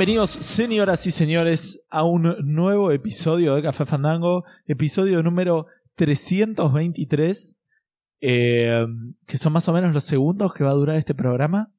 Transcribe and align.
Bienvenidos, 0.00 0.30
señoras 0.30 1.06
y 1.06 1.10
señores, 1.10 1.78
a 1.90 2.04
un 2.04 2.34
nuevo 2.42 2.90
episodio 2.90 3.54
de 3.54 3.62
Café 3.62 3.84
Fandango, 3.84 4.44
episodio 4.64 5.22
número 5.22 5.66
323, 5.96 7.58
eh, 8.22 8.86
que 9.26 9.36
son 9.36 9.52
más 9.52 9.68
o 9.68 9.74
menos 9.74 9.92
los 9.92 10.04
segundos 10.04 10.54
que 10.54 10.64
va 10.64 10.70
a 10.70 10.74
durar 10.74 10.96
este 10.96 11.14
programa, 11.14 11.70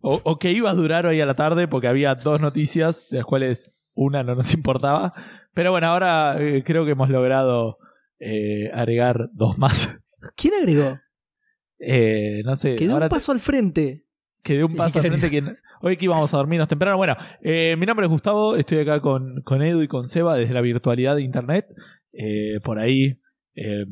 o, 0.00 0.20
o 0.22 0.38
que 0.38 0.52
iba 0.52 0.68
a 0.68 0.74
durar 0.74 1.06
hoy 1.06 1.22
a 1.22 1.24
la 1.24 1.34
tarde, 1.34 1.66
porque 1.66 1.88
había 1.88 2.14
dos 2.14 2.42
noticias, 2.42 3.06
de 3.08 3.16
las 3.16 3.24
cuales 3.24 3.74
una 3.94 4.22
no 4.22 4.34
nos 4.34 4.52
importaba, 4.54 5.14
pero 5.54 5.70
bueno, 5.70 5.86
ahora 5.86 6.36
eh, 6.42 6.62
creo 6.66 6.84
que 6.84 6.90
hemos 6.90 7.08
logrado 7.08 7.78
eh, 8.18 8.70
agregar 8.74 9.30
dos 9.32 9.56
más. 9.56 9.98
¿Quién 10.36 10.52
agregó? 10.60 11.00
No 12.44 12.54
sé, 12.54 12.76
Quedó 12.76 12.92
ahora 12.92 13.06
un 13.06 13.10
paso 13.10 13.32
al 13.32 13.40
frente. 13.40 14.04
Que 14.42 14.56
de 14.56 14.64
un 14.64 14.74
paso 14.74 14.98
al 14.98 15.06
frente 15.06 15.30
que 15.30 15.42
hoy 15.80 15.96
que 15.96 16.04
íbamos 16.06 16.32
a 16.32 16.36
dormirnos 16.36 16.68
temprano. 16.68 16.96
Bueno, 16.96 17.16
eh, 17.42 17.76
mi 17.76 17.86
nombre 17.86 18.06
es 18.06 18.10
Gustavo, 18.10 18.56
estoy 18.56 18.78
acá 18.78 19.00
con, 19.00 19.42
con 19.42 19.62
Edu 19.62 19.82
y 19.82 19.88
con 19.88 20.06
Seba 20.06 20.36
desde 20.36 20.54
la 20.54 20.60
virtualidad 20.60 21.16
de 21.16 21.22
internet. 21.22 21.66
Eh, 22.12 22.60
por 22.62 22.78
ahí, 22.78 23.18
eh, 23.54 23.86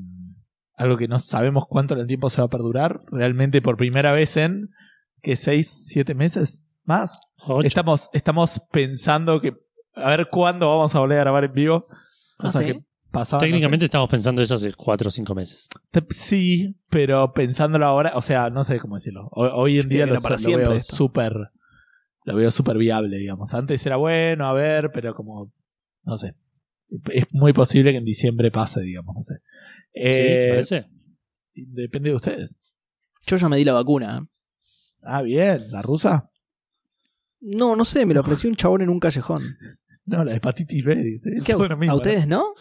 algo 0.75 0.97
que 0.97 1.09
no 1.09 1.19
sabemos 1.19 1.65
cuánto 1.69 1.95
en 1.95 2.01
el 2.01 2.07
tiempo 2.07 2.31
se 2.31 2.41
va 2.41 2.47
a 2.47 2.51
perdurar. 2.51 3.03
Realmente 3.11 3.63
por 3.63 3.77
primera 3.77 4.12
vez 4.12 4.37
en 4.37 4.70
que 5.23 5.37
seis, 5.37 5.83
siete 5.84 6.15
meses 6.15 6.64
más. 6.85 7.20
Ocho. 7.47 7.67
Estamos, 7.67 8.11
estamos 8.12 8.61
pensando 8.70 9.41
que 9.41 9.55
a 9.95 10.11
ver 10.11 10.29
cuándo 10.31 10.69
vamos 10.69 10.95
a 10.95 11.01
volver 11.01 11.19
a 11.19 11.23
grabar 11.23 11.45
en 11.45 11.53
vivo. 11.53 11.87
Ah, 11.91 12.45
Cosa 12.45 12.61
¿sí? 12.61 12.67
que 12.67 12.85
pasaba, 13.11 13.41
no 13.41 13.47
sé. 13.47 13.50
Técnicamente 13.50 13.84
estamos 13.86 14.08
pensando 14.08 14.42
eso 14.42 14.55
hace 14.55 14.72
cuatro 14.75 15.08
o 15.08 15.11
cinco 15.11 15.34
meses. 15.34 15.69
Sí, 16.11 16.77
pero 16.89 17.33
pensándolo 17.33 17.84
ahora, 17.86 18.12
o 18.14 18.22
sea, 18.22 18.50
no 18.50 18.64
sé 18.64 18.78
cómo 18.80 18.94
decirlo. 18.97 19.28
Ho- 19.33 19.50
Hoy 19.55 19.77
en 19.77 19.83
Sí, 19.84 19.89
día 19.89 20.06
lo, 20.06 20.20
para 20.20 20.36
lo 20.36 20.56
veo 20.56 20.78
súper. 20.80 21.33
Lo 22.25 22.34
veo 22.36 22.50
súper 22.50 22.77
viable, 22.77 23.17
digamos. 23.17 23.55
Antes 23.55 23.84
era 23.86 23.97
bueno, 23.97 24.47
a 24.47 24.52
ver, 24.52 24.91
pero 24.92 25.14
como. 25.14 25.52
No 26.05 26.17
sé. 26.17 26.34
Es 27.12 27.25
muy 27.33 27.52
posible 27.52 27.92
que 27.92 27.98
en 27.98 28.05
diciembre 28.05 28.50
pase, 28.50 28.80
digamos, 28.80 29.14
no 29.14 29.22
sé. 29.22 29.34
¿Sí? 29.34 29.41
Eh, 29.95 30.39
¿Te 30.42 30.48
parece? 30.48 30.86
Depende 31.55 32.11
de 32.11 32.17
ustedes. 32.17 32.62
Yo 33.27 33.36
ya 33.36 33.48
me 33.48 33.56
di 33.56 33.64
la 33.64 33.72
vacuna. 33.74 34.19
¿eh? 34.19 34.27
Ah, 35.02 35.22
bien. 35.22 35.70
¿La 35.70 35.83
rusa? 35.83 36.30
No, 37.41 37.74
no 37.74 37.84
sé, 37.84 38.05
me 38.05 38.12
lo 38.14 38.20
ofreció 38.20 38.50
un 38.50 38.56
chabón 38.56 38.83
en 38.83 38.89
un 38.91 39.00
callejón. 39.00 39.56
No, 40.11 40.25
la 40.25 40.34
hepatitis 40.34 40.84
B, 40.84 40.94
dice. 40.97 41.30
¿Qué, 41.44 41.53
Todo 41.53 41.69
lo 41.69 41.77
mismo, 41.77 41.92
¿A 41.92 41.94
¿no? 41.94 41.97
ustedes 41.98 42.27
no? 42.27 42.55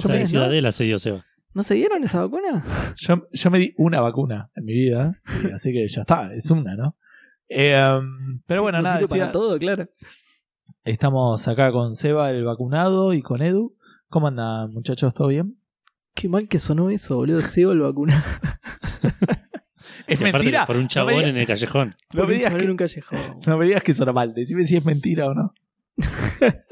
Yo 0.00 0.26
Ciudadela 0.26 0.72
se 0.72 0.84
dio 0.84 0.98
Seba. 0.98 1.24
¿No 1.52 1.62
se 1.62 1.74
dieron 1.74 2.04
esa 2.04 2.20
vacuna? 2.20 2.62
Yo, 2.96 3.26
yo 3.32 3.50
me 3.50 3.58
di 3.58 3.74
una 3.78 4.00
vacuna 4.00 4.50
en 4.54 4.64
mi 4.64 4.72
vida, 4.74 5.20
y 5.42 5.50
así 5.52 5.72
que 5.72 5.88
ya 5.88 6.02
está, 6.02 6.32
es 6.34 6.50
una, 6.50 6.76
¿no? 6.76 6.96
Eh, 7.48 7.74
um, 7.98 8.40
pero 8.46 8.62
bueno, 8.62 8.78
No 8.78 8.84
nada, 8.84 8.96
sirve 8.98 9.08
decía- 9.08 9.22
para 9.24 9.32
todo, 9.32 9.58
claro. 9.58 9.88
Estamos 10.84 11.48
acá 11.48 11.72
con 11.72 11.96
Seba, 11.96 12.30
el 12.30 12.44
vacunado, 12.44 13.12
y 13.14 13.22
con 13.22 13.42
Edu. 13.42 13.76
¿Cómo 14.08 14.28
andan, 14.28 14.70
muchachos? 14.72 15.12
¿Todo 15.14 15.28
bien? 15.28 15.56
Qué 16.14 16.28
mal 16.28 16.46
que 16.48 16.58
sonó 16.58 16.90
eso, 16.90 17.16
boludo. 17.16 17.40
Sebo 17.40 17.72
el 17.72 17.80
vacuna. 17.80 18.22
Es 20.06 20.20
Y 20.20 20.24
aparte, 20.24 20.38
mentira. 20.38 20.66
Por 20.66 20.76
un 20.76 20.82
No 20.82 20.88
chabón 20.88 21.14
me, 21.14 21.18
digas- 21.20 21.30
en 21.30 21.36
el 21.38 21.46
callejón. 21.48 21.94
no 22.12 22.26
me 22.26 22.34
digas 22.34 22.54
que, 22.54 22.64
en 22.64 22.70
un 22.70 22.76
callejón. 22.76 23.18
no 23.44 23.58
me 23.58 23.66
digas 23.66 23.82
que 23.82 23.92
suena 23.92 24.12
mal. 24.12 24.34
Decime 24.34 24.62
si 24.64 24.76
es 24.76 24.84
mentira 24.84 25.26
o 25.26 25.34
no. 25.34 25.52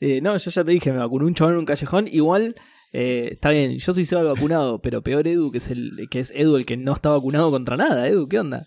Eh, 0.00 0.20
no, 0.20 0.36
yo 0.36 0.50
ya 0.50 0.62
te 0.62 0.72
dije, 0.72 0.92
me 0.92 0.98
vacunó 0.98 1.24
un 1.24 1.32
chabón 1.34 1.54
en 1.54 1.60
un 1.60 1.64
callejón. 1.64 2.06
Igual, 2.06 2.54
eh, 2.92 3.28
está 3.32 3.48
bien, 3.50 3.78
yo 3.78 3.92
soy 3.94 4.06
el 4.10 4.24
vacunado, 4.26 4.80
pero 4.82 5.02
peor 5.02 5.26
Edu, 5.26 5.50
que 5.50 5.56
es, 5.56 5.70
el, 5.70 6.06
que 6.10 6.18
es 6.18 6.30
Edu 6.32 6.56
el 6.56 6.66
que 6.66 6.76
no 6.76 6.92
está 6.92 7.08
vacunado 7.08 7.50
contra 7.50 7.78
nada. 7.78 8.06
Edu, 8.08 8.28
¿qué 8.28 8.40
onda? 8.40 8.66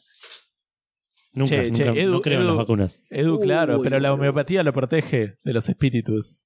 Nunca, 1.34 1.50
Che, 1.55 1.69
nunca 1.69 1.94
che, 1.94 2.01
Edu- 2.03 2.11
no 2.13 2.22
creo 2.22 2.41
en 2.41 2.47
las 2.47 2.55
vacunas. 2.55 3.03
Edu, 3.11 3.35
Uy, 3.38 3.44
claro, 3.44 3.79
pero 3.84 4.00
la 4.00 4.11
homeopatía 4.13 4.63
lo 4.63 4.73
protege 4.73 5.38
de 5.44 5.53
los 5.53 5.69
espíritus. 5.69 6.41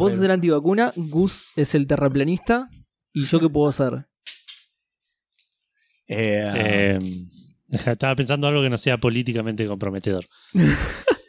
Vos 0.00 0.14
sos 0.14 0.22
el 0.22 0.32
antivacuna, 0.32 0.92
Gus 0.96 1.46
es 1.54 1.76
el 1.76 1.86
terraplanista. 1.86 2.68
¿Y 3.12 3.24
yo 3.24 3.38
qué 3.38 3.48
puedo 3.48 3.68
hacer? 3.68 4.08
Eh, 6.08 6.50
Eh, 6.56 6.98
estaba 7.70 8.16
pensando 8.16 8.48
algo 8.48 8.62
que 8.62 8.70
no 8.70 8.78
sea 8.78 8.98
políticamente 8.98 9.64
comprometedor. 9.68 10.24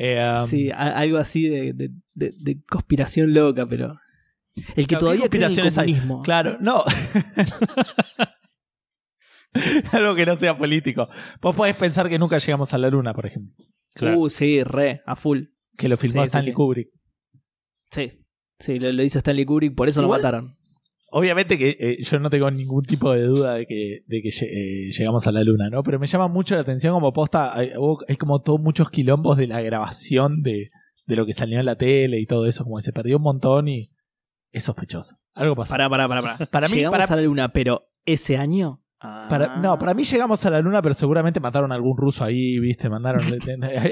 eh, 0.00 0.34
um, 0.40 0.46
sí, 0.46 0.70
a- 0.70 0.96
algo 0.98 1.18
así 1.18 1.48
de, 1.48 1.72
de- 1.72 1.90
de- 2.14 2.34
de 2.38 2.62
conspiración 2.68 3.32
loca, 3.34 3.66
pero. 3.66 3.96
El 4.76 4.86
que 4.86 4.96
todavía 4.96 5.22
¿qué 5.24 5.38
cree 5.38 5.46
en 5.46 5.52
el 5.52 5.58
hay? 5.66 5.70
comunismo. 5.74 6.22
Claro, 6.22 6.58
no. 6.60 6.82
Algo 9.92 10.14
que 10.14 10.26
no 10.26 10.36
sea 10.36 10.56
político. 10.56 11.08
Vos 11.40 11.56
podés 11.56 11.74
pensar 11.76 12.08
que 12.08 12.18
nunca 12.18 12.38
llegamos 12.38 12.72
a 12.72 12.78
la 12.78 12.88
luna, 12.88 13.12
por 13.14 13.26
ejemplo. 13.26 13.52
Claro. 13.94 14.18
Uh, 14.20 14.30
sí, 14.30 14.62
re, 14.62 15.02
a 15.06 15.16
full. 15.16 15.44
Que 15.76 15.88
lo 15.88 15.96
filmó 15.96 16.20
Sí, 16.22 16.26
sí, 16.26 16.28
Stanley 16.28 16.50
sí. 16.52 16.54
Kubrick. 16.54 16.88
Sí. 17.90 18.24
Sí, 18.58 18.78
lo, 18.78 18.92
lo 18.92 19.02
hizo 19.02 19.18
Stanley 19.18 19.44
Kubrick, 19.44 19.74
por 19.74 19.88
eso 19.88 20.02
Igual- 20.02 20.18
lo 20.20 20.22
mataron. 20.22 20.56
Obviamente 21.12 21.58
que 21.58 21.76
eh, 21.80 21.96
yo 22.02 22.18
no 22.20 22.30
tengo 22.30 22.50
ningún 22.50 22.84
tipo 22.84 23.12
de 23.12 23.22
duda 23.22 23.54
de 23.54 23.66
que, 23.66 24.04
de 24.06 24.22
que 24.22 24.28
eh, 24.28 24.92
llegamos 24.96 25.26
a 25.26 25.32
la 25.32 25.42
luna, 25.42 25.68
¿no? 25.70 25.82
Pero 25.82 25.98
me 25.98 26.06
llama 26.06 26.28
mucho 26.28 26.54
la 26.54 26.60
atención 26.60 26.94
como 26.94 27.12
posta, 27.12 27.56
hay, 27.56 27.72
hay 28.08 28.16
como 28.16 28.40
todos 28.42 28.60
muchos 28.60 28.90
quilombos 28.90 29.36
de 29.36 29.46
la 29.48 29.60
grabación 29.60 30.42
de, 30.42 30.70
de 31.06 31.16
lo 31.16 31.26
que 31.26 31.32
salió 31.32 31.58
en 31.58 31.66
la 31.66 31.76
tele 31.76 32.20
y 32.20 32.26
todo 32.26 32.46
eso, 32.46 32.62
como 32.64 32.76
que 32.76 32.82
se 32.82 32.92
perdió 32.92 33.16
un 33.16 33.22
montón 33.24 33.66
y 33.68 33.90
es 34.52 34.64
sospechoso. 34.64 35.16
Algo 35.34 35.54
pasó. 35.56 35.72
Pará, 35.72 35.88
pará, 35.88 36.06
pará. 36.08 36.22
pará. 36.22 36.46
Para 36.46 36.68
mí- 36.68 36.74
Llegamos 36.76 36.98
para- 36.98 37.12
a 37.12 37.16
la 37.16 37.22
luna, 37.22 37.52
pero 37.52 37.88
ese 38.04 38.36
año. 38.36 38.79
Para- 39.00 39.54
Ah. 39.54 39.58
no, 39.62 39.78
para 39.78 39.94
mí 39.94 40.04
llegamos 40.04 40.44
a 40.44 40.50
la 40.50 40.60
luna, 40.60 40.82
pero 40.82 40.94
seguramente 40.94 41.40
mataron 41.40 41.72
a 41.72 41.74
algún 41.74 41.96
ruso 41.96 42.22
ahí, 42.22 42.58
¿viste? 42.58 42.88
Mandaron... 42.90 43.22
Sí, 43.22 43.38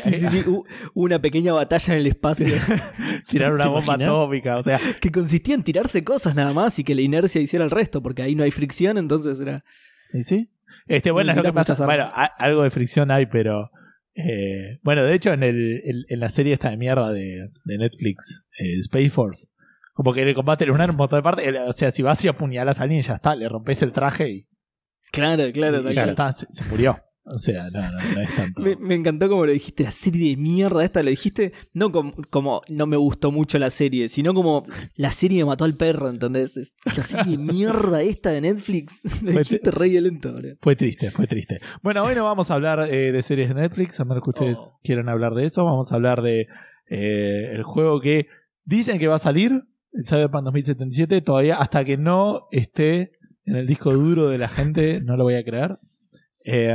sí, 0.02 0.28
sí. 0.28 0.44
Hubo 0.46 0.64
una 0.94 1.18
pequeña 1.18 1.54
batalla 1.54 1.94
en 1.94 2.00
el 2.00 2.06
espacio 2.08 2.46
tiraron 3.28 3.54
una 3.54 3.64
¿Te 3.64 3.70
bomba 3.70 3.84
imaginas? 3.94 4.08
atómica, 4.10 4.56
o 4.58 4.62
sea... 4.62 4.78
que 5.00 5.10
consistía 5.10 5.54
en 5.54 5.62
tirarse 5.62 6.04
cosas 6.04 6.34
nada 6.34 6.52
más 6.52 6.78
y 6.78 6.84
que 6.84 6.94
la 6.94 7.00
inercia 7.00 7.40
hiciera 7.40 7.64
el 7.64 7.70
resto, 7.70 8.02
porque 8.02 8.22
ahí 8.22 8.34
no 8.34 8.44
hay 8.44 8.50
fricción, 8.50 8.98
entonces 8.98 9.40
era. 9.40 9.64
¿Y 10.12 10.22
sí? 10.24 10.50
Este, 10.86 11.10
bueno, 11.10 11.30
es 11.30 11.36
lo 11.36 11.42
que 11.42 11.52
Necesitas 11.52 11.78
pasa. 11.78 11.84
muchas 11.84 11.86
Bueno, 11.86 12.02
armas. 12.12 12.30
a- 12.38 12.44
algo 12.44 12.62
de 12.62 12.70
fricción 12.70 13.10
hay, 13.10 13.26
pero. 13.26 13.70
eh, 14.14 14.78
bueno, 14.82 15.02
de 15.04 15.14
hecho, 15.14 15.32
en, 15.32 15.42
el, 15.42 15.80
en, 15.84 16.04
en 16.08 16.20
la 16.20 16.28
serie 16.30 16.52
esta 16.54 16.70
de 16.70 16.76
mierda 16.76 17.12
de, 17.12 17.48
de 17.64 17.78
Netflix, 17.78 18.46
eh, 18.58 18.78
Space 18.80 19.10
Force, 19.10 19.48
como 19.94 20.12
que 20.12 20.22
el 20.22 20.34
combate 20.34 20.66
lunar, 20.66 20.90
un 20.90 20.96
montón 20.96 21.18
de 21.18 21.22
partes. 21.22 21.52
O 21.66 21.72
sea, 21.72 21.90
si 21.92 22.02
vas 22.02 22.22
y 22.24 22.28
apuñalas 22.28 22.80
a 22.80 22.84
alguien, 22.84 23.00
ya 23.02 23.14
está, 23.16 23.34
le 23.34 23.48
rompes 23.48 23.82
el 23.82 23.92
traje 23.92 24.30
y, 24.30 24.48
Claro, 25.12 25.44
claro, 25.52 25.80
y 25.90 25.94
ya 25.94 26.04
está, 26.04 26.32
se, 26.32 26.46
se 26.50 26.64
murió. 26.64 26.96
O 27.30 27.36
sea, 27.36 27.68
no, 27.70 27.82
no, 27.82 27.98
no 28.14 28.20
es 28.22 28.34
tanto. 28.36 28.62
Me, 28.62 28.74
me 28.76 28.94
encantó 28.94 29.28
como 29.28 29.44
lo 29.44 29.52
dijiste, 29.52 29.84
la 29.84 29.90
serie 29.90 30.30
de 30.30 30.36
mierda 30.38 30.82
esta, 30.82 31.02
lo 31.02 31.10
dijiste, 31.10 31.52
no 31.74 31.92
como, 31.92 32.14
como 32.30 32.62
no 32.70 32.86
me 32.86 32.96
gustó 32.96 33.30
mucho 33.30 33.58
la 33.58 33.68
serie, 33.68 34.08
sino 34.08 34.32
como 34.32 34.64
la 34.94 35.12
serie 35.12 35.44
mató 35.44 35.64
al 35.66 35.76
perro, 35.76 36.08
¿entendés? 36.08 36.72
La 36.96 37.02
serie 37.02 37.36
de 37.36 37.42
mierda 37.52 38.00
esta 38.00 38.30
de 38.30 38.40
Netflix, 38.40 39.02
lo 39.22 39.32
dijiste 39.32 39.70
re 39.70 39.90
violento, 39.90 40.32
boludo. 40.32 40.54
Fue 40.62 40.74
triste, 40.74 41.10
fue 41.10 41.26
triste. 41.26 41.60
Bueno, 41.82 42.02
hoy 42.02 42.14
no 42.14 42.24
vamos 42.24 42.50
a 42.50 42.54
hablar 42.54 42.88
eh, 42.90 43.12
de 43.12 43.22
series 43.22 43.48
de 43.50 43.56
Netflix, 43.56 44.00
a 44.00 44.06
menos 44.06 44.22
que 44.24 44.30
ustedes 44.30 44.58
Oh. 44.72 44.80
quieran 44.82 45.10
hablar 45.10 45.34
de 45.34 45.44
eso. 45.44 45.66
Vamos 45.66 45.92
a 45.92 45.96
hablar 45.96 46.22
de 46.22 46.46
eh, 46.88 47.50
el 47.52 47.62
juego 47.62 48.00
que 48.00 48.26
dicen 48.64 48.98
que 48.98 49.06
va 49.06 49.16
a 49.16 49.18
salir, 49.18 49.64
el 49.92 50.06
Cyberpunk 50.06 50.44
2077. 50.44 51.20
Todavía, 51.20 51.56
hasta 51.56 51.84
que 51.84 51.98
no 51.98 52.46
esté 52.52 53.12
en 53.48 53.56
el 53.56 53.66
disco 53.66 53.92
duro 53.94 54.28
de 54.28 54.36
la 54.36 54.48
gente, 54.48 55.00
no 55.00 55.16
lo 55.16 55.24
voy 55.24 55.34
a 55.34 55.42
creer. 55.42 55.78
Eh, 56.44 56.70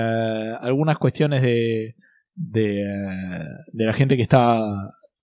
algunas 0.59 0.97
cuestiones 0.97 1.43
de, 1.43 1.95
de, 2.33 2.81
eh, 2.81 3.45
de 3.71 3.85
la 3.85 3.93
gente 3.93 4.15
que 4.15 4.23
está 4.23 4.59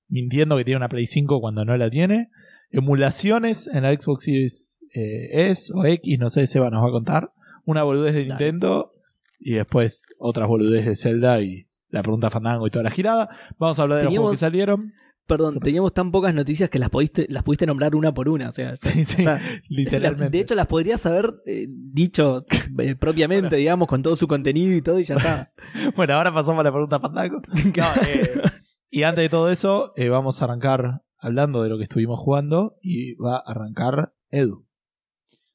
mintiendo 0.08 0.56
que 0.56 0.64
tiene 0.64 0.76
una 0.76 0.88
Play 0.88 1.06
5 1.06 1.40
cuando 1.40 1.64
no 1.64 1.76
la 1.76 1.90
tiene. 1.90 2.30
Emulaciones 2.70 3.66
en 3.66 3.82
la 3.82 3.92
Xbox 3.92 4.24
Series 4.24 4.78
eh, 4.94 5.50
S 5.50 5.72
o 5.74 5.84
X, 5.84 6.18
no 6.20 6.30
sé, 6.30 6.46
Seba 6.46 6.70
nos 6.70 6.84
va 6.84 6.88
a 6.88 6.92
contar. 6.92 7.32
Una 7.64 7.82
boludez 7.82 8.14
de. 8.14 8.26
Nintendo 8.26 8.92
y 9.40 9.54
después 9.54 10.06
otras 10.18 10.46
boludez 10.46 10.86
de 10.86 10.94
Zelda 10.94 11.40
y 11.40 11.66
la 11.88 12.02
pregunta 12.02 12.30
Fandango 12.30 12.68
y 12.68 12.70
toda 12.70 12.84
la 12.84 12.90
girada. 12.92 13.28
Vamos 13.58 13.80
a 13.80 13.82
hablar 13.82 13.98
de 13.98 14.04
los 14.04 14.14
juegos 14.14 14.32
que 14.32 14.36
salieron. 14.36 14.92
Perdón, 15.30 15.60
teníamos 15.60 15.94
tan 15.94 16.10
pocas 16.10 16.34
noticias 16.34 16.68
que 16.70 16.80
las 16.80 16.90
pudiste, 16.90 17.24
las 17.28 17.44
pudiste 17.44 17.64
nombrar 17.64 17.94
una 17.94 18.12
por 18.12 18.28
una, 18.28 18.48
o 18.48 18.52
sea, 18.52 18.74
Sí, 18.74 19.04
sí, 19.04 19.22
está. 19.22 19.38
literalmente. 19.68 20.36
De 20.36 20.40
hecho, 20.40 20.56
las 20.56 20.66
podrías 20.66 21.06
haber 21.06 21.40
eh, 21.46 21.68
dicho 21.68 22.44
eh, 22.80 22.96
propiamente, 22.96 23.54
digamos, 23.56 23.86
con 23.86 24.02
todo 24.02 24.16
su 24.16 24.26
contenido 24.26 24.74
y 24.74 24.82
todo, 24.82 24.98
y 24.98 25.04
ya 25.04 25.14
está. 25.14 25.52
Bueno, 25.94 26.14
ahora 26.14 26.34
pasamos 26.34 26.58
a 26.60 26.64
la 26.64 26.72
pregunta 26.72 26.98
Fandango. 26.98 27.40
No, 27.76 28.02
eh, 28.08 28.42
y 28.90 29.04
antes 29.04 29.22
de 29.22 29.28
todo 29.28 29.52
eso, 29.52 29.92
eh, 29.94 30.08
vamos 30.08 30.42
a 30.42 30.46
arrancar 30.46 31.02
hablando 31.16 31.62
de 31.62 31.68
lo 31.68 31.76
que 31.76 31.84
estuvimos 31.84 32.18
jugando 32.18 32.76
y 32.82 33.14
va 33.14 33.36
a 33.36 33.52
arrancar 33.52 34.12
Edu. 34.30 34.66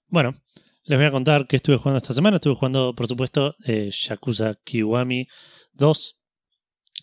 Bueno, 0.07 0.35
les 0.85 0.97
voy 0.97 1.07
a 1.07 1.11
contar 1.11 1.47
qué 1.47 1.57
estuve 1.57 1.75
jugando 1.75 1.97
esta 1.97 2.13
semana. 2.13 2.37
Estuve 2.37 2.55
jugando, 2.55 2.95
por 2.95 3.07
supuesto, 3.07 3.55
eh, 3.65 3.89
Yakuza 3.91 4.55
Kiwami 4.63 5.27
2, 5.73 6.21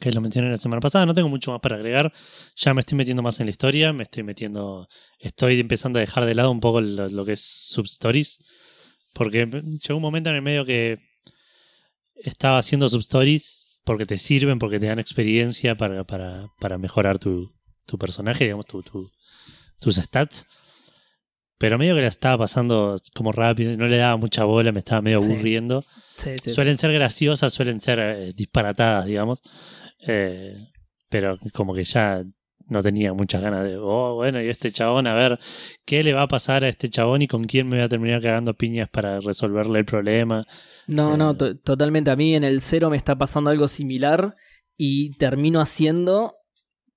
que 0.02 0.12
lo 0.12 0.20
mencioné 0.20 0.50
la 0.50 0.56
semana 0.56 0.80
pasada. 0.80 1.06
No 1.06 1.14
tengo 1.14 1.28
mucho 1.28 1.52
más 1.52 1.60
para 1.60 1.76
agregar. 1.76 2.12
Ya 2.56 2.74
me 2.74 2.80
estoy 2.80 2.96
metiendo 2.98 3.22
más 3.22 3.40
en 3.40 3.46
la 3.46 3.50
historia. 3.50 3.92
Me 3.92 4.02
estoy 4.02 4.22
metiendo. 4.22 4.88
Estoy 5.18 5.60
empezando 5.60 5.98
a 5.98 6.00
dejar 6.00 6.26
de 6.26 6.34
lado 6.34 6.50
un 6.50 6.60
poco 6.60 6.80
lo, 6.80 7.24
que 7.24 7.32
es 7.32 7.40
substories. 7.42 8.38
Porque 9.14 9.46
llegó 9.46 9.96
un 9.96 10.02
momento 10.02 10.30
en 10.30 10.36
el 10.36 10.42
medio 10.42 10.64
que 10.64 10.98
estaba 12.16 12.58
haciendo 12.58 12.88
substories 12.88 13.66
porque 13.84 14.06
te 14.06 14.18
sirven, 14.18 14.58
porque 14.58 14.78
te 14.78 14.86
dan 14.86 14.98
experiencia 14.98 15.76
para, 15.76 16.04
para, 16.04 16.46
para 16.60 16.78
mejorar 16.78 17.18
tu, 17.18 17.52
tu 17.86 17.98
personaje, 17.98 18.44
digamos, 18.44 18.66
tu- 18.66 19.10
tus 19.80 19.96
stats. 19.96 20.46
Pero 21.62 21.78
medio 21.78 21.94
que 21.94 22.00
la 22.00 22.08
estaba 22.08 22.38
pasando 22.38 22.96
como 23.14 23.30
rápido, 23.30 23.76
no 23.76 23.86
le 23.86 23.96
daba 23.96 24.16
mucha 24.16 24.42
bola, 24.42 24.72
me 24.72 24.80
estaba 24.80 25.00
medio 25.00 25.18
Sí. 25.20 25.30
aburriendo. 25.30 25.84
Sí, 26.16 26.30
sí. 26.42 26.50
Suelen 26.50 26.76
ser 26.76 26.92
graciosas, 26.92 27.52
suelen 27.52 27.78
ser 27.78 28.00
eh, 28.00 28.32
disparatadas, 28.34 29.06
digamos. 29.06 29.42
Eh, 30.08 30.56
pero 31.08 31.38
como 31.54 31.72
que 31.72 31.84
ya 31.84 32.24
no 32.66 32.82
tenía 32.82 33.12
muchas 33.12 33.42
ganas 33.42 33.62
de, 33.64 33.76
oh, 33.78 34.16
bueno, 34.16 34.42
y 34.42 34.48
este 34.48 34.72
chabón, 34.72 35.06
a 35.06 35.14
ver, 35.14 35.38
¿qué 35.84 36.02
le 36.02 36.14
va 36.14 36.22
a 36.22 36.26
pasar 36.28 36.64
a 36.64 36.68
este 36.68 36.88
chabón 36.90 37.22
y 37.22 37.28
con 37.28 37.44
quién 37.44 37.68
me 37.68 37.76
voy 37.76 37.84
a 37.84 37.88
terminar 37.88 38.20
cagando 38.20 38.54
piñas 38.54 38.88
para 38.90 39.20
resolverle 39.20 39.78
el 39.78 39.84
problema? 39.84 40.44
No, 40.88 41.16
no, 41.16 41.30
Eh. 41.30 41.34
to- 41.36 41.58
totalmente. 41.58 42.10
A 42.10 42.16
mí 42.16 42.34
en 42.34 42.42
el 42.42 42.60
cero 42.60 42.90
me 42.90 42.96
está 42.96 43.16
pasando 43.16 43.50
algo 43.50 43.68
similar 43.68 44.34
y 44.76 45.16
termino 45.16 45.60
haciendo 45.60 46.34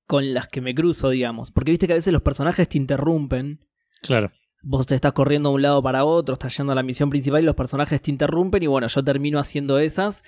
con 0.08 0.34
las 0.34 0.48
que 0.48 0.62
me 0.62 0.74
cruzo, 0.74 1.12
digamos. 1.12 1.52
Porque 1.52 1.70
viste 1.72 1.86
que 1.86 1.94
a 1.94 1.98
veces 1.98 2.12
los 2.14 2.24
personajes 2.24 2.68
te 2.68 2.80
interrumpen. 2.80 3.60
Claro, 4.02 4.32
Vos 4.68 4.88
te 4.88 4.96
estás 4.96 5.14
corriendo 5.14 5.50
de 5.50 5.56
un 5.56 5.62
lado 5.62 5.84
para 5.84 6.06
otro, 6.06 6.34
estás 6.34 6.58
yendo 6.58 6.72
a 6.72 6.76
la 6.76 6.82
misión 6.82 7.12
principal 7.12 7.44
y 7.44 7.46
los 7.46 7.54
personajes 7.56 8.02
te 8.02 8.10
interrumpen 8.10 8.64
y 8.64 8.68
bueno, 8.68 8.88
yo 8.88 9.04
termino 9.04 9.38
haciendo 9.38 9.78
esas. 9.78 10.24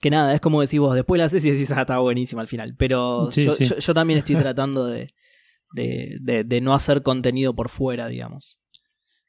Que 0.00 0.08
nada, 0.08 0.32
es 0.34 0.40
como 0.40 0.62
decís 0.62 0.80
vos, 0.80 0.94
después 0.94 1.18
la 1.18 1.26
haces 1.26 1.44
y 1.44 1.50
decís, 1.50 1.70
ah, 1.72 1.82
está 1.82 1.98
buenísima 1.98 2.40
al 2.40 2.48
final. 2.48 2.74
Pero 2.76 3.30
Sí, 3.30 3.44
yo, 3.44 3.54
sí. 3.54 3.66
yo- 3.66 3.76
yo 3.76 3.94
también 3.94 4.18
estoy 4.18 4.36
tratando 4.36 4.86
de, 4.86 5.12
de, 5.74 6.16
de- 6.20 6.44
de 6.44 6.60
no 6.62 6.72
hacer 6.74 7.02
contenido 7.02 7.54
por 7.54 7.68
fuera, 7.68 8.08
digamos. 8.08 8.58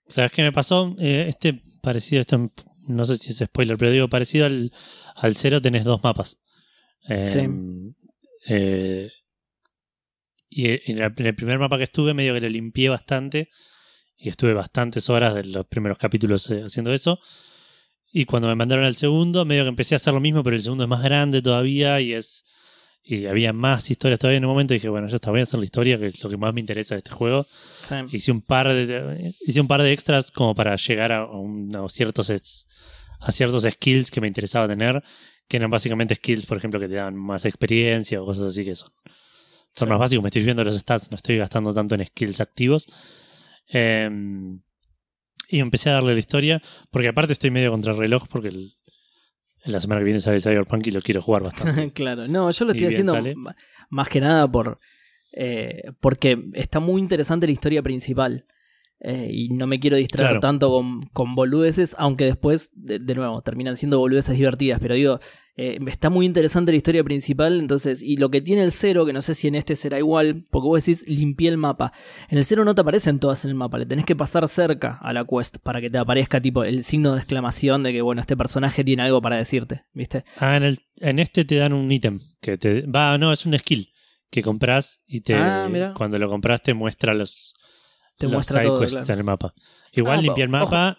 claro, 0.07 0.27
es 0.27 0.31
que 0.31 0.43
me 0.43 0.51
pasó 0.53 0.95
eh, 0.97 1.25
este 1.27 1.61
parecido, 1.81 2.21
esto 2.21 2.49
no 2.87 3.03
sé 3.05 3.17
si 3.17 3.31
es 3.31 3.37
spoiler, 3.39 3.77
pero 3.77 3.91
digo, 3.91 4.07
parecido 4.07 4.45
al, 4.45 4.71
al 5.15 5.35
cero 5.35 5.61
tenés 5.61 5.83
dos 5.83 6.01
mapas. 6.03 6.39
Eh, 7.09 7.25
Sí. 7.27 7.95
eh, 8.47 9.09
y 10.49 10.67
en 10.69 10.99
el, 10.99 11.13
en 11.17 11.25
el 11.25 11.35
primer 11.35 11.59
mapa 11.59 11.77
que 11.77 11.83
estuve, 11.85 12.13
medio 12.13 12.33
que 12.33 12.41
lo 12.41 12.47
limpié 12.49 12.87
bastante. 12.89 13.49
Y 14.23 14.29
estuve 14.29 14.53
bastantes 14.53 15.09
horas 15.09 15.35
de 15.35 15.43
los 15.43 15.65
primeros 15.65 15.97
capítulos 15.97 16.49
eh, 16.49 16.61
haciendo 16.65 16.93
eso. 16.93 17.19
Y 18.11 18.23
cuando 18.25 18.47
me 18.47 18.55
mandaron 18.55 18.85
al 18.85 18.95
segundo, 18.95 19.43
medio 19.43 19.63
que 19.63 19.69
empecé 19.69 19.95
a 19.95 19.97
hacer 19.97 20.13
lo 20.13 20.21
mismo, 20.21 20.43
pero 20.43 20.55
el 20.55 20.61
segundo 20.61 20.83
es 20.85 20.89
más 20.89 21.03
grande 21.03 21.41
todavía 21.41 21.99
y 21.99 22.13
es. 22.13 22.45
Y 23.03 23.25
había 23.25 23.51
más 23.51 23.91
historias 23.91 24.17
todavía 24.19 24.37
en 24.37 24.45
un 24.45 24.51
momento. 24.51 24.73
Dije, 24.73 24.87
bueno, 24.87 25.07
ya 25.09 25.15
está, 25.17 25.29
voy 25.29 25.41
a 25.41 25.43
hacer 25.43 25.59
la 25.59 25.65
historia, 25.65 25.97
que 25.99 26.07
es 26.07 26.23
lo 26.23 26.29
que 26.29 26.37
más 26.37 26.53
me 26.53 26.61
interesa 26.61 26.95
de 26.95 26.99
este 26.99 27.11
juego. 27.11 27.45
Sí. 27.81 27.95
Hice 28.13 28.31
un 28.31 28.41
par 28.41 28.69
de, 28.69 29.33
hice 29.41 29.59
un 29.59 29.67
par 29.67 29.81
de 29.81 29.91
extras 29.91 30.31
como 30.31 30.55
para 30.55 30.75
llegar 30.77 31.11
a, 31.11 31.25
un- 31.25 31.75
a 31.75 31.89
ciertos 31.89 32.29
a 33.19 33.31
ciertos 33.31 33.63
skills 33.63 34.09
que 34.09 34.21
me 34.21 34.27
interesaba 34.27 34.67
tener, 34.69 35.03
que 35.49 35.57
eran 35.57 35.69
básicamente 35.69 36.15
skills, 36.15 36.45
por 36.45 36.57
ejemplo, 36.57 36.79
que 36.79 36.87
te 36.87 36.95
dan 36.95 37.15
más 37.17 37.43
experiencia 37.45 38.21
o 38.21 38.25
cosas 38.25 38.47
así 38.47 38.63
que 38.63 38.75
son, 38.75 38.89
son 39.73 39.87
Sí. 39.87 39.89
más 39.89 39.99
básicos. 39.99 40.23
Me 40.23 40.27
estoy 40.29 40.43
viendo 40.43 40.63
los 40.63 40.77
stats, 40.77 41.09
no 41.11 41.15
estoy 41.17 41.37
gastando 41.37 41.73
tanto 41.73 41.95
en 41.95 42.05
skills 42.05 42.39
activos. 42.39 42.87
Em, 43.67 44.61
y 45.49 45.59
empecé 45.59 45.89
a 45.89 45.93
darle 45.93 46.13
la 46.13 46.19
historia, 46.19 46.61
porque 46.91 47.07
aparte 47.07 47.33
estoy 47.33 47.51
medio 47.51 47.71
contra 47.71 47.91
el 47.91 47.97
reloj, 47.97 48.27
porque 48.29 48.49
el- 48.49 48.73
la 49.65 49.79
semana 49.79 49.99
que 50.01 50.05
viene 50.05 50.19
sale 50.19 50.41
Cyberpunk 50.41 50.87
y 50.87 50.91
lo 50.91 51.01
quiero 51.01 51.21
jugar 51.21 51.43
bastante. 51.43 51.91
claro, 51.93 52.27
no, 52.27 52.51
yo 52.51 52.65
lo 52.65 52.71
estoy 52.71 52.87
haciendo 52.87 53.13
sale. 53.13 53.35
más 53.89 54.09
que 54.09 54.19
nada 54.21 54.49
por 54.51 54.79
eh, 55.35 55.83
porque 55.99 56.37
está 56.53 56.79
muy 56.79 57.01
interesante 57.01 57.45
la 57.47 57.53
historia 57.53 57.81
principal. 57.81 58.45
eh, 58.99 59.27
y 59.31 59.49
no 59.49 59.65
me 59.67 59.79
quiero 59.81 59.97
distraer 59.97 60.27
Claro. 60.29 60.39
tanto 60.39 60.69
con, 60.69 61.01
con 61.11 61.35
boludeces, 61.35 61.93
aunque 61.99 62.23
después, 62.25 62.71
de, 62.73 62.99
de 62.99 63.15
nuevo, 63.15 63.41
terminan 63.41 63.75
siendo 63.75 63.99
boludeces 63.99 64.37
divertidas. 64.37 64.79
Pero 64.79 64.95
digo, 64.95 65.19
eh, 65.55 65.77
está 65.87 66.09
muy 66.09 66.25
interesante 66.25 66.71
la 66.71 66.77
historia 66.77 67.03
principal. 67.03 67.59
Entonces, 67.59 68.01
y 68.01 68.17
lo 68.17 68.29
que 68.31 68.41
tiene 68.41 68.63
el 68.63 68.71
cero, 68.71 69.05
que 69.05 69.13
no 69.13 69.21
sé 69.21 69.35
si 69.35 69.47
en 69.47 69.55
este 69.55 69.75
será 69.75 69.99
igual, 69.99 70.45
porque 70.49 70.65
vos 70.67 70.83
decís 70.85 71.07
limpié 71.07 71.49
el 71.49 71.57
mapa. 71.57 71.93
En 72.29 72.37
el 72.37 72.45
cero 72.45 72.65
no 72.65 72.73
te 72.75 72.81
aparecen 72.81 73.19
todas 73.19 73.43
en 73.45 73.49
el 73.49 73.55
mapa, 73.55 73.77
le 73.77 73.85
tenés 73.85 74.05
que 74.05 74.15
pasar 74.15 74.47
cerca 74.47 74.97
a 75.01 75.13
la 75.13 75.25
quest 75.25 75.57
para 75.59 75.79
que 75.81 75.89
te 75.89 75.97
aparezca 75.97 76.41
tipo 76.41 76.63
el 76.63 76.83
signo 76.83 77.13
de 77.13 77.19
exclamación 77.19 77.83
de 77.83 77.91
que, 77.93 78.01
bueno, 78.01 78.21
este 78.21 78.35
personaje 78.35 78.83
tiene 78.83 79.03
algo 79.03 79.21
para 79.21 79.37
decirte, 79.37 79.83
¿viste? 79.93 80.25
Ah, 80.37 80.57
en, 80.57 80.63
el, 80.63 80.79
en 80.97 81.19
este 81.19 81.45
te 81.45 81.55
dan 81.55 81.73
un 81.73 81.91
ítem 81.91 82.19
que 82.41 82.57
te 82.57 82.81
va, 82.81 83.17
no, 83.17 83.31
es 83.31 83.45
un 83.45 83.57
skill 83.57 83.89
que 84.31 84.41
compras 84.41 85.01
y 85.05 85.21
te 85.21 85.35
Ah, 85.35 85.93
cuando 85.95 86.17
lo 86.17 86.27
compras 86.27 86.63
te 86.63 86.73
muestra 86.73 87.13
los, 87.13 87.53
Te 88.17 88.25
los 88.25 88.33
muestra 88.33 88.63
todo. 88.63 88.79
claro. 88.85 89.05
en 89.07 89.17
el 89.19 89.23
mapa. 89.23 89.53
Igual 89.91 90.17
Ah, 90.17 90.21
limpié 90.23 90.43
el 90.45 90.55
ojo. 90.55 90.97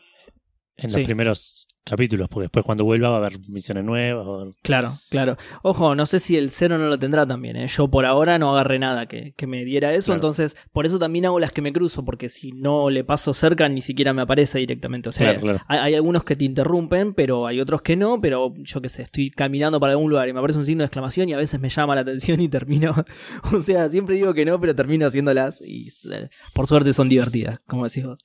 En 0.76 0.90
Sí. 0.90 0.96
los 0.98 1.04
primeros 1.06 1.68
capítulos, 1.84 2.28
porque 2.30 2.44
después 2.44 2.64
cuando 2.64 2.84
vuelva 2.84 3.10
va 3.10 3.16
a 3.16 3.18
haber 3.18 3.38
misiones 3.48 3.84
nuevas. 3.84 4.24
o- 4.26 4.54
Claro, 4.62 5.00
claro. 5.10 5.36
Ojo, 5.62 5.94
no 5.94 6.06
sé 6.06 6.18
si 6.18 6.36
el 6.36 6.50
cero 6.50 6.78
no 6.78 6.88
lo 6.88 6.98
tendrá 6.98 7.26
también. 7.26 7.56
¿eh? 7.56 7.68
Yo 7.68 7.88
por 7.88 8.06
ahora 8.06 8.38
no 8.38 8.50
agarré 8.52 8.78
nada 8.78 9.06
que, 9.06 9.34
que 9.36 9.46
me 9.46 9.64
diera 9.66 9.92
eso, 9.92 10.06
Claro. 10.06 10.16
entonces 10.16 10.56
por 10.72 10.86
eso 10.86 10.98
también 10.98 11.26
hago 11.26 11.38
las 11.38 11.52
que 11.52 11.60
me 11.62 11.72
cruzo, 11.74 12.04
porque 12.04 12.28
si 12.30 12.52
no 12.52 12.88
le 12.90 13.04
paso 13.04 13.34
cerca 13.34 13.68
ni 13.68 13.82
siquiera 13.82 14.12
me 14.14 14.22
aparece 14.22 14.58
directamente. 14.60 15.10
O 15.10 15.12
sea, 15.12 15.26
Claro, 15.32 15.40
claro. 15.40 15.58
hay, 15.68 15.78
hay 15.78 15.94
algunos 15.94 16.24
que 16.24 16.36
te 16.36 16.44
interrumpen, 16.46 17.12
pero 17.12 17.46
hay 17.46 17.60
otros 17.60 17.82
que 17.82 17.96
no, 17.96 18.18
pero 18.20 18.54
yo 18.56 18.80
qué 18.80 18.88
sé, 18.88 19.02
estoy 19.02 19.30
caminando 19.30 19.78
para 19.78 19.92
algún 19.92 20.08
lugar 20.10 20.26
y 20.28 20.32
me 20.32 20.38
aparece 20.38 20.58
un 20.58 20.64
signo 20.64 20.80
de 20.82 20.86
exclamación 20.86 21.28
y 21.28 21.34
a 21.34 21.36
veces 21.36 21.60
me 21.60 21.68
llama 21.68 21.94
la 21.94 22.00
atención 22.00 22.40
y 22.40 22.48
termino, 22.48 22.94
o 23.52 23.60
sea, 23.60 23.90
siempre 23.90 24.14
digo 24.16 24.32
que 24.32 24.44
no, 24.46 24.58
pero 24.58 24.74
termino 24.74 25.06
haciéndolas 25.06 25.60
y 25.64 25.88
eh, 26.10 26.30
por 26.54 26.66
suerte 26.66 26.94
son 26.94 27.08
divertidas, 27.10 27.60
como 27.66 27.84
decís 27.84 28.06
vos. 28.06 28.18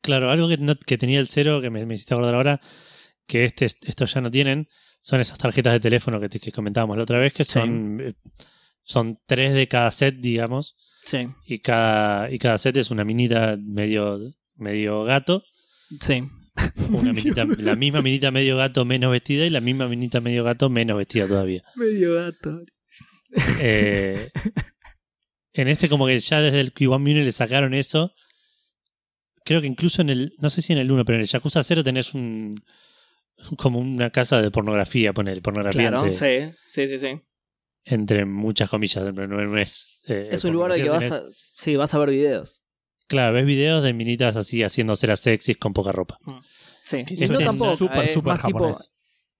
Claro, 0.00 0.30
algo 0.30 0.48
que, 0.48 0.56
no- 0.58 0.76
que 0.76 0.98
tenía 0.98 1.20
el 1.20 1.28
cero, 1.28 1.60
que 1.60 1.70
me, 1.70 1.84
me 1.86 1.94
hiciste 1.94 2.14
acordar 2.14 2.34
ahora, 2.34 2.60
que 3.26 3.44
este, 3.44 3.66
estos 3.66 4.14
ya 4.14 4.20
no 4.20 4.30
tienen, 4.30 4.68
son 5.00 5.20
esas 5.20 5.38
tarjetas 5.38 5.72
de 5.74 5.80
teléfono 5.80 6.20
que, 6.20 6.28
te- 6.28 6.40
que 6.40 6.52
comentábamos 6.52 6.96
la 6.96 7.02
otra 7.02 7.18
vez, 7.18 7.32
que 7.32 7.44
Sí. 7.44 7.52
son, 7.54 8.00
eh, 8.00 8.14
son 8.82 9.18
tres 9.26 9.52
de 9.54 9.68
cada 9.68 9.90
set, 9.90 10.16
digamos, 10.18 10.76
Sí, 11.04 11.26
y 11.46 11.60
cada, 11.60 12.30
y 12.30 12.38
cada 12.38 12.58
set 12.58 12.76
es 12.76 12.90
una 12.90 13.04
minita 13.04 13.56
medio, 13.60 14.18
medio 14.56 15.04
gato. 15.04 15.42
sí. 16.00 16.22
Una 16.90 17.12
minita, 17.44 17.44
la 17.58 17.76
misma 17.76 18.00
minita 18.00 18.32
medio 18.32 18.56
gato 18.56 18.84
menos 18.84 19.12
vestida 19.12 19.46
y 19.46 19.50
la 19.50 19.60
misma 19.60 19.86
minita 19.86 20.20
medio 20.20 20.42
gato 20.42 20.68
menos 20.68 20.98
vestida 20.98 21.28
todavía. 21.28 21.62
Medio 21.76 22.14
gato. 22.14 22.62
Eh, 23.60 24.30
en 25.52 25.68
este 25.68 25.88
como 25.88 26.06
que 26.06 26.18
ya 26.18 26.40
desde 26.40 26.60
el 26.60 26.72
Q1 26.74 26.98
Mune 26.98 27.24
le 27.24 27.30
sacaron 27.32 27.74
eso. 27.74 28.12
Creo 29.48 29.62
que 29.62 29.66
incluso 29.66 30.02
en 30.02 30.10
el, 30.10 30.34
no 30.38 30.50
sé 30.50 30.60
si 30.60 30.74
en 30.74 30.78
el 30.78 30.92
1, 30.92 31.06
pero 31.06 31.16
en 31.16 31.22
el 31.22 31.26
Yakuza 31.26 31.62
0 31.62 31.82
tenés 31.82 32.12
un 32.12 32.54
como 33.56 33.78
una 33.78 34.10
casa 34.10 34.42
de 34.42 34.50
pornografía, 34.50 35.14
poner 35.14 35.40
pornografía 35.40 35.88
Claro, 35.88 36.04
entre, 36.04 36.50
sí, 36.50 36.54
sí, 36.68 36.86
sí, 36.86 36.98
sí. 36.98 37.20
entre 37.84 38.26
muchas 38.26 38.68
comillas, 38.68 39.02
no, 39.14 39.58
es... 39.58 39.96
eh, 40.06 40.28
Es 40.30 40.44
un 40.44 40.52
lugar 40.52 40.72
al 40.72 40.82
que 40.82 40.90
vas 40.90 41.10
a, 41.12 41.22
sí, 41.36 41.76
vas 41.76 41.94
a 41.94 41.98
ver 41.98 42.10
videos. 42.10 42.62
Claro, 43.06 43.32
ves 43.32 43.46
videos 43.46 43.82
de 43.82 43.94
minitas 43.94 44.36
así 44.36 44.62
haciéndose 44.62 45.06
las 45.06 45.20
sexys 45.20 45.56
con 45.56 45.72
poca 45.72 45.92
ropa. 45.92 46.18
Sí. 46.84 47.04
Que 47.06 47.14
Y 47.14 47.28
no 47.28 47.38
tampoco. 47.38 47.72
eh, 48.02 48.14
tipo-. 48.44 48.72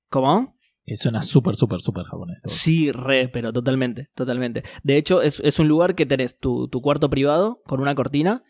¿Cómo? 0.08 0.54
Que 0.86 0.96
suena 0.96 1.22
súper, 1.22 1.54
súper, 1.54 1.80
súper 1.80 2.04
japonés. 2.04 2.40
Sí, 2.46 2.92
re, 2.92 3.28
pero 3.28 3.52
totalmente, 3.52 4.08
totalmente. 4.14 4.62
De 4.82 4.96
hecho, 4.96 5.20
es, 5.20 5.40
es 5.40 5.58
un 5.58 5.68
lugar 5.68 5.94
que 5.94 6.06
tenés 6.06 6.38
tu, 6.38 6.68
tu 6.68 6.80
cuarto 6.80 7.10
privado 7.10 7.60
con 7.66 7.80
una 7.80 7.94
cortina, 7.94 8.42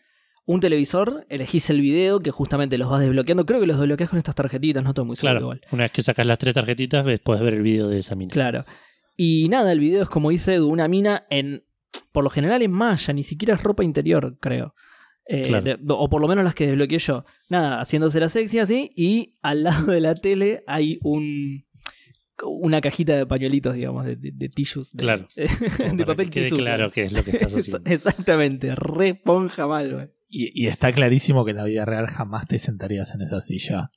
un 0.51 0.59
televisor, 0.61 1.27
elegís 1.29 1.69
el 1.69 1.79
video 1.79 2.21
que 2.21 2.31
justamente 2.31 2.77
los 2.79 2.89
vas 2.89 3.01
desbloqueando. 3.01 3.45
Creo 3.45 3.59
que 3.59 3.67
los 3.67 3.77
desbloqueas 3.77 4.09
con 4.09 4.17
estas 4.17 4.33
tarjetitas, 4.33 4.83
no 4.83 4.89
estoy 4.89 5.05
muy 5.05 5.15
seguro 5.15 5.31
Claro, 5.33 5.45
igual. 5.45 5.61
una 5.71 5.83
vez 5.83 5.91
que 5.91 6.01
sacas 6.01 6.25
las 6.25 6.39
tres 6.39 6.55
tarjetitas, 6.55 7.05
ves- 7.05 7.19
puedes 7.19 7.43
ver 7.43 7.53
el 7.53 7.61
video 7.61 7.87
de 7.87 7.99
esa 7.99 8.15
mina. 8.15 8.31
Claro. 8.31 8.65
Y 9.15 9.47
nada, 9.49 9.71
el 9.71 9.79
video 9.79 10.01
es 10.01 10.09
como 10.09 10.31
dice 10.31 10.55
Edu, 10.55 10.67
una 10.69 10.87
mina 10.87 11.25
en. 11.29 11.63
Por 12.11 12.23
lo 12.23 12.29
general 12.31 12.61
en 12.63 12.71
malla, 12.71 13.13
ni 13.13 13.23
siquiera 13.23 13.53
es 13.55 13.61
ropa 13.63 13.83
interior, 13.83 14.37
creo. 14.39 14.73
Eh, 15.25 15.43
Claro. 15.43 15.63
de- 15.65 15.77
o 15.87 16.09
por 16.09 16.19
lo 16.21 16.27
menos 16.27 16.43
las 16.43 16.55
que 16.55 16.65
desbloqueé 16.65 16.97
yo. 16.97 17.25
Nada, 17.49 17.79
haciéndose 17.81 18.19
la 18.19 18.29
sexy 18.29 18.57
así. 18.57 18.89
Y 18.95 19.35
al 19.43 19.61
lado 19.63 19.91
de 19.91 20.01
la 20.01 20.15
tele 20.15 20.63
hay 20.65 20.97
un. 21.03 21.65
Una 22.41 22.79
cajita 22.79 23.17
de 23.17 23.25
pañuelitos, 23.25 23.73
digamos, 23.73 24.05
de, 24.05 24.15
de, 24.15 24.31
de 24.33 24.49
tissues. 24.49 24.93
De, 24.93 25.03
Claro. 25.03 25.27
De 25.35 26.05
papel 26.05 26.27
que 26.27 26.39
quede 26.39 26.43
tisú, 26.45 26.55
claro 26.55 26.89
qué 26.89 27.03
es 27.03 27.11
lo 27.11 27.21
que 27.23 27.31
estás 27.31 27.53
haciendo. 27.55 27.91
Exactamente, 27.91 28.73
re 28.75 29.13
ponja 29.13 29.67
mal, 29.67 29.93
güey. 29.93 30.07
Y, 30.29 30.63
y 30.63 30.67
está 30.67 30.91
clarísimo 30.93 31.43
que 31.43 31.51
en 31.51 31.57
la 31.57 31.63
vida 31.65 31.85
real 31.85 32.05
jamás 32.07 32.47
te 32.47 32.59
sentarías 32.59 33.13
en 33.15 33.21
esa 33.21 33.41
silla. 33.41 33.89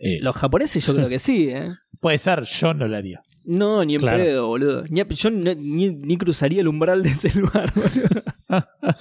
Eh, 0.00 0.18
Los 0.22 0.34
japoneses 0.36 0.84
yo 0.86 0.94
creo 0.94 1.08
que 1.08 1.18
sí, 1.18 1.50
¿eh? 1.50 1.68
Puede 2.00 2.18
ser, 2.18 2.42
yo 2.44 2.74
no 2.74 2.88
lo 2.88 2.96
haría. 2.96 3.22
No, 3.44 3.84
ni 3.84 3.94
en 3.94 4.00
Claro. 4.00 4.18
pedo, 4.24 4.46
boludo. 4.48 4.84
Ni 4.88 5.02
yo 5.04 5.30
ni, 5.30 5.90
ni 5.90 6.16
cruzaría 6.16 6.60
el 6.62 6.68
umbral 6.68 7.02
de 7.02 7.10
ese 7.10 7.28
lugar, 7.38 7.72
boludo. 7.74 8.22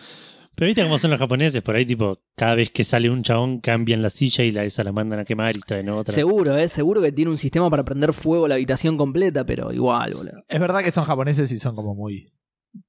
Pero 0.55 0.67
viste 0.67 0.83
cómo 0.83 0.99
son 0.99 1.09
los 1.09 1.19
japoneses, 1.19 1.63
por 1.63 1.75
ahí 1.75 1.85
tipo, 1.85 2.19
cada 2.35 2.53
vez 2.55 2.69
que 2.69 2.83
sale 2.83 3.09
un 3.09 3.23
chabón 3.23 3.59
cambian 3.59 4.03
la 4.03 4.11
silla 4.11 4.43
y 4.43 4.51
la, 4.51 4.63
esa 4.63 4.83
la 4.83 4.91
mandan 4.91 5.19
a 5.21 5.25
quemar 5.25 5.55
y 5.55 5.59
está 5.59 5.79
en 5.79 5.89
otra. 5.89 6.13
Seguro, 6.13 6.55
¿eh? 6.57 6.67
Seguro 6.69 7.01
que 7.01 7.11
tiene 7.11 7.31
un 7.31 7.37
sistema 7.37 7.69
para 7.71 7.83
prender 7.83 8.13
fuego 8.13 8.45
a 8.45 8.49
la 8.49 8.55
habitación 8.55 8.95
completa, 8.95 9.45
pero 9.47 9.71
igual, 9.73 10.13
boludo. 10.13 10.43
Es 10.47 10.59
verdad 10.59 10.83
que 10.83 10.91
son 10.91 11.05
japoneses 11.05 11.51
y 11.51 11.57
son 11.57 11.75
como 11.75 11.95
muy. 11.95 12.31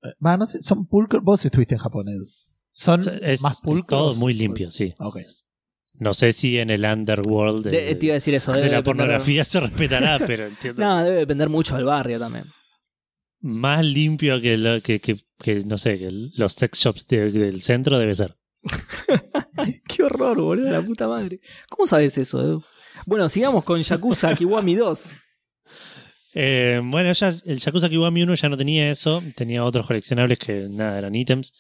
eh, 0.03 0.09
Va, 0.25 0.37
no 0.37 0.45
sé, 0.45 0.61
son 0.61 0.87
pulcros. 0.87 1.23
Vos 1.25 1.43
estuviste 1.45 1.75
en 1.77 1.81
Japón, 1.81 2.07
Edu. 2.09 2.27
Son 2.77 3.01
Es, 3.23 3.41
más 3.41 3.61
pulcros. 3.61 3.87
todo 3.87 4.15
muy 4.17 4.35
limpio, 4.35 4.71
sí. 4.71 4.95
Ok. 4.99 5.19
No 6.01 6.13
sé 6.13 6.33
si 6.33 6.59
en 6.59 6.71
el 6.71 6.85
underworld 6.85 7.65
de, 7.67 7.71
De- 7.71 7.95
te 7.95 8.07
iba 8.07 8.15
a 8.15 8.17
decir 8.17 8.35
eso. 8.35 8.51
de 8.53 8.59
debe 8.59 8.71
la 8.73 8.79
depender- 8.79 8.85
pornografía 8.85 9.45
se 9.45 9.61
respetará, 9.61 10.19
pero 10.27 10.47
entiendo. 10.47 10.83
No, 10.85 11.05
debe 11.05 11.19
depender 11.19 11.49
mucho 11.49 11.77
del 11.77 11.85
barrio 11.85 12.19
también. 12.19 12.47
Más 13.41 13.85
limpio 13.85 14.41
que, 14.41 14.57
lo- 14.57 14.83
que, 14.83 15.01
que- 15.01 15.19
que, 15.39 15.61
no 15.65 15.79
sé, 15.79 15.99
que 16.01 16.09
los 16.11 16.53
sex 16.55 16.79
shops 16.79 17.07
de- 17.07 17.31
del 17.31 17.63
centro 17.63 17.97
debe 17.99 18.15
ser. 18.15 18.37
Qué 19.87 20.03
horror, 20.03 20.41
boludo, 20.41 20.71
la 20.71 20.83
puta 20.83 21.07
madre. 21.07 21.41
¿Cómo 21.69 21.87
sabes 21.87 22.19
eso, 22.19 22.41
Edu? 22.41 22.63
Bueno, 23.07 23.29
sigamos 23.29 23.63
con 23.63 23.81
Yakuza 23.81 24.35
Kiwami 24.35 24.75
2. 24.75 25.21
Eh, 26.35 26.81
bueno, 26.83 27.13
ya 27.13 27.29
el 27.45 27.59
Yakuza 27.61 27.89
Kiwami 27.89 28.23
1 28.25 28.35
ya 28.35 28.49
no 28.49 28.57
tenía 28.57 28.91
eso, 28.91 29.23
tenía 29.37 29.63
otros 29.65 29.87
coleccionables 29.87 30.39
que 30.39 30.67
nada, 30.69 30.99
eran 30.99 31.15
ítems, 31.15 31.53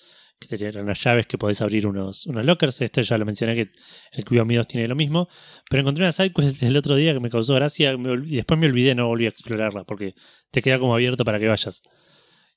que 0.48 0.56
tenían 0.58 0.84
unas 0.84 1.02
llaves 1.02 1.26
que 1.26 1.38
podés 1.38 1.60
abrir 1.60 1.86
unos, 1.86 2.26
unos 2.26 2.44
lockers. 2.44 2.80
Este 2.80 3.02
ya 3.02 3.18
lo 3.18 3.24
mencioné 3.24 3.54
que 3.54 3.70
el 4.12 4.24
Kiwami 4.24 4.56
2 4.56 4.66
tiene 4.68 4.86
lo 4.88 4.94
mismo, 4.96 5.28
pero 5.68 5.80
encontré 5.80 6.04
una 6.04 6.12
sidequest 6.12 6.62
el 6.62 6.76
otro 6.76 6.96
día 6.96 7.12
que 7.12 7.20
me 7.20 7.30
causó 7.30 7.54
gracia 7.54 7.96
me 7.96 8.12
y 8.26 8.36
después 8.36 8.58
me 8.60 8.66
olvidé, 8.66 8.94
no 8.94 9.06
volví 9.06 9.26
a 9.26 9.28
explorarla 9.28 9.84
porque 9.84 10.14
te 10.50 10.62
queda 10.62 10.78
como 10.78 10.94
abierto 10.94 11.24
para 11.24 11.38
que 11.38 11.48
vayas. 11.48 11.82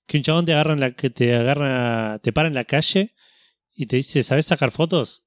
Que 0.06 0.17
un 0.17 0.24
chabón 0.24 0.46
te 0.46 0.53
agarra 0.53 0.74
en 0.74 0.79
la 0.79 0.91
que 0.91 1.10
te 1.10 1.36
agarra, 1.36 2.20
te 2.20 2.32
para 2.32 2.48
en 2.48 2.53
la 2.53 2.63
calle 2.63 3.13
y 3.74 3.86
te 3.88 3.98
dice, 3.98 4.24
¿sabes 4.24 4.46
sacar 4.46 4.72
fotos? 4.72 5.25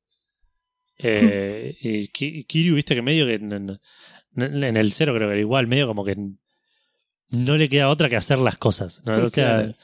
Eh, 0.99 1.77
y 1.81 2.09
Ki- 2.09 2.45
Kiryu, 2.45 2.75
viste 2.75 2.95
que 2.95 3.03
medio 3.03 3.27
que 3.27 3.35
en, 3.35 3.53
en- 3.53 3.79
en 4.65 4.77
el 4.77 4.93
cero 4.93 5.15
creo 5.15 5.29
que 5.29 5.33
era 5.33 5.41
igual, 5.41 5.67
medio 5.67 5.87
como 5.87 6.05
que 6.05 6.17
no 7.31 7.57
le 7.57 7.69
queda 7.69 7.89
otra 7.89 8.09
que 8.09 8.17
hacer 8.17 8.39
las 8.39 8.57
cosas. 8.59 9.01
¿no? 9.05 9.13
O 9.25 9.29
sea, 9.29 9.57
Claro. 9.59 9.75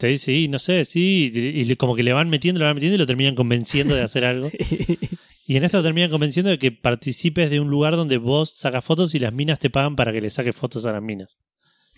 Te 0.00 0.06
dice, 0.06 0.32
y 0.32 0.48
no 0.48 0.58
sé, 0.58 0.86
sí, 0.86 1.30
y, 1.34 1.76
como 1.76 1.94
que 1.94 2.02
le 2.02 2.14
van 2.14 2.30
metiendo, 2.30 2.58
le 2.58 2.64
van 2.64 2.74
metiendo 2.74 2.94
y 2.94 2.98
lo 2.98 3.06
terminan 3.06 3.34
convenciendo 3.34 3.94
de 3.94 4.02
hacer 4.02 4.24
algo. 4.24 4.48
Sí. 4.48 4.98
Y 5.46 5.56
en 5.56 5.64
esto 5.64 5.76
lo 5.76 5.82
terminan 5.82 6.10
convenciendo 6.10 6.50
de 6.50 6.58
que 6.58 6.72
participes 6.72 7.50
de 7.50 7.60
un 7.60 7.68
lugar 7.68 7.96
donde 7.96 8.16
vos 8.16 8.50
sacas 8.50 8.82
fotos 8.82 9.14
y 9.14 9.18
las 9.18 9.34
minas 9.34 9.58
te 9.58 9.68
pagan 9.68 9.96
para 9.96 10.10
que 10.10 10.22
le 10.22 10.30
saques 10.30 10.56
fotos 10.56 10.86
a 10.86 10.92
las 10.92 11.02
minas. 11.02 11.38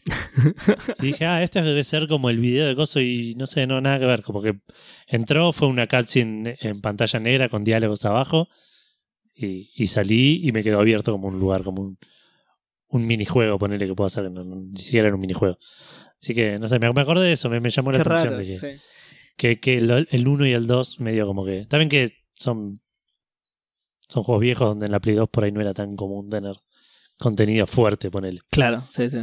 Y 0.98 1.06
dije, 1.06 1.26
ah, 1.26 1.44
este 1.44 1.62
debe 1.62 1.84
ser 1.84 2.08
como 2.08 2.28
el 2.28 2.40
video 2.40 2.66
de 2.66 2.74
Coso 2.74 3.00
y 3.00 3.36
no 3.36 3.46
sé, 3.46 3.68
no, 3.68 3.80
nada 3.80 4.00
que 4.00 4.06
ver. 4.06 4.22
Como 4.22 4.42
que 4.42 4.58
entró, 5.06 5.52
fue 5.52 5.68
una 5.68 5.86
cutscene 5.86 6.56
en 6.60 6.80
pantalla 6.80 7.20
negra 7.20 7.48
con 7.48 7.62
diálogos 7.62 8.04
abajo 8.04 8.48
y, 9.32 9.70
y 9.76 9.86
salí 9.86 10.40
y 10.42 10.50
me 10.50 10.64
quedó 10.64 10.80
abierto 10.80 11.12
como 11.12 11.28
un 11.28 11.38
lugar, 11.38 11.62
como 11.62 11.82
un, 11.82 11.98
un 12.88 13.06
minijuego, 13.06 13.58
ponerle 13.58 13.86
que 13.86 13.94
puedo 13.94 14.06
hacer, 14.06 14.28
no, 14.28 14.42
no, 14.42 14.56
ni 14.56 14.80
siquiera 14.80 15.06
era 15.06 15.14
un 15.14 15.20
minijuego. 15.20 15.56
Así 16.22 16.34
que, 16.34 16.58
no 16.60 16.68
sé, 16.68 16.78
me, 16.78 16.92
me 16.92 17.00
acordé 17.00 17.26
de 17.26 17.32
eso, 17.32 17.50
me, 17.50 17.58
me 17.60 17.70
llamó 17.70 17.90
la 17.90 17.98
atención 18.00 18.36
de 18.36 18.46
que, 18.46 18.54
sí. 18.56 18.66
que, 19.36 19.58
que 19.58 19.80
lo- 19.80 19.96
el 19.98 20.28
1 20.28 20.46
y 20.46 20.52
el 20.52 20.66
2 20.68 21.00
medio 21.00 21.26
como 21.26 21.44
que... 21.44 21.66
También 21.66 21.88
que 21.88 22.12
son, 22.38 22.80
son 24.08 24.22
juegos 24.22 24.40
viejos 24.40 24.68
donde 24.68 24.86
en 24.86 24.92
la 24.92 25.00
Play 25.00 25.16
2 25.16 25.28
por 25.28 25.42
ahí 25.44 25.50
no 25.52 25.60
era 25.60 25.74
tan 25.74 25.96
común 25.96 26.30
tener 26.30 26.54
contenido 27.18 27.66
fuerte, 27.66 28.10
ponele. 28.10 28.40
Claro, 28.50 28.86
sí, 28.90 29.08
sí. 29.08 29.18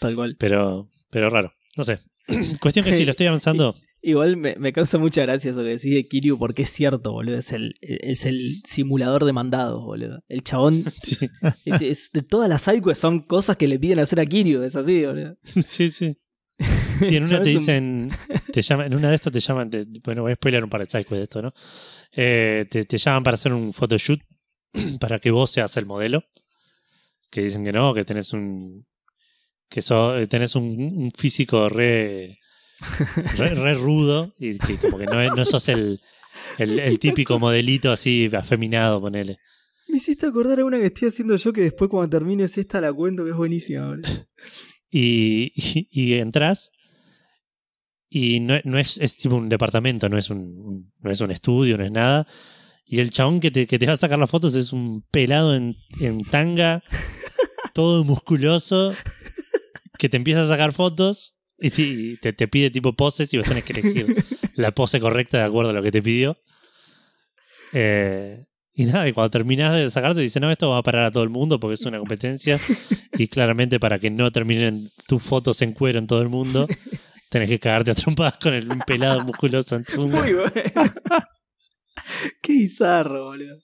Tal 0.00 0.14
cual. 0.14 0.36
Pero, 0.38 0.90
pero 1.10 1.30
raro. 1.30 1.52
No 1.76 1.84
sé. 1.84 2.00
Cuestión 2.60 2.84
que 2.84 2.92
sí, 2.92 3.04
lo 3.04 3.10
estoy 3.12 3.26
avanzando. 3.28 3.74
Igual 4.02 4.36
me, 4.36 4.54
me 4.56 4.72
causa 4.72 4.98
mucha 4.98 5.22
gracia 5.22 5.50
eso 5.50 5.62
que 5.62 5.70
decís 5.70 5.92
de 5.94 6.06
Kiryu, 6.06 6.38
porque 6.38 6.62
es 6.62 6.70
cierto, 6.70 7.12
boludo. 7.12 7.38
Es 7.38 7.50
el, 7.52 7.74
es 7.80 8.24
el 8.24 8.60
simulador 8.64 9.24
de 9.24 9.32
mandados, 9.32 9.82
boludo. 9.82 10.22
El 10.28 10.42
chabón. 10.44 10.84
Sí, 11.02 11.16
es, 11.64 11.82
es- 11.82 12.10
de 12.12 12.22
todas 12.22 12.48
las 12.48 12.62
sidequests 12.62 13.00
son 13.00 13.20
cosas 13.22 13.56
que 13.56 13.66
le 13.66 13.78
piden 13.78 13.98
hacer 13.98 14.20
a 14.20 14.26
Kiryu, 14.26 14.62
es 14.62 14.76
así, 14.76 15.04
boludo. 15.04 15.36
sí. 15.66 15.90
sí. 15.90 16.16
Sí, 16.58 17.16
en 17.16 17.24
una 17.28 17.42
te 17.42 17.48
dicen, 17.50 18.10
te 18.52 18.62
llaman, 18.62 18.86
en 18.86 18.94
una 18.98 19.10
de 19.10 19.16
estas 19.16 19.32
te 19.32 19.40
llaman, 19.40 19.70
te- 19.70 19.86
bueno, 20.04 20.22
voy 20.22 20.32
a 20.32 20.36
spoiler 20.36 20.64
un 20.64 20.70
par 20.70 20.86
de 20.86 21.04
de 21.16 21.22
esto, 21.22 21.42
¿no? 21.42 21.52
Eh, 22.12 22.66
te, 22.70 22.84
te 22.84 22.98
llaman 22.98 23.22
para 23.22 23.34
hacer 23.34 23.52
un 23.52 23.72
photoshoot 23.72 24.20
para 25.00 25.18
que 25.18 25.30
vos 25.30 25.50
seas 25.50 25.76
el 25.76 25.86
modelo. 25.86 26.24
Que 27.30 27.42
dicen 27.42 27.64
que 27.64 27.72
no, 27.72 27.92
que 27.92 28.04
tenés 28.04 28.32
un, 28.32 28.86
que 29.68 29.82
so- 29.82 30.16
eh, 30.16 30.26
tenés 30.26 30.54
un, 30.54 30.64
un 30.64 31.10
físico 31.10 31.68
re, 31.68 32.38
re, 33.36 33.54
re 33.54 33.74
rudo 33.74 34.32
y 34.38 34.58
que 34.58 34.76
como 34.76 34.96
que 34.98 35.06
no, 35.06 35.28
no 35.30 35.44
sos 35.44 35.68
el, 35.68 36.00
el, 36.58 36.78
el 36.78 36.98
típico 36.98 37.38
modelito 37.38 37.90
así 37.92 38.30
afeminado, 38.32 39.00
ponele. 39.00 39.38
Me 39.88 39.98
hiciste 39.98 40.26
acordar 40.26 40.60
a 40.60 40.64
una 40.64 40.78
que 40.78 40.86
estoy 40.86 41.08
haciendo 41.08 41.36
yo 41.36 41.52
que 41.52 41.60
después 41.62 41.90
cuando 41.90 42.08
termines 42.10 42.56
esta 42.58 42.80
la 42.80 42.92
cuento 42.92 43.24
que 43.24 43.30
es 43.30 43.36
buenísima. 43.36 43.96
Y, 44.90 45.52
y, 45.54 45.88
y 45.90 46.14
entras 46.14 46.70
y 48.08 48.40
no, 48.40 48.54
no 48.64 48.78
es, 48.78 48.98
es 48.98 49.16
tipo 49.16 49.36
un 49.36 49.48
departamento, 49.48 50.08
no 50.08 50.16
es 50.16 50.30
un, 50.30 50.92
no 51.00 51.10
es 51.10 51.20
un 51.20 51.30
estudio, 51.30 51.76
no 51.76 51.84
es 51.84 51.92
nada. 51.92 52.26
Y 52.84 53.00
el 53.00 53.10
chabón 53.10 53.40
que 53.40 53.50
te, 53.50 53.66
que 53.66 53.78
te 53.78 53.86
va 53.86 53.92
a 53.92 53.96
sacar 53.96 54.18
las 54.18 54.30
fotos 54.30 54.54
es 54.54 54.72
un 54.72 55.02
pelado 55.10 55.54
en, 55.56 55.76
en 56.00 56.22
tanga, 56.22 56.82
todo 57.74 58.04
musculoso, 58.04 58.94
que 59.98 60.08
te 60.08 60.16
empieza 60.16 60.42
a 60.42 60.46
sacar 60.46 60.72
fotos 60.72 61.36
y 61.58 61.70
te, 61.70 61.82
y 61.82 62.16
te, 62.16 62.32
te 62.32 62.48
pide 62.48 62.70
tipo 62.70 62.92
poses 62.94 63.32
y 63.34 63.38
vos 63.38 63.46
tenés 63.46 63.64
que 63.64 63.72
elegir 63.72 64.24
la 64.54 64.70
pose 64.70 65.00
correcta 65.00 65.38
de 65.38 65.44
acuerdo 65.44 65.70
a 65.70 65.74
lo 65.74 65.82
que 65.82 65.92
te 65.92 66.02
pidió. 66.02 66.38
Eh, 67.72 68.46
y 68.76 68.84
nada, 68.84 69.08
y 69.08 69.12
cuando 69.14 69.30
terminas 69.30 69.74
de 69.74 69.90
sacarte, 69.90 70.20
dice, 70.20 70.38
no, 70.38 70.50
esto 70.50 70.68
va 70.68 70.78
a 70.78 70.82
parar 70.82 71.06
a 71.06 71.10
todo 71.10 71.22
el 71.22 71.30
mundo 71.30 71.58
porque 71.58 71.74
es 71.74 71.86
una 71.86 71.98
competencia. 71.98 72.60
y 73.16 73.26
claramente 73.28 73.80
para 73.80 73.98
que 73.98 74.10
no 74.10 74.30
terminen 74.30 74.90
tus 75.08 75.22
fotos 75.22 75.62
en 75.62 75.72
cuero 75.72 75.98
en 75.98 76.06
todo 76.06 76.20
el 76.20 76.28
mundo, 76.28 76.68
tenés 77.30 77.48
que 77.48 77.58
cagarte 77.58 77.92
a 77.92 77.94
trompadas 77.94 78.36
con 78.36 78.52
el 78.52 78.68
pelado 78.86 79.24
musculoso 79.24 79.76
en 79.76 79.84
zunga. 79.88 80.20
Muy 80.20 80.34
bueno. 80.34 80.50
Qué 82.42 82.52
bizarro, 82.52 83.24
boludo. 83.24 83.58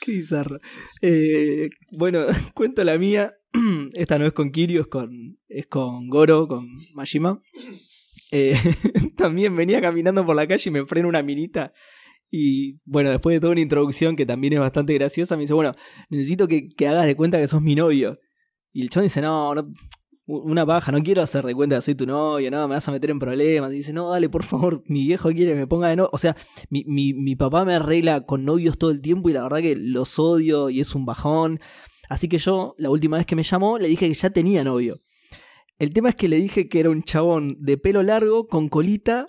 Qué 0.00 0.12
bizarro. 0.12 0.60
Eh, 1.00 1.70
bueno, 1.92 2.26
cuento 2.54 2.84
la 2.84 2.98
mía. 2.98 3.34
Esta 3.94 4.18
no 4.18 4.26
es 4.26 4.34
con 4.34 4.50
Kiryu, 4.50 4.82
es 4.82 4.86
con, 4.86 5.38
es 5.48 5.66
con 5.66 6.08
Goro, 6.08 6.46
con 6.46 6.68
Majima. 6.94 7.40
Eh, 8.30 8.54
también 9.16 9.56
venía 9.56 9.80
caminando 9.80 10.26
por 10.26 10.36
la 10.36 10.46
calle 10.46 10.68
y 10.68 10.72
me 10.72 10.84
frena 10.84 11.08
una 11.08 11.22
minita. 11.22 11.72
Y 12.30 12.76
bueno, 12.84 13.10
después 13.10 13.34
de 13.34 13.40
toda 13.40 13.52
una 13.52 13.60
introducción 13.60 14.16
que 14.16 14.26
también 14.26 14.54
es 14.54 14.60
bastante 14.60 14.94
graciosa, 14.94 15.36
me 15.36 15.42
dice, 15.42 15.54
bueno, 15.54 15.74
necesito 16.10 16.48
que, 16.48 16.68
que 16.68 16.88
hagas 16.88 17.06
de 17.06 17.16
cuenta 17.16 17.38
que 17.38 17.48
sos 17.48 17.62
mi 17.62 17.74
novio. 17.74 18.18
Y 18.72 18.82
el 18.82 18.90
chabón 18.90 19.04
dice, 19.04 19.22
no, 19.22 19.54
no, 19.54 19.72
una 20.26 20.66
paja, 20.66 20.90
no 20.90 21.02
quiero 21.02 21.22
hacer 21.22 21.44
de 21.44 21.54
cuenta 21.54 21.76
que 21.76 21.82
soy 21.82 21.94
tu 21.94 22.04
novio, 22.04 22.50
no, 22.50 22.66
me 22.68 22.74
vas 22.74 22.88
a 22.88 22.92
meter 22.92 23.10
en 23.10 23.18
problemas. 23.18 23.72
Y 23.72 23.76
dice, 23.76 23.92
no, 23.92 24.10
dale, 24.10 24.28
por 24.28 24.42
favor, 24.42 24.82
mi 24.86 25.06
viejo 25.06 25.30
quiere 25.30 25.52
que 25.52 25.58
me 25.58 25.66
ponga 25.66 25.88
de 25.88 25.96
novio. 25.96 26.10
O 26.12 26.18
sea, 26.18 26.36
mi, 26.68 26.84
mi, 26.84 27.14
mi 27.14 27.36
papá 27.36 27.64
me 27.64 27.74
arregla 27.74 28.22
con 28.22 28.44
novios 28.44 28.76
todo 28.76 28.90
el 28.90 29.00
tiempo 29.00 29.30
y 29.30 29.32
la 29.32 29.42
verdad 29.44 29.60
que 29.60 29.76
los 29.76 30.18
odio 30.18 30.68
y 30.68 30.80
es 30.80 30.94
un 30.94 31.06
bajón. 31.06 31.60
Así 32.08 32.28
que 32.28 32.38
yo, 32.38 32.74
la 32.78 32.90
última 32.90 33.16
vez 33.16 33.26
que 33.26 33.36
me 33.36 33.42
llamó, 33.42 33.78
le 33.78 33.88
dije 33.88 34.08
que 34.08 34.14
ya 34.14 34.30
tenía 34.30 34.64
novio. 34.64 34.98
El 35.78 35.92
tema 35.92 36.08
es 36.08 36.14
que 36.16 36.28
le 36.28 36.36
dije 36.36 36.68
que 36.68 36.80
era 36.80 36.90
un 36.90 37.02
chabón 37.02 37.56
de 37.60 37.76
pelo 37.76 38.02
largo, 38.02 38.46
con 38.46 38.68
colita, 38.68 39.26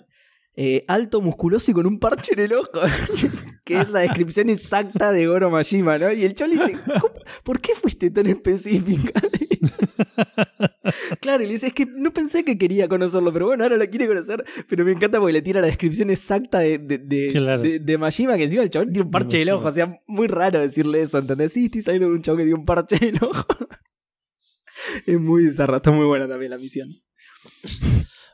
eh, 0.60 0.84
alto, 0.88 1.20
musculoso 1.20 1.70
y 1.70 1.74
con 1.74 1.86
un 1.86 2.00
parche 2.00 2.32
en 2.32 2.40
el 2.40 2.52
ojo. 2.54 2.72
que 3.64 3.80
es 3.80 3.90
la 3.90 4.00
descripción 4.00 4.50
exacta 4.50 5.12
de 5.12 5.26
Goro 5.28 5.50
Majima, 5.50 5.98
¿no? 5.98 6.10
Y 6.12 6.24
el 6.24 6.34
le 6.36 6.48
dice, 6.48 6.76
"¿Cómo? 7.00 7.14
¿por 7.44 7.60
qué 7.60 7.74
fuiste 7.76 8.10
tan 8.10 8.26
específica? 8.26 9.20
claro, 11.20 11.44
y 11.44 11.46
le 11.46 11.52
dice, 11.52 11.68
es 11.68 11.72
que 11.74 11.86
no 11.86 12.12
pensé 12.12 12.44
que 12.44 12.58
quería 12.58 12.88
conocerlo, 12.88 13.32
pero 13.32 13.46
bueno, 13.46 13.62
ahora 13.62 13.76
lo 13.76 13.88
quiere 13.88 14.08
conocer. 14.08 14.44
Pero 14.68 14.84
me 14.84 14.90
encanta 14.92 15.20
porque 15.20 15.34
le 15.34 15.42
tira 15.42 15.60
la 15.60 15.68
descripción 15.68 16.10
exacta 16.10 16.58
de, 16.58 16.78
de, 16.78 16.98
de, 16.98 17.28
Claro. 17.30 17.62
de- 17.62 17.78
de 17.78 17.98
Majima, 17.98 18.36
que 18.36 18.44
encima 18.44 18.64
el 18.64 18.70
chabón 18.70 18.92
tiene 18.92 19.04
un 19.04 19.10
parche 19.12 19.36
en 19.36 19.42
el 19.48 19.54
ojo. 19.54 19.68
O 19.68 19.72
sea, 19.72 20.00
muy 20.08 20.26
raro 20.26 20.58
decirle 20.58 21.02
eso, 21.02 21.18
¿entendés? 21.18 21.52
Sí, 21.52 21.66
estoy 21.66 21.82
saliendo 21.82 22.08
de 22.08 22.14
un 22.14 22.22
chabón 22.22 22.38
que 22.38 22.44
tiene 22.44 22.58
un 22.58 22.64
parche 22.66 22.96
en 22.96 23.14
el 23.16 23.22
ojo. 23.22 23.46
es 25.06 25.20
muy 25.20 25.44
bizarra, 25.44 25.76
está 25.76 25.92
muy 25.92 26.06
buena 26.06 26.26
también 26.26 26.50
la 26.50 26.58
misión. 26.58 26.88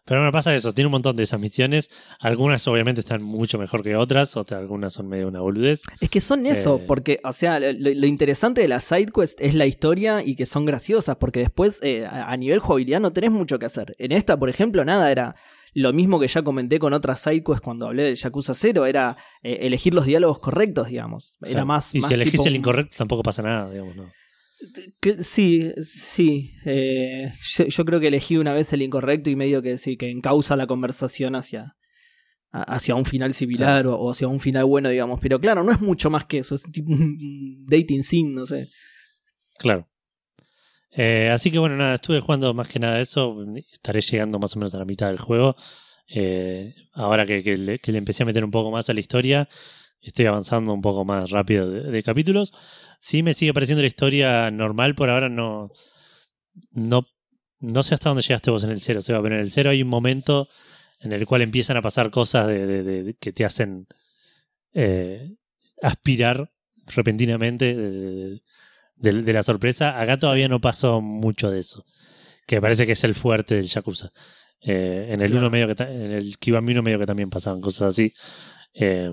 Pero 0.07 0.21
bueno, 0.21 0.33
pasa 0.33 0.55
eso, 0.55 0.75
tiene 0.75 0.87
un 0.89 0.93
montón 0.93 1.17
de 1.17 1.23
esas 1.23 1.41
misiones. 1.41 1.91
Algunas 2.21 2.67
obviamente 2.69 3.01
están 3.01 3.23
mucho 3.23 3.59
mejor 3.59 3.83
que 3.83 3.97
otras, 3.97 4.37
otras 4.37 4.61
algunas 4.61 4.93
son 4.93 5.09
medio 5.09 5.29
una 5.29 5.41
boludez. 5.41 5.81
Es 6.01 6.11
que 6.11 6.21
son 6.21 6.45
eso, 6.47 6.77
Eh. 6.77 6.85
porque, 6.87 7.21
o 7.25 7.33
sea, 7.33 7.59
lo, 7.59 7.73
lo 7.73 8.07
interesante 8.07 8.61
de 8.61 8.69
las 8.69 8.85
sidequests 8.85 9.37
es 9.41 9.55
la 9.55 9.65
historia 9.65 10.23
y 10.23 10.37
que 10.37 10.45
son 10.45 10.67
graciosas, 10.67 11.17
porque 11.17 11.41
después 11.41 11.79
eh, 11.83 12.07
a, 12.07 12.37
nivel 12.37 12.59
jugabilidad 12.59 13.01
no 13.01 13.13
tenés 13.15 13.31
mucho 13.31 13.59
que 13.59 13.65
hacer. 13.67 13.95
En 13.99 14.13
esta, 14.13 14.39
por 14.39 14.51
ejemplo, 14.51 14.85
nada, 14.85 15.11
era 15.11 15.37
lo 15.73 15.93
mismo 15.95 16.21
que 16.21 16.29
ya 16.29 16.43
comenté 16.43 16.79
con 16.79 16.93
otras 16.93 17.21
sidequests 17.21 17.63
cuando 17.63 17.87
hablé 17.87 18.03
del 18.05 18.15
Yakuza 18.17 18.53
0, 18.55 18.85
era 18.87 19.17
eh, 19.43 19.61
elegir 19.63 19.95
los 19.95 20.05
diálogos 20.05 20.39
correctos, 20.39 20.89
digamos. 20.89 21.37
Era 21.41 21.53
Claro. 21.53 21.67
más... 21.67 21.95
Y 21.95 22.01
más 22.01 22.09
si 22.09 22.15
elegís 22.15 22.33
tipo 22.33 22.47
el 22.47 22.57
incorrecto 22.57 22.97
tampoco 22.99 23.23
pasa 23.23 23.43
nada, 23.43 23.71
digamos, 23.71 23.97
¿no? 23.97 24.11
Sí, 25.21 25.73
sí. 25.83 26.53
eh, 26.65 27.33
yo, 27.41 27.67
yo 27.67 27.85
creo 27.85 28.01
que 28.01 28.09
elegí 28.09 28.37
una 28.37 28.53
vez 28.55 28.73
el 28.73 28.83
incorrecto 28.83 29.31
y 29.31 29.37
medio 29.37 29.63
que 29.63 29.79
sí, 29.79 29.97
que 29.97 30.11
encausa 30.11 30.57
la 30.57 30.67
conversación 30.67 31.35
hacia, 31.35 31.77
hacia 32.53 32.95
un 32.95 33.05
final 33.05 33.35
similar 33.35 33.87
o, 33.87 33.97
o 33.97 34.11
hacia 34.11 34.29
un 34.29 34.41
final 34.41 34.65
bueno, 34.65 34.89
digamos. 34.89 35.21
Pero 35.21 35.41
claro, 35.41 35.65
no 35.65 35.73
es 35.73 35.81
mucho 35.81 36.11
más 36.11 36.25
que 36.27 36.39
eso. 36.39 36.55
Es 36.55 36.63
tipo 36.73 36.93
un 36.93 37.65
dating 37.67 38.03
sim, 38.03 38.33
no 38.33 38.47
sé. 38.47 38.69
Claro. 39.59 39.89
Eh, 40.97 41.31
así 41.33 41.51
que 41.51 41.59
bueno, 41.59 41.77
nada, 41.77 41.97
estuve 41.97 42.21
jugando 42.21 42.55
más 42.55 42.69
que 42.69 42.79
nada 42.79 43.01
eso. 43.01 43.37
Estaré 43.73 44.01
llegando 44.01 44.39
más 44.39 44.55
o 44.55 44.59
menos 44.59 44.75
a 44.75 44.79
la 44.79 44.85
mitad 44.85 45.09
del 45.09 45.19
juego. 45.19 45.57
Eh, 46.07 46.75
ahora 46.93 47.27
que, 47.27 47.43
que 47.43 47.57
le, 47.57 47.79
que 47.79 47.91
le 47.91 47.99
empecé 47.99 48.23
a 48.23 48.27
meter 48.27 48.45
un 48.45 48.51
poco 48.51 48.71
más 48.71 48.89
a 48.89 48.95
la 48.95 49.01
historia. 49.01 49.49
Estoy 50.05 50.27
avanzando 50.27 50.73
un 50.73 50.83
poco 50.83 51.05
más 51.05 51.31
rápido 51.31 51.71
de, 51.71 51.83
de 51.91 52.03
capítulos. 52.03 52.53
Sí 53.01 53.23
me 53.23 53.35
sigue 53.35 53.53
pareciendo 53.55 53.83
la 53.83 53.89
historia 53.89 54.51
normal, 54.51 54.95
por 54.95 55.11
ahora 55.11 55.29
no, 55.29 55.71
no, 56.73 57.07
no 57.61 57.83
sé 57.83 57.95
hasta 57.95 58.11
dónde 58.11 58.23
llegaste 58.23 58.51
vos 58.51 58.65
en 58.65 58.71
el 58.71 58.81
cero, 58.83 59.03
Seba, 59.03 59.23
pero 59.23 59.35
en 59.35 59.41
el 59.41 59.51
cero 59.51 59.71
hay 59.71 59.83
un 59.83 59.89
momento 59.89 60.49
en 61.01 61.13
el 61.13 61.27
cual 61.27 61.43
empiezan 61.43 61.77
a 61.77 61.83
pasar 61.83 62.11
cosas 62.11 62.47
de, 62.47 62.67
de- 62.67 62.83
de- 62.83 63.03
de- 63.03 63.15
que 63.15 63.33
te 63.33 63.45
hacen 63.45 63.87
eh, 64.73 65.35
aspirar 65.83 66.51
repentinamente 66.87 67.75
de, 67.75 68.41
de- 68.97 69.33
la 69.33 69.43
sorpresa. 69.43 70.01
Acá 70.01 70.17
todavía 70.17 70.49
no 70.49 70.61
pasó 70.61 71.01
mucho 71.01 71.51
de 71.51 71.61
eso, 71.61 71.85
que 72.47 72.61
parece 72.61 72.87
que 72.87 72.93
es 72.93 73.05
el 73.05 73.15
fuerte 73.15 73.55
del 73.57 73.67
Yakuza. 73.67 74.11
Eh, 74.61 75.09
en 75.11 75.21
el 75.21 75.37
uno 75.37 75.51
medio 75.51 75.75
que 75.75 75.83
en 75.83 76.13
el 76.13 76.39
Kiwami 76.39 76.73
1 76.73 76.83
medio 76.83 76.99
que 76.99 77.05
también 77.07 77.29
pasaban 77.29 77.61
cosas 77.61 77.89
así. 77.89 78.15
Eh, 78.73 79.11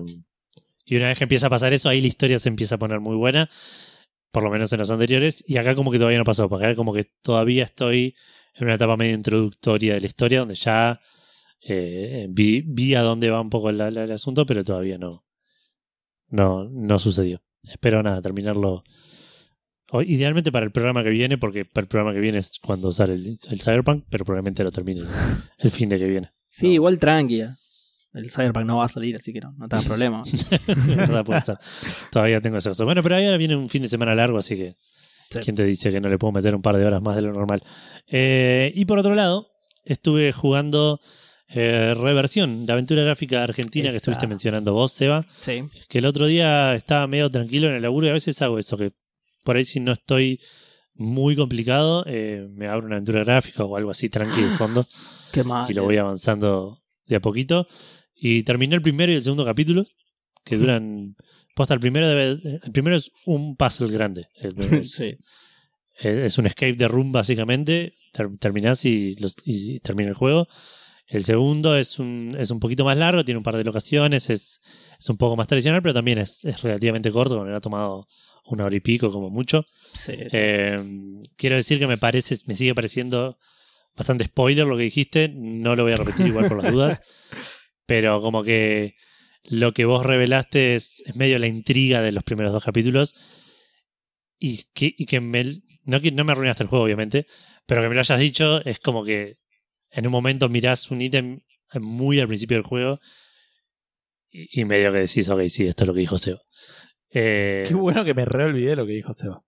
y 0.92 0.96
una 0.96 1.08
vez 1.08 1.16
que 1.16 1.24
empieza 1.24 1.46
a 1.46 1.50
pasar 1.50 1.72
eso, 1.72 1.88
ahí 1.88 2.02
la 2.02 2.08
historia 2.08 2.38
se 2.38 2.50
empieza 2.50 2.74
a 2.74 2.78
poner 2.78 3.00
muy 3.00 3.16
buena, 3.16 3.48
por 4.30 4.42
lo 4.42 4.50
menos 4.50 4.70
en 4.74 4.78
los 4.78 4.90
anteriores, 4.90 5.42
y 5.46 5.56
acá 5.56 5.74
como 5.74 5.90
que 5.90 5.96
todavía 5.96 6.18
no 6.18 6.24
pasó, 6.24 6.50
porque 6.50 6.66
acá 6.66 6.74
como 6.74 6.92
que 6.92 7.04
todavía 7.22 7.64
estoy 7.64 8.14
en 8.54 8.64
una 8.64 8.74
etapa 8.74 8.98
medio 8.98 9.14
introductoria 9.14 9.94
de 9.94 10.00
la 10.02 10.06
historia, 10.06 10.40
donde 10.40 10.54
ya 10.54 11.00
eh, 11.62 12.26
vi, 12.28 12.60
vi 12.60 12.94
a 12.94 13.00
dónde 13.00 13.30
va 13.30 13.40
un 13.40 13.48
poco 13.48 13.70
el 13.70 13.80
asunto, 14.12 14.44
pero 14.44 14.64
todavía 14.64 14.98
no, 14.98 15.24
no, 16.28 16.64
no 16.68 16.98
sucedió. 16.98 17.40
Espero 17.62 18.02
nada, 18.02 18.20
terminarlo 18.20 18.84
idealmente 20.04 20.52
para 20.52 20.66
el 20.66 20.72
programa 20.72 21.02
que 21.02 21.10
viene, 21.10 21.38
porque 21.38 21.64
para 21.64 21.84
el 21.84 21.88
programa 21.88 22.12
que 22.14 22.20
viene 22.20 22.38
es 22.38 22.58
cuando 22.58 22.92
sale 22.92 23.14
el, 23.14 23.38
el 23.48 23.60
Cyberpunk, 23.62 24.04
pero 24.10 24.24
probablemente 24.26 24.62
lo 24.62 24.72
termine 24.72 25.00
el, 25.00 25.08
el 25.58 25.70
fin 25.70 25.88
de 25.88 25.98
que 25.98 26.06
viene. 26.06 26.32
Sí, 26.50 26.68
No. 26.68 26.72
igual 26.74 26.98
tranquila. 26.98 27.58
El 28.14 28.30
Cyberpunk 28.30 28.66
no 28.66 28.78
va 28.78 28.84
a 28.84 28.88
salir, 28.88 29.16
así 29.16 29.32
que 29.32 29.40
no, 29.40 29.52
no 29.56 29.68
te 29.68 29.76
das 29.76 29.84
problema. 29.86 30.22
Puede. 31.24 31.42
Todavía 32.10 32.40
tengo 32.40 32.58
cosa. 32.58 32.84
Bueno, 32.84 33.02
pero 33.02 33.16
ahora 33.16 33.36
viene 33.36 33.56
un 33.56 33.68
fin 33.68 33.82
de 33.82 33.88
semana 33.88 34.14
largo, 34.14 34.38
así 34.38 34.56
que 34.56 34.74
Sí. 35.30 35.38
¿quién 35.40 35.56
te 35.56 35.64
dice 35.64 35.90
que 35.90 35.98
no 35.98 36.10
le 36.10 36.18
puedo 36.18 36.30
meter 36.32 36.54
un 36.54 36.60
par 36.60 36.76
de 36.76 36.84
horas 36.84 37.00
más 37.00 37.16
de 37.16 37.22
lo 37.22 37.32
normal? 37.32 37.62
Eh, 38.06 38.70
y 38.74 38.84
por 38.84 38.98
otro 38.98 39.14
lado, 39.14 39.46
estuve 39.82 40.30
jugando 40.30 41.00
eh, 41.48 41.94
Reversión, 41.96 42.66
la 42.66 42.74
aventura 42.74 43.02
gráfica 43.02 43.42
argentina 43.42 43.88
que 43.88 43.96
estuviste 43.96 44.26
mencionando 44.26 44.74
vos, 44.74 44.92
Seba. 44.92 45.24
Sí. 45.38 45.64
Que 45.88 45.98
el 45.98 46.06
otro 46.06 46.26
día 46.26 46.74
estaba 46.74 47.06
medio 47.06 47.30
tranquilo 47.30 47.68
en 47.68 47.76
el 47.76 47.82
laburo 47.82 48.06
y 48.08 48.10
a 48.10 48.14
veces 48.14 48.42
hago 48.42 48.58
eso, 48.58 48.76
que 48.76 48.92
por 49.42 49.56
ahí 49.56 49.64
si 49.64 49.80
no 49.80 49.92
estoy 49.92 50.38
muy 50.94 51.34
complicado, 51.34 52.04
eh, 52.06 52.46
me 52.50 52.68
abro 52.68 52.86
una 52.86 52.96
aventura 52.96 53.24
gráfica 53.24 53.64
o 53.64 53.76
algo 53.78 53.90
así 53.90 54.10
tranquilo 54.10 54.50
de 54.50 54.56
fondo 54.56 54.86
Qué 55.32 55.42
mal. 55.44 55.70
y 55.70 55.72
lo 55.74 55.84
voy 55.84 55.96
avanzando 55.96 56.82
de 57.06 57.16
a 57.16 57.20
poquito. 57.20 57.66
Y 58.24 58.44
terminé 58.44 58.76
el 58.76 58.82
primero 58.82 59.10
y 59.10 59.16
el 59.16 59.22
segundo 59.22 59.44
capítulo, 59.44 59.84
que 60.44 60.56
duran. 60.56 61.16
Posta, 61.56 61.74
el 61.74 61.80
primero 61.80 62.06
debe- 62.08 62.60
el 62.62 62.70
primero 62.72 62.94
es 62.96 63.10
un 63.26 63.56
puzzle 63.56 63.90
grande. 63.92 64.26
Es, 64.40 64.92
sí. 64.92 65.16
es 65.98 66.38
un 66.38 66.46
escape 66.46 66.74
de 66.74 66.86
room, 66.86 67.10
básicamente. 67.10 67.94
Ter- 68.12 68.38
terminás 68.38 68.84
y, 68.84 69.16
los- 69.16 69.36
y 69.44 69.80
termina 69.80 70.10
el 70.10 70.14
juego. 70.14 70.46
El 71.08 71.24
segundo 71.24 71.76
es 71.76 71.98
un, 71.98 72.36
es 72.38 72.50
un 72.52 72.60
poquito 72.60 72.84
más 72.84 72.96
largo, 72.96 73.24
tiene 73.24 73.38
un 73.38 73.44
par 73.44 73.56
de 73.56 73.64
locaciones, 73.64 74.30
es, 74.30 74.60
es 74.98 75.08
un 75.10 75.16
poco 75.16 75.34
más 75.36 75.48
tradicional, 75.48 75.82
pero 75.82 75.92
también 75.92 76.18
es, 76.18 76.44
es 76.44 76.62
relativamente 76.62 77.10
corto, 77.10 77.42
me 77.44 77.54
ha 77.54 77.60
tomado 77.60 78.06
una 78.46 78.64
hora 78.64 78.76
y 78.76 78.80
pico 78.80 79.10
como 79.12 79.28
mucho. 79.30 79.66
Sí, 79.94 80.12
sí. 80.14 80.28
Eh, 80.32 80.78
quiero 81.36 81.56
decir 81.56 81.78
que 81.80 81.86
me 81.88 81.98
parece, 81.98 82.38
me 82.46 82.54
sigue 82.56 82.74
pareciendo 82.74 83.36
bastante 83.96 84.24
spoiler 84.24 84.66
lo 84.66 84.76
que 84.76 84.84
dijiste. 84.84 85.28
No 85.34 85.74
lo 85.76 85.82
voy 85.82 85.92
a 85.92 85.96
repetir 85.96 86.28
igual 86.28 86.48
por 86.48 86.62
las 86.62 86.72
dudas. 86.72 87.02
Pero 87.92 88.22
como 88.22 88.42
que 88.42 88.96
lo 89.44 89.74
que 89.74 89.84
vos 89.84 90.06
revelaste 90.06 90.76
es, 90.76 91.02
es 91.04 91.14
medio 91.14 91.38
la 91.38 91.46
intriga 91.46 92.00
de 92.00 92.10
los 92.10 92.24
primeros 92.24 92.50
dos 92.50 92.64
capítulos. 92.64 93.14
Y 94.38 94.64
que, 94.72 94.94
y 94.96 95.04
que 95.04 95.20
me, 95.20 95.60
no, 95.84 96.00
que 96.00 96.10
no 96.10 96.24
me 96.24 96.32
arruinaste 96.32 96.62
el 96.62 96.70
juego, 96.70 96.86
obviamente. 96.86 97.26
Pero 97.66 97.82
que 97.82 97.90
me 97.90 97.94
lo 97.94 98.00
hayas 98.00 98.18
dicho 98.18 98.64
es 98.64 98.78
como 98.80 99.04
que 99.04 99.36
en 99.90 100.06
un 100.06 100.10
momento 100.12 100.48
mirás 100.48 100.90
un 100.90 101.02
ítem 101.02 101.40
muy 101.74 102.18
al 102.18 102.28
principio 102.28 102.56
del 102.56 102.64
juego. 102.64 102.98
Y, 104.30 104.62
y 104.62 104.64
medio 104.64 104.90
que 104.90 105.00
decís, 105.00 105.28
ok, 105.28 105.42
sí, 105.50 105.66
esto 105.66 105.84
es 105.84 105.88
lo 105.88 105.92
que 105.92 106.00
dijo 106.00 106.16
Seba. 106.16 106.40
Eh, 107.10 107.64
Qué 107.68 107.74
bueno 107.74 108.06
que 108.06 108.14
me 108.14 108.24
reolvidé 108.24 108.74
lo 108.74 108.86
que 108.86 108.92
dijo 108.94 109.12
Seba. 109.12 109.44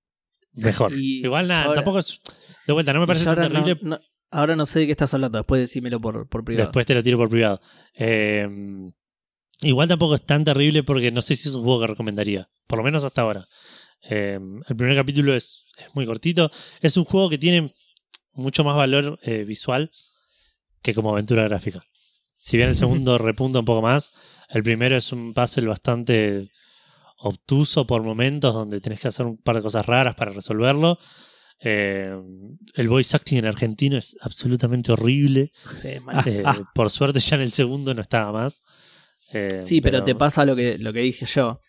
mejor. 0.62 0.92
Y 0.92 1.24
Igual 1.24 1.48
nada, 1.48 1.74
tampoco 1.76 1.98
es. 2.00 2.20
De 2.66 2.74
vuelta, 2.74 2.92
no 2.92 3.00
me 3.00 3.06
parece 3.06 3.24
tan 3.24 3.50
no- 3.50 3.64
no- 3.80 4.00
ahora 4.34 4.56
no 4.56 4.66
sé 4.66 4.80
de 4.80 4.86
qué 4.86 4.92
estás 4.92 5.14
hablando, 5.14 5.38
después 5.38 5.60
decímelo 5.60 6.00
por, 6.00 6.28
por 6.28 6.44
privado. 6.44 6.66
Después 6.66 6.84
te 6.84 6.94
lo 6.94 7.02
tiro 7.02 7.16
por 7.16 7.30
privado. 7.30 7.60
Eh, 7.94 8.46
igual 9.60 9.88
tampoco 9.88 10.16
es 10.16 10.26
tan 10.26 10.44
terrible 10.44 10.82
porque 10.82 11.10
no 11.12 11.22
sé 11.22 11.36
si 11.36 11.48
es 11.48 11.54
un 11.54 11.62
juego 11.62 11.80
que 11.80 11.86
recomendaría. 11.86 12.48
Por 12.66 12.78
lo 12.78 12.84
menos 12.84 13.04
hasta 13.04 13.22
ahora. 13.22 13.46
Eh, 14.02 14.38
el 14.68 14.76
primer 14.76 14.96
capítulo 14.96 15.34
es, 15.34 15.66
es 15.78 15.94
muy 15.94 16.04
cortito. 16.04 16.50
Es 16.80 16.96
un 16.96 17.04
juego 17.04 17.30
que 17.30 17.38
tiene 17.38 17.72
mucho 18.32 18.64
más 18.64 18.76
valor 18.76 19.18
eh, 19.22 19.44
visual 19.44 19.92
que 20.82 20.94
como 20.94 21.12
aventura 21.12 21.44
gráfica. 21.44 21.84
Si 22.36 22.56
bien 22.56 22.68
el 22.68 22.76
segundo 22.76 23.16
repunta 23.18 23.60
un 23.60 23.64
poco 23.64 23.82
más, 23.82 24.12
el 24.48 24.64
primero 24.64 24.96
es 24.96 25.12
un 25.12 25.32
puzzle 25.32 25.68
bastante 25.68 26.50
obtuso 27.18 27.86
por 27.86 28.02
momentos 28.02 28.52
donde 28.52 28.80
tenés 28.80 29.00
que 29.00 29.08
hacer 29.08 29.24
un 29.26 29.38
par 29.38 29.56
de 29.56 29.62
cosas 29.62 29.86
raras 29.86 30.16
para 30.16 30.32
resolverlo. 30.32 30.98
Eh, 31.60 32.14
el 32.74 32.88
voice 32.88 33.16
acting 33.16 33.38
en 33.38 33.46
argentino 33.46 33.96
es 33.96 34.16
absolutamente 34.20 34.92
horrible. 34.92 35.52
Sí, 35.74 36.00
malísimo. 36.02 36.50
Eh, 36.50 36.64
por 36.74 36.90
suerte 36.90 37.20
ya 37.20 37.36
en 37.36 37.42
el 37.42 37.52
segundo 37.52 37.94
no 37.94 38.02
estaba 38.02 38.32
más. 38.32 38.60
Eh, 39.32 39.62
Sí, 39.62 39.80
pero, 39.80 40.04
te 40.04 40.14
pasa 40.14 40.44
lo 40.44 40.56
que, 40.56 40.78
lo 40.78 40.92
que 40.92 41.00
dije 41.00 41.26
yo. 41.26 41.60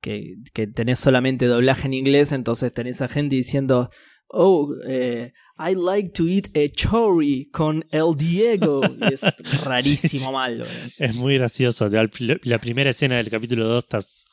Que, 0.00 0.34
que 0.52 0.66
tenés 0.66 0.98
solamente 0.98 1.46
doblaje 1.46 1.86
en 1.86 1.94
inglés, 1.94 2.32
entonces 2.32 2.74
tenés 2.74 3.00
a 3.02 3.08
gente 3.08 3.36
diciendo, 3.36 3.88
oh, 4.26 4.74
eh, 4.86 5.32
I 5.58 5.74
like 5.74 6.10
to 6.10 6.26
eat 6.26 6.48
a 6.56 6.68
chori 6.74 7.48
con 7.52 7.84
el 7.90 8.16
Diego. 8.16 8.82
Y 8.84 9.14
es 9.14 9.22
rarísimo 9.64 10.26
sí. 10.26 10.32
malo. 10.32 10.64
Es 10.98 11.14
muy 11.14 11.34
gracioso. 11.38 11.88
La, 11.88 12.08
la 12.42 12.58
primera 12.58 12.90
escena 12.90 13.16
del 13.16 13.30
capítulo 13.30 13.68
2 13.68 13.84
estás 13.84 14.24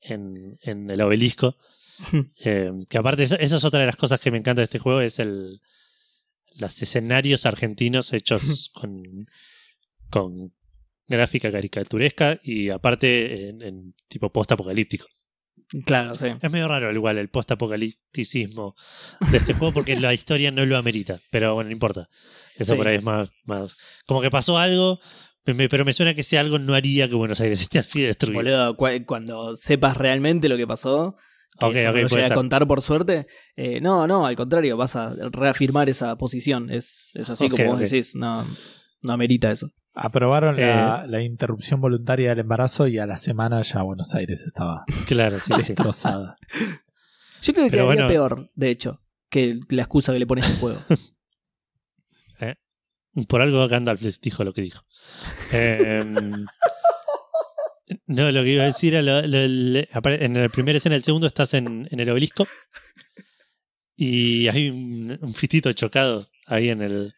en, 0.00 0.58
en 0.62 0.88
el 0.88 1.00
obelisco. 1.02 1.56
Eh, 2.44 2.70
que 2.88 2.98
aparte, 2.98 3.22
eso, 3.24 3.36
eso 3.38 3.56
es 3.56 3.64
otra 3.64 3.80
de 3.80 3.86
las 3.86 3.96
cosas 3.96 4.20
que 4.20 4.30
me 4.30 4.38
encanta 4.38 4.60
de 4.60 4.64
este 4.64 4.78
juego, 4.78 5.00
es 5.00 5.18
el 5.18 5.60
los 6.56 6.80
escenarios 6.82 7.46
argentinos 7.46 8.12
hechos 8.12 8.70
con, 8.74 9.02
con 10.10 10.52
gráfica 11.06 11.50
caricaturesca 11.50 12.38
y 12.42 12.70
aparte 12.70 13.48
en, 13.48 13.62
en 13.62 13.94
tipo 14.08 14.30
post-apocalíptico. 14.32 15.06
Claro, 15.84 16.14
sí. 16.16 16.26
Es 16.42 16.50
medio 16.50 16.66
raro 16.66 16.92
igual 16.92 17.18
el 17.18 17.28
post-apocalipticismo 17.28 18.74
de 19.30 19.38
este 19.38 19.54
juego 19.54 19.72
porque 19.72 19.94
la 19.96 20.12
historia 20.12 20.50
no 20.50 20.66
lo 20.66 20.76
amerita. 20.76 21.20
Pero 21.30 21.54
bueno, 21.54 21.68
no 21.68 21.72
importa. 21.74 22.08
Eso 22.56 22.72
Sí. 22.72 22.76
por 22.76 22.88
ahí 22.88 22.96
es 22.96 23.04
más, 23.04 23.30
más. 23.44 23.76
Como 24.06 24.20
que 24.20 24.30
pasó 24.30 24.58
algo, 24.58 24.98
pero 25.44 25.84
me 25.84 25.92
suena 25.92 26.14
que 26.14 26.22
ese 26.22 26.38
algo 26.38 26.58
no 26.58 26.74
haría 26.74 27.08
que 27.08 27.14
Buenos 27.14 27.40
Aires 27.40 27.60
esté 27.60 27.78
así 27.78 28.02
destruido. 28.02 28.42
Boludo, 28.42 28.76
cu- 28.76 29.04
cuando 29.06 29.54
sepas 29.54 29.96
realmente 29.96 30.48
lo 30.48 30.56
que 30.56 30.66
pasó, 30.66 31.16
que 31.58 31.66
Ok, 31.66 31.74
eso 31.76 32.16
no 32.16 32.20
lo 32.22 32.26
a 32.26 32.34
contar 32.34 32.66
por 32.66 32.80
suerte, 32.82 33.26
eh, 33.56 33.80
no, 33.80 34.06
no, 34.06 34.26
al 34.26 34.36
contrario, 34.36 34.76
vas 34.76 34.96
a 34.96 35.14
reafirmar 35.30 35.88
esa 35.88 36.16
posición. 36.16 36.70
Es, 36.70 37.10
es 37.14 37.28
así 37.30 37.48
como 37.48 37.64
vos 37.66 37.78
decís, 37.80 38.14
no, 38.14 38.46
no 39.02 39.12
amerita 39.12 39.50
eso. 39.50 39.70
Aprobaron 39.94 40.58
Eh. 40.58 40.66
la, 40.66 41.04
la 41.06 41.22
interrupción 41.22 41.80
voluntaria 41.80 42.30
del 42.30 42.38
embarazo 42.40 42.86
y 42.86 42.98
a 42.98 43.06
la 43.06 43.16
semana 43.16 43.60
ya 43.62 43.82
Buenos 43.82 44.14
Aires 44.14 44.44
estaba 44.46 44.84
Claro, 45.08 45.38
sí, 45.40 45.52
destrozada. 45.56 46.36
Yo 47.42 47.52
creo 47.54 47.66
que 47.66 47.70
quedaría 47.72 47.84
bueno. 47.84 48.06
peor, 48.08 48.50
de 48.54 48.70
hecho, 48.70 49.02
que 49.28 49.60
la 49.70 49.82
excusa 49.82 50.12
que 50.12 50.18
le 50.18 50.26
pones 50.26 50.46
al 50.46 50.56
juego. 50.56 50.78
Por 53.28 53.42
algo 53.42 53.66
Gandalf 53.66 54.02
les 54.02 54.20
dijo 54.20 54.44
lo 54.44 54.52
que 54.52 54.62
dijo. 54.62 54.84
Eh, 55.52 56.04
no, 58.06 58.30
lo 58.32 58.42
que 58.44 58.50
iba 58.50 58.62
a 58.62 58.66
decir 58.66 58.94
era 58.94 59.02
lo- 59.02 59.26
lo- 59.48 59.80
apare- 59.92 60.24
en 60.24 60.34
la 60.40 60.48
primera 60.48 60.78
escena 60.78 60.94
del 60.94 61.04
segundo 61.04 61.26
estás 61.26 61.54
en, 61.54 61.88
en 61.90 62.00
el 62.00 62.08
obelisco 62.10 62.46
y 63.96 64.48
hay 64.48 64.70
un, 64.70 65.18
un 65.20 65.34
fitito 65.34 65.72
chocado 65.72 66.28
ahí 66.46 66.68
en 66.70 66.82
el 66.82 67.14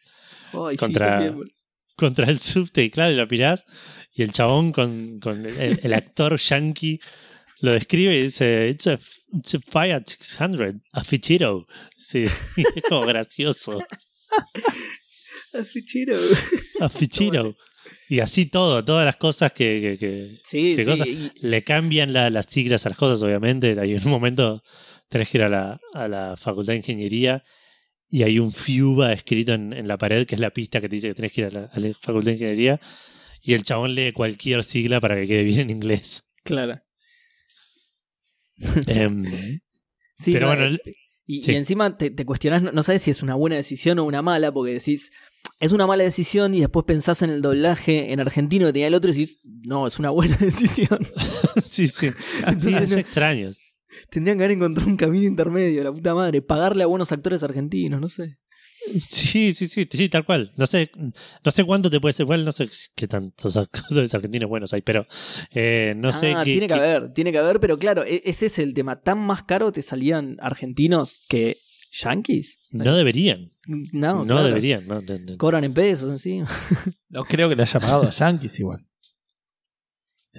Ay, 0.53 0.75
sí, 0.75 0.77
Contra- 0.77 1.19
boludo. 1.31 1.49
contra 1.95 2.29
el 2.29 2.39
subte 2.39 2.83
y 2.83 2.89
claro, 2.89 3.15
lo 3.15 3.27
mirás 3.27 3.65
y 4.13 4.23
el 4.23 4.31
chabón 4.31 4.71
con, 4.71 5.19
con 5.19 5.45
el, 5.45 5.79
el 5.81 5.93
actor 5.93 6.37
yankee 6.39 6.99
lo 7.61 7.71
describe 7.71 8.15
y 8.17 8.23
dice 8.23 8.69
it's 8.69 8.87
a, 8.87 8.99
it's 9.31 9.55
a 9.55 9.59
Fiat 9.59 10.07
600 10.07 10.75
a 10.91 11.03
fichero 11.03 11.65
sí, 12.01 12.23
es 12.75 12.83
como 12.89 13.05
gracioso. 13.05 13.79
A 16.79 16.89
fichero 16.89 17.55
y 18.13 18.19
así 18.19 18.45
todo, 18.45 18.83
todas 18.85 19.05
las 19.05 19.17
cosas 19.17 19.51
que, 19.53 19.79
que- 19.81 19.97
que- 19.97 20.39
Sí, 20.43 20.75
¿Qué 20.75 20.83
sí. 20.83 20.89
cosa? 20.89 21.07
y- 21.07 21.31
le 21.41 21.63
cambian 21.63 22.13
la- 22.13 22.29
las 22.29 22.45
siglas 22.47 22.85
a 22.85 22.89
las 22.89 22.97
cosas, 22.97 23.21
obviamente. 23.23 23.75
Hay 23.79 23.93
un 23.95 24.09
momento 24.09 24.61
tenés 25.09 25.29
que 25.29 25.37
ir 25.39 25.43
a 25.43 25.49
la, 25.49 25.79
a 25.93 26.07
la 26.07 26.35
facultad 26.37 26.73
de 26.73 26.77
ingeniería 26.77 27.43
y 28.09 28.23
hay 28.23 28.39
un 28.39 28.51
FIUBA 28.51 29.13
escrito 29.13 29.53
en, 29.53 29.73
en 29.73 29.87
la 29.87 29.97
pared, 29.97 30.25
que 30.27 30.35
es 30.35 30.41
la 30.41 30.51
pista 30.51 30.79
que 30.81 30.89
te 30.89 30.95
dice 30.95 31.07
que 31.09 31.15
tenés 31.15 31.31
que 31.33 31.41
ir 31.41 31.47
a 31.47 31.51
la, 31.51 31.65
a 31.65 31.79
la 31.79 31.93
facultad 31.99 32.27
de 32.27 32.33
ingeniería. 32.33 32.79
Y 33.41 33.53
el 33.53 33.63
chabón 33.63 33.93
lee 33.95 34.11
cualquier 34.13 34.63
sigla 34.63 35.01
para 35.01 35.15
que 35.15 35.27
quede 35.27 35.43
bien 35.43 35.59
en 35.61 35.69
inglés. 35.71 36.23
Claro. 36.43 36.79
Em, 38.87 39.25
Sí, 40.15 40.31
Pero 40.31 40.47
no, 40.47 40.55
bueno, 40.55 40.75
eh, 40.85 40.93
y, 41.25 41.41
sí. 41.41 41.51
y 41.51 41.55
encima 41.55 41.97
te, 41.97 42.09
te 42.11 42.25
cuestionás, 42.25 42.63
no, 42.63 42.71
no 42.71 42.83
sabes 42.83 43.01
si 43.01 43.11
es 43.11 43.23
una 43.23 43.35
buena 43.35 43.55
decisión 43.55 43.99
o 43.99 44.03
una 44.03 44.21
mala, 44.21 44.51
porque 44.51 44.73
decís, 44.73 45.11
es 45.59 45.71
una 45.71 45.87
mala 45.87 46.03
decisión 46.03 46.53
y 46.53 46.59
después 46.59 46.85
pensás 46.85 47.21
en 47.21 47.29
el 47.29 47.41
doblaje 47.41 48.11
en 48.11 48.19
argentino 48.19 48.65
que 48.67 48.73
tenía 48.73 48.87
el 48.87 48.93
otro 48.95 49.09
y 49.09 49.13
decís, 49.13 49.39
no, 49.43 49.87
es 49.87 49.99
una 49.99 50.09
buena 50.09 50.35
decisión. 50.39 50.99
sí, 51.69 51.87
sí. 51.87 52.07
Entonces, 52.47 52.81
es 52.83 52.91
no- 52.91 52.97
extraño. 52.97 53.51
Tendrían 54.09 54.37
que 54.39 54.43
haber 54.45 54.57
encontrado 54.57 54.89
un 54.89 54.97
camino 54.97 55.25
intermedio, 55.25 55.83
la 55.83 55.91
puta 55.91 56.15
madre, 56.15 56.41
pagarle 56.41 56.83
a 56.83 56.87
buenos 56.87 57.11
actores 57.11 57.43
argentinos, 57.43 58.01
no 58.01 58.07
sé. 58.07 58.37
Sí, 59.07 59.53
sí, 59.53 59.67
sí, 59.67 59.87
sí, 59.89 60.09
tal 60.09 60.25
cual. 60.25 60.51
No 60.57 60.65
sé, 60.65 60.91
no 60.95 61.51
sé 61.51 61.63
cuánto 61.63 61.89
te 61.89 61.99
puede 61.99 62.13
ser. 62.13 62.25
Igual 62.25 62.43
no 62.45 62.51
sé 62.51 62.67
qué 62.95 63.07
tantos 63.07 63.55
actores 63.57 64.13
argentinos 64.13 64.49
buenos 64.49 64.73
hay, 64.73 64.81
pero 64.81 65.07
eh, 65.53 65.93
no 65.97 66.11
sé 66.11 66.33
ah, 66.33 66.43
qué. 66.43 66.51
tiene 66.51 66.67
que 66.67 66.73
qué- 66.73 66.79
haber, 66.79 67.13
tiene 67.13 67.31
que 67.31 67.37
haber, 67.37 67.59
pero 67.59 67.77
claro, 67.79 68.03
e- 68.03 68.21
ese 68.25 68.47
es 68.47 68.59
el 68.59 68.73
tema. 68.73 68.99
¿Tan 69.01 69.19
más 69.19 69.43
caro 69.43 69.71
te 69.71 69.81
salían 69.81 70.37
argentinos 70.41 71.23
que 71.29 71.57
yankees? 71.91 72.59
No 72.71 72.95
deberían. 72.95 73.51
No, 73.67 74.19
No, 74.19 74.25
claro. 74.25 74.43
deberían. 74.47 74.85
No, 74.87 75.01
de- 75.01 75.19
de- 75.19 75.37
Cobran 75.37 75.63
en 75.63 75.73
pesos 75.73 76.09
encima. 76.09 76.47
No 77.09 77.23
creo 77.25 77.47
que 77.49 77.55
le 77.55 77.61
haya 77.61 77.79
pagado 77.79 78.03
a 78.07 78.09
Yankees 78.09 78.59
igual. 78.59 78.85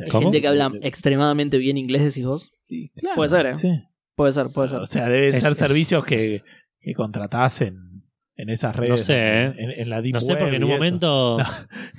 Hay 0.02 0.08
¿Cómo? 0.08 0.22
gente 0.24 0.40
que 0.42 0.48
habla 0.48 0.72
extremadamente 0.82 1.56
bien 1.56 1.76
inglés, 1.76 2.02
decís 2.02 2.26
vos. 2.26 2.50
Sí, 2.66 2.90
claro, 2.96 3.14
Puede 3.14 3.28
ser, 3.30 3.46
¿eh? 3.46 3.54
sí. 3.54 3.68
Puede 4.16 4.32
ser, 4.32 4.48
puede 4.48 4.68
ser. 4.68 4.78
O 4.78 4.86
sea, 4.86 5.08
deben 5.08 5.36
Es- 5.36 5.42
ser 5.42 5.52
es- 5.52 5.58
servicios 5.58 6.04
que, 6.04 6.42
que 6.80 6.94
contratás 6.94 7.60
en, 8.36 8.48
esas 8.50 8.74
redes. 8.74 8.90
No 8.90 8.96
sé, 8.96 9.14
¿eh? 9.16 9.52
En, 9.56 9.70
en 9.82 9.90
la 9.90 10.00
Deep 10.02 10.14
no 10.14 10.20
sé, 10.20 10.32
Web 10.32 10.38
porque 10.40 10.56
en 10.56 10.64
un 10.64 10.70
eso. 10.70 10.76
momento. 10.78 11.38
No. 11.38 11.44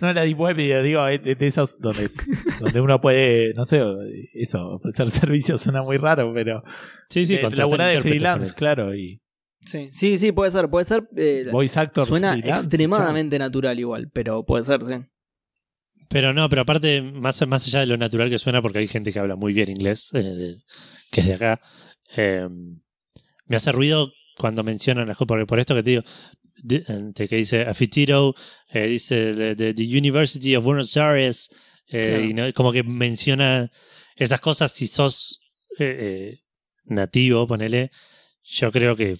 No 0.02 0.10
en 0.10 0.16
la 0.16 0.22
Deep 0.24 0.40
Web, 0.40 0.58
digo, 0.58 0.82
digo, 0.82 1.06
de, 1.06 1.36
de 1.36 1.48
esos 1.48 1.80
donde, 1.80 2.10
donde 2.60 2.82
uno 2.82 3.00
puede, 3.02 3.54
no 3.54 3.66
sé, 3.66 3.82
eso, 4.34 4.68
ofrecer 4.72 5.10
servicios 5.12 5.62
suena 5.62 5.82
muy 5.84 5.98
raro, 5.98 6.34
pero 6.34 6.64
Sí, 7.10 7.26
sí, 7.26 7.34
contratar 7.40 7.60
laburar 7.60 7.94
de 7.94 8.02
freelance, 8.02 8.54
claro, 8.54 8.94
y 8.96 9.22
Sí, 9.66 9.90
sí, 9.94 10.18
sí, 10.20 10.32
puede 10.32 10.52
ser, 10.52 10.70
puede 10.70 10.86
ser. 10.86 11.08
eh, 11.18 11.48
voice 11.52 11.80
actors 11.80 12.08
suena 12.08 12.34
freelance, 12.34 12.66
extremadamente 12.66 13.40
natural 13.40 13.80
igual, 13.80 14.10
pero 14.14 14.44
puede 14.46 14.64
ser, 14.64 14.84
sí. 14.86 14.94
Pero 16.08 16.34
no, 16.34 16.48
pero 16.50 16.62
aparte, 16.62 17.02
más, 17.02 17.46
más 17.48 17.66
allá 17.68 17.80
de 17.80 17.88
lo 17.88 17.98
natural 17.98 18.30
que 18.30 18.38
suena, 18.38 18.62
porque 18.62 18.78
hay 18.78 18.88
gente 18.88 19.12
que 19.12 19.18
habla 19.20 19.36
muy 19.36 19.54
bien 19.54 19.70
inglés, 19.72 20.10
eh, 20.14 20.22
de- 20.22 20.56
que 21.12 21.22
es 21.22 21.28
de 21.28 21.34
acá, 21.34 21.62
eh, 22.16 22.48
me 23.48 23.56
hace 23.56 23.72
ruido 23.72 24.12
cuando 24.38 24.64
mencionan 24.64 25.08
las 25.08 25.18
cosas, 25.18 25.28
porque 25.28 25.46
por 25.46 25.60
esto 25.60 25.76
que 25.76 25.84
te 25.84 25.90
digo, 25.92 26.04
de, 26.64 26.84
de 27.16 27.28
que 27.28 27.36
dice 27.38 27.62
Afitiro, 27.64 28.34
eh, 28.70 28.88
dice 28.88 29.56
the 29.56 29.74
University 29.98 30.56
of 30.56 30.64
Buenos 30.64 30.96
Aires, 30.98 31.50
eh, 31.90 32.08
Claro. 32.10 32.24
y 32.24 32.34
no- 32.34 32.54
como 32.54 32.72
que 32.72 32.84
menciona 32.84 33.70
esas 34.16 34.40
cosas 34.42 34.72
si 34.72 34.88
sos 34.88 35.40
eh, 35.78 35.98
eh, 36.00 36.40
nativo, 36.86 37.46
ponele, 37.48 37.92
yo 38.44 38.72
creo 38.72 38.96
que 38.96 39.18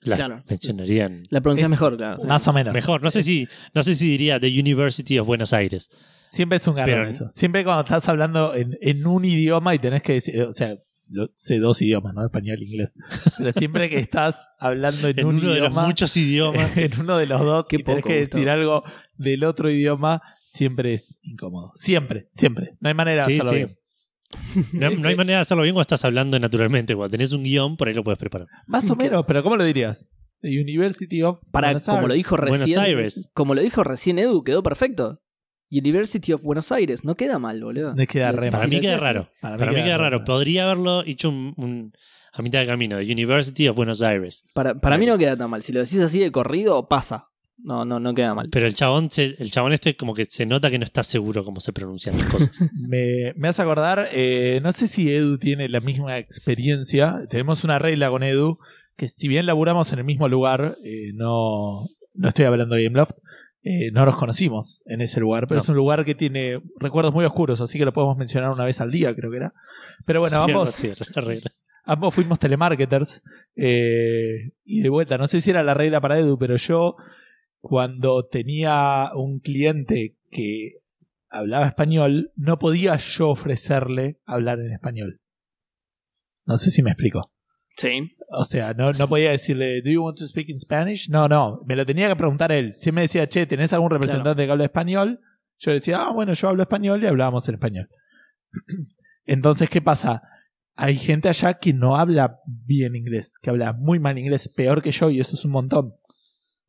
las 0.00 0.18
Claro. 0.18 0.38
mencionarían 0.48 1.24
La 1.30 1.40
pronuncia 1.40 1.64
Es- 1.66 1.70
mejor, 1.70 1.96
claro. 1.96 2.22
Más 2.24 2.46
o 2.48 2.52
menos. 2.52 2.72
mejor. 2.72 3.02
No 3.02 3.10
sé 3.10 3.22
si, 3.24 3.46
no 3.74 3.82
sé 3.82 3.94
si 3.94 4.08
diría 4.08 4.38
The 4.40 4.48
University 4.48 5.18
of 5.18 5.26
Buenos 5.26 5.52
Aires. 5.52 5.88
Siempre 6.24 6.56
es 6.58 6.66
un 6.68 6.76
garrón 6.76 6.94
Pero- 7.00 7.08
eso. 7.10 7.28
Siempre 7.30 7.64
cuando 7.64 7.82
estás 7.82 8.08
hablando 8.08 8.54
en, 8.54 8.76
en 8.80 9.06
un 9.06 9.24
idioma 9.24 9.74
y 9.74 9.78
tenés 9.80 10.02
que 10.02 10.14
decir, 10.14 10.40
o 10.42 10.52
sea, 10.52 10.76
lo- 11.10 11.30
sé 11.34 11.58
dos 11.58 11.80
idiomas, 11.82 12.14
¿no? 12.14 12.24
Español 12.24 12.58
e 12.60 12.64
inglés. 12.64 12.94
Pero 13.38 13.52
siempre 13.52 13.88
que 13.90 13.98
estás 13.98 14.46
hablando 14.58 15.08
en, 15.08 15.18
En 15.18 15.26
un 15.26 15.36
uno 15.36 15.50
de 15.52 15.60
los 15.60 15.72
muchos 15.72 16.16
idiomas. 16.16 16.76
en 16.76 17.00
uno 17.00 17.16
de 17.18 17.26
los 17.26 17.40
dos, 17.40 17.68
Qué 17.68 17.76
y 17.76 17.82
tenés 17.82 18.04
que 18.04 18.20
decir 18.20 18.48
algo 18.50 18.82
del 19.16 19.44
otro 19.44 19.70
idioma, 19.70 20.22
siempre 20.44 20.94
es 20.94 21.18
incómodo. 21.22 21.72
Siempre, 21.74 22.28
siempre. 22.32 22.76
No 22.80 22.88
hay 22.88 22.94
manera 22.94 23.26
de 23.26 23.32
Sí, 23.34 23.40
hacerlo 23.40 23.50
sí. 23.52 23.56
bien. 23.56 23.78
No, 24.74 24.90
no 25.02 25.08
hay 25.08 25.16
manera 25.16 25.38
de 25.38 25.42
hacerlo 25.42 25.62
bien 25.62 25.74
cuando 25.74 25.82
estás 25.82 26.04
hablando 26.04 26.38
naturalmente. 26.38 26.94
Cuando 26.94 27.10
tenés 27.12 27.32
un 27.32 27.44
guion, 27.44 27.76
por 27.76 27.88
ahí 27.88 27.94
lo 27.94 28.04
puedes 28.04 28.18
preparar. 28.18 28.46
Más 28.66 28.90
o 28.90 28.96
menos, 28.96 29.24
pero 29.26 29.42
¿cómo 29.42 29.56
lo 29.56 29.64
dirías? 29.64 30.10
The 30.40 30.48
University 30.60 31.22
of 31.22 31.40
Para, 31.50 31.68
Buenos 31.68 31.86
como 31.86 32.00
lo 32.02 32.12
Aires. 32.12 32.16
dijo 32.18 32.36
Buenos 32.36 32.60
recién. 32.60 32.78
Aires. 32.78 33.28
Como 33.32 33.54
lo 33.54 33.62
dijo 33.62 33.82
recién 33.84 34.18
Edu, 34.18 34.44
quedó 34.44 34.62
perfecto. 34.62 35.20
University 35.70 36.32
of 36.32 36.42
Buenos 36.42 36.72
Aires, 36.72 37.04
no 37.04 37.14
queda 37.14 37.38
mal, 37.38 37.62
boludo. 37.62 37.94
Me 37.94 38.06
queda 38.06 38.32
re 38.32 38.50
Para 38.50 38.66
mí 38.66 38.80
queda 38.80 38.98
raro. 38.98 39.28
Para 39.40 39.54
mí 39.56 39.58
Para 39.58 39.72
mí 39.72 39.82
queda 39.82 39.98
raro. 39.98 40.24
Podría 40.24 40.64
haberlo 40.64 41.04
hecho 41.04 41.28
un, 41.28 41.54
un- 41.56 41.92
a 42.32 42.42
mitad 42.42 42.60
de 42.60 42.66
camino. 42.66 42.96
University 42.98 43.68
of 43.68 43.76
Buenos 43.76 44.00
Aires. 44.02 44.44
Para, 44.54 44.74
para 44.74 44.96
mí 44.96 45.06
no 45.06 45.18
queda 45.18 45.36
tan 45.36 45.50
mal. 45.50 45.62
Si 45.62 45.72
lo 45.72 45.80
decís 45.80 45.98
así 46.00 46.20
de 46.20 46.30
corrido, 46.32 46.86
pasa. 46.88 47.26
No, 47.60 47.84
no, 47.84 47.98
no 47.98 48.14
queda 48.14 48.34
mal. 48.34 48.48
Pero 48.50 48.68
el 48.68 48.74
chabón, 48.74 49.10
se- 49.10 49.34
el 49.38 49.50
chabón 49.50 49.72
este 49.72 49.96
como 49.96 50.14
que 50.14 50.24
se 50.26 50.46
nota 50.46 50.70
que 50.70 50.78
no 50.78 50.84
está 50.84 51.02
seguro 51.02 51.42
cómo 51.44 51.58
se 51.58 51.72
pronuncian 51.72 52.16
las 52.16 52.28
cosas. 52.28 52.50
Me, 52.74 53.32
me 53.36 53.48
hace 53.48 53.60
acordar, 53.62 54.06
eh, 54.12 54.60
no 54.62 54.70
sé 54.72 54.86
si 54.86 55.10
Edu 55.12 55.38
tiene 55.38 55.68
la 55.68 55.80
misma 55.80 56.18
experiencia. 56.18 57.16
Tenemos 57.28 57.64
una 57.64 57.78
regla 57.80 58.10
con 58.10 58.22
Edu, 58.22 58.58
que 58.96 59.08
si 59.08 59.26
bien 59.28 59.46
laburamos 59.46 59.92
en 59.92 59.98
el 59.98 60.04
mismo 60.04 60.28
lugar, 60.28 60.76
eh, 60.84 61.10
no, 61.14 61.88
no 62.14 62.28
estoy 62.28 62.44
hablando 62.44 62.76
de 62.76 62.84
Gameloft, 62.84 63.12
eh, 63.70 63.90
no 63.92 64.04
nos 64.06 64.16
conocimos 64.16 64.80
en 64.86 65.00
ese 65.00 65.20
lugar, 65.20 65.46
pero 65.46 65.56
No. 65.58 65.62
es 65.62 65.68
un 65.68 65.76
lugar 65.76 66.04
que 66.04 66.14
tiene 66.14 66.60
recuerdos 66.78 67.12
muy 67.12 67.24
oscuros, 67.24 67.60
así 67.60 67.78
que 67.78 67.84
lo 67.84 67.92
podemos 67.92 68.16
mencionar 68.16 68.50
una 68.50 68.64
vez 68.64 68.80
al 68.80 68.90
día, 68.90 69.14
creo 69.14 69.30
que 69.30 69.36
era. 69.38 69.52
Pero 70.06 70.20
bueno, 70.20 70.44
Sí, 70.44 70.50
ambos, 70.52 70.82
ambos 71.84 72.14
fuimos 72.14 72.38
telemarketers. 72.38 73.22
eh, 73.56 74.52
y 74.64 74.80
de 74.82 74.88
vuelta, 74.88 75.18
no 75.18 75.26
sé 75.26 75.40
si 75.40 75.50
era 75.50 75.62
la 75.62 75.74
regla 75.74 76.00
para 76.00 76.18
Edu, 76.18 76.38
pero 76.38 76.56
yo, 76.56 76.96
cuando 77.60 78.24
tenía 78.26 79.10
un 79.14 79.40
cliente 79.40 80.16
que 80.30 80.74
hablaba 81.28 81.66
español, 81.66 82.30
no 82.36 82.58
podía 82.58 82.96
yo 82.96 83.30
ofrecerle 83.30 84.18
hablar 84.24 84.60
en 84.60 84.72
español. 84.72 85.20
No 86.46 86.56
sé 86.56 86.70
si 86.70 86.82
me 86.82 86.90
explico. 86.90 87.30
Sí. 87.76 88.16
O 88.30 88.44
sea, 88.44 88.74
no, 88.74 88.92
no 88.92 89.08
podía 89.08 89.30
decirle, 89.30 89.80
¿Do 89.82 89.90
you 89.90 90.02
want 90.04 90.18
to 90.18 90.26
speak 90.26 90.48
in 90.50 90.58
Spanish? 90.58 91.08
No, 91.08 91.28
no, 91.28 91.62
me 91.66 91.74
lo 91.76 91.86
tenía 91.86 92.08
que 92.08 92.16
preguntar 92.16 92.52
él. 92.52 92.74
Si 92.78 92.90
él 92.90 92.94
me 92.94 93.00
decía, 93.02 93.26
che, 93.28 93.46
¿tenés 93.46 93.72
algún 93.72 93.90
representante 93.90 94.44
que 94.44 94.52
habla 94.52 94.64
español? 94.64 95.20
Yo 95.58 95.72
decía, 95.72 96.02
ah, 96.02 96.12
bueno, 96.12 96.34
yo 96.34 96.48
hablo 96.48 96.62
español 96.62 97.02
y 97.02 97.06
hablábamos 97.06 97.48
en 97.48 97.54
español. 97.54 97.88
Entonces, 99.24 99.68
¿qué 99.70 99.80
pasa? 99.80 100.22
Hay 100.74 100.96
gente 100.96 101.28
allá 101.28 101.54
que 101.54 101.72
no 101.72 101.96
habla 101.96 102.38
bien 102.46 102.94
inglés, 102.94 103.38
que 103.42 103.50
habla 103.50 103.72
muy 103.72 103.98
mal 103.98 104.18
inglés, 104.18 104.48
peor 104.54 104.82
que 104.82 104.92
yo, 104.92 105.10
y 105.10 105.20
eso 105.20 105.34
es 105.34 105.44
un 105.44 105.52
montón. 105.52 105.94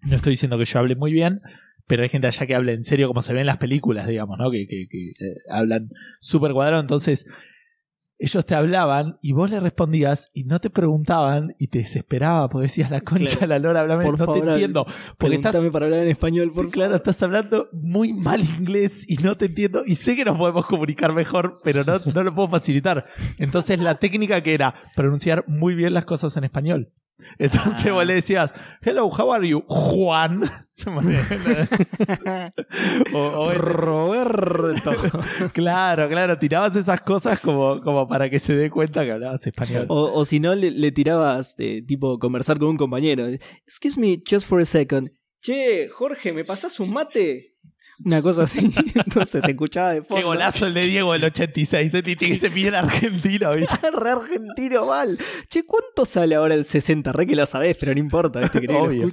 No 0.01 0.15
estoy 0.15 0.31
diciendo 0.31 0.57
que 0.57 0.65
yo 0.65 0.79
hable 0.79 0.95
muy 0.95 1.11
bien, 1.11 1.41
pero 1.87 2.03
hay 2.03 2.09
gente 2.09 2.27
allá 2.27 2.45
que 2.47 2.55
habla 2.55 2.71
en 2.71 2.83
serio 2.83 3.07
como 3.07 3.21
se 3.21 3.33
ve 3.33 3.41
en 3.41 3.45
las 3.47 3.57
películas, 3.57 4.07
digamos, 4.07 4.37
¿no? 4.39 4.49
Que, 4.49 4.65
que- 4.67 4.87
que, 4.89 5.09
eh, 5.09 5.35
hablan 5.51 5.89
súper 6.19 6.53
cuadrado. 6.53 6.81
Entonces, 6.81 7.25
ellos 8.21 8.45
te 8.45 8.53
hablaban 8.53 9.17
y 9.21 9.31
vos 9.31 9.49
le 9.49 9.59
respondías 9.61 10.29
y 10.33 10.43
no 10.43 10.59
te 10.59 10.69
preguntaban 10.69 11.55
y 11.57 11.67
te 11.69 11.79
desesperaba 11.79 12.49
porque 12.49 12.63
decías 12.67 12.91
la 12.91 12.99
concha 13.01 13.37
Claro. 13.37 13.47
la 13.47 13.59
lora, 13.59 13.79
hablame, 13.81 14.03
Por 14.03 14.19
no 14.19 14.25
favor, 14.25 14.43
te 14.43 14.49
entiendo. 14.51 14.85
Porque 15.17 15.35
estás, 15.37 15.55
para 15.69 15.85
hablar 15.85 16.01
en 16.01 16.09
español, 16.09 16.51
por 16.53 16.69
claro, 16.69 16.95
estás 16.97 17.23
hablando 17.23 17.69
muy 17.71 18.11
mal 18.13 18.41
inglés 18.41 19.05
y 19.09 19.15
no 19.23 19.37
te 19.37 19.45
entiendo. 19.45 19.83
Y 19.85 19.95
sé 19.95 20.15
que 20.17 20.25
nos 20.25 20.37
podemos 20.37 20.65
comunicar 20.65 21.13
mejor, 21.13 21.59
pero 21.63 21.83
no, 21.85 21.99
no 22.13 22.23
lo 22.23 22.35
puedo 22.35 22.49
facilitar. 22.49 23.05
Entonces 23.37 23.79
la 23.79 23.95
técnica 23.95 24.43
que 24.43 24.53
era 24.53 24.75
pronunciar 24.95 25.45
muy 25.47 25.73
bien 25.73 25.93
las 25.93 26.03
cosas 26.05 26.35
en 26.35 26.43
español. 26.43 26.91
Entonces 27.37 27.85
Ah. 27.87 27.93
vos 27.93 28.05
le 28.05 28.13
decías, 28.15 28.51
hello, 28.81 29.05
how 29.07 29.33
are 29.33 29.47
you? 29.47 29.63
Juan. 29.67 30.41
o, 33.13 33.17
o 33.19 33.51
ese- 33.51 33.59
Roberto. 33.59 34.91
claro, 35.53 36.07
claro, 36.09 36.37
tirabas 36.37 36.75
esas 36.75 37.01
cosas 37.01 37.39
como, 37.39 37.81
como 37.81 38.07
para 38.07 38.29
que 38.29 38.39
se 38.39 38.55
dé 38.55 38.69
cuenta 38.69 39.05
que 39.05 39.11
hablabas 39.11 39.45
español. 39.45 39.85
O, 39.89 40.11
o 40.13 40.25
si 40.25 40.39
no, 40.39 40.55
le, 40.55 40.71
le 40.71 40.91
tirabas, 40.91 41.55
eh, 41.57 41.83
tipo, 41.85 42.19
conversar 42.19 42.59
con 42.59 42.69
un 42.69 42.77
compañero. 42.77 43.27
Excuse 43.65 43.99
me, 43.99 44.21
just 44.29 44.47
for 44.47 44.61
a 44.61 44.65
second. 44.65 45.11
Che, 45.41 45.87
Jorge, 45.89 46.33
¿me 46.33 46.43
pasás 46.43 46.79
un 46.79 46.91
mate? 46.91 47.55
Una 48.05 48.21
cosa 48.21 48.43
así. 48.43 48.71
Entonces 48.95 49.43
se 49.43 49.51
escuchaba 49.51 49.93
de 49.93 50.01
fondo. 50.01 50.21
Qué 50.21 50.25
golazo 50.25 50.67
el 50.67 50.73
de 50.73 50.85
Diego 50.85 51.11
del 51.11 51.25
86, 51.25 51.93
¿eh? 51.93 52.03
Que 52.03 52.35
ser 52.37 52.51
bien 52.51 52.73
argentino. 52.73 53.51
Re 53.53 54.09
argentino 54.09 54.85
mal. 54.85 55.17
Che, 55.49 55.65
¿cuánto 55.65 56.05
sale 56.05 56.35
ahora 56.35 56.55
el 56.55 56.63
60? 56.63 57.11
Re 57.11 57.27
que 57.27 57.35
lo 57.35 57.45
sabés, 57.45 57.75
pero 57.77 57.93
no 57.93 57.99
importa, 57.99 58.39
¿viste? 58.39 58.61
Que 58.61 58.73
Obvio. 58.73 59.11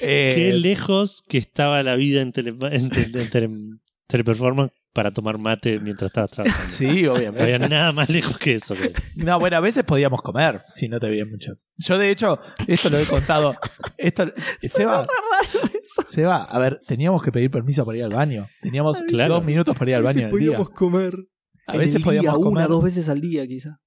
Eh, 0.00 0.32
Qué 0.34 0.52
lejos 0.54 1.22
que 1.28 1.38
estaba 1.38 1.82
la 1.82 1.94
vida 1.96 2.22
en, 2.22 2.32
tele, 2.32 2.50
en, 2.50 2.90
tele- 2.90 3.22
en 3.22 3.30
tele- 3.30 3.78
teleperformance 4.06 4.72
para 4.92 5.10
tomar 5.10 5.38
mate 5.38 5.78
mientras 5.78 6.10
estabas 6.10 6.30
trabajando. 6.30 6.68
Sí, 6.68 7.02
No 7.04 7.14
obviamente. 7.14 7.42
había 7.42 7.58
nada 7.58 7.92
más 7.92 8.08
lejos 8.10 8.36
que 8.38 8.54
eso. 8.54 8.74
No, 9.16 9.38
bueno, 9.38 9.56
a 9.56 9.60
veces 9.60 9.84
podíamos 9.84 10.20
comer 10.22 10.62
si 10.70 10.88
no 10.88 11.00
te 11.00 11.08
veía 11.08 11.24
mucho. 11.24 11.52
Yo, 11.78 11.96
de 11.98 12.10
hecho, 12.10 12.38
esto 12.68 12.90
lo 12.90 12.98
he 12.98 13.04
contado. 13.06 13.54
Esto, 13.96 14.30
Seba, 14.62 15.06
Seba, 16.04 16.44
a 16.44 16.58
ver, 16.58 16.80
teníamos 16.86 17.22
que 17.22 17.32
pedir 17.32 17.50
permiso 17.50 17.84
para 17.86 17.98
ir 17.98 18.04
al 18.04 18.12
baño. 18.12 18.48
Teníamos 18.60 19.00
Claro. 19.08 19.34
dos 19.34 19.44
minutos 19.44 19.74
para 19.76 19.90
ir 19.92 19.96
al 19.96 20.02
baño 20.02 20.20
el 20.20 20.24
día. 20.26 20.30
podíamos 20.30 20.70
comer. 20.70 21.14
A 21.66 21.74
En 21.74 21.78
veces 21.78 22.02
podíamos 22.02 22.24
día, 22.24 22.32
comer. 22.44 22.52
una, 22.64 22.66
dos 22.66 22.84
veces 22.84 23.08
al 23.08 23.20
día, 23.20 23.46
quizá. 23.46 23.78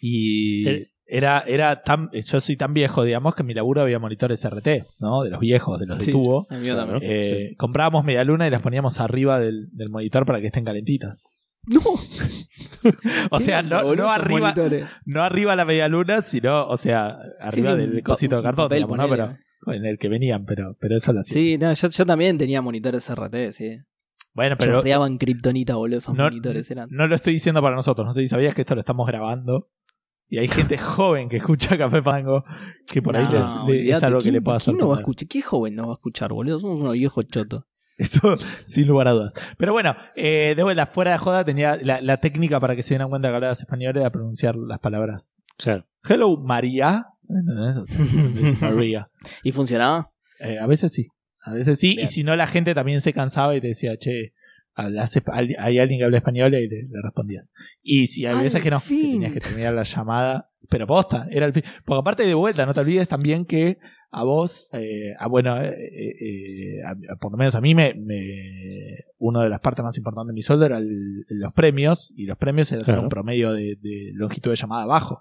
Y 0.00 0.68
Eh. 0.68 0.86
Era, 1.10 1.40
era 1.46 1.82
tan. 1.82 2.10
Yo 2.12 2.40
soy 2.40 2.56
tan 2.56 2.72
viejo, 2.74 3.04
digamos, 3.04 3.34
que 3.34 3.42
en 3.42 3.46
mi 3.46 3.54
laburo 3.54 3.82
había 3.82 3.98
monitores 3.98 4.44
RT, 4.48 4.68
¿no? 4.98 5.22
De 5.22 5.30
los 5.30 5.40
viejos, 5.40 5.78
de 5.80 5.86
los 5.86 5.98
de 5.98 6.04
Sí, 6.04 6.12
tubo. 6.12 6.46
el 6.50 6.60
mío 6.60 6.76
también. 6.76 7.00
Eh, 7.02 7.54
Comprábamos 7.58 8.04
media 8.04 8.24
luna 8.24 8.46
y 8.46 8.50
las 8.50 8.62
poníamos 8.62 9.00
arriba 9.00 9.38
del, 9.40 9.68
del 9.72 9.90
monitor 9.90 10.24
para 10.26 10.40
que 10.40 10.46
estén 10.46 10.64
calentitas. 10.64 11.20
No. 11.66 11.80
O 13.30 13.40
sea, 13.40 13.62
no, 13.62 13.94
no 13.94 14.10
arriba, 14.10 14.40
monitores. 14.40 14.86
no 15.04 15.22
arriba 15.22 15.54
la 15.56 15.64
media 15.66 15.88
luna, 15.88 16.22
sino, 16.22 16.66
o 16.66 16.76
sea, 16.76 17.18
arriba 17.40 17.72
Sí, 17.72 17.76
sí, 17.76 17.86
del 17.86 17.94
un 17.96 18.00
cosito 18.00 18.36
de 18.36 18.42
cartón, 18.42 18.70
digamos, 18.70 18.96
¿no? 18.96 19.08
Pero 19.08 19.36
en 19.66 19.84
el 19.84 19.98
que 19.98 20.08
venían, 20.08 20.46
pero, 20.46 20.76
pero 20.80 20.96
eso 20.96 21.12
lo 21.12 21.20
hacía. 21.20 21.34
Sí, 21.34 21.58
no, 21.58 21.72
yo, 21.72 21.88
yo 21.88 22.06
también 22.06 22.38
tenía 22.38 22.62
monitores 22.62 23.08
RT, 23.14 23.52
sí. 23.52 23.76
Bueno, 24.32 24.56
pero 24.58 24.74
Chorreaban 24.78 25.18
kriptonita, 25.18 25.74
boludo, 25.74 25.98
esos 25.98 26.14
no, 26.14 26.24
monitores 26.24 26.70
eran. 26.70 26.88
no 26.90 27.06
lo 27.06 27.14
estoy 27.14 27.34
diciendo 27.34 27.60
para 27.60 27.76
nosotros. 27.76 28.06
No 28.06 28.12
sé 28.12 28.20
si 28.20 28.28
sabías 28.28 28.54
que 28.54 28.62
esto 28.62 28.74
lo 28.74 28.80
estamos 28.80 29.06
grabando. 29.06 29.68
Y 30.30 30.38
hay 30.38 30.48
gente 30.48 30.78
joven 30.78 31.28
que 31.28 31.38
escucha 31.38 31.76
Café 31.76 32.02
Pango 32.02 32.44
que 32.86 33.02
por 33.02 33.16
ahí 33.16 33.26
les- 33.30 33.54
le- 33.66 33.90
es 33.90 34.02
algo 34.02 34.20
que 34.20 34.24
¿quién- 34.24 34.34
le 34.34 34.40
pueda 34.40 34.56
hacer. 34.58 34.72
¿Quién 34.74 34.78
no 34.80 34.88
va 34.88 34.96
a 34.96 34.98
escuchar? 35.00 35.28
¿Qué 35.28 35.42
joven 35.42 35.74
no 35.74 35.88
va 35.88 35.94
a 35.94 35.96
escuchar, 35.96 36.32
boludo? 36.32 36.60
Somos 36.60 36.80
unos 36.80 36.92
viejos 36.94 37.26
chotos. 37.28 37.64
Eso 37.98 38.36
sin 38.64 38.86
lugar 38.86 39.08
a 39.08 39.10
dudas. 39.10 39.32
Pero 39.58 39.72
bueno, 39.72 39.94
eh, 40.16 40.54
de 40.56 40.62
vuelta, 40.62 40.86
fuera 40.86 41.10
de 41.12 41.18
joda, 41.18 41.44
tenía 41.44 41.76
la, 41.82 42.00
la 42.00 42.16
técnica 42.18 42.58
para 42.60 42.74
que 42.76 42.82
se 42.82 42.94
dieran 42.94 43.10
cuenta 43.10 43.28
que 43.28 43.34
hablabas 43.34 43.60
español 43.60 43.96
era 43.98 44.08
pronunciar 44.10 44.54
las 44.56 44.78
palabras. 44.78 45.36
Claro. 45.58 45.84
Hello, 46.08 46.36
María. 46.38 47.06
María. 48.60 49.10
¿Y 49.42 49.52
funcionaba? 49.52 50.12
Eh, 50.40 50.58
a 50.58 50.66
veces 50.66 50.92
sí. 50.92 51.08
A 51.44 51.52
veces 51.54 51.78
sí. 51.78 51.90
Bien. 51.90 52.04
Y 52.04 52.06
si 52.06 52.24
no, 52.24 52.36
la 52.36 52.46
gente 52.46 52.74
también 52.74 53.00
se 53.00 53.12
cansaba 53.12 53.54
y 53.56 53.60
te 53.60 53.68
decía, 53.68 53.96
che, 53.96 54.32
hablas 54.84 55.16
espa- 55.16 55.54
hay 55.58 55.78
alguien 55.78 55.98
que 56.00 56.04
habla 56.04 56.18
español 56.18 56.54
y 56.54 56.68
le, 56.68 56.82
le. 56.88 57.42
Y 57.82 58.06
si 58.06 58.26
hay 58.26 58.36
veces 58.42 58.62
que 58.62 58.70
no, 58.70 58.80
que 58.80 58.88
tenías 58.88 59.32
que 59.32 59.40
terminar 59.40 59.74
la 59.74 59.82
llamada. 59.84 60.46
Pero 60.68 60.86
posta, 60.86 61.26
era 61.30 61.46
el 61.46 61.52
fin. 61.52 61.64
Porque 61.84 61.98
aparte 62.00 62.24
de 62.24 62.34
vuelta, 62.34 62.64
no 62.64 62.72
te 62.74 62.80
olvides 62.80 63.08
también 63.08 63.44
que 63.44 63.78
a 64.12 64.22
vos, 64.24 64.68
eh, 64.72 65.12
a, 65.18 65.26
bueno, 65.26 65.60
eh, 65.60 65.70
eh, 65.70 66.82
a- 66.86 67.16
por 67.16 67.32
lo 67.32 67.38
menos 67.38 67.54
a 67.56 67.60
mí, 67.60 67.74
me, 67.74 67.94
me- 67.94 69.04
una 69.18 69.42
de 69.42 69.48
las 69.48 69.58
partes 69.60 69.84
más 69.84 69.96
importantes 69.96 70.28
de 70.28 70.34
mi 70.34 70.42
sueldo 70.42 70.66
era 70.66 70.78
el- 70.78 71.24
los 71.28 71.52
premios, 71.54 72.12
y 72.16 72.26
los 72.26 72.38
premios 72.38 72.70
eran 72.70 72.84
Claro. 72.84 73.02
un 73.02 73.08
promedio 73.08 73.52
de, 73.52 73.76
de 73.80 74.12
longitud 74.14 74.50
de 74.50 74.56
llamada 74.56 74.86
bajo. 74.86 75.20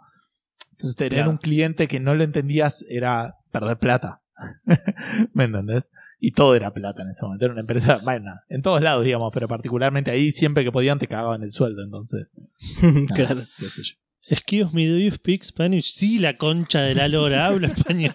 Entonces 0.71 0.95
tener 0.95 1.13
Claro. 1.13 1.31
un 1.31 1.37
cliente 1.37 1.87
que 1.87 1.99
no 1.99 2.13
lo 2.15 2.23
entendías 2.23 2.85
era 2.89 3.35
perder 3.51 3.77
plata. 3.79 4.21
¿Me 5.33 5.45
entendés? 5.45 5.91
Y 6.21 6.31
todo 6.31 6.53
era 6.55 6.73
plata 6.73 7.01
en 7.03 7.09
ese 7.11 7.23
momento. 7.23 7.45
Era 7.45 7.53
una 7.53 7.61
empresa, 7.61 7.99
bueno, 8.03 8.33
en 8.49 8.61
todos 8.61 8.81
lados, 8.81 9.05
digamos, 9.05 9.31
pero 9.33 9.47
particularmente 9.47 10.11
ahí, 10.11 10.31
siempre 10.31 10.63
que 10.63 10.71
podían 10.71 10.99
te 10.99 11.07
cagaban 11.07 11.43
el 11.43 11.51
sueldo. 11.51 11.81
Entonces, 11.83 12.27
nada, 12.81 13.05
claro. 13.15 13.47
qué 13.57 13.65
sé 13.69 13.83
yo. 13.83 13.93
Excuse 14.31 14.69
me, 14.73 14.85
do 14.85 14.97
you 14.99 15.11
speak 15.11 15.43
Spanish? 15.43 15.93
Sí, 15.93 16.19
la 16.19 16.37
concha 16.37 16.81
de 16.83 16.93
la 16.93 17.07
lora, 17.07 17.45
hablo 17.47 17.67
español. 17.67 18.13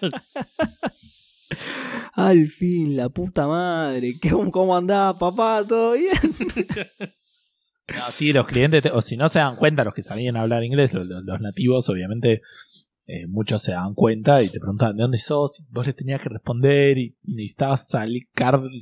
Al 2.14 2.46
fin, 2.46 2.96
la 2.96 3.08
puta 3.08 3.46
madre. 3.48 4.14
¿Cómo, 4.30 4.50
cómo 4.50 4.76
andás, 4.76 5.14
papá? 5.16 5.64
¿Todo 5.66 5.92
bien? 5.94 6.12
No, 7.88 8.02
sí, 8.12 8.32
los 8.32 8.46
clientes, 8.46 8.82
te- 8.82 8.90
o 8.90 9.00
si 9.02 9.16
no 9.16 9.28
se 9.28 9.40
dan 9.40 9.56
cuenta, 9.56 9.84
los 9.84 9.92
que 9.94 10.02
sabían 10.02 10.36
hablar 10.36 10.62
inglés, 10.64 10.92
los, 10.94 11.06
los- 11.06 11.24
los 11.24 11.40
nativos, 11.40 11.88
obviamente, 11.88 12.40
eh, 13.06 13.26
muchos 13.26 13.62
se 13.62 13.72
dan 13.72 13.94
cuenta 13.94 14.42
y 14.42 14.48
te 14.48 14.58
preguntaban 14.60 14.96
de 14.96 15.02
dónde 15.02 15.18
sos, 15.18 15.60
y 15.60 15.64
vos 15.70 15.86
les 15.86 15.94
tenías 15.96 16.20
que 16.22 16.28
responder 16.28 16.98
y 16.98 17.16
necesitabas 17.22 17.88
salir 17.88 18.28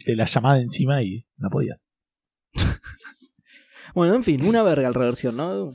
de 0.06 0.16
la 0.16 0.24
llamada 0.26 0.60
encima 0.60 1.02
y 1.02 1.26
no 1.36 1.50
podías. 1.50 1.84
Bueno, 3.94 4.14
en 4.14 4.24
fin, 4.24 4.44
una 4.46 4.62
verga 4.62 4.88
la 4.88 4.94
reversión, 4.98 5.36
¿no? 5.36 5.72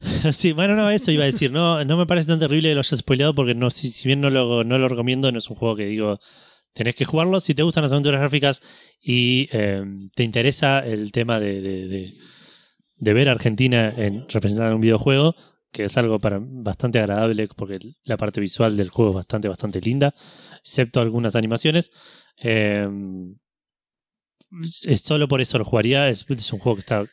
Sí, 0.36 0.52
bueno, 0.52 0.74
no, 0.76 0.90
eso 0.90 1.10
iba 1.12 1.24
a 1.24 1.26
decir. 1.26 1.52
No, 1.52 1.84
no 1.84 1.96
me 1.96 2.06
parece 2.06 2.26
tan 2.26 2.40
terrible 2.40 2.70
que 2.70 2.74
lo 2.74 2.80
hayas 2.80 2.98
spoileado 2.98 3.34
porque 3.34 3.54
no, 3.54 3.70
si, 3.70 3.90
si 3.90 4.08
bien 4.08 4.20
no 4.20 4.30
lo, 4.30 4.64
no 4.64 4.78
lo 4.78 4.88
recomiendo, 4.88 5.30
no 5.30 5.38
es 5.38 5.48
un 5.50 5.56
juego 5.56 5.76
que 5.76 5.84
digo, 5.86 6.18
tenés 6.72 6.94
que 6.94 7.04
jugarlo. 7.04 7.38
Si 7.40 7.54
te 7.54 7.62
gustan 7.62 7.82
las 7.82 7.92
aventuras 7.92 8.18
gráficas 8.20 8.62
y 9.00 9.48
eh, 9.52 9.84
te 10.14 10.24
interesa 10.24 10.80
el 10.80 11.12
tema 11.12 11.38
de, 11.38 11.60
de, 11.60 11.86
de- 11.88 12.14
de 13.02 13.14
ver 13.14 13.28
a 13.30 13.32
Argentina 13.32 13.94
en, 13.96 14.26
representada 14.28 14.68
en 14.70 14.74
un 14.74 14.80
videojuego, 14.82 15.34
que 15.72 15.84
es 15.84 15.96
algo 15.96 16.18
para, 16.18 16.38
bastante 16.40 16.98
agradable 16.98 17.48
porque 17.56 17.78
la 18.04 18.16
parte 18.16 18.40
visual 18.40 18.76
del 18.76 18.88
juego 18.90 19.10
es 19.12 19.16
bastante, 19.16 19.48
bastante 19.48 19.80
linda, 19.80 20.14
excepto 20.62 21.00
algunas 21.00 21.36
animaciones. 21.36 21.90
eh, 22.42 22.88
es 24.86 25.00
solo 25.02 25.28
por 25.28 25.40
eso 25.40 25.58
lo 25.58 25.64
jugaría. 25.64 26.08
Es, 26.08 26.24
es 26.28 26.52
un 26.52 26.58
juego 26.58 26.76
que 26.76 26.80
está 26.80 27.04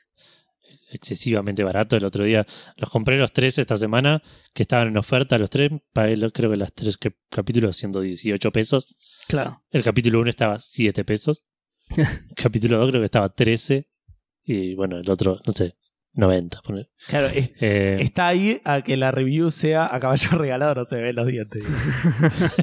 excesivamente 0.89 1.63
barato. 1.63 1.96
El 1.96 2.06
otro 2.06 2.24
día 2.24 2.46
los 2.78 2.89
compré 2.89 3.17
los 3.17 3.32
tres 3.32 3.58
esta 3.58 3.78
semana, 3.78 4.22
que 4.54 4.63
estaban 4.63 4.88
en 4.88 4.98
oferta 4.98 5.38
los 5.38 5.50
tres. 5.50 5.72
Pagué 5.93 6.17
creo 6.32 6.50
que 6.50 6.58
los 6.58 6.74
tres 6.74 6.98
que- 6.98 7.15
capítulos 7.30 7.76
118 7.78 8.52
pesos. 8.52 8.96
Claro. 9.28 9.63
El 9.70 9.84
capítulo 9.84 10.20
1 10.20 10.30
estaba 10.30 10.60
7 10.60 11.04
pesos. 11.06 11.46
El 11.96 12.36
capítulo 12.36 12.80
2 12.80 12.89
creo 12.89 13.02
que 13.02 13.06
estaba 13.06 13.30
13. 13.34 13.88
Y 14.50 14.76
bueno, 14.76 14.98
el 14.98 15.10
otro, 15.10 15.39
no 15.46 15.52
sé, 15.54 15.76
90. 16.17 16.62
ponele. 16.63 16.89
Claro, 17.08 17.27
es- 17.27 17.53
Eh, 17.60 17.97
está 18.01 18.27
ahí 18.27 18.62
a 18.63 18.82
que 18.82 18.97
la 18.97 19.12
review 19.12 19.51
sea 19.51 19.93
a 19.93 19.99
caballo 19.99 20.30
regalado, 20.38 20.75
no 20.75 20.86
se 20.86 20.97
ven 20.97 21.15
los 21.15 21.27
dientes. 21.27 21.63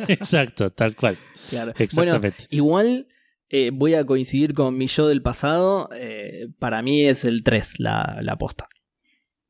exacto, 0.09 0.71
tal 0.71 0.97
cual. 0.97 1.17
Claro. 1.51 1.73
Bueno, 1.95 2.13
Exactamente. 2.15 2.47
igual 2.51 3.09
eh, 3.51 3.71
voy 3.73 3.95
a 3.95 4.05
coincidir 4.05 4.55
con 4.55 4.77
mi 4.77 4.87
yo 4.87 5.07
del 5.09 5.23
pasado. 5.23 5.89
eh, 5.95 6.49
para 6.59 6.83
mí 6.83 7.05
es 7.05 7.25
el 7.25 7.43
3 7.43 7.81
la, 7.81 8.19
la 8.23 8.37
posta. 8.37 8.67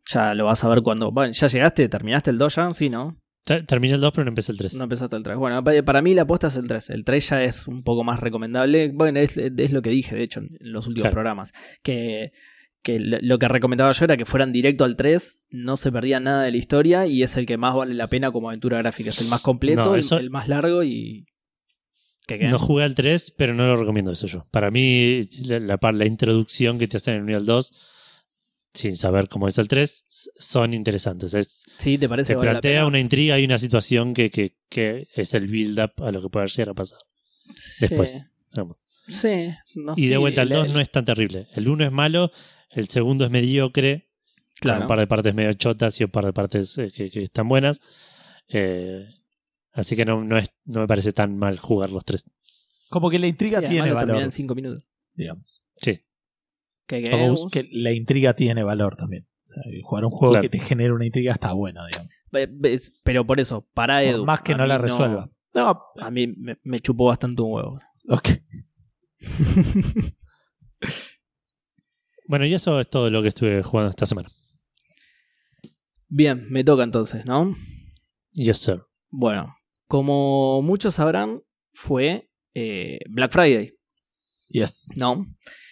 Ya 0.07 0.35
lo 0.35 0.45
vas 0.45 0.63
a 0.65 0.69
ver 0.69 0.83
cuando. 0.83 1.11
Bueno, 1.13 1.33
¿ya 1.33 1.47
llegaste? 1.47 1.89
¿Terminaste 1.89 2.31
el 2.31 2.39
2 2.39 2.55
ya? 2.57 2.75
Sí, 2.75 2.91
¿no? 2.91 3.19
Ter- 3.45 3.65
Terminé 3.67 3.95
el 3.95 4.01
2, 4.01 4.13
pero 4.13 4.25
no 4.25 4.31
empecé 4.31 4.53
el 4.53 4.59
3. 4.59 4.75
No 4.75 4.85
empezaste 4.85 5.17
el 5.17 5.23
3. 5.23 5.37
Bueno, 5.39 5.63
pa- 5.65 5.83
para 5.85 6.03
mí 6.03 6.13
la 6.15 6.27
posta 6.27 6.49
es 6.49 6.57
el 6.57 6.67
3. 6.69 6.91
El 6.91 7.05
3 7.05 7.29
ya 7.31 7.45
es 7.45 7.67
un 7.69 7.83
poco 7.83 8.05
más 8.05 8.21
recomendable. 8.21 8.91
Bueno, 8.93 9.21
es, 9.21 9.37
es 9.39 9.73
lo 9.73 9.81
que 9.83 9.91
dije, 9.91 10.15
de 10.17 10.23
hecho, 10.23 10.41
en 10.41 10.49
los 10.61 10.87
últimos 10.87 11.05
Claro. 11.05 11.15
programas. 11.15 11.53
Que, 11.83 12.33
que 12.85 13.01
lo 13.01 13.39
que 13.39 13.49
recomendaba 13.49 13.91
yo 13.91 14.05
era 14.05 14.17
que 14.17 14.25
fueran 14.27 14.53
directo 14.53 14.85
al 14.85 14.95
3, 14.95 15.39
no 15.51 15.77
se 15.77 15.91
perdía 15.91 16.21
nada 16.21 16.43
de 16.45 16.51
la 16.53 16.57
historia 16.59 17.07
y 17.07 17.23
es 17.25 17.37
el 17.37 17.47
que 17.47 17.57
más 17.57 17.75
vale 17.75 17.95
la 17.95 18.09
pena 18.09 18.31
como 18.31 18.49
aventura 18.51 18.79
gráfica. 18.79 19.11
Es 19.11 19.21
el 19.21 19.27
más 19.29 19.41
completo, 19.41 19.83
No, 19.85 19.95
el- 19.95 20.01
eso- 20.01 20.19
el, 20.19 20.31
más 20.31 20.47
largo 20.49 20.85
y. 20.85 21.25
¿Qué 22.27 22.39
qué? 22.39 22.49
No 22.49 22.59
jugué 22.59 22.85
al 22.85 22.95
3, 22.95 23.33
pero 23.37 23.55
no 23.55 23.67
lo 23.67 23.77
recomiendo 23.77 24.13
eso 24.13 24.27
yo. 24.27 24.47
Para 24.51 24.71
mí, 24.71 25.23
la, 25.47 25.59
la, 25.61 25.79
la 25.93 26.07
introducción 26.07 26.79
que 26.79 26.87
te 26.87 26.99
hacen 26.99 27.15
en 27.15 27.19
el 27.21 27.25
1 27.25 27.33
y 27.33 27.35
el 27.37 27.47
2, 27.47 27.73
sin 28.75 28.97
saber 28.97 29.29
cómo 29.29 29.47
es 29.49 29.57
el 29.59 29.69
3, 29.69 30.05
s- 30.09 30.31
son 30.39 30.75
interesantes. 30.75 31.33
Es, 31.35 31.65
Sí, 31.79 31.97
¿te 31.99 32.09
parece 32.09 32.33
te 32.33 32.37
vale 32.37 32.47
la 32.47 32.53
plantea 32.61 32.87
una 32.87 32.99
intriga 33.01 33.39
y 33.39 33.45
una 33.45 33.59
situación 33.59 34.15
que, 34.15 34.31
que, 34.31 34.57
que 34.69 35.09
es 35.15 35.35
el 35.35 35.49
build-up 35.49 35.93
a 36.05 36.11
lo 36.13 36.23
que 36.23 36.29
pueda 36.29 36.47
llegar 36.47 36.71
a 36.71 36.75
pasar 36.75 36.99
Sí, 37.55 37.87
después. 37.89 38.27
digamos. 38.53 38.83
Sí. 39.07 39.51
no 39.75 39.93
Y 39.97 40.07
de 40.09 40.17
vuelta, 40.17 40.43
el 40.43 40.49
la- 40.49 40.57
2 40.57 40.69
no 40.71 40.81
es 40.81 40.91
tan 40.91 41.05
terrible. 41.05 41.47
El 41.55 41.69
1 41.69 41.85
es 41.85 41.93
malo, 41.93 42.33
el 42.75 42.89
segundo 42.89 43.25
es 43.25 43.31
mediocre, 43.31 44.11
Claro. 44.61 44.83
un 44.83 44.87
par 44.89 44.99
de 45.01 45.07
partes 45.09 45.35
medio 45.35 45.53
chotas 45.55 46.01
y 46.01 46.05
un 46.05 46.11
par 46.11 46.25
de 46.27 46.33
partes 46.33 46.79
eh, 46.79 46.93
que, 46.95 47.11
que 47.11 47.25
están 47.25 47.49
buenas. 47.49 47.81
Eh, 48.49 49.05
así 49.73 49.97
que 49.97 50.05
no, 50.05 50.23
no, 50.25 50.39
es, 50.39 50.51
no 50.65 50.81
me 50.83 50.87
parece 50.87 51.13
tan 51.13 51.37
mal 51.37 51.59
jugar 51.59 51.91
los 51.91 52.05
tres. 52.05 52.25
Como 52.89 53.11
que 53.11 53.19
la 53.19 53.27
intriga 53.27 53.61
tiene 53.63 53.93
valor, 53.93 54.23
en 54.23 54.31
5 54.31 54.55
minutos. 54.55 54.85
digamos. 55.15 55.65
Sí. 55.79 56.01
¿Qué, 56.87 57.03
qué, 57.03 57.11
Como 57.11 57.31
Gus? 57.35 57.51
que 57.51 57.69
la 57.73 57.91
intriga 57.93 58.35
tiene 58.35 58.63
valor 58.63 58.95
también. 58.97 59.27
O 59.45 59.49
sea, 59.49 59.63
y 59.73 59.81
jugar 59.83 60.05
un 60.05 60.11
juego 60.11 60.33
Claro. 60.35 60.43
que 60.43 60.49
te 60.51 60.65
genere 60.65 60.93
una 60.93 61.05
intriga 61.07 61.33
está 61.33 61.53
bueno, 61.53 61.83
digamos. 61.87 62.11
Pero 63.03 63.27
por 63.27 63.41
eso, 63.41 63.67
para 63.75 63.99
Por 64.01 64.05
Edu. 64.09 64.25
más 64.25 64.41
que 64.43 64.55
no 64.55 64.67
la 64.67 64.79
resuelva. 64.79 65.31
No, 65.53 65.81
A 66.01 66.11
mí 66.11 66.27
me, 66.29 66.59
me 66.63 66.81
chupó 66.81 67.07
bastante 67.07 67.43
un 67.43 67.53
huevo. 67.53 67.81
ok. 68.09 68.29
Bueno, 72.27 72.47
y 72.47 72.55
eso 72.55 72.81
es 72.81 72.89
todo 72.89 73.11
lo 73.11 73.23
que 73.23 73.29
estuve 73.29 73.63
jugando 73.63 73.91
esta 73.91 74.07
semana. 74.07 74.29
Bien, 76.09 76.47
me 76.51 76.65
toca 76.65 76.85
entonces, 76.85 77.27
¿no? 77.27 77.55
Yes, 78.33 78.59
sir. 78.59 78.83
Bueno, 79.11 79.55
como 79.87 80.63
muchos 80.63 80.95
sabrán, 80.95 81.41
fue 81.73 82.31
eh, 82.55 82.99
Black 83.09 83.33
Friday, 83.33 83.73
Yes. 84.49 84.89
¿no? 84.95 85.27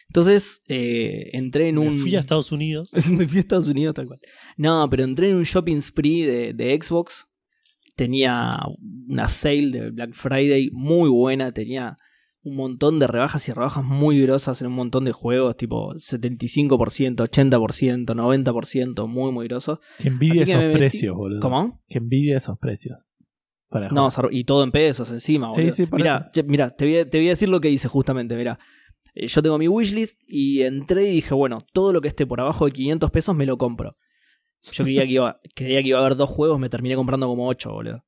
Entonces 0.08 0.62
eh, 0.68 1.30
entré 1.32 1.68
en 1.68 1.76
Me 1.76 1.88
un. 1.88 1.98
fui 1.98 2.16
a 2.16 2.20
Estados 2.20 2.50
Unidos. 2.52 2.90
Me 3.10 3.26
fui 3.28 3.38
a 3.38 3.40
Estados 3.40 3.68
Unidos 3.68 3.94
tal 3.94 4.06
cual. 4.06 4.20
No, 4.56 4.88
pero 4.90 5.04
entré 5.04 5.30
en 5.30 5.36
un 5.36 5.44
shopping 5.44 5.80
spree 5.80 6.24
de, 6.26 6.52
de 6.52 6.78
Xbox. 6.80 7.26
Tenía 7.94 8.58
una 9.08 9.28
sale 9.28 9.70
de 9.70 9.90
Black 9.90 10.12
Friday 10.14 10.70
muy 10.72 11.08
buena. 11.08 11.52
Tenía 11.52 11.96
un 12.44 12.56
montón 12.56 12.98
de 12.98 13.06
rebajas 13.06 13.48
y 13.48 13.52
rebajas 13.52 13.84
muy 13.84 14.20
grosas 14.20 14.60
en 14.60 14.66
un 14.66 14.72
montón 14.74 15.04
de 15.04 15.12
juegos, 15.12 15.56
tipo 15.56 15.94
75%, 15.94 17.22
80%, 17.24 18.14
90%, 18.14 19.06
muy, 19.06 19.30
muy 19.32 19.46
grosos. 19.48 19.78
Que 19.98 20.08
envidia 20.08 20.44
que 20.44 20.50
esos 20.50 20.62
metí- 20.62 20.72
precios, 20.72 21.16
boludo. 21.16 21.40
¿Cómo? 21.40 21.78
Que 21.88 21.98
envidia 21.98 22.36
esos 22.36 22.58
precios. 22.58 22.98
Para 23.68 23.88
No, 23.90 24.08
y 24.30 24.44
todo 24.44 24.64
en 24.64 24.70
pesos 24.72 25.10
encima, 25.10 25.50
Sí, 25.52 25.60
boludo. 25.62 25.74
sí, 25.74 25.86
por 25.86 25.98
mira, 26.00 26.30
mira, 26.46 26.74
te 26.76 26.84
voy, 26.84 26.96
a, 26.98 27.08
te 27.08 27.18
voy 27.18 27.26
a 27.28 27.30
decir 27.30 27.48
lo 27.48 27.60
que 27.60 27.70
hice 27.70 27.88
justamente, 27.88 28.36
mira. 28.36 28.58
Eh, 29.14 29.26
Yo 29.28 29.42
tengo 29.42 29.56
mi 29.58 29.68
wishlist 29.68 30.20
y 30.26 30.62
entré 30.62 31.04
y 31.10 31.14
dije, 31.16 31.34
bueno, 31.34 31.58
todo 31.72 31.92
lo 31.92 32.00
que 32.00 32.08
esté 32.08 32.26
por 32.26 32.40
abajo 32.40 32.66
de 32.66 32.72
500 32.72 33.10
pesos 33.10 33.36
me 33.36 33.46
lo 33.46 33.56
compro. 33.56 33.96
Yo 34.70 34.84
creía 34.84 35.04
que 35.04 35.12
iba, 35.12 35.40
creía 35.54 35.80
que 35.82 35.88
iba 35.88 35.98
a 35.98 36.00
haber 36.02 36.16
dos 36.16 36.28
juegos, 36.28 36.58
me 36.58 36.68
terminé 36.68 36.96
comprando 36.96 37.26
como 37.28 37.46
ocho, 37.48 37.70
boludo. 37.72 38.04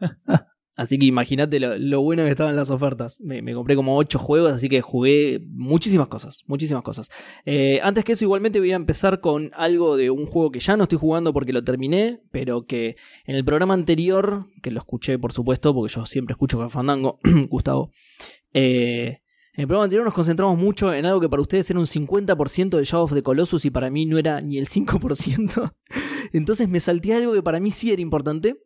Así 0.76 0.98
que 0.98 1.04
imagínate 1.04 1.60
lo, 1.60 2.00
bueno 2.00 2.24
que 2.24 2.30
estaban 2.30 2.56
las 2.56 2.70
ofertas. 2.70 3.20
Me, 3.20 3.42
me 3.42 3.54
compré 3.54 3.76
como 3.76 3.96
8 3.96 4.18
juegos, 4.18 4.52
así 4.52 4.68
que 4.68 4.80
jugué 4.80 5.40
muchísimas 5.50 6.08
cosas, 6.08 6.42
muchísimas 6.46 6.82
cosas. 6.82 7.08
Eh, 7.44 7.80
antes 7.82 8.04
que 8.04 8.12
eso, 8.12 8.24
igualmente 8.24 8.60
voy 8.60 8.72
a 8.72 8.76
empezar 8.76 9.20
con 9.20 9.50
algo 9.54 9.96
de 9.96 10.10
un 10.10 10.26
juego 10.26 10.50
que 10.50 10.60
ya 10.60 10.76
no 10.76 10.84
estoy 10.84 10.98
jugando 10.98 11.32
porque 11.32 11.52
lo 11.52 11.62
terminé, 11.62 12.22
pero 12.30 12.66
que 12.66 12.96
en 13.26 13.36
el 13.36 13.44
programa 13.44 13.74
anterior, 13.74 14.46
que 14.62 14.70
lo 14.70 14.80
escuché 14.80 15.18
por 15.18 15.32
supuesto, 15.32 15.74
porque 15.74 15.92
yo 15.92 16.06
siempre 16.06 16.32
escucho 16.32 16.56
con 16.56 16.70
Fandango, 16.70 17.18
Gustavo, 17.50 17.90
eh, 18.54 19.20
en 19.52 19.62
el 19.62 19.66
programa 19.66 19.84
anterior 19.84 20.04
nos 20.04 20.14
concentramos 20.14 20.56
mucho 20.56 20.94
en 20.94 21.04
algo 21.04 21.20
que 21.20 21.28
para 21.28 21.42
ustedes 21.42 21.68
era 21.68 21.80
un 21.80 21.86
50% 21.86 22.78
de 22.78 22.84
Shadow 22.84 23.04
of 23.04 23.12
the 23.12 23.22
Colossus 23.22 23.64
y 23.64 23.70
para 23.70 23.90
mí 23.90 24.06
no 24.06 24.16
era 24.16 24.40
ni 24.40 24.58
el 24.58 24.68
5%. 24.68 25.74
Entonces 26.32 26.68
me 26.68 26.78
salté 26.80 27.14
algo 27.14 27.32
que 27.32 27.42
para 27.42 27.58
mí 27.58 27.70
sí 27.70 27.92
era 27.92 28.00
importante. 28.00 28.56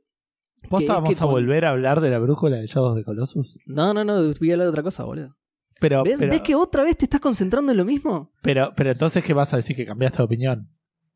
¿Posta 0.68 0.87
que- 0.87 0.92
vamos 0.92 1.09
que 1.11 1.14
a 1.14 1.18
cuando- 1.18 1.33
volver 1.33 1.64
a 1.64 1.70
hablar 1.70 2.00
de 2.00 2.11
la 2.11 2.18
brújula 2.18 2.57
de 2.57 2.66
Shadows 2.66 2.96
de 2.96 3.05
Colossus? 3.05 3.59
No, 3.66 3.94
no, 3.94 4.05
no, 4.05 4.14
voy 4.38 4.50
a 4.50 4.55
hablar 4.55 4.66
de 4.66 4.70
otra 4.70 4.83
cosa, 4.83 5.05
boludo. 5.05 5.37
Pero, 5.81 6.03
¿Ves, 6.05 6.16
pero, 6.20 6.31
¿Ves 6.31 6.40
que 6.40 6.55
otra 6.55 6.85
vez 6.85 6.96
te 6.96 7.05
estás 7.05 7.20
concentrando 7.20 7.72
en 7.72 7.79
lo 7.79 7.85
mismo? 7.85 8.31
pero, 8.42 8.72
pero 8.77 8.90
entonces, 8.92 9.22
¿qué 9.24 9.35
vas 9.35 9.53
a 9.53 9.57
decir? 9.57 9.74
¿Que 9.77 9.85
cambiaste 9.85 10.18
de 10.18 10.24
opinión? 10.24 10.68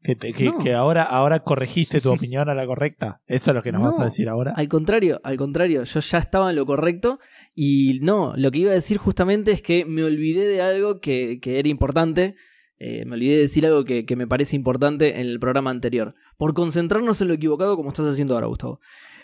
¿Que, 0.03 0.15
te- 0.15 0.33
que, 0.33 0.45
No. 0.47 0.59
que 0.59 0.75
ahora, 0.75 1.03
ahora 1.03 1.41
corregiste 1.43 2.01
tu 2.01 2.13
opinión 2.13 2.49
a 2.49 2.55
la 2.55 2.67
correcta? 2.67 3.21
¿Eso 3.27 3.51
es 3.51 3.55
lo 3.57 3.63
que 3.63 3.73
nos 3.73 3.83
No. 3.83 3.89
vas 3.91 3.99
a 4.01 4.05
decir 4.05 4.29
ahora? 4.29 4.53
Al 4.57 4.69
contrario, 4.69 5.21
al 5.25 5.37
contrario, 5.37 5.83
yo 5.85 6.01
ya 6.01 6.19
estaba 6.19 6.51
en 6.51 6.57
lo 6.57 6.67
correcto 6.67 7.19
y 7.55 7.99
no, 8.03 8.33
lo 8.37 8.51
que 8.53 8.59
iba 8.59 8.71
a 8.71 8.75
decir 8.75 8.97
justamente 8.99 9.51
es 9.53 9.61
que 9.63 9.85
me 9.87 10.05
olvidé 10.05 10.47
de 10.47 10.63
algo 10.63 11.01
que, 11.01 11.39
que 11.41 11.59
era 11.59 11.69
importante. 11.69 12.37
eh, 12.81 13.05
me 13.07 13.15
olvidé 13.17 13.35
de 13.35 13.41
decir 13.43 13.67
algo 13.67 13.85
que, 13.85 14.07
que 14.07 14.15
me 14.15 14.29
parece 14.29 14.55
importante 14.55 15.21
en 15.21 15.27
el 15.27 15.41
programa 15.41 15.71
anterior. 15.71 16.15
Por 16.37 16.55
concentrarnos 16.55 17.21
en 17.21 17.27
lo 17.27 17.35
equivocado 17.35 17.75
como 17.77 17.89
estás 17.89 18.07
haciendo 18.07 18.35
ahora, 18.35 18.47
Gustavo. 18.47 18.79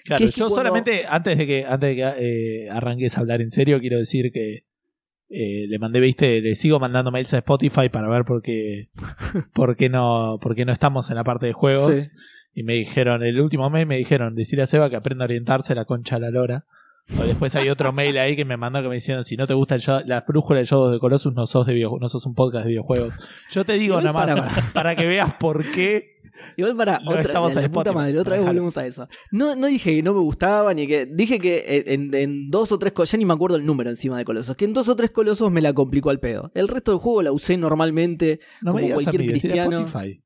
Claro, 0.04 0.18
que 0.18 0.24
es 0.26 0.34
que 0.34 0.38
yo 0.40 0.46
cuando- 0.48 0.56
solamente, 0.56 1.04
antes 1.08 1.36
de 1.38 1.46
que, 1.46 1.64
antes 1.66 1.88
de 1.90 1.96
que 1.96 2.14
eh, 2.66 2.70
arranques 2.70 3.16
a 3.16 3.20
hablar 3.20 3.40
en 3.40 3.50
serio, 3.50 3.80
quiero 3.80 3.98
decir 3.98 4.30
que 4.32 4.64
eh, 5.30 5.66
le 5.66 5.78
mandé, 5.78 5.98
viste, 6.00 6.40
le 6.40 6.54
sigo 6.54 6.78
mandando 6.78 7.10
mails 7.10 7.32
a 7.34 7.38
Spotify 7.38 7.88
para 7.88 8.08
ver 8.08 8.24
por 8.24 8.42
qué, 8.42 8.88
por 9.54 9.76
qué 9.76 9.88
no, 9.88 10.38
por 10.40 10.54
qué 10.54 10.64
no 10.64 10.72
estamos 10.72 11.08
en 11.10 11.16
la 11.16 11.24
parte 11.24 11.46
de 11.46 11.52
juegos. 11.54 11.98
Sí. 11.98 12.10
Y 12.54 12.62
me 12.62 12.74
dijeron, 12.74 13.22
el 13.24 13.40
último 13.40 13.68
mail 13.70 13.86
me 13.86 13.96
dijeron, 13.96 14.34
decirle 14.36 14.62
a 14.62 14.66
Seba 14.66 14.88
que 14.90 14.96
aprenda 14.96 15.24
a 15.24 15.26
orientarse 15.26 15.74
la 15.74 15.84
concha 15.86 16.16
a 16.16 16.20
la 16.20 16.30
lora. 16.30 16.66
O 17.20 17.22
después 17.22 17.54
hay 17.54 17.68
otro 17.68 17.92
mail 17.92 18.16
ahí 18.16 18.34
que 18.34 18.44
me 18.46 18.56
mandó 18.56 18.80
que 18.82 18.88
me 18.88 18.94
dijeron, 18.94 19.24
si 19.24 19.36
no 19.36 19.46
te 19.46 19.52
gusta 19.54 19.74
el 19.74 19.82
la 20.06 20.22
brújula 20.26 20.60
de 20.60 20.66
Juegos 20.66 20.92
de 20.92 20.98
Colossus, 20.98 21.34
no 21.34 21.46
sos, 21.46 21.66
de 21.66 21.74
video- 21.74 21.98
no 22.00 22.08
sos 22.08 22.24
un 22.24 22.34
podcast 22.34 22.64
de 22.64 22.70
videojuegos. 22.70 23.14
Yo 23.50 23.64
te 23.64 23.74
digo 23.74 24.00
nada 24.00 24.12
más, 24.12 24.38
para- 24.38 24.72
para, 24.72 24.96
que 24.96 25.06
veas 25.06 25.34
por 25.34 25.64
qué. 25.70 26.14
Igual 26.56 26.76
para 26.76 27.00
otra, 27.06 27.20
estamos 27.20 27.54
la, 27.54 27.60
en 27.60 27.66
la 27.66 27.70
puta 27.70 27.92
madre, 27.92 28.18
otra 28.18 28.36
vez 28.36 28.44
volvemos 28.44 28.76
a 28.78 28.86
eso. 28.86 29.06
No, 29.30 29.54
no 29.54 29.66
dije 29.68 29.94
que 29.94 30.02
no 30.02 30.14
me 30.14 30.20
gustaba 30.20 30.72
ni 30.74 30.86
que. 30.86 31.06
Dije 31.06 31.38
que 31.38 31.84
en, 31.86 32.12
en 32.14 32.50
dos 32.50 32.72
o 32.72 32.78
tres. 32.78 32.92
Ya 33.04 33.18
ni 33.18 33.24
me 33.24 33.34
acuerdo 33.34 33.56
el 33.56 33.64
número 33.66 33.90
encima 33.90 34.18
de 34.18 34.24
Colosos. 34.24 34.56
Que 34.56 34.64
en 34.64 34.72
dos 34.72 34.88
o 34.88 34.96
tres 34.96 35.10
Colosos 35.10 35.52
me 35.52 35.60
la 35.60 35.72
complicó 35.72 36.10
al 36.10 36.18
pedo. 36.20 36.50
El 36.54 36.66
resto 36.68 36.90
del 36.90 37.00
juego 37.00 37.22
la 37.22 37.30
usé 37.32 37.56
normalmente. 37.56 38.40
No 38.62 38.72
Como 38.72 38.76
me 38.76 38.82
digas 38.82 38.98
a 38.98 39.02
cualquier 39.02 39.22
mí, 39.22 39.28
a 39.28 39.30
cristiano. 39.30 39.78
Spotify. 39.86 40.22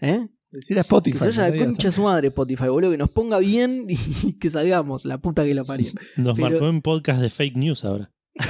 ¿Eh? 0.00 0.28
Decirle 0.54 0.80
a 0.80 0.82
Spotify. 0.82 1.12
Que 1.18 1.18
se 1.18 1.40
vaya 1.40 1.50
no 1.50 1.56
la 1.56 1.62
a 1.62 1.66
concha 1.66 1.88
de 1.88 1.92
su 1.94 2.02
madre 2.02 2.28
Spotify, 2.28 2.68
boludo. 2.68 2.90
Que 2.92 2.98
nos 2.98 3.10
ponga 3.10 3.38
bien 3.38 3.86
y 3.88 4.32
que 4.38 4.50
salgamos. 4.50 5.04
La 5.04 5.18
puta 5.18 5.44
que 5.44 5.54
la 5.54 5.64
parió. 5.64 5.90
Nos 6.16 6.36
Pero- 6.36 6.50
marcó 6.50 6.68
en 6.68 6.80
podcast 6.82 7.20
de 7.20 7.30
fake 7.30 7.56
news 7.56 7.84
ahora. 7.84 8.12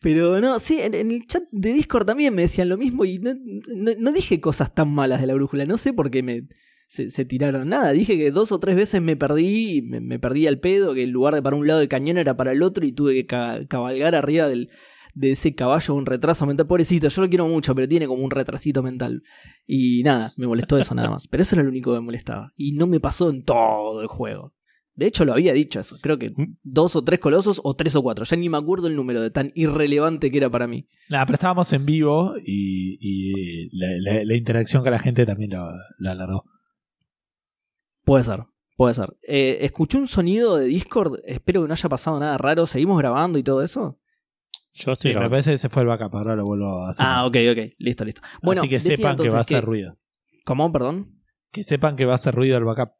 Pero 0.00 0.40
no, 0.40 0.58
sí, 0.60 0.78
en, 0.80 0.94
en 0.94 1.10
el 1.10 1.26
chat 1.26 1.42
de 1.50 1.72
Discord 1.72 2.06
también 2.06 2.32
me 2.34 2.42
decían 2.42 2.68
lo 2.68 2.76
mismo 2.78 3.04
y 3.04 3.18
no, 3.18 3.34
no- 3.34 3.92
no 3.98 4.12
dije 4.12 4.40
cosas 4.40 4.72
tan 4.74 4.90
malas 4.90 5.20
de 5.20 5.26
la 5.26 5.34
brújula. 5.34 5.66
No 5.66 5.76
sé 5.76 5.92
por 5.92 6.10
qué 6.10 6.22
me, 6.22 6.44
se, 6.86 7.10
se 7.10 7.24
tiraron 7.24 7.68
nada. 7.68 7.92
Dije 7.92 8.16
que 8.16 8.30
dos 8.30 8.52
o 8.52 8.60
tres 8.60 8.76
veces 8.76 9.02
me 9.02 9.16
perdí, 9.16 9.82
me, 9.82 10.00
me 10.00 10.18
perdí 10.20 10.46
al 10.46 10.60
pedo, 10.60 10.94
que 10.94 11.02
en 11.02 11.10
lugar 11.10 11.34
de 11.34 11.42
para 11.42 11.56
un 11.56 11.66
lado 11.66 11.80
del 11.80 11.88
cañón 11.88 12.16
era 12.16 12.36
para 12.36 12.52
el 12.52 12.62
otro 12.62 12.86
y 12.86 12.92
tuve 12.92 13.12
que 13.14 13.26
ca- 13.26 13.66
cabalgar 13.66 14.14
arriba 14.14 14.46
del, 14.48 14.70
de 15.18 15.32
ese 15.32 15.54
caballo 15.54 15.94
un 15.94 16.06
retraso 16.06 16.46
mental. 16.46 16.66
Pobrecito, 16.66 17.08
yo 17.08 17.22
lo 17.22 17.28
quiero 17.28 17.48
mucho, 17.48 17.74
pero 17.74 17.88
tiene 17.88 18.06
como 18.06 18.22
un 18.22 18.30
retrasito 18.30 18.82
mental. 18.82 19.22
Y 19.66 20.02
nada, 20.02 20.32
me 20.36 20.46
molestó 20.46 20.78
eso 20.78 20.94
nada 20.94 21.10
más. 21.10 21.26
Pero 21.28 21.42
eso 21.42 21.54
era 21.56 21.62
lo 21.64 21.70
único 21.70 21.92
que 21.92 21.98
me 22.00 22.04
molestaba. 22.06 22.52
Y 22.56 22.72
no 22.72 22.86
me 22.86 23.00
pasó 23.00 23.30
en 23.30 23.42
todo 23.44 24.00
el 24.00 24.06
juego. 24.06 24.54
De 24.94 25.06
hecho, 25.06 25.24
lo 25.24 25.32
había 25.32 25.52
dicho 25.52 25.78
eso. 25.78 25.96
Creo 26.02 26.18
que 26.18 26.32
dos 26.64 26.96
o 26.96 27.04
tres 27.04 27.20
colosos 27.20 27.60
o 27.62 27.74
tres 27.74 27.94
o 27.94 28.02
cuatro. 28.02 28.24
Ya 28.24 28.36
ni 28.36 28.48
me 28.48 28.58
acuerdo 28.58 28.88
el 28.88 28.96
número 28.96 29.20
de 29.22 29.30
tan 29.30 29.52
irrelevante 29.54 30.30
que 30.30 30.38
era 30.38 30.50
para 30.50 30.66
mí. 30.66 30.88
Nada, 31.08 31.24
pero 31.26 31.34
estábamos 31.36 31.72
en 31.72 31.86
vivo 31.86 32.34
y, 32.44 32.98
y 33.00 33.68
la, 33.78 33.86
la- 34.00 34.24
la 34.24 34.34
interacción 34.36 34.82
con 34.82 34.90
la 34.90 34.98
gente 34.98 35.24
también 35.24 35.52
lo, 35.52 35.64
lo 35.98 36.10
alargó. 36.10 36.44
Puede 38.04 38.24
ser, 38.24 38.44
puede 38.76 38.94
ser. 38.94 39.16
Eh, 39.22 39.58
escuché 39.60 39.98
un 39.98 40.08
sonido 40.08 40.56
de 40.56 40.66
Discord. 40.66 41.20
Espero 41.24 41.62
que 41.62 41.68
no 41.68 41.74
haya 41.74 41.88
pasado 41.88 42.18
nada 42.18 42.38
raro. 42.38 42.66
¿Seguimos 42.66 42.98
grabando 42.98 43.38
y 43.38 43.42
todo 43.42 43.62
eso? 43.62 44.00
Yo 44.78 44.94
Sí, 44.94 45.08
estoy 45.08 45.22
me 45.22 45.28
parece 45.28 45.50
que 45.50 45.58
se 45.58 45.68
fue 45.68 45.82
el 45.82 45.88
backup, 45.88 46.14
ahora 46.14 46.36
lo 46.36 46.44
vuelvo 46.44 46.84
a 46.84 46.90
hacer. 46.90 47.04
Ah, 47.06 47.26
ok, 47.26 47.36
ok. 47.52 47.72
Listo, 47.78 48.04
listo. 48.04 48.22
Bueno, 48.42 48.60
Así 48.62 48.68
que 48.68 48.78
sepan 48.80 49.16
que 49.16 49.28
va 49.28 49.38
a 49.38 49.40
hacer 49.40 49.64
ruido. 49.64 49.98
¿Cómo? 50.44 50.70
Perdón. 50.72 51.20
Que 51.50 51.62
sepan 51.62 51.96
que 51.96 52.04
va 52.04 52.12
a 52.12 52.14
hacer 52.14 52.34
ruido 52.34 52.56
el 52.56 52.64
backup. 52.64 52.90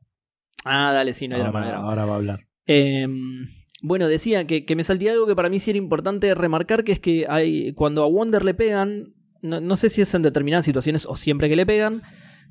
Ah, 0.64 0.92
dale, 0.92 1.14
sí, 1.14 1.28
no 1.28 1.36
hay 1.36 1.42
ahora, 1.42 1.60
drama. 1.60 1.88
ahora 1.88 2.04
va 2.04 2.12
a 2.12 2.16
hablar. 2.16 2.48
Eh, 2.66 3.06
bueno, 3.80 4.08
decía 4.08 4.46
que, 4.46 4.64
que 4.64 4.74
me 4.74 4.82
salté 4.82 5.08
algo 5.08 5.26
que 5.26 5.36
para 5.36 5.48
mí 5.48 5.60
sí 5.60 5.70
era 5.70 5.78
importante 5.78 6.34
remarcar, 6.34 6.82
que 6.82 6.92
es 6.92 6.98
que 7.00 7.26
hay 7.28 7.72
cuando 7.74 8.02
a 8.02 8.08
Wonder 8.08 8.44
le 8.44 8.54
pegan, 8.54 9.14
no, 9.40 9.60
no 9.60 9.76
sé 9.76 9.88
si 9.88 10.02
es 10.02 10.12
en 10.14 10.22
determinadas 10.22 10.64
situaciones 10.64 11.06
o 11.06 11.14
siempre 11.14 11.48
que 11.48 11.56
le 11.56 11.64
pegan, 11.64 12.02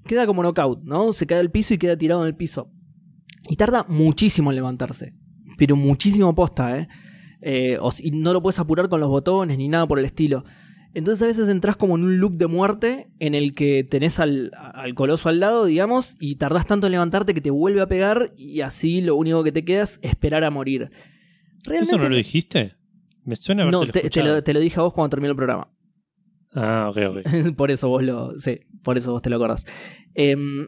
queda 0.06 0.26
como 0.26 0.42
knockout, 0.42 0.84
¿no? 0.84 1.12
Se 1.12 1.28
cae 1.28 1.40
al 1.40 1.52
piso 1.52 1.74
y 1.74 1.78
queda 1.78 1.98
tirado 1.98 2.22
en 2.22 2.28
el 2.28 2.36
piso. 2.36 2.72
Y 3.50 3.58
tarda 3.58 3.86
muchísimo 3.90 4.52
en 4.52 4.56
levantarse, 4.56 5.14
pero 5.58 5.76
muchísimo 5.76 6.34
posta, 6.34 6.80
¿eh? 6.80 6.88
Eh, 7.42 7.78
o 7.80 7.92
si- 7.92 8.08
y 8.08 8.12
no 8.12 8.34
lo 8.34 8.42
puedes 8.42 8.60
apurar 8.60 8.90
con 8.90 9.00
los 9.00 9.10
botones 9.10 9.58
ni 9.58 9.68
nada 9.68 9.88
por 9.88 10.00
el 10.00 10.06
estilo. 10.06 10.44
Entonces 10.94 11.22
a 11.22 11.28
veces 11.28 11.48
entras 11.50 11.76
como 11.76 11.96
en 11.96 12.04
un 12.04 12.20
loop 12.20 12.34
de 12.38 12.48
muerte 12.48 13.08
en 13.20 13.36
el 13.36 13.54
que 13.54 13.84
tenés 13.84 14.20
al, 14.20 14.52
al 14.56 14.96
coloso 14.96 15.30
al 15.30 15.40
lado, 15.40 15.66
digamos, 15.66 16.16
y 16.20 16.36
tardás 16.36 16.66
tanto 16.66 16.88
en 16.88 16.94
levantarte 16.94 17.34
que 17.36 17.42
te 17.42 17.52
vuelve 17.52 17.82
a 17.82 17.88
pegar 17.88 18.34
y 18.36 18.62
así 18.62 19.02
lo 19.02 19.16
único 19.16 19.44
que 19.44 19.52
te 19.52 19.64
queda 19.64 19.84
es 19.84 20.00
esperar 20.02 20.44
a 20.44 20.50
morir. 20.50 20.90
Realmente, 21.66 21.92
¿Eso 21.96 22.02
no 22.02 22.10
lo 22.10 22.16
dijiste? 22.16 22.74
Me 23.26 23.36
suena 23.36 23.64
haberte 23.64 23.86
no, 23.86 23.92
te, 23.92 24.10
te 24.10 24.24
lo, 24.24 24.42
te 24.44 24.54
lo 24.54 24.60
dije 24.60 24.80
a 24.80 24.84
vos 24.84 24.94
cuando 24.94 25.10
terminó 25.10 25.32
el 25.32 25.36
programa. 25.36 25.70
Ah, 26.54 26.88
ok, 26.90 26.98
ok. 27.10 27.54
por 27.58 27.70
eso 27.70 27.90
vos 27.90 28.02
lo. 28.02 28.40
Sí, 28.40 28.62
por 28.82 28.98
eso 28.98 29.12
vos 29.12 29.22
te 29.22 29.30
lo 29.30 29.36
acordás. 29.36 29.66
Em, 30.16 30.68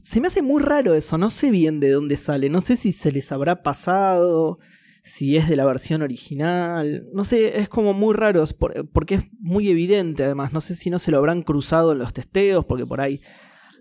se 0.00 0.20
me 0.20 0.28
hace 0.28 0.40
muy 0.40 0.62
raro 0.62 0.94
eso, 0.94 1.18
no 1.18 1.28
sé 1.28 1.50
bien 1.50 1.80
de 1.80 1.90
dónde 1.90 2.16
sale. 2.16 2.48
No 2.48 2.60
sé 2.60 2.76
si 2.76 2.92
se 2.92 3.10
les 3.12 3.32
habrá 3.32 3.62
pasado, 3.62 4.58
si 5.08 5.36
es 5.36 5.48
de 5.48 5.54
la 5.56 5.64
versión 5.64 6.02
original. 6.02 7.06
No 7.12 7.24
sé, 7.24 7.60
es 7.60 7.68
como 7.68 7.92
muy 7.94 8.12
raro, 8.14 8.44
porque 8.92 9.14
es 9.14 9.24
muy 9.38 9.68
evidente 9.68 10.24
además. 10.24 10.52
No 10.52 10.60
sé 10.60 10.74
si 10.74 10.90
no 10.90 10.98
se 10.98 11.10
lo 11.12 11.18
habrán 11.18 11.42
cruzado 11.42 11.92
en 11.92 11.98
los 11.98 12.12
testeos, 12.12 12.64
porque 12.64 12.84
por 12.86 13.00
ahí 13.00 13.20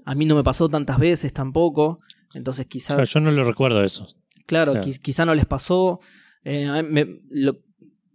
a 0.06 0.14
mí 0.14 0.26
no 0.26 0.36
me 0.36 0.44
pasó 0.44 0.70
tantas 0.70 1.00
veces 1.00 1.34
tampoco. 1.34 1.98
Entonces 2.36 2.68
quizás 2.68 3.10
yo 3.10 3.20
no 3.22 3.32
lo 3.32 3.44
recuerdo 3.44 3.84
eso. 3.84 4.08
Claro, 4.46 4.74
O 4.74 4.84
sea. 4.84 4.94
quizá 5.02 5.26
no 5.26 5.34
les 5.34 5.46
pasó. 5.48 6.00
Eh, 6.44 6.84
me- 6.84 7.22
lo- 7.32 7.58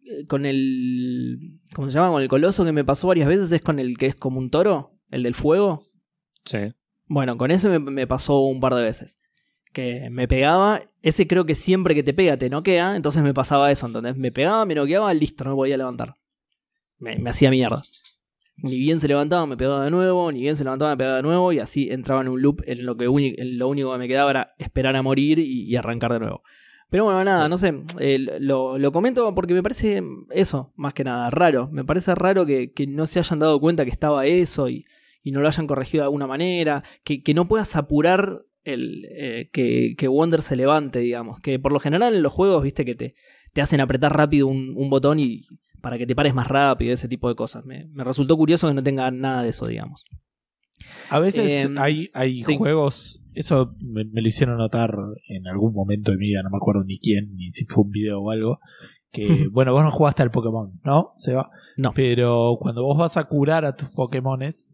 eh, 0.05 0.27
con 0.29 0.47
el. 0.47 1.59
¿Cómo 1.75 1.89
se 1.89 1.95
llama? 1.95 2.11
Con 2.13 2.23
el 2.23 2.29
coloso 2.29 2.65
que 2.65 2.73
me 2.73 2.85
pasó 2.85 3.09
varias 3.09 3.27
veces 3.29 3.51
es 3.51 3.61
con 3.63 3.79
el 3.81 3.99
que 3.99 4.07
es 4.07 4.15
como 4.15 4.39
un 4.39 4.51
toro, 4.51 4.97
el 5.11 5.25
del 5.25 5.35
fuego. 5.35 5.83
Sí. 6.45 6.59
Bueno, 7.07 7.37
con 7.37 7.51
ese 7.51 7.69
me, 7.69 7.79
me 7.81 8.07
pasó 8.07 8.39
un 8.43 8.61
par 8.61 8.75
de 8.75 8.85
veces. 8.85 9.19
Que 9.73 10.11
me 10.11 10.27
pegaba, 10.27 10.83
ese 11.03 11.27
creo 11.27 11.47
que 11.47 11.55
siempre 11.55 11.95
que 11.95 12.03
te 12.03 12.13
pega 12.13 12.37
te 12.37 12.51
noquea, 12.51 12.97
entonces 12.97 13.23
me 13.23 13.33
pasaba 13.33 13.71
eso, 13.71 13.87
¿entendés? 13.87 14.17
Me 14.17 14.33
pegaba, 14.33 14.65
me 14.67 14.75
noqueaba, 14.75 15.15
listo, 15.15 15.45
no 15.45 15.51
me 15.51 15.57
podía 15.57 15.77
levantar. 15.77 16.17
Me, 16.99 17.17
hacía 17.31 17.51
mierda. 17.51 17.83
Ni 18.57 18.79
bien 18.79 19.01
se 19.01 19.09
levantaba, 19.09 19.47
me 19.47 19.57
pegaba 19.57 19.85
de 19.85 19.91
nuevo, 19.91 20.31
ni 20.33 20.41
bien 20.41 20.57
se 20.57 20.65
levantaba, 20.65 20.91
me 20.91 20.97
pegaba 20.99 21.17
de 21.17 21.23
nuevo, 21.23 21.53
y 21.53 21.61
así 21.61 21.89
entraba 21.91 22.21
en 22.21 22.29
un 22.29 22.43
loop 22.43 22.63
en 22.67 22.85
lo 22.85 22.97
que 22.97 23.05
en 23.07 23.59
lo 23.59 23.69
único 23.69 23.93
que 23.93 23.99
me 23.99 24.09
quedaba 24.09 24.31
era 24.31 24.55
esperar 24.59 24.97
a 24.97 25.03
morir 25.03 25.39
y, 25.39 25.63
y 25.63 25.77
arrancar 25.77 26.13
de 26.13 26.21
nuevo. 26.21 26.43
Pero 26.91 27.05
bueno, 27.05 27.23
nada, 27.23 27.49
no 27.49 27.57
sé, 27.57 27.73
eh, 28.01 28.19
lo, 28.41 28.77
lo 28.77 28.93
comento 28.93 29.33
porque 29.33 29.55
me 29.55 29.63
parece 29.63 30.03
eso, 30.31 30.73
más 30.75 30.93
que 30.93 31.05
nada, 31.05 31.31
raro. 31.31 31.69
Me 31.71 31.85
parece 31.85 32.17
raro 32.17 32.45
que, 32.45 32.73
que 32.73 32.89
no 32.89 33.07
se 33.07 33.21
hayan 33.21 33.39
dado 33.39 33.61
cuenta 33.61 33.85
que 33.85 33.93
estaba 33.93 34.27
eso 34.27 34.69
y, 34.69 34.85
y 35.23 35.31
no 35.31 35.41
lo 35.41 35.47
hayan 35.47 35.69
corregido 35.69 36.03
de 36.03 36.07
alguna 36.07 36.27
manera, 36.27 36.83
que, 37.05 37.23
que 37.23 37.33
no 37.33 37.47
puedas 37.47 37.77
apurar 37.77 38.43
el, 38.65 39.07
eh, 39.11 39.49
que, 39.53 39.95
que 39.97 40.09
Wonder 40.09 40.43
se 40.43 40.57
levante, 40.57 40.99
digamos. 41.01 41.41
Que 41.41 41.59
por 41.59 41.73
lo 41.73 41.81
general 41.81 42.15
en 42.15 42.23
los 42.23 42.33
juegos, 42.33 42.63
viste, 42.63 42.85
que 42.85 42.95
te, 42.95 43.15
te 43.53 43.63
hacen 43.63 43.81
apretar 43.81 44.17
rápido 44.17 44.47
un, 44.47 44.75
un 44.77 44.91
botón 44.91 45.19
y 45.19 45.43
para 45.81 45.99
que 45.99 46.07
te 46.07 46.15
pares 46.15 46.35
más 46.35 46.49
rápido, 46.49 46.93
ese 46.93 47.09
tipo 47.09 47.29
de 47.29 47.35
cosas. 47.35 47.65
Me, 47.65 47.87
me 47.93 48.05
resultó 48.05 48.37
curioso 48.37 48.69
que 48.69 48.75
no 48.75 48.83
tenga 48.83 49.11
nada 49.11 49.43
de 49.43 49.51
eso, 49.51 49.67
digamos. 49.67 50.05
A 51.09 51.19
veces 51.19 51.67
Em, 51.67 51.79
hay, 51.79 52.09
hay 52.15 52.43
sí. 52.43 52.57
juegos, 52.57 53.23
eso 53.35 53.75
me, 53.81 54.05
me 54.05 54.23
lo 54.23 54.29
hicieron 54.29 54.59
notar 54.59 54.95
en 55.29 55.47
algún 55.47 55.75
momento 55.75 56.11
de 56.11 56.17
mi 56.19 56.29
vida, 56.29 56.43
no 56.43 56.51
me 56.51 56.57
acuerdo 56.57 56.85
ni 56.85 56.99
quién, 56.99 57.37
ni 57.37 57.51
si 57.53 57.67
fue 57.67 57.85
un 57.85 57.91
video 57.91 58.21
o 58.21 58.31
algo, 58.31 58.61
que, 59.13 59.23
bueno, 59.53 59.73
vos 59.73 59.83
no 59.83 59.91
jugaste 59.91 60.23
al 60.23 60.31
Pokémon, 60.31 60.81
¿no? 60.85 61.13
Seba? 61.17 61.51
No. 61.77 61.93
Pero 61.95 62.57
cuando 62.61 62.83
vos 62.83 62.97
vas 62.99 63.17
a 63.17 63.25
curar 63.25 63.65
a 63.65 63.77
tus 63.77 63.91
Pokémones, 63.91 64.71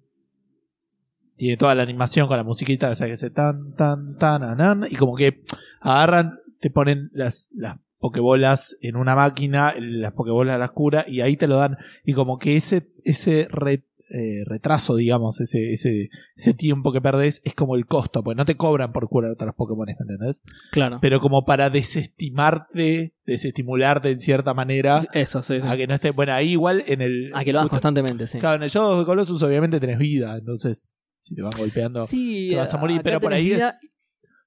tiene 1.36 1.56
toda 1.56 1.74
la 1.74 1.82
animación 1.82 2.28
con 2.28 2.36
la 2.36 2.44
musiquita 2.44 2.90
esa 2.92 3.06
que 3.06 3.16
se 3.16 3.30
tan, 3.30 3.72
tan, 3.74 4.16
tan, 4.16 4.42
anan, 4.42 4.84
y 4.90 4.96
como 4.96 5.14
que 5.14 5.42
agarran, 5.80 6.38
te 6.60 6.70
ponen 6.70 7.10
las, 7.12 7.50
las 7.54 7.76
pokebolas 7.98 8.76
en 8.80 8.96
una 8.96 9.14
máquina, 9.14 9.74
las 9.78 10.12
pokebolas 10.12 10.58
las 10.58 10.70
cura 10.72 11.04
y 11.08 11.20
ahí 11.20 11.36
te 11.36 11.46
lo 11.48 11.56
dan. 11.56 11.76
Y 12.04 12.12
como 12.14 12.38
que 12.38 12.56
ese, 12.56 12.88
ese 13.04 13.48
re- 13.50 13.84
eh, 14.10 14.44
retraso, 14.44 14.94
digamos, 14.94 15.40
ese, 15.40 15.72
ese, 15.72 16.10
ese 16.36 16.54
tiempo 16.54 16.92
que 16.92 17.00
perdés 17.00 17.40
es 17.44 17.54
como 17.54 17.74
el 17.74 17.86
costo, 17.86 18.22
pues 18.22 18.36
no 18.36 18.44
te 18.44 18.56
cobran 18.56 18.92
por 18.92 19.08
curar 19.08 19.34
a 19.38 19.44
los 19.44 19.54
Pokémon, 19.56 19.84
¿me 19.86 19.92
entendés? 19.98 20.42
Claro. 20.70 20.98
Pero 21.02 21.20
como 21.20 21.44
para 21.44 21.70
desestimarte, 21.70 23.14
desestimularte 23.26 24.10
en 24.10 24.18
cierta 24.18 24.54
manera, 24.54 24.98
Eso, 25.12 25.42
sí, 25.42 25.60
sí. 25.60 25.66
a 25.66 25.76
que 25.76 25.86
no 25.86 25.94
esté. 25.94 26.10
Bueno, 26.10 26.32
ahí 26.34 26.52
igual 26.52 26.84
en 26.86 27.00
el. 27.02 27.30
A 27.34 27.44
que 27.44 27.52
lo 27.52 27.58
hagas 27.60 27.70
constantemente, 27.70 28.26
sí. 28.26 28.38
Claro, 28.38 28.56
en 28.56 28.62
el 28.62 28.68
Shadow 28.68 28.98
the 29.00 29.04
Colossus 29.06 29.42
obviamente 29.42 29.80
tenés 29.80 29.98
vida, 29.98 30.36
entonces 30.38 30.94
si 31.26 31.34
te 31.34 31.42
van 31.42 31.52
golpeando 31.58 32.06
Sí, 32.06 32.48
te 32.50 32.56
vas 32.56 32.72
a 32.72 32.78
morir, 32.78 33.00
pero 33.02 33.20
por 33.20 33.32
ahí 33.32 33.44
vida 33.46 33.68
es. 33.70 33.78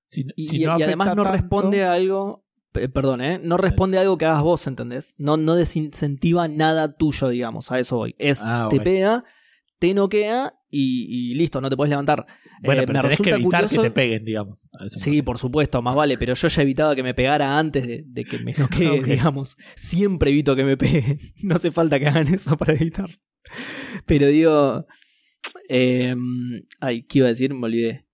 Si, 0.06 0.26
Y, 0.36 0.46
si 0.48 0.60
no 0.66 0.80
y 0.80 0.84
además 0.84 1.10
no 1.16 1.24
tanto- 1.24 1.32
responde 1.32 1.84
a 1.84 1.94
algo. 1.94 2.46
pe- 2.72 2.90
Perdón, 2.90 3.22
¿eh? 3.22 3.40
No 3.44 3.58
responde 3.58 3.98
a 3.98 4.02
algo 4.02 4.18
que 4.18 4.26
hagas 4.26 4.42
vos, 4.42 4.66
¿entendés? 4.68 5.14
No, 5.18 5.38
no 5.38 5.56
desincentiva 5.56 6.48
nada 6.48 6.96
tuyo, 6.96 7.30
digamos. 7.30 7.72
A 7.72 7.80
eso 7.80 7.98
voy. 7.98 8.16
Es, 8.18 8.42
Ah, 8.44 8.68
te 8.72 8.80
pega, 8.80 9.24
te 9.78 9.94
noquea 9.94 10.54
y, 10.70 11.32
y 11.32 11.36
listo, 11.36 11.62
no 11.62 11.70
te 11.70 11.76
puedes 11.78 11.90
levantar. 11.90 12.26
Bueno, 12.64 12.82
Eh, 12.82 12.86
pero 12.88 12.98
me 12.98 13.02
tenés 13.02 13.18
que 13.18 13.24
resulta 13.24 13.36
evitar 13.36 13.64
curioso- 13.66 13.82
que 13.84 13.90
te 13.90 13.94
peguen, 13.94 14.26
digamos. 14.26 14.70
Sí, 14.88 15.22
por 15.22 15.38
supuesto, 15.38 15.82
más 15.82 15.96
vale, 15.96 16.18
pero 16.18 16.34
yo 16.34 16.48
ya 16.48 16.62
evitaba 16.62 16.96
que 16.96 17.04
me 17.04 17.14
pegara 17.14 17.58
antes 17.60 17.88
de, 17.88 18.04
de 18.06 18.26
que 18.26 18.40
me 18.40 18.54
noquee, 18.98 19.04
digamos. 19.04 19.56
Siempre 19.76 20.32
evito 20.32 20.56
que 20.56 20.64
me 20.64 20.76
peguen. 20.78 21.20
No 21.44 21.56
hace 21.56 21.72
falta 21.72 22.00
que 22.00 22.08
hagan 22.08 22.28
eso 22.34 22.58
para 22.58 22.74
evitar. 22.74 23.10
Pero 24.06 24.28
digo. 24.28 24.86
Eh, 25.68 26.16
ay, 26.80 27.04
¿qué 27.04 27.20
iba 27.20 27.28
a 27.28 27.30
decir? 27.30 27.54
Me 27.54 27.66
olvidé. 27.66 28.06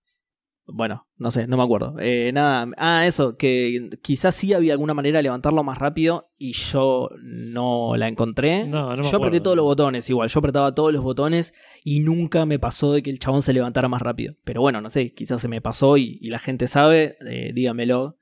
Bueno, 0.67 1.07
no 1.17 1.30
sé, 1.30 1.45
no 1.47 1.57
me 1.57 1.63
acuerdo. 1.63 1.95
Eh, 1.99 2.32
nada, 2.34 2.67
ah, 2.78 3.05
eso, 3.05 3.38
que 3.38 3.91
quizás 4.01 4.34
sí 4.34 4.51
había 4.51 4.73
alguna 4.73 4.95
manera 4.95 5.19
de 5.19 5.23
levantarlo 5.23 5.63
más 5.63 5.78
rápido 5.78 6.32
y 6.39 6.53
yo 6.53 7.09
no 7.21 7.95
la 7.97 8.07
encontré. 8.07 8.67
No, 8.67 8.95
no 8.95 9.03
me 9.03 9.09
yo 9.09 9.17
apreté 9.17 9.41
todos 9.41 9.55
los 9.55 9.65
botones 9.65 10.09
igual, 10.09 10.28
yo 10.28 10.39
apretaba 10.39 10.73
todos 10.73 10.91
los 10.91 11.03
botones 11.03 11.53
y 11.84 11.99
nunca 11.99 12.47
me 12.47 12.57
pasó 12.57 12.93
de 12.93 13.03
que 13.03 13.11
el 13.11 13.19
chabón 13.19 13.43
se 13.43 13.53
levantara 13.53 13.88
más 13.89 14.01
rápido. 14.01 14.36
Pero 14.43 14.61
bueno, 14.61 14.82
no 14.82 14.89
sé, 14.89 15.13
quizás 15.13 15.39
se 15.39 15.47
me 15.47 15.61
pasó 15.61 15.97
y, 15.97 16.17
y 16.19 16.30
la 16.30 16.39
gente 16.39 16.67
sabe, 16.67 17.17
eh, 17.28 17.51
dígamelo. 17.53 18.17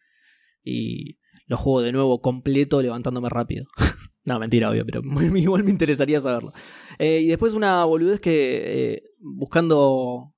Y 0.66 1.20
lo 1.46 1.58
juego 1.58 1.82
de 1.82 1.92
nuevo 1.92 2.22
completo 2.22 2.82
levantándome 2.82 3.30
rápido. 3.30 3.66
no, 4.26 4.40
mentira, 4.40 4.70
obvio, 4.70 4.86
pero 4.86 5.02
igual 5.38 5.64
me 5.64 5.72
interesaría 5.72 6.20
saberlo. 6.22 6.54
Eh, 7.00 7.20
y 7.22 7.28
después 7.28 7.54
una 7.54 7.84
boludez 7.86 8.20
que 8.20 8.94
eh, 8.94 9.04
buscando 9.20 10.34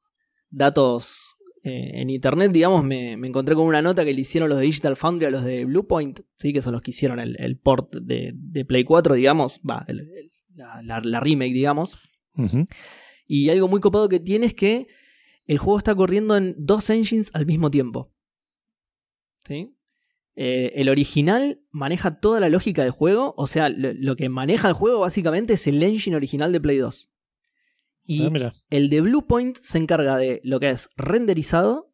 datos 0.50 1.36
eh, 1.64 1.92
en 2.02 2.10
internet, 2.10 2.52
digamos, 2.52 2.84
me, 2.84 3.18
me 3.18 3.28
encontré 3.28 3.56
con 3.56 3.66
una 3.66 3.82
nota 3.82 4.06
que 4.06 4.14
le 4.14 4.22
hicieron 4.22 4.50
los 4.50 4.60
de 4.60 4.66
Digital 4.66 4.96
Foundry 4.96 5.26
a 5.28 5.32
los 5.32 5.44
de 5.44 5.66
Bluepoint, 5.66 6.20
¿sí? 6.40 6.54
que 6.54 6.62
son 6.62 6.74
los 6.74 6.82
que 6.82 6.92
hicieron 6.92 7.20
el, 7.20 7.36
el 7.40 7.58
port 7.58 7.94
de, 7.96 8.32
de 8.36 8.66
Play 8.66 8.84
4, 8.84 9.16
digamos, 9.16 9.60
va, 9.68 9.84
el- 9.88 10.00
el- 10.02 10.32
la, 10.56 10.82
la- 10.84 11.02
la 11.02 11.20
remake, 11.20 11.54
digamos. 11.54 11.98
Y 13.28 13.50
algo 13.50 13.68
muy 13.68 13.82
copado 13.82 14.08
que 14.08 14.20
tiene 14.20 14.46
es 14.46 14.54
que 14.54 14.88
el 15.46 15.58
juego 15.58 15.78
está 15.78 15.94
corriendo 15.96 16.38
en 16.38 16.56
dos 16.58 16.90
engines 16.90 17.30
al 17.34 17.46
mismo 17.46 17.70
tiempo. 17.70 18.12
¿Sí? 19.44 19.75
Eh, 20.38 20.74
el 20.76 20.90
original 20.90 21.62
maneja 21.72 22.20
toda 22.20 22.40
la 22.42 22.50
lógica 22.50 22.82
del 22.84 22.92
juego, 22.92 23.34
o 23.38 23.48
sea, 23.48 23.70
lo, 23.70 23.94
lo 23.94 24.16
que 24.18 24.28
maneja 24.30 24.68
el 24.68 24.74
juego 24.74 25.00
básicamente 25.00 25.54
es 25.54 25.66
el 25.68 25.82
engine 25.82 26.16
original 26.16 26.52
de 26.52 26.60
Play 26.62 26.78
2. 26.78 27.10
Y 28.04 28.26
Ah, 28.26 28.30
mira. 28.30 28.54
el 28.70 28.90
de 28.90 29.02
Bluepoint 29.02 29.58
se 29.58 29.78
encarga 29.78 30.18
de 30.18 30.42
lo 30.44 30.60
que 30.60 30.70
es 30.70 30.90
renderizado, 30.98 31.92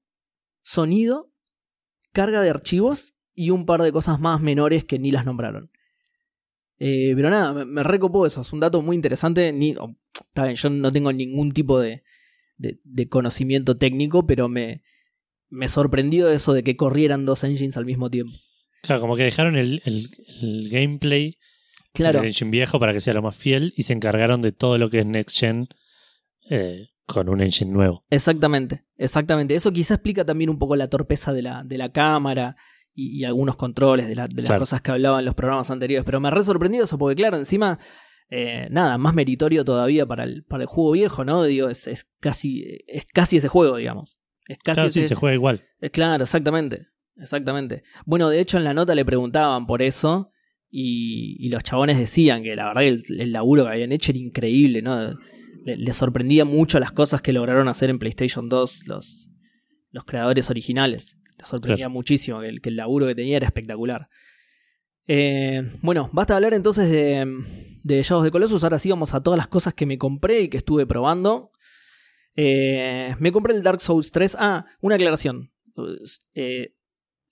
sonido, 0.64 1.32
carga 2.12 2.42
de 2.42 2.50
archivos 2.50 3.14
y 3.34 3.52
un 3.52 3.66
par 3.66 3.82
de 3.82 3.92
cosas 3.92 4.20
más 4.20 4.42
menores 4.42 4.84
que 4.86 5.00
ni 5.00 5.12
las 5.12 5.24
nombraron. 5.26 5.72
Eh, 6.80 7.14
pero 7.16 7.30
nada, 7.30 7.54
me, 7.54 7.66
me 7.66 7.84
recopó 7.84 8.26
eso, 8.26 8.42
es 8.42 8.52
un 8.54 8.60
dato 8.60 8.82
muy 8.82 8.96
interesante. 8.96 9.54
Ni, 9.54 9.76
oh, 9.80 9.96
está 10.14 10.44
bien, 10.46 10.56
yo 10.56 10.70
no 10.70 10.92
tengo 10.92 11.14
ningún 11.14 11.52
tipo 11.52 11.80
de, 11.80 12.04
de- 12.58 12.80
de 12.84 13.08
conocimiento 13.08 13.78
técnico, 13.78 14.26
pero 14.26 14.50
me, 14.50 14.82
me 15.52 15.68
sorprendió 15.68 16.30
eso 16.30 16.54
de 16.54 16.64
que 16.64 16.76
corrieran 16.76 17.26
dos 17.26 17.44
engines 17.44 17.78
al 17.78 17.86
mismo 17.86 18.10
tiempo. 18.10 18.34
Claro, 18.82 19.02
como 19.02 19.16
que 19.16 19.24
dejaron 19.24 19.56
el, 19.56 19.82
el- 19.86 20.10
el 20.42 20.70
gameplay 20.72 21.38
Claro, 21.94 22.20
del 22.20 22.30
engine 22.30 22.50
viejo 22.50 22.80
para 22.80 22.94
que 22.94 23.02
sea 23.02 23.14
lo 23.14 23.22
más 23.22 23.36
fiel 23.36 23.74
y 23.78 23.84
se 23.84 23.94
encargaron 23.94 24.42
de 24.42 24.52
todo 24.54 24.78
lo 24.80 24.90
que 24.90 25.00
es 25.02 25.06
Next 25.06 25.38
Gen 25.38 25.68
eh, 26.50 26.88
con 27.06 27.30
un 27.30 27.42
engine 27.42 27.72
nuevo. 27.72 28.06
Exactamente, 28.10 28.86
exactamente. 28.98 29.56
Eso 29.56 29.72
quizá 29.72 29.96
explica 29.96 30.26
también 30.26 30.50
un 30.50 30.58
poco 30.58 30.76
la 30.76 30.88
torpeza 30.90 31.34
de 31.34 31.42
la, 31.42 31.64
de 31.64 31.78
la 31.78 31.92
cámara 31.92 32.56
y, 32.96 33.20
y 33.20 33.24
algunos 33.26 33.56
controles 33.58 34.08
de, 34.08 34.16
la- 34.16 34.28
de 34.28 34.42
las 34.42 34.46
Claro. 34.50 34.62
cosas 34.62 34.82
que 34.82 34.92
hablaban 34.92 35.26
los 35.26 35.36
programas 35.36 35.70
anteriores. 35.70 36.06
Pero 36.06 36.20
me 36.20 36.30
ha 36.30 36.32
re 36.32 36.44
sorprendido 36.44 36.86
eso, 36.86 36.98
porque 36.98 37.16
claro, 37.16 37.36
encima, 37.38 37.78
eh, 38.30 38.68
nada, 38.72 38.98
más 38.98 39.14
meritorio 39.14 39.66
todavía 39.66 40.06
para 40.06 40.24
el, 40.24 40.44
para 40.46 40.64
el 40.64 40.68
juego 40.68 40.92
viejo, 40.92 41.26
¿no? 41.26 41.44
Digo, 41.44 41.68
es, 41.70 41.88
es 41.88 42.08
casi, 42.22 42.64
es 42.88 43.06
casi 43.06 43.38
ese 43.38 43.50
juego, 43.50 43.76
digamos. 43.76 44.20
Es 44.48 44.58
casi 44.60 44.76
Claro, 44.76 44.90
sí, 44.90 45.04
se 45.04 45.16
juega 45.16 45.34
igual. 45.36 45.64
eh, 45.82 45.90
Claro, 45.90 46.24
exactamente. 46.24 46.88
Exactamente. 47.18 47.84
Bueno, 48.06 48.30
de 48.30 48.40
hecho 48.40 48.58
en 48.58 48.64
la 48.64 48.74
nota 48.74 48.96
le 48.96 49.06
preguntaban 49.06 49.68
por 49.68 49.82
eso 49.82 50.32
y, 50.70 51.36
y 51.46 51.50
los 51.50 51.64
chabones 51.64 51.98
decían 51.98 52.42
que 52.44 52.56
la 52.56 52.68
verdad 52.68 52.82
que 52.82 52.88
el, 52.88 53.04
el 53.22 53.32
laburo 53.32 53.66
que 53.66 53.72
habían 53.72 53.92
hecho 53.92 54.12
era 54.12 54.20
increíble, 54.20 54.82
¿no? 54.82 55.14
Le, 55.66 55.78
le 55.78 55.94
sorprendía 55.94 56.46
mucho 56.46 56.80
las 56.80 56.92
cosas 56.92 57.22
que 57.22 57.34
lograron 57.34 57.68
hacer 57.68 57.90
en 57.90 58.00
PlayStation 58.00 58.50
2 58.50 58.88
los, 58.88 59.30
los 59.92 60.06
creadores 60.06 60.50
originales. 60.50 61.18
Les 61.38 61.48
sorprendía 61.48 61.90
muchísimo 61.90 62.40
que 62.42 62.48
el, 62.50 62.62
que 62.62 62.70
el 62.70 62.78
laburo 62.78 63.06
que 63.06 63.14
tenía 63.16 63.38
era 63.38 63.46
espectacular. 63.46 64.08
Eh, 65.08 65.64
bueno, 65.82 66.10
basta 66.14 66.36
hablar 66.36 66.54
entonces 66.54 66.90
de, 66.90 67.26
de 67.84 68.02
Shadows 68.04 68.24
de 68.24 68.32
Colossus. 68.32 68.64
Ahora 68.64 68.80
sí 68.80 68.90
vamos 68.90 69.14
a 69.14 69.22
todas 69.22 69.38
las 69.38 69.48
cosas 69.48 69.74
que 69.74 69.86
me 69.86 69.98
compré 69.98 70.42
y 70.42 70.48
que 70.50 70.58
estuve 70.58 70.86
probando. 70.86 71.51
Eh, 72.36 73.16
me 73.20 73.32
compré 73.32 73.54
el 73.56 73.64
Dark 73.64 73.82
Souls 73.82 74.12
3. 74.12 74.38
Ah, 74.40 74.66
una 74.82 74.96
aclaración. 74.96 75.52
Eh, 76.34 76.74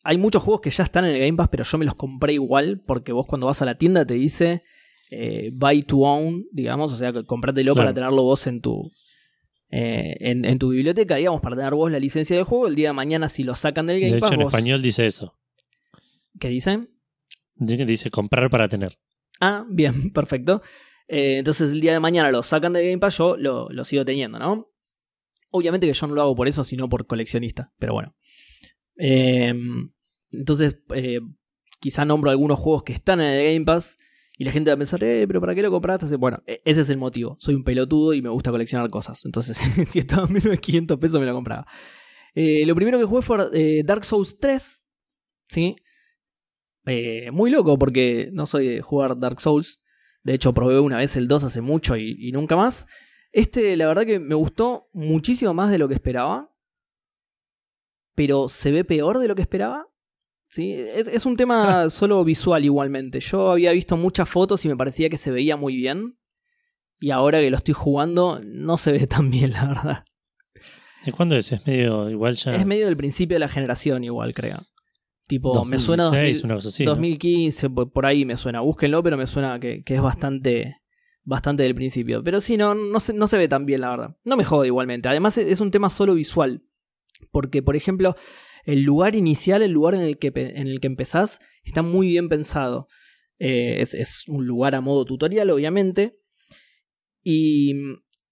hay 0.04 0.18
muchos 0.18 0.44
juegos 0.44 0.62
que 0.62 0.70
ya 0.70 0.84
están 0.84 1.06
en 1.06 1.12
el 1.16 1.20
Game 1.20 1.36
Pass, 1.38 1.50
pero 1.50 1.64
yo 1.64 1.78
me 1.78 1.86
los 1.86 1.96
compré 1.96 2.34
igual 2.34 2.82
porque 2.86 3.12
vos 3.12 3.26
cuando 3.28 3.48
vas 3.48 3.62
a 3.62 3.66
la 3.66 3.76
tienda 3.78 4.06
te 4.06 4.14
dice 4.14 4.64
eh, 5.12 5.52
buy 5.54 5.84
to 5.84 5.98
own, 6.00 6.46
digamos, 6.52 6.94
o 6.94 6.96
sea, 6.96 7.12
comprátelo 7.24 7.74
Claro. 7.74 7.86
para 7.88 7.94
tenerlo 7.94 8.24
vos 8.24 8.46
en 8.48 8.62
tu 8.62 8.92
eh, 9.72 10.16
en, 10.20 10.46
en 10.46 10.58
tu 10.58 10.70
biblioteca, 10.70 11.16
digamos, 11.16 11.42
para 11.42 11.56
tener 11.56 11.74
vos 11.74 11.92
la 11.92 12.00
licencia 12.00 12.36
del 12.36 12.46
juego. 12.46 12.68
El 12.68 12.76
día 12.76 12.90
de 12.90 12.94
mañana, 12.94 13.30
si 13.30 13.44
lo 13.44 13.56
sacan 13.56 13.88
del 13.88 14.00
Game 14.00 14.14
De 14.14 14.20
Pass, 14.20 14.32
hecho, 14.32 14.40
en 14.40 14.44
vos- 14.46 14.54
español 14.54 14.82
dice 14.82 15.06
eso. 15.06 15.36
¿qué 16.40 16.48
dicen? 16.48 16.90
Dice 17.56 18.10
comprar 18.10 18.50
para 18.50 18.70
tener. 18.70 18.98
Ah, 19.42 19.66
bien, 19.70 20.10
perfecto. 20.14 20.62
Eh, 21.08 21.38
entonces 21.40 21.72
el 21.72 21.82
día 21.82 21.92
de 21.94 22.00
mañana 22.00 22.32
lo 22.32 22.42
sacan 22.44 22.72
del 22.74 22.86
Game 22.86 23.00
Pass, 23.00 23.18
yo 23.18 23.36
lo, 23.36 23.70
lo 23.70 23.84
sigo 23.84 24.06
teniendo, 24.06 24.40
¿no? 24.40 24.72
Obviamente 25.52 25.88
que 25.88 25.94
yo 25.94 26.08
no 26.08 26.14
lo 26.16 26.22
hago 26.22 26.36
por 26.36 26.48
eso, 26.48 26.64
sino 26.64 26.88
por 26.90 27.08
coleccionista, 27.08 27.72
pero 27.80 27.94
bueno. 27.94 28.16
Eh, 28.98 29.54
entonces, 30.32 30.80
eh, 30.94 31.20
quizá 31.80 32.06
nombro 32.06 32.30
algunos 32.30 32.60
juegos 32.60 32.84
que 32.84 32.94
están 32.94 33.20
en 33.22 33.28
el 33.28 33.54
Game 33.54 33.66
Pass 33.66 33.98
y 34.38 34.44
la 34.44 34.52
gente 34.52 34.70
va 34.70 34.76
a 34.76 34.78
pensar, 34.78 35.04
eh, 35.04 35.26
pero 35.28 35.42
¿para 35.42 35.56
qué 35.56 35.62
lo 35.62 35.72
compraste? 35.72 36.16
Bueno, 36.18 36.44
e- 36.46 36.62
ese 36.66 36.82
es 36.82 36.90
el 36.90 36.98
motivo. 36.98 37.36
Soy 37.40 37.56
un 37.56 37.64
pelotudo 37.64 38.14
y 38.14 38.22
me 38.22 38.30
gusta 38.30 38.52
coleccionar 38.52 38.90
cosas. 38.90 39.26
Entonces, 39.26 39.58
si 39.88 40.00
estaba 40.00 40.28
menos 40.28 40.52
de 40.52 40.58
500 40.58 40.98
pesos, 41.00 41.20
me 41.20 41.26
lo 41.26 41.34
compraba. 41.34 41.66
Eh, 42.36 42.66
lo 42.66 42.76
primero 42.76 43.00
que 43.00 43.06
jugué 43.06 43.22
fue 43.22 43.38
eh, 43.54 43.82
Dark 43.84 44.06
Souls 44.06 44.38
3, 44.40 44.86
¿sí? 45.48 45.76
Muy 47.32 47.52
loco 47.52 47.78
porque 47.78 48.30
no 48.34 48.48
soy 48.48 48.68
de 48.68 48.82
jugar 48.82 49.20
Dark 49.20 49.40
Souls. 49.42 49.80
De 50.24 50.34
hecho, 50.34 50.54
probé 50.54 50.80
una 50.80 50.98
vez 50.98 51.16
el 51.18 51.28
2 51.28 51.44
hace 51.44 51.62
mucho 51.62 51.96
y 51.98 52.32
nunca 52.34 52.56
más. 52.56 52.88
Este, 53.32 53.76
la 53.78 53.88
verdad 53.88 54.06
que 54.06 54.20
me 54.20 54.36
gustó 54.36 54.90
muchísimo 54.94 55.54
más 55.54 55.72
de 55.72 55.78
lo 55.78 55.88
que 55.88 55.94
esperaba. 55.94 56.52
Pero 58.16 58.50
se 58.50 58.72
ve 58.72 58.84
peor 58.84 59.20
de 59.20 59.28
lo 59.28 59.36
que 59.36 59.42
esperaba. 59.42 59.88
¿Sí? 60.50 60.74
Es, 60.74 61.08
es 61.08 61.26
un 61.26 61.38
tema 61.38 61.90
solo 61.90 62.24
visual 62.24 62.66
igualmente. 62.66 63.20
Yo 63.20 63.52
había 63.52 63.72
visto 63.72 63.98
muchas 63.98 64.28
fotos 64.28 64.66
y 64.66 64.68
me 64.68 64.76
parecía 64.76 65.10
que 65.10 65.18
se 65.18 65.32
veía 65.32 65.56
muy 65.56 65.76
bien. 65.76 66.18
Y 67.00 67.12
ahora 67.12 67.40
que 67.40 67.50
lo 67.50 67.58
estoy 67.58 67.74
jugando, 67.74 68.42
no 68.44 68.78
se 68.78 68.92
ve 68.92 69.08
tan 69.08 69.30
bien, 69.30 69.52
la 69.52 69.68
verdad. 69.68 70.06
¿De 71.06 71.14
cuándo 71.14 71.36
es? 71.38 71.52
Es 71.52 71.66
medio 71.66 72.10
igual 72.10 72.36
ya. 72.36 72.52
Es 72.52 72.66
medio 72.66 72.88
del 72.88 72.98
principio 72.98 73.36
de 73.36 73.40
la 73.40 73.48
generación, 73.48 74.04
igual, 74.04 74.34
creo. 74.34 74.66
Tipo, 75.28 75.64
me 75.64 75.80
suena 75.80 76.06
2016, 76.06 76.42
2000 76.42 76.46
una 76.46 76.56
cosa 76.56 76.70
así. 76.70 76.86
¿no? 76.86 76.92
2015, 76.92 77.70
por 77.70 77.92
por 77.92 78.06
ahí 78.06 78.26
me 78.26 78.36
suena. 78.36 78.62
Búsquenlo, 78.62 79.04
pero 79.04 79.16
me 79.16 79.28
suena 79.28 79.60
que, 79.60 79.84
que 79.84 79.96
es 79.96 80.02
bastante, 80.02 80.78
bastante 81.24 81.64
del 81.64 81.76
principio. 81.76 82.24
Pero 82.24 82.42
sí, 82.42 82.58
no, 82.58 82.76
no, 82.76 83.00
se, 83.00 83.14
no 83.14 83.28
se 83.28 83.38
ve 83.38 83.48
tan 83.48 83.66
bien, 83.66 83.82
la 83.82 83.90
verdad. 83.92 84.18
No 84.24 84.38
me 84.38 84.46
jode 84.46 84.68
igualmente. 84.68 85.10
Además, 85.10 85.38
es 85.38 85.48
es 85.48 85.60
un 85.60 85.72
tema 85.72 85.90
solo 85.90 86.14
visual. 86.14 86.64
Porque, 87.32 87.62
por 87.62 87.76
ejemplo, 87.76 88.16
el 88.66 88.84
lugar 88.84 89.16
inicial, 89.16 89.62
el 89.62 89.72
lugar 89.72 89.96
en 89.96 90.02
el 90.02 90.18
que, 90.18 90.32
en 90.36 90.68
el 90.68 90.80
que 90.80 90.88
empezás, 90.88 91.40
está 91.64 91.82
muy 91.82 92.08
bien 92.08 92.30
pensado. 92.30 92.88
Eh, 93.40 93.80
es, 93.82 94.24
un 94.28 94.46
lugar 94.46 94.76
a 94.76 94.82
modo 94.82 95.06
tutorial, 95.06 95.50
obviamente. 95.50 96.20
Y 97.24 97.74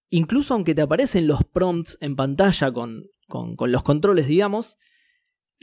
incluso 0.10 0.54
aunque 0.54 0.76
te 0.76 0.82
aparecen 0.82 1.28
los 1.28 1.44
prompts 1.44 1.98
en 2.02 2.16
pantalla 2.16 2.72
con, 2.72 3.06
con, 3.28 3.56
con 3.56 3.72
los 3.72 3.84
controles, 3.84 4.28
digamos, 4.28 4.78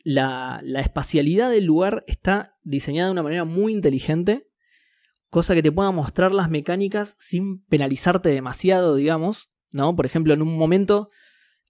la, 0.02 0.60
la 0.62 0.80
espacialidad 0.80 1.50
del 1.50 1.64
lugar 1.64 2.04
está 2.06 2.58
diseñada 2.62 3.08
de 3.08 3.12
una 3.12 3.22
manera 3.22 3.44
muy 3.44 3.72
inteligente, 3.72 4.48
cosa 5.34 5.54
que 5.56 5.62
te 5.62 5.72
pueda 5.72 5.90
mostrar 5.90 6.32
las 6.32 6.48
mecánicas 6.48 7.16
sin 7.18 7.64
penalizarte 7.64 8.28
demasiado, 8.28 8.94
digamos, 8.94 9.50
¿no? 9.72 9.96
Por 9.96 10.06
ejemplo, 10.06 10.32
en 10.32 10.42
un 10.42 10.56
momento 10.56 11.10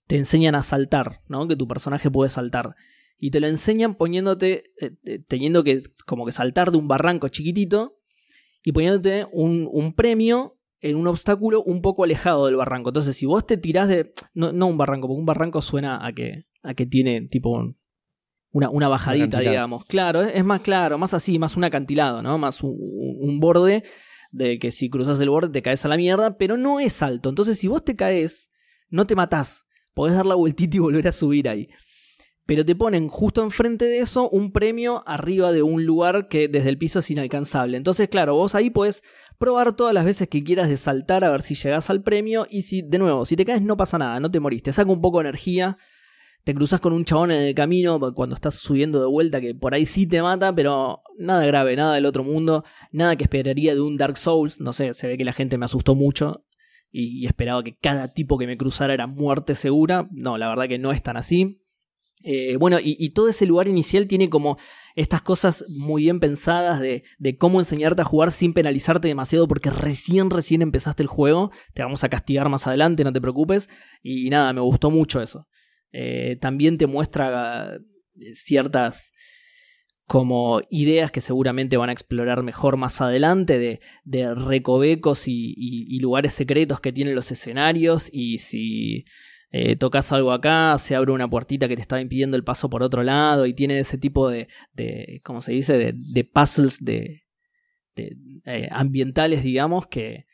te 0.07 0.19
enseñan 0.19 0.55
a 0.55 0.62
saltar, 0.62 1.23
¿no? 1.29 1.49
Que 1.49 1.57
tu 1.57 1.67
personaje 1.67 2.11
puede 2.11 2.29
saltar. 2.29 2.75
Y 3.19 3.31
te 3.31 3.41
lo 3.41 3.47
enseñan 3.47 3.95
poniéndote, 3.95 4.65
eh, 4.81 5.19
teniendo 5.27 5.65
que 5.65 5.81
como 6.05 6.27
que 6.27 6.33
saltar 6.33 6.73
de 6.73 6.77
un 6.77 6.89
barranco 6.89 7.29
chiquitito 7.29 7.97
y 8.62 8.73
poniéndote 8.73 9.27
un, 9.33 9.67
un 9.73 9.95
premio 9.95 10.59
en 10.81 10.97
un 10.97 11.07
obstáculo 11.07 11.62
un 11.62 11.81
poco 11.81 12.05
alejado 12.05 12.45
del 12.45 12.57
barranco. 12.57 12.91
Entonces, 12.91 13.17
si 13.17 13.25
vos 13.25 13.47
te 13.47 13.57
tirás 13.57 13.89
de. 13.89 14.12
No, 14.35 14.53
no 14.53 14.67
un 14.67 14.77
barranco, 14.77 15.09
porque 15.09 15.21
un 15.21 15.25
barranco 15.27 15.62
suena 15.62 16.07
a 16.07 16.12
que, 16.12 16.45
a 16.62 16.75
que 16.75 16.85
tiene 16.85 17.23
tipo 17.29 17.49
un- 17.49 17.79
una, 18.55 18.71
una 18.71 18.89
bajadita, 18.89 19.41
digamos. 19.41 19.85
Claro, 19.85 20.23
es, 20.23 20.37
es 20.37 20.45
más 20.45 20.61
claro, 20.61 20.97
más 20.97 21.13
así, 21.13 21.41
más 21.41 21.57
un 21.57 21.65
acantilado, 21.65 22.23
¿no? 22.23 22.39
Más 22.39 22.63
un, 22.63 22.77
un 23.21 23.41
borde 23.41 23.83
de 24.31 24.61
que 24.61 24.71
si 24.71 24.89
cruzas 24.89 25.21
el 25.21 25.29
borde 25.29 25.49
te 25.49 25.61
caes 25.61 25.85
a 25.85 25.89
la 25.89 25.97
mierda, 25.97 26.39
pero 26.39 26.57
no 26.57 26.79
es 26.79 27.03
alto. 27.03 27.29
Entonces, 27.29 27.59
si 27.59 27.67
vos 27.67 27.85
te 27.85 27.97
caes, 27.97 28.51
no 28.89 29.09
te 29.09 29.17
matás. 29.17 29.65
Podés 29.93 30.15
dar 30.15 30.25
la 30.25 30.37
vueltita 30.37 30.77
y 30.77 30.81
volver 30.81 31.09
a 31.09 31.13
subir 31.13 31.49
ahí. 31.49 31.69
Pero 32.47 32.65
te 32.65 32.77
ponen 32.77 33.09
justo 33.09 33.43
enfrente 33.43 33.87
de 33.87 33.99
eso 33.99 34.31
un 34.31 34.53
premio 34.53 35.03
arriba 35.05 35.51
de 35.51 35.63
un 35.65 35.85
lugar 35.85 36.29
que 36.29 36.47
desde 36.47 36.69
el 36.69 36.79
piso 36.79 37.01
es 37.01 37.11
inalcanzable. 37.11 37.77
Entonces, 37.77 38.09
claro, 38.09 38.37
vos 38.37 38.55
ahí 38.55 38.71
podés 38.71 39.03
probar 39.37 39.75
todas 39.75 39.95
las 39.95 40.05
veces 40.05 40.29
que 40.29 40.45
quieras 40.45 40.69
de 40.69 40.77
saltar 40.77 41.25
a 41.25 41.31
ver 41.33 41.43
si 41.43 41.57
llegás 41.57 41.91
al 41.91 42.05
premio. 42.05 42.47
Y 42.49 42.63
si, 42.63 42.83
de 42.83 42.99
nuevo, 42.99 43.25
si 43.25 43.35
te 43.35 43.45
caes 43.45 43.63
no 43.63 43.77
pasa 43.77 43.99
nada, 43.99 44.21
no 44.21 44.31
te 44.31 44.39
morís. 44.39 44.63
Te 44.63 44.73
saca 44.73 44.93
un 44.93 45.01
poco 45.01 45.19
de 45.19 45.29
energía. 45.29 45.77
Te 46.45 46.55
cruzas 46.55 46.78
con 46.80 46.92
un 46.92 47.07
chabón 47.07 47.30
en 47.30 47.40
el 47.40 47.55
camino 47.55 47.99
cuando 48.14 48.34
estás 48.34 48.57
subiendo 48.57 49.01
de 49.01 49.07
vuelta 49.07 49.40
que 49.40 49.55
por 49.55 49.72
ahí 49.72 49.86
sí 49.86 50.07
te 50.07 50.20
mata, 50.20 50.55
pero 50.55 51.01
nada 51.18 51.47
grave, 51.47 51.74
nada 51.74 51.95
del 51.95 52.05
otro 52.05 52.22
mundo, 52.22 52.64
nada 52.92 53.16
que 53.16 53.24
esperaría 53.24 53.74
de 53.74 53.80
un 53.80 53.97
Dark 53.97 54.18
Souls. 54.18 54.61
No 54.61 54.74
sé, 54.74 54.92
se 54.92 55.07
ve 55.07 55.16
que 55.16 55.24
la 55.24 55.32
gente 55.32 55.57
me 55.57 55.64
asustó 55.64 55.95
mucho 55.95 56.45
y, 56.92 57.24
esperaba 57.26 57.64
que 57.64 57.72
cada 57.72 58.12
tipo 58.12 58.36
que 58.36 58.47
me 58.47 58.59
cruzara 58.59 58.92
era 58.92 59.07
muerte 59.07 59.55
segura. 59.55 60.07
No, 60.12 60.36
la 60.36 60.51
verdad 60.51 60.68
que 60.68 60.78
no 60.78 60.92
es 60.92 61.03
tan 61.03 61.16
así. 61.16 61.62
Eh, 62.22 62.57
bueno, 62.57 62.76
y, 62.82 63.09
todo 63.11 63.28
ese 63.28 63.47
lugar 63.47 63.66
inicial 63.66 64.07
tiene 64.07 64.28
como 64.28 64.59
estas 64.97 65.22
cosas 65.22 65.64
muy 65.70 66.03
bien 66.03 66.20
pensadas 66.20 66.78
de 66.78 67.38
cómo 67.38 67.59
enseñarte 67.59 68.03
a 68.03 68.05
jugar 68.05 68.30
sin 68.32 68.53
penalizarte 68.53 69.09
demasiado 69.09 69.49
porque 69.49 69.70
recién, 69.70 70.28
recién 70.28 70.61
empezaste 70.61 71.03
el 71.03 71.09
juego. 71.09 71.53
Te 71.72 71.82
vamos 71.82 72.05
a 72.05 72.11
castigar 72.11 72.51
más 72.51 72.66
adelante, 72.66 73.03
no 73.03 73.14
te 73.14 73.20
preocupes. 73.22 73.70
Y 74.03 74.28
nada, 74.28 74.53
me 74.53 74.61
gustó 74.61 74.90
mucho 74.90 75.22
eso. 75.22 75.47
Eh, 75.97 76.36
también 76.40 76.76
te 76.76 76.88
muestra 76.88 77.76
eh, 77.76 78.34
ciertas 78.34 79.12
como 80.07 80.61
ideas 80.68 81.12
que 81.12 81.20
seguramente 81.20 81.76
van 81.76 81.88
a 81.88 81.92
explorar 81.92 82.42
mejor 82.42 82.76
más 82.76 83.01
adelante 83.01 83.61
de, 83.61 83.80
de 84.03 84.34
recovecos 84.34 85.28
y, 85.28 85.97
lugares 86.01 86.34
secretos 86.34 86.80
que 86.80 86.92
tienen 86.92 87.14
los 87.14 87.30
escenarios 87.30 88.11
y 88.12 88.38
si 88.38 89.05
eh, 89.53 89.76
tocas 89.76 90.11
algo 90.11 90.32
acá 90.32 90.76
se 90.78 90.97
abre 90.97 91.12
una 91.12 91.30
puertita 91.30 91.68
que 91.68 91.76
te 91.76 91.82
estaba 91.82 92.03
impidiendo 92.03 92.36
el 92.36 92.42
paso 92.42 92.68
por 92.68 92.82
otro 92.82 93.05
lado 93.05 93.47
y 93.47 93.55
tiene 93.55 93.78
ese 93.78 93.97
tipo 93.97 94.28
de, 94.28 94.49
de 94.72 95.20
¿cómo 95.22 95.40
se 95.40 95.53
dice? 95.53 95.78
de, 95.78 96.24
puzzles 96.24 96.84
de, 96.84 97.22
ambientales 98.72 99.45
digamos 99.45 99.86
que 99.86 100.26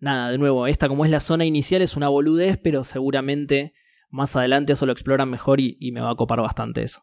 nada, 0.00 0.32
de 0.32 0.38
nuevo, 0.38 0.66
esta 0.66 0.88
como 0.88 1.04
es 1.04 1.10
la 1.12 1.20
zona 1.20 1.44
inicial 1.44 1.82
es 1.82 1.96
una 1.96 2.08
boludez 2.08 2.58
pero 2.60 2.82
seguramente 2.82 3.74
más 4.14 4.34
adelante 4.36 4.72
eso 4.72 4.86
lo 4.86 4.92
exploran 4.92 5.28
mejor 5.28 5.60
y, 5.60 5.76
y 5.80 5.92
me 5.92 6.00
va 6.00 6.10
a 6.10 6.14
copar 6.16 6.40
bastante 6.40 6.82
eso. 6.82 7.02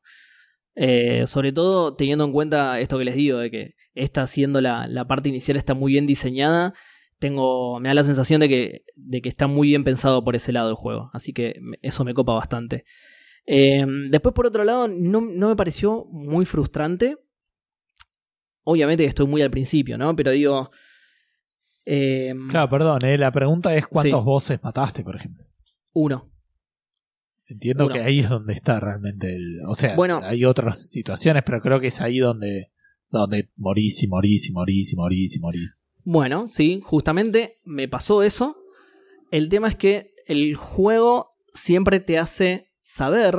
Eh, 0.76 1.28
sobre 1.28 1.52
todo 1.52 1.94
teniendo 1.96 2.24
en 2.26 2.32
cuenta 2.32 2.80
esto 2.80 2.98
que 2.98 3.04
les 3.06 3.16
digo, 3.16 3.38
de 3.40 3.52
que 3.52 3.76
esta 3.94 4.26
siendo 4.28 4.62
la, 4.62 4.88
la 4.88 5.06
parte 5.06 5.30
inicial 5.30 5.58
está 5.58 5.74
muy 5.74 5.92
bien 5.92 6.06
diseñada, 6.08 6.74
tengo, 7.20 7.80
me 7.80 7.90
da 7.90 7.94
la 7.94 8.04
sensación 8.04 8.40
de 8.40 8.48
que, 8.50 8.86
de 8.96 9.22
que 9.22 9.30
está 9.30 9.48
muy 9.48 9.68
bien 9.68 9.84
pensado 9.84 10.24
por 10.24 10.36
ese 10.36 10.52
lado 10.54 10.70
el 10.70 10.76
juego, 10.76 11.10
así 11.14 11.34
que 11.34 11.56
eso 11.82 12.04
me 12.06 12.14
copa 12.14 12.34
bastante. 12.34 12.86
Eh, 13.46 13.86
después 14.10 14.34
por 14.34 14.46
otro 14.48 14.64
lado, 14.64 14.88
no, 14.88 15.20
no 15.22 15.50
me 15.50 15.56
pareció 15.56 16.06
muy 16.10 16.46
frustrante. 16.46 17.18
Obviamente 18.64 19.04
que 19.04 19.10
estoy 19.10 19.28
muy 19.28 19.42
al 19.42 19.52
principio, 19.52 19.98
¿no? 19.98 20.16
Pero 20.16 20.32
digo... 20.32 20.72
eh, 21.86 22.34
Claro, 22.50 22.70
perdón, 22.70 23.00
la 23.20 23.32
pregunta 23.32 23.76
es 23.76 23.88
cuántos 23.88 24.20
Sí. 24.22 24.26
voces 24.26 24.60
mataste, 24.64 25.04
por 25.04 25.16
ejemplo. 25.16 25.46
Uno. 25.94 26.31
Entiendo 27.52 27.86
Uno. 27.86 27.94
que 27.96 28.02
ahí 28.02 28.20
es 28.20 28.30
donde 28.30 28.54
está 28.54 28.80
realmente 28.80 29.36
el. 29.36 29.60
O 29.68 29.76
sea, 29.76 29.96
Bueno. 29.96 30.22
hay 30.24 30.46
otras 30.46 30.90
situaciones, 30.90 31.44
pero 31.46 31.62
creo 31.62 31.80
que 31.80 31.88
es 31.88 32.00
ahí 32.02 32.20
donde, 32.20 32.72
donde 33.10 33.50
morís 33.58 34.02
y 34.04 34.08
morís 34.08 34.50
y 34.50 34.54
morís 34.54 34.94
y 34.94 34.96
morís 34.96 35.36
y 35.36 35.40
morís. 35.40 35.86
Bueno, 36.04 36.48
sí, 36.48 36.80
justamente 36.84 37.60
me 37.64 37.88
pasó 37.88 38.24
eso. 38.24 38.56
El 39.32 39.50
tema 39.50 39.68
es 39.68 39.76
que 39.76 40.14
el 40.28 40.56
juego 40.56 41.26
siempre 41.54 42.00
te 42.00 42.18
hace 42.18 42.72
saber 42.80 43.36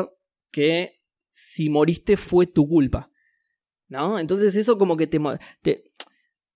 que 0.50 1.00
si 1.28 1.70
moriste 1.70 2.16
fue 2.16 2.46
tu 2.46 2.68
culpa. 2.68 3.10
¿No? 3.88 4.18
Entonces 4.18 4.54
eso 4.56 4.78
como 4.78 4.96
que 4.96 5.06
te... 5.06 5.18
te- 5.62 5.84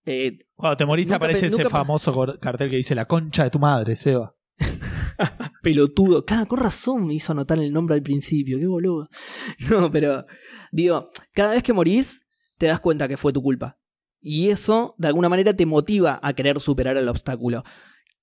eh, 0.07 0.39
Cuando 0.57 0.77
te 0.77 0.87
moriste 0.87 1.13
aparece 1.15 1.47
ese 1.47 1.69
famoso 1.69 2.15
cartel 2.41 2.71
que 2.71 2.77
dice 2.77 2.95
la 2.95 3.07
concha 3.07 3.45
de 3.45 3.51
tu 3.51 3.59
madre, 3.59 3.97
Seba. 3.97 4.35
pelotudo. 5.63 6.25
Claro, 6.25 6.47
con 6.47 6.59
razón 6.59 7.07
me 7.07 7.15
hizo 7.15 7.33
anotar 7.33 7.59
el 7.59 7.73
nombre 7.73 7.95
al 7.95 8.03
principio, 8.03 8.59
qué 8.59 8.67
boludo. 8.67 9.09
No, 9.71 9.91
pero 9.91 10.27
digo, 10.73 11.11
cada 11.33 11.53
vez 11.53 11.63
que 11.63 11.73
morís, 11.73 12.27
te 12.59 12.67
das 12.67 12.81
cuenta 12.81 13.09
que 13.09 13.17
fue 13.17 13.33
tu 13.33 13.43
culpa. 13.43 13.79
Y 14.21 14.49
eso, 14.51 14.95
de 14.99 15.09
alguna 15.09 15.29
manera, 15.29 15.55
te 15.55 15.67
motiva 15.67 16.19
a 16.23 16.33
querer 16.35 16.59
superar 16.61 16.97
el 16.97 17.09
obstáculo. 17.09 17.63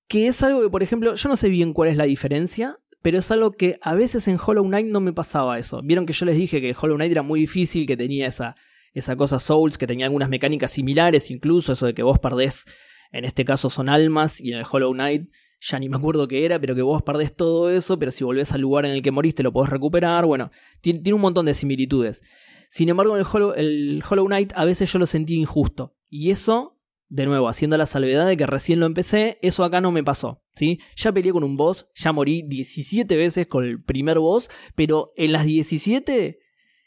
Que 0.06 0.26
es 0.26 0.42
algo 0.42 0.60
que, 0.60 0.68
por 0.68 0.82
ejemplo, 0.82 1.14
yo 1.14 1.28
no 1.28 1.36
sé 1.36 1.48
bien 1.48 1.72
cuál 1.72 1.88
es 1.88 1.96
la 1.96 2.04
diferencia, 2.04 2.78
pero 3.00 3.18
es 3.18 3.30
algo 3.30 3.52
que 3.52 3.78
a 3.80 3.94
veces 3.94 4.28
en 4.28 4.38
Hollow 4.44 4.64
Knight 4.64 4.86
no 4.86 5.00
me 5.00 5.12
pasaba 5.12 5.58
eso. 5.58 5.80
Vieron 5.82 6.06
que 6.06 6.12
yo 6.12 6.26
les 6.26 6.36
dije 6.36 6.60
que 6.60 6.76
Hollow 6.78 6.96
Knight 6.96 7.12
era 7.12 7.22
muy 7.22 7.40
difícil, 7.40 7.86
que 7.86 7.96
tenía 7.96 8.26
esa, 8.26 8.54
esa 8.92 9.16
cosa 9.16 9.38
Souls, 9.38 9.78
que 9.78 9.86
tenía 9.86 10.06
algunas 10.06 10.28
mecánicas 10.28 10.72
similares, 10.72 11.30
incluso 11.30 11.72
eso 11.72 11.86
de 11.86 11.94
que 11.94 12.02
vos 12.02 12.18
perdés, 12.18 12.64
en 13.12 13.24
este 13.24 13.44
caso 13.44 13.70
son 13.70 13.88
almas, 13.88 14.40
y 14.40 14.52
en 14.52 14.58
el 14.58 14.64
Hollow 14.70 14.92
Knight 14.92 15.28
ya 15.66 15.78
ni 15.78 15.88
me 15.88 15.96
acuerdo 15.96 16.28
qué 16.28 16.44
era, 16.44 16.60
pero 16.60 16.74
que 16.74 16.82
vos 16.82 17.02
perdés 17.02 17.34
todo 17.34 17.70
eso, 17.70 17.98
pero 17.98 18.10
si 18.10 18.22
volvés 18.22 18.52
al 18.52 18.60
lugar 18.60 18.84
en 18.84 18.92
el 18.92 19.02
que 19.02 19.10
moriste 19.10 19.42
lo 19.42 19.52
podés 19.52 19.70
recuperar. 19.70 20.26
Bueno, 20.26 20.50
tiene, 20.82 21.00
tiene 21.00 21.14
un 21.14 21.22
montón 21.22 21.46
de 21.46 21.54
similitudes. 21.54 22.20
Sin 22.68 22.90
embargo, 22.90 23.14
en 23.14 23.20
el 23.20 23.26
Hollow, 23.30 23.54
el 23.54 24.02
Hollow 24.08 24.26
Knight 24.26 24.52
a 24.54 24.64
veces 24.66 24.92
yo 24.92 24.98
lo 24.98 25.06
sentí 25.06 25.36
injusto. 25.36 25.96
Y 26.10 26.30
eso, 26.30 26.78
de 27.08 27.24
nuevo, 27.24 27.48
haciendo 27.48 27.78
la 27.78 27.86
salvedad 27.86 28.26
de 28.26 28.36
que 28.36 28.46
recién 28.46 28.78
lo 28.78 28.86
empecé, 28.86 29.38
eso 29.40 29.64
acá 29.64 29.80
no 29.80 29.90
me 29.90 30.04
pasó. 30.04 30.42
¿sí? 30.52 30.80
Ya 30.96 31.12
peleé 31.12 31.32
con 31.32 31.44
un 31.44 31.56
boss, 31.56 31.88
ya 31.94 32.12
morí 32.12 32.42
17 32.46 33.16
veces 33.16 33.46
con 33.46 33.64
el 33.64 33.82
primer 33.82 34.18
boss, 34.18 34.50
pero 34.74 35.12
en 35.16 35.32
las 35.32 35.46
17 35.46 36.40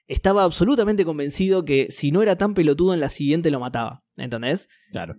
estaba 0.06 0.44
absolutamente 0.44 1.04
convencido 1.04 1.66
que 1.66 1.88
si 1.90 2.12
no 2.12 2.22
era 2.22 2.38
tan 2.38 2.54
pelotudo 2.54 2.94
en 2.94 3.00
la 3.00 3.10
siguiente 3.10 3.50
lo 3.50 3.60
mataba. 3.60 4.04
¿Entendés? 4.18 4.70
Claro. 4.92 5.16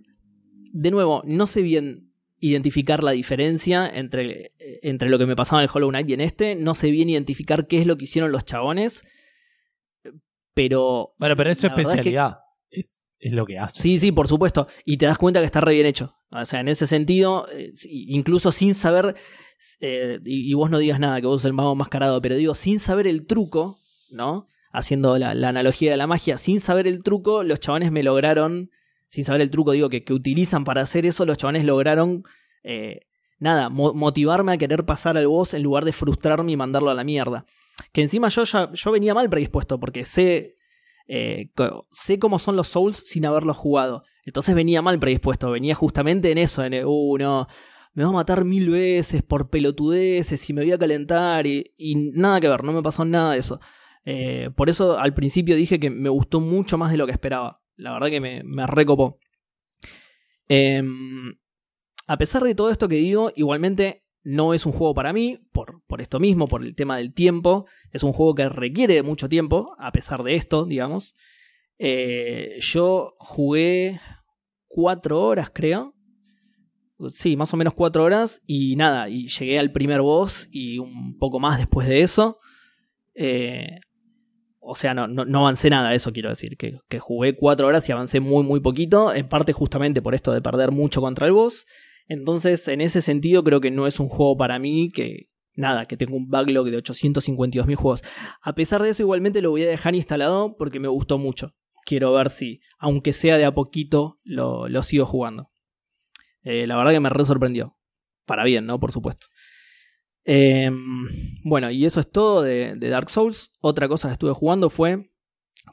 de 0.71 0.91
nuevo, 0.91 1.23
no 1.25 1.47
sé 1.47 1.61
bien 1.61 2.08
identificar 2.39 3.03
la 3.03 3.11
diferencia 3.11 3.87
entre, 3.87 4.53
entre 4.81 5.09
lo 5.09 5.17
que 5.19 5.25
me 5.25 5.35
pasaba 5.35 5.61
en 5.61 5.65
el 5.65 5.71
Hollow 5.73 5.89
Knight 5.89 6.09
y 6.09 6.13
en 6.13 6.21
este. 6.21 6.55
No 6.55 6.75
sé 6.75 6.91
bien 6.91 7.09
identificar 7.09 7.67
qué 7.67 7.79
es 7.81 7.87
lo 7.87 7.97
que 7.97 8.05
hicieron 8.05 8.31
los 8.31 8.45
chabones. 8.45 9.03
Pero. 10.53 11.13
Bueno, 11.17 11.35
pero 11.35 11.49
eso 11.51 11.67
es 11.67 11.73
verdad 11.73 11.79
es 11.79 11.85
que- 11.87 11.91
especialidad. 11.91 12.37
Es, 12.71 13.07
es 13.17 13.31
lo 13.33 13.45
que 13.45 13.57
hace. 13.57 13.81
Sí, 13.81 13.97
sí, 13.97 14.11
por 14.11 14.27
supuesto. 14.27 14.67
Y 14.85 14.97
te 14.97 15.07
das 15.07 15.17
cuenta 15.17 15.39
que 15.39 15.45
está 15.47 15.59
re 15.61 15.73
bien 15.73 15.87
hecho. 15.87 16.15
O 16.31 16.45
sea, 16.45 16.59
en 16.59 16.67
ese 16.67 16.85
sentido, 16.85 17.47
eh, 17.51 17.73
incluso 17.89 18.51
sin 18.51 18.75
saber. 18.75 19.15
eh, 19.81 20.19
y, 20.23 20.51
y 20.51 20.53
vos 20.53 20.69
no 20.69 20.77
digas 20.77 20.99
nada, 20.99 21.19
que 21.19 21.25
vos 21.27 21.41
sos 21.41 21.47
el 21.47 21.53
mago 21.53 21.75
mascarado, 21.75 22.21
pero 22.21 22.35
digo, 22.35 22.53
sin 22.55 22.79
saber 22.79 23.07
el 23.07 23.25
truco, 23.25 23.79
¿no? 24.11 24.47
Haciendo 24.71 25.17
la, 25.17 25.33
la 25.33 25.49
analogía 25.49 25.89
de 25.89 25.97
la 25.97 26.05
magia, 26.05 26.37
sin 26.37 26.59
saber 26.59 26.85
el 26.85 27.01
truco, 27.03 27.43
los 27.43 27.59
chabones 27.59 27.91
me 27.91 28.03
lograron. 28.03 28.69
Sin 29.09 29.25
saber 29.25 29.41
el 29.41 29.49
truco, 29.49 29.73
digo, 29.73 29.89
que, 29.89 30.05
que 30.05 30.13
utilizan 30.13 30.63
para 30.63 30.79
hacer 30.81 31.05
eso, 31.05 31.25
los 31.25 31.37
chabones 31.37 31.65
lograron. 31.65 32.23
eh, 32.63 33.01
nada, 33.39 33.67
mo- 33.69 33.93
motivarme 33.93 34.53
a 34.53 34.57
querer 34.57 34.85
pasar 34.85 35.17
al 35.17 35.27
boss 35.27 35.53
en 35.53 35.63
lugar 35.63 35.83
de 35.83 35.91
frustrarme 35.91 36.53
y 36.53 36.57
mandarlo 36.57 36.89
a 36.89 36.93
la 36.93 37.03
mierda. 37.03 37.45
Que 37.91 38.01
encima 38.01 38.29
yo 38.29 38.43
ya 38.45 38.71
yo 38.73 38.91
venía 38.91 39.13
mal 39.13 39.29
predispuesto, 39.29 39.79
porque 39.79 40.05
sé 40.05 40.55
eh, 41.07 41.49
sé 41.91 42.19
cómo 42.19 42.37
son 42.39 42.55
los 42.55 42.67
Souls 42.67 42.97
sin 43.05 43.25
haberlos 43.25 43.57
jugado. 43.57 44.03
Entonces 44.25 44.53
venía 44.55 44.81
mal 44.81 44.99
predispuesto, 44.99 45.49
venía 45.51 45.73
justamente 45.73 46.31
en 46.31 46.37
eso, 46.37 46.63
en, 46.63 46.73
el, 46.73 46.85
uh, 46.85 47.17
no, 47.17 47.47
me 47.95 48.03
va 48.03 48.09
a 48.09 48.13
matar 48.13 48.45
mil 48.45 48.69
veces 48.69 49.23
por 49.23 49.49
pelotudeces 49.49 50.47
y 50.49 50.53
me 50.53 50.61
voy 50.61 50.71
a 50.71 50.77
calentar 50.77 51.47
y, 51.47 51.73
y 51.77 51.95
nada 52.13 52.39
que 52.39 52.47
ver, 52.47 52.63
no 52.63 52.73
me 52.73 52.83
pasó 52.83 53.05
nada 53.05 53.31
de 53.31 53.39
eso. 53.39 53.59
Eh, 54.05 54.51
por 54.55 54.69
eso 54.69 54.99
al 54.99 55.13
principio 55.15 55.55
dije 55.55 55.79
que 55.79 55.89
me 55.89 56.09
gustó 56.09 56.39
mucho 56.39 56.77
más 56.77 56.91
de 56.91 56.97
lo 56.97 57.05
que 57.07 57.11
esperaba. 57.13 57.61
La 57.79 57.93
verdad 57.93 58.09
que 58.09 58.21
me, 58.21 58.43
me 58.43 58.67
recopó. 58.67 59.19
Em, 60.47 61.35
a 62.07 62.17
pesar 62.17 62.43
de 62.43 62.55
todo 62.55 62.71
esto 62.71 62.89
que 62.89 62.95
digo, 62.95 63.31
igualmente 63.35 64.03
no 64.23 64.53
es 64.53 64.65
un 64.65 64.73
juego 64.73 64.93
para 64.93 65.13
mí, 65.13 65.39
por, 65.51 65.81
por 65.87 66.01
esto 66.01 66.19
mismo, 66.19 66.47
por 66.47 66.63
el 66.63 66.75
tema 66.75 66.97
del 66.97 67.13
tiempo. 67.13 67.67
Es 67.91 68.03
un 68.03 68.13
juego 68.13 68.35
que 68.35 68.49
requiere 68.49 69.01
mucho 69.01 69.29
tiempo, 69.29 69.75
a 69.79 69.91
pesar 69.91 70.23
de 70.23 70.35
esto, 70.35 70.65
digamos. 70.65 71.15
Eh, 71.77 72.57
yo 72.59 73.15
jugué 73.19 74.01
cuatro 74.67 75.21
horas, 75.21 75.51
creo. 75.53 75.95
Sí, 77.11 77.37
más 77.37 77.53
o 77.53 77.57
menos 77.57 77.73
cuatro 77.73 78.03
horas. 78.03 78.41
Y 78.45 78.75
nada, 78.75 79.07
y 79.09 79.27
llegué 79.27 79.57
al 79.57 79.71
primer 79.71 80.01
boss 80.01 80.49
y 80.51 80.79
un 80.79 81.17
poco 81.17 81.39
más 81.39 81.57
después 81.57 81.87
de 81.87 82.01
eso. 82.01 82.39
Eh, 83.13 83.79
o 84.59 84.75
sea, 84.75 84.93
no, 84.93 85.07
no, 85.07 85.25
no, 85.25 85.39
avancé 85.39 85.69
nada, 85.69 85.93
eso 85.93 86.11
quiero 86.11 86.29
decir. 86.29 86.57
Que, 86.57 86.79
que, 86.87 86.99
jugué 86.99 87.35
cuatro 87.35 87.67
horas 87.67 87.87
y 87.87 87.91
avancé 87.91 88.19
muy, 88.19 88.43
muy 88.43 88.59
poquito. 88.59 89.13
En 89.13 89.27
parte 89.27 89.53
justamente 89.53 90.01
por 90.01 90.15
esto 90.15 90.31
de 90.31 90.41
perder 90.41 90.71
mucho 90.71 91.01
contra 91.01 91.27
el 91.27 91.33
boss. 91.33 91.65
Entonces, 92.07 92.67
en 92.67 92.81
ese 92.81 93.01
sentido, 93.01 93.43
creo 93.43 93.61
que 93.61 93.71
no 93.71 93.87
es 93.87 93.99
un 93.99 94.09
juego 94.09 94.37
para 94.37 94.59
mí 94.59 94.91
que. 94.91 95.29
Nada, 95.55 95.85
que 95.85 95.97
tengo 95.97 96.15
un 96.15 96.29
backlog 96.29 96.69
de 96.69 96.77
852.000 96.77 97.75
juegos. 97.75 98.03
A 98.41 98.53
pesar 98.53 98.81
de 98.81 98.89
eso, 98.89 99.03
igualmente 99.03 99.41
lo 99.41 99.49
voy 99.49 99.63
a 99.63 99.67
dejar 99.67 99.93
instalado 99.93 100.55
porque 100.57 100.79
me 100.79 100.87
gustó 100.87 101.17
mucho. 101.17 101.53
Quiero 101.85 102.13
ver 102.13 102.29
si, 102.29 102.61
aunque 102.77 103.11
sea 103.11 103.37
de 103.37 103.43
a 103.43 103.53
poquito, 103.53 104.19
lo, 104.23 104.69
lo 104.69 104.83
sigo 104.83 105.05
jugando. 105.05 105.51
Eh, 106.43 106.65
la 106.65 106.77
verdad 106.77 106.91
que 106.91 106.99
me 107.01 107.09
re 107.09 107.25
sorprendió. 107.25 107.77
Para 108.25 108.45
bien, 108.45 108.65
¿no? 108.65 108.79
Por 108.79 108.91
supuesto. 108.93 109.27
Eh, 110.31 110.69
bueno, 111.43 111.71
y 111.71 111.87
eso 111.87 111.99
es 111.99 112.11
todo 112.11 112.43
de, 112.43 112.75
de, 112.75 112.89
Dark 112.89 113.09
Souls. 113.09 113.51
Otra 113.61 113.87
cosa 113.87 114.09
que 114.09 114.13
estuve 114.13 114.31
jugando 114.33 114.69
fue 114.69 115.11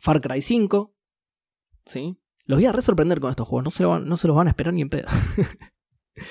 Far 0.01 0.23
Cry 0.23 0.41
5. 0.41 0.97
¿Sí? 1.85 2.17
Los 2.47 2.59
voy 2.59 2.65
a 2.65 2.73
re 2.73 2.81
sorprender 2.81 3.21
con 3.21 3.29
estos 3.29 3.47
juegos. 3.47 3.65
No 3.65 3.71
se, 3.71 3.83
lo 3.83 3.91
van, 3.91 4.09
no 4.09 4.17
se 4.17 4.27
los 4.29 4.35
van 4.35 4.47
a 4.47 4.51
esperar 4.51 4.73
ni 4.73 4.81
en 4.81 4.89
pedo. 4.89 5.09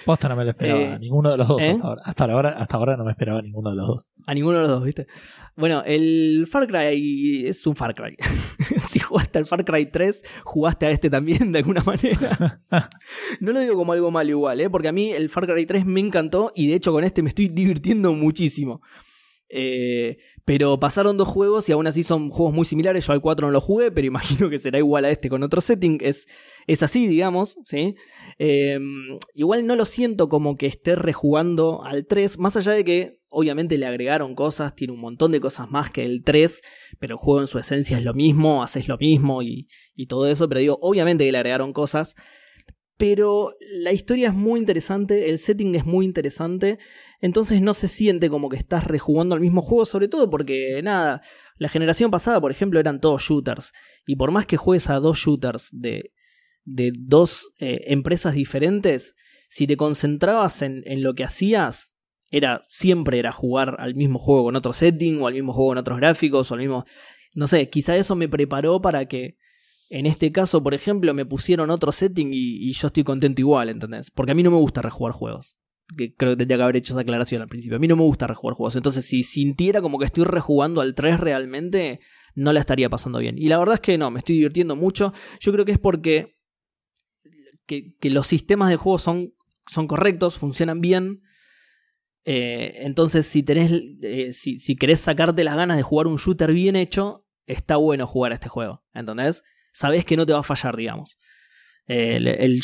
Posta 0.06 0.30
no 0.30 0.36
me 0.36 0.44
lo 0.44 0.52
esperaba, 0.52 0.82
eh, 0.82 1.00
ninguno 1.00 1.32
de 1.32 1.38
los 1.38 1.48
dos. 1.48 1.62
¿eh? 1.62 1.72
Hasta, 1.72 1.86
ahora, 1.88 2.02
hasta, 2.04 2.26
ahora, 2.26 2.50
hasta 2.50 2.78
ahora 2.78 2.98
no 2.98 3.06
me 3.06 3.12
esperaba 3.12 3.42
ninguno 3.42 3.70
de 3.70 3.76
los 3.76 3.88
dos. 3.88 4.12
A 4.26 4.34
ninguno 4.34 4.58
de 4.58 4.64
los 4.64 4.72
dos, 4.72 4.84
¿viste? 4.84 5.08
Bueno, 5.56 5.84
el 5.86 6.48
Far 6.50 6.68
Cry 6.68 7.46
es 7.48 7.66
un 7.68 7.76
Far 7.76 7.94
Cry. 7.94 8.18
si 8.78 9.00
jugaste 9.00 9.40
al 9.40 9.46
Far 9.46 9.64
Cry 9.64 9.86
3, 9.86 10.24
jugaste 10.44 10.86
a 10.88 10.90
este 10.90 11.10
también 11.10 11.52
de 11.52 11.60
alguna 11.60 11.84
manera. 11.84 12.62
no 13.40 13.52
lo 13.52 13.60
digo 13.60 13.76
como 13.76 13.94
algo 13.94 14.12
malo 14.12 14.30
igual, 14.30 14.62
¿eh? 14.62 14.70
porque 14.70 14.88
a 14.88 14.92
mí 14.92 15.12
el 15.12 15.30
Far 15.30 15.46
Cry 15.46 15.66
3 15.66 15.86
me 15.86 16.00
encantó 16.00 16.52
y 16.56 16.68
de 16.68 16.76
hecho 16.76 16.92
con 16.92 17.04
este 17.04 17.22
me 17.22 17.30
estoy 17.30 17.50
divirtiendo 17.50 18.14
muchísimo. 18.14 18.82
Eh, 19.50 20.18
pero 20.46 20.80
pasaron 20.80 21.18
dos 21.18 21.28
juegos 21.28 21.68
y 21.70 21.72
aún 21.72 21.88
así 21.88 22.04
son 22.04 22.30
juegos 22.30 22.54
muy 22.54 22.66
similares. 22.66 23.08
Yo 23.08 23.14
al 23.14 23.22
4 23.22 23.48
no 23.48 23.52
lo 23.52 23.62
jugué, 23.62 23.92
pero 23.92 24.06
imagino 24.08 24.50
que 24.50 24.60
será 24.60 24.78
igual 24.78 25.06
a 25.06 25.10
este 25.10 25.28
con 25.28 25.42
otro 25.42 25.60
setting. 25.60 25.98
Es, 26.02 26.28
es 26.68 26.84
así, 26.84 27.08
digamos. 27.08 27.58
¿sí? 27.64 27.96
Eh, 28.38 28.80
igual 29.34 29.66
no 29.66 29.76
lo 29.76 29.86
siento 29.86 30.28
como 30.28 30.58
que 30.58 30.68
esté 30.68 30.96
rejugando 30.96 31.84
al 31.84 32.06
3, 32.06 32.38
más 32.38 32.58
allá 32.58 32.74
de 32.74 32.84
que 32.84 33.20
obviamente 33.30 33.78
le 33.78 33.86
agregaron 33.86 34.36
cosas, 34.36 34.76
tiene 34.76 34.94
un 34.94 35.00
montón 35.00 35.32
de 35.32 35.40
cosas 35.40 35.70
más 35.70 35.90
que 35.90 36.04
el 36.04 36.24
3, 36.24 36.62
pero 37.00 37.16
el 37.16 37.18
juego 37.18 37.42
en 37.42 37.48
su 37.48 37.60
esencia 37.60 37.98
es 37.98 38.04
lo 38.04 38.14
mismo, 38.14 38.64
haces 38.64 38.88
lo 38.88 38.98
mismo 38.98 39.42
y, 39.42 39.68
y 39.96 40.08
todo 40.08 40.28
eso. 40.28 40.48
Pero 40.48 40.60
digo, 40.62 40.80
obviamente 40.82 41.26
que 41.26 41.32
le 41.32 41.38
agregaron 41.38 41.74
cosas. 41.74 42.16
Pero 42.98 43.54
la 43.82 43.92
historia 43.92 44.30
es 44.30 44.34
muy 44.34 44.58
interesante, 44.58 45.30
el 45.30 45.38
setting 45.38 45.76
es 45.76 45.86
muy 45.86 46.06
interesante, 46.06 46.80
entonces 47.20 47.62
no 47.62 47.74
se 47.74 47.90
siente 47.90 48.30
como 48.30 48.48
que 48.48 48.56
estás 48.56 48.86
rejugando 48.88 49.36
el 49.36 49.42
mismo 49.42 49.62
juego, 49.62 49.86
sobre 49.86 50.08
todo 50.08 50.30
porque, 50.30 50.80
nada, 50.82 51.22
la 51.58 51.68
generación 51.68 52.10
pasada, 52.10 52.40
por 52.40 52.52
ejemplo, 52.52 52.80
eran 52.80 53.02
todos 53.02 53.24
shooters, 53.24 53.74
y 54.08 54.16
por 54.16 54.32
más 54.32 54.46
que 54.46 54.56
juegues 54.56 54.90
a 54.90 55.02
dos 55.02 55.18
shooters 55.18 55.72
de, 55.74 56.14
de 56.66 56.92
dos 56.96 57.54
eh, 57.60 57.86
empresas 57.88 58.34
diferentes, 58.34 59.16
si 59.50 59.68
te 59.68 59.78
concentrabas 59.78 60.62
en, 60.62 60.84
en, 60.86 61.04
lo 61.04 61.14
que 61.14 61.24
hacías, 61.24 61.96
era 62.32 62.62
siempre 62.68 63.20
era 63.20 63.32
jugar 63.32 63.78
al 63.80 63.96
mismo 63.96 64.20
juego 64.20 64.46
con 64.46 64.56
otro 64.56 64.74
setting, 64.74 65.22
o 65.22 65.28
al 65.28 65.34
mismo 65.34 65.54
juego 65.54 65.70
con 65.70 65.78
otros 65.78 65.98
gráficos, 65.98 66.52
o 66.52 66.54
al 66.56 66.60
mismo... 66.60 66.86
No 67.34 67.48
sé, 67.48 67.70
quizá 67.70 67.96
eso 67.96 68.16
me 68.16 68.30
preparó 68.30 68.82
para 68.82 69.08
que 69.08 69.38
en 69.90 70.06
este 70.06 70.32
caso, 70.32 70.64
por 70.64 70.74
ejemplo, 70.74 71.14
me 71.14 71.26
pusieron 71.26 71.70
otro 71.70 71.92
setting 71.92 72.32
y, 72.34 72.72
yo 72.74 72.88
estoy 72.88 73.04
contento 73.04 73.42
igual, 73.42 73.70
¿entendés? 73.70 74.10
Porque 74.12 74.32
a 74.32 74.36
mí 74.36 74.44
no 74.44 74.52
me 74.52 74.58
gusta 74.58 74.82
rejugar 74.82 75.14
juegos. 75.14 75.58
Que 75.96 76.16
creo 76.16 76.32
que 76.32 76.38
tendría 76.38 76.58
que 76.58 76.64
haber 76.64 76.76
hecho 76.78 76.94
esa 76.94 77.02
aclaración 77.02 77.44
al 77.44 77.48
principio. 77.48 77.78
A 77.78 77.80
mí 77.80 77.88
no 77.88 77.96
me 77.96 78.02
gusta 78.02 78.26
rejugar 78.26 78.56
juegos. 78.56 78.76
Entonces, 78.76 79.06
si 79.06 79.22
sintiera 79.22 79.82
como 79.82 80.00
que 80.00 80.06
estoy 80.06 80.24
rejugando 80.24 80.82
al 80.82 80.96
3 80.96 81.20
realmente, 81.20 82.00
no 82.34 82.52
la 82.52 82.60
estaría 82.60 82.90
pasando 82.90 83.20
bien. 83.20 83.38
Y 83.38 83.48
la 83.48 83.60
verdad 83.60 83.76
es 83.76 83.82
que 83.82 83.98
no, 83.98 84.10
me 84.10 84.20
estoy 84.20 84.36
divirtiendo 84.36 84.76
mucho. 84.76 85.14
Yo 85.40 85.52
creo 85.52 85.66
que 85.66 85.74
es 85.74 85.80
porque 85.80 86.35
que, 87.66 87.96
los 88.04 88.28
sistemas 88.28 88.70
de 88.70 88.76
juego 88.76 89.00
son, 89.00 89.34
son 89.68 89.88
correctos, 89.88 90.38
funcionan 90.38 90.82
bien. 90.82 91.22
Eh, 92.24 92.80
entonces, 92.80 93.26
si 93.26 93.44
tenés. 93.44 93.72
Eh, 94.02 94.34
si, 94.34 94.60
si 94.60 94.76
querés 94.76 95.00
sacarte 95.00 95.44
las 95.44 95.56
ganas 95.56 95.78
de 95.78 95.84
jugar 95.84 96.08
un 96.08 96.18
shooter 96.18 96.54
bien 96.54 96.76
hecho, 96.76 97.26
está 97.46 97.76
bueno 97.76 98.08
jugar 98.08 98.32
a 98.32 98.36
este 98.36 98.50
juego. 98.50 98.84
¿Entendés? 98.94 99.44
sabes 99.76 100.06
que 100.06 100.16
no 100.16 100.26
te 100.26 100.34
va 100.34 100.40
a 100.40 100.44
fallar, 100.44 100.76
digamos. 100.76 101.18
El, 101.86 102.28
el, 102.28 102.62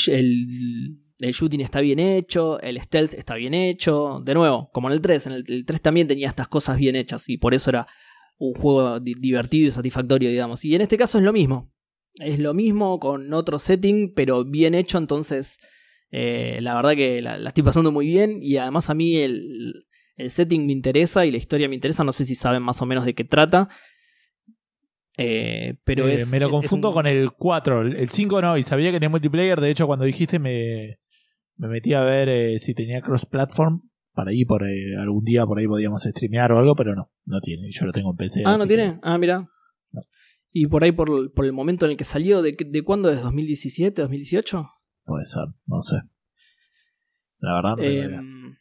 el, 1.19 1.31
shooting 1.33 1.59
está 1.59 1.81
bien 1.81 1.99
hecho, 1.99 2.59
el 2.61 2.81
stealth 2.81 3.13
está 3.13 3.35
bien 3.35 3.53
hecho. 3.53 4.21
De 4.23 4.33
nuevo, 4.33 4.69
como 4.71 4.87
en 4.87 4.93
el 4.93 5.01
3, 5.01 5.27
en 5.27 5.33
el, 5.33 5.43
el 5.47 5.65
3 5.65 5.81
también 5.81 6.07
tenía 6.07 6.29
estas 6.29 6.47
cosas 6.47 6.77
bien 6.77 6.95
hechas 6.95 7.27
y 7.29 7.37
por 7.37 7.53
eso 7.53 7.69
era 7.69 7.87
un 8.37 8.53
juego 8.53 8.99
di 8.99 9.13
divertido 9.13 9.67
y 9.67 9.71
satisfactorio, 9.71 10.29
digamos. 10.29 10.63
Y 10.63 10.73
en 10.73 10.81
este 10.81 10.97
caso 10.97 11.17
es 11.17 11.23
lo 11.23 11.33
mismo. 11.33 11.70
Es 12.21 12.39
lo 12.39 12.53
mismo 12.53 12.99
con 12.99 13.33
otro 13.33 13.59
setting, 13.59 14.13
pero 14.15 14.45
bien 14.45 14.75
hecho, 14.75 14.97
entonces 14.97 15.57
eh, 16.11 16.59
la 16.61 16.75
verdad 16.75 16.91
que 16.95 17.21
la, 17.21 17.37
la, 17.37 17.49
estoy 17.49 17.63
pasando 17.63 17.91
muy 17.91 18.05
bien 18.05 18.39
y 18.41 18.57
además 18.57 18.89
a 18.89 18.93
mí 18.93 19.17
el, 19.17 19.85
el 20.15 20.29
setting 20.29 20.65
me 20.65 20.73
interesa 20.73 21.25
y 21.25 21.31
la 21.31 21.37
historia 21.37 21.67
me 21.67 21.75
interesa, 21.75 22.03
no 22.03 22.11
sé 22.11 22.25
si 22.25 22.35
saben 22.35 22.61
más 22.61 22.81
o 22.81 22.85
menos 22.85 23.05
de 23.05 23.15
qué 23.15 23.23
trata. 23.23 23.69
Eh, 25.17 25.75
pero 25.83 26.07
eh, 26.07 26.15
es, 26.15 26.31
me 26.31 26.39
lo 26.39 26.49
confundo 26.49 26.89
un... 26.89 26.93
con 26.93 27.07
el 27.07 27.31
4. 27.31 27.81
El 27.81 28.09
5 28.09 28.41
no, 28.41 28.57
y 28.57 28.63
sabía 28.63 28.89
que 28.89 28.97
tenía 28.97 29.09
multiplayer. 29.09 29.59
De 29.59 29.69
hecho, 29.69 29.87
cuando 29.87 30.05
dijiste, 30.05 30.39
me, 30.39 30.99
me 31.57 31.67
metí 31.67 31.93
a 31.93 32.01
ver 32.01 32.29
eh, 32.29 32.59
si 32.59 32.73
tenía 32.73 33.01
cross-platform. 33.01 33.81
Para 34.13 34.31
ahí, 34.31 34.43
por 34.43 34.63
eh, 34.67 34.97
algún 34.99 35.23
día 35.23 35.45
por 35.45 35.57
ahí 35.57 35.67
podíamos 35.67 36.03
streamear 36.03 36.51
o 36.51 36.59
algo, 36.59 36.75
pero 36.75 36.95
no, 36.95 37.11
no 37.25 37.39
tiene. 37.39 37.69
Yo 37.71 37.85
lo 37.85 37.93
tengo 37.93 38.11
en 38.11 38.17
PC. 38.17 38.43
Ah, 38.45 38.57
no 38.57 38.67
tiene. 38.67 38.95
Que... 38.95 38.99
Ah, 39.03 39.17
mira. 39.17 39.47
Y 40.51 40.67
por 40.67 40.83
ahí, 40.83 40.91
por, 40.91 41.33
por, 41.33 41.45
el 41.45 41.53
momento 41.53 41.85
en 41.85 41.91
el 41.91 41.97
que 41.97 42.03
salió, 42.03 42.41
¿de, 42.41 42.51
de 42.51 42.83
cuándo 42.83 43.09
es? 43.09 43.23
¿2017? 43.23 43.93
¿2018? 43.93 44.71
Puede 45.05 45.25
ser, 45.25 45.45
no 45.65 45.81
sé. 45.81 45.97
La 47.39 47.55
verdad, 47.55 47.77
no 47.77 47.83
eh, 47.83 48.07
pero, 48.07 48.55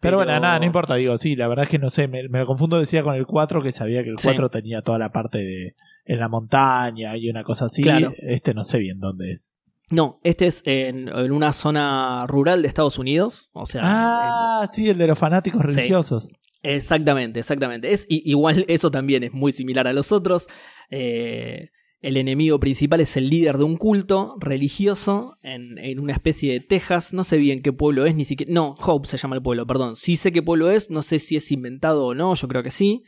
pero, 0.00 0.16
bueno, 0.18 0.40
nada, 0.40 0.58
no 0.58 0.64
importa, 0.64 0.94
digo, 0.94 1.18
sí, 1.18 1.34
la 1.34 1.48
verdad 1.48 1.64
es 1.64 1.70
que 1.70 1.78
no 1.78 1.90
sé, 1.90 2.06
me, 2.08 2.28
me 2.28 2.38
lo 2.38 2.46
confundo 2.46 2.78
decía 2.78 3.02
con 3.02 3.14
el 3.16 3.26
4, 3.26 3.62
que 3.62 3.72
sabía 3.72 4.04
que 4.04 4.10
el 4.10 4.16
4 4.22 4.46
sí. 4.46 4.50
tenía 4.52 4.82
toda 4.82 4.98
la 4.98 5.10
parte 5.10 5.38
de 5.38 5.74
en 6.08 6.18
la 6.18 6.28
montaña 6.28 7.16
y 7.16 7.28
una 7.28 7.44
cosa 7.44 7.66
así. 7.66 7.82
Claro. 7.82 8.12
Este 8.16 8.54
no 8.54 8.64
sé 8.64 8.78
bien 8.78 8.98
dónde 8.98 9.32
es. 9.32 9.54
No, 9.90 10.20
este 10.22 10.46
es 10.46 10.62
en, 10.66 11.08
en, 11.08 11.32
una 11.32 11.52
zona 11.52 12.26
rural 12.26 12.62
de 12.62 12.68
Estados 12.68 12.98
Unidos. 12.98 13.48
O 13.52 13.66
sea. 13.66 13.80
Ah, 13.84 14.60
en... 14.62 14.68
sí, 14.68 14.88
el 14.88 14.98
de 14.98 15.06
los 15.06 15.18
fanáticos 15.18 15.62
religiosos. 15.62 16.36
Exactamente, 16.62 17.40
exactamente. 17.40 17.92
Es 17.92 18.06
igual, 18.08 18.64
eso 18.68 18.90
también 18.90 19.22
es 19.22 19.32
muy 19.32 19.52
similar 19.52 19.86
a 19.86 19.92
los 19.92 20.12
otros. 20.12 20.48
Eh, 20.90 21.70
el 22.00 22.16
enemigo 22.16 22.60
principal 22.60 23.00
es 23.00 23.16
el 23.16 23.28
líder 23.28 23.58
de 23.58 23.64
un 23.64 23.76
culto 23.76 24.36
religioso 24.40 25.36
en, 25.42 25.78
en, 25.78 25.98
una 25.98 26.12
especie 26.12 26.52
de 26.52 26.60
Texas. 26.60 27.12
No 27.12 27.24
sé 27.24 27.38
bien 27.38 27.62
qué 27.62 27.72
pueblo 27.72 28.06
es, 28.06 28.14
ni 28.14 28.24
siquiera. 28.24 28.52
No, 28.52 28.74
Hope 28.78 29.08
se 29.08 29.16
llama 29.16 29.36
el 29.36 29.42
pueblo, 29.42 29.66
perdón. 29.66 29.96
Sí 29.96 30.16
sé 30.16 30.30
qué 30.30 30.42
pueblo 30.42 30.70
es, 30.70 30.90
no 30.90 31.02
sé 31.02 31.18
si 31.18 31.36
es 31.36 31.50
inventado 31.50 32.06
o 32.06 32.14
no, 32.14 32.34
yo 32.34 32.46
creo 32.46 32.62
que 32.62 32.70
sí. 32.70 33.02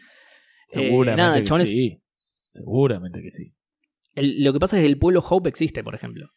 Seguramente 0.66 1.12
eh, 1.12 1.24
nada, 1.24 1.42
que 1.42 1.66
sí. 1.66 1.86
Es... 1.86 1.98
Seguramente 2.48 3.20
que 3.22 3.30
sí. 3.30 3.54
El, 4.14 4.42
lo 4.42 4.52
que 4.52 4.58
pasa 4.58 4.76
es 4.76 4.82
que 4.82 4.88
el 4.88 4.98
pueblo 4.98 5.22
Hope 5.28 5.48
existe, 5.48 5.84
por 5.84 5.94
ejemplo. 5.94 6.30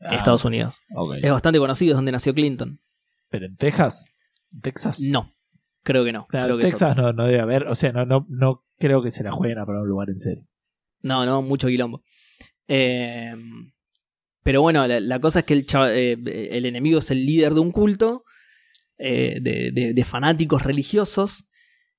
Ah, 0.00 0.16
Estados 0.16 0.44
Unidos. 0.44 0.80
Okay. 0.94 1.20
Es 1.22 1.30
bastante 1.30 1.58
conocido, 1.58 1.92
es 1.92 1.96
donde 1.96 2.12
nació 2.12 2.34
Clinton. 2.34 2.80
¿Pero 3.30 3.46
en 3.46 3.56
Texas? 3.56 4.14
¿En 4.52 4.60
Texas? 4.60 5.00
No. 5.00 5.34
Creo 5.82 6.04
que 6.04 6.12
no. 6.12 6.26
Claro, 6.26 6.46
creo 6.46 6.58
que 6.58 6.64
Texas 6.64 6.96
no, 6.96 7.12
no 7.12 7.24
debe 7.24 7.40
haber. 7.40 7.68
O 7.68 7.74
sea, 7.74 7.92
no, 7.92 8.06
no, 8.06 8.26
no 8.28 8.64
creo 8.78 9.02
que 9.02 9.10
se 9.10 9.22
la 9.22 9.32
jueguen 9.32 9.58
a 9.58 9.66
para 9.66 9.80
un 9.80 9.88
lugar 9.88 10.08
en 10.10 10.18
serio. 10.18 10.46
No, 11.02 11.26
no, 11.26 11.42
mucho 11.42 11.68
quilombo. 11.68 12.02
Eh, 12.66 13.34
pero 14.42 14.62
bueno, 14.62 14.86
la, 14.86 15.00
la, 15.00 15.20
cosa 15.20 15.40
es 15.40 15.44
que 15.44 15.54
el, 15.54 15.66
eh, 15.90 16.48
el, 16.52 16.66
enemigo 16.66 16.98
es 16.98 17.10
el 17.10 17.24
líder 17.24 17.54
de 17.54 17.60
un 17.60 17.72
culto 17.72 18.24
eh, 18.98 19.38
de, 19.40 19.70
de, 19.72 19.92
de, 19.94 20.04
fanáticos 20.04 20.62
religiosos. 20.62 21.46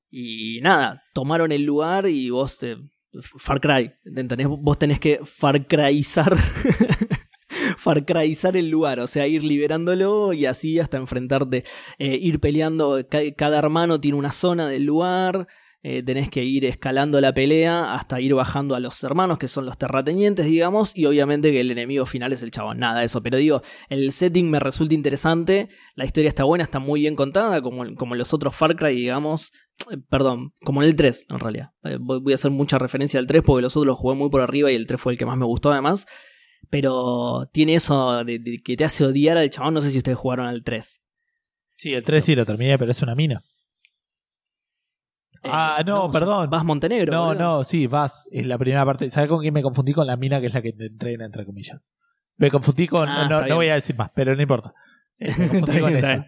Y 0.09 0.59
nada, 0.61 1.03
tomaron 1.13 1.51
el 1.51 1.63
lugar 1.63 2.07
y 2.07 2.29
vos. 2.29 2.59
Far 3.37 3.61
Cry, 3.61 3.93
¿entendés? 4.03 4.47
Vos 4.47 4.77
tenés 4.77 4.99
que 4.99 5.19
Far 5.23 5.67
Cryizar. 5.67 6.35
Far 7.85 8.03
Cryizar 8.03 8.57
el 8.57 8.69
lugar, 8.71 8.99
o 8.99 9.05
sea, 9.05 9.27
ir 9.27 9.43
liberándolo 9.43 10.33
y 10.33 10.47
así 10.47 10.79
hasta 10.79 10.97
enfrentarte, 10.97 11.63
eh, 11.99 12.17
ir 12.19 12.39
peleando. 12.39 13.05
Cada 13.37 13.59
hermano 13.59 13.99
tiene 13.99 14.17
una 14.17 14.31
zona 14.31 14.67
del 14.67 14.85
lugar. 14.85 15.47
eh, 15.87 16.01
tenés 16.01 16.31
que 16.31 16.43
ir 16.43 16.65
escalando 16.65 17.21
la 17.21 17.31
pelea 17.31 17.93
hasta 17.93 18.19
ir 18.19 18.33
bajando 18.33 18.73
a 18.73 18.79
los 18.79 19.03
hermanos, 19.03 19.37
que 19.37 19.47
son 19.47 19.67
los 19.67 19.77
terratenientes, 19.77 20.47
digamos, 20.47 20.93
y 20.95 21.05
obviamente 21.05 21.51
que 21.51 21.59
el 21.61 21.69
enemigo 21.69 22.07
final 22.07 22.33
es 22.33 22.41
el 22.41 22.49
chabón. 22.49 22.79
Nada, 22.79 23.03
eso. 23.03 23.21
Pero 23.21 23.37
digo, 23.37 23.61
el 23.89 24.11
setting 24.11 24.49
me 24.49 24.59
resulta 24.59 24.95
interesante, 24.95 25.69
la 25.93 26.05
historia 26.05 26.29
está 26.29 26.43
buena, 26.43 26.63
está 26.63 26.79
muy 26.79 27.01
bien 27.01 27.15
contada, 27.15 27.61
como, 27.61 27.83
como 27.93 28.15
los 28.15 28.33
otros 28.33 28.55
Far 28.55 28.75
Cry, 28.75 28.95
digamos. 28.95 29.51
Eh, 29.91 29.97
perdón, 30.09 30.53
como 30.63 30.81
en 30.81 30.89
el 30.89 30.95
3, 30.95 31.27
en 31.29 31.39
realidad. 31.39 31.69
Voy 31.99 32.31
a 32.31 32.33
hacer 32.33 32.49
mucha 32.49 32.79
referencia 32.79 33.19
al 33.19 33.27
3 33.27 33.43
porque 33.45 33.61
los 33.61 33.77
otros 33.77 33.85
los 33.85 33.97
jugué 33.99 34.15
muy 34.15 34.31
por 34.31 34.41
arriba 34.41 34.71
y 34.71 34.75
el 34.75 34.87
3 34.87 34.99
fue 34.99 35.13
el 35.13 35.19
que 35.19 35.27
más 35.27 35.37
me 35.37 35.45
gustó 35.45 35.71
además. 35.71 36.07
Pero 36.69 37.49
tiene 37.51 37.75
eso 37.75 38.23
de, 38.23 38.39
de 38.39 38.59
que 38.59 38.75
te 38.77 38.85
hace 38.85 39.05
odiar 39.05 39.37
al 39.37 39.49
chabón. 39.49 39.73
No 39.73 39.81
sé 39.81 39.91
si 39.91 39.97
ustedes 39.97 40.17
jugaron 40.17 40.45
al 40.47 40.63
3. 40.63 41.01
Sí, 41.75 41.93
el 41.93 42.03
3 42.03 42.23
sí 42.23 42.35
lo 42.35 42.45
terminé, 42.45 42.77
pero 42.77 42.91
es 42.91 43.01
una 43.01 43.15
mina. 43.15 43.41
Eh, 45.43 45.49
Ah, 45.51 45.83
no, 45.85 46.09
perdón. 46.11 46.49
Vas 46.49 46.63
Montenegro. 46.63 47.11
No, 47.11 47.35
no, 47.35 47.63
sí, 47.63 47.87
vas. 47.87 48.25
Es 48.31 48.45
la 48.45 48.57
primera 48.57 48.85
parte. 48.85 49.09
¿Sabes 49.09 49.29
con 49.29 49.41
quién 49.41 49.53
me 49.53 49.61
confundí? 49.61 49.93
Con 49.93 50.07
la 50.07 50.17
mina 50.17 50.39
que 50.41 50.47
es 50.47 50.53
la 50.53 50.61
que 50.61 50.73
te 50.73 50.87
entrena, 50.87 51.25
entre 51.25 51.45
comillas. 51.45 51.91
Me 52.37 52.49
confundí 52.51 52.87
con. 52.87 53.07
Ah, 53.07 53.27
no, 53.29 53.45
no 53.45 53.55
voy 53.55 53.69
a 53.69 53.75
decir 53.75 53.95
más, 53.95 54.11
pero 54.15 54.35
no 54.35 54.41
importa. 54.41 54.73
Eh, 55.17 55.33
Me 55.37 55.47
confundí 55.47 55.79
con 55.79 55.95
esa. 55.95 56.27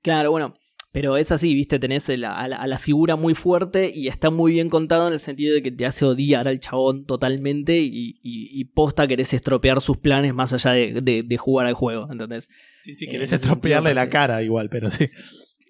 Claro, 0.00 0.30
bueno. 0.30 0.54
Pero 0.98 1.18
es 1.18 1.30
así, 1.30 1.52
viste, 1.52 1.78
tenés 1.78 2.08
a, 2.08 2.16
la, 2.16 2.32
a 2.56 2.66
la 2.66 2.78
figura 2.78 3.16
muy 3.16 3.34
fuerte 3.34 3.92
y 3.94 4.08
está 4.08 4.30
muy 4.30 4.52
bien 4.52 4.70
contado 4.70 5.08
en 5.08 5.12
el 5.12 5.20
sentido 5.20 5.54
de 5.54 5.62
que 5.62 5.70
te 5.70 5.84
hace 5.84 6.06
odiar 6.06 6.48
al 6.48 6.58
chabón 6.58 7.04
totalmente 7.04 7.76
y, 7.76 8.18
y- 8.22 8.48
y 8.60 8.64
posta 8.64 9.06
querés 9.06 9.34
estropear 9.34 9.82
sus 9.82 9.98
planes 9.98 10.32
más 10.32 10.54
allá 10.54 10.70
de, 10.72 11.02
de- 11.02 11.22
de 11.22 11.36
jugar 11.36 11.66
al 11.66 11.74
juego, 11.74 12.08
¿entendés? 12.10 12.48
Sí, 12.80 12.94
sí, 12.94 13.06
querés 13.08 13.30
estropearle 13.32 13.92
la 13.94 14.08
cara 14.08 14.42
igual, 14.42 14.70
pero 14.70 14.90
sí. 14.90 15.10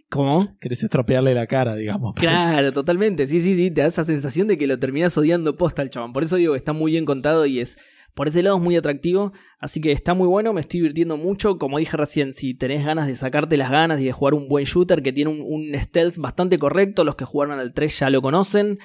¿Cómo? 0.09 0.57
Querés 0.61 0.82
estropearle 0.82 1.34
la 1.34 1.46
cara, 1.46 1.74
digamos. 1.74 2.14
Claro, 2.20 2.72
totalmente. 2.72 3.26
Sí, 3.26 3.40
sí, 3.40 3.57
sí, 3.57 3.70
te 3.70 3.80
da 3.80 3.88
esa 3.88 4.04
sensación 4.04 4.46
de 4.48 4.57
que 4.57 4.66
lo 4.66 4.78
terminás 4.78 5.16
odiando 5.18 5.57
posta 5.57 5.82
al 5.82 5.90
chabón. 5.90 6.12
Por 6.12 6.22
eso 6.22 6.36
digo 6.36 6.52
que 6.52 6.59
está 6.59 6.72
muy 6.72 6.92
bien 6.92 7.04
contado 7.04 7.46
y 7.46 7.61
es. 7.61 7.76
Por 8.14 8.28
ese 8.28 8.42
lado 8.42 8.57
es 8.57 8.62
muy 8.62 8.76
atractivo. 8.76 9.32
Así 9.59 9.80
que 9.80 9.92
está 9.92 10.14
muy 10.14 10.26
bueno, 10.26 10.52
me 10.52 10.62
estoy 10.62 10.80
divirtiendo 10.80 11.16
mucho. 11.16 11.59
Como 11.59 11.78
dije 11.78 11.96
recién, 11.96 12.32
si 12.32 12.54
tenés 12.54 12.84
ganas 12.84 13.09
de 13.09 13.16
sacarte 13.16 13.57
las 13.57 13.70
ganas 13.70 14.00
y 14.00 14.04
de 14.04 14.12
jugar 14.12 14.34
un 14.34 14.48
buen 14.48 14.64
shooter 14.64 15.02
que 15.02 15.12
tiene 15.12 15.30
un, 15.30 15.42
un 15.42 15.74
stealth 15.78 16.16
bastante 16.16 16.59
correcto, 16.59 17.04
los 17.04 17.16
que 17.16 17.24
jugaron 17.24 17.59
al 17.59 17.74
3 17.74 17.98
ya 17.98 18.11
lo 18.11 18.22
conocen. 18.22 18.78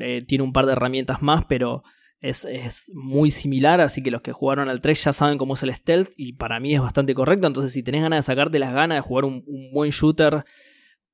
Eh, 0.00 0.24
tiene 0.26 0.44
un 0.44 0.52
par 0.52 0.66
de 0.66 0.72
herramientas 0.72 1.22
más, 1.22 1.44
pero 1.48 1.84
es, 2.28 2.44
es 2.44 2.90
muy 2.94 3.30
similar. 3.30 3.80
Así 3.80 4.02
que 4.02 4.10
los 4.10 4.20
que 4.22 4.32
jugaron 4.32 4.68
al 4.68 4.80
3 4.80 5.04
ya 5.04 5.12
saben 5.12 5.38
cómo 5.38 5.54
es 5.54 5.62
el 5.62 5.74
stealth 5.74 6.10
y 6.16 6.34
para 6.34 6.60
mí 6.60 6.74
es 6.74 6.80
bastante 6.80 7.14
correcto. 7.14 7.46
Entonces, 7.46 7.72
si 7.72 7.82
tenés 7.82 8.02
ganas 8.02 8.18
de 8.18 8.22
sacarte 8.24 8.58
las 8.58 8.72
ganas 8.74 8.96
de 8.98 9.02
jugar 9.02 9.24
un, 9.24 9.44
buen 9.72 9.90
shooter 9.90 10.44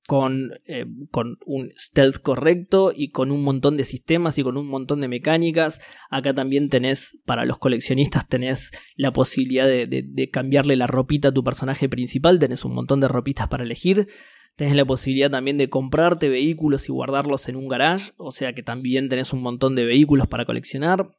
con, 0.09 0.51
eh, 0.67 0.85
con 1.13 1.39
un 1.47 1.71
stealth 1.77 2.17
correcto 2.19 2.93
y 2.95 3.11
con 3.13 3.31
un 3.31 3.43
montón 3.45 3.77
de 3.77 3.85
sistemas 3.85 4.37
y 4.37 4.43
con 4.43 4.57
un 4.57 4.67
montón 4.67 5.01
de 5.01 5.09
mecánicas. 5.09 5.81
Acá 6.11 6.35
también 6.35 6.69
tenés, 6.69 7.21
para 7.25 7.45
los 7.45 7.59
coleccionistas, 7.59 8.27
tenés 8.29 8.73
la 8.97 9.13
posibilidad 9.13 9.67
de, 9.67 9.87
de- 9.87 10.05
de 10.05 10.29
cambiarle 10.31 10.75
la 10.77 10.89
ropita 10.89 11.29
a 11.29 11.33
tu 11.33 11.45
personaje 11.45 11.89
principal, 11.89 12.39
tenés 12.41 12.65
un 12.65 12.75
montón 12.75 12.99
de 13.01 13.09
ropitas 13.09 13.47
para 13.49 13.63
elegir. 13.63 14.09
Tenés 14.57 14.77
la 14.77 14.85
posibilidad 14.85 15.31
también 15.31 15.57
de 15.59 15.71
comprarte 15.71 16.29
vehículos 16.29 16.89
y 16.89 16.93
guardarlos 16.93 17.49
en 17.49 17.57
un 17.57 17.69
garage, 17.69 18.13
o 18.17 18.33
sea 18.33 18.53
que 18.53 18.63
también 18.63 19.09
tenés 19.09 19.33
un 19.33 19.43
montón 19.43 19.75
de 19.75 19.85
vehículos 19.85 20.27
para 20.27 20.45
coleccionar. 20.45 21.11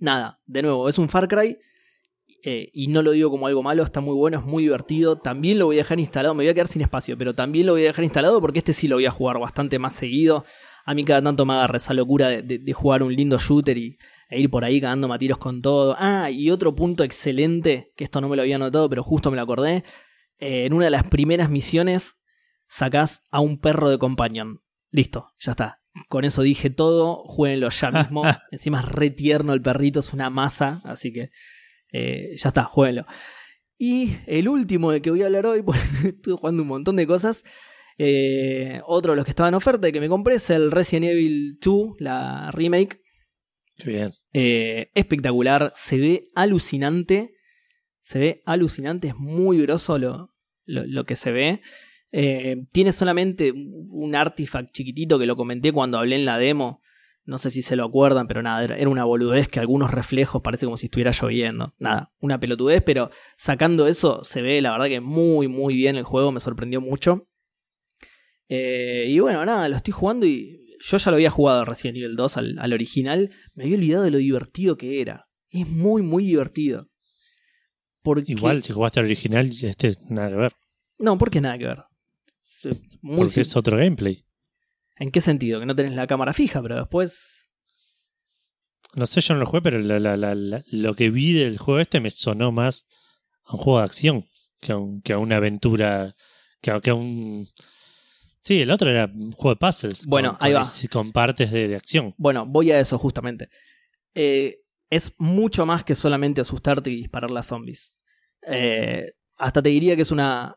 Nada, 0.00 0.40
de 0.46 0.62
nuevo, 0.62 0.88
es 0.88 0.98
un 0.98 1.08
Far 1.08 1.28
Cry 1.28 1.58
eh, 2.44 2.70
y 2.72 2.88
no 2.88 3.02
lo 3.02 3.12
digo 3.12 3.30
como 3.30 3.46
algo 3.46 3.62
malo, 3.62 3.84
está 3.84 4.00
muy 4.00 4.14
bueno, 4.14 4.38
es 4.38 4.44
muy 4.44 4.64
divertido. 4.64 5.16
También 5.16 5.58
lo 5.58 5.66
voy 5.66 5.76
a 5.76 5.78
dejar 5.78 6.00
instalado, 6.00 6.34
me 6.34 6.44
voy 6.44 6.50
a 6.50 6.54
quedar 6.54 6.66
sin 6.66 6.82
espacio, 6.82 7.16
pero 7.16 7.34
también 7.34 7.66
lo 7.66 7.72
voy 7.72 7.82
a 7.82 7.86
dejar 7.86 8.04
instalado 8.04 8.40
porque 8.40 8.58
este 8.58 8.72
sí 8.72 8.88
lo 8.88 8.96
voy 8.96 9.06
a 9.06 9.10
jugar 9.10 9.38
bastante 9.38 9.78
más 9.78 9.94
seguido. 9.94 10.44
A 10.84 10.94
mí 10.94 11.04
cada 11.04 11.22
tanto 11.22 11.46
me 11.46 11.52
agarra 11.52 11.76
esa 11.76 11.94
locura 11.94 12.28
de, 12.28 12.72
jugar 12.72 13.04
un 13.04 13.14
lindo 13.14 13.38
shooter 13.38 13.78
y, 13.78 13.96
e 14.28 14.40
ir 14.40 14.50
por 14.50 14.64
ahí 14.64 14.80
cagando 14.80 15.16
tiros 15.18 15.38
con 15.38 15.62
todo. 15.62 15.94
Ah, 15.98 16.30
y 16.30 16.50
otro 16.50 16.74
punto 16.74 17.04
excelente, 17.04 17.92
que 17.96 18.04
esto 18.04 18.20
no 18.20 18.28
me 18.28 18.36
lo 18.36 18.42
había 18.42 18.58
notado, 18.58 18.88
pero 18.88 19.04
justo 19.04 19.30
me 19.30 19.36
lo 19.36 19.42
acordé. 19.42 19.84
eh, 20.38 20.66
en 20.66 20.72
una 20.72 20.86
de 20.86 20.90
las 20.90 21.04
primeras 21.04 21.48
misiones 21.50 22.16
sacás 22.72 23.22
a 23.30 23.40
un 23.40 23.58
perro 23.60 23.90
de 23.90 23.98
companion. 23.98 24.56
Listo, 24.90 25.28
ya 25.38 25.52
está. 25.52 25.82
Con 26.08 26.24
eso 26.24 26.40
dije 26.40 26.70
todo, 26.70 27.22
jueguenlo 27.26 27.68
ya 27.68 27.90
mismo. 27.92 28.22
Encima 28.50 28.80
es 28.80 28.86
re 28.86 29.10
tierno 29.10 29.52
el 29.52 29.60
perrito, 29.60 30.00
es 30.00 30.14
una 30.14 30.30
masa, 30.30 30.80
así 30.84 31.12
que 31.12 31.28
eh, 31.92 32.30
ya 32.34 32.48
está, 32.48 32.64
jueguenlo. 32.64 33.04
Y 33.76 34.16
el 34.26 34.48
último 34.48 34.90
de 34.90 35.02
que 35.02 35.10
voy 35.10 35.22
a 35.22 35.26
hablar 35.26 35.44
hoy, 35.44 35.62
porque 35.66 35.82
estuve 36.08 36.36
jugando 36.36 36.62
un 36.62 36.68
montón 36.68 36.96
de 36.96 37.06
cosas. 37.06 37.44
eh, 37.98 38.80
otro 38.86 39.12
de 39.12 39.16
los 39.16 39.24
que 39.26 39.32
estaba 39.32 39.50
en 39.50 39.54
oferta 39.54 39.86
y 39.86 39.92
que 39.92 40.00
me 40.00 40.08
compré 40.08 40.36
es 40.36 40.48
el 40.48 40.70
Resident 40.70 41.06
Evil 41.12 41.58
2, 41.60 41.96
la 41.98 42.50
remake. 42.52 43.00
Qué 43.76 43.90
bien. 43.90 44.12
Eh, 44.32 44.90
espectacular, 44.94 45.72
se 45.74 45.98
ve 45.98 46.28
alucinante. 46.34 47.34
Se 48.00 48.18
ve 48.18 48.42
alucinante, 48.46 49.08
es 49.08 49.14
muy 49.16 49.60
grosso 49.60 49.98
lo, 49.98 50.30
lo, 50.64 50.86
lo 50.86 51.04
que 51.04 51.16
se 51.16 51.32
ve. 51.32 51.60
Eh, 52.12 52.66
tiene 52.72 52.92
solamente 52.92 53.52
un 53.52 54.14
artifact 54.14 54.70
chiquitito 54.70 55.18
que 55.18 55.26
lo 55.26 55.34
comenté 55.34 55.72
cuando 55.72 55.98
hablé 55.98 56.16
en 56.16 56.26
la 56.26 56.38
demo. 56.38 56.82
No 57.24 57.38
sé 57.38 57.50
si 57.50 57.62
se 57.62 57.76
lo 57.76 57.84
acuerdan, 57.84 58.26
pero 58.26 58.42
nada, 58.42 58.64
era 58.64 58.88
una 58.88 59.04
boludez 59.04 59.48
que 59.48 59.60
algunos 59.60 59.90
reflejos 59.92 60.42
parece 60.42 60.66
como 60.66 60.76
si 60.76 60.86
estuviera 60.86 61.12
lloviendo. 61.12 61.74
Nada, 61.78 62.12
una 62.20 62.38
pelotudez, 62.38 62.82
pero 62.82 63.10
sacando 63.36 63.86
eso 63.86 64.24
se 64.24 64.42
ve 64.42 64.60
la 64.60 64.72
verdad 64.72 64.86
que 64.86 65.00
muy, 65.00 65.48
muy 65.48 65.74
bien 65.74 65.96
el 65.96 66.04
juego, 66.04 66.32
me 66.32 66.40
sorprendió 66.40 66.80
mucho. 66.80 67.28
Eh, 68.48 69.06
y 69.08 69.18
bueno, 69.20 69.44
nada, 69.46 69.68
lo 69.68 69.76
estoy 69.76 69.92
jugando 69.92 70.26
y 70.26 70.76
yo 70.80 70.96
ya 70.98 71.10
lo 71.10 71.14
había 71.14 71.30
jugado 71.30 71.64
Resident 71.64 71.98
Evil 71.98 72.16
2 72.16 72.36
al, 72.36 72.58
al 72.58 72.72
original. 72.72 73.30
Me 73.54 73.64
había 73.64 73.76
olvidado 73.76 74.04
de 74.04 74.10
lo 74.10 74.18
divertido 74.18 74.76
que 74.76 75.00
era. 75.00 75.28
Es 75.48 75.68
muy, 75.68 76.02
muy 76.02 76.24
divertido. 76.24 76.88
Porque... 78.02 78.32
Igual, 78.32 78.64
si 78.64 78.72
jugaste 78.72 78.98
al 78.98 79.06
original, 79.06 79.48
este 79.48 79.94
nada 80.10 80.30
que 80.30 80.36
ver. 80.36 80.52
No, 80.98 81.16
porque 81.18 81.40
nada 81.40 81.56
que 81.56 81.66
ver. 81.66 81.84
Es, 82.64 82.76
eh, 82.76 82.80
Muy 83.00 83.16
Porque 83.18 83.40
es 83.40 83.56
otro 83.56 83.76
gameplay. 83.76 84.24
¿En 84.96 85.10
qué 85.10 85.20
sentido? 85.20 85.58
Que 85.60 85.66
no 85.66 85.74
tenés 85.74 85.94
la 85.94 86.06
cámara 86.06 86.32
fija, 86.32 86.62
pero 86.62 86.76
después. 86.76 87.48
No 88.94 89.06
sé, 89.06 89.20
yo 89.20 89.34
no 89.34 89.40
lo 89.40 89.46
jugué, 89.46 89.62
pero 89.62 89.78
la- 89.78 89.98
la- 89.98 90.16
la- 90.16 90.34
la- 90.34 90.62
lo 90.70 90.94
que 90.94 91.10
vi 91.10 91.32
del 91.32 91.58
juego 91.58 91.80
este 91.80 92.00
me 92.00 92.10
sonó 92.10 92.52
más 92.52 92.86
a 93.44 93.54
un 93.54 93.58
juego 93.60 93.78
de 93.78 93.84
acción 93.84 94.26
que 94.60 94.72
a, 94.72 94.76
un- 94.76 95.00
que 95.02 95.12
a 95.14 95.18
una 95.18 95.36
aventura. 95.36 96.14
Que 96.60 96.70
a, 96.70 96.80
que 96.80 96.90
a 96.90 96.94
un. 96.94 97.48
Sí, 98.40 98.60
el 98.60 98.70
otro 98.70 98.90
era 98.90 99.06
un 99.06 99.32
juego 99.32 99.54
de 99.54 99.58
puzzles. 99.58 100.06
Bueno, 100.06 100.36
con, 100.38 100.46
ahí 100.46 100.52
va. 100.52 100.62
Con 100.92 101.10
partes 101.12 101.50
de, 101.50 101.68
de 101.68 101.76
acción. 101.76 102.14
Bueno, 102.18 102.44
voy 102.46 102.70
a 102.70 102.78
eso 102.78 102.98
justamente. 102.98 103.48
Eh, 104.14 104.58
es 104.90 105.14
mucho 105.18 105.64
más 105.64 105.82
que 105.84 105.94
solamente 105.94 106.40
asustarte 106.42 106.90
y 106.90 106.96
disparar 106.96 107.36
a 107.36 107.42
zombies. 107.42 107.96
Eh, 108.46 109.12
hasta 109.36 109.62
te 109.62 109.70
diría 109.70 109.96
que 109.96 110.02
es 110.02 110.10
una. 110.10 110.56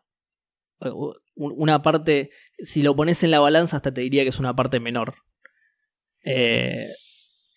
Una 1.35 1.81
parte. 1.81 2.29
Si 2.59 2.81
lo 2.81 2.95
pones 2.95 3.23
en 3.23 3.31
la 3.31 3.39
balanza, 3.39 3.75
hasta 3.77 3.93
te 3.93 4.01
diría 4.01 4.23
que 4.23 4.29
es 4.29 4.39
una 4.39 4.55
parte 4.55 4.79
menor. 4.79 5.15
Eh, 6.23 6.87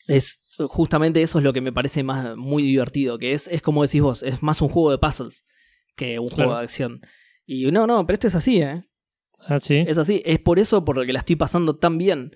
es. 0.07 0.41
Justamente 0.59 1.22
eso 1.22 1.39
es 1.39 1.45
lo 1.45 1.53
que 1.53 1.61
me 1.61 1.72
parece 1.72 2.03
más 2.03 2.37
muy 2.37 2.64
divertido. 2.64 3.18
Que 3.18 3.33
es, 3.33 3.47
es 3.47 3.62
como 3.62 3.83
decís 3.85 4.03
vos, 4.03 4.22
es 4.24 4.43
más 4.43 4.61
un 4.61 4.68
juego 4.68 4.91
de 4.91 4.99
puzzles 4.99 5.45
que 5.95 6.18
un 6.18 6.29
juego 6.29 6.51
Claro. 6.51 6.59
de 6.59 6.64
acción. 6.64 7.01
Y 7.47 7.70
no, 7.70 7.87
no, 7.87 8.05
pero 8.07 8.14
este 8.14 8.26
es 8.26 8.35
así, 8.35 8.61
¿eh? 8.61 8.85
Ah, 9.47 9.61
sí. 9.61 9.85
Es 9.87 9.99
así, 9.99 10.20
es 10.24 10.41
por 10.41 10.59
eso 10.59 10.85
por 10.85 10.97
lo 10.97 11.05
que 11.07 11.12
la 11.12 11.20
estoy 11.20 11.37
pasando 11.37 11.76
tan 11.79 11.97
bien. 11.97 12.33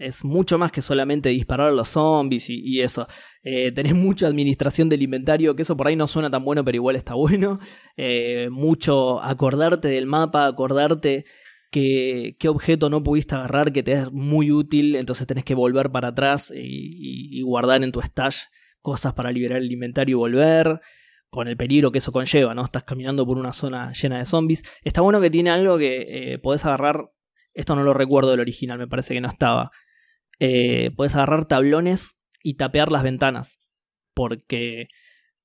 Es 0.00 0.24
mucho 0.24 0.58
más 0.58 0.72
que 0.72 0.82
solamente 0.82 1.28
disparar 1.28 1.68
a 1.68 1.72
los 1.72 1.90
zombies 1.90 2.48
y, 2.48 2.80
eso. 2.80 3.06
Eh, 3.42 3.70
tenés 3.72 3.94
mucha 3.94 4.26
administración 4.26 4.88
del 4.88 5.02
inventario, 5.02 5.54
que 5.54 5.62
eso 5.62 5.76
por 5.76 5.88
ahí 5.88 5.96
no 5.96 6.08
suena 6.08 6.30
tan 6.30 6.44
bueno, 6.44 6.64
pero 6.64 6.76
igual 6.76 6.96
está 6.96 7.14
bueno. 7.14 7.58
Eh, 7.96 8.48
mucho 8.50 9.22
acordarte 9.22 9.88
del 9.88 10.06
mapa, 10.06 10.46
acordarte 10.46 11.26
que, 11.70 12.36
qué 12.38 12.48
objeto 12.48 12.88
no 12.88 13.02
pudiste 13.02 13.34
agarrar 13.34 13.72
que 13.72 13.82
te 13.82 13.92
es 13.92 14.10
muy 14.10 14.50
útil, 14.50 14.96
entonces 14.96 15.26
tenés 15.26 15.44
que 15.44 15.54
volver 15.54 15.90
para 15.90 16.08
atrás 16.08 16.50
y 16.54 17.42
guardar 17.42 17.84
en 17.84 17.92
tu 17.92 18.00
stash 18.00 18.44
cosas 18.80 19.12
para 19.12 19.30
liberar 19.30 19.58
el 19.58 19.70
inventario 19.70 20.16
y 20.16 20.18
volver. 20.18 20.80
Con 21.28 21.46
el 21.46 21.56
peligro 21.56 21.92
que 21.92 21.98
eso 21.98 22.10
conlleva, 22.10 22.54
¿no? 22.54 22.64
Estás 22.64 22.82
caminando 22.82 23.24
por 23.24 23.38
una 23.38 23.52
zona 23.52 23.92
llena 23.92 24.18
de 24.18 24.24
zombies. 24.24 24.64
Está 24.82 25.00
bueno 25.00 25.20
que 25.20 25.30
tiene 25.30 25.50
algo 25.50 25.78
que 25.78 26.32
eh, 26.32 26.38
podés 26.38 26.66
agarrar. 26.66 27.12
Esto 27.54 27.76
no 27.76 27.84
lo 27.84 27.94
recuerdo 27.94 28.32
del 28.32 28.40
original, 28.40 28.78
me 28.78 28.88
parece 28.88 29.14
que 29.14 29.20
no 29.20 29.28
estaba. 29.28 29.70
Eh, 30.40 30.90
podés 30.96 31.14
agarrar 31.14 31.44
tablones 31.46 32.16
y 32.42 32.54
tapear 32.54 32.90
las 32.90 33.02
ventanas. 33.02 33.58
Porque 34.14 34.88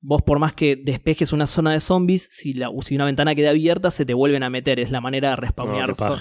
vos, 0.01 0.21
por 0.23 0.39
más 0.39 0.53
que 0.53 0.75
despejes 0.75 1.33
una 1.33 1.47
zona 1.47 1.71
de 1.71 1.79
zombies, 1.79 2.27
si, 2.31 2.53
la, 2.53 2.69
si 2.81 2.95
una 2.95 3.05
ventana 3.05 3.35
queda 3.35 3.51
abierta, 3.51 3.91
se 3.91 4.05
te 4.05 4.13
vuelven 4.13 4.43
a 4.43 4.49
meter. 4.49 4.79
Es 4.79 4.91
la 4.91 5.01
manera 5.01 5.31
de 5.31 5.35
respawnear. 5.35 5.89
No, 5.99 6.17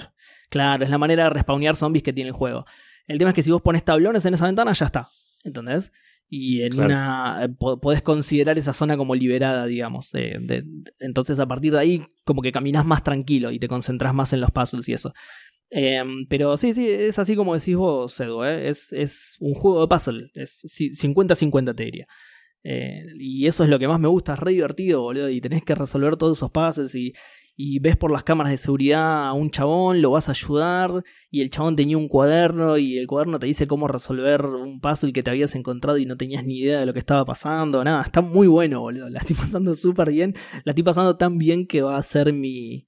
claro, 0.49 0.83
es 0.83 0.89
la 0.89 0.97
manera 0.97 1.23
de 1.25 1.29
respawnear 1.31 1.75
zombies 1.75 2.03
que 2.03 2.13
tiene 2.13 2.29
el 2.29 2.35
juego. 2.35 2.65
El 3.07 3.17
tema 3.17 3.31
es 3.31 3.35
que 3.35 3.43
si 3.43 3.51
vos 3.51 3.61
pones 3.61 3.83
tablones 3.83 4.25
en 4.25 4.33
esa 4.33 4.45
ventana, 4.45 4.73
ya 4.73 4.85
está. 4.85 5.09
¿Entendés? 5.43 5.91
Y 6.27 6.63
en 6.63 6.71
Claro. 6.71 6.87
una. 6.87 7.43
eh, 7.43 7.49
po- 7.49 7.79
podés 7.79 8.01
considerar 8.01 8.57
esa 8.57 8.73
zona 8.73 8.97
como 8.97 9.13
liberada, 9.13 9.67
digamos. 9.67 10.11
de- 10.11 10.37
de- 10.41 10.63
entonces, 10.99 11.39
a 11.39 11.45
partir 11.47 11.71
de 11.73 11.79
ahí, 11.79 12.01
como 12.23 12.41
que 12.41 12.51
caminás 12.51 12.83
más 12.83 13.03
tranquilo 13.03 13.51
y 13.51 13.59
te 13.59 13.67
concentrás 13.67 14.11
más 14.15 14.33
en 14.33 14.41
los 14.41 14.49
puzzles 14.49 14.89
y 14.89 14.93
eso. 14.93 15.13
Em, 15.71 16.25
pero 16.29 16.55
sí, 16.57 16.73
sí, 16.73 16.87
es 16.89 17.19
así 17.19 17.35
como 17.35 17.53
decís 17.55 17.75
vos, 17.75 18.19
Edu, 18.19 18.43
¿eh? 18.43 18.69
es, 18.69 18.93
es 18.93 19.35
un 19.39 19.53
juego 19.55 19.81
de 19.81 19.87
puzzle, 19.87 20.31
es 20.35 20.63
ci- 20.65 20.91
50-50 20.93 21.73
te 21.75 21.83
diría. 21.85 22.07
Eh, 22.63 23.03
y 23.19 23.47
eso 23.47 23.63
es 23.63 23.69
lo 23.69 23.79
que 23.79 23.87
más 23.87 23.99
me 23.99 24.07
gusta, 24.07 24.33
es 24.33 24.39
re 24.39 24.51
divertido, 24.53 25.01
boludo, 25.03 25.29
y 25.29 25.41
tenés 25.41 25.63
que 25.63 25.75
resolver 25.75 26.17
todos 26.17 26.37
esos 26.39 26.51
puzzles 26.51 26.95
y, 26.95 27.13
y 27.55 27.79
ves 27.79 27.97
por 27.97 28.11
las 28.11 28.23
cámaras 28.23 28.51
de 28.51 28.57
seguridad 28.57 29.27
a 29.27 29.33
un 29.33 29.51
chabón, 29.51 30.01
lo 30.01 30.11
vas 30.11 30.29
a 30.29 30.33
ayudar, 30.33 31.03
y 31.31 31.41
el 31.41 31.49
chabón 31.51 31.75
tenía 31.75 31.97
un 31.97 32.07
cuaderno 32.09 32.77
y 32.77 32.97
el 32.97 33.07
cuaderno 33.07 33.39
te 33.39 33.47
dice 33.47 33.67
cómo 33.67 33.87
resolver 33.87 34.45
un 34.45 34.79
puzzle 34.81 35.13
que 35.13 35.23
te 35.23 35.29
habías 35.31 35.55
encontrado 35.55 35.97
y 35.99 36.05
no 36.05 36.17
tenías 36.17 36.45
ni 36.45 36.59
idea 36.59 36.79
de 36.81 36.85
lo 36.87 36.93
que 36.93 36.99
estaba 36.99 37.25
pasando, 37.25 37.83
nada, 37.83 38.03
está 38.03 38.21
muy 38.21 38.47
bueno, 38.47 38.81
boludo, 38.81 39.09
la 39.09 39.19
estoy 39.19 39.35
pasando 39.37 39.75
súper 39.75 40.11
bien, 40.11 40.33
la 40.63 40.71
estoy 40.71 40.83
pasando 40.83 41.17
tan 41.17 41.37
bien 41.37 41.67
que 41.67 41.81
va 41.81 41.97
a 41.97 42.03
ser 42.03 42.33
mi... 42.33 42.87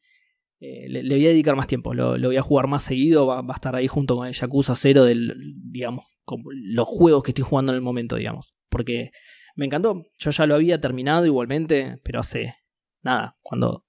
eh, 0.59 0.87
le, 0.89 1.03
voy 1.03 1.25
a 1.25 1.29
dedicar 1.29 1.55
más 1.55 1.67
tiempo, 1.67 1.93
lo, 1.93 2.17
voy 2.17 2.37
a 2.37 2.41
jugar 2.41 2.67
más 2.67 2.83
seguido, 2.83 3.27
va, 3.27 3.41
va 3.41 3.53
a 3.53 3.57
estar 3.57 3.75
ahí 3.75 3.87
junto 3.87 4.15
con 4.15 4.27
el 4.27 4.33
Yakuza 4.33 4.75
0 4.75 5.05
del, 5.05 5.53
digamos, 5.71 6.17
como 6.23 6.49
los 6.51 6.87
juegos 6.87 7.23
que 7.23 7.31
estoy 7.31 7.43
jugando 7.43 7.71
en 7.71 7.75
el 7.75 7.81
momento, 7.81 8.15
digamos, 8.15 8.55
porque 8.69 9.11
me 9.55 9.65
encantó, 9.65 10.07
yo 10.17 10.31
ya 10.31 10.45
lo 10.45 10.55
había 10.55 10.81
terminado 10.81 11.25
igualmente, 11.25 11.99
pero 12.03 12.19
hace 12.19 12.55
nada, 13.01 13.37
cuando... 13.41 13.83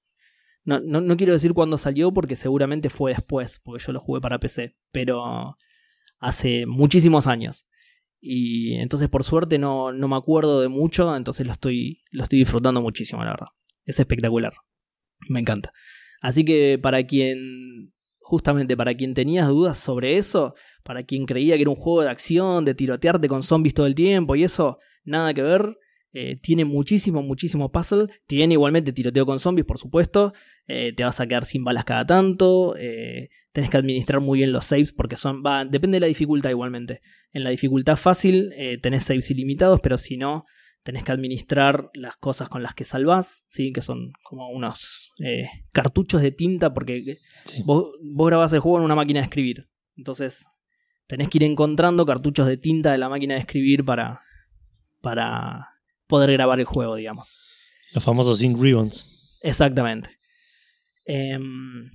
No, 0.65 0.81
no, 0.81 1.01
no 1.01 1.17
quiero 1.17 1.33
decir 1.33 1.55
cuándo 1.55 1.79
salió 1.79 2.13
porque 2.13 2.37
seguramente 2.37 2.91
fue 2.91 3.13
después, 3.13 3.59
porque 3.65 3.83
yo 3.83 3.93
lo 3.93 4.01
jugué 4.01 4.21
para 4.21 4.39
PC, 4.39 4.77
pero 4.93 5.57
hace 6.19 6.67
muchísimos 6.67 7.27
años. 7.27 7.67
Y 8.21 8.75
entonces 8.75 9.09
por 9.09 9.25
suerte 9.25 9.59
no, 9.59 9.93
no 9.93 10.09
me 10.09 10.17
acuerdo 10.17 10.61
de 10.61 10.69
mucho, 10.69 11.17
entonces 11.17 11.47
lo 11.47 11.53
estoy, 11.53 12.03
lo 12.11 12.23
estoy 12.23 12.41
disfrutando 12.41 12.83
muchísimo, 12.83 13.25
la 13.25 13.31
verdad. 13.31 13.47
Es 13.85 13.99
espectacular. 13.99 14.53
Me 15.31 15.41
encanta. 15.41 15.73
Así 16.21 16.45
que 16.45 16.79
para 16.81 17.05
quien, 17.07 17.93
justamente 18.21 18.77
para 18.77 18.95
quien 18.95 19.15
tenías 19.15 19.49
dudas 19.49 19.79
sobre 19.79 20.17
eso, 20.17 20.55
para 20.83 21.03
quien 21.03 21.27
creía 21.27 21.57
que 21.57 21.63
era 21.63 21.71
un 21.71 21.77
juego 21.77 22.03
de 22.03 22.11
acción, 22.11 22.65
de 22.65 22.75
tirotearte 22.75 23.29
con 23.29 23.43
zombies 23.43 23.75
todo 23.75 23.87
el 23.87 23.95
tiempo 23.95 24.37
y 24.37 24.45
eso, 24.45 24.79
nada 25.05 25.35
que 25.35 25.43
ver. 25.43 25.79
Eh, 26.15 26.37
tiene 26.41 26.65
muchísimo, 26.65 27.23
muchísimo 27.23 27.71
puzzle. 27.71 28.07
Tiene 28.27 28.55
igualmente 28.55 28.93
tiroteo 28.93 29.27
con 29.27 29.39
zombies, 29.39 29.67
por 29.67 29.79
supuesto. 29.79 30.33
Eh, 30.67 30.93
te 30.95 31.05
vas 31.05 31.21
a 31.21 31.27
quedar 31.27 31.45
sin 31.45 31.65
balas 31.65 31.85
cada 31.85 32.07
tanto. 32.07 32.75
Eh, 32.79 33.29
tenés 33.53 33.71
que 33.71 33.77
administrar 33.77 34.21
muy 34.21 34.39
bien 34.39 34.53
los 34.53 34.67
saves 34.67 34.93
porque 34.93 35.17
son. 35.17 35.43
Va, 35.45 35.65
depende 35.65 35.97
de 35.97 36.01
la 36.01 36.07
dificultad 36.07 36.51
igualmente. 36.51 37.03
En 37.33 37.45
la 37.45 37.51
dificultad 37.51 37.97
fácil 37.97 38.53
eh, 38.57 38.79
tenés 38.79 39.05
saves 39.05 39.31
ilimitados, 39.31 39.81
pero 39.81 39.99
si 39.99 40.17
no, 40.17 40.47
tenés 40.89 41.05
que 41.05 41.13
administrar 41.13 41.91
las 41.93 42.17
cosas 42.17 42.49
con 42.49 42.63
las 42.63 42.75
que 42.75 42.83
salvás, 42.85 43.45
¿sí? 43.51 43.75
que 43.75 43.83
son 43.83 44.11
como 44.23 44.49
unos 44.49 45.13
eh, 45.23 45.47
cartuchos 45.71 46.23
de 46.23 46.33
tinta, 46.33 46.73
porque 46.73 47.19
Sí. 47.45 47.63
vos, 47.67 47.91
vos 48.03 48.27
grabás 48.29 48.55
el 48.55 48.61
juego 48.61 48.79
en 48.79 48.85
una 48.85 48.95
máquina 48.95 49.21
de 49.21 49.25
escribir. 49.25 49.69
Entonces, 49.99 50.47
tenés 51.07 51.29
que 51.29 51.37
ir 51.37 51.43
encontrando 51.45 52.07
cartuchos 52.07 52.47
de 52.47 52.57
tinta 52.57 52.91
de 52.91 52.97
la 52.97 53.11
máquina 53.11 53.35
de 53.35 53.41
escribir 53.41 53.85
para, 53.85 54.23
para 55.03 55.69
poder 56.07 56.33
grabar 56.33 56.59
el 56.59 56.65
juego, 56.65 56.95
digamos. 56.95 57.35
Los 57.93 58.03
famosos 58.03 58.41
Ink 58.41 58.59
Ribbons. 58.59 59.37
Exactamente. 59.43 60.19
Em, 61.05 61.91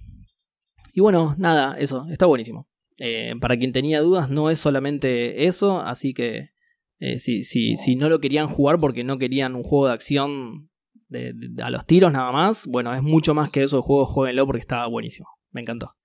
y 0.94 1.02
bueno, 1.02 1.34
nada, 1.40 1.80
eso, 1.80 2.06
está 2.12 2.28
buenísimo. 2.28 2.70
Eh, 3.00 3.34
para 3.42 3.58
quien 3.58 3.72
tenía 3.72 4.02
dudas, 4.02 4.30
no 4.30 4.52
es 4.52 4.60
solamente 4.60 5.48
eso, 5.48 5.82
así 5.82 6.14
que 6.14 6.53
eh, 7.00 7.20
si, 7.20 7.44
si, 7.44 7.76
si 7.78 7.96
no 7.96 8.10
lo 8.10 8.20
querían 8.20 8.48
jugar 8.48 8.80
porque 8.80 9.04
no 9.04 9.18
querían 9.18 9.56
un 9.56 9.64
juego 9.64 9.88
de 9.88 9.94
acción 9.94 10.70
de, 11.10 11.34
de- 11.34 11.64
a 11.64 11.70
los 11.70 11.86
tiros 11.86 12.12
nada 12.12 12.32
más, 12.32 12.66
bueno, 12.68 12.94
es 12.94 13.02
mucho 13.04 13.34
más 13.34 13.50
que 13.52 13.64
eso 13.64 13.78
el 13.78 13.84
juego, 13.84 14.06
jueguenlo 14.06 14.46
porque 14.46 14.60
estaba 14.62 14.88
buenísimo, 14.88 15.28
me 15.52 15.62
encantó. 15.62 15.96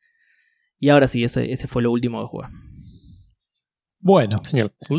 Y 0.80 0.90
ahora 0.90 1.08
sí, 1.08 1.24
ese, 1.24 1.50
ese 1.52 1.66
fue 1.68 1.82
lo 1.82 1.90
último 1.90 2.20
que 2.20 2.26
jugué. 2.26 2.46
Bueno, 4.00 4.40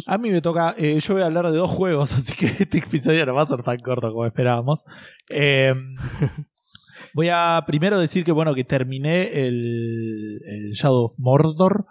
a 0.08 0.18
mí 0.18 0.30
me 0.30 0.42
toca. 0.42 0.76
eh, 0.78 1.00
yo 1.00 1.14
voy 1.14 1.24
a 1.24 1.28
hablar 1.28 1.46
de 1.50 1.58
dos 1.58 1.70
juegos, 1.70 2.14
así 2.16 2.36
que 2.36 2.48
este 2.64 2.80
episodio 2.80 3.26
no 3.26 3.34
va 3.34 3.44
a 3.44 3.48
ser 3.48 3.64
tan 3.64 3.78
corto 3.80 4.12
como 4.12 4.26
esperábamos. 4.26 4.84
Eh, 5.30 5.74
voy 7.14 7.30
a 7.32 7.64
primero 7.66 7.98
decir 7.98 8.26
que, 8.26 8.32
bueno, 8.34 8.54
que 8.54 8.66
terminé 8.66 9.48
el, 9.48 10.42
el 10.46 10.72
Shadow 10.74 11.06
of 11.06 11.16
Mordor. 11.18 11.86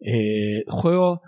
eh, 0.00 0.62
juego 0.68 1.22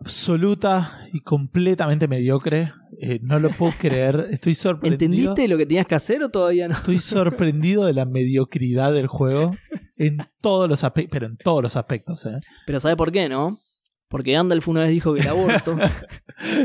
absoluta 0.00 1.08
y 1.12 1.20
completamente 1.20 2.08
mediocre. 2.08 2.72
Eh, 3.00 3.20
no 3.22 3.38
lo 3.38 3.50
puedo 3.50 3.72
creer. 3.78 4.28
Estoy 4.30 4.54
sorprendido. 4.54 5.04
¿Entendiste 5.04 5.48
lo 5.48 5.56
que 5.56 5.66
tenías 5.66 5.86
que 5.86 5.94
hacer 5.94 6.22
o 6.22 6.28
todavía 6.28 6.68
no? 6.68 6.74
Estoy 6.74 6.98
sorprendido 6.98 7.84
de 7.84 7.92
la 7.92 8.04
mediocridad 8.04 8.92
del 8.92 9.06
juego 9.06 9.52
en 9.96 10.18
todos 10.40 10.68
los 10.68 10.84
aspectos, 10.84 11.10
pero 11.12 11.26
en 11.26 11.36
todos 11.36 11.62
los 11.62 11.76
aspectos. 11.76 12.26
¿eh? 12.26 12.40
Pero 12.66 12.80
¿sabe 12.80 12.96
por 12.96 13.12
qué, 13.12 13.28
no? 13.28 13.60
Porque 14.08 14.32
Gandalf 14.32 14.66
una 14.68 14.82
vez 14.82 14.90
dijo 14.90 15.14
que 15.14 15.20
el 15.20 15.28
aborto. 15.28 15.76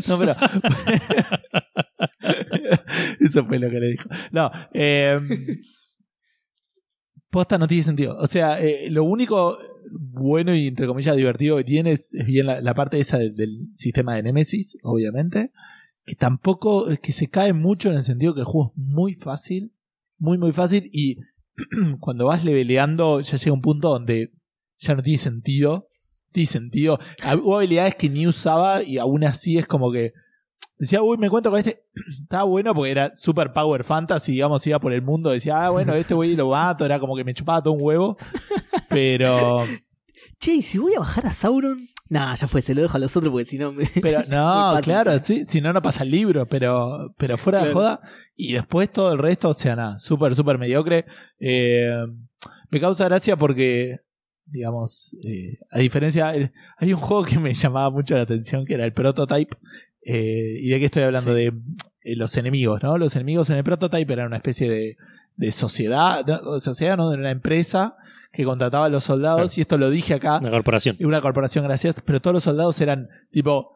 No, 0.07 0.19
pero. 0.19 0.35
Eso 3.19 3.43
fue 3.43 3.57
lo 3.57 3.71
que 3.71 3.79
le 3.79 3.89
dijo. 3.89 4.07
No, 4.31 4.51
eh, 4.71 5.19
posta 7.31 7.57
no 7.57 7.65
tiene 7.65 7.81
sentido. 7.81 8.15
O 8.17 8.27
sea, 8.27 8.61
eh, 8.61 8.91
lo 8.91 9.03
único 9.03 9.57
bueno 9.91 10.53
y 10.55 10.67
entre 10.67 10.87
comillas 10.87 11.15
divertido 11.15 11.57
que 11.57 11.63
tiene 11.63 11.91
es, 11.91 12.15
bien 12.25 12.47
la, 12.47 12.73
parte 12.73 12.99
esa 12.99 13.17
del, 13.17 13.67
sistema 13.75 14.15
de 14.15 14.23
Nemesis, 14.23 14.77
obviamente. 14.83 15.51
Que 16.05 16.15
tampoco 16.15 16.89
es 16.89 16.99
que 16.99 17.11
se 17.13 17.29
cae 17.29 17.53
mucho 17.53 17.89
en 17.89 17.95
el 17.95 18.03
sentido 18.03 18.33
que 18.33 18.41
el 18.41 18.45
juego 18.45 18.73
es 18.75 18.83
muy 18.83 19.15
fácil. 19.15 19.71
Muy, 20.17 20.37
muy 20.37 20.51
fácil. 20.51 20.89
Y 20.91 21.19
cuando 21.99 22.25
vas 22.25 22.43
leveleando, 22.43 23.21
ya 23.21 23.37
llega 23.37 23.53
un 23.53 23.61
punto 23.61 23.89
donde 23.89 24.33
ya 24.79 24.95
no 24.95 25.03
tiene 25.03 25.19
sentido. 25.19 25.87
Tiene 26.31 26.47
sentido. 26.47 26.99
Hubo 27.41 27.57
habilidades 27.57 27.95
que 27.95 28.09
ni 28.09 28.27
usaba 28.27 28.83
y 28.83 28.97
aún 28.97 29.23
así 29.23 29.57
es 29.57 29.67
como 29.67 29.91
que 29.91 30.13
decía, 30.77 31.01
uy, 31.01 31.17
me 31.17 31.27
encuentro 31.27 31.51
con 31.51 31.59
este. 31.59 31.83
Estaba 32.23 32.43
bueno 32.43 32.73
porque 32.73 32.91
era 32.91 33.13
super 33.13 33.53
power 33.53 33.83
fantasy, 33.83 34.33
digamos, 34.33 34.65
iba 34.67 34.79
por 34.79 34.93
el 34.93 35.01
mundo. 35.01 35.31
Decía, 35.31 35.65
ah, 35.65 35.69
bueno, 35.69 35.93
este 35.93 36.13
güey 36.13 36.35
lo 36.35 36.49
mato. 36.49 36.85
Era 36.85 36.99
como 36.99 37.15
que 37.15 37.23
me 37.23 37.33
chupaba 37.33 37.61
todo 37.61 37.73
un 37.73 37.81
huevo. 37.81 38.17
Pero, 38.89 39.65
che, 40.39 40.55
¿y 40.55 40.61
si 40.61 40.77
voy 40.77 40.93
a 40.95 40.99
bajar 40.99 41.25
a 41.25 41.31
Sauron? 41.31 41.87
Nah, 42.09 42.35
ya 42.35 42.47
fue, 42.47 42.61
se 42.61 42.75
lo 42.75 42.81
dejo 42.83 42.97
a 42.97 42.99
los 42.99 43.15
otros 43.17 43.31
porque 43.31 43.45
si 43.45 43.57
no 43.57 43.71
me. 43.71 43.85
pero 44.01 44.23
no, 44.27 44.77
claro, 44.83 45.17
sí. 45.19 45.45
si 45.45 45.61
no, 45.61 45.73
no 45.73 45.81
pasa 45.81 46.03
el 46.03 46.11
libro. 46.11 46.45
Pero, 46.47 47.13
pero 47.17 47.37
fuera 47.37 47.63
de 47.65 47.73
joda. 47.73 48.01
Y 48.35 48.53
después 48.53 48.91
todo 48.91 49.13
el 49.13 49.19
resto, 49.19 49.49
o 49.49 49.53
sea, 49.53 49.75
nada, 49.75 49.99
súper, 49.99 50.35
súper 50.35 50.57
mediocre. 50.57 51.05
Eh, 51.39 51.91
me 52.69 52.79
causa 52.79 53.05
gracia 53.05 53.35
porque, 53.37 53.99
digamos, 54.45 55.15
eh, 55.23 55.57
a 55.71 55.79
diferencia, 55.79 56.33
el- 56.35 56.51
hay 56.77 56.93
un 56.93 56.99
juego 56.99 57.23
que 57.25 57.39
me 57.39 57.53
llamaba 57.53 57.89
mucho 57.89 58.15
la 58.15 58.21
atención 58.21 58.65
que 58.65 58.73
era 58.75 58.85
el 58.85 58.93
Prototype. 58.93 59.55
Eh, 60.05 60.57
¿Y 60.59 60.69
de 60.69 60.79
qué 60.79 60.85
estoy 60.85 61.03
hablando? 61.03 61.31
Sí. 61.35 61.37
De 61.43 61.53
eh, 62.03 62.15
los 62.15 62.35
enemigos, 62.37 62.81
¿no? 62.83 62.97
Los 62.97 63.15
enemigos 63.15 63.49
en 63.49 63.57
el 63.57 63.63
Prototype 63.63 64.11
eran 64.13 64.27
una 64.27 64.37
especie 64.37 64.69
de, 64.69 64.97
de 65.37 65.51
sociedad, 65.51 66.25
no, 66.25 66.59
sociedad, 66.59 66.97
¿no? 66.97 67.09
De 67.09 67.17
una 67.17 67.31
empresa 67.31 67.95
que 68.31 68.43
contrataba 68.45 68.85
a 68.85 68.89
los 68.89 69.03
soldados, 69.03 69.41
Claro. 69.41 69.53
y 69.57 69.61
esto 69.61 69.77
lo 69.77 69.89
dije 69.89 70.15
acá, 70.15 70.39
Una 70.39 70.49
corporación. 70.49 70.95
y 70.99 71.05
una 71.05 71.21
corporación, 71.21 71.63
gracias, 71.65 72.01
pero 72.01 72.19
todos 72.19 72.33
los 72.33 72.43
soldados 72.43 72.81
eran 72.81 73.07
tipo 73.31 73.71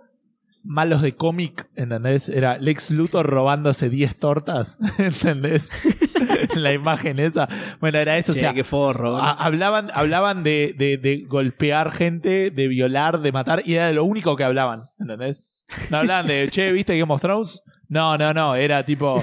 malos 0.63 1.01
de 1.01 1.15
cómic, 1.15 1.69
¿entendés? 1.75 2.27
Era 2.27 2.57
Lex 2.57 2.89
Luthor 2.91 3.25
robándose 3.27 3.89
10 3.89 4.15
tortas, 4.17 4.77
¿entendés? 4.97 5.69
La 6.55 6.73
imagen 6.73 7.19
esa. 7.19 7.47
Bueno, 7.79 7.99
era 7.99 8.17
eso, 8.17 8.33
Che, 8.33 8.39
o 8.39 8.41
sea, 8.41 8.53
qué 8.53 8.63
forro. 8.63 9.17
a- 9.17 9.31
hablaban, 9.31 9.89
hablaban 9.93 10.43
de, 10.43 10.73
de, 10.77 10.97
de 10.97 11.19
golpear 11.27 11.91
gente, 11.91 12.49
de 12.51 12.67
violar, 12.67 13.21
de 13.21 13.31
matar, 13.31 13.61
y 13.65 13.75
era 13.75 13.87
de 13.87 13.93
lo 13.93 14.03
único 14.03 14.35
que 14.35 14.43
hablaban, 14.43 14.83
¿entendés? 14.99 15.47
No 15.89 15.97
hablaban 15.97 16.27
de, 16.27 16.47
che, 16.49 16.71
¿viste 16.71 16.97
Game 16.97 17.13
of 17.13 17.21
Thrones? 17.21 17.61
No, 17.89 18.17
no, 18.17 18.33
no, 18.33 18.55
era 18.55 18.83
tipo, 18.83 19.21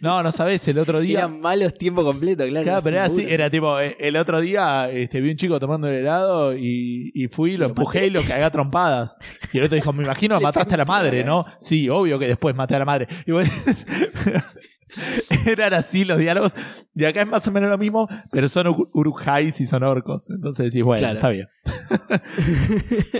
no, 0.00 0.22
no 0.22 0.32
sabés, 0.32 0.66
el 0.68 0.78
otro 0.78 1.00
día... 1.00 1.18
Eran 1.18 1.40
malos 1.40 1.74
tiempo 1.74 2.02
completo, 2.02 2.46
claro. 2.46 2.64
Claro, 2.64 2.80
pero 2.82 2.96
era 2.96 3.04
así, 3.04 3.26
era 3.28 3.50
tipo, 3.50 3.78
eh, 3.80 3.96
el 3.98 4.16
otro 4.16 4.40
día 4.40 4.90
este, 4.90 5.20
vi 5.20 5.30
un 5.30 5.36
chico 5.36 5.60
tomando 5.60 5.88
el 5.88 5.96
helado 5.96 6.56
y, 6.56 7.10
y 7.14 7.28
fui, 7.28 7.52
lo, 7.52 7.64
lo 7.64 7.66
empujé 7.66 7.98
maté. 7.98 8.06
y 8.06 8.10
lo 8.10 8.22
cagué 8.22 8.44
a 8.44 8.50
trompadas. 8.50 9.16
Y 9.52 9.58
el 9.58 9.64
otro 9.64 9.74
dijo, 9.74 9.92
me 9.92 10.04
imagino 10.04 10.40
mataste 10.40 10.74
a 10.74 10.78
la 10.78 10.84
madre, 10.86 11.24
¿no? 11.24 11.44
Sí, 11.58 11.88
obvio 11.88 12.18
que 12.18 12.28
después 12.28 12.54
maté 12.54 12.76
a 12.76 12.78
la 12.78 12.84
madre. 12.86 13.08
Y 13.26 13.32
bueno, 13.32 13.50
eran 15.46 15.74
así 15.74 16.04
los 16.04 16.18
diálogos. 16.18 16.52
Y 16.94 17.04
acá 17.04 17.22
es 17.22 17.28
más 17.28 17.46
o 17.46 17.52
menos 17.52 17.70
lo 17.70 17.78
mismo, 17.78 18.08
pero 18.32 18.48
son 18.48 18.66
ur- 18.66 18.88
urujais 18.92 19.60
y 19.60 19.66
son 19.66 19.82
orcos. 19.84 20.28
Entonces 20.30 20.72
decís, 20.72 20.84
bueno, 20.84 20.98
Claro. 21.00 21.14
está 21.16 21.28
bien. 21.30 21.46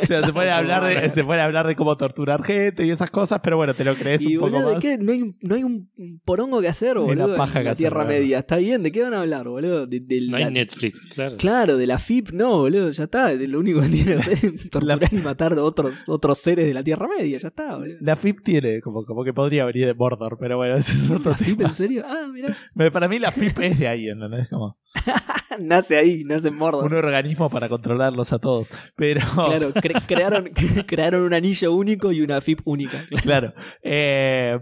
o 0.02 0.06
sea, 0.06 0.24
se 0.24 0.32
puede, 0.32 0.50
hablar 0.50 0.84
de, 0.84 1.10
se 1.10 1.24
puede 1.24 1.40
hablar 1.40 1.66
de 1.66 1.76
cómo 1.76 1.96
torturar 1.96 2.42
gente 2.42 2.86
y 2.86 2.90
esas 2.90 3.10
cosas, 3.10 3.40
pero 3.42 3.56
bueno, 3.56 3.74
te 3.74 3.84
lo 3.84 3.94
crees 3.94 4.22
Y 4.22 4.36
un 4.36 4.40
poco 4.44 4.52
boludo, 4.52 4.68
¿de 4.68 4.74
más. 4.74 4.82
qué? 4.82 4.98
No 4.98 5.12
hay, 5.12 5.22
un- 5.22 5.36
no 5.42 5.54
hay 5.54 5.64
un 5.64 5.88
porongo 6.24 6.60
que 6.60 6.68
hacer, 6.68 6.98
boludo. 6.98 7.36
paja 7.36 7.58
en 7.58 7.62
que 7.62 7.64
la 7.64 7.70
hacer, 7.72 7.78
Tierra 7.84 8.02
la. 8.04 8.08
Media. 8.08 8.38
Está 8.38 8.56
bien, 8.56 8.82
¿de 8.82 8.92
qué 8.92 9.02
van 9.02 9.14
a 9.14 9.20
hablar, 9.20 9.48
boludo? 9.48 9.86
De, 9.86 10.00
de 10.00 10.20
No 10.28 10.38
la- 10.38 10.46
hay 10.46 10.52
Netflix, 10.52 11.06
claro. 11.06 11.36
Claro, 11.36 11.76
de 11.76 11.86
la 11.86 11.98
FIP 11.98 12.30
no, 12.32 12.58
boludo, 12.58 12.90
ya 12.90 13.04
está. 13.04 13.28
De 13.36 13.46
Lo 13.48 13.60
único 13.60 13.80
que 13.80 13.88
tiene 13.88 14.14
que 14.16 14.20
hacer 14.20 14.52
es 14.54 14.70
torturar 14.70 14.98
y 15.12 15.16
matar 15.18 15.52
a 15.52 15.62
otros, 15.62 15.94
otros 16.06 16.38
seres 16.38 16.66
de 16.66 16.74
la 16.74 16.82
Tierra 16.82 17.06
Media, 17.16 17.38
ya 17.38 17.48
está, 17.48 17.76
boludo. 17.76 17.96
La 18.00 18.16
FIP 18.16 18.42
tiene, 18.42 18.80
como, 18.80 19.04
como 19.04 19.24
que 19.24 19.32
podría 19.32 19.64
venir 19.64 19.86
de 19.86 19.94
Mordor, 19.94 20.36
pero 20.40 20.56
bueno, 20.56 20.76
ese 20.76 20.92
es 20.94 21.10
otro 21.10 21.30
La 21.30 21.36
FIP. 21.58 21.66
¿En 21.68 21.74
serio? 21.74 22.04
Ah, 22.06 22.26
mirá. 22.32 22.56
Para 22.90 23.08
mí 23.08 23.18
la 23.18 23.30
FIP 23.32 23.58
es 23.60 23.78
de 23.78 23.88
ahí, 23.88 24.06
nace 25.60 25.96
ahí, 25.96 26.24
nace 26.24 26.48
en 26.48 26.56
Mordor. 26.56 26.84
un 26.86 26.94
organismo 26.94 27.50
para 27.50 27.68
controlarlos 27.68 28.32
a 28.32 28.38
todos. 28.38 28.68
Pero, 28.96 29.20
Claro, 29.34 29.72
cre- 29.74 30.02
crearon, 30.06 30.48
crearon 30.86 31.22
un 31.22 31.34
anillo 31.34 31.72
único 31.72 32.12
y 32.12 32.22
una 32.22 32.40
FIP 32.40 32.60
única. 32.64 33.04
claro. 33.22 33.52
Eh, 33.82 34.58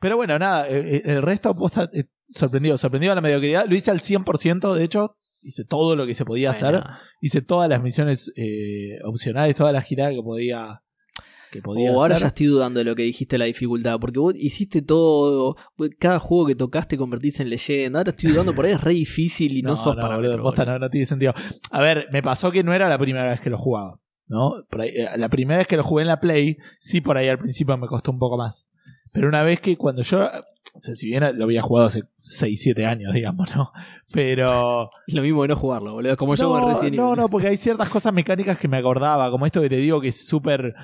pero 0.00 0.16
bueno, 0.16 0.36
nada, 0.38 0.68
eh, 0.68 0.96
eh, 0.96 1.02
el 1.04 1.22
resto 1.22 1.54
posta, 1.54 1.88
eh, 1.92 2.04
sorprendido, 2.26 2.76
sorprendido 2.76 3.12
a 3.12 3.16
la 3.16 3.20
mediocridad. 3.20 3.66
Lo 3.68 3.76
hice 3.76 3.90
al 3.92 4.00
100%, 4.00 4.74
de 4.74 4.82
hecho, 4.84 5.16
hice 5.42 5.64
todo 5.64 5.94
lo 5.94 6.06
que 6.06 6.14
se 6.14 6.24
podía 6.24 6.50
hacer. 6.50 6.82
Hice 7.20 7.40
todas 7.40 7.68
las 7.68 7.80
misiones 7.80 8.32
eh, 8.36 8.98
opcionales, 9.04 9.54
todas 9.54 9.72
las 9.72 9.84
giradas 9.84 10.14
que 10.14 10.22
podía, 10.22 10.82
que 11.52 11.62
podía 11.62 11.92
O 11.92 11.94
Oh, 11.96 12.00
ahora 12.00 12.14
hacer. 12.14 12.22
ya 12.24 12.28
estoy 12.28 12.46
dudando 12.46 12.78
de 12.78 12.84
lo 12.84 12.96
que 12.96 13.02
dijiste 13.04 13.38
la 13.38 13.44
dificultad, 13.44 13.98
porque 14.00 14.18
vos 14.18 14.34
hiciste 14.36 14.82
todo, 14.82 15.56
cada 16.00 16.18
juego 16.18 16.46
que 16.46 16.56
tocaste 16.56 16.96
convertiste 16.96 17.44
en 17.44 17.50
leyenda, 17.50 18.00
ahora 18.00 18.10
estoy 18.10 18.32
dudando, 18.32 18.54
por 18.54 18.64
ahí 18.64 18.72
es 18.72 18.80
re 18.80 18.92
difícil 18.94 19.56
y 19.56 19.62
no, 19.62 19.76
sos 19.76 19.94
boludo, 19.94 20.00
parámetro. 20.02 20.42
posta, 20.42 20.62
boludo. 20.64 20.78
no, 20.80 20.84
no 20.86 20.90
tiene 20.90 21.04
sentido. 21.06 21.32
A 21.70 21.80
ver, 21.80 22.08
me 22.10 22.22
pasó 22.22 22.50
que 22.50 22.64
no 22.64 22.72
era 22.74 22.88
la 22.88 22.98
primera 22.98 23.30
vez 23.30 23.40
que 23.40 23.50
lo 23.50 23.58
jugaba. 23.58 24.00
¿no? 24.26 24.64
Por 24.70 24.80
ahí, 24.80 24.88
eh, 24.88 25.06
la 25.18 25.28
primera 25.28 25.58
vez 25.58 25.66
que 25.66 25.76
lo 25.76 25.82
jugué 25.82 26.02
en 26.02 26.08
la 26.08 26.18
Play, 26.18 26.56
sí, 26.80 27.00
por 27.02 27.16
ahí 27.18 27.28
al 27.28 27.38
principio 27.38 27.76
me 27.76 27.86
costó 27.86 28.10
un 28.10 28.18
poco 28.18 28.38
más. 28.38 28.66
Pero 29.12 29.28
una 29.28 29.42
vez 29.42 29.60
que 29.60 29.76
cuando 29.76 30.00
yo, 30.00 30.24
o 30.24 30.78
sea, 30.78 30.94
si 30.94 31.06
bien 31.06 31.22
lo 31.36 31.44
había 31.44 31.60
jugado 31.60 31.88
hace 31.88 32.04
6, 32.20 32.58
7 32.62 32.86
años, 32.86 33.12
digamos, 33.12 33.54
¿no? 33.54 33.72
Pero... 34.10 34.88
Es 35.06 35.12
lo 35.14 35.20
mismo 35.20 35.42
de 35.42 35.48
no 35.48 35.56
jugarlo, 35.56 35.92
boludo, 35.92 36.16
como 36.16 36.34
yo 36.34 36.44
no, 36.44 36.60
con 36.60 36.72
Resident 36.72 36.96
no, 36.96 37.14
no, 37.14 37.28
porque 37.28 37.48
hay 37.48 37.58
ciertas 37.58 37.90
cosas 37.90 38.14
mecánicas 38.14 38.56
que 38.56 38.68
me 38.68 38.78
acordaba, 38.78 39.30
como 39.30 39.44
esto 39.44 39.60
que 39.60 39.68
te 39.68 39.76
digo 39.76 40.00
que 40.00 40.08
es 40.08 40.26
súper 40.26 40.74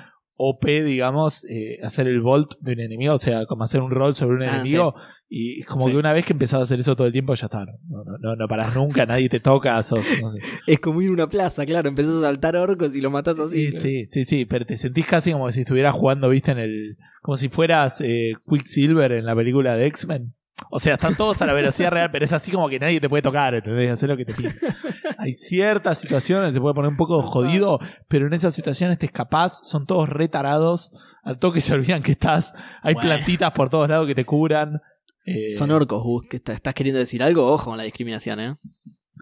OP, 0.41 0.83
digamos, 0.85 1.43
eh, 1.49 1.79
hacer 1.83 2.07
el 2.07 2.21
volt 2.21 2.53
de 2.61 2.71
un 2.71 2.79
enemigo, 2.79 3.13
o 3.13 3.17
sea, 3.17 3.45
como 3.45 3.65
hacer 3.65 3.81
un 3.81 3.91
roll 3.91 4.15
sobre 4.15 4.37
un 4.37 4.43
Ah, 4.43 4.55
enemigo, 4.55 4.95
y 5.27 5.63
como 5.63 5.85
Sí. 5.87 5.91
que 5.91 5.97
una 5.97 6.13
vez 6.13 6.25
que 6.25 6.31
empezás 6.31 6.61
a 6.61 6.63
hacer 6.63 6.79
eso 6.79 6.95
todo 6.95 7.07
el 7.07 7.11
tiempo, 7.11 7.33
ya 7.33 7.47
está, 7.47 7.65
no, 7.65 8.03
no, 8.05 8.17
no, 8.19 8.35
no 8.37 8.47
parás 8.47 8.73
nunca, 8.73 9.05
nadie 9.05 9.27
te 9.27 9.41
toca, 9.41 9.83
sos, 9.83 10.05
no 10.21 10.31
sé. 10.31 10.39
Es 10.67 10.79
como 10.79 11.01
ir 11.01 11.09
a 11.09 11.11
una 11.11 11.27
plaza, 11.27 11.65
claro, 11.65 11.89
empezás 11.89 12.13
a 12.13 12.21
saltar 12.21 12.55
orcos 12.55 12.95
y 12.95 13.01
lo 13.01 13.11
matás 13.11 13.37
así. 13.41 13.69
Sí, 13.71 13.79
sí, 13.79 14.05
sí, 14.07 14.23
sí, 14.25 14.45
pero 14.45 14.65
te 14.65 14.77
sentís 14.77 15.05
casi 15.05 15.33
como 15.33 15.51
si 15.51 15.59
estuvieras 15.61 15.93
jugando, 15.93 16.29
viste, 16.29 16.51
en 16.51 16.59
el. 16.59 16.97
como 17.21 17.35
si 17.35 17.49
fueras 17.49 17.99
eh, 17.99 18.35
Quicksilver 18.49 19.11
en 19.11 19.25
la 19.25 19.35
película 19.35 19.75
de 19.75 19.87
X-Men. 19.87 20.33
O 20.71 20.79
sea, 20.79 20.95
están 20.95 21.15
todos 21.15 21.41
a 21.41 21.45
la 21.45 21.53
velocidad 21.53 21.89
real, 21.91 22.09
pero 22.11 22.25
es 22.25 22.33
así 22.33 22.51
como 22.51 22.67
que 22.69 22.79
nadie 22.79 22.99
te 22.99 23.07
puede 23.09 23.21
tocar, 23.21 23.55
¿entendés? 23.55 23.91
Hacer 23.91 24.09
lo 24.09 24.17
que 24.17 24.25
te 24.25 24.33
pide. 24.33 24.51
Hay 25.21 25.33
ciertas 25.33 25.97
situaciones, 25.99 26.53
se 26.53 26.61
puede 26.61 26.73
poner 26.75 26.89
un 26.91 26.97
poco 26.97 27.21
jodido, 27.21 27.79
pero 28.07 28.27
en 28.27 28.33
esas 28.33 28.53
situaciones 28.53 28.97
te 28.97 29.05
escapás, 29.07 29.59
son 29.63 29.85
todos 29.85 30.07
retarados, 30.07 30.91
al 31.23 31.39
toque 31.39 31.59
se 31.61 31.73
olvidan 31.73 32.01
que 32.03 32.11
estás, 32.13 32.53
hay 32.81 32.93
Bueno. 32.93 33.09
plantitas 33.09 33.51
por 33.51 33.69
todos 33.69 33.89
lados 33.89 34.07
que 34.07 34.15
te 34.15 34.25
curan. 34.25 34.79
eh, 35.25 35.49
Son 35.57 35.69
orcos, 35.71 36.01
Gus, 36.01 36.25
que 36.29 36.37
está- 36.37 36.53
estás 36.53 36.73
queriendo 36.73 36.99
decir 36.99 37.21
algo, 37.21 37.45
ojo 37.51 37.65
con 37.65 37.77
la 37.77 37.83
discriminación, 37.83 38.39
eh. 38.39 38.55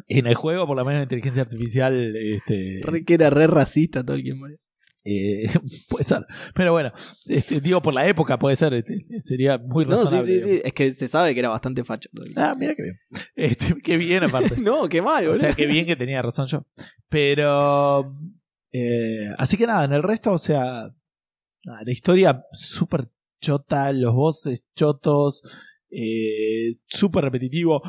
en 0.10 0.26
el 0.28 0.36
juego, 0.36 0.66
por 0.68 0.78
lo 0.78 0.86
menos 0.86 1.00
la 1.00 1.04
inteligencia 1.04 1.42
artificial, 1.42 2.16
este, 2.16 2.80
Re 2.84 3.02
que 3.06 3.16
era 3.16 3.30
re 3.30 3.48
racista 3.48 4.04
todo 4.06 4.16
el 4.16 4.24
que 4.24 4.34
moría. 4.36 4.58
Eh, 5.10 5.48
puede 5.90 6.04
ser. 6.04 6.26
Pero 6.54 6.74
bueno, 6.74 6.92
este, 7.28 7.62
digo, 7.62 7.82
por 7.82 7.94
la 7.94 8.06
época 8.06 8.38
puede 8.38 8.56
ser. 8.58 8.74
este, 8.74 9.06
sería 9.22 9.58
muy 9.58 9.86
No, 9.86 9.96
sí, 9.98 10.04
razonable. 10.04 10.42
sí, 10.42 10.52
sí, 10.52 10.62
es 10.64 10.74
que 10.74 10.92
se 10.92 11.08
sabe 11.08 11.34
que 11.34 11.40
era 11.40 11.50
bastante 11.50 11.84
facho. 11.86 12.10
Ah, 12.36 12.56
mira 12.58 12.76
qué 12.76 12.84
bien. 12.84 13.00
Este, 13.36 13.76
qué 13.82 13.96
bien, 13.98 14.24
aparte. 14.26 14.58
no, 14.62 14.90
qué 14.90 15.02
mal, 15.02 15.28
o 15.30 15.34
sea, 15.36 15.54
qué 15.54 15.66
bien 15.66 15.86
que 15.86 15.96
tenía 15.96 16.22
razón 16.22 16.48
yo. 16.48 16.66
Pero. 17.08 18.14
eh, 18.72 19.30
así 19.38 19.56
que 19.58 19.66
nada, 19.68 19.86
en 19.86 19.94
el 19.94 20.04
resto, 20.04 20.34
o 20.34 20.38
sea. 20.38 20.94
la 21.64 21.92
historia 21.92 22.44
súper 22.52 23.10
chota, 23.40 23.94
los 23.94 24.14
bosses 24.14 24.64
chotos, 24.76 25.42
eh, 25.90 26.76
súper 26.88 27.24
repetitivo. 27.24 27.82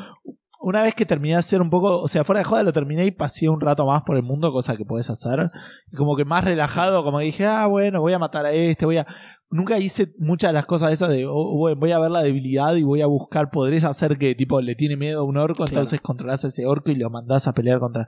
Una 0.61 0.81
vez 0.81 0.93
que 0.93 1.05
terminé 1.05 1.35
de 1.35 1.39
hacer 1.39 1.61
un 1.61 1.69
poco, 1.69 2.01
o 2.01 2.07
sea, 2.09 2.25
fuera 2.25 2.39
de 2.39 2.43
joda 2.43 2.63
lo 2.63 2.73
terminé 2.73 3.05
y 3.05 3.11
pasé 3.11 3.47
un 3.47 3.61
rato 3.61 3.85
más 3.85 4.03
por 4.03 4.17
el 4.17 4.23
mundo, 4.23 4.51
cosa 4.51 4.75
que 4.75 4.83
puedes 4.83 5.09
hacer. 5.09 5.49
Y 5.91 5.95
como 5.95 6.17
que 6.17 6.25
más 6.25 6.43
relajado, 6.43 7.01
como 7.03 7.19
que 7.19 7.25
dije, 7.25 7.45
ah, 7.45 7.65
bueno, 7.67 8.01
voy 8.01 8.11
a 8.13 8.19
matar 8.19 8.45
a 8.45 8.51
este, 8.51 8.85
voy 8.85 8.97
a. 8.97 9.07
Nunca 9.49 9.79
hice 9.79 10.13
muchas 10.19 10.49
de 10.49 10.53
las 10.53 10.65
cosas 10.65 10.91
esas 10.91 11.09
de 11.09 11.25
oh, 11.25 11.55
bueno, 11.57 11.79
voy 11.79 11.91
a 11.91 11.97
ver 11.99 12.11
la 12.11 12.21
debilidad 12.21 12.75
y 12.75 12.83
voy 12.83 13.01
a 13.01 13.07
buscar, 13.07 13.49
podrés 13.49 13.83
hacer 13.85 14.17
que 14.17 14.35
tipo 14.35 14.59
le 14.61 14.75
tiene 14.75 14.95
miedo 14.97 15.21
a 15.21 15.23
un 15.23 15.37
orco, 15.37 15.63
Claro. 15.63 15.69
entonces 15.69 16.01
controlás 16.01 16.43
a 16.43 16.49
ese 16.49 16.65
orco 16.67 16.91
y 16.91 16.95
lo 16.95 17.09
mandás 17.09 17.47
a 17.47 17.53
pelear 17.53 17.79
contra. 17.79 18.07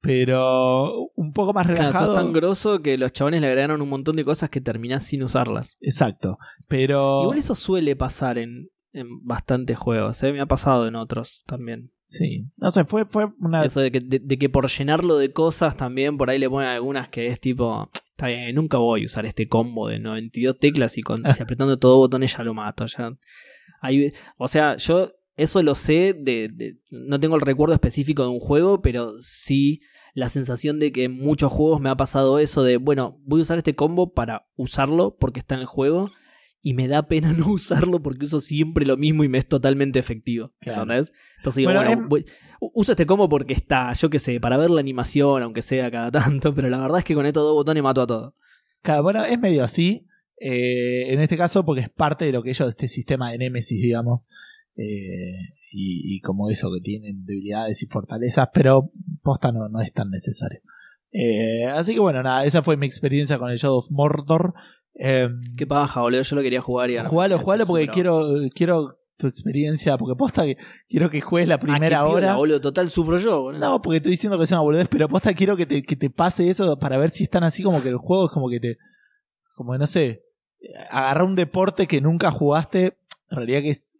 Pero 0.00 1.08
un 1.16 1.32
poco 1.32 1.52
más 1.52 1.66
Claro, 1.66 1.80
relajado. 1.80 2.06
sos 2.06 2.14
tan 2.22 2.32
grosso 2.32 2.80
que 2.82 2.96
los 2.98 3.12
chabones 3.12 3.40
le 3.40 3.48
agregaron 3.48 3.82
un 3.82 3.88
montón 3.88 4.14
de 4.16 4.24
cosas 4.24 4.48
que 4.50 4.60
terminás 4.60 5.02
sin 5.02 5.22
usarlas. 5.22 5.76
Exacto. 5.80 6.38
Pero. 6.68 7.22
Igual 7.22 7.38
eso 7.38 7.54
suele 7.54 7.96
pasar 7.96 8.38
en, 8.38 8.68
en 8.96 9.24
bastantes 9.24 9.78
juegos, 9.78 10.22
¿eh? 10.22 10.32
me 10.32 10.40
ha 10.40 10.46
pasado 10.46 10.86
en 10.86 10.96
otros 10.96 11.42
también. 11.46 11.92
Sí. 12.04 12.46
No 12.56 12.70
sé, 12.70 12.84
fue, 12.84 13.04
fue 13.04 13.28
una. 13.40 13.64
Eso 13.64 13.80
de 13.80 13.90
que, 13.90 14.00
de, 14.00 14.20
de 14.20 14.38
que 14.38 14.48
por 14.48 14.68
llenarlo 14.68 15.16
de 15.18 15.32
cosas 15.32 15.76
también 15.76 16.16
por 16.16 16.30
ahí 16.30 16.38
le 16.38 16.48
ponen 16.48 16.68
algunas 16.68 17.08
que 17.08 17.26
es 17.26 17.40
tipo, 17.40 17.90
está 18.10 18.28
bien, 18.28 18.54
nunca 18.54 18.78
voy 18.78 19.02
a 19.02 19.04
usar 19.06 19.26
este 19.26 19.46
combo 19.48 19.88
de 19.88 19.98
92 19.98 20.58
teclas 20.58 20.96
y, 20.98 21.02
con, 21.02 21.22
y 21.26 21.30
apretando 21.42 21.78
todo 21.78 21.96
botones 21.96 22.36
ya 22.36 22.44
lo 22.44 22.54
mato. 22.54 22.86
Ya. 22.86 23.10
Hay- 23.80 24.12
o 24.38 24.48
sea, 24.48 24.76
yo 24.76 25.12
eso 25.36 25.62
lo 25.62 25.74
sé 25.74 26.14
de, 26.18 26.48
de- 26.52 26.78
No 26.90 27.18
tengo 27.20 27.34
el 27.34 27.42
recuerdo 27.42 27.74
específico 27.74 28.22
de 28.22 28.28
un 28.30 28.40
juego, 28.40 28.80
pero 28.82 29.10
sí 29.20 29.80
la 30.14 30.28
sensación 30.30 30.78
de 30.78 30.92
que 30.92 31.04
en 31.04 31.12
muchos 31.16 31.52
juegos 31.52 31.80
me 31.80 31.90
ha 31.90 31.96
pasado 31.96 32.38
eso 32.38 32.62
de, 32.62 32.78
bueno, 32.78 33.18
voy 33.24 33.40
a 33.40 33.42
usar 33.42 33.58
este 33.58 33.74
combo 33.74 34.14
para 34.14 34.46
usarlo 34.56 35.16
porque 35.18 35.40
está 35.40 35.56
en 35.56 35.60
el 35.62 35.66
juego. 35.66 36.08
Y 36.62 36.74
me 36.74 36.88
da 36.88 37.06
pena 37.06 37.32
no 37.36 37.48
usarlo 37.52 38.02
porque 38.02 38.24
uso 38.24 38.40
siempre 38.40 38.84
lo 38.86 38.96
mismo 38.96 39.22
y 39.24 39.28
me 39.28 39.38
es 39.38 39.46
totalmente 39.46 39.98
efectivo. 39.98 40.50
Claro. 40.60 40.82
¿Entendés? 40.82 41.12
Entonces 41.38 41.56
digo, 41.58 41.68
Bueno, 41.72 41.80
bueno, 41.86 42.02
em- 42.02 42.08
voy- 42.08 42.26
uso 42.60 42.92
este 42.92 43.06
combo 43.06 43.28
porque 43.28 43.52
está, 43.52 43.92
yo 43.92 44.10
qué 44.10 44.18
sé, 44.18 44.40
para 44.40 44.56
ver 44.56 44.70
la 44.70 44.80
animación, 44.80 45.42
aunque 45.42 45.62
sea 45.62 45.90
cada 45.90 46.10
tanto, 46.10 46.54
pero 46.54 46.68
la 46.68 46.78
verdad 46.78 46.98
es 46.98 47.04
que 47.04 47.14
con 47.14 47.26
estos 47.26 47.42
dos 47.44 47.54
botones 47.54 47.82
mato 47.82 48.02
a 48.02 48.06
todo. 48.06 48.34
Claro, 48.82 49.02
bueno, 49.02 49.24
es 49.24 49.38
medio 49.38 49.62
así. 49.64 50.06
eh, 50.40 51.12
en 51.12 51.20
este 51.20 51.36
caso, 51.36 51.64
porque 51.64 51.82
es 51.82 51.88
parte 51.90 52.24
de 52.24 52.32
lo 52.32 52.42
que 52.42 52.50
ellos, 52.50 52.68
este 52.68 52.88
sistema 52.88 53.30
de 53.32 53.38
Nemesis, 53.38 53.80
digamos. 53.80 54.26
eh, 54.76 55.36
y, 55.72 56.16
y 56.16 56.20
como 56.20 56.48
eso 56.50 56.70
que 56.72 56.80
tienen 56.80 57.24
debilidades 57.24 57.82
y 57.82 57.86
fortalezas, 57.86 58.48
pero 58.54 58.90
posta 59.22 59.50
no, 59.52 59.68
no 59.68 59.80
es 59.80 59.92
tan 59.92 60.10
necesario. 60.10 60.60
Eh, 61.12 61.64
así 61.66 61.94
que 61.94 62.00
bueno, 62.00 62.22
nada, 62.22 62.44
esa 62.44 62.62
fue 62.62 62.76
mi 62.76 62.86
experiencia 62.86 63.38
con 63.38 63.50
el 63.50 63.56
Shadow 63.58 63.78
of 63.78 63.90
Mordor. 63.90 64.54
Eh, 64.98 65.28
Qué 65.58 65.66
paja, 65.66 66.00
boludo, 66.00 66.22
yo 66.22 66.36
lo 66.36 66.42
quería 66.42 66.60
jugar 66.60 66.90
y 66.90 66.96
ahora- 66.96 67.08
jugalo, 67.08 67.38
jugalo 67.38 67.66
porque 67.66 67.88
quiero, 67.88 68.28
quiero 68.54 68.98
tu 69.18 69.26
experiencia, 69.26 69.96
porque 69.98 70.14
posta 70.16 70.44
que 70.44 70.56
quiero 70.88 71.10
que 71.10 71.20
juegues 71.20 71.48
la 71.48 71.54
Ah, 71.56 71.60
primera 71.60 72.02
piola, 72.02 72.08
hora. 72.12 72.36
boludo, 72.36 72.60
total 72.60 72.90
sufro 72.90 73.18
yo, 73.18 73.40
boludo. 73.42 73.60
No, 73.60 73.82
porque 73.82 73.98
estoy 73.98 74.12
diciendo 74.12 74.36
que 74.38 74.44
es 74.44 74.50
una 74.50 74.60
boludez, 74.60 74.88
pero 74.88 75.08
posta 75.08 75.32
quiero 75.34 75.56
que 75.56 75.66
te, 75.66 75.82
que 75.82 75.96
te 75.96 76.10
pase 76.10 76.48
eso 76.48 76.78
para 76.78 76.96
ver 76.98 77.10
si 77.10 77.24
están 77.24 77.44
así 77.44 77.62
como 77.62 77.82
que 77.82 77.88
el 77.90 77.96
juego 77.96 78.26
es 78.26 78.32
como 78.32 78.48
que 78.50 78.60
te. 78.60 78.78
Como 79.54 79.72
que 79.72 79.78
no 79.78 79.86
sé. 79.86 80.22
Agarrar 80.90 81.24
un 81.24 81.34
deporte 81.34 81.86
que 81.86 82.00
nunca 82.00 82.30
jugaste. 82.30 82.96
En 83.30 83.36
realidad 83.38 83.60
que 83.62 83.70
es. 83.70 83.98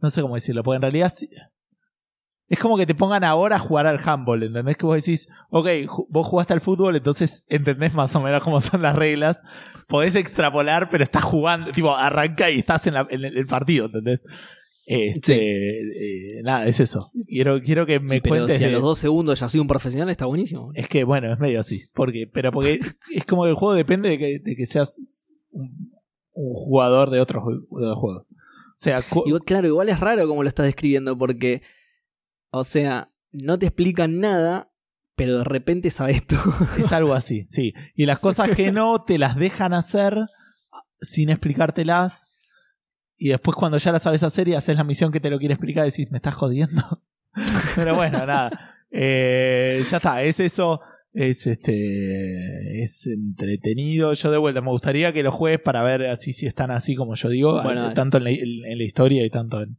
No 0.00 0.10
sé 0.10 0.22
cómo 0.22 0.34
decirlo, 0.34 0.62
porque 0.62 0.76
en 0.76 0.82
realidad. 0.82 1.12
Sí- 2.48 2.54
Es 2.54 2.58
como 2.58 2.76
que 2.76 2.86
te 2.86 2.94
pongan 2.94 3.24
ahora 3.24 3.56
a 3.56 3.58
jugar 3.58 3.86
al 3.86 4.00
handball, 4.04 4.42
¿entendés? 4.42 4.76
Que 4.76 4.86
vos 4.86 4.96
decís, 4.96 5.28
ok, 5.50 5.68
vos 6.08 6.26
jugaste 6.26 6.52
al 6.52 6.60
fútbol, 6.60 6.96
entonces 6.96 7.44
entendés 7.48 7.92
más 7.94 8.14
o 8.16 8.20
menos 8.20 8.42
cómo 8.42 8.60
son 8.60 8.82
las 8.82 8.94
reglas. 8.96 9.42
Podés 9.88 10.14
extrapolar, 10.16 10.88
pero 10.90 11.04
estás 11.04 11.22
jugando, 11.24 11.70
tipo, 11.72 11.94
arranca 11.94 12.50
y 12.50 12.58
estás 12.58 12.86
en, 12.86 12.94
la- 12.94 13.06
en 13.10 13.24
el 13.24 13.46
partido, 13.46 13.86
¿entendés? 13.86 14.22
Este, 14.88 15.80
eh, 15.80 16.42
nada, 16.44 16.66
es 16.66 16.78
eso. 16.78 17.10
Quiero, 17.26 17.60
quiero 17.60 17.86
que 17.86 17.98
me 17.98 18.20
pero 18.20 18.36
cuentes. 18.36 18.58
si 18.58 18.64
a 18.64 18.68
los 18.68 18.82
dos 18.82 18.98
segundos 19.00 19.40
ya 19.40 19.48
soy 19.48 19.58
un 19.58 19.66
profesional, 19.66 20.08
está 20.10 20.26
buenísimo. 20.26 20.70
es 20.74 20.88
que, 20.88 21.02
bueno, 21.02 21.32
es 21.32 21.40
medio 21.40 21.58
así. 21.58 21.82
Porque, 21.92 22.28
pero 22.32 22.52
porque 22.52 22.80
es 23.12 23.24
como 23.24 23.42
que 23.44 23.48
el 23.50 23.56
juego 23.56 23.74
depende 23.74 24.10
de 24.10 24.18
que, 24.18 24.38
de 24.38 24.54
que 24.56 24.66
seas 24.66 25.00
un, 25.50 25.90
un 26.34 26.54
jugador 26.54 27.10
de 27.10 27.18
otros, 27.20 27.42
ju- 27.42 27.66
de 27.80 27.86
otros 27.86 27.98
juegos. 27.98 28.26
O 28.30 28.78
sea, 28.78 29.00
Igual, 29.24 29.42
claro, 29.44 29.66
igual 29.66 29.88
es 29.88 29.98
raro 29.98 30.28
como 30.28 30.42
lo 30.44 30.48
estás 30.48 30.66
describiendo 30.66 31.18
porque, 31.18 31.62
o 32.58 32.64
sea, 32.64 33.10
no 33.32 33.58
te 33.58 33.66
explican 33.66 34.18
nada, 34.20 34.70
pero 35.14 35.38
de 35.38 35.44
repente 35.44 35.90
sabes 35.90 36.26
todo. 36.26 36.52
es 36.78 36.92
algo 36.92 37.14
así, 37.14 37.46
sí. 37.48 37.74
Y 37.94 38.06
las 38.06 38.18
cosas 38.18 38.50
que 38.56 38.72
no 38.72 39.02
te 39.04 39.18
las 39.18 39.36
dejan 39.36 39.72
hacer 39.74 40.14
sin 41.00 41.30
explicártelas. 41.30 42.32
Y 43.18 43.28
después 43.28 43.56
cuando 43.56 43.78
ya 43.78 43.92
las 43.92 44.02
sabes 44.02 44.22
hacer 44.22 44.46
y 44.48 44.54
haces 44.54 44.76
la 44.76 44.84
misión 44.84 45.10
que 45.10 45.20
te 45.20 45.30
lo 45.30 45.38
quiere 45.38 45.54
explicar, 45.54 45.84
decís, 45.86 46.10
me 46.10 46.18
estás 46.18 46.34
jodiendo. 46.34 47.02
Pero 47.74 47.94
bueno, 47.96 48.18
nada. 48.26 48.74
Eh, 48.90 49.82
ya 49.90 49.96
está, 49.98 50.22
es 50.22 50.38
eso. 50.40 50.80
Es 51.12 51.46
este 51.46 52.82
es 52.82 53.06
entretenido. 53.06 54.12
Yo 54.12 54.30
de 54.30 54.36
vuelta 54.36 54.60
me 54.60 54.68
gustaría 54.68 55.14
que 55.14 55.22
lo 55.22 55.32
juegues 55.32 55.60
para 55.60 55.82
ver 55.82 56.02
así 56.04 56.34
si 56.34 56.44
están 56.46 56.70
así 56.70 56.94
como 56.94 57.14
yo 57.14 57.30
digo, 57.30 57.62
Bueno, 57.62 57.94
tanto 57.94 58.18
en 58.18 58.24
la, 58.24 58.30
en 58.30 58.76
la 58.78 58.84
historia 58.84 59.24
y 59.24 59.30
tanto 59.30 59.62
en, 59.62 59.78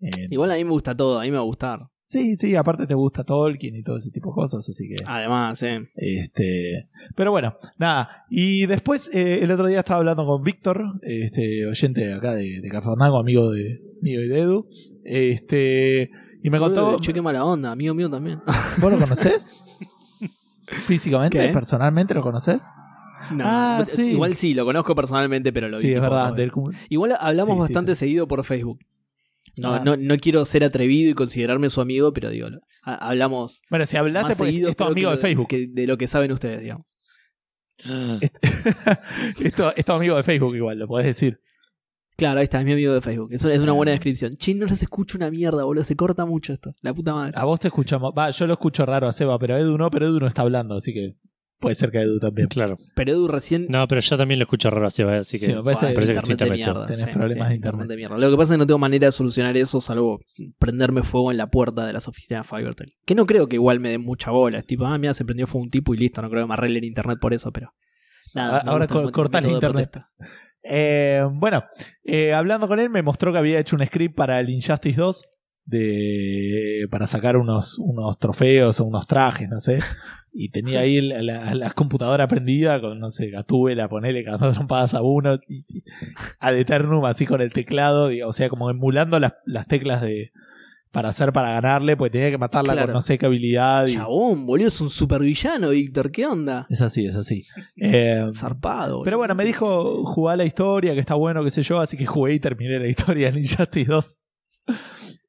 en- 0.00 0.30
Igual 0.30 0.50
a 0.50 0.56
mí 0.56 0.64
me 0.64 0.70
gusta 0.70 0.94
todo, 0.94 1.18
a 1.20 1.22
mí 1.22 1.30
me 1.30 1.38
va 1.38 1.42
a 1.42 1.46
gustar. 1.46 1.80
Sí, 2.06 2.36
sí, 2.36 2.54
aparte 2.54 2.86
te 2.86 2.94
gusta 2.94 3.24
Tolkien 3.24 3.76
y 3.76 3.82
todo 3.82 3.96
ese 3.96 4.10
tipo 4.10 4.30
de 4.30 4.34
cosas, 4.34 4.68
así 4.68 4.86
que. 4.88 4.96
Además, 5.06 5.62
eh. 5.62 5.88
Este, 5.96 6.88
pero 7.16 7.30
bueno, 7.30 7.56
nada. 7.78 8.24
Y 8.28 8.66
después, 8.66 9.10
eh, 9.14 9.40
el 9.42 9.50
otro 9.50 9.66
día 9.66 9.78
estaba 9.78 9.98
hablando 9.98 10.26
con 10.26 10.42
Víctor, 10.42 11.00
este, 11.02 11.66
oyente 11.66 12.12
acá 12.12 12.34
de, 12.34 12.60
de 12.60 12.70
amigo 13.18 13.50
de 13.50 13.80
mío 14.02 14.22
y 14.22 14.28
de 14.28 14.40
Edu. 14.40 14.68
Este, 15.04 16.10
y 16.42 16.50
me 16.50 16.58
contó. 16.58 16.98
Che, 17.00 17.12
qué 17.14 17.22
mala 17.22 17.44
onda, 17.44 17.72
amigo 17.72 17.94
mío 17.94 18.10
también. 18.10 18.40
¿Vos 18.80 18.92
lo 18.92 18.98
conocés? 18.98 19.52
Físicamente, 20.66 21.38
¿Qué? 21.38 21.48
personalmente 21.48 22.14
lo 22.14 22.22
conoces? 22.22 22.66
No, 23.30 23.44
Ah, 23.46 23.84
sí. 23.86 24.12
Igual 24.12 24.34
sí, 24.34 24.52
lo 24.54 24.64
conozco 24.66 24.94
personalmente, 24.94 25.52
pero 25.52 25.68
lo 25.68 25.78
vi. 25.78 25.82
Sí, 25.82 25.92
es 25.94 26.00
verdad. 26.00 26.34
del 26.34 26.52
Igual 26.90 27.16
hablamos 27.18 27.54
Sí, 27.54 27.54
sí, 27.54 27.60
bastante 27.60 27.94
seguido 27.94 28.28
por 28.28 28.44
Facebook. 28.44 28.78
No, 29.56 29.74
Ah. 29.74 29.82
no, 29.84 29.96
no 29.96 30.16
quiero 30.18 30.44
ser 30.44 30.64
atrevido 30.64 31.10
y 31.10 31.14
considerarme 31.14 31.70
su 31.70 31.80
amigo, 31.80 32.12
pero 32.12 32.30
digo, 32.30 32.48
ha- 32.82 33.08
hablamos 33.08 33.62
Bueno, 33.70 33.86
si 33.86 33.96
porque 33.96 34.34
seguido 34.34 34.68
es 34.68 34.76
tu 34.76 34.84
amigo 34.84 35.10
que 35.10 35.16
de 35.16 35.22
Facebook. 35.22 35.48
que 35.48 35.66
de 35.68 35.86
lo 35.86 35.96
que 35.96 36.08
saben 36.08 36.32
ustedes, 36.32 36.60
digamos. 36.60 36.96
Esto 39.42 39.72
es 39.76 39.84
tu 39.84 39.92
amigo 39.92 40.16
de 40.16 40.22
Facebook 40.22 40.54
igual, 40.56 40.78
lo 40.78 40.86
podés 40.88 41.06
decir. 41.06 41.40
Claro, 42.16 42.38
ahí 42.38 42.44
está, 42.44 42.60
es 42.60 42.64
mi 42.64 42.72
amigo 42.72 42.92
de 42.94 43.00
Facebook. 43.00 43.32
Eso 43.32 43.50
es 43.50 43.60
una 43.60 43.72
buena 43.72 43.90
Ah. 43.90 43.94
descripción. 43.94 44.36
Che, 44.36 44.54
no 44.54 44.66
los 44.66 44.80
escucho 44.82 45.18
una 45.18 45.30
mierda, 45.30 45.64
boludo. 45.64 45.82
Se 45.82 45.96
corta 45.96 46.24
mucho 46.24 46.52
esto. 46.52 46.72
La 46.82 46.94
puta 46.94 47.12
madre. 47.12 47.32
A 47.34 47.44
vos 47.44 47.58
te 47.58 47.68
escuchamos. 47.68 48.12
Va, 48.16 48.30
yo 48.30 48.46
lo 48.46 48.52
escucho 48.52 48.86
raro 48.86 49.08
a 49.08 49.12
Seba, 49.12 49.36
pero 49.38 49.56
Edu 49.56 49.76
no, 49.76 49.90
pero 49.90 50.06
Edu 50.06 50.20
no 50.20 50.28
está 50.28 50.42
hablando, 50.42 50.76
así 50.76 50.94
que 50.94 51.16
puede 51.58 51.74
ser 51.74 51.90
que 51.90 51.98
a 51.98 52.02
Edu 52.02 52.18
también. 52.20 52.48
Claro. 52.48 52.76
Pero 52.94 53.12
Edu 53.12 53.28
recién. 53.28 53.66
No, 53.68 53.86
pero 53.88 54.00
yo 54.00 54.16
también 54.18 54.38
lo 54.38 54.44
escucho 54.44 54.70
raro 54.70 54.86
así, 54.86 55.02
así 55.02 55.38
que 55.38 55.46
Sí, 55.46 55.52
me 55.54 55.62
parece- 55.62 55.92
parece 55.94 56.12
que 56.12 56.18
estoy 56.18 56.32
internet 56.32 56.38
de 56.54 56.58
internet 56.58 56.74
mierda. 56.74 56.86
Tenés 56.86 57.14
problemas 57.16 57.48
de 57.48 57.54
internet. 57.54 57.88
de 57.88 57.96
mierda. 57.96 58.18
Lo 58.18 58.30
que 58.30 58.36
pasa 58.36 58.42
es 58.44 58.50
que 58.56 58.58
no 58.58 58.66
tengo 58.66 58.78
manera 58.78 59.06
de 59.06 59.12
solucionar 59.12 59.56
eso 59.56 59.80
salvo 59.80 60.20
prenderme 60.58 61.02
fuego 61.02 61.30
en 61.30 61.36
la 61.38 61.46
puerta 61.48 61.86
de 61.86 61.92
las 61.92 62.06
oficinas 62.08 62.46
de 62.48 62.56
Fivertel. 62.56 62.92
Que 63.06 63.14
no 63.14 63.26
creo 63.26 63.48
que 63.48 63.56
igual 63.56 63.80
me 63.80 63.90
den 63.90 64.02
mucha 64.02 64.30
bola. 64.30 64.58
Es 64.58 64.66
tipo, 64.66 64.84
ah, 64.86 64.98
mira, 64.98 65.14
se 65.14 65.24
prendió 65.24 65.46
fuego 65.46 65.64
un 65.64 65.70
tipo 65.70 65.94
y 65.94 65.98
listo. 65.98 66.20
No 66.22 66.28
creo 66.30 66.42
que 66.44 66.48
me 66.48 66.54
arreglen 66.54 66.84
internet 66.84 67.18
por 67.20 67.32
eso, 67.34 67.50
pero. 67.52 67.72
Nada, 68.34 68.62
me 68.64 68.70
ahora 68.70 68.84
el 68.84 68.90
co- 68.90 69.10
cortás 69.12 69.42
de 69.44 69.50
internet. 69.52 69.96
Eh, 70.62 71.22
bueno, 71.32 71.64
eh, 72.04 72.32
hablando 72.32 72.66
con 72.68 72.80
él, 72.80 72.88
me 72.90 73.02
mostró 73.02 73.32
que 73.32 73.38
había 73.38 73.58
hecho 73.58 73.76
un 73.76 73.84
script 73.84 74.16
para 74.16 74.40
el 74.40 74.48
Injustice 74.48 74.98
2 74.98 75.28
de, 75.66 76.86
para 76.90 77.06
sacar 77.06 77.36
unos, 77.36 77.78
unos 77.78 78.18
trofeos 78.18 78.80
o 78.80 78.84
unos 78.84 79.06
trajes, 79.06 79.48
no 79.48 79.60
sé. 79.60 79.78
Y 80.36 80.48
tenía 80.50 80.80
ahí 80.80 81.00
la, 81.00 81.22
la- 81.22 81.54
la 81.54 81.70
computadora 81.70 82.26
prendida 82.26 82.80
con, 82.80 82.98
no 82.98 83.08
sé, 83.10 83.30
Gatúbela, 83.30 83.88
ponele 83.88 84.24
cagando 84.24 84.52
trompadas 84.54 84.92
a 84.94 85.00
uno, 85.00 85.36
y, 85.48 85.58
y 85.68 85.84
ad 86.40 86.56
eternum 86.58 87.04
así 87.04 87.24
con 87.24 87.40
el 87.40 87.52
teclado, 87.52 88.08
digo, 88.08 88.28
o 88.30 88.32
sea, 88.32 88.48
como 88.48 88.68
emulando 88.68 89.20
las, 89.20 89.34
las 89.46 89.68
teclas 89.68 90.02
de 90.02 90.32
para 90.90 91.10
hacer 91.10 91.32
para 91.32 91.50
ganarle, 91.52 91.96
pues 91.96 92.10
tenía 92.10 92.30
que 92.32 92.38
matarla 92.38 92.72
Claro. 92.72 92.88
con 92.88 92.94
no 92.94 93.00
sé 93.00 93.16
qué 93.16 93.26
habilidad. 93.26 93.86
y- 93.86 93.92
Chabón, 93.94 94.44
boludo, 94.44 94.66
es 94.66 94.80
un 94.80 94.90
supervillano, 94.90 95.70
Víctor. 95.70 96.10
¿Qué 96.10 96.26
onda? 96.26 96.66
es 96.68 96.80
así, 96.80 97.06
es 97.06 97.14
así. 97.14 97.44
Eh, 97.76 98.24
Zarpado. 98.34 99.02
Pero 99.04 99.18
bueno, 99.18 99.36
me 99.36 99.44
dijo 99.44 100.04
jugar 100.04 100.38
la 100.38 100.44
historia, 100.44 100.94
que 100.94 101.00
está 101.00 101.14
bueno, 101.14 101.44
qué 101.44 101.50
sé 101.50 101.62
yo, 101.62 101.78
así 101.78 101.96
que 101.96 102.06
jugué 102.06 102.34
y 102.34 102.40
terminé 102.40 102.80
la 102.80 102.88
historia 102.88 103.30
de 103.30 103.38
Injustice 103.38 103.84
2. 103.88 104.20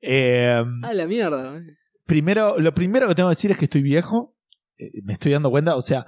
Eh, 0.08 0.64
Ah, 0.84 0.94
la 0.94 1.08
mierda. 1.08 1.62
primero, 2.06 2.60
lo 2.60 2.74
primero 2.74 3.08
que 3.08 3.16
tengo 3.16 3.30
que 3.30 3.36
decir 3.36 3.52
es 3.52 3.58
que 3.58 3.66
estoy 3.66 3.82
viejo. 3.82 4.36
Eh, 4.78 4.92
me 5.04 5.14
estoy 5.14 5.32
dando 5.32 5.50
cuenta, 5.50 5.76
o 5.76 5.82
sea, 5.82 6.06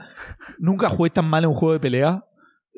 nunca 0.59 0.89
jugué 0.89 1.09
tan 1.09 1.25
mal 1.25 1.43
en 1.43 1.49
un 1.49 1.55
juego 1.55 1.73
de 1.73 1.79
pelea. 1.79 2.23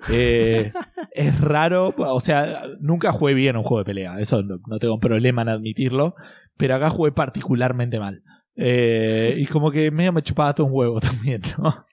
Eh, 0.10 0.72
es 1.14 1.42
raro, 1.42 1.94
o 1.98 2.20
sea, 2.22 2.64
nunca 2.80 3.12
jugué 3.12 3.34
bien 3.34 3.58
un 3.58 3.64
juego 3.64 3.80
de 3.80 3.86
pelea, 3.86 4.18
eso 4.20 4.42
no, 4.44 4.60
no 4.66 4.80
tengo 4.80 4.98
problema 5.00 5.42
en 5.42 5.50
admitirlo, 5.50 6.16
pero 6.56 6.76
acá 6.76 6.90
jugué 6.90 7.12
particularmente 7.12 8.00
mal. 8.00 8.24
Eh, 8.56 9.36
y 9.38 9.46
como 9.48 9.72
que 9.72 9.92
medio 9.92 10.14
me 10.14 10.22
chupaba 10.22 10.54
todo 10.54 10.68
un 10.68 10.74
huevo 10.74 11.00
también, 11.02 11.42
¿no? 11.58 11.86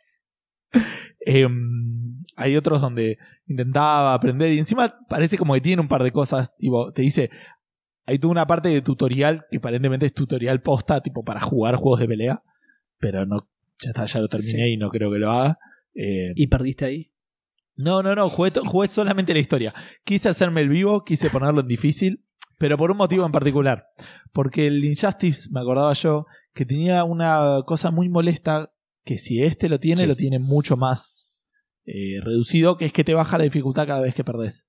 Em, 1.21 2.23
hay 2.37 2.57
otros 2.57 2.81
donde 2.81 3.19
intentaba 3.47 4.15
aprender 4.15 4.53
y 4.53 4.59
encima 4.59 4.95
parece 5.09 5.39
como 5.39 5.55
que 5.55 5.61
tiene 5.61 5.83
un 5.83 5.89
par 5.89 6.03
de 6.03 6.13
cosas, 6.13 6.57
tipo, 6.57 6.93
te 6.93 7.03
dice, 7.03 7.31
hay 8.07 8.19
toda 8.19 8.31
una 8.33 8.47
parte 8.47 8.69
de 8.69 8.81
tutorial 8.83 9.45
que 9.51 9.59
aparentemente 9.59 10.07
es 10.07 10.15
tutorial 10.15 10.63
posta, 10.63 11.01
tipo 11.03 11.25
para 11.25 11.41
jugar 11.41 11.75
juegos 11.77 12.01
de 12.01 12.09
pelea, 12.09 12.43
pero 12.99 13.27
no, 13.27 13.49
ya 13.83 13.91
está, 13.91 14.07
ya 14.07 14.21
lo 14.21 14.29
terminé 14.29 14.65
Sí. 14.65 14.73
y 14.73 14.77
no 14.77 14.91
creo 14.91 15.11
que 15.13 15.19
lo 15.19 15.31
haga. 15.31 15.59
Eh, 15.95 16.33
¿Y 16.37 16.47
perdiste 16.47 16.85
ahí? 16.85 17.11
no, 17.79 18.03
no, 18.03 18.15
no, 18.15 18.31
jugué, 18.31 18.53
jugué 18.65 18.89
solamente 18.89 19.35
la 19.35 19.41
historia. 19.41 19.75
Quise 20.05 20.29
hacerme 20.31 20.63
el 20.63 20.69
vivo, 20.71 21.03
quise 21.03 21.29
ponerlo 21.29 21.61
en 21.61 21.67
difícil, 21.69 22.25
pero 22.59 22.79
por 22.79 22.91
un 22.91 22.97
motivo 22.97 23.27
en 23.27 23.33
particular. 23.33 23.89
Porque 24.33 24.67
el 24.67 24.83
Injustice, 24.83 25.51
me 25.51 25.61
acordaba 25.61 25.93
yo, 25.93 26.25
que 26.55 26.65
tenía 26.65 27.05
una 27.05 27.63
cosa 27.67 27.91
muy 27.91 28.09
molesta, 28.09 28.73
que 29.05 29.19
si 29.19 29.43
este 29.43 29.69
lo 29.69 29.79
tiene, 29.79 30.03
Sí. 30.03 30.07
lo 30.07 30.17
tiene 30.17 30.39
mucho 30.39 30.77
más 30.79 31.29
eh, 31.85 32.21
reducido, 32.23 32.77
que 32.79 32.87
es 32.87 32.93
que 32.93 33.05
te 33.05 33.15
baja 33.15 33.37
la 33.39 33.45
dificultad 33.45 33.87
cada 33.87 34.01
vez 34.01 34.15
que 34.15 34.25
perdés. 34.25 34.67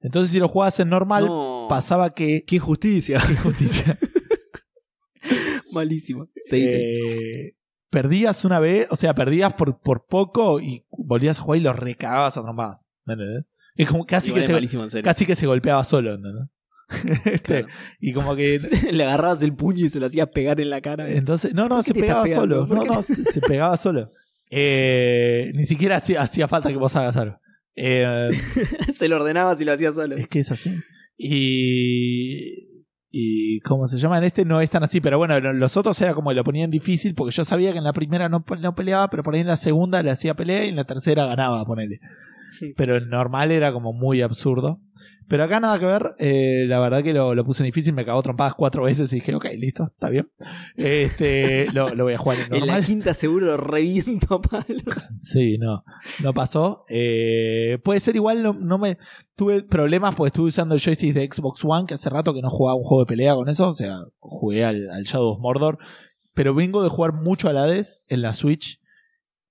Entonces 0.00 0.32
si 0.32 0.38
lo 0.38 0.48
jugabas 0.48 0.78
en 0.80 0.88
normal, 0.88 1.26
No. 1.26 1.66
pasaba 1.68 2.14
que... 2.14 2.44
¡Qué 2.46 2.56
injusticia! 2.56 3.18
Qué 3.26 3.32
injusticia. 3.32 3.98
Malísimo. 5.72 6.28
Se 6.44 6.56
dice. 6.56 6.78
Eh, 6.78 7.54
perdías 7.90 8.44
una 8.44 8.58
vez, 8.60 8.90
o 8.90 8.96
sea, 8.96 9.14
perdías 9.14 9.54
por, 9.54 9.80
por 9.80 10.06
poco 10.06 10.60
y 10.60 10.84
volvías 10.90 11.38
a 11.38 11.42
jugar 11.42 11.58
y 11.60 11.62
lo 11.62 11.72
recagabas 11.72 12.36
a 12.36 12.42
trompadas. 12.42 12.86
¿Me 13.04 13.14
entendés? 13.14 13.50
Es 13.76 13.88
como 13.88 14.06
casi 14.06 14.32
que, 14.32 14.42
se, 14.42 14.52
malísimo, 14.52 14.82
en 14.82 14.90
serio. 14.90 15.04
casi 15.04 15.24
que 15.24 15.36
se 15.36 15.46
golpeaba 15.46 15.84
solo, 15.84 16.14
¿entendés? 16.14 16.48
Claro. 17.42 17.66
Y 18.00 18.12
como 18.14 18.34
que. 18.34 18.58
Le 18.92 19.04
agarrabas 19.04 19.42
el 19.42 19.54
puño 19.54 19.84
y 19.86 19.90
se 19.90 20.00
lo 20.00 20.06
hacías 20.06 20.28
pegar 20.28 20.60
en 20.60 20.70
la 20.70 20.80
cara. 20.80 21.08
Entonces, 21.10 21.54
no, 21.54 21.68
no, 21.68 21.76
¿Por 21.76 21.84
qué 21.84 21.92
se 21.92 22.00
pegaba 22.00 22.26
solo. 22.26 22.66
¿Por 22.66 22.78
No, 22.78 22.84
no, 22.84 23.02
se, 23.02 23.24
se 23.24 23.40
pegaba 23.40 23.76
solo. 23.76 24.12
Eh, 24.50 25.52
ni 25.54 25.64
siquiera 25.64 25.96
hacía, 25.96 26.22
hacía 26.22 26.48
falta 26.48 26.70
que 26.70 26.76
vos 26.76 26.96
hagas 26.96 27.16
algo. 27.16 27.38
Eh, 27.80 28.28
se 28.92 29.08
lo 29.08 29.16
ordenabas 29.16 29.60
y 29.60 29.64
lo 29.64 29.72
hacías 29.72 29.94
solo. 29.94 30.16
es 30.16 30.26
que 30.28 30.40
es 30.40 30.50
así. 30.50 30.74
Y. 31.16 32.66
Y. 33.10 33.60
¿Cómo 33.60 33.86
se 33.86 33.98
llama? 33.98 34.18
En 34.18 34.24
este 34.24 34.44
no 34.44 34.60
es 34.60 34.68
tan 34.70 34.82
así, 34.82 35.00
pero 35.00 35.18
bueno, 35.18 35.38
lo- 35.40 35.52
los 35.52 35.76
otros 35.76 36.00
era 36.00 36.14
como 36.14 36.30
que 36.30 36.36
lo 36.36 36.44
ponían 36.44 36.70
difícil 36.70 37.14
porque 37.14 37.34
yo 37.34 37.44
sabía 37.44 37.72
que 37.72 37.78
en 37.78 37.84
la 37.84 37.92
primera 37.92 38.28
no, 38.28 38.44
no 38.60 38.74
peleaba, 38.74 39.08
pero 39.08 39.22
por 39.22 39.34
ahí 39.34 39.40
en 39.40 39.46
la 39.46 39.56
segunda 39.56 40.02
le 40.02 40.10
hacía 40.10 40.34
pelea 40.34 40.64
y 40.64 40.68
en 40.70 40.76
la 40.76 40.84
tercera 40.84 41.26
ganaba, 41.26 41.64
ponele. 41.64 42.00
Pero 42.78 42.96
el 42.96 43.08
normal 43.10 43.52
era 43.52 43.72
como 43.72 43.92
muy 43.92 44.22
absurdo. 44.22 44.80
Pero 45.28 45.44
acá 45.44 45.60
nada 45.60 45.78
que 45.78 45.84
ver, 45.84 46.14
eh, 46.18 46.64
la 46.66 46.80
verdad 46.80 47.02
que 47.02 47.12
lo, 47.12 47.34
lo 47.34 47.44
puse 47.44 47.62
difícil, 47.62 47.92
me 47.92 48.04
cagó 48.06 48.22
trompadas 48.22 48.54
cuatro 48.54 48.84
veces 48.84 49.12
y 49.12 49.16
dije, 49.16 49.34
ok, 49.34 49.46
listo, 49.58 49.84
está 49.92 50.08
bien. 50.08 50.30
Este, 50.76 51.66
lo, 51.74 51.94
lo 51.94 52.04
voy 52.04 52.14
a 52.14 52.18
jugar 52.18 52.38
en 52.38 52.44
En 52.46 52.50
la 52.52 52.58
normal. 52.60 52.84
quinta 52.84 53.12
seguro 53.12 53.46
lo 53.46 53.56
reviento 53.58 54.40
palo. 54.40 54.64
Sí, 55.16 55.58
no, 55.58 55.84
no 56.22 56.32
pasó. 56.32 56.84
Eh, 56.88 57.78
puede 57.84 58.00
ser 58.00 58.16
igual, 58.16 58.42
no, 58.42 58.54
no 58.54 58.78
me 58.78 58.96
tuve 59.36 59.62
problemas 59.62 60.14
porque 60.14 60.28
estuve 60.28 60.48
usando 60.48 60.74
el 60.74 60.80
joystick 60.80 61.14
de 61.14 61.28
Xbox 61.30 61.62
One, 61.64 61.86
que 61.86 61.94
hace 61.94 62.08
rato 62.10 62.32
que 62.32 62.40
no 62.42 62.50
jugaba 62.50 62.76
un 62.76 62.84
juego 62.84 63.04
de 63.04 63.08
pelea 63.08 63.34
con 63.34 63.48
eso, 63.48 63.68
o 63.68 63.72
sea, 63.72 63.98
jugué 64.18 64.64
al, 64.64 64.88
al 64.90 65.04
Shadow 65.04 65.32
of 65.34 65.40
Mordor, 65.40 65.78
pero 66.34 66.54
vengo 66.54 66.82
de 66.82 66.88
jugar 66.88 67.12
mucho 67.12 67.48
a 67.48 67.52
la 67.52 67.64
Hades 67.64 68.02
en 68.08 68.22
la 68.22 68.32
Switch, 68.32 68.80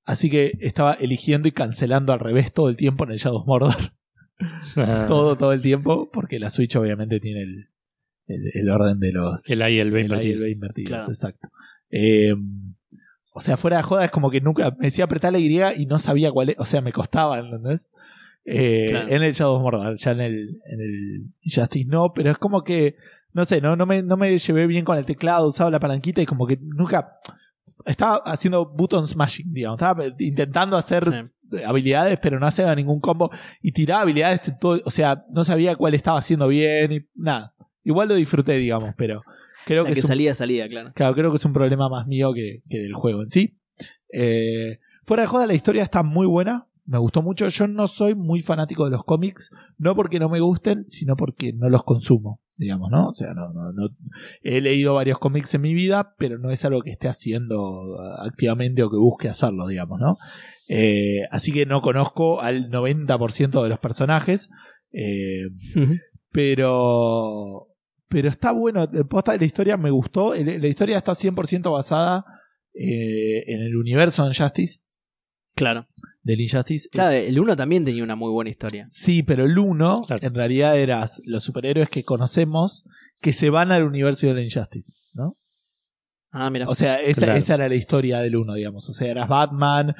así 0.05 0.29
que 0.29 0.53
estaba 0.59 0.93
eligiendo 0.93 1.47
y 1.47 1.51
cancelando 1.51 2.13
al 2.13 2.19
revés 2.19 2.51
todo 2.51 2.69
el 2.69 2.75
tiempo 2.77 3.03
en 3.03 3.11
el 3.11 3.17
Shadow 3.19 3.41
of 3.41 3.47
Mordor, 3.47 3.93
todo, 5.07 5.35
todo 5.37 5.53
el 5.53 5.61
tiempo, 5.61 6.09
porque 6.11 6.39
la 6.39 6.49
Switch 6.49 6.75
obviamente 6.75 7.19
tiene 7.19 7.41
el, 7.41 7.69
el, 8.27 8.41
el 8.53 8.69
orden 8.69 8.99
de 8.99 9.11
los, 9.11 9.49
El 9.49 9.61
A 9.61 9.69
y 9.69 9.79
el 9.79 9.91
B 9.91 10.01
el 10.01 10.49
invertidos, 10.49 10.89
Claro. 10.89 11.07
exacto. 11.07 11.47
Eh, 11.89 12.33
o 13.33 13.39
sea, 13.39 13.55
fuera 13.57 13.77
de 13.77 13.83
joda 13.83 14.05
es 14.05 14.11
como 14.11 14.31
que 14.31 14.41
nunca 14.41 14.71
me 14.79 14.87
decía 14.87 15.05
apretar 15.05 15.31
la 15.31 15.39
Y 15.39 15.61
y 15.81 15.85
no 15.85 15.99
sabía 15.99 16.31
cuál 16.31 16.49
es, 16.49 16.55
o 16.59 16.65
sea, 16.65 16.81
me 16.81 16.91
costaba, 16.91 17.39
¿entendés? 17.39 17.89
Eh, 18.45 18.85
Claro. 18.89 19.09
En 19.09 19.23
el 19.23 19.33
Shadow 19.33 19.55
of 19.57 19.61
Mordor, 19.61 19.95
ya 19.97 20.11
en 20.11 20.21
el, 20.21 20.61
en 20.65 20.79
el 20.81 21.25
Justice 21.43 21.85
no, 21.87 22.13
pero 22.13 22.31
es 22.31 22.37
como 22.37 22.63
que, 22.63 22.95
no 23.33 23.45
sé, 23.45 23.61
no, 23.61 23.75
no, 23.75 23.85
me, 23.85 24.01
no 24.01 24.17
me 24.17 24.37
llevé 24.37 24.67
bien 24.67 24.85
con 24.85 24.97
el 24.97 25.05
teclado, 25.05 25.47
usaba 25.47 25.69
la 25.69 25.79
palanquita 25.79 26.21
y 26.21 26.25
como 26.25 26.47
que 26.47 26.57
nunca 26.61 27.19
estaba 27.85 28.17
haciendo 28.25 28.65
button 28.65 29.05
smashing, 29.05 29.53
digamos, 29.53 29.77
estaba 29.79 30.05
intentando 30.19 30.75
hacer 30.77 31.05
Sí. 31.05 31.11
Habilidades, 31.65 32.19
pero 32.21 32.39
no 32.39 32.47
hacía 32.47 32.73
ningún 32.75 32.99
combo 32.99 33.29
y 33.61 33.71
tiraba 33.71 34.01
habilidades, 34.01 34.51
todo, 34.59 34.81
o 34.85 34.91
sea, 34.91 35.25
no 35.31 35.43
sabía 35.43 35.75
cuál 35.75 35.93
estaba 35.93 36.19
haciendo 36.19 36.47
bien 36.47 36.91
y 36.91 36.99
nada. 37.15 37.53
Igual 37.83 38.09
lo 38.09 38.15
disfruté, 38.15 38.57
digamos, 38.57 38.91
pero 38.97 39.21
creo 39.65 39.83
La 39.83 39.89
que, 39.89 39.93
que 39.93 39.99
es 39.99 40.05
un, 40.05 40.09
salía, 40.09 40.33
salía, 40.33 40.67
claro. 40.67 40.91
claro, 40.93 41.15
creo 41.15 41.31
que 41.31 41.37
es 41.37 41.45
un 41.45 41.53
problema 41.53 41.89
más 41.89 42.07
mío 42.07 42.33
que, 42.33 42.61
que 42.69 42.79
del 42.79 42.93
juego 42.93 43.21
en 43.21 43.27
sí. 43.27 43.57
Eh, 44.13 44.79
fuera 45.03 45.23
de 45.23 45.27
joda, 45.27 45.47
la 45.47 45.53
historia 45.53 45.83
está 45.83 46.03
muy 46.03 46.27
buena. 46.27 46.67
Me 46.85 46.97
gustó 46.97 47.21
mucho. 47.21 47.47
Yo 47.49 47.67
no 47.67 47.87
soy 47.87 48.15
muy 48.15 48.41
fanático 48.41 48.85
de 48.85 48.91
los 48.91 49.03
cómics, 49.03 49.51
no 49.77 49.95
porque 49.95 50.19
no 50.19 50.29
me 50.29 50.39
gusten, 50.39 50.87
sino 50.87 51.15
porque 51.15 51.51
no 51.53 51.69
los 51.69 51.83
consumo, 51.83 52.41
digamos, 52.57 52.89
¿no? 52.91 53.07
O 53.07 53.13
sea, 53.13 53.33
no, 53.33 53.53
no, 53.53 53.71
no. 53.71 53.89
He 54.41 54.61
leído 54.61 54.95
varios 54.95 55.19
cómics 55.19 55.53
en 55.53 55.61
mi 55.61 55.73
vida, 55.73 56.15
pero 56.17 56.37
no 56.37 56.49
es 56.51 56.65
algo 56.65 56.81
que 56.81 56.91
esté 56.91 57.07
haciendo 57.07 57.97
activamente 58.19 58.83
o 58.83 58.89
que 58.89 58.97
busque 58.97 59.29
hacerlo, 59.29 59.67
digamos, 59.67 59.99
¿no? 59.99 60.17
Eh, 60.67 61.21
así 61.31 61.51
que 61.53 61.65
no 61.65 61.81
conozco 61.81 62.41
al 62.41 62.69
90% 62.69 63.63
de 63.63 63.69
los 63.69 63.79
personajes. 63.79 64.49
Eh, 64.91 65.49
pero 66.31 67.67
pero 68.09 68.29
está 68.29 68.51
bueno. 68.51 68.89
El 68.91 69.07
posta 69.07 69.33
de 69.33 69.39
la 69.39 69.45
historia 69.45 69.77
me 69.77 69.91
gustó. 69.91 70.33
La 70.35 70.67
historia 70.67 70.97
está 70.97 71.13
100% 71.13 71.71
basada 71.71 72.25
eh, 72.73 73.43
en 73.47 73.61
el 73.61 73.75
universo 73.75 74.23
de 74.23 74.29
Injustice. 74.29 74.81
Claro. 75.55 75.87
Del 76.27 76.41
Injustice. 76.41 76.89
Claro, 76.89 77.11
el 77.15 77.39
1 77.39 77.55
también 77.55 77.85
tenía 77.85 78.03
una 78.03 78.15
muy 78.17 78.31
buena 78.31 78.49
historia. 78.49 78.83
Sí, 78.87 79.23
pero 79.23 79.45
el 79.45 79.57
1 79.57 80.01
Claro. 80.07 80.25
en 80.27 80.33
realidad 80.35 80.77
eras 80.77 81.21
los 81.25 81.43
superhéroes 81.43 81.89
que 81.89 82.03
conocemos 82.03 82.83
que 83.21 83.31
se 83.33 83.49
van 83.49 83.71
al 83.71 83.83
universo 83.83 84.27
del 84.27 84.43
Injustice, 84.43 84.93
¿no? 85.13 85.37
Ah, 86.31 86.49
mira. 86.49 86.67
O 86.67 86.75
sea, 86.75 86.99
esa, 87.01 87.21
Claro. 87.25 87.39
esa 87.39 87.55
era 87.55 87.69
la 87.69 87.75
historia 87.75 88.19
del 88.19 88.35
1, 88.35 88.53
digamos. 88.55 88.89
O 88.89 88.93
sea, 88.93 89.09
eras 89.09 89.27
Batman 89.29 89.95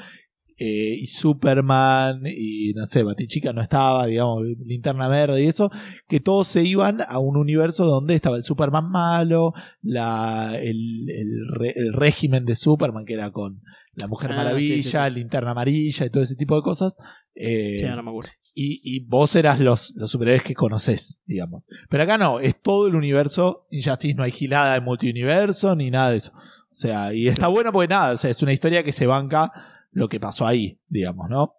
eh, 0.59 0.95
y 0.99 1.07
Superman 1.07 2.21
y 2.25 2.73
no 2.73 2.85
sé, 2.87 3.03
Batichica 3.03 3.53
no 3.53 3.61
estaba, 3.61 4.05
digamos, 4.07 4.41
Linterna 4.65 5.07
Verde 5.07 5.43
y 5.43 5.47
eso, 5.47 5.69
que 6.09 6.19
todos 6.19 6.47
se 6.47 6.63
iban 6.63 6.99
a 7.07 7.19
un 7.19 7.37
universo 7.37 7.85
donde 7.85 8.15
estaba 8.15 8.37
el 8.37 8.43
Superman 8.43 8.89
malo, 8.89 9.53
la, 9.81 10.57
el, 10.59 11.05
el 11.09 11.93
régimen 11.93 12.43
de 12.45 12.55
Superman 12.55 13.05
que 13.05 13.13
era 13.13 13.31
con 13.31 13.61
la 13.99 14.07
Mujer 14.07 14.31
Ah, 14.31 14.35
Maravilla, 14.35 14.75
sí, 14.75 14.83
sí, 14.83 14.89
sí. 14.91 15.09
Linterna 15.13 15.51
Amarilla 15.51 16.05
y 16.05 16.09
todo 16.09 16.23
ese 16.23 16.35
tipo 16.35 16.55
de 16.55 16.61
cosas. 16.61 16.97
Eh, 17.35 17.75
sí, 17.79 17.85
ahora 17.85 18.01
me 18.03 18.09
acuerdo. 18.11 18.29
y, 18.53 18.79
y 18.83 18.99
vos 19.05 19.35
eras 19.35 19.59
los, 19.59 19.93
los 19.95 20.09
superhéroes 20.11 20.43
que 20.43 20.53
conoces, 20.53 21.21
digamos. 21.25 21.67
Pero 21.89 22.03
acá 22.03 22.17
no, 22.17 22.39
es 22.39 22.61
todo 22.61 22.87
el 22.87 22.95
universo 22.95 23.67
Injustice, 23.71 24.15
no 24.15 24.23
hay 24.23 24.31
gilada 24.31 24.73
de 24.75 24.81
multiuniverso 24.81 25.75
ni 25.75 25.89
nada 25.91 26.11
de 26.11 26.17
eso. 26.17 26.31
O 26.33 26.75
sea, 26.79 27.13
y 27.13 27.27
está 27.27 27.47
bueno 27.47 27.71
porque 27.71 27.87
nada, 27.87 28.13
o 28.13 28.17
sea, 28.17 28.29
es 28.29 28.41
una 28.43 28.53
historia 28.53 28.83
que 28.83 28.91
se 28.91 29.07
banca 29.07 29.51
lo 29.91 30.09
que 30.09 30.19
pasó 30.19 30.45
ahí, 30.45 30.79
digamos, 30.87 31.27
¿no? 31.29 31.55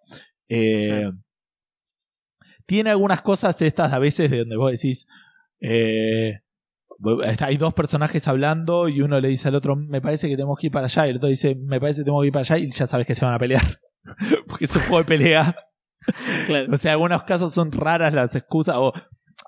Eh, 0.47 1.11
Tiene 2.65 2.91
algunas 2.91 3.21
cosas 3.21 3.61
estas 3.61 3.91
a 3.93 3.99
veces 3.99 4.29
de 4.31 4.39
donde 4.39 4.55
vos 4.55 4.71
decís, 4.71 5.07
eh, 5.59 6.39
hay 7.39 7.57
dos 7.57 7.73
personajes 7.73 8.27
hablando 8.27 8.89
y 8.89 9.01
uno 9.01 9.19
le 9.19 9.27
dice 9.29 9.47
al 9.47 9.55
otro, 9.55 9.75
me 9.75 10.01
parece 10.01 10.27
que 10.27 10.35
tenemos 10.35 10.57
que 10.59 10.67
ir 10.67 10.73
para 10.73 10.85
allá, 10.85 11.07
y 11.07 11.11
el 11.11 11.17
otro 11.17 11.29
dice, 11.29 11.55
me 11.55 11.79
parece 11.79 12.01
que 12.01 12.05
tenemos 12.05 12.21
que 12.23 12.27
ir 12.27 12.33
para 12.33 12.41
allá, 12.41 12.57
y 12.57 12.69
ya 12.71 12.87
sabes 12.87 13.05
que 13.07 13.15
se 13.15 13.25
van 13.25 13.33
a 13.33 13.39
pelear. 13.39 13.79
porque 14.47 14.65
es 14.65 14.75
un 14.75 14.81
juego 14.83 14.99
de 14.99 15.03
pelea. 15.05 15.55
Claro. 16.47 16.73
O 16.73 16.77
sea, 16.77 16.91
en 16.91 16.93
algunos 16.93 17.23
casos 17.23 17.53
son 17.53 17.71
raras 17.71 18.13
las 18.13 18.35
excusas. 18.35 18.75
O 18.77 18.91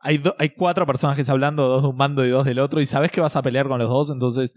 hay, 0.01 0.17
do- 0.19 0.35
hay 0.39 0.49
cuatro 0.49 0.85
personajes 0.85 1.27
hablando, 1.29 1.67
dos 1.67 1.83
de 1.83 1.89
un 1.89 1.97
bando 1.97 2.25
y 2.25 2.29
dos 2.29 2.45
del 2.45 2.59
otro, 2.59 2.81
y 2.81 2.85
sabes 2.85 3.11
que 3.11 3.21
vas 3.21 3.35
a 3.35 3.41
pelear 3.41 3.67
con 3.67 3.79
los 3.79 3.89
dos, 3.89 4.09
entonces 4.11 4.55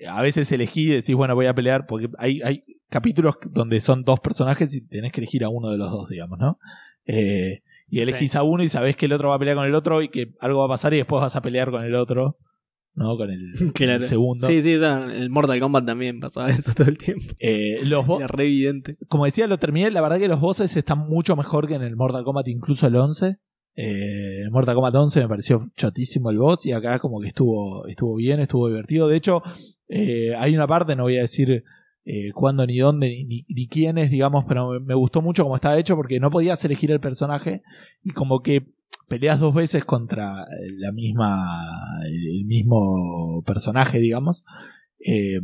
eh, 0.00 0.06
a 0.06 0.22
veces 0.22 0.50
elegí 0.52 0.82
y 0.84 0.96
decís, 0.96 1.14
bueno, 1.14 1.34
voy 1.34 1.46
a 1.46 1.54
pelear, 1.54 1.86
porque 1.86 2.08
hay, 2.18 2.40
hay 2.42 2.64
capítulos 2.90 3.34
donde 3.50 3.80
son 3.80 4.02
dos 4.04 4.20
personajes 4.20 4.74
y 4.74 4.86
tenés 4.86 5.12
que 5.12 5.20
elegir 5.20 5.44
a 5.44 5.48
uno 5.48 5.70
de 5.70 5.78
los 5.78 5.90
dos, 5.90 6.08
digamos, 6.08 6.38
¿no? 6.38 6.58
Eh, 7.06 7.62
y 7.94 8.00
elegís 8.00 8.32
Sí. 8.32 8.38
a 8.38 8.42
uno 8.42 8.62
y 8.62 8.68
sabés 8.68 8.96
que 8.96 9.06
el 9.06 9.12
otro 9.12 9.28
va 9.28 9.36
a 9.36 9.38
pelear 9.38 9.56
con 9.56 9.66
el 9.66 9.74
otro 9.74 10.02
y 10.02 10.08
que 10.08 10.34
algo 10.40 10.58
va 10.60 10.64
a 10.66 10.68
pasar 10.68 10.92
y 10.94 10.96
después 10.98 11.20
vas 11.20 11.36
a 11.36 11.42
pelear 11.42 11.70
con 11.70 11.84
el 11.84 11.94
otro, 11.94 12.38
¿no? 12.94 13.16
Con 13.16 13.30
el, 13.30 13.54
segundo. 14.04 14.46
Sí, 14.46 14.62
sí, 14.62 14.78
ya, 14.78 15.04
el 15.12 15.30
Mortal 15.30 15.60
Kombat 15.60 15.86
también 15.86 16.20
pasaba 16.20 16.48
eso 16.50 16.72
todo 16.74 16.88
el 16.88 16.98
tiempo. 16.98 17.24
Eh, 17.38 17.80
los 17.84 18.04
Era 18.08 18.26
re 18.26 18.44
evidente. 18.44 18.96
como 19.08 19.24
decía, 19.24 19.46
lo 19.46 19.58
terminé. 19.58 19.90
La 19.90 20.00
verdad 20.00 20.18
que 20.18 20.28
los 20.28 20.40
bosses 20.40 20.76
están 20.76 21.06
mucho 21.08 21.36
mejor 21.36 21.68
que 21.68 21.74
en 21.74 21.82
el 21.82 21.96
Mortal 21.96 22.24
Kombat, 22.24 22.48
incluso 22.48 22.86
el 22.86 22.96
11. 22.96 23.36
Eh, 23.76 24.42
el 24.42 24.50
Mortal 24.50 24.74
Kombat 24.74 24.94
11 24.94 25.20
me 25.20 25.28
pareció 25.28 25.68
chotísimo 25.76 26.30
el 26.30 26.38
boss 26.38 26.64
y 26.66 26.72
acá 26.72 26.98
como 27.00 27.20
que 27.20 27.28
estuvo, 27.28 27.86
estuvo 27.86 28.14
bien, 28.16 28.40
estuvo 28.40 28.68
divertido. 28.68 29.08
De 29.08 29.16
hecho, 29.16 29.42
eh, 29.88 30.32
hay 30.36 30.54
una 30.54 30.66
parte, 30.66 30.94
no 30.96 31.04
voy 31.04 31.18
a 31.18 31.22
decir 31.22 31.64
eh, 32.06 32.32
cuándo 32.34 32.66
ni 32.66 32.78
dónde 32.78 33.08
ni, 33.08 33.24
ni, 33.24 33.46
ni 33.48 33.66
quién 33.68 33.98
es, 33.98 34.10
digamos, 34.10 34.44
pero 34.46 34.70
me, 34.70 34.80
me 34.80 34.94
gustó 34.94 35.22
mucho 35.22 35.42
cómo 35.44 35.56
estaba 35.56 35.78
hecho 35.78 35.96
porque 35.96 36.20
no 36.20 36.30
podías 36.30 36.64
elegir 36.64 36.90
el 36.90 37.00
personaje 37.00 37.62
y 38.02 38.10
como 38.10 38.42
que 38.42 38.66
peleas 39.08 39.38
dos 39.40 39.54
veces 39.54 39.84
contra 39.84 40.46
la 40.78 40.92
misma, 40.92 41.46
el 42.06 42.44
mismo 42.46 43.42
personaje, 43.46 43.98
digamos. 44.00 44.44
Eh, 44.98 45.40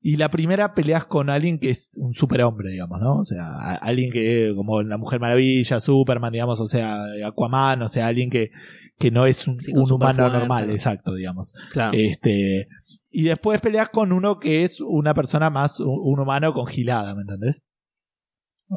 y 0.00 0.16
la 0.16 0.30
primera 0.30 0.74
peleas 0.74 1.06
con 1.06 1.28
alguien 1.28 1.58
que 1.58 1.70
es 1.70 1.90
un 1.98 2.14
superhombre, 2.14 2.70
digamos, 2.70 3.00
¿no? 3.00 3.16
O 3.18 3.24
sea, 3.24 3.42
a- 3.46 3.74
alguien 3.74 4.12
que, 4.12 4.52
como 4.56 4.82
la 4.82 4.96
Mujer 4.96 5.18
Maravilla, 5.20 5.80
Superman, 5.80 6.32
digamos, 6.32 6.60
o 6.60 6.66
sea, 6.66 6.98
Aquaman, 7.26 7.82
o 7.82 7.88
sea, 7.88 8.06
alguien 8.06 8.30
que, 8.30 8.50
que 8.98 9.10
no 9.10 9.26
es 9.26 9.48
un, 9.48 9.60
Sí, 9.60 9.72
con 9.72 9.82
un 9.82 9.92
humano 9.92 10.28
normal, 10.30 10.68
¿no? 10.68 10.72
exacto, 10.72 11.14
digamos. 11.14 11.52
Claro. 11.72 11.92
Este, 11.98 12.68
y 13.10 13.24
después 13.24 13.60
peleas 13.60 13.88
con 13.88 14.12
uno 14.12 14.38
que 14.38 14.64
es 14.64 14.80
una 14.80 15.14
persona 15.14 15.50
más, 15.50 15.80
un, 15.80 16.20
humano 16.20 16.52
con 16.52 16.66
gilada, 16.66 17.14
¿me 17.14 17.22
entendés? 17.22 17.62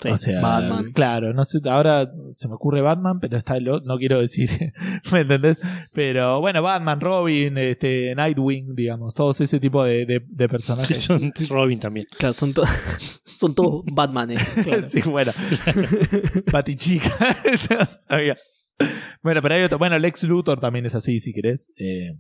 Sí, 0.02 0.08
o 0.08 0.16
sea, 0.16 0.42
Batman. 0.42 0.94
claro, 0.94 1.34
no 1.34 1.44
sé, 1.44 1.60
ahora 1.66 2.10
se 2.32 2.48
me 2.48 2.54
ocurre 2.54 2.80
Batman, 2.80 3.20
pero 3.20 3.36
está 3.38 3.58
el 3.58 3.66
no 3.66 3.98
quiero 3.98 4.22
decir, 4.22 4.50
¿me 5.12 5.20
entendés? 5.20 5.60
Pero 5.92 6.40
bueno, 6.40 6.62
Batman, 6.62 7.02
Robin, 7.02 7.58
este, 7.58 8.16
Nightwing, 8.16 8.74
digamos, 8.74 9.14
todos 9.14 9.42
ese 9.42 9.60
tipo 9.60 9.84
de, 9.84 10.06
de, 10.06 10.22
de 10.26 10.48
personajes. 10.48 10.98
Son 11.04 11.34
Robin 11.50 11.78
también. 11.78 12.06
Claro, 12.18 12.34
son, 12.34 12.54
to- 12.54 12.64
son 13.26 13.54
todos 13.54 13.84
Batmanes. 13.92 14.56
Claro. 14.64 14.82
sí, 14.82 15.02
bueno. 15.02 15.34
Batichica. 16.50 17.14
no 17.70 17.86
sabía. 17.86 18.38
Bueno, 19.22 19.42
pero 19.42 19.56
hay 19.56 19.64
otro. 19.64 19.78
Bueno, 19.78 20.00
Lex 20.00 20.24
Luthor 20.24 20.62
también 20.62 20.86
es 20.86 20.96
así, 20.96 21.20
si 21.20 21.34
querés. 21.34 21.70
Eh, 21.76 22.14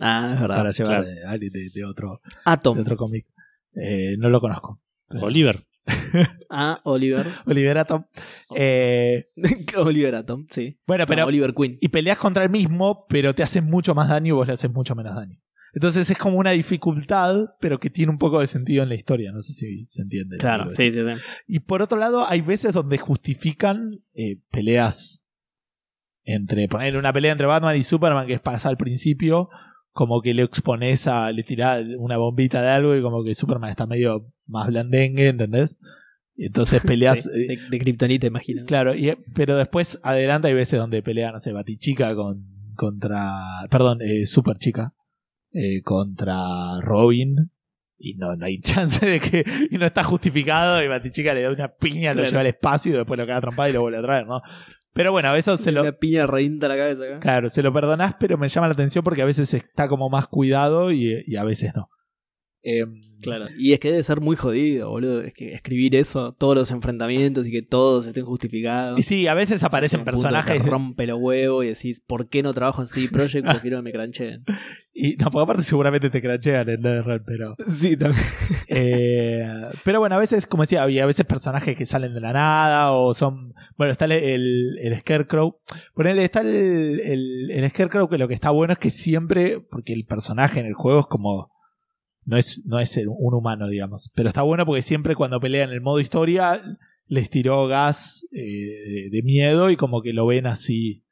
Ah, 0.00 0.32
es 0.34 0.40
verdad. 0.40 0.56
para 0.56 0.70
llevar 0.70 1.02
claro. 1.02 1.06
de, 1.06 1.24
alguien 1.24 1.52
de, 1.52 1.70
de 1.72 1.84
otro, 1.84 2.20
Atom. 2.44 2.76
de 2.76 2.82
otro 2.82 2.96
cómic. 2.96 3.26
Eh, 3.74 4.16
no 4.18 4.28
lo 4.28 4.40
conozco. 4.40 4.80
Oliver. 5.20 5.66
Ah, 6.56 6.80
Oliver. 6.84 7.26
Oliver 7.46 7.78
Atom. 7.78 8.04
Eh, 8.54 9.26
Oliver 9.76 10.14
Atom, 10.14 10.46
sí. 10.48 10.78
bueno, 10.86 11.04
pero. 11.04 11.22
No, 11.22 11.28
Oliver 11.28 11.52
Queen. 11.52 11.78
y 11.80 11.88
peleas 11.88 12.16
contra 12.16 12.44
el 12.44 12.50
mismo, 12.50 13.06
pero 13.08 13.34
te 13.34 13.42
hacen 13.42 13.64
mucho 13.64 13.92
más 13.94 14.08
daño 14.08 14.28
y 14.28 14.36
vos 14.36 14.46
le 14.46 14.52
haces 14.52 14.70
mucho 14.70 14.94
menos 14.94 15.16
daño. 15.16 15.36
Entonces 15.74 16.08
es 16.08 16.16
como 16.16 16.38
una 16.38 16.52
dificultad, 16.52 17.46
pero 17.58 17.80
que 17.80 17.90
tiene 17.90 18.12
un 18.12 18.18
poco 18.18 18.38
de 18.38 18.46
sentido 18.46 18.84
en 18.84 18.88
la 18.88 18.94
historia. 18.94 19.32
No 19.32 19.42
sé 19.42 19.52
si 19.52 19.86
se 19.86 20.02
entiende. 20.02 20.36
Claro, 20.36 20.70
sí, 20.70 20.92
sí, 20.92 21.00
sí. 21.04 21.10
Y 21.48 21.60
por 21.60 21.82
otro 21.82 21.98
lado, 21.98 22.24
hay 22.28 22.40
veces 22.40 22.72
donde 22.72 22.96
justifican 22.96 24.00
eh, 24.14 24.38
peleas 24.52 25.24
entre 26.22 26.68
poner 26.68 26.96
una 26.96 27.12
pelea 27.12 27.32
entre 27.32 27.46
Batman 27.46 27.76
y 27.76 27.82
Superman 27.82 28.26
que 28.26 28.38
pasa 28.38 28.68
al 28.68 28.76
principio, 28.76 29.50
como 29.94 30.20
que 30.20 30.34
le 30.34 30.42
expones 30.42 31.06
a, 31.06 31.30
le 31.30 31.44
tirás 31.44 31.84
una 31.98 32.16
bombita 32.16 32.60
de 32.60 32.68
algo 32.68 32.96
y 32.96 33.00
como 33.00 33.22
que 33.22 33.34
Superman 33.34 33.70
está 33.70 33.86
medio 33.86 34.26
más 34.44 34.66
blandengue, 34.66 35.28
¿entendés? 35.28 35.78
Y 36.36 36.46
entonces 36.46 36.82
peleas. 36.86 37.22
Sí, 37.22 37.30
eh, 37.32 37.46
de, 37.46 37.68
de 37.70 37.78
Kryptonita, 37.78 38.26
imagino. 38.26 38.66
Claro, 38.66 38.94
y, 38.94 39.16
pero 39.34 39.56
después 39.56 40.00
adelante 40.02 40.48
hay 40.48 40.54
veces 40.54 40.80
donde 40.80 41.00
pelea, 41.00 41.30
no 41.30 41.38
sé, 41.38 41.52
Batichica 41.52 42.14
con, 42.16 42.44
contra. 42.74 43.38
Perdón, 43.70 44.02
eh, 44.02 44.26
Super 44.26 44.58
Chica 44.58 44.92
eh, 45.52 45.80
contra 45.82 46.80
Robin. 46.80 47.52
Y 47.96 48.14
no, 48.14 48.34
no 48.34 48.46
hay 48.46 48.58
chance 48.62 49.06
de 49.06 49.20
que. 49.20 49.44
Y 49.70 49.78
no 49.78 49.86
está 49.86 50.02
justificado. 50.02 50.82
Y 50.82 50.88
Batichica 50.88 51.34
le 51.34 51.42
da 51.42 51.52
una 51.52 51.68
piña, 51.68 52.12
lo 52.12 52.24
lleva 52.24 52.40
al 52.40 52.48
espacio 52.48 52.92
y 52.92 52.96
después 52.96 53.16
lo 53.16 53.28
caga 53.28 53.40
trompada 53.42 53.70
y 53.70 53.74
lo 53.74 53.82
vuelve 53.82 53.98
a 53.98 54.02
traer, 54.02 54.26
¿no? 54.26 54.42
Pero 54.94 55.10
bueno, 55.10 55.34
eso 55.34 55.56
se 55.58 55.72
lo. 55.72 55.82
Una 55.82 55.92
piña 55.92 56.26
reínta 56.26 56.66
a 56.66 56.68
la 56.70 56.76
cabeza 56.76 57.04
acá. 57.04 57.18
Claro, 57.18 57.50
se 57.50 57.62
lo 57.62 57.72
perdonás, 57.72 58.14
pero 58.18 58.38
me 58.38 58.48
llama 58.48 58.68
la 58.68 58.74
atención 58.74 59.02
porque 59.04 59.22
a 59.22 59.26
veces 59.26 59.52
está 59.52 59.88
como 59.88 60.08
más 60.08 60.28
cuidado 60.28 60.92
y, 60.92 61.22
y 61.26 61.36
a 61.36 61.44
veces 61.44 61.72
no. 61.74 61.88
Em, 62.64 63.00
Claro. 63.24 63.46
Y 63.56 63.72
es 63.72 63.80
que 63.80 63.90
debe 63.90 64.02
ser 64.02 64.20
muy 64.20 64.36
jodido, 64.36 64.90
boludo. 64.90 65.22
Es 65.22 65.32
que 65.32 65.54
escribir 65.54 65.96
eso, 65.96 66.34
todos 66.38 66.54
los 66.54 66.70
enfrentamientos 66.70 67.46
y 67.46 67.50
que 67.50 67.62
todos 67.62 68.06
estén 68.06 68.24
justificados. 68.24 68.98
Y 68.98 69.02
sí, 69.02 69.26
a 69.26 69.34
veces 69.34 69.62
aparecen 69.64 70.00
un 70.00 70.04
que 70.04 70.10
personajes. 70.10 70.62
Te 70.62 70.68
rompe 70.68 71.06
los 71.06 71.18
huevos 71.20 71.64
y 71.64 71.68
decís, 71.68 72.00
¿por 72.00 72.28
qué 72.28 72.42
no 72.42 72.52
trabajo 72.52 72.82
en 72.82 72.88
CD 72.88 73.08
Projekt? 73.08 73.46
Prefiero 73.48 73.78
que 73.78 73.82
me 73.82 73.92
crancheen. 73.92 74.44
Y 74.92 75.16
no, 75.16 75.30
porque 75.30 75.42
aparte 75.42 75.62
seguramente 75.62 76.10
te 76.10 76.20
crachean 76.20 76.68
en 76.68 76.80
NetherRealm, 76.80 77.24
pero. 77.26 77.56
Sí, 77.68 77.96
también. 77.96 78.22
Eh, 78.68 79.46
pero 79.84 80.00
bueno, 80.00 80.14
a 80.14 80.18
veces, 80.18 80.46
como 80.46 80.62
decía, 80.62 80.82
había 80.82 81.04
a 81.04 81.06
veces 81.06 81.24
personajes 81.24 81.76
que 81.76 81.86
salen 81.86 82.14
de 82.14 82.20
la 82.20 82.32
nada 82.32 82.92
o 82.92 83.14
son. 83.14 83.54
Bueno, 83.76 83.92
está 83.92 84.04
el, 84.04 84.12
el, 84.12 84.78
el 84.80 84.98
Scarecrow. 85.00 85.58
Ponele, 85.94 86.24
está 86.24 86.40
el, 86.42 87.00
el, 87.00 87.50
el 87.50 87.70
Scarecrow 87.70 88.08
que 88.08 88.18
lo 88.18 88.28
que 88.28 88.34
está 88.34 88.50
bueno 88.50 88.72
es 88.72 88.78
que 88.78 88.90
siempre. 88.90 89.60
Porque 89.60 89.92
el 89.92 90.04
personaje 90.04 90.60
en 90.60 90.66
el 90.66 90.74
juego 90.74 91.00
es 91.00 91.06
como. 91.06 91.53
No 92.26 92.36
es, 92.36 92.62
no 92.64 92.78
es 92.80 92.96
un 93.06 93.34
humano, 93.34 93.68
digamos. 93.68 94.10
Pero 94.14 94.28
está 94.28 94.42
bueno 94.42 94.64
porque 94.66 94.82
siempre 94.82 95.14
cuando 95.14 95.40
pelean 95.40 95.70
en 95.70 95.74
el 95.74 95.80
modo 95.80 96.00
historia 96.00 96.60
les 97.06 97.28
tiró 97.30 97.66
gas 97.66 98.26
eh, 98.32 99.10
de, 99.10 99.22
miedo 99.22 99.70
y 99.70 99.76
como 99.76 100.00
que 100.02 100.12
lo 100.12 100.26
ven 100.26 100.46
así 100.46 101.04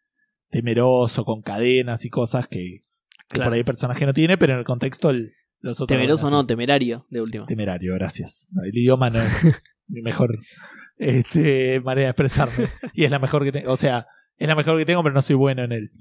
temeroso, 0.50 1.24
con 1.24 1.42
cadenas 1.42 2.04
y 2.04 2.10
cosas 2.10 2.46
que, 2.48 2.84
que 3.28 3.34
Claro. 3.34 3.48
por 3.50 3.54
ahí 3.54 3.58
el 3.60 3.64
personaje 3.66 4.06
no 4.06 4.12
tiene, 4.12 4.38
pero 4.38 4.54
en 4.54 4.58
el 4.60 4.64
contexto 4.64 5.10
el- 5.10 5.32
los 5.60 5.80
otros. 5.80 5.96
Temeroso 5.96 6.28
no, 6.30 6.44
temerario, 6.46 7.06
de 7.08 7.20
último. 7.20 7.46
Temerario, 7.46 7.94
gracias. 7.94 8.48
El 8.64 8.76
idioma 8.76 9.10
no 9.10 9.20
es 9.20 9.60
mi 9.86 10.02
mejor 10.02 10.38
este, 10.98 11.80
manera 11.80 12.06
de 12.08 12.10
expresarme. 12.10 12.68
Y 12.94 13.04
es 13.04 13.10
la 13.10 13.18
mejor 13.18 13.44
que 13.44 13.52
tengo. 13.52 13.70
O 13.70 13.76
sea, 13.76 14.06
es 14.38 14.48
la 14.48 14.56
mejor 14.56 14.76
que 14.78 14.84
tengo, 14.86 15.02
pero 15.02 15.14
no 15.14 15.22
soy 15.22 15.36
bueno 15.36 15.62
en 15.62 15.72
él. 15.72 15.92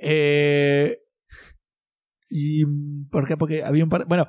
Eh, 0.00 0.98
y. 2.30 2.64
mm, 2.64 3.08
¿Por 3.10 3.26
qué? 3.28 3.36
Porque 3.36 3.62
había 3.62 3.84
un 3.84 3.90
par. 3.90 4.06
Bueno. 4.06 4.26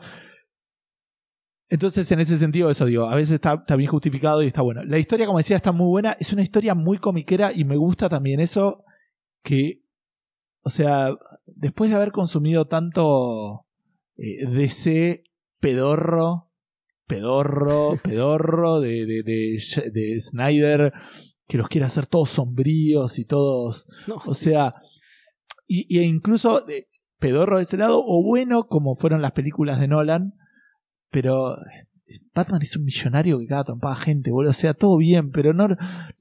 Entonces, 1.72 2.11
en 2.11 2.19
ese 2.19 2.38
sentido, 2.38 2.69
eso 2.69 2.85
digo, 2.85 3.06
a 3.07 3.15
veces 3.15 3.35
está, 3.35 3.53
está 3.53 3.77
bien 3.77 3.89
justificado 3.89 4.43
y 4.43 4.48
está 4.48 4.61
bueno. 4.61 4.84
La 4.84 4.99
historia, 4.99 5.26
como 5.26 5.38
decía, 5.38 5.56
está 5.56 5.72
muy 5.72 5.88
buena. 5.88 6.18
Es 6.19 6.34
una 6.34 6.41
historia 6.43 6.76
muy 6.76 6.98
comiquera 6.98 7.53
y 7.56 7.64
me 7.64 7.77
gusta 7.77 8.10
también 8.10 8.41
eso 8.41 8.84
que. 9.41 9.81
O 10.64 10.69
sea, 10.69 11.15
después 11.45 11.89
de 11.89 11.95
haber 11.95 12.11
consumido 12.11 12.65
tanto 12.65 13.65
eh, 14.18 14.45
DC 14.48 15.23
pedorro, 15.61 16.52
pedorro, 17.07 17.98
pedorro 18.03 18.81
de, 18.81 19.06
de, 19.06 19.23
de, 19.23 19.57
de 19.93 20.19
Snyder, 20.19 20.91
que 21.48 21.57
los 21.57 21.69
quiere 21.69 21.85
hacer 21.85 22.06
todos 22.06 22.31
sombríos 22.31 23.18
y 23.18 23.23
todos. 23.23 23.88
No, 24.10 24.18
O 24.26 24.34
sí. 24.34 24.49
sea, 24.49 24.76
y, 25.68 25.85
y 25.88 26.02
incluso 26.02 26.68
eh, 26.68 26.88
pedorro 27.18 27.57
de 27.57 27.64
ese 27.64 27.77
lado, 27.77 28.03
o 28.06 28.22
bueno, 28.22 28.68
como 28.68 28.95
fueron 28.95 29.22
las 29.22 29.31
películas 29.31 29.80
de 29.80 29.88
Nolan, 29.88 30.34
pero 31.11 31.57
eh, 31.57 32.19
Batman 32.33 32.61
es 32.61 32.75
un 32.75 32.83
millonario 32.85 33.38
que 33.39 33.47
caga 33.47 33.65
trompada 33.65 33.95
gente, 33.95 34.31
boludo. 34.31 34.51
O 34.51 34.53
sea, 34.53 34.73
todo 34.73 34.97
bien, 34.97 35.31
pero 35.31 35.53
no 35.53 35.67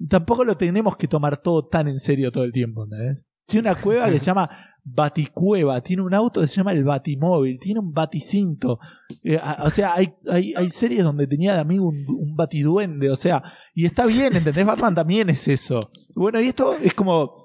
tampoco 0.09 0.45
lo 0.45 0.57
tenemos 0.57 0.97
que 0.97 1.09
tomar 1.09 1.41
todo 1.43 1.67
tan 1.67 1.89
en 1.89 1.99
serio 1.99 2.31
todo 2.33 2.45
el 2.45 2.53
tiempo, 2.53 2.85
¿entendés? 2.85 3.25
Tiene 3.47 3.69
una 3.71 3.81
cueva 3.81 4.11
que 4.11 4.19
se 4.19 4.27
llama 4.27 4.49
Baticueva, 4.85 5.81
tiene 5.83 6.03
un 6.03 6.15
auto 6.15 6.41
que 6.41 6.47
se 6.49 6.57
llama 6.57 6.73
el 6.73 6.85
Batimóvil, 6.85 7.59
tiene 7.61 7.81
un 7.81 7.93
Baticinto. 7.93 8.79
Eh, 9.23 9.39
a- 9.43 9.65
o 9.65 9.71
sea, 9.71 9.95
hay, 9.95 10.15
hay, 10.29 10.55
hay 10.57 10.69
series 10.69 11.03
donde 11.05 11.27
tenía 11.27 11.55
de 11.55 11.61
amigo 11.61 11.87
un, 11.89 12.05
un 12.09 12.35
Batiduende, 12.37 13.11
o 13.11 13.17
sea, 13.17 13.43
y 13.75 13.85
está 13.85 14.07
bien, 14.07 14.37
¿entendés? 14.37 14.65
Batman 14.65 14.95
también 14.95 15.29
es 15.31 15.47
eso. 15.49 15.91
Bueno, 16.15 16.41
y 16.41 16.47
esto 16.47 16.75
es 16.77 16.95
como. 16.95 17.40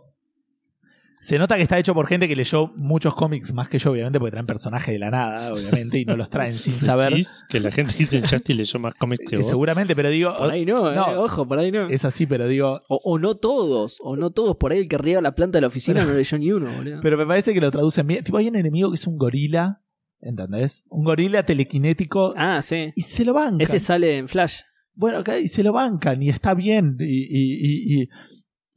Se 1.25 1.39
nota 1.39 1.55
que 1.55 1.63
está 1.63 1.79
hecho 1.79 1.93
por 1.95 2.05
gente 2.05 2.27
que 2.27 2.35
leyó 2.35 2.67
muchos 2.75 3.15
cómics 3.15 3.51
más 3.53 3.67
que 3.67 3.79
yo, 3.79 3.91
obviamente, 3.91 4.19
porque 4.19 4.31
traen 4.31 4.45
personajes 4.45 4.93
de 4.93 4.99
la 4.99 5.09
nada, 5.09 5.53
obviamente, 5.53 5.97
y 5.99 6.05
no 6.05 6.15
los 6.15 6.29
traen 6.29 6.57
sin 6.57 6.73
saber. 6.79 7.11
¿Decís 7.11 7.43
que 7.49 7.59
la 7.59 7.71
gente 7.71 7.93
que 7.93 7.99
dice 8.03 8.21
Justice 8.21 8.53
leyó 8.53 8.79
más 8.79 8.97
cómics 8.99 9.23
que 9.27 9.35
Eh, 9.35 9.39
vos. 9.39 9.47
Seguramente, 9.47 9.95
pero 9.95 10.09
digo. 10.09 10.37
Por 10.37 10.51
ahí 10.51 10.65
no, 10.65 10.91
eh, 10.93 10.99
ojo, 11.17 11.47
por 11.47 11.57
ahí 11.57 11.71
no. 11.71 11.87
Es 11.89 12.05
así, 12.05 12.27
pero 12.27 12.47
digo. 12.47 12.81
O, 12.89 13.01
o 13.03 13.17
no 13.17 13.35
todos, 13.37 13.97
o 14.01 14.15
no 14.15 14.29
todos. 14.31 14.55
Por 14.57 14.71
ahí 14.71 14.79
el 14.79 14.87
que 14.87 14.97
riega 14.99 15.19
la 15.21 15.33
planta 15.33 15.57
de 15.57 15.61
la 15.61 15.67
oficina 15.67 16.05
no 16.05 16.13
leyó 16.13 16.37
ni 16.37 16.51
uno, 16.51 16.71
boludo. 16.75 16.99
Pero 17.01 17.17
me 17.17 17.25
parece 17.25 17.53
que 17.55 17.59
lo 17.61 17.71
traducen 17.71 18.05
bien. 18.05 18.23
Tipo, 18.23 18.37
hay 18.37 18.47
un 18.47 18.55
enemigo 18.57 18.91
que 18.91 18.95
es 18.95 19.07
un 19.07 19.17
gorila, 19.17 19.81
¿entendés? 20.21 20.85
Un 20.89 21.05
gorila 21.05 21.43
telequinético. 21.43 22.33
ah, 22.35 22.61
sí. 22.63 22.91
Y 22.95 23.01
se 23.01 23.25
lo 23.25 23.33
bancan. 23.33 23.61
Ese 23.61 23.79
sale 23.79 24.17
en 24.19 24.27
Flash. 24.27 24.59
Bueno, 24.93 25.23
y 25.41 25.47
se 25.47 25.63
lo 25.63 25.73
bancan, 25.73 26.21
y 26.23 26.29
está 26.29 26.53
bien, 26.53 26.95
y, 26.99 27.03
y, 27.05 27.97
y, 27.97 28.01
y- 28.03 28.09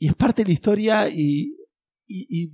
y 0.00 0.06
es 0.08 0.14
parte 0.14 0.42
de 0.42 0.48
la 0.48 0.52
historia, 0.52 1.08
y, 1.08 1.54
y, 2.08 2.42
y 2.44 2.52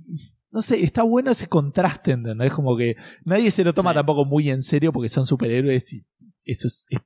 no 0.51 0.61
sé, 0.61 0.83
está 0.83 1.03
bueno 1.03 1.31
ese 1.31 1.47
contraste, 1.47 2.11
¿entendés? 2.11 2.51
Como 2.53 2.77
que 2.77 2.95
nadie 3.23 3.49
se 3.51 3.63
lo 3.63 3.73
toma 3.73 3.91
Sí. 3.91 3.95
tampoco 3.95 4.25
muy 4.25 4.49
en 4.51 4.61
serio 4.61 4.91
porque 4.93 5.09
son 5.09 5.25
superhéroes 5.25 5.91
y 5.93 6.05
eso 6.45 6.67
es, 6.67 6.85
es, 6.89 6.99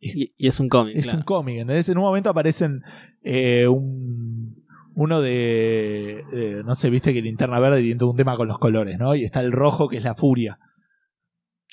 Es- 0.00 0.16
Y, 0.16 0.34
y 0.36 0.46
es 0.48 0.60
un 0.60 0.68
cómic. 0.68 0.96
es 0.96 1.04
claro. 1.04 1.18
un 1.18 1.24
cómic, 1.24 1.58
¿entendés? 1.58 1.88
En 1.88 1.98
un 1.98 2.04
momento 2.04 2.30
aparecen 2.30 2.82
eh, 3.22 3.66
un, 3.66 4.64
uno 4.94 5.20
de, 5.20 6.62
no 6.64 6.74
sé, 6.74 6.90
viste 6.90 7.12
que 7.14 7.22
Linterna 7.22 7.58
Verde 7.60 7.82
tiene 7.82 8.02
un 8.04 8.16
tema 8.16 8.36
con 8.36 8.46
los 8.48 8.58
colores, 8.58 8.98
¿no? 8.98 9.14
Y 9.14 9.24
está 9.24 9.40
el 9.40 9.52
rojo 9.52 9.88
que 9.88 9.96
es 9.98 10.04
la 10.04 10.14
furia. 10.14 10.58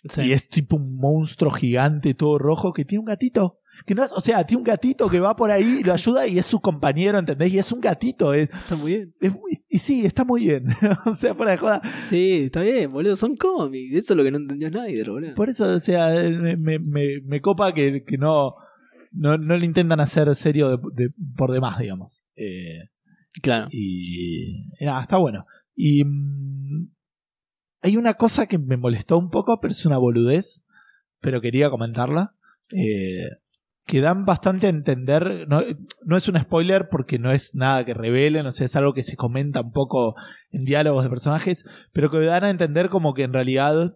Sí. 0.09 0.21
Y 0.23 0.31
es 0.33 0.49
tipo 0.49 0.75
un 0.77 0.97
monstruo 0.97 1.51
gigante 1.51 2.13
todo 2.13 2.37
rojo 2.37 2.73
que 2.73 2.83
tiene 2.85 2.99
un 2.99 3.05
gatito. 3.05 3.59
Que 3.85 3.95
no 3.95 4.03
es, 4.03 4.11
o 4.13 4.19
sea, 4.21 4.45
tiene 4.45 4.59
un 4.59 4.63
gatito 4.63 5.09
que 5.09 5.19
va 5.19 5.35
por 5.35 5.51
ahí 5.51 5.79
y 5.79 5.83
lo 5.83 5.93
ayuda 5.93 6.25
y 6.27 6.37
es 6.37 6.45
su 6.45 6.59
compañero, 6.61 7.17
¿entendés? 7.17 7.51
Y 7.53 7.57
es 7.57 7.71
un 7.71 7.81
gatito. 7.81 8.33
Es, 8.33 8.49
Está 8.49 8.75
muy 8.75 8.91
bien. 8.93 9.11
es 9.19 9.31
muy- 9.33 9.63
y 9.67 9.79
sí, 9.79 10.05
está 10.05 10.23
muy 10.23 10.41
bien. 10.43 10.67
o 11.05 11.13
sea, 11.13 11.33
fuera 11.35 11.51
de 11.51 11.57
joda. 11.57 11.81
Sí, 12.03 12.43
está 12.45 12.61
bien, 12.61 12.89
boludo. 12.89 13.15
Son 13.15 13.35
cómics. 13.35 13.93
Eso 13.95 14.13
es 14.13 14.17
lo 14.17 14.23
que 14.23 14.31
no 14.31 14.37
entendió 14.37 14.69
Snyder, 14.69 15.09
boludo. 15.09 15.35
Por 15.35 15.49
eso, 15.49 15.65
o 15.67 15.79
sea, 15.79 16.07
me, 16.09 16.55
me, 16.55 16.79
me- 16.79 17.21
me 17.25 17.41
copa 17.41 17.73
que, 17.73 18.03
que 18.05 18.17
no, 18.17 18.53
no, 19.11 19.37
no 19.37 19.57
le 19.57 19.65
intentan 19.65 19.99
hacer 19.99 20.33
serio 20.35 20.77
de- 20.77 20.83
de- 20.93 21.13
por 21.35 21.51
demás, 21.51 21.79
digamos. 21.79 22.23
Eh, 22.35 22.89
Claro. 23.41 23.67
y, 23.71 24.67
y 24.79 24.85
nada, 24.85 25.01
está 25.01 25.17
bueno. 25.17 25.45
Y 25.75 26.03
mm, 26.05 26.89
hay 27.81 27.97
una 27.97 28.13
cosa 28.13 28.45
que 28.45 28.59
me 28.59 28.77
molestó 28.77 29.17
un 29.17 29.29
poco, 29.31 29.59
pero 29.59 29.71
es 29.71 29.85
una 29.85 29.97
boludez, 29.97 30.63
pero 31.19 31.41
quería 31.41 31.69
comentarla. 31.71 32.35
Eh, 32.71 33.27
que 33.85 33.99
dan 34.01 34.25
bastante 34.25 34.67
a 34.67 34.69
entender, 34.69 35.45
no, 35.49 35.61
no 36.05 36.15
es 36.17 36.27
un 36.29 36.39
spoiler 36.39 36.87
porque 36.89 37.19
no 37.19 37.31
es 37.31 37.53
nada 37.53 37.83
que 37.85 37.93
revelen, 37.93 38.45
o 38.45 38.51
sea, 38.51 38.65
es 38.65 38.75
algo 38.75 38.93
que 38.93 39.03
se 39.03 39.17
comenta 39.17 39.61
un 39.61 39.71
poco 39.71 40.15
en 40.51 40.63
diálogos 40.63 41.03
de 41.03 41.09
personajes, 41.09 41.65
pero 41.91 42.09
que 42.09 42.19
dan 42.19 42.45
a 42.45 42.49
entender 42.49 42.89
como 42.89 43.13
que 43.13 43.23
en 43.23 43.33
realidad 43.33 43.95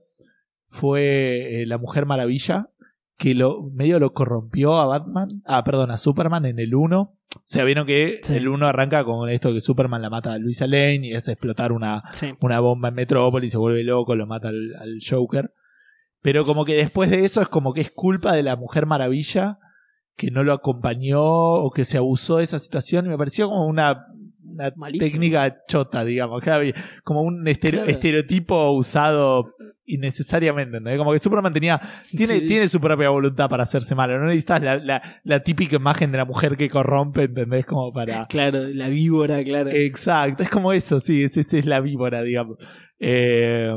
fue 0.67 1.61
eh, 1.61 1.65
la 1.65 1.77
Mujer 1.77 2.05
Maravilla 2.05 2.69
que 3.17 3.33
lo 3.33 3.63
medio 3.73 3.99
lo 3.99 4.13
corrompió 4.13 4.75
a 4.75 4.85
Batman, 4.85 5.41
ah, 5.45 5.63
perdón, 5.63 5.89
a 5.91 5.97
Superman 5.97 6.45
en 6.45 6.59
el 6.59 6.75
1. 6.75 6.99
O 6.99 7.41
sea, 7.45 7.63
vieron 7.63 7.87
que 7.87 8.19
Sí. 8.21 8.35
el 8.35 8.47
1 8.47 8.67
arranca 8.67 9.03
con 9.05 9.29
esto 9.29 9.53
que 9.53 9.59
Superman 9.61 10.01
la 10.03 10.09
mata 10.11 10.33
a 10.33 10.37
Luisa 10.37 10.67
Lane 10.67 11.07
y 11.07 11.13
es 11.13 11.27
explotar 11.27 11.71
una, 11.71 12.03
Sí. 12.11 12.33
una 12.41 12.59
bomba 12.59 12.89
en 12.89 12.95
Metrópolis, 12.95 13.51
se 13.53 13.57
vuelve 13.57 13.83
loco, 13.83 14.15
lo 14.15 14.27
mata 14.27 14.49
al, 14.49 14.75
al 14.79 14.99
Joker. 15.07 15.51
Pero 16.21 16.45
como 16.45 16.63
que 16.65 16.75
después 16.75 17.09
de 17.09 17.23
eso 17.25 17.41
es 17.41 17.47
como 17.47 17.73
que 17.73 17.81
es 17.81 17.89
culpa 17.89 18.33
de 18.33 18.43
la 18.43 18.55
Mujer 18.55 18.85
Maravilla 18.85 19.57
que 20.17 20.31
no 20.31 20.43
lo 20.43 20.51
acompañó 20.51 21.21
o 21.23 21.71
que 21.71 21.85
se 21.85 21.97
abusó 21.97 22.37
de 22.37 22.43
esa 22.43 22.59
situación 22.59 23.05
y 23.05 23.09
me 23.09 23.17
pareció 23.17 23.47
como 23.47 23.65
una, 23.67 24.05
técnica 24.99 25.57
chota, 25.67 26.03
digamos, 26.03 26.41
como 27.03 27.21
un 27.21 27.45
estere- 27.47 27.77
Claro. 27.77 27.89
estereotipo 27.89 28.71
usado 28.71 29.53
innecesariamente, 29.85 30.77
¿entendés? 30.77 30.97
Como 30.97 31.13
que 31.13 31.19
Superman 31.19 31.53
tenía, 31.53 31.79
tiene, 32.09 32.39
Sí. 32.39 32.47
tiene 32.47 32.67
su 32.67 32.81
propia 32.81 33.09
voluntad 33.09 33.47
para 33.49 33.63
hacerse 33.63 33.95
malo, 33.95 34.17
no 34.19 34.25
necesitas 34.25 34.61
la, 34.61 34.77
la, 34.79 35.21
la 35.23 35.43
típica 35.43 35.75
imagen 35.77 36.11
de 36.11 36.17
la 36.17 36.25
mujer 36.25 36.57
que 36.57 36.69
corrompe, 36.69 37.23
¿entendés? 37.23 37.65
Como 37.65 37.93
para... 37.93 38.25
Claro, 38.27 38.59
la 38.73 38.89
víbora, 38.89 39.43
claro. 39.43 39.69
Exacto, 39.69 40.43
es 40.43 40.49
como 40.49 40.73
eso, 40.73 40.99
sí, 40.99 41.23
es, 41.23 41.37
es, 41.37 41.53
es 41.53 41.65
la 41.65 41.79
víbora, 41.79 42.21
digamos. 42.23 42.57
Eh, 42.99 43.71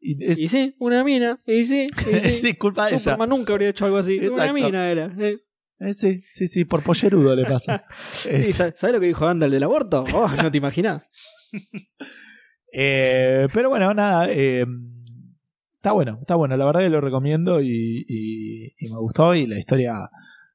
y 0.00 0.24
es, 0.24 0.38
Y 0.38 0.48
sí, 0.48 0.74
una 0.78 1.04
mina. 1.04 1.38
Y 1.46 1.64
sí, 1.64 1.86
y 2.12 2.18
sí. 2.18 2.32
sí, 2.32 2.54
culpa 2.54 2.84
de 2.86 2.90
ella. 2.92 2.98
Superman 2.98 3.28
nunca 3.28 3.52
habría 3.52 3.68
hecho 3.68 3.84
algo 3.84 3.98
así. 3.98 4.18
Una 4.18 4.52
mina 4.52 4.90
era. 4.90 5.14
eh. 5.18 5.38
Eh, 5.84 5.92
sí, 5.92 6.22
sí, 6.32 6.46
sí, 6.46 6.64
por 6.64 6.82
pollerudo 6.82 7.34
le 7.34 7.44
pasa. 7.44 7.84
Eh, 8.28 8.46
¿Y 8.48 8.52
sa- 8.52 8.72
¿Sabes 8.76 8.94
lo 8.94 9.00
que 9.00 9.06
dijo 9.06 9.26
Gandalf 9.26 9.52
del 9.52 9.62
aborto? 9.64 10.04
Oh, 10.14 10.28
no 10.40 10.50
te 10.50 10.58
imaginas. 10.58 11.02
eh, 12.72 13.48
pero 13.52 13.68
bueno, 13.68 13.92
nada, 13.94 14.26
eh, 14.30 14.64
está 15.76 15.92
bueno, 15.92 16.18
está 16.20 16.36
bueno, 16.36 16.56
la 16.56 16.64
verdad 16.64 16.80
que 16.80 16.88
lo 16.88 17.00
recomiendo 17.00 17.60
y, 17.60 18.04
y- 18.08 18.74
y 18.78 18.88
me 18.88 18.98
gustó 18.98 19.34
y 19.34 19.46
la 19.46 19.58
historia 19.58 19.94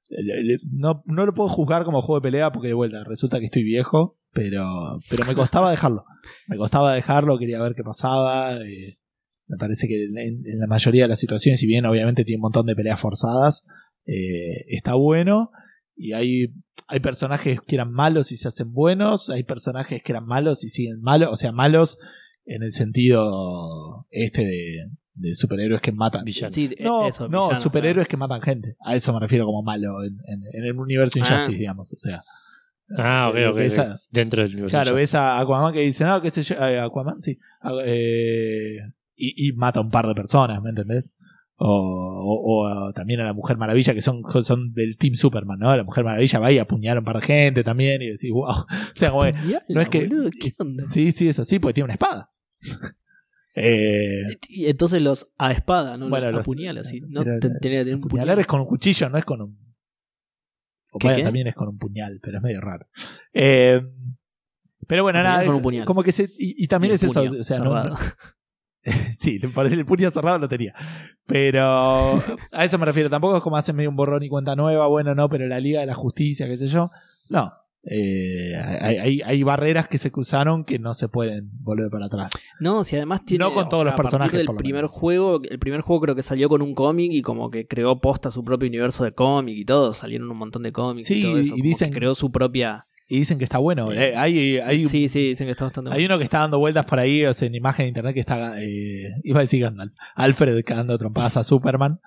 le- 0.09 0.43
le- 0.43 0.59
no, 0.71 1.03
no 1.05 1.25
lo 1.25 1.33
puedo 1.33 1.49
juzgar 1.49 1.83
como 1.83 2.01
juego 2.01 2.19
de 2.21 2.29
pelea 2.29 2.51
porque 2.51 2.69
de 2.69 2.73
vuelta 2.73 3.03
resulta 3.03 3.39
que 3.39 3.45
estoy 3.45 3.63
viejo, 3.63 4.17
pero, 4.31 4.65
pero 5.09 5.25
me 5.25 5.35
costaba 5.35 5.69
dejarlo, 5.71 6.05
me 6.47 6.57
costaba 6.57 6.93
dejarlo, 6.93 7.37
quería 7.37 7.61
ver 7.61 7.73
qué 7.75 7.83
pasaba. 7.83 8.55
eh, 8.63 8.97
me 9.49 9.57
parece 9.57 9.87
que 9.87 10.03
en, 10.05 10.17
en 10.45 10.59
la 10.59 10.67
mayoría 10.67 11.03
de 11.03 11.07
las 11.09 11.19
situaciones, 11.19 11.59
si 11.59 11.67
bien 11.67 11.85
obviamente 11.85 12.23
tiene 12.25 12.37
un 12.37 12.41
montón 12.43 12.65
de 12.65 12.75
peleas 12.75 12.99
forzadas, 12.99 13.63
eh, 14.07 14.65
está 14.69 14.95
bueno. 14.95 15.51
Y 15.95 16.13
hay, 16.13 16.53
hay 16.87 16.99
personajes 16.99 17.59
que 17.65 17.75
eran 17.75 17.91
malos 17.91 18.31
y 18.31 18.37
se 18.37 18.47
hacen 18.47 18.71
buenos, 18.71 19.29
hay 19.29 19.43
personajes 19.43 20.01
que 20.03 20.11
eran 20.11 20.25
malos 20.25 20.63
y 20.63 20.69
siguen 20.69 21.01
malos, 21.01 21.29
o 21.31 21.35
sea, 21.35 21.51
malos 21.51 21.97
en 22.45 22.63
el 22.63 22.71
sentido 22.71 24.05
este 24.11 24.45
de, 24.45 24.75
de 25.15 25.35
superhéroes 25.35 25.81
que 25.81 25.91
matan. 25.91 26.23
Sí, 26.27 26.69
eh, 26.77 26.83
No, 26.83 27.07
eso, 27.07 27.27
no, 27.27 27.53
superhéroes 27.59 28.07
que 28.07 28.15
matan 28.17 28.41
gente. 28.41 28.75
A 28.81 28.95
eso 28.95 29.13
me 29.13 29.19
refiero 29.19 29.45
como 29.45 29.63
malo 29.63 30.03
en, 30.03 30.13
en- 30.27 30.43
en 30.53 30.65
el 30.65 30.77
universo 30.79 31.19
Ah. 31.19 31.25
Injustice, 31.27 31.57
digamos. 31.59 31.93
O 31.93 31.97
sea, 31.97 32.21
Ah, 32.97 33.27
ok, 33.29 33.35
eh, 33.35 33.47
ok. 33.49 33.99
Dentro 34.11 34.43
del 34.43 34.53
universo. 34.53 34.71
Claro, 34.71 34.93
ves 34.95 35.13
a 35.13 35.39
Aquaman 35.39 35.73
que 35.73 35.81
dice, 35.81 36.05
no, 36.05 36.21
qué 36.21 36.29
sé 36.29 36.41
yo, 36.43 36.55
Aquaman, 36.63 37.19
sí. 37.21 37.37
Ah, 37.61 37.73
eh, 37.85 38.77
y, 39.15 39.47
y 39.49 39.51
mata 39.53 39.79
a 39.79 39.83
un 39.83 39.89
par 39.89 40.07
de 40.07 40.13
personas, 40.15 40.61
¿me 40.63 40.69
entendés? 40.69 41.13
O, 41.59 42.61
o- 42.63 42.93
también 42.93 43.19
a 43.19 43.23
la 43.23 43.33
Mujer 43.33 43.57
Maravilla, 43.57 43.93
que 43.95 44.01
son, 44.01 44.21
son 44.43 44.73
del 44.73 44.95
Team 44.95 45.15
Superman, 45.15 45.57
¿no? 45.57 45.75
La 45.75 45.83
Mujer 45.83 46.03
Maravilla 46.03 46.37
va 46.39 46.51
y 46.51 46.59
apuñala 46.59 46.97
a 46.97 47.01
un 47.01 47.05
par 47.05 47.15
de 47.15 47.21
gente 47.25 47.63
también, 47.63 48.01
y 48.03 48.07
decís, 48.07 48.29
wow. 48.31 48.45
O 48.67 48.67
sea, 48.93 49.09
como 49.09 49.23
no 49.69 49.81
es 49.81 49.89
que. 49.89 50.07
boludo, 50.07 50.29
¿qué 50.39 50.47
es- 50.49 50.59
onda? 50.61 50.83
sí, 50.83 51.11
sí, 51.11 51.27
es 51.29 51.39
así, 51.39 51.57
porque 51.59 51.73
tiene 51.73 51.85
una 51.85 51.93
espada. 51.95 52.31
eh, 53.55 54.21
Y 54.49 54.67
entonces 54.67 55.01
los 55.01 55.31
a 55.37 55.51
espada, 55.51 55.97
¿no? 55.97 56.09
Bueno, 56.09 56.27
los 56.27 56.35
los- 56.37 56.47
apuñala, 56.47 56.83
sí. 56.83 57.01
No 57.07 57.23
pero- 57.23 57.39
Te- 57.39 57.47
un 57.47 58.03
apuñalar 58.03 58.07
puñal. 58.35 58.39
es 58.39 58.47
con 58.47 58.59
un 58.61 58.67
cuchillo, 58.67 59.09
no 59.09 59.17
es 59.17 59.25
con 59.25 59.41
un. 59.41 59.57
O 60.91 60.99
¿Qué, 60.99 61.23
también 61.23 61.47
es 61.47 61.55
con 61.55 61.67
un 61.69 61.77
puñal, 61.77 62.19
pero 62.21 62.37
es 62.37 62.43
medio 62.43 62.61
raro. 62.61 62.87
Eh, 63.33 63.81
pero 64.87 65.03
bueno, 65.03 65.21
nada, 65.21 65.43
como 65.85 66.03
que 66.03 66.11
se. 66.11 66.23
Y, 66.37 66.63
y 66.63 66.67
también 66.67 66.93
es 66.93 67.03
el 67.03 67.09
eso. 67.09 67.23
puño 67.23 67.39
O 67.39 67.43
sea, 67.43 67.59
no- 67.59 67.83
no- 67.83 67.95
sí, 69.17 69.39
el 69.41 69.85
puño 69.85 70.09
cerrado 70.11 70.37
lo 70.39 70.47
tenía. 70.49 70.73
Pero 71.25 72.21
a 72.51 72.63
eso 72.65 72.77
me 72.77 72.85
refiero. 72.85 73.09
Tampoco 73.09 73.37
es 73.37 73.43
como 73.43 73.57
hacen 73.57 73.75
medio 73.75 73.89
un 73.89 73.95
borrón 73.95 74.23
y 74.23 74.29
cuenta 74.29 74.55
nueva, 74.55 74.87
bueno, 74.87 75.13
no, 75.15 75.29
pero 75.29 75.47
la 75.47 75.59
Liga 75.59 75.81
de 75.81 75.87
la 75.87 75.93
Justicia, 75.95 76.47
qué 76.47 76.57
sé 76.57 76.67
yo. 76.67 76.89
No. 77.29 77.51
Eh, 77.89 78.53
hay, 78.81 78.97
hay, 78.97 79.21
hay 79.23 79.43
barreras 79.43 79.87
que 79.87 79.97
se 79.97 80.11
cruzaron 80.11 80.65
que 80.65 80.77
no 80.77 80.93
se 80.93 81.07
pueden 81.07 81.49
volver 81.61 81.89
para 81.89 82.07
atrás. 82.07 82.33
No, 82.59 82.83
si 82.83 82.97
además 82.97 83.23
tiene. 83.23 83.45
No 83.45 83.53
con 83.53 83.69
todos 83.69 83.85
los 83.85 83.93
personajes, 83.93 84.43
lo 84.45 84.55
primer 84.57 84.83
menos. 84.83 84.91
juego, 84.91 85.39
el 85.49 85.59
primer 85.59 85.81
juego 85.81 86.01
creo 86.01 86.15
que 86.15 86.21
salió 86.23 86.49
con 86.49 86.61
un 86.61 86.73
cómic 86.73 87.11
y 87.13 87.21
como 87.21 87.49
que 87.49 87.65
creó 87.65 88.01
posta 88.01 88.29
su 88.29 88.43
propio 88.43 88.67
universo 88.67 89.05
de 89.05 89.13
cómic 89.13 89.55
y 89.57 89.63
todo. 89.63 89.93
Salieron 89.93 90.29
un 90.29 90.37
montón 90.37 90.63
de 90.63 90.73
cómics 90.73 91.07
Sí, 91.07 91.19
y 91.19 91.23
todo 91.23 91.37
eso. 91.37 91.55
y 91.55 91.61
dicen- 91.61 91.91
que 91.91 91.97
creó 91.99 92.13
su 92.15 92.29
propia 92.29 92.86
Y 93.09 93.19
dicen 93.19 93.37
que 93.37 93.45
está 93.45 93.57
bueno. 93.59 93.91
Eh, 93.93 94.13
hay, 94.17 94.57
hay, 94.57 94.83
sí, 94.85 95.07
sí, 95.07 95.29
dicen 95.29 95.47
que 95.47 95.51
está 95.51 95.63
bastante 95.65 95.89
hay 95.91 95.95
bueno. 96.01 96.15
uno 96.15 96.17
que 96.17 96.23
está 96.25 96.39
dando 96.39 96.59
vueltas 96.59 96.85
por 96.85 96.99
ahí, 96.99 97.23
o 97.25 97.33
sea, 97.33 97.47
en 97.47 97.55
imagen 97.55 97.85
de 97.85 97.87
internet 97.89 98.13
que 98.13 98.19
está. 98.19 98.61
eh, 98.61 99.13
iba 99.23 99.39
a 99.39 99.41
decir 99.41 99.61
Gandalf. 99.61 99.93
Alfred 100.15 100.63
dando 100.67 100.97
trompadas 100.97 101.37
a 101.37 101.43
Superman. 101.43 101.99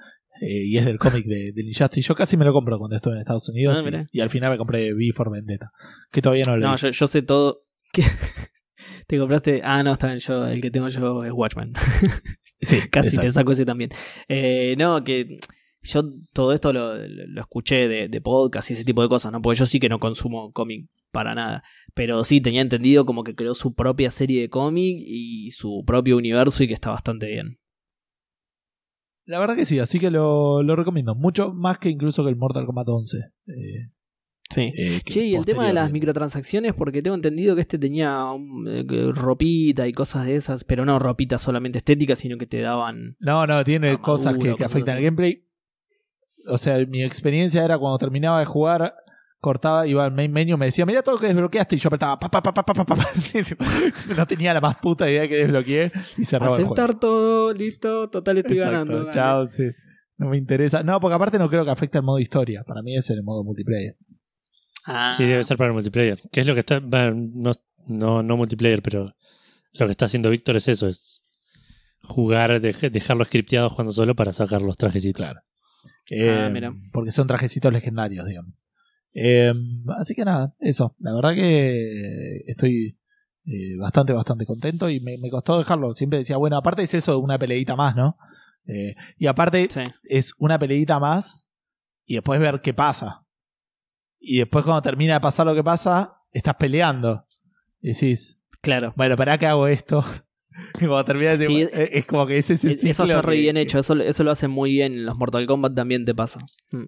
eh, 0.43 0.64
y 0.66 0.77
es 0.77 0.85
del 0.85 0.98
cómic 0.98 1.24
de, 1.27 1.52
de 1.55 1.62
Injustice. 1.62 2.06
Yo 2.09 2.14
casi 2.14 2.36
me 2.36 2.44
lo 2.44 2.52
compro 2.52 2.78
cuando 2.78 2.97
estuve 2.97 3.14
en 3.14 3.20
Estados 3.20 3.48
Unidos. 3.48 3.82
Ah, 3.90 4.05
y- 4.12 4.20
al 4.20 4.28
final 4.31 4.51
me 4.51 4.59
compré 4.59 4.93
V 4.93 5.12
for 5.14 5.31
Vendetta. 5.31 5.70
Que 6.12 6.20
todavía 6.20 6.44
no 6.47 6.56
lo 6.56 6.66
No, 6.66 6.77
yo, 6.77 6.90
yo 6.90 7.06
sé 7.06 7.22
todo. 7.22 7.62
¿Qué? 7.93 8.02
¿Te 9.06 9.18
compraste? 9.18 9.60
Ah, 9.64 9.82
no, 9.82 9.93
está 9.94 10.06
bien. 10.09 10.18
Yo, 10.18 10.47
el 10.47 10.60
que 10.60 10.70
tengo 10.70 10.89
yo 10.89 11.24
es 11.24 11.32
Watchmen. 11.32 11.72
Sí, 12.60 12.78
Casi 12.90 13.09
exacto. 13.09 13.20
te 13.27 13.32
saco 13.32 13.52
ese 13.52 13.64
también. 13.64 13.90
Eh, 14.28 14.74
no, 14.78 15.02
que 15.02 15.39
yo 15.82 16.02
todo 16.32 16.52
esto 16.52 16.73
lo, 16.73 16.94
lo 16.97 17.40
escuché 17.40 17.89
de, 17.89 18.09
de 18.09 18.20
podcast 18.20 18.70
y 18.70 18.74
ese 18.74 18.85
tipo 18.85 19.02
de 19.02 19.09
cosas, 19.09 19.32
¿no? 19.32 19.40
Porque 19.40 19.59
yo 19.59 19.66
sí 19.66 19.81
que 19.81 19.89
no 19.89 19.98
consumo 19.98 20.52
cómic 20.52 20.89
para 21.11 21.35
nada. 21.35 21.62
Pero 21.94 22.23
sí 22.24 22.40
tenía 22.40 22.61
entendido 22.61 23.07
como 23.07 23.24
que 23.24 23.35
creó 23.35 23.55
su 23.55 23.74
propia 23.74 24.11
serie 24.11 24.43
de 24.43 24.48
cómic 24.51 24.97
y 25.01 25.51
su 25.51 25.82
propio 25.86 26.16
universo 26.16 26.62
y 26.62 26.69
que 26.69 26.74
está 26.74 26.90
bastante 26.90 27.27
bien. 27.27 27.59
La 29.27 29.39
verdad 29.39 29.57
que 29.57 29.65
sí, 29.65 29.78
así 29.78 29.98
que 29.98 30.11
lo, 30.11 30.62
lo 30.62 30.77
recomiendo. 30.77 31.15
Mucho 31.15 31.52
más 31.52 31.78
que 31.78 31.89
incluso 31.89 32.24
que 32.24 32.31
el 32.31 32.36
Mortal 32.36 32.66
Kombat 32.66 32.89
11. 32.89 33.19
Eh, 33.47 33.90
Sí. 34.52 34.73
eh, 34.77 35.01
Che, 35.05 35.24
y 35.24 35.36
el 35.36 35.44
tema 35.44 35.69
de 35.69 35.73
las 35.73 35.93
microtransacciones, 35.93 36.74
porque 36.74 37.02
tengo 37.02 37.15
entendido 37.15 37.55
que 37.55 37.61
este 37.61 37.78
tenía 37.78 38.24
um, 38.32 38.66
eh, 38.66 38.85
ropita 39.15 39.86
y 39.86 39.93
cosas 39.93 40.27
de 40.27 40.35
esas, 40.35 40.65
pero 40.65 40.85
no 40.85 40.98
ropita 40.98 41.39
solamente 41.39 41.78
estética, 41.78 42.16
sino 42.16 42.36
que 42.36 42.47
te 42.47 42.61
daban. 42.61 43.15
No, 43.20 43.47
no, 43.47 43.62
tiene 43.62 43.90
Armadura, 43.90 44.05
cosas 44.05 44.36
que, 44.39 44.57
que 44.57 44.65
afectan 44.65 44.97
al 44.97 45.05
gameplay 45.05 45.44
o 46.47 46.59
sea, 46.59 46.85
mi 46.87 47.03
experiencia 47.03 47.65
era 47.65 47.79
cuando 47.79 47.99
terminaba 47.99 48.39
de 48.39 48.45
jugar, 48.45 48.95
cortaba, 49.41 49.87
iba 49.87 50.05
al 50.05 50.12
main 50.12 50.33
menu, 50.33 50.57
me 50.59 50.67
decía, 50.67 50.85
mira 50.85 51.03
todo 51.03 51.19
que 51.19 51.29
desbloqueaste, 51.29 51.77
y 51.77 51.79
yo 51.79 51.89
apretaba, 51.89 52.19
pa, 52.19 52.31
pa, 52.31 52.43
pa, 52.43 52.53
pa, 52.53 52.62
pa, 52.65 52.75
pa, 52.75 52.85
pa. 52.85 52.97
no 54.17 54.27
tenía 54.27 54.53
la 54.53 54.61
más 54.61 54.77
puta 54.77 55.11
idea 55.11 55.27
que 55.27 55.37
desbloqueé 55.37 55.91
y 56.19 56.25
cerraba 56.25 56.55
Aceptar 56.55 56.91
el 56.91 56.97
juego. 56.97 57.01
todo, 57.01 57.53
listo, 57.53 58.11
total 58.11 58.39
estoy 58.39 58.59
ganando. 58.59 59.11
Chao, 59.11 59.47
sí. 59.49 59.65
No 60.19 60.29
me 60.29 60.37
interesa. 60.37 60.83
No, 60.83 61.01
porque 61.01 61.15
aparte 61.15 61.39
no 61.39 61.49
creo 61.49 61.65
que 61.65 61.71
afecte 61.71 61.97
al 61.97 62.05
modo 62.05 62.19
historia. 62.19 62.62
Para 62.62 62.83
mí 62.83 62.95
es 62.95 63.09
el 63.09 63.23
modo 63.23 63.43
multiplayer. 63.43 63.97
Ah. 64.85 65.12
Sí, 65.17 65.25
debe 65.25 65.43
ser 65.45 65.57
para 65.57 65.69
el 65.69 65.75
multiplayer. 65.75 66.21
¿Qué 66.31 66.41
es 66.41 66.47
lo 66.47 66.53
que 66.53 66.61
está.? 66.61 66.79
Bueno, 66.79 67.31
no, 67.33 67.53
no, 67.87 68.23
no 68.23 68.37
multiplayer, 68.37 68.83
pero 68.83 69.15
lo 69.73 69.87
que 69.87 69.93
está 69.93 70.05
haciendo 70.05 70.29
Víctor 70.29 70.57
es 70.57 70.69
eso: 70.69 70.89
es 70.89 71.23
jugar, 72.03 72.61
dejarlo 72.61 73.25
scripteado 73.25 73.71
jugando 73.71 73.93
solo 73.93 74.15
para 74.15 74.35
sacar 74.35 74.61
los 74.61 74.77
trajecitos. 74.77 75.25
Claro. 75.25 75.41
Eh, 76.11 76.51
mira. 76.53 76.73
Porque 76.93 77.11
son 77.12 77.27
trajecitos 77.27 77.73
legendarios, 77.73 78.27
digamos. 78.27 78.66
Eh, 79.15 79.53
así 79.99 80.15
que 80.15 80.24
nada, 80.24 80.55
eso. 80.61 80.95
La 80.99 81.15
verdad 81.15 81.35
que 81.35 82.43
estoy 82.47 82.99
eh, 83.47 83.77
bastante, 83.78 84.12
bastante 84.12 84.47
contento 84.47 84.89
y 84.89 85.01
me, 85.01 85.19
me 85.19 85.31
costó 85.31 85.59
dejarlo. 85.59 85.93
Siempre 85.95 86.19
decía, 86.19 86.37
bueno, 86.37 86.57
aparte 86.57 86.82
es 86.82 86.95
eso, 86.95 87.19
una 87.19 87.39
peleita 87.39 87.74
más, 87.77 87.97
¿no? 87.97 88.16
Eh, 88.66 88.95
y 89.19 89.27
aparte 89.27 89.69
Sí. 89.70 89.81
es 90.05 90.35
una 90.39 90.59
peleita 90.59 90.99
más 91.01 91.49
y 92.05 92.15
después 92.15 92.39
ver 92.41 92.61
qué 92.61 92.74
pasa. 92.74 93.27
Y 94.19 94.39
después 94.39 94.65
cuando 94.65 94.82
termina 94.82 95.15
de 95.15 95.20
pasar 95.20 95.47
lo 95.47 95.55
que 95.55 95.65
pasa, 95.65 96.19
estás 96.32 96.55
peleando. 96.57 97.27
Y 97.81 97.93
decís, 97.95 98.39
Claro. 98.61 98.93
bueno, 98.97 99.16
¿para 99.16 99.39
qué 99.39 99.47
hago 99.47 99.66
esto? 99.66 100.05
Y 100.74 100.86
cuando 100.86 101.05
termina 101.05 101.36
de- 101.36 101.47
Sí, 101.47 101.60
es, 101.62 101.70
es 101.72 102.06
como 102.06 102.27
que 102.27 102.39
ese 102.39 102.55
es 102.55 102.64
el 102.64 102.70
Es- 102.72 102.85
Eso 102.85 103.05
ciclo 103.05 103.16
está 103.18 103.28
re 103.28 103.35
que- 103.36 103.40
bien 103.43 103.56
hecho, 103.56 103.78
eso, 103.78 103.94
eso 103.97 104.24
lo 104.24 104.31
hacen 104.31 104.51
muy 104.51 104.70
bien. 104.72 104.93
En 104.94 105.06
los 105.06 105.16
Mortal 105.16 105.47
Kombat 105.47 105.74
también 105.74 106.05
te 106.05 106.14
pasa. 106.14 106.40
Mm. 106.70 106.85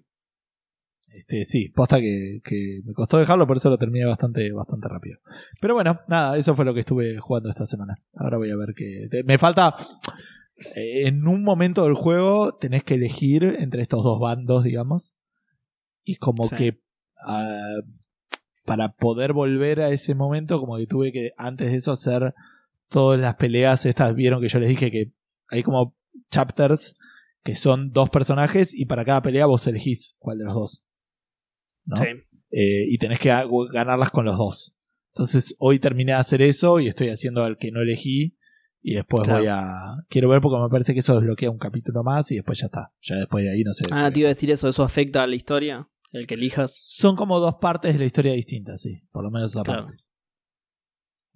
Este, 1.15 1.45
sí, 1.45 1.69
posta 1.69 1.99
que, 1.99 2.39
que 2.43 2.81
me 2.85 2.93
costó 2.93 3.19
dejarlo, 3.19 3.45
por 3.45 3.57
eso 3.57 3.69
lo 3.69 3.77
terminé 3.77 4.03
bastante, 4.05 4.51
bastante 4.51 4.87
rápido. 4.89 5.19
Pero 5.61 5.75
bueno, 5.75 5.99
nada, 6.07 6.37
eso 6.37 6.55
fue 6.55 6.65
lo 6.65 6.73
que 6.73 6.79
estuve 6.79 7.19
jugando 7.19 7.49
esta 7.49 7.65
semana. 7.67 7.99
Ahora 8.15 8.37
voy 8.37 8.49
a 8.49 8.55
ver 8.57 8.73
que. 8.75 9.07
te- 9.11 9.23
Me 9.23 9.37
falta. 9.37 9.75
eh, 10.75 11.07
En 11.07 11.27
un 11.27 11.43
momento 11.43 11.83
del 11.83 11.93
juego 11.93 12.55
tenés 12.57 12.83
que 12.83 12.95
elegir 12.95 13.43
entre 13.59 13.81
estos 13.83 14.03
dos 14.03 14.19
bandos, 14.19 14.63
digamos. 14.63 15.13
Y 16.03 16.15
como 16.15 16.47
Sí. 16.49 16.55
que. 16.55 16.79
ah, 17.25 17.75
para 18.65 18.93
poder 18.93 19.33
volver 19.33 19.81
a 19.81 19.89
ese 19.89 20.15
momento, 20.15 20.59
como 20.59 20.77
que 20.77 20.87
tuve 20.87 21.11
que 21.11 21.31
antes 21.37 21.69
de 21.69 21.77
eso 21.77 21.91
hacer 21.91 22.33
todas 22.93 23.19
las 23.19 23.35
peleas 23.35 23.85
estas. 23.85 24.15
Vieron 24.15 24.39
que 24.41 24.47
yo 24.47 24.59
les 24.59 24.69
dije 24.69 24.89
que 24.91 25.11
hay 25.49 25.63
como 25.63 25.95
chapters 26.31 26.95
que 27.43 27.55
son 27.57 27.91
dos 27.91 28.09
personajes 28.09 28.73
y 28.73 28.85
para 28.85 29.03
cada 29.03 29.21
pelea 29.21 29.45
vos 29.47 29.67
elegís 29.67 30.15
cuál 30.19 30.37
de 30.37 30.45
los 30.45 30.53
dos. 30.53 30.85
¿no? 31.85 31.97
Sí. 31.97 32.05
Eh, 32.51 32.85
y 32.87 32.97
tenés 32.99 33.19
que 33.19 33.29
ga- 33.29 33.49
ganarlas 33.73 34.11
con 34.11 34.23
los 34.25 34.37
dos. 34.37 34.73
Entonces 35.13 35.55
hoy 35.59 35.79
terminé 35.79 36.13
de 36.13 36.19
hacer 36.19 36.41
eso 36.41 36.79
y 36.79 36.87
estoy 36.87 37.09
haciendo 37.09 37.45
el 37.45 37.57
que 37.57 37.71
no 37.71 37.81
elegí 37.81 38.37
y 38.81 38.93
después 38.95 39.23
Claro. 39.23 39.39
voy 39.39 39.47
a... 39.49 40.05
Quiero 40.09 40.29
ver 40.29 40.39
porque 40.41 40.61
me 40.61 40.69
parece 40.69 40.93
que 40.93 40.99
eso 40.99 41.15
desbloquea 41.15 41.49
un 41.51 41.57
capítulo 41.57 42.03
más 42.03 42.31
y 42.31 42.35
después 42.35 42.59
ya 42.59 42.67
está. 42.67 42.93
Ya 43.01 43.15
después 43.17 43.43
de 43.43 43.51
ahí 43.51 43.63
no 43.63 43.73
sé. 43.73 43.85
Ah, 43.91 44.09
te 44.11 44.19
iba 44.21 44.27
a 44.27 44.35
decir 44.35 44.49
eso, 44.51 44.69
¿eso 44.69 44.83
afecta 44.83 45.23
a 45.23 45.27
la 45.27 45.35
historia? 45.35 45.89
El 46.11 46.27
que 46.27 46.35
elijas. 46.35 46.73
Son 46.77 47.15
como 47.15 47.39
dos 47.39 47.55
partes 47.55 47.93
de 47.93 47.99
la 47.99 48.05
historia 48.05 48.33
distintas, 48.33 48.81
sí. 48.81 49.01
Por 49.11 49.23
lo 49.23 49.31
menos 49.31 49.51
esa 49.51 49.63
Claro. 49.63 49.85
parte. 49.87 50.03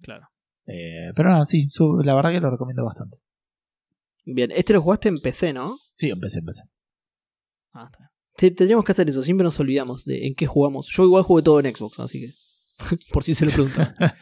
Claro. 0.00 0.28
Eh, 0.68 1.12
pero 1.16 1.30
nada, 1.30 1.44
sí, 1.44 1.68
su- 1.70 1.98
la 2.04 2.14
verdad 2.14 2.30
que 2.30 2.40
lo 2.40 2.50
recomiendo 2.50 2.84
bastante. 2.84 3.16
Bien, 4.26 4.50
este 4.52 4.74
lo 4.74 4.82
jugaste 4.82 5.08
en 5.08 5.18
PC, 5.18 5.52
¿no? 5.54 5.78
Sí, 5.94 6.10
empecé, 6.10 6.40
empecé. 6.40 6.62
Ah, 7.72 7.84
está 7.86 7.98
bien. 7.98 8.10
Te- 8.36 8.50
Tendríamos 8.50 8.84
que 8.84 8.92
hacer 8.92 9.08
eso, 9.08 9.22
siempre 9.22 9.44
nos 9.44 9.58
olvidamos 9.58 10.04
de 10.04 10.26
en 10.26 10.34
qué 10.34 10.46
jugamos. 10.46 10.86
Yo 10.94 11.04
igual 11.04 11.22
jugué 11.22 11.42
todo 11.42 11.58
en 11.60 11.74
Xbox, 11.74 11.98
así 12.00 12.20
que. 12.20 12.34
por 13.12 13.24
si 13.24 13.34
se 13.34 13.46
lo 13.46 13.50
preguntan. 13.52 13.94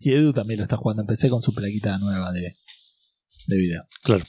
Y 0.00 0.12
Edu 0.14 0.32
también 0.32 0.58
lo 0.58 0.64
está 0.64 0.76
jugando. 0.76 1.02
Empecé 1.02 1.28
con 1.28 1.40
su 1.40 1.54
plaquita 1.54 1.96
nueva 1.98 2.32
de, 2.32 2.56
de 3.46 3.56
video. 3.56 3.82
Claro, 4.02 4.24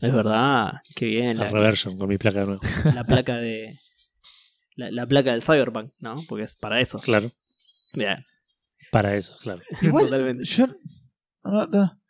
es 0.00 0.12
verdad, 0.12 0.70
qué 0.94 1.06
bien. 1.06 1.36
la 1.38 1.44
La, 1.46 1.50
reversion 1.50 1.96
con 1.98 2.08
mi 2.08 2.16
placa 2.18 2.40
de 2.40 2.46
nuevo. 2.46 2.60
la 2.94 3.02
placa 3.04 3.38
de. 3.38 3.80
La, 4.76 4.90
la 4.92 5.06
placa 5.06 5.32
del 5.32 5.42
Cyberpunk, 5.42 5.92
¿no? 5.98 6.22
Porque 6.28 6.44
es 6.44 6.54
para 6.54 6.80
eso. 6.80 7.00
Claro, 7.00 7.32
Bien. 7.94 8.24
Para 8.94 9.16
eso, 9.16 9.34
claro. 9.42 9.60
Igual, 9.82 10.04
Totalmente. 10.06 10.44
yo. 10.44 10.66
no, 11.44 11.66
no. 11.66 12.00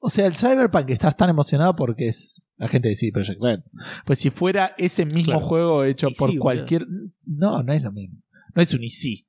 O 0.00 0.10
sea, 0.10 0.26
el 0.26 0.36
Cyberpunk 0.36 0.90
estás 0.90 1.16
tan 1.16 1.30
emocionado 1.30 1.74
porque 1.74 2.08
es 2.08 2.42
la 2.56 2.68
gente 2.68 2.88
de 2.88 2.94
CD 2.94 3.12
Projekt 3.12 3.40
Red. 3.42 3.60
Pues 4.04 4.18
si 4.18 4.30
fuera 4.30 4.72
ese 4.78 5.06
mismo 5.06 5.32
Claro. 5.34 5.40
juego 5.46 5.84
hecho 5.84 6.08
Y 6.08 6.14
por 6.14 6.28
sí, 6.30 6.36
boludo. 6.36 6.42
cualquier. 6.42 6.86
No, 7.24 7.62
no 7.62 7.72
es 7.72 7.82
lo 7.82 7.92
mismo. 7.92 8.18
No 8.54 8.62
es 8.62 8.72
un 8.74 8.82
easy. 8.82 9.26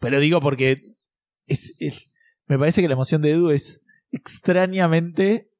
Pero 0.00 0.18
digo 0.20 0.40
porque. 0.40 0.96
Es, 1.46 1.72
es- 1.78 2.10
me 2.46 2.58
parece 2.58 2.80
que 2.82 2.88
la 2.88 2.94
emoción 2.94 3.20
de 3.22 3.30
Edu 3.32 3.50
es 3.50 3.80
extrañamente 4.10 5.50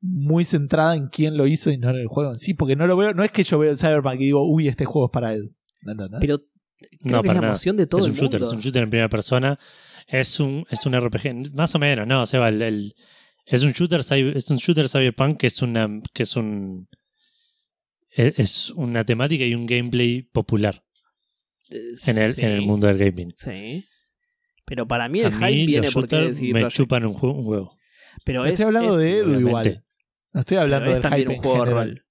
muy 0.00 0.44
centrada 0.44 0.94
en 0.96 1.08
quién 1.08 1.36
lo 1.36 1.46
hizo 1.46 1.70
y 1.70 1.78
no 1.78 1.90
en 1.90 1.96
el 1.96 2.08
juego 2.08 2.32
en 2.32 2.38
sí. 2.38 2.54
Porque 2.54 2.76
no 2.76 2.86
lo 2.86 2.96
veo. 2.96 3.14
No 3.14 3.24
es 3.24 3.30
que 3.30 3.42
yo 3.42 3.58
veo 3.58 3.70
el 3.70 3.78
Cyberpunk 3.78 4.16
y 4.16 4.24
digo, 4.26 4.46
uy, 4.50 4.68
este 4.68 4.84
juego 4.84 5.06
es 5.06 5.12
para 5.12 5.32
Edu. 5.34 5.54
¿No 5.82 5.92
entendés? 5.92 6.20
Pero 6.20 6.40
creo 6.90 7.16
No, 7.16 7.22
que 7.22 7.26
es 7.28 7.30
para 7.30 7.34
la 7.34 7.40
nada. 7.40 7.46
emoción 7.52 7.76
de 7.76 7.86
todo 7.86 8.00
es 8.00 8.06
el 8.06 8.10
un 8.12 8.16
shooter, 8.16 8.40
mundo. 8.40 8.52
es 8.52 8.56
un 8.56 8.60
shooter 8.62 8.82
en 8.82 8.90
primera 8.90 9.08
persona. 9.08 9.58
Es 10.06 10.38
un, 10.40 10.66
es 10.70 10.84
un 10.86 10.94
RPG, 11.00 11.52
más 11.54 11.74
o 11.74 11.78
menos, 11.78 12.06
no, 12.06 12.26
Seba, 12.26 12.48
el, 12.50 12.60
el- 12.62 12.94
es 13.46 13.62
un 13.62 13.72
shooter 13.72 14.00
es 14.00 14.50
un 14.50 14.56
shooter 14.56 14.88
cyberpunk 14.88 15.38
que 15.40 15.46
es 15.48 15.60
una 15.62 16.00
que 16.14 16.22
es 16.22 16.34
un 16.36 16.88
es, 18.10 18.38
es 18.38 18.70
una 18.70 19.04
temática 19.04 19.44
y 19.44 19.54
un 19.54 19.66
gameplay 19.66 20.22
popular 20.22 20.82
Eh, 21.70 21.78
en 22.06 22.18
el, 22.18 22.34
sí, 22.34 22.40
en 22.42 22.50
el 22.52 22.62
mundo 22.62 22.86
del 22.86 22.98
gaming. 22.98 23.32
Sí. 23.36 23.84
Pero 24.66 24.86
para 24.88 25.08
mí 25.08 25.20
A 25.22 25.26
el 25.28 25.32
mí 25.34 25.38
hype 25.38 25.66
viene 25.66 25.86
los 25.88 25.94
porque 25.94 26.32
me 26.52 26.68
chupan 26.68 27.04
un, 27.06 27.14
jue- 27.14 27.34
un 27.38 27.46
huevo. 27.46 27.76
Pero 28.24 28.40
No 28.40 28.46
es, 28.46 28.52
estoy 28.52 28.66
hablando 28.66 28.98
es- 28.98 29.04
de 29.04 29.18
Edu 29.18 29.40
igual. 29.40 29.84
No 30.32 30.40
estoy 30.40 30.56
hablando 30.58 30.86
pero 30.86 30.96
es 30.96 31.02
del 31.02 31.12
hype 31.20 31.28
un 31.28 31.34
en 31.34 31.40
juego 31.42 31.64
rol. 31.64 32.03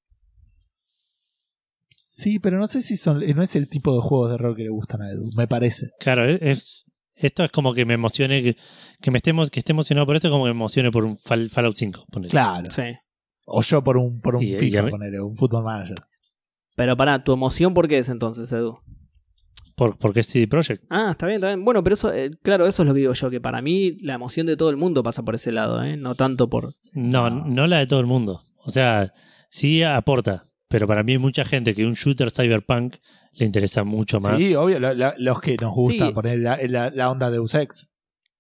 Sí, 1.94 2.40
pero 2.40 2.57
no 2.57 2.68
sé 2.68 2.82
si 2.82 2.95
son, 2.95 3.20
no 3.36 3.44
es 3.44 3.56
el 3.56 3.70
tipo 3.70 3.94
de 3.95 4.02
juegos 4.02 4.32
de 4.32 4.38
rol 4.38 4.56
que 4.56 4.64
le 4.64 4.70
gustan 4.70 5.02
a 5.02 5.11
Edu, 5.11 5.30
me 5.36 5.48
parece. 5.48 5.91
Claro, 5.99 6.26
es, 6.26 6.41
es- 6.41 6.80
esto 7.15 7.44
es 7.44 7.52
como 7.52 7.74
que 7.74 7.86
me 7.86 7.94
emocione 7.94 8.41
que, 8.41 8.57
que 8.99 9.11
me 9.11 9.18
estemos 9.18 9.52
que 9.52 9.60
esté 9.60 9.72
emocionado 9.72 10.07
por 10.07 10.15
esto 10.15 10.30
como 10.32 10.45
que 10.45 10.49
me 10.49 10.56
emocione 10.57 10.91
por 10.91 11.06
un 11.06 11.18
Fall- 11.18 11.49
Fallout 11.49 11.76
5, 11.78 12.06
ponele. 12.11 12.32
Claro. 12.32 12.72
Sí. 12.72 12.82
O 13.45 13.61
yo 13.61 13.84
por 13.84 13.98
un, 13.98 14.20
por 14.20 14.36
un 14.36 14.44
Y- 14.44 14.57
FIFA, 14.57 14.90
ponele, 14.90 15.22
un 15.22 15.36
Football 15.38 15.64
Manager. 15.64 15.98
Pero 16.76 16.98
pará, 16.98 17.24
¿tu 17.24 17.32
emoción 17.32 17.74
por 17.76 17.88
qué 17.88 17.99
es 17.99 18.10
entonces, 18.10 18.52
Edu? 18.52 18.80
Por, 19.76 19.98
porque 19.98 20.20
es 20.22 20.28
CD 20.28 20.48
Projekt. 20.48 20.84
Ah, 20.90 21.10
está 21.11 21.28
bien, 21.28 21.36
está 21.38 21.48
bien. 21.48 21.64
Bueno, 21.65 21.84
pero 21.84 21.94
eso, 21.95 22.11
eh, 22.14 22.32
claro, 22.41 22.65
eso 22.68 22.84
es 22.84 22.88
lo 22.88 22.94
que 22.94 22.99
digo 23.02 23.14
yo, 23.14 23.30
que 23.30 23.41
para 23.41 23.61
mí 23.61 23.95
la 24.02 24.15
emoción 24.15 24.45
de 24.48 24.56
todo 24.57 24.70
el 24.70 24.78
mundo 24.78 25.02
pasa 25.03 25.24
por 25.24 25.36
ese 25.36 25.52
lado, 25.52 25.84
¿eh? 25.84 25.98
No 25.98 26.15
tanto 26.15 26.49
por... 26.49 26.74
No, 26.94 27.30
No. 27.30 27.45
no 27.45 27.68
la 27.68 27.80
de 27.80 27.88
todo 27.88 27.99
el 27.99 28.06
mundo. 28.07 28.41
O 28.65 28.70
sea, 28.70 29.14
sí 29.49 29.82
aporta, 29.84 30.44
pero 30.73 30.87
para 30.87 31.03
mí 31.03 31.11
hay 31.13 31.17
mucha 31.19 31.45
gente 31.45 31.75
que 31.75 31.85
un 31.85 31.93
shooter 31.93 32.31
cyberpunk 32.31 32.95
le 33.33 33.45
interesa 33.45 33.83
mucho 33.83 34.17
más. 34.19 34.37
Sí, 34.39 34.55
obvio, 34.55 34.79
lo- 34.79 34.93
lo- 34.95 35.13
los 35.17 35.39
que 35.39 35.55
nos 35.61 35.73
gusta 35.73 36.07
Sí. 36.07 36.13
poner 36.13 36.39
la, 36.39 36.57
la, 36.67 36.89
la 36.89 37.11
onda 37.11 37.29
Deus 37.29 37.53
Ex. 37.53 37.89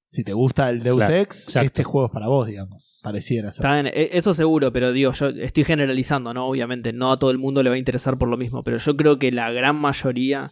Si 0.05 0.23
te 0.23 0.33
gusta 0.33 0.69
el 0.69 0.81
Deus 0.83 0.97
Claro, 0.97 1.15
Ex, 1.15 1.43
exacto. 1.47 1.65
este 1.67 1.83
juego 1.83 2.07
es 2.07 2.11
para 2.13 2.27
vos, 2.27 2.45
digamos. 2.47 2.99
Pareciera 3.03 3.51
ser. 3.51 3.65
Está 3.65 3.73
bien, 3.81 3.87
eh, 3.87 4.09
eso 4.13 4.33
seguro, 4.33 4.73
pero 4.73 4.91
digo, 4.91 5.11
yo 5.13 5.27
estoy 5.29 5.63
generalizando, 5.63 6.33
¿no? 6.33 6.47
Obviamente, 6.47 6.91
no 6.91 7.11
a 7.11 7.17
todo 7.19 7.29
el 7.31 7.37
mundo 7.37 7.61
le 7.63 7.69
va 7.69 7.75
a 7.75 7.79
interesar 7.79 8.17
por 8.17 8.29
lo 8.29 8.37
mismo, 8.37 8.63
pero 8.63 8.77
yo 8.77 8.97
creo 8.97 9.17
que 9.19 9.31
la 9.31 9.51
gran 9.51 9.75
mayoría 9.75 10.51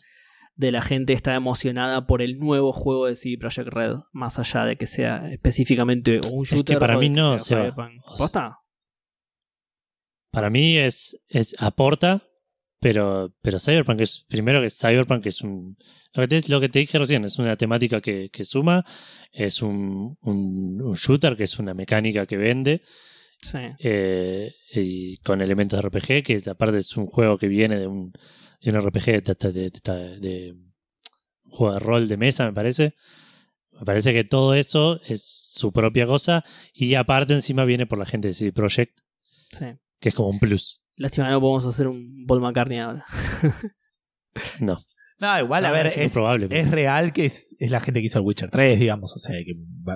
de 0.56 0.72
la 0.72 0.82
gente 0.82 1.14
está 1.14 1.34
emocionada 1.36 2.06
por 2.08 2.22
el 2.22 2.38
nuevo 2.40 2.72
juego 2.72 3.06
de 3.08 3.16
CD 3.16 3.38
Projekt 3.40 3.70
Red, 3.70 3.96
más 4.12 4.38
allá 4.40 4.66
de 4.66 4.76
que 4.78 4.86
sea 4.86 5.32
específicamente 5.32 6.20
un 6.32 6.44
que 6.44 6.56
shooter. 6.56 6.80
para 6.80 6.98
o 6.98 7.00
de 7.00 7.10
mí 7.10 7.16
que 7.16 7.22
no. 7.22 7.34
O 7.34 7.40
sea, 7.40 7.74
¿Posta? 8.18 8.58
Para 10.32 10.50
mí 10.50 10.78
es, 10.78 11.18
es 11.28 11.56
aporta, 11.60 12.24
pero, 12.80 13.34
pero 13.42 13.60
Cyberpunk 13.60 14.02
es, 14.02 14.26
primero 14.28 14.62
que 14.62 14.70
Cyberpunk 14.70 15.26
es 15.28 15.42
un, 15.42 15.78
lo 16.14 16.22
que 16.24 16.28
te, 16.42 16.50
lo 16.50 16.60
que 16.60 16.70
te 16.70 16.80
dije 16.80 16.98
recién, 16.98 17.26
es 17.26 17.38
una 17.38 17.56
temática 17.58 18.02
que, 18.02 18.30
que 18.30 18.44
suma, 18.46 18.86
es 19.32 19.62
un, 19.62 20.18
un, 20.22 20.82
un 20.82 20.94
shooter 20.96 21.36
que 21.38 21.44
es 21.44 21.60
una 21.60 21.74
mecánica 21.74 22.26
que 22.26 22.38
vende, 22.38 22.82
Sí. 23.44 23.58
eh, 23.80 24.54
y 24.74 25.18
con 25.18 25.42
elementos 25.42 25.78
de 25.82 25.88
RPG, 25.90 26.24
que 26.24 26.42
aparte 26.50 26.78
es 26.78 26.96
un 26.96 27.08
juego 27.08 27.38
que 27.40 27.48
viene 27.48 27.78
de 27.80 27.88
un, 27.88 28.14
de 28.62 28.70
un 28.72 28.78
RPG 28.80 29.24
de, 29.24 29.52
de- 29.52 30.20
de- 30.20 30.56
juego 31.50 31.74
de 31.74 31.80
rol 31.80 32.08
de 32.08 32.18
mesa, 32.18 32.46
me 32.46 32.54
parece. 32.54 32.94
Me 33.72 33.84
parece 33.86 34.14
que 34.14 34.24
todo 34.24 34.54
eso 34.54 35.02
es 35.08 35.24
su 35.26 35.72
propia 35.74 36.06
cosa 36.06 36.46
y 36.72 36.94
aparte 36.94 37.34
encima 37.34 37.66
viene 37.66 37.88
por 37.88 37.98
la 37.98 38.06
gente 38.06 38.28
de 38.28 38.36
CD 38.36 38.54
Projekt, 38.54 39.00
sí. 39.52 39.66
Que 40.02 40.10
es 40.10 40.16
como 40.16 40.28
un 40.30 40.40
plus. 40.40 40.82
Lástima 40.98 41.30
no 41.30 41.40
podemos 41.40 41.66
hacer 41.66 41.88
un 41.88 42.26
Paul 42.28 42.42
McCartney 42.42 42.80
ahora. 42.80 43.06
No, 44.62 44.78
No, 45.20 45.40
igual, 45.40 45.66
a 45.66 45.72
ver, 45.72 45.88
es 45.88 45.98
muy 45.98 46.06
es, 46.06 46.14
probable, 46.14 46.48
pero- 46.48 46.62
es 46.62 46.72
real 46.72 47.12
que 47.14 47.26
es, 47.26 47.56
es 47.60 47.70
la 47.70 47.80
gente 47.82 48.00
que 48.00 48.06
hizo 48.08 48.18
el 48.20 48.26
Witcher 48.26 48.50
3, 48.50 48.80
digamos. 48.80 49.14
O 49.16 49.20
sea, 49.20 49.36
que 49.44 49.54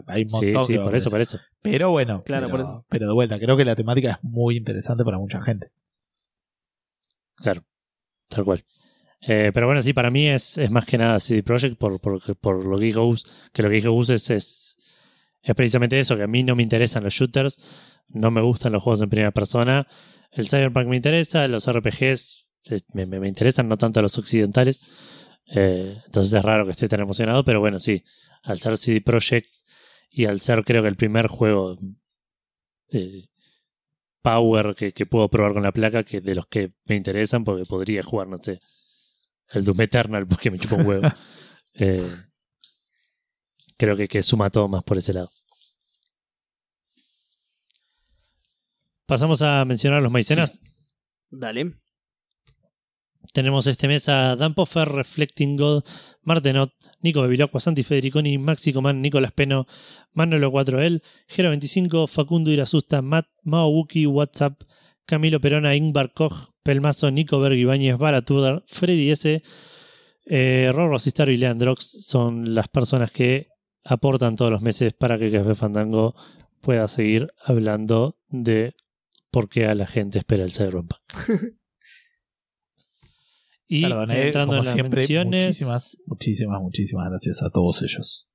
hay 0.08 0.24
un 0.24 0.30
sí, 0.30 0.36
montón 0.36 0.68
sí, 0.68 0.76
va 0.78 0.84
por 0.86 0.96
eso, 0.96 1.10
por 1.10 1.22
eso. 1.22 1.40
Pero 1.62 1.92
bueno, 1.92 2.22
Claro, 2.24 2.48
pero, 2.48 2.58
por 2.58 2.60
eso. 2.62 2.86
pero 2.90 3.08
de 3.08 3.14
vuelta, 3.14 3.40
creo 3.40 3.56
que 3.58 3.66
la 3.66 3.76
temática 3.76 4.12
es 4.12 4.18
muy 4.24 4.58
interesante 4.58 5.04
para 5.04 5.18
mucha 5.18 5.42
gente. 5.42 5.72
Claro, 7.38 7.64
tal 8.28 8.44
cual. 8.44 8.66
Eh, 9.22 9.52
pero 9.54 9.66
bueno, 9.66 9.82
sí, 9.82 9.94
para 9.94 10.12
mí 10.12 10.28
es, 10.28 10.58
es 10.58 10.70
más 10.70 10.86
que 10.86 10.98
nada 10.98 11.20
CD 11.20 11.42
Projekt 11.44 11.78
por, 11.78 12.00
por, 12.00 12.20
por 12.38 12.66
lo 12.66 12.78
que 12.78 12.86
dijo 12.86 13.04
Gus, 13.06 13.26
que 13.54 13.64
lo 13.64 13.70
que 13.70 13.76
dijo 13.76 13.92
Gus 13.92 14.10
es, 14.10 14.30
es, 14.30 14.78
es 15.42 15.56
precisamente 15.56 16.00
eso, 16.00 16.16
que 16.16 16.24
a 16.24 16.28
mí 16.28 16.44
no 16.44 16.56
me 16.56 16.64
interesan 16.64 17.04
los 17.04 17.14
shooters, 17.14 17.58
no 18.10 18.32
me 18.32 18.42
gustan 18.42 18.74
los 18.74 18.84
juegos 18.84 19.02
en 19.02 19.10
primera 19.10 19.32
persona, 19.32 19.88
el 20.32 20.50
Cyberpunk 20.50 20.88
me 20.88 20.96
interesa, 20.98 21.48
los 21.48 21.68
RPGs 21.68 22.48
eh, 22.72 22.80
me, 22.94 23.06
me- 23.06 23.20
me 23.20 23.28
interesan, 23.28 23.68
no 23.68 23.78
tanto 23.78 24.02
los 24.02 24.18
occidentales, 24.18 24.82
eh, 25.48 26.02
entonces 26.06 26.34
es 26.34 26.42
raro 26.44 26.66
que 26.66 26.72
esté 26.72 26.88
tan 26.90 27.00
emocionado, 27.02 27.44
pero 27.46 27.60
bueno, 27.60 27.80
sí, 27.80 28.04
al 28.44 28.60
ser 28.60 28.78
CD 28.78 29.02
Projekt 29.02 29.48
y 30.10 30.26
al 30.26 30.40
ser 30.42 30.64
creo 30.64 30.82
que 30.82 30.88
el 30.90 30.96
primer 30.96 31.28
juego 31.28 31.78
eh, 32.92 33.26
Power 34.22 34.74
que, 34.76 34.92
que 34.92 35.06
puedo 35.06 35.30
probar 35.30 35.54
con 35.54 35.62
la 35.64 35.72
placa 35.72 36.04
que 36.04 36.20
de 36.20 36.34
los 36.36 36.48
que 36.48 36.72
me 36.86 36.96
interesan 36.96 37.44
porque 37.44 37.66
podría 37.66 38.02
jugar, 38.02 38.28
no 38.28 38.38
sé, 38.38 38.60
el 39.52 39.64
Doom 39.64 39.82
Eternal 39.82 40.26
porque 40.28 40.50
me 40.52 40.58
chupa 40.60 40.76
un 40.76 40.86
huevo. 40.88 41.08
Eh, 41.78 42.10
creo 43.78 43.98
que, 43.98 44.08
que 44.08 44.24
suma 44.24 44.50
todo 44.50 44.68
más 44.70 44.82
por 44.84 44.98
ese 44.98 45.12
lado. 45.14 45.30
Pasamos 49.06 49.42
a 49.42 49.64
mencionar 49.66 50.02
los 50.02 50.12
maicenas. 50.12 50.62
Dale. 51.30 51.72
Tenemos 53.34 53.68
este 53.68 53.88
mes 53.88 54.08
a 54.08 54.36
Dan 54.36 54.54
Poffer, 54.54 54.88
Reflecting 54.88 55.58
God, 55.58 55.84
Martenot, 56.22 56.72
Nico 57.02 57.22
Bevilacqua, 57.22 57.60
Santi 57.60 57.84
Federiconi, 57.84 58.38
Maxi 58.38 58.72
Coman, 58.72 59.02
Nicolás 59.02 59.32
Peno, 59.32 59.68
Manolo 60.14 60.52
4L, 60.52 61.02
Gero25, 61.28 62.08
Facundo 62.08 62.52
Irasusta, 62.52 63.02
Matt, 63.02 63.28
Mao 63.44 63.70
Wookie, 63.70 64.06
WhatsApp, 64.06 64.62
Camilo 65.06 65.40
Perona, 65.40 65.76
Ingvar 65.76 66.14
Koch, 66.14 66.52
Pelmazo, 66.64 67.12
Nico 67.12 67.40
Berg, 67.40 67.98
Baratudar, 67.98 68.64
Freddy 68.68 69.12
S, 69.12 69.44
eh, 70.26 70.72
Rorro 70.74 70.98
y 70.98 71.38
Leandrox 71.38 72.06
son 72.06 72.56
las 72.56 72.68
personas 72.68 73.12
que 73.12 73.48
aportan 73.84 74.36
todos 74.36 74.52
los 74.52 74.62
meses 74.62 74.94
para 74.94 75.20
que 75.20 75.32
Café 75.32 75.54
Fandango 75.54 76.16
pueda 76.62 76.88
seguir 76.88 77.32
hablando 77.44 78.18
de 78.30 78.74
por 79.36 79.50
qué 79.50 79.66
a 79.66 79.76
la 79.76 79.86
gente 79.86 80.18
espera 80.18 80.46
el 80.46 80.54
Cyberpunk. 80.54 80.94
Y 83.68 83.82
Perdón, 83.82 84.12
eh, 84.12 84.28
entrando 84.28 84.52
como 84.52 84.60
en 84.60 84.66
las 84.66 84.74
siempre, 84.76 85.00
menciones. 85.00 85.46
muchísimas, 85.46 85.98
muchísimas, 86.06 86.62
muchísimas 86.62 87.10
gracias 87.10 87.42
a 87.44 87.50
todos 87.50 87.82
ellos. 87.82 88.30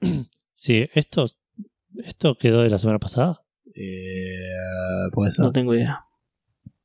Sí, 0.54 0.88
esto, 0.94 1.26
esto 1.96 2.34
quedó 2.36 2.62
de 2.62 2.70
la 2.70 2.78
semana 2.78 2.98
pasada. 2.98 3.44
Eh, 3.74 5.10
puede 5.12 5.30
ser. 5.32 5.44
No 5.44 5.52
tengo 5.52 5.74
idea. 5.74 6.06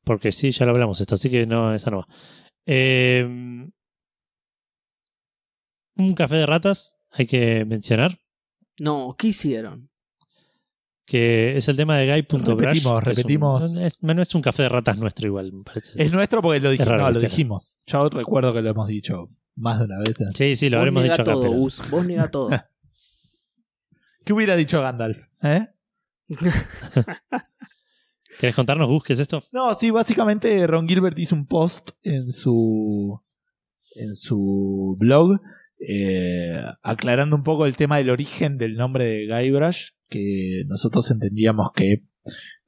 Porque 0.04 0.30
sí, 0.30 0.50
ya 0.50 0.66
lo 0.66 0.72
hablamos 0.72 1.00
esto, 1.00 1.14
así 1.14 1.30
que 1.30 1.46
no, 1.46 1.74
esa 1.74 1.90
no 1.90 1.98
va. 2.00 2.08
Eh, 2.66 3.24
un 5.96 6.14
café 6.14 6.34
de 6.34 6.44
ratas, 6.44 6.98
hay 7.10 7.26
que 7.26 7.64
mencionar, 7.64 8.18
No, 8.78 9.14
¿qué 9.16 9.28
hicieron? 9.28 9.91
Que 11.12 11.58
es 11.58 11.68
el 11.68 11.76
tema 11.76 11.98
de 11.98 12.06
Guy.brush. 12.10 12.46
Repetimos, 12.46 12.64
que 12.64 12.80
es 12.80 12.86
un- 12.86 13.00
repetimos. 13.04 13.76
es, 13.76 14.02
no 14.02 14.22
es 14.22 14.34
un 14.34 14.40
café 14.40 14.62
de 14.62 14.70
ratas 14.70 14.96
nuestro 14.96 15.26
igual, 15.26 15.52
me 15.52 15.62
parece. 15.62 15.92
Es 15.96 16.10
nuestro 16.10 16.40
porque 16.40 16.58
lo, 16.58 16.70
dijimos. 16.70 16.88
raro 16.88 17.02
no, 17.02 17.10
lo 17.10 17.20
dijimos. 17.20 17.80
Yo 17.86 18.08
recuerdo 18.08 18.54
que 18.54 18.62
lo 18.62 18.70
hemos 18.70 18.88
dicho 18.88 19.28
más 19.54 19.78
de 19.78 19.84
una 19.84 19.98
vez. 19.98 20.16
Sí, 20.34 20.56
sí, 20.56 20.70
lo 20.70 20.78
Vos 20.78 20.80
habremos 20.80 21.02
dicho 21.02 21.14
acá. 21.14 21.24
todo, 21.24 21.42
pero- 21.42 21.52
Gus. 21.52 21.90
Vos 21.90 22.06
nega 22.06 22.30
todo. 22.30 22.48
¿Qué 24.24 24.32
hubiera 24.32 24.56
dicho 24.56 24.80
Gandalf? 24.80 25.18
¿Eh? 25.42 25.66
¿Querés 28.40 28.54
contarnos, 28.56 28.88
Gus, 28.88 29.04
qué 29.04 29.12
es 29.12 29.20
esto? 29.20 29.42
No, 29.52 29.74
sí, 29.74 29.90
básicamente 29.90 30.66
Ron 30.66 30.88
Gilbert 30.88 31.18
hizo 31.18 31.34
un 31.34 31.46
post 31.46 31.90
en 32.02 32.32
su 32.32 33.20
en 33.94 34.14
su 34.14 34.96
blog 34.98 35.38
eh, 35.86 36.64
aclarando 36.82 37.36
un 37.36 37.42
poco 37.42 37.66
el 37.66 37.76
tema 37.76 37.98
del 37.98 38.08
origen 38.08 38.56
del 38.56 38.76
nombre 38.76 39.04
de 39.04 39.26
Guybrush, 39.26 39.90
que 40.12 40.62
nosotros 40.66 41.10
entendíamos 41.10 41.70
que 41.74 42.04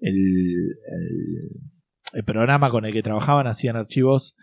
el, 0.00 0.16
el, 0.16 1.50
el 2.14 2.24
programa 2.24 2.70
con 2.70 2.84
el 2.86 2.92
que 2.92 3.02
trabajaban 3.02 3.46
hacían 3.46 3.76
archivos 3.76 4.34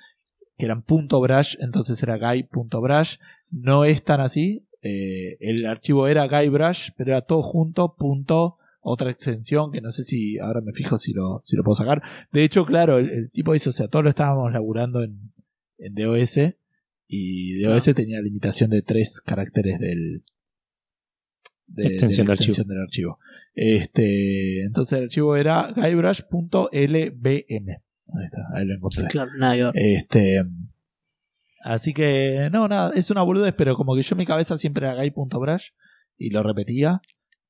que 0.57 0.65
eran 0.65 0.85
.brush, 0.87 1.57
entonces 1.59 2.01
era 2.03 2.17
guy.brush. 2.17 3.17
No 3.49 3.83
es 3.83 4.03
tan 4.03 4.21
así. 4.21 4.67
eh, 4.83 5.37
el 5.39 5.65
archivo 5.65 6.07
era 6.07 6.27
guybrush, 6.27 6.89
pero 6.95 7.11
era 7.11 7.21
todo 7.21 7.41
junto, 7.41 7.95
punto, 7.95 8.57
otra 8.81 9.11
extensión 9.11 9.71
que 9.71 9.81
no 9.81 9.91
sé 9.91 10.03
si 10.03 10.39
ahora 10.39 10.61
me 10.61 10.73
fijo 10.73 10.97
si 10.97 11.13
lo, 11.13 11.41
si 11.43 11.55
lo 11.55 11.63
puedo 11.63 11.75
sacar. 11.75 12.01
De 12.31 12.43
hecho, 12.43 12.65
claro, 12.65 12.97
el, 12.99 13.09
el 13.09 13.31
tipo 13.31 13.53
dice, 13.53 13.69
o 13.69 13.71
sea, 13.71 13.87
todos 13.87 14.03
lo 14.03 14.09
estábamos 14.09 14.51
laburando 14.51 15.03
en, 15.03 15.31
en 15.77 15.93
DOS 15.95 16.37
y 17.07 17.59
DOS 17.59 17.83
tenía 17.95 18.21
limitación 18.21 18.69
de 18.69 18.81
tres 18.81 19.21
caracteres 19.23 19.79
del 19.79 20.23
de, 21.73 21.87
Extensión 21.87 22.25
de 22.27 22.29
la 22.29 22.35
del 22.35 22.39
extensión 22.39 22.67
del 22.67 22.81
archivo. 22.81 23.19
Este, 23.53 24.63
entonces 24.63 24.97
el 24.99 25.03
archivo 25.05 25.35
era 25.35 25.71
guybrush.lbm. 25.75 27.69
Ahí 28.13 28.25
está, 28.25 28.37
ahí 28.53 28.65
lo 28.65 28.73
encontré. 28.75 29.07
claro, 29.07 29.31
nada. 29.37 29.71
Este, 29.73 30.43
así 31.63 31.93
que, 31.93 32.49
no, 32.51 32.67
nada, 32.67 32.91
es 32.95 33.09
una 33.11 33.21
boludez, 33.23 33.53
pero 33.57 33.75
como 33.75 33.95
que 33.95 34.01
yo 34.01 34.13
en 34.15 34.17
mi 34.19 34.25
cabeza 34.25 34.57
siempre 34.57 34.85
era 34.85 34.95
guy.brush 34.95 35.67
y 36.17 36.29
lo 36.29 36.43
repetía. 36.43 37.01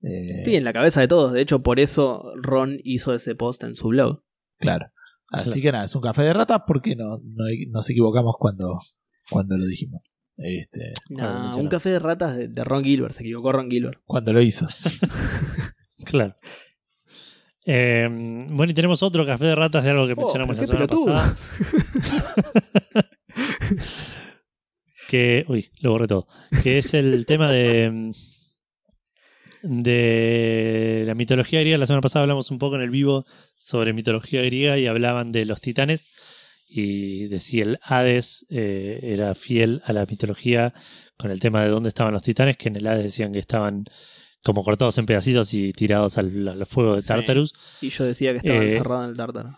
Eh, 0.04 0.44
Sí, 0.46 0.56
en 0.56 0.64
la 0.64 0.74
cabeza 0.74 1.02
de 1.02 1.08
todos. 1.08 1.34
De 1.34 1.42
hecho, 1.42 1.62
por 1.62 1.80
eso 1.80 2.34
Ron 2.42 2.80
hizo 2.84 3.14
ese 3.14 3.36
post 3.36 3.64
en 3.64 3.76
su 3.76 3.90
blog. 3.90 4.24
Claro. 4.58 4.88
Así 5.30 5.46
Claro. 5.46 5.62
que 5.62 5.72
nada, 5.72 5.86
es 5.86 5.96
un 5.96 6.02
café 6.02 6.24
de 6.24 6.34
ratas 6.34 6.62
porque 6.68 6.96
no, 6.96 7.18
no 7.24 7.46
nos 7.70 7.90
equivocamos 7.90 8.36
cuando, 8.38 8.80
cuando 9.30 9.58
lo 9.58 9.66
dijimos. 9.66 10.18
Este, 10.44 10.94
Nah, 11.10 11.56
un 11.56 11.68
café 11.68 11.90
de 11.92 12.00
ratas 12.00 12.36
de, 12.36 12.48
de 12.48 12.64
Ron 12.64 12.84
Gilbert. 12.84 13.14
Se 13.14 13.22
equivocó 13.24 13.52
Ron 13.52 13.70
Gilbert. 13.70 14.00
Cuando 14.06 14.34
lo 14.34 14.42
hizo. 14.42 14.68
Claro. 16.04 16.36
Eh, 17.64 18.08
bueno, 18.50 18.72
y 18.72 18.74
tenemos 18.74 19.04
otro 19.04 19.24
café 19.24 19.46
de 19.46 19.54
ratas 19.56 19.84
de 19.84 19.92
algo 19.92 20.08
que 20.08 20.14
Oh, 20.14 20.22
mencionamos 20.22 20.58
la 20.58 20.66
semana 20.66 20.88
pasada. 20.88 21.36
Que. 25.10 25.46
Uy, 25.48 25.70
lo 25.80 25.92
borré 25.92 26.08
todo. 26.08 26.28
Que 26.64 26.78
es 26.80 26.94
el 26.94 27.26
tema 27.26 27.52
de. 27.52 28.12
De 29.64 31.04
la 31.06 31.14
mitología 31.14 31.60
griega. 31.60 31.78
La 31.78 31.86
semana 31.86 32.02
pasada 32.02 32.24
hablamos 32.24 32.50
un 32.50 32.58
poco 32.58 32.76
en 32.78 32.82
el 32.82 32.90
vivo 32.90 33.26
sobre 33.58 33.94
mitología 33.94 34.42
griega 34.42 34.80
y 34.80 34.88
hablaban 34.88 35.32
de 35.32 35.46
los 35.46 35.62
titanes. 35.62 36.08
Y 36.74 37.28
decía 37.28 37.64
el 37.64 37.80
Hades 37.84 38.46
eh, 38.50 39.00
era 39.04 39.36
fiel 39.36 39.82
a 39.84 39.92
la 39.92 40.06
mitología 40.06 40.74
con 41.18 41.30
el 41.30 41.42
tema 41.42 41.62
de 41.64 41.70
dónde 41.70 41.90
estaban 41.90 42.14
los 42.14 42.24
titanes, 42.24 42.56
que 42.56 42.70
en 42.70 42.78
el 42.78 42.88
Hades 42.88 43.04
decían 43.04 43.34
que 43.34 43.40
estaban 43.40 43.84
como 44.42 44.64
cortados 44.64 44.98
en 44.98 45.06
pedacitos 45.06 45.54
y 45.54 45.74
tirados 45.74 46.18
al, 46.18 46.48
al 46.48 46.66
fuego 46.66 46.96
de 46.96 47.02
Sí. 47.02 47.10
Tartarus. 47.10 47.54
Y 47.82 47.90
yo 47.90 48.06
decía 48.06 48.32
que 48.32 48.38
estaba 48.38 48.60
Eh, 48.64 48.68
encerrado 48.72 49.04
en 49.04 49.10
el 49.10 49.18
tártaro. 49.18 49.58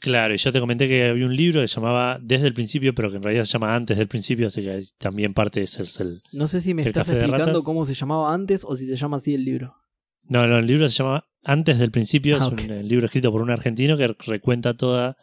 Claro, 0.00 0.34
y 0.34 0.38
yo 0.38 0.50
te 0.52 0.60
comenté 0.60 0.86
que 0.88 1.08
había 1.08 1.24
un 1.26 1.36
libro 1.36 1.60
que 1.60 1.68
se 1.68 1.76
llamaba 1.76 2.18
Desde 2.20 2.46
el 2.46 2.54
principio, 2.54 2.94
pero 2.94 3.10
que 3.10 3.16
en 3.16 3.22
realidad 3.22 3.44
se 3.44 3.52
llama 3.52 3.74
Antes 3.74 3.96
del 3.98 4.08
principio, 4.08 4.46
así 4.48 4.62
que 4.62 4.82
también 4.98 5.34
parte 5.34 5.60
de 5.60 5.64
ese 5.64 5.82
es 5.82 6.00
el... 6.00 6.20
No 6.32 6.46
sé 6.46 6.60
si 6.60 6.72
me 6.74 6.82
estás 6.82 7.06
de 7.08 7.14
explicando 7.14 7.62
cómo 7.62 7.84
se 7.86 7.94
llamaba 7.94 8.32
antes 8.34 8.64
o 8.64 8.74
si 8.76 8.86
se 8.86 8.96
llama 8.96 9.18
así 9.18 9.34
el 9.34 9.44
libro. 9.44 9.76
No, 10.24 10.46
no, 10.46 10.58
el 10.58 10.66
libro 10.66 10.88
se 10.88 10.96
llama 11.02 11.24
Antes 11.44 11.78
del 11.78 11.90
principio, 11.90 12.36
Ah, 12.36 12.38
es 12.38 12.52
ok. 12.52 12.60
un 12.68 12.88
libro 12.88 13.06
escrito 13.06 13.30
por 13.32 13.40
un 13.40 13.50
argentino 13.50 13.96
que 13.96 14.08
recuenta 14.26 14.74
toda 14.74 15.16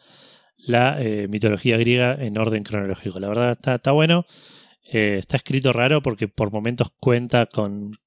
la 0.56 1.00
eh, 1.00 1.28
mitología 1.28 1.76
griega 1.76 2.14
en 2.14 2.38
orden 2.38 2.64
cronológico. 2.64 3.20
La 3.20 3.28
verdad 3.28 3.52
está, 3.52 3.76
está 3.76 3.92
bueno. 3.92 4.26
Eh, 4.84 5.18
está 5.18 5.36
escrito 5.36 5.72
raro 5.72 6.02
porque 6.02 6.28
por 6.28 6.52
momentos 6.52 6.90
cuenta 7.00 7.46
con, 7.46 7.98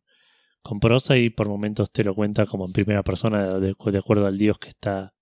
con 0.61 0.79
prosa 0.79 1.17
y 1.17 1.29
por 1.29 1.49
momentos 1.49 1.91
te 1.91 2.03
lo 2.03 2.15
cuenta 2.15 2.45
como 2.45 2.65
en 2.65 2.73
primera 2.73 3.03
persona 3.03 3.59
de, 3.59 3.75
acuerdo 3.97 4.27
al 4.27 4.37
dios 4.37 4.57
que 4.59 4.69
está 4.69 5.13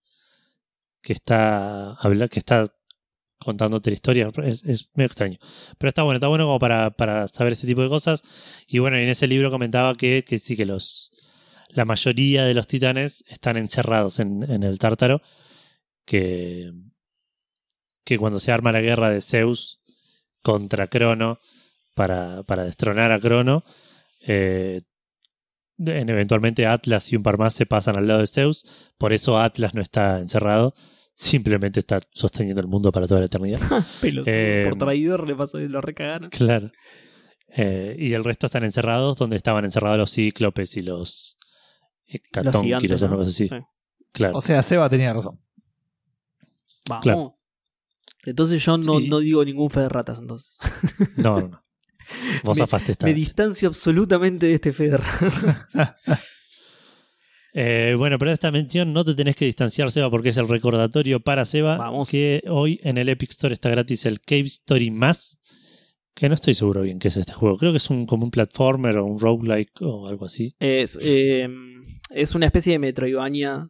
que 1.01 1.13
está 1.13 1.93
habla, 1.93 2.27
que 2.27 2.39
está 2.39 2.73
contándote 3.39 3.91
la 3.91 3.95
historia. 3.95 4.31
Es, 4.43 4.63
es 4.65 4.89
medio 4.95 5.07
extraño. 5.07 5.37
Pero 5.77 5.89
está 5.89 6.03
bueno, 6.03 6.17
está 6.17 6.27
bueno 6.27 6.45
como 6.45 6.59
para, 6.59 6.91
para 6.91 7.27
saber 7.27 7.53
este 7.53 7.67
tipo 7.67 7.81
de 7.81 7.89
cosas. 7.89 8.23
Y 8.67 8.79
bueno, 8.79 8.97
en 8.97 9.09
ese 9.09 9.27
libro 9.27 9.51
comentaba 9.51 9.95
que, 9.95 10.23
que 10.27 10.39
sí 10.39 10.55
que 10.55 10.65
los 10.65 11.11
la 11.69 11.85
mayoría 11.85 12.45
de 12.45 12.53
los 12.53 12.67
titanes 12.67 13.23
están 13.27 13.57
encerrados 13.57 14.19
en, 14.19 14.43
en 14.43 14.63
el 14.63 14.79
tártaro. 14.79 15.21
Que, 16.05 16.71
que 18.07 18.17
cuando 18.17 18.39
se 18.39 18.53
arma 18.53 18.71
la 18.71 18.79
guerra 18.79 19.09
de 19.09 19.19
Zeus 19.21 19.81
contra 20.41 20.87
Crono 20.87 21.39
para, 21.93 22.43
para 22.43 22.63
destronar 22.63 23.11
a 23.11 23.19
Crono, 23.19 23.65
eh, 24.25 24.81
en- 25.77 26.09
eventualmente 26.09 26.65
Atlas 26.65 27.11
y 27.11 27.17
un 27.17 27.23
par 27.23 27.37
más 27.37 27.53
se 27.53 27.65
pasan 27.65 27.97
al 27.97 28.07
lado 28.07 28.21
de 28.21 28.27
Zeus. 28.27 28.63
Por 28.97 29.11
eso 29.11 29.37
Atlas 29.37 29.73
no 29.73 29.81
está 29.81 30.19
encerrado. 30.19 30.73
Simplemente 31.15 31.81
está 31.81 31.99
sosteniendo 32.13 32.61
el 32.61 32.67
mundo 32.67 32.91
para 32.93 33.07
toda 33.07 33.19
la 33.19 33.25
eternidad. 33.25 33.59
Pelotudo, 34.01 34.33
Eh, 34.33 34.65
por 34.69 34.77
traidor 34.77 35.27
le 35.27 35.35
pasó 35.35 35.59
y 35.59 35.67
lo 35.67 35.81
recagaron. 35.81 36.29
Claro. 36.29 36.71
Eh, 37.49 37.95
y 37.99 38.13
el 38.13 38.23
resto 38.23 38.45
están 38.45 38.63
encerrados 38.63 39.17
donde 39.17 39.35
estaban 39.35 39.65
encerrados 39.65 39.97
los 39.97 40.11
cíclopes 40.13 40.77
y 40.77 40.81
los 40.81 41.37
hecatónquiros, 42.05 42.81
gigantes, 42.81 43.01
o 43.01 43.05
¿no? 43.07 43.11
algo 43.11 43.23
así. 43.23 43.47
Sí. 43.49 43.55
Claro. 44.13 44.37
O 44.37 44.41
sea, 44.41 44.63
Seba 44.63 44.87
tenía 44.89 45.11
razón. 45.13 45.39
Vamos. 46.87 47.03
Claro. 47.03 47.36
Entonces 48.29 48.63
yo 48.63 48.77
no, 48.77 48.99
Sí. 48.99 49.09
no 49.09 49.19
digo 49.19 49.43
ningún 49.45 49.69
fe 49.69 49.79
de 49.81 49.89
ratas 49.89 50.19
entonces. 50.19 50.49
No, 51.15 51.39
no, 51.41 51.47
no. 51.47 51.63
Vos 52.43 52.57
Me- 52.57 52.63
zafaste 52.63 52.91
esta. 52.93 53.05
Me 53.05 53.13
distancio 53.13 53.67
absolutamente 53.67 54.45
de 54.47 54.53
este 54.53 54.71
fe 54.73 54.89
de 54.89 54.97
ratas. 54.97 55.67
Eh, 57.59 57.95
bueno, 57.97 58.19
pero 58.19 58.31
esta 58.31 58.51
mención 58.51 58.93
no 58.93 59.03
te 59.03 59.15
tenés 59.15 59.35
que 59.35 59.45
distanciar, 59.45 59.89
Seba, 59.89 60.11
porque 60.11 60.29
es 60.29 60.37
el 60.37 60.47
recordatorio 60.47 61.21
para 61.21 61.43
Seba 61.45 61.77
Vamos. 61.77 62.07
que 62.07 62.43
hoy 62.47 62.79
en 62.83 62.99
el 62.99 63.09
Epic 63.09 63.31
Store 63.31 63.51
está 63.53 63.69
gratis 63.69 64.05
el 64.05 64.19
Cave 64.21 64.43
Story 64.43 64.91
Más, 64.91 65.39
que 66.13 66.29
no 66.29 66.35
estoy 66.35 66.53
seguro 66.53 66.81
bien 66.81 66.99
qué 66.99 67.07
es 67.07 67.17
este 67.17 67.33
juego. 67.33 67.57
Creo 67.57 67.71
que 67.71 67.77
es 67.77 67.89
un, 67.89 68.05
como 68.05 68.25
un 68.25 68.31
platformer 68.31 68.97
o 68.97 69.05
un 69.05 69.19
roguelike 69.19 69.81
o 69.81 70.07
algo 70.07 70.25
así. 70.25 70.55
es, 70.59 70.99
eh, 71.01 71.47
es 72.11 72.35
una 72.35 72.45
especie 72.45 72.73
de 72.73 72.79
Metroidvania 72.79 73.67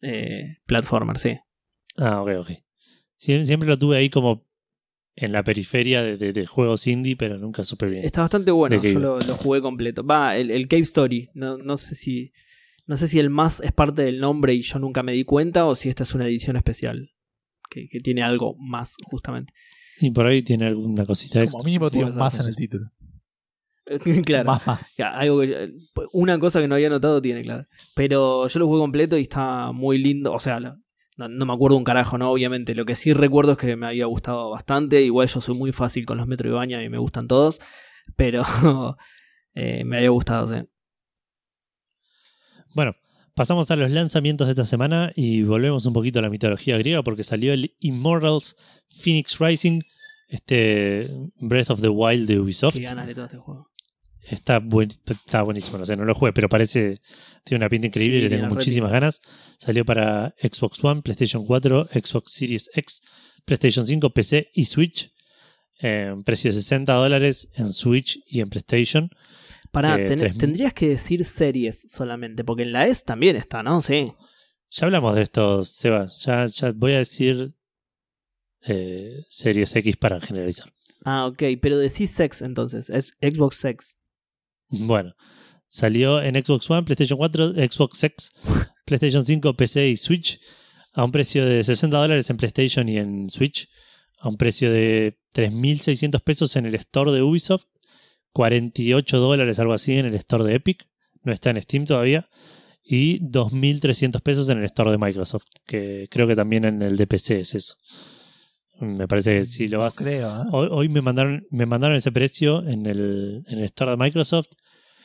eh, 0.00 0.56
platformer, 0.64 1.18
sí. 1.18 1.36
Ah, 1.98 2.22
ok, 2.22 2.30
ok. 2.38 2.50
Sie- 3.20 3.44
Siempre 3.44 3.68
lo 3.68 3.78
tuve 3.78 3.98
ahí 3.98 4.08
como 4.10 4.46
en 5.16 5.32
la 5.32 5.42
periferia 5.44 6.02
de, 6.02 6.16
de- 6.16 6.32
de 6.32 6.46
juegos 6.46 6.86
indie, 6.86 7.16
pero 7.16 7.36
nunca 7.36 7.64
supe 7.64 7.86
bien. 7.86 8.04
Está 8.04 8.22
bastante 8.22 8.50
bueno, 8.50 8.76
¿De 8.76 8.80
qué 8.82 8.94
yo 8.94 9.00
lo, 9.00 9.20
lo 9.20 9.34
jugué 9.34 9.60
completo. 9.60 10.02
Va, 10.04 10.36
el, 10.36 10.50
el 10.50 10.66
Cave 10.68 10.82
Story. 10.82 11.28
No, 11.34 11.58
no 11.58 11.76
sé 11.76 11.94
si. 11.94 12.32
No 12.86 12.96
sé 12.96 13.06
si 13.06 13.18
el 13.18 13.30
más 13.30 13.60
es 13.60 13.72
parte 13.72 14.02
del 14.02 14.18
nombre 14.20 14.52
y 14.54 14.62
yo 14.62 14.78
nunca 14.78 15.02
me 15.02 15.12
di 15.12 15.24
cuenta, 15.24 15.66
o 15.66 15.74
si 15.74 15.88
esta 15.88 16.02
es 16.04 16.14
una 16.14 16.26
edición 16.26 16.56
especial. 16.56 17.10
Que, 17.68 17.88
que 17.88 18.00
tiene 18.00 18.22
algo 18.22 18.56
más, 18.58 18.96
justamente. 19.10 19.52
Y 20.00 20.10
por 20.10 20.26
ahí 20.26 20.42
tiene 20.42 20.66
alguna 20.66 21.04
cosita 21.06 21.40
extra. 21.40 21.52
Como 21.58 21.64
mínimo 21.64 21.88
tiene 21.90 22.10
más 22.10 22.40
en 22.40 22.46
el 22.48 22.56
título. 22.56 22.90
claro. 24.24 24.46
Más, 24.46 24.66
más. 24.66 24.96
Ya, 24.96 25.10
algo 25.10 25.40
que- 25.40 25.72
una 26.12 26.38
cosa 26.38 26.60
que 26.60 26.68
no 26.68 26.74
había 26.76 26.88
notado 26.88 27.20
tiene, 27.22 27.42
claro. 27.42 27.66
Pero 27.94 28.46
yo 28.48 28.58
lo 28.58 28.66
jugué 28.66 28.80
completo 28.80 29.16
y 29.18 29.22
está 29.22 29.72
muy 29.72 29.98
lindo. 29.98 30.32
O 30.32 30.40
sea, 30.40 30.58
lo- 30.60 30.76
no, 31.20 31.28
no 31.28 31.46
me 31.46 31.52
acuerdo 31.52 31.76
un 31.76 31.84
carajo, 31.84 32.16
¿no? 32.16 32.30
Obviamente. 32.30 32.74
Lo 32.74 32.84
que 32.84 32.96
sí 32.96 33.12
recuerdo 33.12 33.52
es 33.52 33.58
que 33.58 33.76
me 33.76 33.86
había 33.86 34.06
gustado 34.06 34.50
bastante. 34.50 35.02
Igual 35.02 35.28
yo 35.28 35.40
soy 35.40 35.54
muy 35.54 35.72
fácil 35.72 36.06
con 36.06 36.16
los 36.16 36.26
Metroidvania 36.26 36.82
y 36.82 36.88
me 36.88 36.98
gustan 36.98 37.28
todos. 37.28 37.60
Pero 38.16 38.42
eh, 39.54 39.84
me 39.84 39.98
había 39.98 40.10
gustado, 40.10 40.46
sí. 40.46 40.66
Bueno, 42.74 42.94
pasamos 43.34 43.70
a 43.70 43.76
los 43.76 43.90
lanzamientos 43.90 44.46
de 44.46 44.52
esta 44.52 44.64
semana 44.64 45.12
y 45.14 45.42
volvemos 45.42 45.84
un 45.84 45.92
poquito 45.92 46.20
a 46.20 46.22
la 46.22 46.30
mitología 46.30 46.78
griega 46.78 47.02
porque 47.02 47.24
salió 47.24 47.52
el 47.52 47.76
Immortals 47.80 48.56
Phoenix 48.88 49.38
Rising, 49.38 49.82
este 50.28 51.10
Breath 51.36 51.70
of 51.70 51.80
the 51.80 51.88
Wild 51.88 52.28
de 52.28 52.40
Ubisoft. 52.40 52.74
Qué 52.74 52.82
ganas 52.82 53.06
de 53.06 53.14
todo 53.14 53.26
este 53.26 53.38
juego. 53.38 53.69
Está, 54.22 54.58
buen- 54.60 54.90
está 55.06 55.42
buenísimo, 55.42 55.78
no 55.78 55.86
sé, 55.86 55.96
no 55.96 56.04
lo 56.04 56.14
jugué, 56.14 56.32
pero 56.32 56.48
parece, 56.48 57.00
tiene 57.44 57.62
una 57.62 57.68
pinta 57.68 57.86
increíble 57.88 58.18
Sí, 58.20 58.26
y 58.26 58.28
le 58.28 58.36
tengo 58.36 58.54
muchísimas 58.54 58.92
ganas. 58.92 59.20
Salió 59.58 59.84
para 59.84 60.34
Xbox 60.40 60.82
One, 60.84 61.02
PlayStation 61.02 61.44
4, 61.44 61.88
Xbox 61.92 62.32
Series 62.32 62.70
X, 62.74 63.00
PlayStation 63.44 63.86
5, 63.86 64.10
PC 64.10 64.50
y 64.54 64.64
Switch. 64.66 65.12
Eh, 65.82 66.14
precio 66.26 66.50
de 66.52 66.58
60 66.58 66.92
dólares 66.92 67.48
en 67.54 67.72
Switch 67.72 68.20
y 68.26 68.40
en 68.40 68.50
PlayStation. 68.50 69.10
Pará, 69.72 69.96
Eh, 69.96 70.04
ten- 70.06 70.36
tendrías 70.36 70.74
que 70.74 70.88
decir 70.88 71.24
series 71.24 71.86
solamente, 71.88 72.44
porque 72.44 72.64
en 72.64 72.72
la 72.72 72.86
S 72.86 73.02
también 73.06 73.36
está, 73.36 73.62
¿no? 73.62 73.80
Sí. 73.80 74.12
Ya 74.70 74.84
hablamos 74.84 75.14
de 75.16 75.22
esto, 75.22 75.64
Seba. 75.64 76.08
Ya, 76.20 76.44
ya 76.46 76.72
voy 76.72 76.92
a 76.92 76.98
decir 76.98 77.54
eh, 78.66 79.24
Series 79.28 79.74
X 79.74 79.96
para 79.96 80.20
generalizar. 80.20 80.72
Ah, 81.04 81.26
ok, 81.26 81.42
pero 81.62 81.78
decís 81.78 82.10
sex 82.10 82.42
entonces, 82.42 82.90
es 82.90 83.16
Xbox 83.22 83.56
Sex. 83.56 83.96
Bueno, 84.70 85.14
salió 85.68 86.22
en 86.22 86.34
Xbox 86.42 86.70
One, 86.70 86.84
PlayStation 86.84 87.18
4, 87.18 87.54
Xbox 87.54 88.04
X, 88.04 88.32
PlayStation 88.86 89.24
5, 89.24 89.54
PC 89.54 89.88
y 89.88 89.96
Switch 89.96 90.40
a 90.92 91.04
un 91.04 91.12
precio 91.12 91.44
de 91.46 91.62
60 91.62 91.96
dólares 91.96 92.30
en 92.30 92.36
PlayStation 92.36 92.88
y 92.88 92.98
en 92.98 93.30
Switch, 93.30 93.68
a 94.18 94.28
un 94.28 94.36
precio 94.36 94.70
de 94.70 95.18
3.600 95.34 96.20
pesos 96.22 96.56
en 96.56 96.66
el 96.66 96.74
store 96.74 97.12
de 97.12 97.22
Ubisoft, 97.22 97.66
48 98.32 99.18
dólares, 99.18 99.58
algo 99.58 99.72
así, 99.72 99.98
en 99.98 100.06
el 100.06 100.14
store 100.14 100.44
de 100.44 100.56
Epic, 100.56 100.84
no 101.22 101.32
está 101.32 101.50
en 101.50 101.62
Steam 101.62 101.84
todavía, 101.84 102.28
y 102.82 103.20
2.300 103.20 104.20
pesos 104.20 104.48
en 104.48 104.58
el 104.58 104.64
store 104.64 104.90
de 104.90 104.98
Microsoft, 104.98 105.46
que 105.66 106.08
creo 106.10 106.26
que 106.26 106.36
también 106.36 106.64
en 106.64 106.82
el 106.82 106.96
de 106.96 107.06
PC 107.06 107.40
es 107.40 107.54
eso. 107.54 107.76
Me 108.80 109.06
parece 109.06 109.38
que 109.40 109.44
si 109.44 109.68
lo 109.68 109.78
vas 109.78 109.94
Creo, 109.94 110.42
¿eh? 110.42 110.46
Hoy, 110.52 110.68
hoy 110.70 110.88
me 110.88 111.00
mandaron 111.02 111.46
me 111.50 111.66
mandaron 111.66 111.96
ese 111.96 112.10
precio 112.12 112.66
en 112.66 112.86
el, 112.86 113.44
en 113.46 113.58
el 113.58 113.64
store 113.64 113.92
de 113.92 113.96
Microsoft 113.98 114.48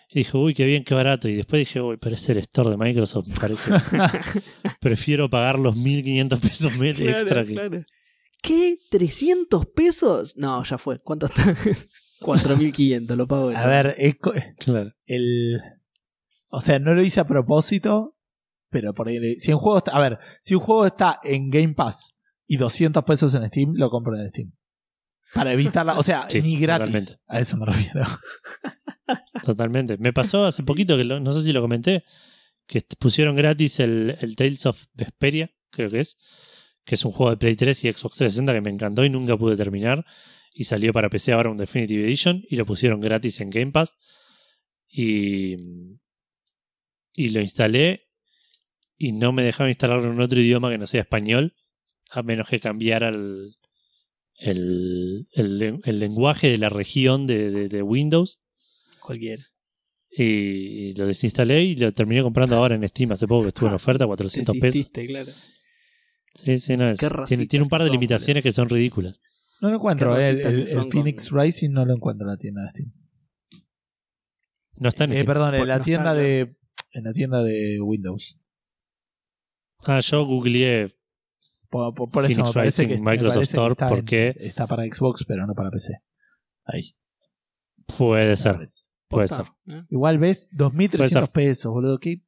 y 0.10 0.20
dije, 0.20 0.38
uy, 0.38 0.54
qué 0.54 0.66
bien, 0.66 0.84
qué 0.84 0.94
barato. 0.94 1.28
Y 1.28 1.36
después 1.36 1.60
dije, 1.60 1.82
uy, 1.82 1.98
pero 1.98 2.16
es 2.16 2.30
el 2.30 2.38
store 2.38 2.70
de 2.70 2.78
Microsoft, 2.78 3.28
me 3.28 3.36
parece. 3.36 3.72
Prefiero 4.80 5.30
pagar 5.30 5.60
los 5.60 5.76
1.500 5.76 6.40
pesos 6.40 6.72
Claro, 6.78 7.10
extra 7.10 7.44
que... 7.46 7.54
claro. 7.54 7.84
¿Qué? 8.42 8.78
¿300 8.92 9.74
pesos? 9.74 10.38
No, 10.38 10.64
ya 10.64 10.78
fue. 10.78 11.00
¿Cuánto 11.00 11.26
está? 11.26 11.44
4.500, 12.22 13.16
lo 13.16 13.28
pago 13.28 13.52
eso. 13.52 13.64
A 13.64 13.68
ver, 13.68 13.96
es 13.98 14.16
Claro. 14.60 14.92
el. 15.06 15.60
O 16.50 16.62
sea, 16.62 16.80
no 16.80 16.94
lo 16.94 17.02
hice 17.02 17.20
a 17.20 17.28
propósito, 17.28 18.16
pero 18.70 18.94
por 18.94 19.08
ahí. 19.10 19.20
le- 19.20 19.40
Si 19.40 19.52
un 19.52 19.60
juego 19.60 19.80
está. 19.80 19.92
A 19.92 20.00
ver, 20.00 20.20
si 20.42 20.54
un 20.56 20.62
juego 20.62 20.86
está 20.86 21.20
en 21.24 21.50
Game 21.50 21.74
Pass 21.74 22.15
y 22.48 22.58
200 22.58 23.04
pesos 23.04 23.34
en 23.34 23.48
Steam, 23.48 23.74
lo 23.76 23.90
compro 23.90 24.16
en 24.20 24.30
Steam. 24.30 24.52
Para 25.34 25.52
evitarla. 25.54 25.98
O 25.98 26.04
sea, 26.04 26.28
Sí, 26.30 26.42
ni 26.42 26.58
gratis. 26.58 26.86
totalmente. 26.86 27.22
A 27.28 27.40
eso 27.40 27.58
me 27.58 27.66
refiero. 27.66 28.06
Totalmente. 29.46 29.98
Me 29.98 30.14
pasó 30.14 30.46
hace 30.46 30.64
poquito, 30.64 30.98
que 30.98 31.04
lo- 31.04 31.20
no 31.20 31.34
sé 31.34 31.42
si 31.42 31.54
lo 31.54 31.62
comenté, 31.62 32.04
que 32.68 32.82
pusieron 33.00 33.36
gratis 33.36 33.80
el, 33.80 34.18
el 34.22 34.36
Tales 34.36 34.66
of 34.66 34.84
Vesperia, 34.94 35.52
creo 35.70 35.90
que 35.90 36.00
es, 36.00 36.18
que 36.84 36.96
es 36.96 37.06
un 37.06 37.12
juego 37.12 37.32
de 37.32 37.38
Play 37.38 37.56
3 37.56 37.84
y 37.86 37.92
Xbox 37.92 38.18
360 38.18 38.54
que 38.54 38.62
me 38.62 38.70
encantó 38.72 39.04
y 39.06 39.10
nunca 39.10 39.38
pude 39.38 39.56
terminar. 39.58 40.06
Y 40.54 40.64
salió 40.64 40.94
para 40.94 41.10
PC 41.10 41.34
ahora 41.34 41.50
un 41.52 41.58
Definitive 41.58 42.04
Edition 42.06 42.44
y 42.50 42.56
lo 42.56 42.66
pusieron 42.66 43.00
gratis 43.02 43.42
en 43.42 43.50
Game 43.50 43.72
Pass. 43.72 43.96
Y, 44.88 45.56
y 47.14 47.30
lo 47.30 47.42
instalé 47.42 48.08
y 48.98 49.12
no 49.12 49.34
me 49.34 49.44
dejaba 49.44 49.70
instalarlo 49.70 50.12
en 50.12 50.22
otro 50.22 50.40
idioma 50.40 50.70
que 50.70 50.78
no 50.78 50.88
sea 50.88 51.02
español, 51.02 51.54
a 52.12 52.22
menos 52.24 52.48
que 52.50 52.60
cambiara 52.60 53.10
el, 53.10 53.56
el, 54.38 55.28
el- 55.34 55.80
el 55.84 56.00
lenguaje 56.00 56.48
de 56.50 56.58
la 56.58 56.70
región 56.70 57.26
de- 57.28 57.50
de- 57.52 57.70
de 57.70 57.82
Windows 57.82 58.40
Cualquiera. 59.02 59.44
y 60.10 60.94
lo 60.96 61.08
desinstalé 61.08 61.64
y 61.64 61.76
lo 61.76 61.94
terminé 61.94 62.22
comprando 62.24 62.56
ahora 62.56 62.76
en 62.76 62.88
Steam 62.88 63.12
hace 63.12 63.28
poco 63.28 63.44
que 63.44 63.48
estuvo 63.50 63.68
en 63.70 63.76
oferta, 63.76 64.06
400 64.06 64.56
pesos. 64.58 64.90
Claro. 64.92 65.32
Sí, 66.36 66.58
sí, 66.58 66.76
no, 66.78 66.90
es- 66.90 67.00
tiene, 67.28 67.46
tiene 67.48 67.64
un 67.64 67.70
par 67.70 67.82
de 67.82 67.88
son, 67.88 67.94
limitaciones 67.94 68.44
que 68.44 68.52
son 68.52 68.68
ridículas. 68.70 69.20
No 69.62 69.70
lo 69.70 69.76
encuentro. 69.78 70.18
Eh, 70.20 70.30
El, 70.42 70.68
Phoenix 70.92 71.30
con- 71.30 71.40
Rising 71.42 71.70
no 71.72 71.86
lo 71.86 71.94
encuentro 71.96 72.28
en 72.28 72.32
la 72.32 72.38
tienda 72.38 72.62
de 72.64 72.70
Steam. 72.72 72.94
No 74.78 74.90
está 74.90 75.06
en 75.06 75.12
Eh, 75.12 75.14
Steam. 75.16 75.26
perdón, 75.28 75.54
en 75.56 75.60
Por- 75.62 75.68
la 75.68 75.78
no 75.78 75.84
tienda 75.84 76.12
está, 76.12 76.22
de. 76.22 76.56
En 76.92 77.04
la 77.06 77.14
tienda 77.14 77.42
de 77.44 77.80
Windows. 77.82 78.38
Ah, 79.86 80.00
yo 80.02 80.26
googleé, 80.26 80.94
Por, 81.70 81.94
por- 81.94 82.10
por 82.10 82.26
eso 82.26 82.44
me 82.44 82.52
parece 82.52 82.88
que, 82.88 82.96
me 82.98 83.12
Microsoft 83.12 83.36
parece 83.36 83.40
que 83.40 83.44
Store, 83.58 83.72
está, 83.74 83.88
¿por 83.90 84.00
en- 84.00 84.06
qué? 84.06 84.34
está 84.40 84.68
para 84.68 84.84
Xbox, 84.84 85.26
pero 85.28 85.46
no 85.48 85.54
para 85.54 85.70
PC. 85.72 85.94
Ahí. 86.66 86.96
puede 87.98 88.36
ser, 88.38 88.56
puede 89.08 89.28
Posta, 89.28 89.52
ser. 89.66 89.76
¿eh? 89.78 89.84
Igual 89.90 90.18
ves, 90.18 90.50
Puede 90.56 90.70
2.300 90.72 91.10
ser. 91.10 91.30
pesos, 91.30 91.72
boludo. 91.72 92.00
Qué, 92.00 92.22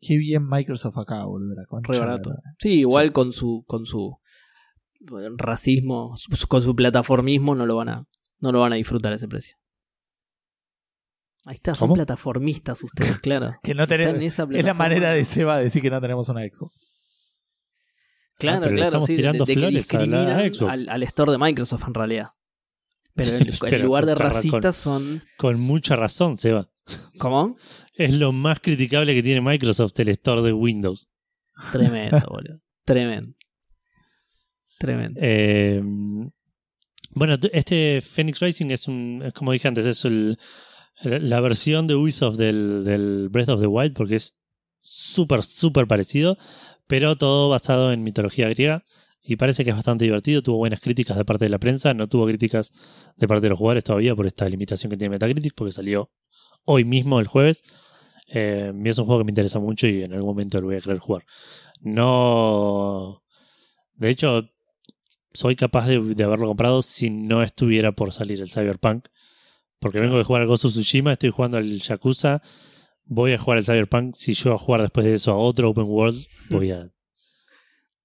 qué 0.00 0.16
bien 0.16 0.48
Microsoft 0.48 0.96
acá, 0.98 1.24
boludo. 1.24 1.54
Re 1.82 1.98
barato. 1.98 2.30
la- 2.30 2.42
Sí, 2.58 2.80
igual 2.80 3.12
con 3.12 3.32
su 3.32 3.64
con 3.66 3.84
su 3.86 4.18
racismo, 5.38 6.14
su- 6.16 6.46
con 6.48 6.62
su 6.62 6.74
plataformismo, 6.74 7.54
no 7.54 7.66
lo 7.66 7.76
van 7.76 7.88
a, 7.90 8.04
no 8.40 8.52
lo 8.52 8.60
van 8.60 8.72
a 8.72 8.76
disfrutar 8.76 9.12
a 9.12 9.16
ese 9.16 9.28
precio. 9.28 9.56
Ahí 11.44 11.54
está, 11.56 11.74
son 11.76 11.88
¿Cómo? 11.88 11.94
plataformistas 11.94 12.82
ustedes, 12.82 13.18
claro. 13.20 13.54
Que 13.62 13.74
no 13.74 13.84
Si 13.84 13.90
tenés- 13.90 14.20
esa 14.22 14.48
Es 14.50 14.64
la 14.64 14.74
manera 14.74 15.10
de 15.10 15.24
Seba 15.24 15.58
decir 15.58 15.80
que 15.82 15.90
no 15.90 16.00
tenemos 16.00 16.28
una 16.28 16.40
Xbox. 16.42 16.74
Claro, 18.38 18.58
Ah, 18.58 18.60
pero 18.64 18.74
claro, 18.76 18.88
estamos 18.88 19.06
sí, 19.06 19.12
de- 19.12 19.16
tirando 19.16 19.44
de, 19.44 19.54
que 19.54 19.60
flores 19.60 19.68
a 19.68 19.72
la 19.72 19.78
discriminan 19.78 20.54
Xbox. 20.54 20.72
al, 20.72 20.88
al 20.88 21.02
store 21.04 21.32
de 21.32 21.38
Microsoft 21.38 21.84
en 21.88 21.94
realidad. 21.94 22.28
Pero 23.14 23.38
en, 23.38 23.82
lugar 23.82 24.04
de 24.06 24.14
racistas 24.14 24.76
son... 24.76 25.22
Con 25.38 25.58
mucha 25.60 25.96
razón, 25.96 26.36
Seba. 26.38 26.68
¿Cómo? 27.18 27.56
Es 27.94 28.12
lo 28.12 28.30
más 28.32 28.60
criticable 28.60 29.14
que 29.14 29.22
tiene 29.22 29.40
Microsoft, 29.40 29.98
el 30.00 30.10
store 30.10 30.42
de 30.42 30.52
Windows. 30.52 31.08
Tremendo, 31.72 32.20
boludo. 32.28 32.60
Tremendo. 32.84 33.34
Tremendo. 34.78 35.18
Eh, 35.22 35.82
bueno, 37.12 37.36
este 37.52 38.02
Phoenix 38.02 38.40
Rising 38.40 38.70
es 38.70 38.86
un, 38.88 39.22
es 39.24 39.32
como 39.32 39.52
dije 39.52 39.66
antes, 39.68 39.86
es 39.86 40.04
el- 40.04 40.38
la 41.02 41.40
versión 41.40 41.86
de 41.86 41.94
Ubisoft 41.94 42.36
del, 42.36 42.84
del 42.84 43.28
Breath 43.30 43.48
of 43.50 43.60
the 43.60 43.66
Wild 43.66 43.94
porque 43.94 44.16
es 44.16 44.36
súper, 44.80 45.42
súper 45.42 45.86
parecido, 45.86 46.36
pero 46.86 47.16
todo 47.16 47.48
basado 47.48 47.92
en 47.92 48.02
mitología 48.02 48.48
griega 48.48 48.84
y 49.22 49.36
parece 49.36 49.64
que 49.64 49.70
es 49.70 49.76
bastante 49.76 50.04
divertido. 50.04 50.42
Tuvo 50.42 50.58
buenas 50.58 50.80
críticas 50.80 51.16
de 51.16 51.24
parte 51.24 51.46
de 51.46 51.48
la 51.48 51.58
prensa, 51.58 51.94
no 51.94 52.08
tuvo 52.08 52.26
críticas 52.26 52.72
de 53.16 53.26
parte 53.26 53.42
de 53.42 53.50
los 53.50 53.58
jugadores 53.58 53.84
todavía 53.84 54.14
por 54.14 54.26
esta 54.26 54.48
limitación 54.48 54.90
que 54.90 54.96
tiene 54.96 55.10
Metacritic 55.10 55.54
porque 55.54 55.72
salió 55.72 56.10
hoy 56.64 56.84
mismo, 56.84 57.18
el 57.18 57.26
jueves. 57.26 57.62
Eh, 58.28 58.72
es 58.84 58.98
un 58.98 59.04
juego 59.04 59.20
que 59.20 59.24
me 59.24 59.30
interesa 59.30 59.58
mucho 59.58 59.86
y 59.88 60.02
en 60.02 60.12
algún 60.12 60.28
momento 60.28 60.60
lo 60.60 60.68
voy 60.68 60.76
a 60.76 60.80
querer 60.80 60.98
jugar. 60.98 61.24
No. 61.80 63.22
De 63.94 64.10
hecho, 64.10 64.48
soy 65.32 65.56
capaz 65.56 65.86
de, 65.86 66.00
de 66.14 66.24
haberlo 66.24 66.46
comprado 66.46 66.82
si 66.82 67.10
no 67.10 67.42
estuviera 67.42 67.92
por 67.92 68.12
salir 68.12 68.40
el 68.40 68.50
Cyberpunk. 68.50 69.06
Porque 69.80 70.00
vengo 70.00 70.16
de 70.16 70.24
jugar 70.24 70.42
al 70.42 70.48
Ghost 70.48 70.66
of 70.66 70.72
Tsushima, 70.72 71.12
estoy 71.12 71.30
jugando 71.30 71.58
al 71.58 71.80
Yakuza. 71.80 72.42
Voy 73.06 73.32
a 73.32 73.38
jugar 73.38 73.58
al 73.58 73.64
Cyberpunk. 73.64 74.14
Si 74.14 74.34
yo 74.34 74.52
a 74.52 74.58
jugar 74.58 74.82
después 74.82 75.06
de 75.06 75.14
eso 75.14 75.32
a 75.32 75.36
otro 75.36 75.70
Open 75.70 75.84
World, 75.86 76.20
voy 76.50 76.70
a. 76.72 76.90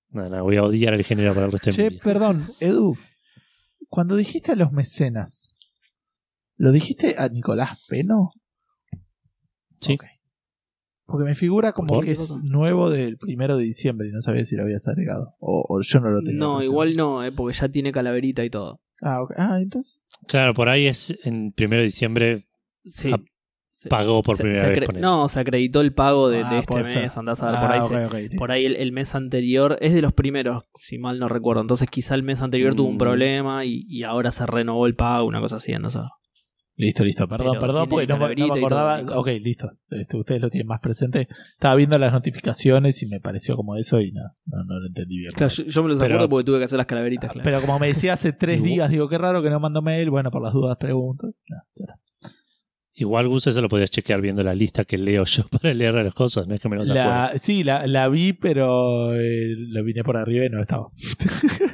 Nada, 0.10 0.30
nada, 0.30 0.42
voy 0.42 0.58
a 0.58 0.64
odiar 0.64 0.94
al 0.94 1.04
género 1.04 1.34
para 1.34 1.46
el 1.48 1.52
resto 1.52 1.70
de 1.70 1.76
Che, 1.76 1.84
mi 1.84 1.90
vida. 1.92 2.02
perdón, 2.04 2.52
Edu. 2.60 2.98
Cuando 3.90 4.16
dijiste 4.16 4.52
a 4.52 4.56
los 4.56 4.72
mecenas, 4.72 5.58
¿lo 6.58 6.72
dijiste 6.72 7.16
a 7.18 7.28
Nicolás 7.30 7.80
Peno? 7.88 8.32
Sí. 9.80 9.98
Porque 11.06 11.26
me 11.26 11.36
figura 11.36 11.74
como 11.74 11.88
¿Por? 11.88 12.06
que 12.06 12.12
es 12.12 12.38
nuevo 12.44 12.90
del 12.90 13.18
primero 13.18 13.58
de 13.58 13.64
diciembre 13.64 14.08
y 14.08 14.12
no 14.12 14.22
sabía 14.22 14.44
si 14.46 14.56
lo 14.56 14.64
habías 14.64 14.88
agregado. 14.88 15.36
O, 15.40 15.66
o 15.68 15.82
yo 15.82 16.00
no 16.00 16.10
lo 16.10 16.22
tenía. 16.22 16.40
No, 16.40 16.62
igual 16.62 16.96
no, 16.96 17.24
eh, 17.24 17.32
porque 17.32 17.58
ya 17.58 17.68
tiene 17.70 17.92
calaverita 17.92 18.46
y 18.46 18.50
todo. 18.50 18.82
Ah, 19.02 19.22
ok. 19.22 19.34
Ah, 19.36 19.60
entonces. 19.62 20.08
Claro, 20.28 20.54
por 20.54 20.70
ahí 20.70 20.88
es 20.88 21.18
en 21.24 21.52
primero 21.52 21.82
de 21.82 21.88
diciembre. 21.88 22.48
Sí. 22.86 23.12
Pagó 23.90 24.22
por 24.22 24.38
se- 24.38 24.44
primera 24.44 24.74
se 24.74 24.80
vez. 24.80 24.90
No, 25.00 25.28
se 25.30 25.40
acreditó 25.40 25.82
el 25.82 25.94
pago 25.94 26.30
de, 26.30 26.38
de 26.40 26.44
Ah, 26.46 26.60
este 26.60 26.84
mes. 27.02 27.18
Andás 27.18 27.42
a 27.44 27.48
ver, 27.48 27.56
Ah, 27.56 27.62
por 27.62 27.72
ahí, 28.16 28.30
se- 28.30 28.36
por 28.38 28.52
ahí 28.52 28.66
el, 28.66 28.76
el 28.76 28.92
mes 28.92 29.16
anterior 29.16 29.78
es 29.82 29.94
de 29.94 30.02
los 30.02 30.14
primeros, 30.14 30.64
si 30.76 30.98
mal 30.98 31.20
no 31.20 31.28
recuerdo. 31.30 31.62
Entonces 31.62 31.90
quizá 31.90 32.16
el 32.16 32.24
mes 32.24 32.42
anterior 32.42 32.76
tuvo 32.76 32.90
un 32.90 32.96
Mm. 32.96 33.00
problema 33.00 33.66
y, 33.66 33.86
y 33.88 34.04
ahora 34.04 34.32
se 34.32 34.46
renovó 34.46 34.86
el 34.88 34.96
pago, 34.96 35.26
una 35.28 35.40
cosa 35.42 35.58
así, 35.58 35.72
no 35.74 35.90
sé. 35.90 36.00
Listo, 36.78 37.04
listo. 37.04 37.28
Perdón, 37.28 37.50
Pero 37.52 37.62
perdón, 37.62 37.90
porque 37.90 38.08
no, 38.08 38.18
me- 38.18 38.34
no 38.34 38.44
me 38.44 38.48
todo, 38.48 38.58
acordaba. 38.58 39.02
Ok, 39.20 39.28
listo. 39.42 39.70
Este, 39.90 40.18
ustedes 40.18 40.42
lo 40.42 40.50
tienen 40.50 40.66
más 40.68 40.80
presente. 40.80 41.28
Estaba 41.54 41.76
viendo 41.76 41.96
las 42.00 42.12
notificaciones 42.12 43.04
y 43.04 43.08
me 43.08 43.20
pareció 43.20 43.56
como 43.56 43.76
eso 43.76 44.02
y 44.02 44.12
no, 44.14 44.22
no, 44.48 44.64
no 44.64 44.80
lo 44.80 44.88
entendí 44.88 45.20
bien. 45.20 45.32
Claro, 45.36 45.52
yo, 45.54 45.64
yo 45.66 45.84
me 45.84 45.90
los 45.90 46.00
Pero- 46.00 46.16
acuerdo 46.16 46.30
porque 46.30 46.46
tuve 46.46 46.58
que 46.58 46.64
hacer 46.64 46.78
las 46.78 46.88
calaveritas. 46.88 47.32
claro. 47.34 47.44
Pero 47.44 47.62
como 47.62 47.78
me 47.78 47.88
decía 47.88 48.14
hace 48.14 48.34
tres 48.34 48.64
días, 48.64 48.90
digo, 48.90 49.08
qué 49.10 49.18
raro 49.20 49.44
que 49.44 49.50
no 49.52 49.60
mando 49.60 49.82
mail. 49.84 50.10
Bueno, 50.10 50.32
por 50.32 50.42
las 50.42 50.54
dudas 50.54 50.78
pregunto. 50.80 51.28
No, 51.50 51.58
está. 51.76 52.00
Igual, 52.94 53.28
Gus, 53.30 53.48
eso 53.48 53.62
lo 53.62 53.70
podías 53.70 53.90
chequear 53.90 54.20
viendo 54.22 54.44
la 54.44 54.54
lista 54.54 54.84
que 54.84 54.98
leo 54.98 55.24
yo 55.24 55.44
para 55.62 55.74
leer 55.74 55.94
las 55.96 56.14
cosas. 56.14 56.46
No 56.48 56.56
es 56.56 56.62
que 56.62 56.68
me 56.70 56.76
los 56.76 56.90
acuerde. 56.90 57.08
La, 57.08 57.32
sí, 57.38 57.64
la, 57.64 57.88
la 57.88 58.08
vi, 58.10 58.34
pero 58.34 59.14
eh, 59.16 59.56
lo 59.58 59.84
vine 59.84 60.04
por 60.04 60.18
arriba 60.18 60.46
y 60.46 60.50
no 60.50 60.62
estaba. 60.62 60.90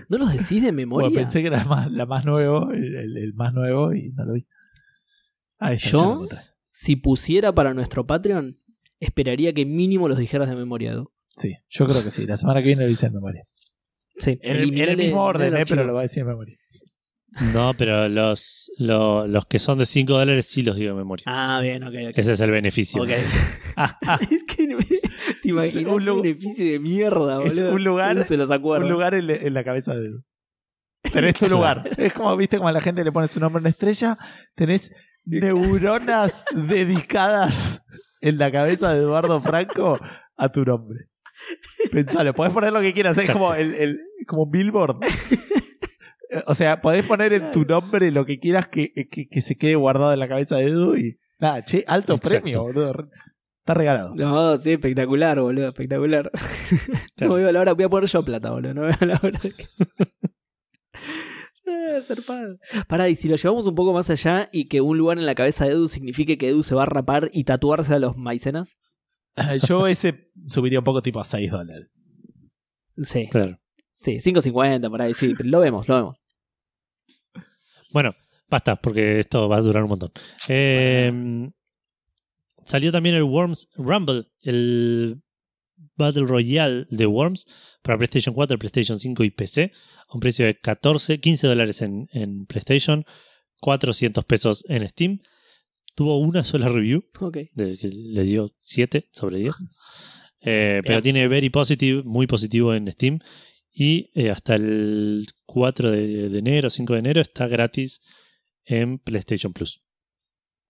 ¿No 0.10 0.18
los 0.20 0.32
decís 0.32 0.62
de 0.64 0.72
memoria? 0.72 1.08
Porque 1.08 1.20
pensé 1.20 1.42
que 1.42 1.48
era 1.48 1.58
la 1.58 1.66
más, 1.66 1.92
la 1.92 2.06
más 2.06 2.24
nuevo, 2.26 2.72
el, 2.72 2.96
el- 2.96 3.18
el 3.18 3.34
más 3.34 3.54
nuevo 3.54 3.94
y 3.94 4.12
no 4.12 4.26
lo 4.26 4.34
vi. 4.34 4.46
Ahí 5.60 5.76
está, 5.76 5.90
¿Yo? 5.90 6.28
lo. 6.30 6.38
Si 6.70 6.96
pusiera 6.96 7.52
para 7.52 7.74
nuestro 7.74 8.06
Patreon, 8.06 8.60
esperaría 9.00 9.52
que 9.54 9.66
mínimo 9.66 10.08
los 10.08 10.20
dijeras 10.20 10.48
de 10.50 10.56
memoria. 10.56 10.92
Edu. 10.92 11.12
Sí, 11.36 11.56
yo 11.70 11.86
creo 11.88 12.04
que 12.04 12.12
sí. 12.12 12.28
La 12.28 12.38
semana 12.38 12.62
que 12.62 12.68
viene 12.68 12.86
lo 12.86 12.92
hice 12.92 13.08
en 13.08 13.14
memoria. 13.14 13.42
Sí, 14.20 14.32
En 14.32 14.38
el, 14.42 14.46
en 14.46 14.52
el 14.52 14.62
eliminale- 14.70 14.96
mismo 14.98 15.24
orden, 15.24 15.56
eh, 15.58 15.64
pero 15.68 15.84
lo 15.84 15.94
voy 15.94 16.00
a 16.00 16.02
decir 16.04 16.22
en 16.22 16.28
memoria. 16.28 16.58
No, 17.54 17.74
pero 17.78 18.08
los, 18.08 18.72
lo- 18.78 19.28
los 19.28 19.46
que 19.46 19.60
son 19.60 19.78
de 19.80 19.86
5 19.86 20.12
dólares 20.14 20.46
sí 20.48 20.64
los 20.64 20.76
digo 20.76 20.92
de 20.94 20.98
memoria. 20.98 21.24
Ah, 21.28 21.60
bien, 21.62 21.84
ok, 21.84 21.94
ok. 22.10 22.18
Ese 22.18 22.32
es 22.34 22.40
el 22.40 22.52
beneficio. 22.52 23.04
Ok. 23.04 23.10
es 24.32 24.44
que 24.46 24.68
no- 24.68 24.78
te 25.42 25.50
imaginas 25.50 25.86
un 25.86 25.90
un 26.02 26.06
lu- 26.06 26.22
beneficio 26.22 26.66
de 26.72 26.80
mierda, 26.80 27.44
es 27.44 27.56
boludo. 27.60 27.76
un 27.76 27.84
lugar- 27.84 28.26
se 28.26 28.38
los 28.38 28.50
acuerda. 28.50 28.86
Un 28.86 28.92
lugar 28.92 29.14
en, 29.14 29.30
en 29.30 29.54
la 29.54 29.64
cabeza 29.64 29.94
de 29.96 30.08
Edu. 30.08 30.24
Tenés 31.14 31.36
tu 31.36 31.48
lugar. 31.48 31.90
Es 31.98 32.14
como, 32.14 32.36
viste, 32.36 32.58
como 32.58 32.70
a 32.70 32.72
la 32.72 32.82
gente 32.82 33.04
le 33.04 33.12
pone 33.12 33.28
su 33.28 33.40
nombre 33.40 33.62
en 33.62 33.68
estrella. 33.68 34.18
Tenés 34.56 34.92
neuronas 35.26 36.44
dedicadas 36.56 37.82
en 38.22 38.38
la 38.38 38.52
cabeza 38.52 38.92
de 38.94 39.00
Eduardo 39.00 39.40
Franco 39.42 40.00
a 40.38 40.50
tu 40.52 40.64
nombre. 40.66 41.06
Pensalo, 41.92 42.34
podés 42.34 42.52
poner 42.52 42.74
lo 42.74 42.82
que 42.82 42.94
quieras. 42.94 43.18
Es 43.18 43.30
como, 43.30 43.54
el, 43.54 43.76
el- 43.76 44.00
como 44.26 44.44
un 44.44 44.52
billboard. 44.52 44.98
O 46.46 46.54
sea, 46.56 46.82
podés 46.82 47.04
poner 47.06 47.32
en 47.34 47.52
tu 47.52 47.64
nombre 47.66 48.12
lo 48.12 48.26
que 48.26 48.40
quieras 48.40 48.68
que, 48.68 48.92
que, 49.10 49.28
que 49.28 49.42
se 49.42 49.56
quede 49.58 49.76
guardado 49.76 50.12
en 50.14 50.20
la 50.20 50.28
cabeza 50.28 50.58
de 50.58 50.66
Edu 50.66 50.96
y. 50.98 51.18
Nada, 51.40 51.64
che, 51.64 51.84
alto 51.88 52.16
Exacto. 52.16 52.30
premio, 52.42 52.64
boludo. 52.64 52.94
Está 53.60 53.74
regalado. 53.74 54.16
No, 54.16 54.58
sí, 54.58 54.72
espectacular, 54.74 55.40
boludo, 55.40 55.68
espectacular. 55.68 56.32
No 57.22 57.34
veo 57.34 57.52
la 57.52 57.60
hora, 57.62 57.74
voy 57.74 57.84
a 57.86 57.90
poner 57.90 58.10
yo 58.10 58.24
plata, 58.26 58.52
boludo. 58.52 58.74
No 58.74 58.82
veo 58.82 58.96
la 59.02 59.20
hora. 59.24 59.40
que- 59.40 59.68
Eh, 61.70 62.02
zarpado. 62.08 62.58
Pará, 62.88 63.10
y 63.10 63.16
si 63.16 63.28
lo 63.28 63.36
llevamos 63.36 63.66
un 63.68 63.76
poco 63.76 63.92
más 63.94 64.10
allá 64.10 64.48
y 64.54 64.68
que 64.70 64.80
un 64.80 64.98
lugar 64.98 65.18
en 65.18 65.26
la 65.26 65.36
cabeza 65.36 65.66
de 65.66 65.72
Edu 65.72 65.90
signifique 65.90 66.38
que 66.38 66.48
Edu 66.50 66.64
se 66.64 66.76
va 66.76 66.84
a 66.84 66.86
rapar 66.86 67.30
y 67.34 67.44
tatuarse 67.44 67.94
a 67.94 68.00
los 68.00 68.16
maicenas. 68.16 68.78
Yo 69.68 69.86
ese 69.88 70.32
subiría 70.48 70.80
un 70.80 70.86
poco 70.86 71.02
tipo 71.02 71.20
a 71.20 71.24
6 71.26 71.52
dólares. 71.52 71.98
Sí, 73.04 73.28
Claro. 73.30 73.60
Sí, 74.00 74.16
5.50 74.18 74.90
por 74.90 75.02
ahí, 75.02 75.14
sí, 75.14 75.34
pero 75.36 75.50
lo 75.50 75.60
vemos, 75.60 75.88
lo 75.88 75.96
vemos. 75.96 76.22
Bueno, 77.92 78.16
basta, 78.50 78.76
porque 78.76 79.20
esto 79.20 79.48
va 79.48 79.58
a 79.58 79.62
durar 79.62 79.84
un 79.84 79.90
montón. 79.90 80.12
Eh, 80.50 81.50
salió 82.66 82.92
también 82.92 83.16
el 83.16 83.24
Worms 83.24 83.70
Rumble, 83.76 84.26
el 84.42 85.22
Battle 85.96 86.26
Royale 86.26 86.86
de 86.90 87.06
Worms 87.06 87.46
para 87.82 87.98
PlayStation 87.98 88.36
4, 88.36 88.58
PlayStation 88.58 89.00
5 89.00 89.24
y 89.24 89.32
PC, 89.32 89.72
a 90.08 90.14
un 90.14 90.20
precio 90.20 90.46
de 90.46 90.60
14, 90.60 91.20
15 91.20 91.48
dólares 91.48 91.82
en, 91.82 92.08
en 92.12 92.46
PlayStation, 92.46 93.06
400 93.62 94.26
pesos 94.26 94.64
en 94.68 94.88
Steam. 94.90 95.20
Tuvo 95.96 96.20
una 96.20 96.44
sola 96.44 96.70
review, 96.70 97.06
Ok. 97.20 97.38
de 97.54 97.78
que 97.78 97.88
le 97.88 98.24
dio 98.24 98.54
7 98.60 99.08
sobre 99.12 99.40
10. 99.40 99.56
Eh, 100.42 100.82
pero 100.86 101.02
tiene 101.02 101.28
very 101.28 101.50
positive, 101.50 102.04
muy 102.04 102.28
positivo 102.28 102.74
en 102.76 102.92
Steam. 102.92 103.20
Y 103.80 104.10
eh, 104.16 104.32
hasta 104.32 104.56
el 104.56 105.28
4 105.46 105.92
de, 105.92 106.30
de 106.30 106.40
enero, 106.40 106.70
5 106.70 106.94
de 106.94 107.00
enero, 107.00 107.22
está 107.22 107.48
gratis 107.48 108.02
en 108.66 108.98
PlayStation 108.98 109.54
Plus. 109.54 109.84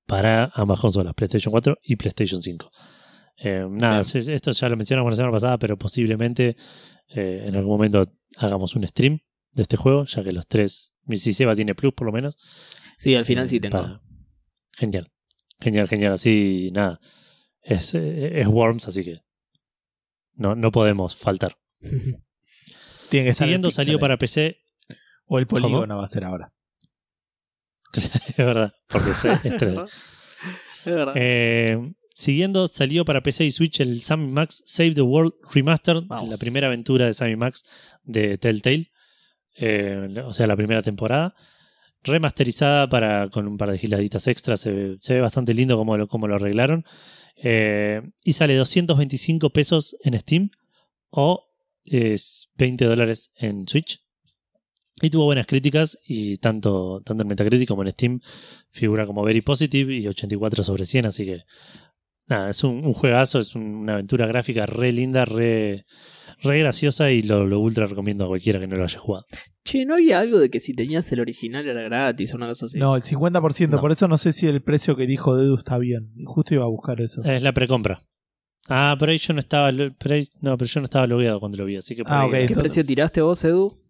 Para 0.06 0.52
ambas 0.54 0.80
consolas, 0.82 1.14
PlayStation 1.14 1.52
4 1.52 1.78
y 1.84 1.96
PlayStation 1.96 2.42
5. 2.42 2.70
Eh, 3.38 3.66
nada, 3.70 4.02
Bien. 4.14 4.30
esto 4.32 4.52
ya 4.52 4.68
lo 4.70 4.76
mencionamos 4.76 5.12
la 5.12 5.16
semana 5.16 5.32
pasada, 5.32 5.58
pero 5.58 5.78
posiblemente 5.78 6.58
eh, 7.10 7.44
en 7.46 7.56
algún 7.56 7.72
momento 7.78 8.12
hagamos 8.38 8.76
un 8.76 8.86
stream 8.88 9.20
de 9.52 9.62
este 9.62 9.78
juego, 9.78 10.04
ya 10.06 10.24
que 10.24 10.32
los 10.34 10.46
tres, 10.48 10.94
si 11.16 11.32
Seba 11.34 11.56
tiene 11.56 11.76
Plus 11.76 11.94
por 11.94 12.08
lo 12.08 12.12
menos, 12.14 12.38
Sí, 12.98 13.16
al 13.16 13.26
final 13.26 13.48
sí 13.48 13.60
tengo. 13.60 13.78
para- 13.78 14.02
Genial. 14.74 15.12
Genial, 15.62 15.88
genial. 15.88 16.14
Así, 16.14 16.72
nada. 16.74 17.00
Es, 17.62 17.94
es 17.96 18.48
Worms, 18.48 18.88
así 18.88 19.04
que 19.06 19.20
no, 20.34 20.56
no 20.56 20.72
podemos 20.72 21.16
faltar. 21.16 21.58
Tiene 23.10 23.26
que 23.26 23.32
estar 23.32 23.46
el 23.46 23.50
Siguiendo 23.50 23.72
salió 23.72 23.94
ahí. 23.96 24.00
para 24.00 24.18
PC. 24.18 24.58
O 25.26 25.40
el 25.40 25.48
polígono 25.48 25.82
¿Cómo? 25.82 25.98
va 25.98 26.04
a 26.06 26.08
ser 26.08 26.24
ahora. 26.24 26.54
es 27.94 28.38
verdad, 28.38 28.74
porque 28.88 29.10
es, 29.12 29.26
es 29.26 29.54
3D. 29.54 29.90
Es 30.86 30.86
verdad. 30.86 31.14
Eh, 31.16 31.94
siguiendo 32.14 32.68
salió 32.68 33.06
para 33.06 33.22
PC 33.22 33.46
y 33.46 33.52
Switch 33.52 33.80
el 33.80 34.02
Sammy 34.02 34.28
Max 34.32 34.64
Save 34.66 34.94
the 34.96 35.02
World 35.02 35.34
Remastered, 35.54 36.04
Vamos. 36.08 36.30
la 36.30 36.38
primera 36.38 36.68
aventura 36.68 37.06
de 37.06 37.14
Sammy 37.14 37.36
Max 37.36 37.64
de 38.04 38.38
Telltale. 38.38 38.92
Eh, 39.56 40.22
o 40.26 40.34
sea, 40.34 40.48
la 40.48 40.56
primera 40.56 40.82
temporada. 40.82 41.34
Remasterizada 42.04 42.88
para, 42.88 43.28
con 43.30 43.48
un 43.48 43.58
par 43.58 43.72
de 43.72 43.78
giladitas 43.80 44.28
extras. 44.28 44.62
Se 44.62 44.72
ve, 44.72 44.98
se 45.02 45.16
ve 45.16 45.22
bastante 45.22 45.54
lindo 45.54 45.76
como 45.76 45.98
lo, 45.98 46.08
como 46.08 46.28
lo 46.28 46.36
arreglaron. 46.36 46.86
Eh, 47.36 48.02
y 48.24 48.34
sale 48.34 48.56
225 48.56 49.50
pesos 49.50 49.96
en 50.04 50.18
Steam 50.20 50.50
o 51.10 51.47
es 51.88 52.50
20 52.56 52.86
dólares 52.86 53.32
en 53.36 53.68
Switch. 53.68 54.04
Y 55.02 55.10
tuvo 55.12 55.26
buenas 55.26 55.46
críticas 55.46 56.00
y 56.04 56.38
tanto, 56.38 57.02
tanto 57.06 57.22
en 57.22 57.28
Metacritic 57.28 57.68
como 57.68 57.84
en 57.84 57.92
Steam 57.92 58.20
figura 58.72 59.06
como 59.06 59.24
very 59.24 59.42
positive 59.42 59.94
y 59.94 60.08
84 60.08 60.64
sobre 60.64 60.86
100, 60.86 61.06
así 61.06 61.26
que 61.26 61.44
nada, 62.28 62.50
es 62.50 62.64
un, 62.64 62.86
un 62.86 62.94
juegazo, 62.94 63.40
es 63.40 63.56
una 63.56 63.94
aventura 63.94 64.26
gráfica 64.26 64.66
re 64.66 64.92
linda, 64.92 65.24
re, 65.26 65.86
re 66.42 66.60
graciosa 66.60 67.12
y 67.12 67.22
lo, 67.22 67.46
lo 67.46 67.60
ultra 67.60 67.86
recomiendo 67.86 68.26
a 68.26 68.28
cualquiera 68.28 68.60
que 68.60 68.68
no 68.68 68.76
lo 68.76 68.84
haya 68.84 69.00
jugado. 69.00 69.26
Che, 69.64 69.86
¿no 69.86 69.96
había 69.96 70.20
algo 70.20 70.40
de 70.40 70.50
que 70.50 70.60
si 70.60 70.74
tenías 70.74 71.12
el 71.12 71.20
original 71.20 71.68
era 71.68 71.82
gratis 71.82 72.34
o 72.34 72.38
una 72.38 72.48
cosa 72.48 72.68
así? 72.68 72.80
No, 72.80 72.96
el 72.96 73.02
50%. 73.02 73.70
No. 73.70 73.82
Por 73.82 73.92
eso 73.92 74.08
no 74.08 74.18
sé 74.18 74.32
si 74.32 74.48
el 74.48 74.62
precio 74.62 74.96
que 74.96 75.06
dijo 75.06 75.36
Dedu 75.36 75.56
está 75.56 75.78
bien. 75.78 76.12
Y 76.16 76.24
Justo 76.26 76.54
iba 76.54 76.64
a 76.64 76.70
buscar 76.70 77.02
eso. 77.02 77.22
Es 77.24 77.44
la 77.44 77.52
precompra. 77.52 78.02
Ah, 78.70 78.96
pero 79.00 79.12
ahí 79.12 79.18
yo 79.18 79.34
no 79.34 79.40
estaba, 79.40 79.72
pero 79.72 80.16
ahí- 80.16 80.28
no, 80.42 80.58
pero 80.58 80.68
yo 80.70 80.80
no 80.82 80.86
estaba 80.86 81.08
logueado 81.08 81.40
cuando 81.40 81.58
lo 81.58 81.66
vi, 81.66 81.78
así 81.78 81.96
que 81.96 82.04
por 82.04 82.12
Ah, 82.12 82.22
ahí 82.22 82.28
ok. 82.28 82.34
era 82.34 82.38
¿Qué 82.40 82.54
entonces- 82.54 82.64
precio 82.74 82.86
tiraste 82.86 83.22
vos, 83.22 83.44
Edu? 83.44 83.82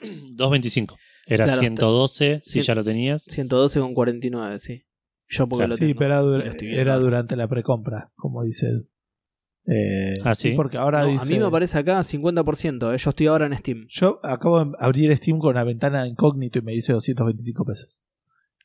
2.25. 0.36 0.96
Era 1.26 1.44
Claro, 1.46 1.60
112 1.60 2.40
si 2.44 2.60
cien- 2.60 2.62
ya 2.64 2.74
lo 2.74 2.84
tenías. 2.84 3.22
112 3.24 3.80
con 3.80 3.94
49, 3.94 4.58
sí. 4.58 4.84
Yo 5.30 5.46
porque 5.48 5.66
lo 5.68 5.76
sí, 5.76 5.86
tengo. 5.86 5.98
pero 5.98 6.06
era, 6.14 6.20
dura- 6.20 6.44
Lo 6.44 6.50
estoy 6.50 6.66
viendo. 6.68 6.82
era 6.82 6.96
durante 6.98 7.36
la 7.36 7.48
precompra, 7.48 8.10
como 8.14 8.42
dice 8.42 8.66
Edu. 8.66 8.88
Eh, 9.66 10.14
Ah, 10.22 10.34
¿sí? 10.34 10.50
Porque 10.52 10.76
ahora 10.76 11.02
No, 11.02 11.06
dice. 11.12 11.24
A 11.24 11.28
mí 11.28 11.38
me 11.38 11.46
aparece 11.46 11.78
acá 11.78 12.02
50%. 12.02 12.92
eh, 12.92 12.98
Yo 12.98 13.08
estoy 13.10 13.26
ahora 13.28 13.46
en 13.46 13.56
Steam. 13.56 13.86
Yo 13.88 14.20
acabo 14.22 14.62
de 14.62 14.72
abrir 14.78 15.16
Steam 15.16 15.38
con 15.38 15.50
una 15.52 15.64
ventana 15.64 16.02
de 16.02 16.10
incógnito 16.10 16.58
y 16.58 16.62
me 16.62 16.72
dice 16.72 16.92
225 16.92 17.64
pesos. 17.64 18.02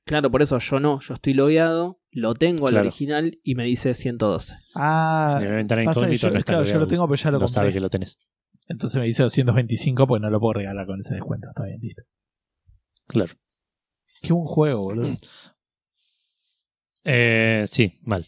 Claro, 0.04 0.30
por 0.30 0.42
eso 0.42 0.58
yo 0.60 0.80
no. 0.82 1.00
Yo 1.00 1.14
estoy 1.14 1.34
logueado, 1.36 1.99
lo 2.12 2.34
tengo 2.34 2.68
al 2.68 2.74
Claro. 2.74 2.88
original 2.88 3.40
y 3.44 3.56
me 3.56 3.66
dice 3.66 3.94
112. 3.94 4.56
Ah, 4.76 5.40
ventana 5.42 5.84
incógnito 5.84 6.28
yo, 6.30 6.32
no 6.34 6.42
claro, 6.42 6.64
yo 6.64 6.80
lo 6.80 6.88
tengo, 6.88 7.08
pero 7.08 7.16
ya 7.22 7.32
lo 7.32 7.40
no 7.40 7.48
sabe 7.48 7.68
compré. 7.68 7.74
que 7.74 7.80
lo 7.82 7.90
tenés. 7.90 8.18
Entonces 8.68 9.00
me 9.00 9.06
dice 9.08 9.24
225 9.24 10.08
porque 10.08 10.22
no 10.22 10.30
lo 10.30 10.40
puedo 10.40 10.54
regalar 10.54 10.86
con 10.86 11.00
ese 11.00 11.16
descuento. 11.16 11.48
Está 11.50 11.64
bien, 11.66 11.80
listo. 11.82 12.04
Claro. 13.08 13.34
Qué 14.22 14.34
buen 14.34 14.46
juego, 14.46 14.82
boludo. 14.84 15.18
Eh, 17.06 17.66
sí, 17.72 17.94
mal. 18.04 18.26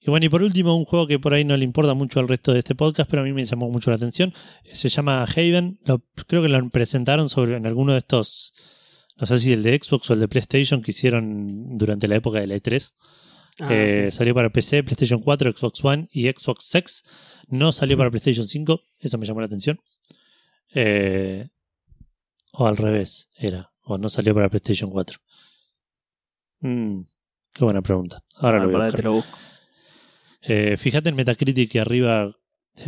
Y 0.00 0.10
bueno, 0.10 0.26
y 0.26 0.28
por 0.28 0.42
último, 0.42 0.76
un 0.76 0.84
juego 0.84 1.06
que 1.06 1.18
por 1.18 1.32
ahí 1.32 1.44
no 1.44 1.56
le 1.56 1.64
importa 1.64 1.94
mucho 1.94 2.20
al 2.20 2.28
resto 2.28 2.52
de 2.52 2.58
este 2.58 2.74
podcast, 2.74 3.08
pero 3.08 3.22
a 3.22 3.24
mí 3.24 3.32
me 3.32 3.44
llamó 3.44 3.70
mucho 3.70 3.90
la 3.90 3.96
atención. 3.96 4.34
Se 4.72 4.88
llama 4.88 5.24
Haven. 5.24 5.78
Lo- 5.86 6.02
creo 6.26 6.42
que 6.42 6.48
lo 6.48 6.68
presentaron 6.68 7.28
sobre 7.28 7.56
en 7.56 7.66
alguno 7.66 7.92
de 7.92 7.98
estos. 7.98 8.52
No 9.16 9.26
sé 9.26 9.38
si 9.38 9.52
el 9.52 9.62
de 9.62 9.78
Xbox 9.80 10.10
o 10.10 10.14
el 10.14 10.20
de 10.20 10.28
PlayStation 10.28 10.82
que 10.82 10.90
hicieron 10.90 11.76
durante 11.78 12.08
la 12.08 12.16
época 12.16 12.40
de 12.40 12.46
la 12.48 12.56
E3. 12.56 12.92
Ah, 13.60 13.68
Eh, 13.70 14.08
sí. 14.10 14.16
Salió 14.16 14.34
para 14.34 14.50
PC, 14.50 14.82
PlayStation 14.82 15.20
4, 15.20 15.52
Xbox 15.52 15.84
One 15.84 16.08
y 16.10 16.28
Xbox 16.30 16.74
X. 16.74 17.04
No 17.48 17.70
salió 17.72 17.96
para 17.96 18.10
PlayStation 18.10 18.46
5. 18.46 18.80
Eso 18.98 19.18
me 19.18 19.26
llamó 19.26 19.40
la 19.40 19.46
atención. 19.46 19.80
Eh, 20.74 21.48
o 22.52 22.66
al 22.66 22.76
revés, 22.76 23.30
era. 23.36 23.72
O 23.82 23.98
no 23.98 24.08
salió 24.08 24.34
para 24.34 24.48
PlayStation 24.48 24.90
4. 24.90 25.18
Mm, 26.60 27.02
qué 27.52 27.64
buena 27.64 27.82
pregunta. 27.82 28.24
Ahora 28.36 28.58
Ah, 28.62 28.64
lo 28.64 28.70
voy 28.72 28.80
a 28.80 28.84
buscar. 28.84 29.00
te 29.00 29.04
lo 29.04 29.12
busco. 29.12 29.38
Eh, 30.42 30.76
fíjate 30.76 31.08
en 31.08 31.16
Metacritic 31.16 31.70
que 31.70 31.80
arriba, 31.80 32.26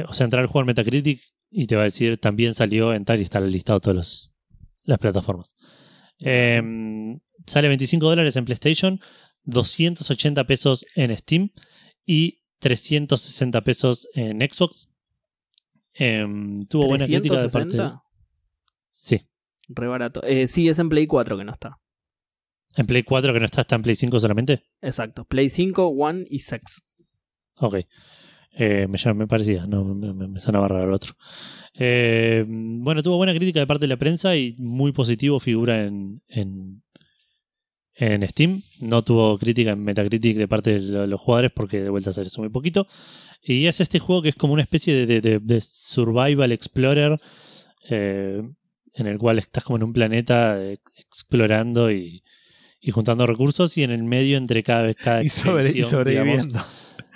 o 0.08 0.12
sea, 0.12 0.24
entrar 0.24 0.40
al 0.42 0.46
juego 0.48 0.62
en 0.62 0.66
Metacritic 0.66 1.22
y 1.50 1.66
te 1.66 1.76
va 1.76 1.82
a 1.82 1.84
decir 1.84 2.18
también 2.18 2.54
salió 2.54 2.92
en 2.92 3.04
tal 3.04 3.18
y 3.20 3.22
está 3.22 3.40
listado 3.40 3.80
todas 3.80 4.32
las 4.82 4.98
plataformas. 4.98 5.54
Eh, 6.20 6.62
sale 7.46 7.68
25 7.68 8.06
dólares 8.08 8.36
en 8.36 8.44
PlayStation, 8.44 9.00
280 9.44 10.44
pesos 10.44 10.86
en 10.94 11.16
Steam 11.16 11.50
y 12.04 12.40
360 12.60 13.60
pesos 13.62 14.08
en 14.14 14.40
Xbox. 14.40 14.88
Eh, 15.98 16.26
tuvo 16.68 16.86
buena 16.88 17.06
crítica 17.06 17.42
de 17.42 17.48
parte. 17.48 17.76
de- 17.76 17.82
¿360? 17.82 18.02
Sí. 18.90 19.20
Re 19.68 19.86
barato. 19.88 20.22
Eh, 20.24 20.48
sí, 20.48 20.68
es 20.68 20.78
en 20.78 20.88
Play 20.88 21.06
4 21.06 21.36
que 21.36 21.44
no 21.44 21.52
está. 21.52 21.78
En 22.76 22.86
Play 22.86 23.02
4 23.02 23.32
que 23.32 23.40
no 23.40 23.46
está, 23.46 23.62
está 23.62 23.76
en 23.76 23.82
Play 23.82 23.96
5 23.96 24.20
solamente. 24.20 24.62
Exacto. 24.82 25.24
Play 25.24 25.48
5, 25.48 25.86
One 25.88 26.26
y 26.28 26.40
6. 26.40 26.60
Ok. 27.56 27.76
Eh, 28.58 28.86
me, 28.88 29.14
me 29.14 29.26
parecía, 29.26 29.66
no, 29.66 29.84
me, 29.84 30.28
me, 30.28 30.40
sonaba 30.40 30.66
raro 30.68 30.84
el 30.84 30.92
otro. 30.94 31.14
Eh, 31.74 32.42
bueno, 32.48 33.02
tuvo 33.02 33.18
buena 33.18 33.34
crítica 33.34 33.60
de 33.60 33.66
parte 33.66 33.82
de 33.84 33.88
la 33.88 33.98
prensa 33.98 34.34
y 34.36 34.54
muy 34.58 34.92
positivo 34.92 35.38
figura 35.40 35.84
en, 35.84 36.22
en, 36.28 36.82
en 37.94 38.26
Steam. 38.28 38.62
No 38.80 39.02
tuvo 39.02 39.36
crítica 39.38 39.72
en 39.72 39.84
Metacritic 39.84 40.36
de 40.38 40.48
parte 40.48 40.72
de 40.74 40.80
lo- 40.80 41.06
los 41.06 41.20
jugadores 41.20 41.52
porque 41.54 41.82
de 41.82 41.90
vuelta 41.90 42.12
sale 42.12 42.28
eso 42.28 42.40
muy 42.40 42.48
poquito. 42.50 42.86
Y 43.42 43.66
es 43.66 43.80
este 43.80 43.98
juego 43.98 44.22
que 44.22 44.30
es 44.30 44.36
como 44.36 44.54
una 44.54 44.62
especie 44.62 44.94
de, 44.94 45.06
de- 45.06 45.20
de- 45.20 45.38
de 45.38 45.60
survival 45.60 46.50
explorer 46.52 47.20
eh, 47.90 48.42
en 48.94 49.06
el 49.06 49.18
cual 49.18 49.38
estás 49.38 49.62
como 49.64 49.76
en 49.76 49.82
un 49.84 49.92
planeta 49.92 50.64
eh, 50.64 50.78
explorando 50.96 51.90
y, 51.92 52.22
y 52.80 52.90
juntando 52.90 53.26
recursos 53.26 53.76
y 53.76 53.82
en 53.82 53.90
el 53.90 54.02
medio 54.02 54.38
entre 54.38 54.62
cada 54.62 54.82
vez 54.82 54.96
cada 54.96 55.22
Y, 55.22 55.28
sobre, 55.28 55.68
y 55.68 55.72
digamos, 55.74 55.90
sobreviviendo. 55.90 56.64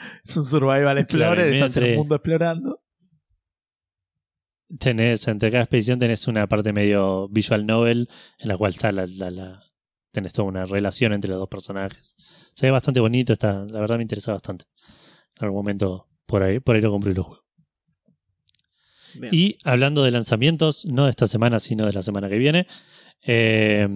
Es 0.24 0.36
un 0.36 0.44
survival 0.44 0.98
explorer, 0.98 1.52
estás 1.54 1.76
en 1.76 1.82
el 1.84 1.96
mundo 1.96 2.14
explorando. 2.16 2.80
tenés, 4.78 5.26
entre 5.28 5.50
cada 5.50 5.64
expedición 5.64 5.98
tenés 5.98 6.26
una 6.28 6.46
parte 6.46 6.72
medio 6.72 7.28
visual 7.28 7.66
novel 7.66 8.08
en 8.38 8.48
la 8.48 8.56
cual 8.56 8.70
está 8.72 8.92
la, 8.92 9.06
la, 9.06 9.30
la- 9.30 9.62
tenés 10.12 10.32
toda 10.32 10.48
una 10.48 10.64
relación 10.66 11.12
entre 11.12 11.30
los 11.30 11.38
dos 11.38 11.48
personajes. 11.48 12.14
Se 12.54 12.66
ve 12.66 12.72
bastante 12.72 13.00
bonito, 13.00 13.32
está, 13.32 13.64
la 13.70 13.80
verdad 13.80 13.96
me 13.96 14.02
interesa 14.02 14.32
bastante. 14.32 14.64
En 15.38 15.44
algún 15.44 15.58
momento 15.58 16.08
por 16.26 16.42
ahí, 16.42 16.60
por 16.60 16.76
ahí 16.76 16.82
lo 16.82 16.90
compré 16.90 17.12
y 17.12 17.14
lo 17.14 17.24
juego. 17.24 17.44
Bien. 19.14 19.34
Y 19.34 19.58
hablando 19.64 20.04
de 20.04 20.10
lanzamientos, 20.12 20.84
no 20.86 21.04
de 21.04 21.10
esta 21.10 21.26
semana, 21.26 21.58
sino 21.60 21.86
de 21.86 21.92
la 21.92 22.02
semana 22.02 22.28
que 22.28 22.38
viene, 22.38 22.66
eh, 23.22 23.88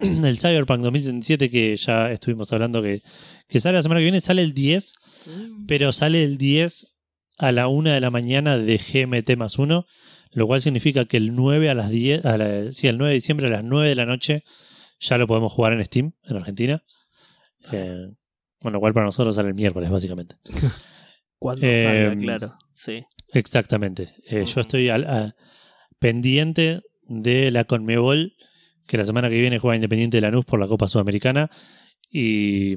el 0.24 0.38
Cyberpunk 0.38 0.80
2077 0.82 1.50
que 1.50 1.76
ya 1.76 2.10
estuvimos 2.10 2.52
hablando 2.52 2.82
que, 2.82 3.02
que 3.48 3.60
sale 3.60 3.76
la 3.78 3.82
semana 3.82 4.00
que 4.00 4.04
viene, 4.04 4.20
sale 4.20 4.42
el 4.42 4.52
10, 4.54 4.92
Mm. 5.26 5.66
pero 5.66 5.92
sale 5.92 6.24
el 6.24 6.38
10 6.38 6.86
a 7.36 7.52
la 7.52 7.68
1 7.68 7.90
de 7.90 8.00
la 8.00 8.10
mañana 8.10 8.56
de 8.56 8.78
GMT 8.78 9.36
más 9.36 9.58
1, 9.58 9.84
lo 10.32 10.46
cual 10.46 10.62
significa 10.62 11.04
que 11.04 11.18
el 11.18 11.34
9 11.34 11.68
a 11.68 11.74
las 11.74 11.90
10, 11.90 12.24
a 12.24 12.38
la, 12.38 12.72
sí, 12.72 12.86
el 12.88 12.96
9 12.96 13.10
de 13.10 13.14
diciembre 13.16 13.46
a 13.48 13.50
las 13.50 13.64
9 13.64 13.88
de 13.90 13.94
la 13.94 14.06
noche 14.06 14.44
ya 14.98 15.18
lo 15.18 15.26
podemos 15.26 15.52
jugar 15.52 15.74
en 15.74 15.84
Steam, 15.84 16.12
en 16.24 16.36
Argentina. 16.36 16.82
Eh, 17.72 18.08
con 18.60 18.72
lo 18.72 18.80
cual 18.80 18.94
para 18.94 19.06
nosotros 19.06 19.34
sale 19.34 19.48
el 19.48 19.54
miércoles, 19.54 19.90
básicamente. 19.90 20.36
Cuando 21.38 21.66
Eh, 21.66 21.82
salga, 21.82 22.16
claro. 22.18 22.52
Sí. 22.74 23.04
Exactamente. 23.32 24.14
Eh, 24.26 24.44
Yo 24.46 24.60
estoy 24.62 24.88
al- 24.88 25.06
a- 25.06 25.34
pendiente 25.98 26.80
de 27.02 27.50
la 27.50 27.64
Conmebol, 27.64 28.34
que 28.90 28.98
la 28.98 29.04
semana 29.06 29.28
que 29.28 29.40
viene 29.40 29.60
juega 29.60 29.76
Independiente 29.76 30.16
de 30.16 30.20
Lanús 30.22 30.44
por 30.44 30.58
la 30.58 30.66
Copa 30.66 30.88
Sudamericana. 30.88 31.48
Y, 32.10 32.74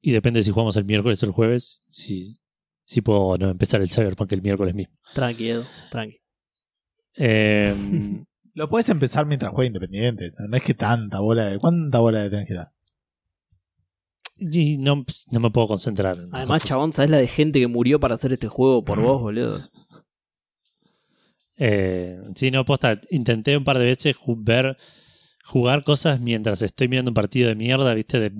y 0.00 0.12
depende 0.12 0.44
si 0.44 0.52
jugamos 0.52 0.76
el 0.76 0.84
miércoles 0.84 1.20
o 1.22 1.26
el 1.26 1.32
jueves, 1.32 1.82
si, 1.90 2.38
si 2.84 3.00
puedo 3.00 3.20
o 3.20 3.36
no 3.36 3.48
empezar 3.50 3.80
el 3.80 3.90
Cyberpunk 3.90 4.30
el 4.32 4.42
miércoles 4.42 4.72
mismo. 4.74 4.94
Tranqui, 5.14 5.48
Edu. 5.48 5.64
Tranqui. 5.90 6.18
Eh, 7.16 7.74
Lo 8.54 8.68
puedes 8.68 8.88
empezar 8.88 9.26
mientras 9.26 9.52
juega 9.52 9.66
Independiente. 9.66 10.30
No 10.48 10.56
es 10.56 10.62
que 10.62 10.74
tanta 10.74 11.18
bola 11.18 11.46
de. 11.46 11.58
¿Cuánta 11.58 11.98
bola 11.98 12.22
le 12.22 12.30
tenés 12.30 12.46
que 12.46 12.54
dar? 12.54 12.70
y 14.42 14.78
no, 14.78 15.04
no 15.32 15.40
me 15.40 15.50
puedo 15.50 15.66
concentrar. 15.68 16.16
Además, 16.32 16.64
chabón, 16.64 16.92
¿sabes 16.92 17.10
la 17.10 17.18
de 17.18 17.26
gente 17.26 17.58
que 17.60 17.66
murió 17.66 18.00
para 18.00 18.14
hacer 18.14 18.32
este 18.32 18.48
juego 18.48 18.80
Mm. 18.80 18.84
por 18.84 19.00
vos, 19.02 19.20
boludo? 19.20 19.68
Eh, 21.62 22.18
sí, 22.34 22.50
no, 22.50 22.64
posta. 22.64 23.00
Intenté 23.10 23.56
un 23.56 23.64
par 23.64 23.78
de 23.78 23.84
veces 23.84 24.16
ver, 24.38 24.78
jugar 25.44 25.84
cosas 25.84 26.18
mientras 26.18 26.62
estoy 26.62 26.88
mirando 26.88 27.10
un 27.10 27.14
partido 27.14 27.50
de 27.50 27.54
mierda, 27.54 27.92
viste, 27.94 28.18
de 28.18 28.32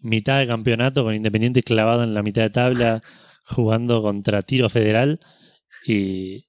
mitad 0.00 0.40
de 0.40 0.46
campeonato 0.46 1.04
con 1.04 1.14
Independiente 1.14 1.62
clavado 1.62 2.02
en 2.02 2.14
la 2.14 2.22
mitad 2.22 2.42
de 2.42 2.50
tabla, 2.50 3.02
jugando 3.44 4.02
contra 4.02 4.42
Tiro 4.42 4.70
Federal. 4.70 5.20
Y, 5.86 6.46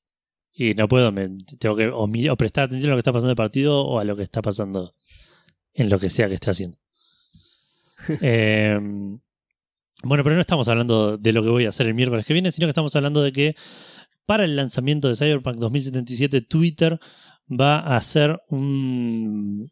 y 0.54 0.74
no 0.76 0.88
puedo, 0.88 1.12
me, 1.12 1.30
tengo 1.60 1.76
que 1.76 1.90
o, 1.90 2.38
prestar 2.38 2.66
atención 2.66 2.90
a 2.90 2.92
lo 2.94 2.98
que 2.98 3.02
está 3.02 3.12
pasando 3.12 3.30
en 3.30 3.34
el 3.34 3.36
partido 3.36 3.86
o 3.86 4.00
a 4.00 4.06
lo 4.06 4.16
que 4.16 4.24
está 4.24 4.42
pasando 4.42 4.96
en 5.74 5.90
lo 5.90 6.00
que 6.00 6.10
sea 6.10 6.28
que 6.30 6.36
esté 6.36 6.50
haciendo. 6.50 6.78
Eh, 8.22 8.80
bueno, 10.04 10.24
pero 10.24 10.36
no 10.36 10.42
estamos 10.42 10.68
hablando 10.68 11.18
de 11.18 11.34
lo 11.34 11.42
que 11.42 11.50
voy 11.50 11.66
a 11.66 11.70
hacer 11.70 11.88
el 11.88 11.96
miércoles 11.96 12.26
que 12.26 12.34
viene, 12.34 12.52
sino 12.52 12.68
que 12.68 12.72
estamos 12.72 12.96
hablando 12.96 13.24
de 13.24 13.32
que 13.32 13.56
para 14.28 14.46
el 14.46 14.56
lanzamiento 14.56 15.08
de 15.08 15.16
Cyberpunk 15.16 15.56
2077, 15.58 16.42
Twitter 16.42 17.00
va 17.50 17.80
a 17.80 17.98
hacer 17.98 18.40
un, 18.50 19.72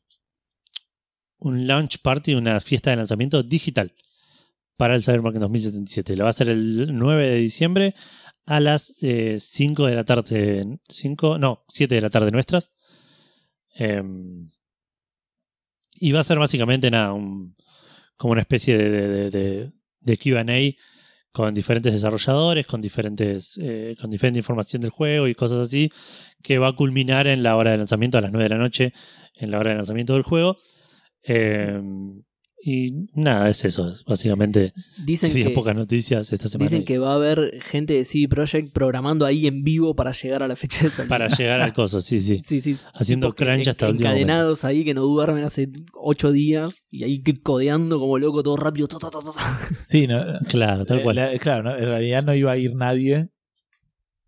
un 1.37 1.67
launch 1.67 1.99
party, 2.01 2.33
una 2.33 2.59
fiesta 2.59 2.89
de 2.89 2.95
lanzamiento 2.95 3.43
digital 3.43 3.93
para 4.77 4.95
el 4.95 5.03
Cyberpunk 5.03 5.35
2077. 5.35 6.15
Lo 6.17 6.23
va 6.23 6.29
a 6.29 6.31
hacer 6.31 6.49
el 6.49 6.97
9 6.97 7.29
de 7.29 7.35
diciembre 7.35 7.95
a 8.45 8.59
las 8.59 8.93
eh, 9.01 9.37
5 9.39 9.85
de 9.87 9.95
la 9.95 10.03
tarde. 10.05 10.79
5, 10.89 11.37
no, 11.37 11.63
7 11.67 11.93
de 11.95 12.01
la 12.01 12.09
tarde 12.09 12.31
nuestras. 12.31 12.71
Em, 13.75 14.49
y 15.99 16.11
va 16.11 16.21
a 16.21 16.23
ser 16.23 16.39
básicamente 16.39 16.89
nada, 16.91 17.13
como 18.17 18.31
una 18.31 18.41
especie 18.41 18.77
de, 18.77 18.89
de- 18.89 19.29
de- 19.31 19.71
de 19.99 20.17
QA 20.17 20.43
con 21.35 21.53
diferentes 21.53 21.91
desarrolladores, 21.91 22.65
con 22.65 22.79
diferentes, 22.79 23.59
eh, 23.61 23.97
con 23.99 24.09
diferente 24.09 24.39
información 24.39 24.81
del 24.81 24.89
juego 24.89 25.27
y 25.27 25.35
cosas 25.35 25.67
así, 25.67 25.91
que 26.41 26.59
va 26.59 26.69
a 26.69 26.75
culminar 26.77 27.27
en 27.27 27.43
la 27.43 27.57
hora 27.57 27.71
de 27.71 27.77
lanzamiento 27.77 28.17
a 28.17 28.21
las 28.21 28.31
9 28.31 28.45
de 28.45 28.49
la 28.55 28.57
noche, 28.57 28.93
en 29.33 29.51
la 29.51 29.59
hora 29.59 29.71
de 29.71 29.75
lanzamiento 29.75 30.13
del 30.13 30.23
juego. 30.23 30.55
Eh, 31.23 31.77
y 32.67 33.05
nada, 33.13 33.47
es 33.47 33.63
eso, 33.63 33.87
es 33.91 34.03
básicamente 34.05 34.73
Dicen 35.05 35.31
que, 35.31 35.51
pocas 35.51 35.75
noticias 35.75 36.33
esta 36.33 36.47
semana. 36.47 36.67
dicen 36.67 36.83
que 36.83 36.97
va 36.97 37.11
a 37.11 37.15
haber 37.15 37.61
gente 37.61 37.93
de 37.93 38.05
CD 38.05 38.27
Projekt 38.27 38.71
programando 38.73 39.23
ahí 39.23 39.45
en 39.45 39.63
vivo 39.63 39.95
para 39.95 40.11
llegar 40.13 40.41
a 40.41 40.47
la 40.47 40.55
fecha 40.55 40.83
de 40.85 40.89
salida. 40.89 41.09
Para 41.09 41.27
llegar 41.27 41.61
al 41.61 41.73
coso, 41.73 42.01
sí, 42.01 42.19
sí. 42.19 42.41
Sí, 42.43 42.61
sí. 42.61 42.77
Haciendo 42.95 43.27
Tipos 43.27 43.35
que 43.35 43.45
crunch 43.45 43.63
en- 43.65 43.69
hasta 43.69 43.85
el 43.85 43.91
último 43.91 44.09
momento. 44.09 44.23
Encadenados 44.31 44.65
ahí 44.65 44.83
que 44.83 44.95
no 44.95 45.01
duermen 45.01 45.43
hace 45.43 45.69
ocho 45.93 46.31
días 46.31 46.83
y 46.89 47.03
ahí 47.03 47.21
codeando 47.43 47.99
como 47.99 48.17
loco 48.17 48.41
todo 48.41 48.57
rápido. 48.57 48.87
Sí, 49.85 50.07
no, 50.07 50.19
Claro, 50.49 50.85
tal 50.87 50.99
eh, 50.99 51.03
cual. 51.03 51.15
la- 51.17 51.37
claro, 51.37 51.63
no, 51.65 51.75
en 51.77 51.85
realidad 51.85 52.23
no 52.23 52.33
iba 52.33 52.51
a 52.51 52.57
ir 52.57 52.73
nadie 52.75 53.29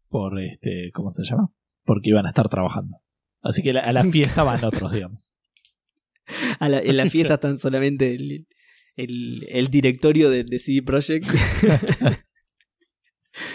por 0.09 0.39
este, 0.39 0.91
¿cómo 0.93 1.11
se 1.11 1.23
llama? 1.23 1.49
Porque 1.85 2.09
iban 2.09 2.25
a 2.27 2.29
estar 2.29 2.49
trabajando. 2.49 2.97
Así 3.41 3.63
que 3.63 3.73
la- 3.73 3.81
a 3.81 3.93
la 3.93 4.03
fiesta 4.11 4.43
van 4.43 4.63
otros, 4.63 4.91
digamos. 4.91 5.33
A 6.59 6.69
la- 6.69 6.79
en 6.79 6.97
la 6.97 7.09
fiesta 7.09 7.35
están 7.35 7.57
solamente 7.59 8.13
el, 8.15 8.47
el, 8.95 9.45
el 9.49 9.67
directorio 9.69 10.29
de, 10.29 10.43
de 10.43 10.59
CD 10.59 10.81
Projekt. 10.83 11.25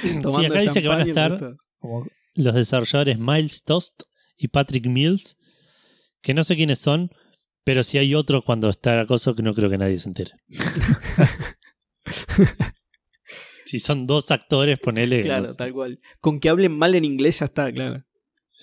Sí, 0.03 0.47
acá 0.47 0.61
dice 0.61 0.81
que 0.81 0.86
van 0.89 1.01
a 1.01 1.03
estar 1.03 1.57
los 2.35 2.55
desarrolladores 2.55 3.19
Miles 3.19 3.65
Tost 3.65 4.03
y 4.36 4.47
Patrick 4.49 4.86
Mills, 4.86 5.36
que 6.20 6.35
no 6.35 6.44
sé 6.44 6.55
quiénes 6.55 6.78
son, 6.78 7.11
pero 7.65 7.82
si 7.82 7.99
hay 7.99 8.15
otro 8.15 8.43
cuando 8.43 8.69
está 8.69 9.01
acoso 9.01 9.35
que 9.35 9.43
no 9.43 9.53
creo 9.55 9.69
que 9.69 9.78
nadie 9.78 9.99
se 9.99 10.09
entere. 10.09 10.31
si 13.65 13.81
son 13.81 14.07
dos 14.07 14.31
actores, 14.31 14.78
ponele. 14.78 15.20
Claro, 15.20 15.47
no 15.47 15.53
sé. 15.53 15.59
tal 15.59 15.73
cual. 15.73 16.01
Con 16.20 16.39
que 16.40 16.49
hablen 16.49 16.77
mal 16.77 16.94
en 16.94 17.05
inglés 17.05 17.40
ya 17.40 17.47
está, 17.47 17.73
claro. 17.73 18.05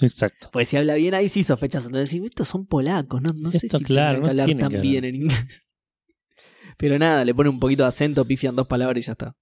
Exacto. 0.01 0.49
Pues 0.51 0.69
si 0.69 0.77
habla 0.77 0.95
bien 0.95 1.13
ahí 1.13 1.29
sí 1.29 1.43
sospechas. 1.43 1.85
Entonces 1.85 2.11
decís, 2.11 2.29
estos 2.29 2.47
son 2.47 2.65
polacos, 2.65 3.21
no, 3.21 3.31
no 3.35 3.51
sé 3.51 3.67
si 3.67 3.83
claro, 3.83 4.21
no 4.21 4.27
hablar 4.27 4.49
tan 4.57 4.71
que 4.71 4.79
bien 4.79 5.05
en 5.05 5.15
inglés. 5.15 5.45
Pero 6.77 6.97
nada, 6.97 7.25
le 7.25 7.35
pone 7.35 7.49
un 7.49 7.59
poquito 7.59 7.83
de 7.83 7.89
acento, 7.89 8.25
pifian 8.25 8.55
dos 8.55 8.67
palabras 8.67 9.03
y 9.03 9.05
ya 9.05 9.11
está. 9.11 9.35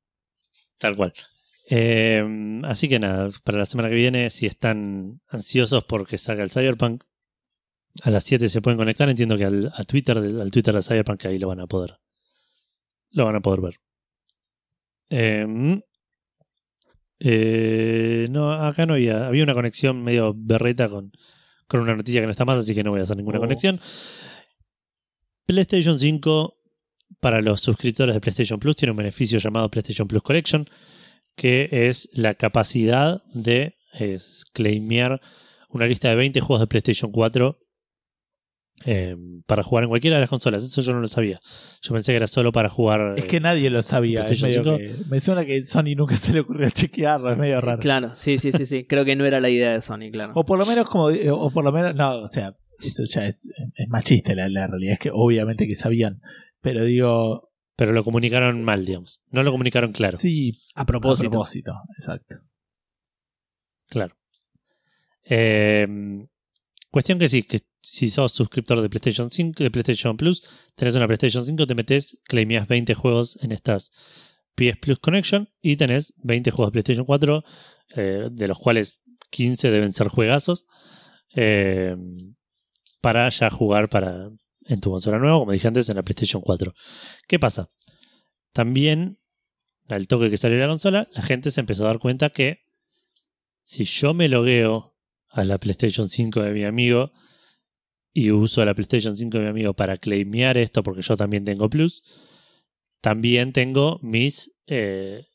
Tal 0.80 0.96
cual. 0.96 1.14
Eh, 1.70 2.24
así 2.64 2.88
que 2.88 2.98
nada, 2.98 3.30
para 3.44 3.60
la 3.60 3.66
semana 3.66 3.90
que 3.90 3.96
viene, 3.96 4.30
si 4.30 4.46
están 4.46 5.22
ansiosos 5.28 5.84
porque 5.84 6.18
salga 6.18 6.44
el 6.44 6.52
Cyberpunk, 6.52 7.04
a 8.02 8.10
las 8.10 8.24
7 8.24 8.50
se 8.50 8.62
pueden 8.62 8.78
conectar. 8.78 9.10
Entiendo 9.10 9.38
que 9.38 9.46
al, 9.46 9.72
a 9.76 9.84
Twitter, 9.84 10.18
al 10.18 10.52
Twitter 10.52 10.74
de 10.74 10.84
Cyberpunk, 10.84 11.26
ahí 11.26 11.38
lo 11.38 11.48
van 11.48 11.60
a 11.60 11.68
poder. 11.68 12.00
Lo 13.12 13.26
van 13.26 13.36
a 13.36 13.42
poder 13.42 13.62
ver. 13.62 13.76
Eh, 15.10 15.82
eh, 17.20 18.28
no, 18.30 18.52
acá 18.54 18.86
no 18.86 18.94
había. 18.94 19.28
Había 19.28 19.44
una 19.44 19.54
conexión 19.54 20.04
medio 20.04 20.34
berreta 20.36 20.88
con, 20.90 21.12
con 21.68 21.82
una 21.82 21.96
noticia 21.96 22.22
que 22.22 22.26
no 22.28 22.32
está 22.32 22.46
más, 22.46 22.58
así 22.58 22.74
que 22.76 22.84
no 22.84 22.92
voy 22.92 23.00
a 23.00 23.04
hacer 23.04 23.18
ninguna 23.18 23.38
Oh. 23.38 23.42
conexión. 23.42 23.80
PlayStation 25.46 26.00
5 26.00 26.54
para 27.20 27.42
los 27.42 27.62
suscriptores 27.62 28.14
de 28.14 28.22
PlayStation 28.22 28.60
Plus 28.60 28.76
tiene 28.76 28.92
un 28.92 28.98
beneficio 28.98 29.40
llamado 29.40 29.70
PlayStation 29.72 30.08
Plus 30.08 30.22
Collection, 30.24 30.66
que 31.36 31.70
es 31.72 32.10
la 32.12 32.34
capacidad 32.36 33.24
de 33.34 33.76
es, 33.94 34.46
claimear 34.54 35.22
una 35.70 35.86
lista 35.88 36.10
de 36.10 36.16
20 36.16 36.40
juegos 36.42 36.60
de 36.62 36.68
PlayStation 36.68 37.12
4 37.12 37.58
eh, 38.86 39.16
para 39.46 39.64
jugar 39.64 39.84
en 39.86 39.90
cualquiera 39.90 40.18
de 40.18 40.22
las 40.22 40.30
consolas. 40.30 40.64
Eso 40.64 40.82
yo 40.82 40.94
no 40.94 41.00
lo 41.00 41.08
sabía. 41.08 41.40
Yo 41.82 41.94
pensé 41.94 42.12
que 42.12 42.18
era 42.18 42.28
solo 42.28 42.52
para 42.52 42.70
jugar. 42.70 43.16
Es 43.18 43.24
eh, 43.26 43.28
que 43.28 43.40
nadie 43.40 43.70
lo 43.70 43.82
sabía. 43.82 44.26
es 44.28 44.42
medio 44.42 44.64
que- 44.64 44.96
me 45.10 45.20
suena 45.20 45.46
que 45.46 45.64
Sony 45.64 45.96
nunca 45.96 46.16
se 46.18 46.34
le 46.34 46.42
ocurrió 46.42 46.70
chequearlo, 46.70 47.32
es 47.32 47.38
medio 47.38 47.60
raro. 47.62 47.80
Claro, 47.80 48.14
sí, 48.16 48.38
sí, 48.38 48.52
sí, 48.52 48.66
sí. 48.66 48.86
Creo 48.86 49.04
que 49.06 49.16
no 49.16 49.26
era 49.26 49.40
la 49.40 49.50
idea 49.50 49.72
de 49.72 49.82
Sony, 49.82 50.12
claro. 50.12 50.34
O 50.36 50.46
por 50.46 50.58
lo 50.60 50.66
menos 50.66 50.88
como 50.90 51.06
o 51.08 51.52
por 51.52 51.64
lo 51.64 51.72
menos 51.72 51.96
no, 51.96 52.22
o 52.22 52.28
sea, 52.28 52.56
eso 52.80 53.04
ya 53.06 53.26
es, 53.26 53.48
es 53.76 53.88
más 53.90 54.04
chiste 54.04 54.36
la, 54.36 54.48
la 54.50 54.68
realidad 54.68 54.94
es 54.94 55.00
que 55.00 55.10
obviamente 55.12 55.68
que 55.68 55.76
sabían, 55.76 56.22
pero 56.62 56.84
digo, 56.86 57.50
pero 57.76 57.92
lo 57.94 58.04
comunicaron 58.04 58.64
mal, 58.64 58.86
digamos. 58.86 59.22
No 59.32 59.42
lo 59.44 59.52
comunicaron 59.52 59.92
claro. 59.92 60.18
Sí, 60.18 60.52
A 60.76 60.86
propósito. 60.86 61.28
a 61.28 61.32
propósito, 61.32 61.74
exacto. 61.98 62.36
Claro. 63.90 64.16
Eh, 65.24 65.88
cuestión 66.92 67.20
que 67.20 67.30
sí, 67.30 67.44
que 67.44 67.62
si 67.82 68.10
sos 68.10 68.32
suscriptor 68.32 68.82
de 68.82 68.90
PlayStation 68.90 69.32
5, 69.32 69.64
de 69.64 69.72
PlayStation 69.72 70.18
Plus, 70.18 70.44
tenés 70.76 70.96
una 70.96 71.08
PlayStation 71.08 71.46
5, 71.46 71.68
te 71.68 71.76
metes, 71.76 72.18
claimías 72.24 72.68
20 72.68 72.94
juegos 72.94 73.38
en 73.42 73.52
estas 73.52 73.92
PS 74.56 74.78
Plus 74.78 75.00
Connection 75.00 75.50
y 75.62 75.78
tenés 75.78 76.14
20 76.18 76.52
juegos 76.52 76.72
de 76.72 76.74
PlayStation 76.74 77.06
4, 77.06 77.44
eh, 77.96 78.28
de 78.32 78.48
los 78.48 78.60
cuales 78.60 79.00
15 79.30 79.72
deben 79.72 79.94
ser 79.94 80.08
juegazos, 80.08 80.66
eh, 81.36 81.96
para 83.02 83.30
ya 83.30 83.50
jugar 83.50 83.90
para 83.90 84.30
en 84.66 84.82
tu 84.82 84.92
consola 84.92 85.18
nueva, 85.18 85.40
como 85.40 85.52
dije 85.52 85.68
antes, 85.68 85.88
en 85.90 85.96
la 85.96 86.04
PlayStation 86.04 86.42
4. 86.42 86.74
¿Qué 87.28 87.40
pasa? 87.40 87.70
También, 88.52 89.20
al 89.88 90.08
toque 90.08 90.30
que 90.30 90.38
salió 90.38 90.58
la 90.58 90.68
consola, 90.68 91.08
la 91.14 91.22
gente 91.22 91.52
se 91.52 91.62
empezó 91.62 91.84
a 91.84 91.88
dar 91.88 92.00
cuenta 92.00 92.32
que 92.32 92.66
si 93.64 93.84
yo 93.86 94.14
me 94.14 94.28
logueo 94.28 94.97
a 95.38 95.44
la 95.46 95.58
PlayStation 95.58 96.10
5 96.10 96.42
de 96.42 96.52
mi 96.52 96.64
amigo 96.64 97.12
y 98.14 98.32
uso 98.32 98.64
la 98.66 98.74
PlayStation 98.74 99.16
5 99.16 99.38
de 99.38 99.44
mi 99.46 99.50
amigo 99.50 99.74
para 99.74 99.98
claimear 99.98 100.58
esto 100.58 100.82
porque 100.84 101.02
yo 101.02 101.16
también 101.16 101.46
tengo 101.46 101.70
Plus, 101.70 102.02
también 103.02 103.54
tengo 103.54 104.00
mis 104.02 104.52
eh, 104.68 105.26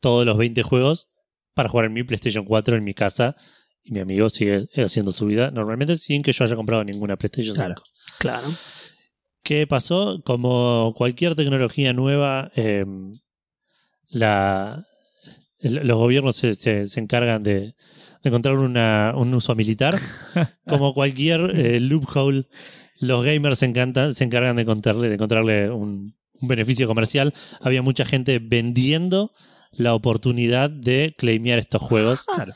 todos 0.00 0.26
los 0.26 0.36
20 0.36 0.62
juegos 0.62 1.08
para 1.54 1.68
jugar 1.68 1.86
en 1.86 1.94
mi 1.94 2.02
PlayStation 2.04 2.44
4 2.44 2.76
en 2.76 2.84
mi 2.84 2.94
casa 2.94 3.34
y 3.82 3.92
mi 3.92 4.00
amigo 4.00 4.28
sigue 4.28 4.66
haciendo 4.76 5.12
su 5.12 5.26
vida 5.26 5.50
normalmente 5.50 5.96
sin 5.96 6.22
que 6.22 6.32
yo 6.32 6.44
haya 6.44 6.54
comprado 6.56 6.84
ninguna 6.84 7.16
PlayStation 7.16 7.56
5. 7.56 7.64
Claro. 7.64 7.82
Claro. 8.18 8.48
¿Qué 9.42 9.66
pasó? 9.66 10.20
Como 10.24 10.92
cualquier 10.96 11.34
tecnología 11.34 11.92
nueva, 11.94 12.50
eh, 12.54 12.84
la, 14.08 14.84
los 15.60 15.96
gobiernos 15.98 16.36
se, 16.36 16.54
se- 16.54 16.86
se 16.86 17.00
encargan 17.00 17.42
de, 17.42 17.74
de 18.22 18.28
encontrar 18.30 18.56
una- 18.58 19.12
un 19.16 19.32
uso 19.34 19.54
militar. 19.54 19.98
Como 20.66 20.94
cualquier 20.94 21.40
eh, 21.54 21.80
loophole, 21.80 22.46
los 23.00 23.24
gamers 23.24 23.58
se, 23.58 23.66
encantan, 23.66 24.14
se 24.14 24.24
encargan 24.24 24.56
de 24.56 24.62
encontrarle, 24.62 25.08
de 25.08 25.14
encontrarle 25.14 25.70
un, 25.70 26.16
un 26.40 26.48
beneficio 26.48 26.86
comercial. 26.86 27.32
Había 27.60 27.82
mucha 27.82 28.04
gente 28.04 28.38
vendiendo 28.40 29.32
la 29.72 29.94
oportunidad 29.94 30.70
de 30.70 31.14
claimear 31.16 31.58
estos 31.58 31.82
juegos. 31.82 32.24
Claro. 32.34 32.54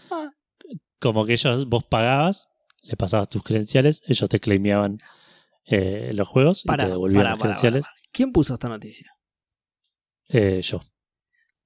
Como 1.00 1.24
que 1.26 1.32
ellos, 1.32 1.68
vos 1.68 1.82
pagabas, 1.84 2.46
le 2.82 2.96
pasabas 2.96 3.28
tus 3.28 3.42
credenciales, 3.42 4.02
ellos 4.06 4.28
te 4.28 4.38
claimeaban 4.38 4.98
eh, 5.64 6.12
los 6.14 6.28
juegos 6.28 6.62
Para, 6.64 6.84
y 6.84 6.86
te 6.86 6.90
devolvían 6.92 7.22
para, 7.22 7.30
las 7.30 7.38
credenciales. 7.40 7.86
¿Quién 8.12 8.30
puso 8.30 8.54
esta 8.54 8.68
noticia? 8.68 9.10
Eh, 10.28 10.60
yo. 10.62 10.80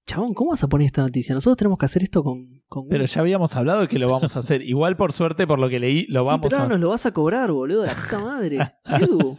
Chabón, 0.06 0.34
¿cómo 0.34 0.50
vas 0.50 0.62
a 0.62 0.68
poner 0.68 0.86
esta 0.86 1.02
noticia? 1.02 1.34
Nosotros 1.34 1.56
tenemos 1.56 1.78
que 1.78 1.86
hacer 1.86 2.02
esto 2.04 2.22
con. 2.22 2.62
con 2.68 2.88
Pero 2.88 3.04
ya 3.04 3.20
habíamos 3.20 3.56
hablado 3.56 3.80
de 3.82 3.88
que 3.88 3.98
lo 3.98 4.08
vamos 4.08 4.36
a 4.36 4.38
hacer. 4.38 4.62
Igual 4.68 4.96
por 4.96 5.12
suerte, 5.12 5.46
por 5.46 5.58
lo 5.58 5.68
que 5.68 5.80
leí, 5.80 6.06
lo 6.06 6.20
Sí, 6.20 6.26
vamos 6.26 6.40
pero 6.42 6.56
a 6.56 6.62
ahora 6.62 6.74
nos 6.74 6.80
lo 6.80 6.88
vas 6.90 7.06
a 7.06 7.12
cobrar, 7.12 7.50
boludo, 7.50 7.84
la 7.84 7.94
puta 7.94 8.18
madre. 8.20 8.58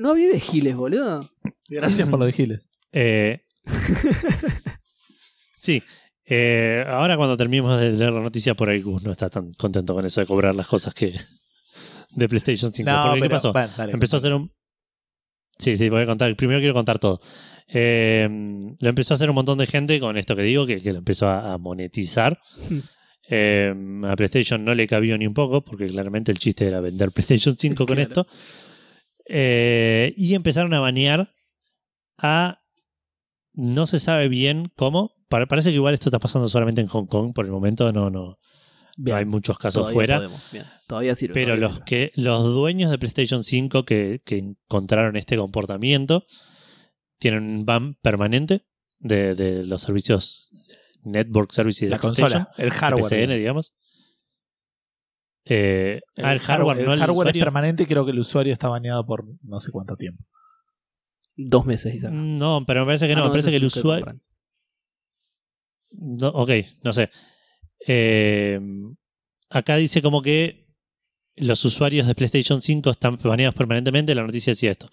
No 0.00 0.14
vive 0.14 0.40
Giles, 0.40 0.74
boludo. 0.74 1.30
Gracias 1.68 2.08
por 2.08 2.18
lo 2.18 2.24
de 2.24 2.32
Giles. 2.32 2.72
Eh, 2.90 3.42
sí. 5.60 5.80
Eh, 6.24 6.84
ahora 6.88 7.16
cuando 7.16 7.36
terminemos 7.36 7.78
de 7.80 7.92
leer 7.92 8.12
la 8.12 8.20
noticia 8.20 8.56
por 8.56 8.68
ahí 8.68 8.82
Gus 8.82 9.04
no 9.04 9.12
está 9.12 9.30
tan 9.30 9.52
contento 9.52 9.94
con 9.94 10.04
eso 10.04 10.20
de 10.20 10.26
cobrar 10.26 10.56
las 10.56 10.66
cosas 10.66 10.92
que 10.92 11.14
de 12.10 12.28
PlayStation 12.28 12.72
5. 12.72 12.90
No, 12.90 13.04
Porque, 13.04 13.20
¿Qué 13.20 13.30
pasó? 13.30 13.52
dale. 13.52 13.92
empezó 13.92 14.16
a 14.16 14.18
hacer 14.18 14.34
un... 14.34 14.50
Sí, 15.58 15.76
sí, 15.76 15.88
voy 15.88 16.02
a 16.02 16.06
contar. 16.06 16.34
Primero 16.36 16.58
quiero 16.60 16.74
contar 16.74 16.98
todo. 16.98 17.20
Eh, 17.68 18.28
lo 18.80 18.88
empezó 18.88 19.14
a 19.14 19.16
hacer 19.16 19.28
un 19.30 19.34
montón 19.36 19.58
de 19.58 19.66
gente 19.66 19.98
con 20.00 20.16
esto 20.16 20.36
que 20.36 20.42
digo, 20.42 20.66
que, 20.66 20.80
que 20.80 20.92
lo 20.92 20.98
empezó 20.98 21.28
a, 21.28 21.52
a 21.54 21.58
monetizar. 21.58 22.38
Eh, 23.28 23.74
a 24.04 24.14
PlayStation 24.14 24.64
no 24.64 24.72
le 24.72 24.86
cabió 24.86 25.18
ni 25.18 25.26
un 25.26 25.34
poco, 25.34 25.64
porque 25.64 25.88
claramente 25.88 26.30
el 26.30 26.38
chiste 26.38 26.64
era 26.68 26.78
vender 26.80 27.10
PlayStation 27.10 27.56
5 27.58 27.84
con 27.84 27.96
Claro. 27.96 28.02
esto. 28.02 28.26
Eh, 29.28 30.14
y 30.16 30.34
empezaron 30.34 30.72
a 30.74 30.78
banear 30.80 31.32
a... 32.18 32.60
No 33.52 33.86
se 33.88 33.98
sabe 33.98 34.28
bien 34.28 34.70
cómo. 34.76 35.10
Pa- 35.28 35.46
Parece 35.46 35.70
que 35.70 35.74
igual 35.74 35.94
esto 35.94 36.08
está 36.08 36.20
pasando 36.20 36.46
solamente 36.46 36.80
en 36.82 36.86
Hong 36.86 37.06
Kong 37.06 37.32
por 37.34 37.44
el 37.46 37.50
momento, 37.50 37.90
no, 37.92 38.10
no, 38.10 38.38
hay 39.12 39.24
muchos 39.24 39.58
casos 39.58 39.82
Todavía 39.82 39.94
fuera. 39.94 40.16
podemos, 40.16 40.50
bien. 40.52 40.64
Todavía 40.86 41.14
sirve. 41.14 41.34
Pero 41.34 41.46
todavía 41.54 41.66
los 41.66 41.72
sirve. 41.74 41.84
que 41.84 42.12
los 42.14 42.44
dueños 42.44 42.90
de 42.90 42.98
PlayStation 42.98 43.44
5 43.44 43.84
que, 43.84 44.22
que 44.24 44.38
encontraron 44.38 45.16
este 45.16 45.36
comportamiento 45.36 46.26
tienen 47.18 47.42
un 47.44 47.64
ban 47.66 47.94
permanente 47.96 48.66
de, 48.98 49.34
de 49.34 49.64
los 49.64 49.82
servicios 49.82 50.50
Network 51.02 51.52
Services 51.52 51.82
de 51.88 51.90
La 51.90 52.00
PlayStation, 52.00 52.44
consola, 52.44 52.64
el 52.64 52.70
hardware. 52.72 53.26
PCN, 53.26 53.36
digamos. 53.38 53.74
Eh, 55.44 56.00
ah, 56.16 56.32
el 56.32 56.40
hardware, 56.40 56.78
el 56.80 56.86
no 56.86 56.92
el 56.92 56.98
hardware 56.98 57.28
es 57.28 57.42
permanente 57.42 57.84
y 57.84 57.86
creo 57.86 58.04
que 58.04 58.10
el 58.10 58.18
usuario 58.18 58.52
está 58.52 58.68
baneado 58.68 59.06
por 59.06 59.24
no 59.42 59.60
sé 59.60 59.70
cuánto 59.70 59.96
tiempo. 59.96 60.24
Dos 61.36 61.66
meses 61.66 62.00
saca. 62.00 62.12
No, 62.12 62.64
pero 62.66 62.80
me 62.80 62.86
parece 62.86 63.06
que 63.06 63.12
Ah, 63.12 63.16
no, 63.16 63.24
me 63.26 63.30
parece 63.30 63.50
que 63.50 63.56
el 63.56 63.64
usuario. 63.64 64.18
No, 65.92 66.28
ok, 66.28 66.50
no 66.82 66.92
sé. 66.92 67.10
Eh, 67.86 68.60
acá 69.48 69.76
dice 69.76 70.02
como 70.02 70.20
que 70.20 70.66
los 71.36 71.64
usuarios 71.64 72.06
de 72.06 72.14
PlayStation 72.14 72.60
5 72.60 72.90
están 72.90 73.18
baneados 73.22 73.54
permanentemente. 73.54 74.14
La 74.14 74.22
noticia 74.22 74.52
decía 74.52 74.72
esto. 74.72 74.88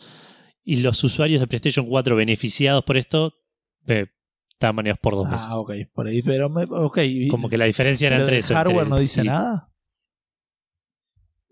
Y 0.64 0.78
los 0.78 1.04
usuarios 1.04 1.42
de 1.42 1.48
PlayStation 1.48 1.86
4 1.86 2.16
beneficiados 2.16 2.84
por 2.84 2.98
esto 2.98 3.34
eh, 3.88 4.08
están 4.50 4.76
baneados 4.76 5.00
por 5.00 5.16
dos 5.16 5.30
meses. 5.30 5.48
Ah, 5.50 5.58
ok, 5.58 5.72
por 5.94 6.08
ahí, 6.08 6.22
pero 6.22 6.50
me, 6.50 6.64
ok. 6.64 7.00
Como 7.30 7.50
que 7.50 7.58
la 7.58 7.66
diferencia 7.66 8.08
era 8.08 8.20
entre 8.20 8.38
eso. 8.38 8.54
hardware 8.54 8.84
entre 8.84 8.90
no 8.90 9.00
dice 9.00 9.24
nada. 9.24 9.70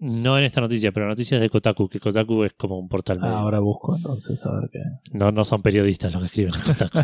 No 0.03 0.38
en 0.38 0.45
esta 0.45 0.61
noticia, 0.61 0.91
pero 0.91 1.05
la 1.05 1.11
noticia 1.11 1.35
es 1.35 1.41
de 1.41 1.49
Kotaku, 1.49 1.88
que 1.88 1.99
Kotaku 1.99 2.43
es 2.43 2.53
como 2.53 2.80
un 2.80 2.88
portal. 2.88 3.19
Ah, 3.22 3.41
ahora 3.41 3.59
busco 3.59 3.95
entonces 3.95 4.43
a 4.45 4.51
ver 4.51 4.69
qué. 4.72 4.80
No, 5.11 5.31
no 5.31 5.45
son 5.45 5.61
periodistas 5.61 6.11
los 6.11 6.23
que 6.23 6.26
escriben 6.27 6.55
en 6.55 6.61
Kotaku. 6.61 6.99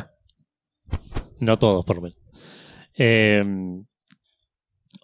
no 1.42 1.60
todos, 1.60 1.86
por 1.86 1.98
lo 1.98 2.02
menos. 2.04 2.18
Eh, 2.98 3.44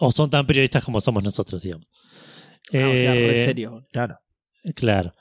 o 0.06 0.12
son 0.12 0.30
tan 0.30 0.46
periodistas 0.46 0.84
como 0.84 1.00
somos 1.02 1.24
nosotros, 1.24 1.62
digamos. 1.62 1.88
Ah, 2.74 2.90
o 2.90 2.94
sea, 2.96 3.14
re 3.14 3.34
Eh, 3.42 3.46
serio. 3.46 3.88
Claro. 3.92 4.18
Claro. 4.76 5.12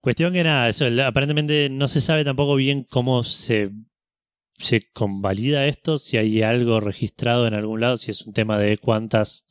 Cuestión 0.00 0.32
que 0.32 0.44
nada, 0.44 0.68
eso, 0.68 0.84
aparentemente 1.04 1.68
no 1.70 1.88
se 1.88 2.00
sabe 2.00 2.24
tampoco 2.24 2.54
bien 2.54 2.84
cómo 2.88 3.24
se, 3.24 3.70
se 4.58 4.82
convalida 4.92 5.66
esto, 5.66 5.98
si 5.98 6.16
hay 6.16 6.42
algo 6.42 6.80
registrado 6.80 7.46
en 7.46 7.54
algún 7.54 7.80
lado, 7.80 7.96
si 7.96 8.10
es 8.12 8.22
un 8.22 8.32
tema 8.32 8.58
de 8.58 8.78
cuántas, 8.78 9.44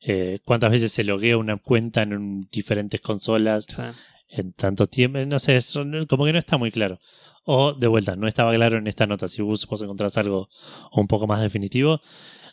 eh, 0.00 0.40
cuántas 0.44 0.70
veces 0.72 0.92
se 0.92 1.04
loguea 1.04 1.36
una 1.38 1.56
cuenta 1.56 2.02
en 2.02 2.14
un- 2.14 2.48
diferentes 2.50 3.00
consolas 3.00 3.66
en 4.28 4.52
tanto 4.54 4.86
tiempo, 4.88 5.18
no 5.26 5.38
sé, 5.38 5.56
es- 5.56 5.78
como 6.08 6.24
que 6.24 6.32
no 6.32 6.38
está 6.38 6.56
muy 6.58 6.70
claro. 6.72 6.98
O, 7.44 7.72
de 7.72 7.86
vuelta, 7.88 8.14
no 8.16 8.26
estaba 8.28 8.54
claro 8.54 8.78
en 8.78 8.86
esta 8.88 9.06
nota, 9.06 9.28
si 9.28 9.42
vos, 9.42 9.66
vos 9.66 9.82
encontrás 9.82 10.16
algo 10.16 10.48
un 10.92 11.06
poco 11.06 11.26
más 11.26 11.40
definitivo. 11.40 12.00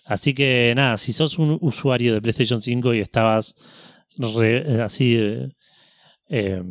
Así 0.09 0.33
que 0.33 0.73
nada, 0.75 0.97
si 0.97 1.13
sos 1.13 1.37
un 1.37 1.59
usuario 1.61 2.15
de 2.15 2.21
PlayStation 2.21 2.63
5 2.63 2.95
y 2.95 2.99
estabas 2.99 3.55
eh, 4.43 4.81
así 4.83 5.15
eh, 5.19 5.49
eh, 6.29 6.63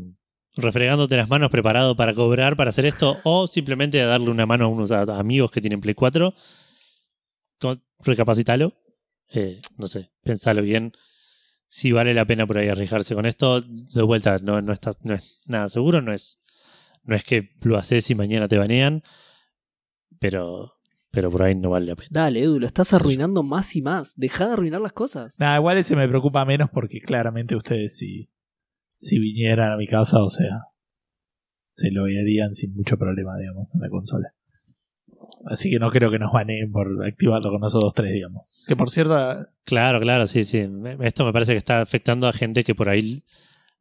refregándote 0.56 1.16
las 1.16 1.28
manos 1.28 1.48
preparado 1.48 1.94
para 1.94 2.14
cobrar 2.14 2.56
para 2.56 2.70
hacer 2.70 2.84
esto, 2.84 3.16
o 3.22 3.46
simplemente 3.46 3.98
darle 3.98 4.30
una 4.30 4.44
mano 4.44 4.64
a 4.64 4.68
unos 4.68 4.90
amigos 4.90 5.52
que 5.52 5.60
tienen 5.60 5.80
Play 5.80 5.94
4, 5.94 6.34
con- 7.60 7.80
recapacitalo. 8.00 8.72
Eh, 9.32 9.60
no 9.76 9.86
sé, 9.86 10.10
pensalo 10.24 10.60
bien. 10.62 10.90
Si 11.68 11.92
vale 11.92 12.14
la 12.14 12.24
pena 12.24 12.44
por 12.44 12.58
ahí 12.58 12.66
arriesgarse 12.68 13.14
con 13.14 13.24
esto, 13.24 13.60
de 13.60 14.02
vuelta, 14.02 14.38
no, 14.38 14.60
no 14.60 14.72
es 14.72 14.80
nada 15.46 15.68
seguro, 15.68 16.02
no 16.02 16.12
es, 16.12 16.40
no 17.04 17.14
es 17.14 17.22
que 17.22 17.50
lo 17.60 17.78
haces 17.78 18.10
y 18.10 18.16
mañana 18.16 18.48
te 18.48 18.58
banean, 18.58 19.04
pero, 20.18 20.77
pero 21.10 21.30
por 21.30 21.42
ahí 21.42 21.54
no 21.54 21.70
vale 21.70 21.86
la 21.86 21.96
pena. 21.96 22.08
dale, 22.10 22.42
Edu, 22.42 22.58
lo 22.58 22.66
estás 22.66 22.92
arruinando 22.92 23.42
más 23.42 23.74
y 23.76 23.82
más. 23.82 24.14
Deja 24.16 24.46
de 24.46 24.52
arruinar 24.52 24.80
las 24.80 24.92
cosas. 24.92 25.34
Nada, 25.38 25.56
igual 25.58 25.78
ese 25.78 25.96
me 25.96 26.08
preocupa 26.08 26.44
menos 26.44 26.70
porque 26.70 27.00
claramente 27.00 27.56
ustedes 27.56 27.96
si, 27.96 28.30
si 28.98 29.18
vinieran 29.18 29.72
a 29.72 29.76
mi 29.76 29.86
casa, 29.86 30.18
o 30.22 30.30
sea, 30.30 30.64
se 31.72 31.90
lo 31.90 32.04
verían 32.04 32.54
sin 32.54 32.74
mucho 32.74 32.98
problema, 32.98 33.36
digamos, 33.38 33.74
en 33.74 33.80
la 33.80 33.88
consola. 33.88 34.34
Así 35.46 35.70
que 35.70 35.78
no 35.78 35.90
creo 35.90 36.10
que 36.10 36.18
nos 36.18 36.32
baneen 36.32 36.70
por 36.72 36.88
activarlo 37.06 37.50
con 37.50 37.60
nosotros 37.60 37.92
tres, 37.94 38.12
digamos. 38.12 38.64
Que 38.66 38.76
por 38.76 38.90
cierto, 38.90 39.46
Claro, 39.64 40.00
claro, 40.00 40.26
sí, 40.26 40.44
sí. 40.44 40.66
Esto 41.00 41.24
me 41.24 41.32
parece 41.32 41.52
que 41.52 41.58
está 41.58 41.80
afectando 41.80 42.26
a 42.26 42.32
gente 42.32 42.64
que 42.64 42.74
por 42.74 42.88
ahí 42.88 43.24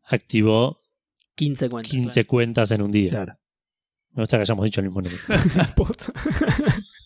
activó 0.03 0.81
15 1.35 1.69
cuentas. 1.69 1.91
15 1.91 2.25
cuentas 2.25 2.71
en 2.71 2.81
un 2.81 2.91
día. 2.91 3.09
claro. 3.09 3.33
Me 4.11 4.23
gusta 4.23 4.37
que 4.37 4.41
hayamos 4.41 4.65
dicho 4.65 4.81
el 4.81 4.87
mismo 4.87 5.01
número. 5.01 5.21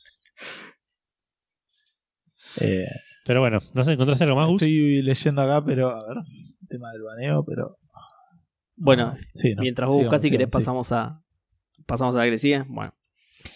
Eh, 2.59 2.85
Pero 3.25 3.39
bueno, 3.41 3.59
no 3.73 3.83
sé, 3.83 3.93
¿encontraste 3.93 4.23
algo 4.23 4.35
más, 4.35 4.47
Gus? 4.47 4.61
estoy 4.61 5.01
leyendo 5.01 5.41
acá, 5.41 5.63
pero 5.63 5.89
a 5.89 5.99
ver, 6.07 6.17
el 6.61 6.67
tema 6.67 6.91
del 6.91 7.01
baneo, 7.03 7.43
pero. 7.45 7.77
bueno, 8.75 9.15
Sí, 9.33 9.53
no, 9.55 9.61
mientras 9.61 9.87
vos 9.89 9.97
buscas 9.99 10.21
si 10.21 10.29
querés 10.31 10.47
sigamos, 10.47 10.87
sí. 10.87 10.91
pasamos 10.91 10.91
a 10.91 11.23
pasamos 11.85 12.15
a 12.15 12.19
la 12.25 12.29
que 12.31 12.39
sigue. 12.39 12.63
Bueno. 12.67 12.93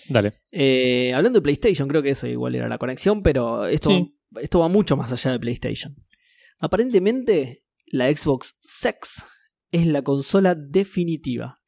Dale. 0.09 0.33
Eh, 0.51 1.11
hablando 1.13 1.39
de 1.39 1.43
PlayStation, 1.43 1.87
creo 1.87 2.01
que 2.01 2.09
eso 2.11 2.27
igual 2.27 2.55
era 2.55 2.67
la 2.67 2.77
conexión, 2.77 3.21
pero 3.21 3.65
esto, 3.67 3.89
Sí. 3.91 4.15
esto 4.41 4.59
va 4.59 4.67
mucho 4.67 4.97
más 4.97 5.11
allá 5.11 5.31
de 5.31 5.39
PlayStation. 5.39 5.95
Aparentemente, 6.59 7.63
la 7.87 8.07
Xbox 8.15 8.57
Sex 8.63 9.23
es 9.71 9.85
la 9.85 10.01
consola 10.01 10.55
definitiva. 10.55 11.59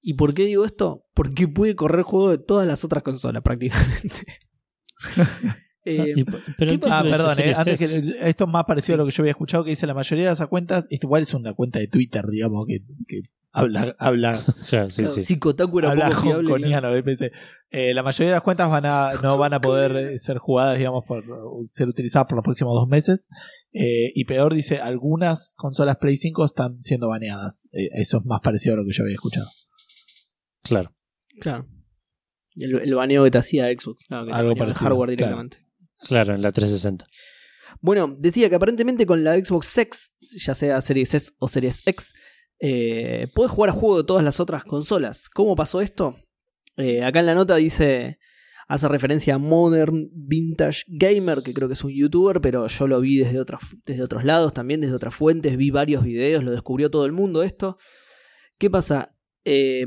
¿Y 0.00 0.14
por 0.14 0.34
qué 0.34 0.44
digo 0.44 0.64
esto? 0.64 1.04
Porque 1.14 1.48
puede 1.48 1.74
correr 1.76 2.02
juegos 2.02 2.32
de 2.32 2.44
todas 2.44 2.66
las 2.66 2.84
otras 2.84 3.02
consolas 3.02 3.42
prácticamente. 3.42 4.22
Eh, 5.84 6.14
Y- 6.16 6.24
pero 6.24 6.40
¿qué 6.56 6.64
entonces 6.74 6.98
Ah, 6.98 7.02
perdón, 7.02 7.38
eh, 7.40 7.54
antes 7.56 7.78
que 7.78 8.14
esto 8.28 8.44
es 8.44 8.50
más 8.50 8.64
parecido 8.64 8.94
a 8.94 8.98
lo 8.98 9.04
que 9.06 9.10
yo 9.10 9.22
había 9.22 9.32
escuchado 9.32 9.64
que 9.64 9.70
dice 9.70 9.86
la 9.86 9.94
mayoría 9.94 10.26
de 10.26 10.32
esas 10.32 10.46
cuentas, 10.46 10.86
esto 10.90 11.06
igual 11.06 11.22
es 11.22 11.34
una 11.34 11.54
cuenta 11.54 11.78
de 11.80 11.88
Twitter, 11.88 12.24
digamos, 12.26 12.66
que, 12.68 12.80
que 13.08 13.22
habla, 13.50 13.94
habla, 13.98 14.38
Claro, 14.70 14.90
sí, 14.90 15.02
claro, 15.02 15.20
sí. 15.20 15.38
habla 15.84 16.10
fiable, 16.22 16.98
eh, 16.98 17.02
pensé. 17.02 17.32
Eh, 17.70 17.94
la 17.94 18.02
mayoría 18.02 18.28
de 18.28 18.34
las 18.36 18.42
cuentas 18.42 18.68
van 18.70 18.84
a, 18.86 19.14
no 19.22 19.38
van 19.38 19.54
a 19.54 19.60
poder 19.60 20.18
ser 20.20 20.38
jugadas, 20.38 20.78
digamos, 20.78 21.04
por 21.06 21.24
ser 21.70 21.88
utilizadas 21.88 22.26
por 22.28 22.36
los 22.36 22.44
próximos 22.44 22.74
dos 22.74 22.86
meses. 22.88 23.28
Eh, 23.72 24.12
y 24.14 24.24
peor, 24.24 24.54
dice, 24.54 24.78
algunas 24.78 25.54
consolas 25.56 25.96
Play 25.98 26.16
5 26.16 26.44
están 26.44 26.80
siendo 26.82 27.08
baneadas. 27.08 27.68
Eh, 27.72 27.88
eso 27.94 28.18
es 28.18 28.24
más 28.26 28.40
parecido 28.40 28.74
a 28.74 28.78
lo 28.78 28.84
que 28.84 28.92
yo 28.92 29.02
había 29.02 29.14
escuchado. 29.14 29.48
Claro. 30.62 30.94
Claro. 31.40 31.66
El, 32.54 32.80
el 32.80 32.94
baneo 32.94 33.24
que 33.24 33.30
te 33.30 33.38
hacía 33.38 33.66
Xbox. 33.68 34.04
Claro, 34.06 34.26
que 34.26 34.30
te 34.32 34.36
Algo 34.36 34.50
baneaba 34.50 34.52
el 34.52 34.58
parecido, 34.58 34.84
hardware 34.90 35.10
directamente. 35.10 35.56
Claro, 35.56 35.71
en 36.10 36.42
la 36.42 36.52
360. 36.52 37.06
Bueno, 37.80 38.14
decía 38.18 38.48
que 38.48 38.56
aparentemente 38.56 39.06
con 39.06 39.24
la 39.24 39.34
Xbox 39.34 39.76
X, 39.78 40.10
ya 40.20 40.54
sea 40.54 40.80
Series 40.80 41.14
S 41.14 41.32
o 41.38 41.48
Series 41.48 41.82
X, 41.86 42.12
eh, 42.60 43.28
puedes 43.34 43.50
jugar 43.50 43.70
a 43.70 43.72
juegos 43.72 44.02
de 44.02 44.06
todas 44.06 44.24
las 44.24 44.40
otras 44.40 44.64
consolas. 44.64 45.28
¿Cómo 45.28 45.56
pasó 45.56 45.80
esto? 45.80 46.16
Eh, 46.76 47.02
acá 47.02 47.20
en 47.20 47.26
la 47.26 47.34
nota 47.34 47.56
dice, 47.56 48.18
hace 48.68 48.88
referencia 48.88 49.34
a 49.34 49.38
Modern 49.38 50.08
Vintage 50.12 50.84
Gamer, 50.86 51.42
que 51.42 51.54
creo 51.54 51.68
que 51.68 51.74
es 51.74 51.84
un 51.84 51.92
youtuber, 51.92 52.40
pero 52.40 52.66
yo 52.68 52.86
lo 52.86 53.00
vi 53.00 53.18
desde, 53.18 53.40
otros 53.40 53.62
desde 53.84 54.02
otros 54.02 54.24
lados, 54.24 54.54
también 54.54 54.80
desde 54.80 54.94
otras 54.94 55.14
fuentes, 55.14 55.56
vi 55.56 55.70
varios 55.70 56.04
videos, 56.04 56.44
lo 56.44 56.52
descubrió 56.52 56.90
todo 56.90 57.04
el 57.04 57.12
mundo 57.12 57.42
esto. 57.42 57.78
¿Qué 58.58 58.70
pasa? 58.70 59.16
Eh, 59.44 59.86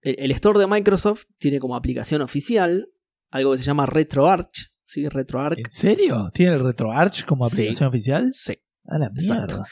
el, 0.00 0.16
el 0.18 0.30
store 0.30 0.58
de 0.58 0.66
Microsoft 0.66 1.24
tiene 1.38 1.58
como 1.58 1.76
aplicación 1.76 2.22
oficial 2.22 2.88
algo 3.30 3.52
que 3.52 3.58
se 3.58 3.64
llama 3.64 3.86
RetroArch. 3.86 4.75
¿Sí? 4.86 5.08
RetroArch. 5.08 5.58
¿En 5.58 5.68
serio? 5.70 6.30
¿Tiene 6.32 6.56
el 6.56 6.64
RetroArch 6.64 7.24
como 7.24 7.48
Sí. 7.48 7.62
aplicación 7.62 7.88
oficial? 7.88 8.30
Sí. 8.32 8.58
A 8.86 8.98
la 8.98 9.06
Exacto. 9.06 9.64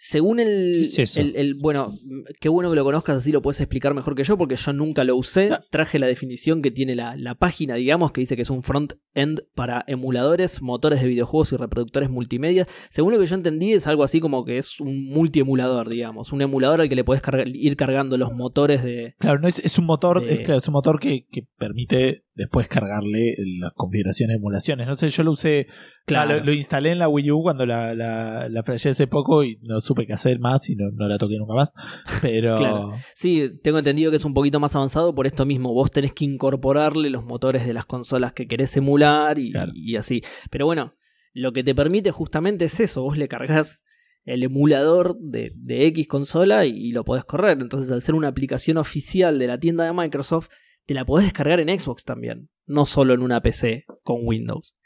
Según 0.00 0.38
el, 0.38 0.88
¿Qué 0.94 1.02
es 1.02 1.16
el- 1.16 1.34
el- 1.34 1.54
Bueno, 1.56 1.92
qué 2.40 2.48
bueno 2.48 2.70
que 2.70 2.76
lo 2.76 2.84
conozcas, 2.84 3.16
así 3.16 3.32
lo 3.32 3.42
puedes 3.42 3.60
explicar 3.60 3.94
mejor 3.94 4.14
que 4.14 4.22
yo, 4.22 4.38
porque 4.38 4.54
yo 4.54 4.72
nunca 4.72 5.02
lo 5.02 5.16
usé. 5.16 5.50
Ah. 5.52 5.60
Traje 5.70 5.98
la 5.98 6.06
definición 6.06 6.62
que 6.62 6.70
tiene 6.70 6.94
la, 6.94 7.16
la 7.16 7.34
página, 7.34 7.74
digamos, 7.74 8.12
que 8.12 8.20
dice 8.20 8.36
que 8.36 8.42
es 8.42 8.50
un 8.50 8.62
front-end 8.62 9.40
para 9.56 9.84
emuladores, 9.88 10.62
motores 10.62 11.02
de 11.02 11.08
videojuegos 11.08 11.52
y 11.52 11.56
reproductores 11.56 12.10
multimedia. 12.10 12.68
Según 12.90 13.12
lo 13.12 13.18
que 13.18 13.26
yo 13.26 13.34
entendí, 13.34 13.72
es 13.72 13.88
algo 13.88 14.04
así 14.04 14.20
como 14.20 14.44
que 14.44 14.58
es 14.58 14.78
un 14.80 15.06
multiemulador, 15.06 15.88
digamos. 15.88 16.32
Un 16.32 16.42
emulador 16.42 16.80
al 16.80 16.88
que 16.88 16.94
le 16.94 17.02
puedes 17.02 17.20
ir 17.46 17.76
cargando 17.76 18.16
los 18.16 18.32
motores 18.32 18.84
de. 18.84 19.14
Claro, 19.18 19.40
no 19.40 19.48
es, 19.48 19.58
es 19.58 19.78
un 19.80 19.86
motor, 19.86 20.24
De- 20.24 20.32
es, 20.34 20.38
claro, 20.40 20.58
es 20.58 20.68
un 20.68 20.74
motor 20.74 21.00
que, 21.00 21.26
que 21.28 21.42
permite 21.58 22.22
después 22.34 22.68
cargarle 22.68 23.34
las 23.60 23.72
configuraciones 23.74 24.34
de 24.34 24.38
emulaciones. 24.38 24.86
No 24.86 24.94
sé, 24.94 25.08
yo 25.08 25.24
lo 25.24 25.32
usé, 25.32 25.66
Claro. 26.08 26.30
ah, 26.32 26.36
lo, 26.38 26.44
lo 26.44 26.52
instalé 26.52 26.90
en 26.92 26.98
la 26.98 27.08
Wii 27.08 27.30
U 27.30 27.42
cuando 27.42 27.64
la, 27.66 27.94
la, 27.94 28.48
la 28.48 28.60
hace 28.60 29.06
poco 29.06 29.44
y 29.44 29.58
no 29.62 29.80
supe 29.80 30.06
qué 30.06 30.12
hacer 30.12 30.40
más 30.40 30.68
y 30.68 30.76
no, 30.76 30.90
no 30.92 31.06
la 31.08 31.18
toqué 31.18 31.36
nunca 31.38 31.54
más. 31.54 31.72
Pero 32.22 32.56
Claro. 32.56 32.92
Sí, 33.14 33.50
tengo 33.62 33.78
entendido 33.78 34.10
que 34.10 34.16
es 34.16 34.24
un 34.24 34.34
poquito 34.34 34.60
más 34.60 34.74
avanzado 34.74 35.14
por 35.14 35.26
esto 35.26 35.46
mismo. 35.46 35.72
Vos 35.72 35.90
tenés 35.90 36.12
que 36.12 36.24
incorporarle 36.24 37.10
los 37.10 37.24
motores 37.24 37.66
de 37.66 37.72
las 37.74 37.86
consolas 37.86 38.32
que 38.32 38.46
querés 38.46 38.76
emular 38.76 39.38
y, 39.38 39.52
Claro. 39.52 39.72
y 39.74 39.96
así. 39.96 40.22
Pero 40.50 40.66
bueno, 40.66 40.94
lo 41.32 41.52
que 41.52 41.62
te 41.62 41.74
permite 41.74 42.10
justamente 42.10 42.64
es 42.66 42.80
eso. 42.80 43.02
Vos 43.02 43.16
le 43.16 43.28
cargas 43.28 43.84
el 44.24 44.42
emulador 44.42 45.16
de, 45.18 45.52
de 45.54 45.86
X 45.86 46.06
consola 46.08 46.66
y, 46.66 46.70
y 46.70 46.92
lo 46.92 47.04
podés 47.04 47.24
correr. 47.24 47.58
Entonces, 47.60 47.90
al 47.90 48.02
ser 48.02 48.14
una 48.14 48.28
aplicación 48.28 48.76
oficial 48.76 49.38
de 49.38 49.46
la 49.46 49.58
tienda 49.58 49.84
de 49.84 49.92
Microsoft, 49.92 50.48
te 50.86 50.94
la 50.94 51.04
podés 51.04 51.26
descargar 51.26 51.60
en 51.60 51.78
Xbox 51.78 52.04
también. 52.04 52.48
No 52.66 52.86
solo 52.86 53.14
en 53.14 53.20
una 53.22 53.40
PC 53.40 53.84
con 54.02 54.20
Windows. 54.24 54.76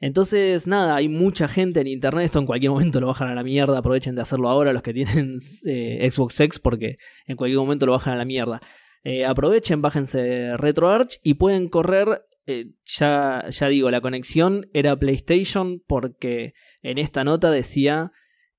Entonces, 0.00 0.66
nada, 0.66 0.94
hay 0.96 1.08
mucha 1.08 1.48
gente 1.48 1.80
en 1.80 1.88
internet. 1.88 2.26
Esto 2.26 2.38
en 2.38 2.46
cualquier 2.46 2.70
momento 2.70 3.00
lo 3.00 3.08
bajan 3.08 3.28
a 3.28 3.34
la 3.34 3.42
mierda. 3.42 3.78
Aprovechen 3.78 4.14
de 4.14 4.22
hacerlo 4.22 4.48
ahora 4.48 4.72
los 4.72 4.82
que 4.82 4.94
tienen 4.94 5.38
eh, 5.66 6.08
Xbox 6.10 6.38
X 6.40 6.58
porque 6.58 6.98
en 7.26 7.36
cualquier 7.36 7.58
momento 7.58 7.86
lo 7.86 7.92
bajan 7.92 8.14
a 8.14 8.16
la 8.16 8.24
mierda. 8.24 8.60
Eh, 9.04 9.24
aprovechen, 9.24 9.80
bájense 9.80 10.56
RetroArch 10.56 11.18
y 11.22 11.34
pueden 11.34 11.68
correr. 11.68 12.22
eh, 12.46 12.72
ya, 12.84 13.44
ya 13.50 13.68
digo, 13.68 13.90
la 13.90 14.00
conexión 14.00 14.68
era 14.72 14.96
PlayStation 14.96 15.82
porque 15.86 16.54
en 16.82 16.98
esta 16.98 17.24
nota 17.24 17.50
decía 17.50 18.12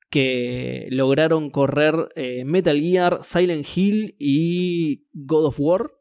que 0.10 0.88
lograron 0.90 1.52
correr 1.52 2.10
Metal 2.46 2.80
Gear, 2.80 3.20
Silent 3.22 3.66
Hill 3.76 4.16
y 4.18 5.06
God 5.14 5.46
of 5.46 5.60
War. 5.60 5.92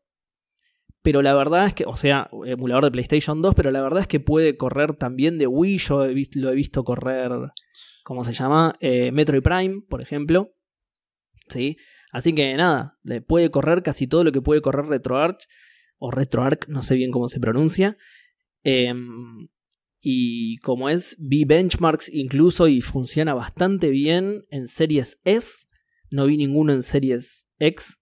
Pero 1.03 1.23
la 1.23 1.35
verdad 1.35 1.67
es 1.67 1.75
que, 1.75 1.85
o 1.87 1.97
sea, 1.97 2.29
emulador 2.45 2.85
de 2.85 2.91
PlayStation 2.91 3.41
2, 3.41 3.55
pero 3.55 3.71
la 3.71 3.81
verdad 3.81 4.01
es 4.01 4.07
que 4.09 4.21
puede 4.21 4.57
correr 4.57 4.97
también 4.97 5.39
de 5.39 5.47
Wii. 5.47 5.79
Yo 5.79 6.07
lo 6.35 6.51
he 6.51 6.55
visto 6.55 6.85
correr, 6.85 7.31
¿cómo 8.03 8.25
se 8.25 8.33
llama? 8.33 8.75
Eh, 8.81 9.13
Metroid 9.13 9.43
Prime, 9.43 9.83
por 9.89 10.03
ejemplo. 10.03 10.55
¿Sí? 11.49 11.77
Así 12.13 12.35
que 12.35 12.55
nada, 12.57 12.99
le 13.03 13.21
puede 13.21 13.51
correr 13.51 13.83
casi 13.83 14.07
todo 14.07 14.25
lo 14.25 14.33
que 14.33 14.43
puede 14.43 14.61
correr 14.61 14.87
RetroArch. 14.87 15.47
O 15.99 16.11
RetroArch, 16.11 16.69
no 16.69 16.83
sé 16.83 16.95
bien 16.95 17.11
cómo 17.11 17.29
se 17.29 17.41
pronuncia. 17.41 17.97
Em, 18.63 19.49
y 20.01 20.59
como 20.59 20.89
es, 20.89 21.17
vi 21.19 21.45
benchmarks 21.45 22.13
incluso 22.13 22.69
y 22.69 22.81
funciona 22.81 23.35
bastante 23.35 23.91
bien 23.91 24.43
en 24.51 24.69
series 24.69 25.21
S. 25.25 25.67
No 26.11 26.27
vi 26.27 26.37
ninguno 26.37 26.73
en 26.73 26.83
series 26.83 27.47
X. 27.59 27.98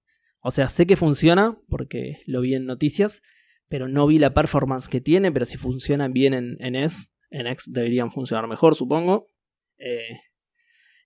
O 0.47 0.53
sea, 0.53 0.69
sé 0.69 0.87
que 0.87 0.95
funciona 0.95 1.59
porque 1.69 2.21
lo 2.25 2.41
vi 2.41 2.55
en 2.55 2.67
noticias, 2.67 3.21
pero 3.69 3.89
no 3.89 4.07
vi 4.07 4.21
la 4.21 4.33
performance 4.33 4.87
que 4.87 5.01
tiene. 5.01 5.33
Pero 5.33 5.45
si 5.45 5.57
funcionan 5.57 6.13
bien 6.13 6.35
en, 6.35 6.57
en 6.61 6.77
S, 6.77 7.09
en 7.31 7.49
X 7.49 7.73
deberían 7.73 8.13
funcionar 8.13 8.47
mejor, 8.47 8.77
supongo. 8.77 9.27
Eh, 9.77 10.21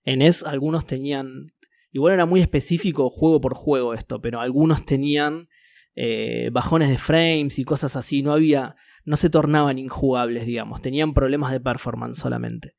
en 0.03 0.21
S 0.21 0.45
algunos 0.47 0.85
tenían. 0.85 1.55
Igual 1.91 2.13
era 2.13 2.27
muy 2.27 2.39
específico 2.39 3.09
juego 3.09 3.41
por 3.41 3.55
juego 3.55 3.95
esto, 3.95 4.21
pero 4.21 4.41
algunos 4.41 4.85
tenían 4.85 5.49
eh, 5.95 6.51
bajones 6.53 6.89
de 6.89 6.99
frames 6.99 7.57
y 7.57 7.63
cosas 7.63 7.95
así. 7.95 8.21
No 8.21 8.33
había 8.33 8.75
no 9.05 9.17
se 9.17 9.31
tornaban 9.31 9.79
injugables, 9.79 10.45
digamos, 10.45 10.83
tenían 10.83 11.15
problemas 11.15 11.51
de 11.51 11.59
performance 11.59 12.19
solamente. 12.19 12.75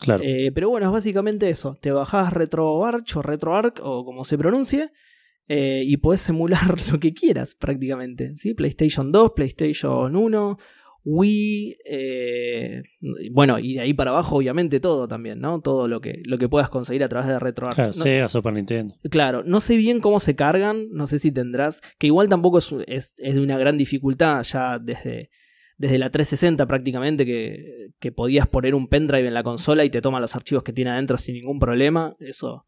Claro. 0.00 0.24
Eh, 0.24 0.50
pero 0.52 0.70
bueno, 0.70 0.86
es 0.86 0.92
básicamente 0.92 1.48
eso. 1.50 1.78
Te 1.80 1.92
bajás 1.92 2.32
RetroArch 2.32 3.16
o 3.16 3.22
RetroArch 3.22 3.78
o 3.80 4.04
como 4.04 4.24
se 4.24 4.36
pronuncie 4.36 4.90
eh, 5.52 5.82
y 5.84 5.96
puedes 5.96 6.28
emular 6.28 6.60
lo 6.92 7.00
que 7.00 7.12
quieras 7.12 7.56
prácticamente. 7.56 8.36
¿sí? 8.36 8.54
PlayStation 8.54 9.10
2, 9.10 9.32
PlayStation 9.34 10.14
1, 10.14 10.58
Wii, 11.04 11.78
eh, 11.86 12.82
bueno, 13.32 13.58
y 13.58 13.74
de 13.74 13.80
ahí 13.80 13.94
para 13.94 14.10
abajo 14.10 14.36
obviamente 14.36 14.80
todo 14.80 15.08
también, 15.08 15.40
¿no? 15.40 15.60
Todo 15.60 15.88
lo 15.88 16.00
que, 16.00 16.20
lo 16.24 16.36
que 16.38 16.48
puedas 16.48 16.68
conseguir 16.68 17.02
a 17.02 17.08
través 17.08 17.28
de 17.28 17.38
RetroArch. 17.38 17.74
Claro, 17.74 17.88
No- 17.88 17.94
Sega, 17.94 18.28
Super 18.28 18.52
Nintendo. 18.52 18.94
Claro, 19.10 19.42
no 19.44 19.60
sé 19.60 19.76
bien 19.76 20.00
cómo 20.00 20.20
se 20.20 20.36
cargan, 20.36 20.88
no 20.92 21.06
sé 21.06 21.18
si 21.18 21.32
tendrás, 21.32 21.80
que 21.98 22.06
igual 22.08 22.28
tampoco 22.28 22.58
es, 22.58 22.70
es- 22.86 23.14
es 23.18 23.34
de 23.34 23.40
una 23.40 23.56
gran 23.58 23.78
dificultad 23.78 24.42
ya 24.42 24.78
desde, 24.78 25.30
desde 25.78 25.98
la 25.98 26.10
360 26.10 26.66
prácticamente, 26.66 27.24
que, 27.24 27.88
que 27.98 28.12
podías 28.12 28.46
poner 28.46 28.74
un 28.74 28.86
pendrive 28.86 29.26
en 29.26 29.34
la 29.34 29.42
consola 29.42 29.84
y 29.86 29.90
te 29.90 30.02
toma 30.02 30.20
los 30.20 30.36
archivos 30.36 30.62
que 30.62 30.74
tiene 30.74 30.90
adentro 30.90 31.16
sin 31.16 31.34
ningún 31.34 31.58
problema. 31.58 32.14
Eso 32.20 32.66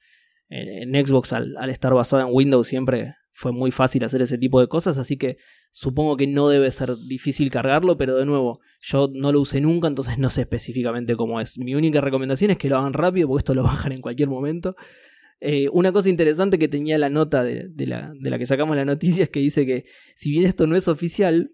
en, 0.53 1.07
Xbox 1.07 1.33
al, 1.33 1.57
estar 1.71 1.95
basado 1.95 2.27
en 2.27 2.35
Windows 2.35 2.69
siempre 2.69 3.15
fue 3.33 3.53
muy 3.53 3.71
fácil 3.71 4.05
hacer 4.05 4.21
ese 4.21 4.37
tipo 4.37 4.61
de 4.61 4.69
cosas, 4.69 4.99
así 4.99 5.17
que 5.17 5.39
supongo 5.71 6.17
que 6.17 6.27
no 6.27 6.49
debe 6.49 6.71
ser 6.71 6.97
difícil 7.09 7.51
cargarlo, 7.51 7.97
pero 7.97 8.17
de 8.17 8.27
nuevo, 8.27 8.61
yo 8.81 9.11
no 9.13 9.33
lo 9.33 9.41
usé 9.41 9.61
nunca, 9.61 9.89
entonces 9.89 10.19
no 10.19 10.29
sé 10.29 10.43
específicamente 10.43 11.17
cómo 11.17 11.41
es. 11.41 11.59
Mi 11.59 11.75
única 11.75 12.03
recomendación 12.03 12.51
es 12.51 12.59
que 12.59 12.69
lo 12.69 12.77
hagan 12.77 12.93
rápido, 12.93 13.29
porque 13.29 13.41
esto 13.41 13.55
lo 13.55 13.63
bajan 13.65 13.93
en 13.93 14.03
cualquier 14.03 14.29
momento. 14.29 14.77
Eh, 15.41 15.69
una 15.73 15.91
cosa 15.91 16.09
interesante 16.09 16.59
que 16.59 16.69
tenía 16.69 16.99
la 16.99 17.09
nota 17.09 17.43
de, 17.43 17.69
de 17.69 17.87
la, 17.87 18.13
de 18.15 18.31
la 18.31 18.39
que 18.39 18.47
sacamos 18.47 18.77
la 18.77 18.85
noticia 18.85 19.25
es 19.25 19.31
que 19.31 19.41
dice 19.41 19.67
que 19.67 19.87
si 20.15 20.31
bien 20.31 20.47
esto 20.47 20.67
no 20.67 20.77
es 20.77 20.87
oficial, 20.87 21.53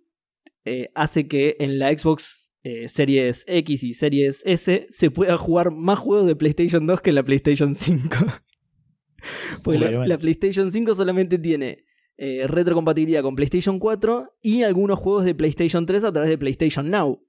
eh, 0.65 0.89
hace 0.95 1.29
que 1.29 1.57
en 1.61 1.79
la 1.79 1.97
Xbox 1.97 2.57
eh, 2.63 2.89
Series 2.89 3.45
X 3.47 3.85
y 3.85 3.95
Series 3.95 4.43
S 4.45 4.87
se 4.91 5.11
pueda 5.11 5.39
jugar 5.39 5.71
más 5.71 5.99
juegos 5.99 6.27
de 6.27 6.37
PlayStation 6.37 6.87
2 6.87 7.01
que 7.01 7.11
en 7.11 7.17
la 7.17 7.23
PlayStation 7.23 7.75
5. 7.75 8.17
Porque 9.63 9.79
la, 9.79 10.19
PlayStation 10.19 10.71
5 10.71 10.95
solamente 10.95 11.39
tiene 11.39 11.85
eh, 12.17 12.47
retrocompatibilidad 12.47 13.23
con 13.23 13.37
PlayStation 13.37 13.79
4 13.79 14.39
y 14.43 14.63
algunos 14.63 14.99
juegos 14.99 15.25
de 15.25 15.35
PlayStation 15.35 15.87
3 15.87 16.05
a 16.05 16.13
través 16.13 16.31
de 16.31 16.39
PlayStation 16.39 16.91
Now. 16.91 17.25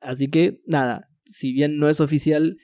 Así 0.00 0.28
que 0.28 0.60
nada, 0.66 1.08
si 1.24 1.52
bien 1.52 1.78
no 1.78 1.88
es 1.88 2.00
oficial, 2.00 2.58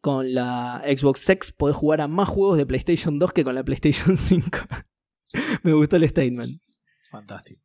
con 0.00 0.34
la 0.34 0.82
Xbox 0.84 1.28
X 1.28 1.52
podés 1.52 1.76
jugar 1.76 2.00
a 2.00 2.08
más 2.08 2.28
juegos 2.28 2.58
de 2.58 2.66
PlayStation 2.66 3.18
2 3.18 3.32
que 3.32 3.44
con 3.44 3.54
la 3.54 3.64
PlayStation 3.64 4.16
5. 4.16 4.58
Me 5.62 5.72
gustó 5.72 5.96
el 5.96 6.08
statement. 6.08 6.60
Fantástico. 7.10 7.60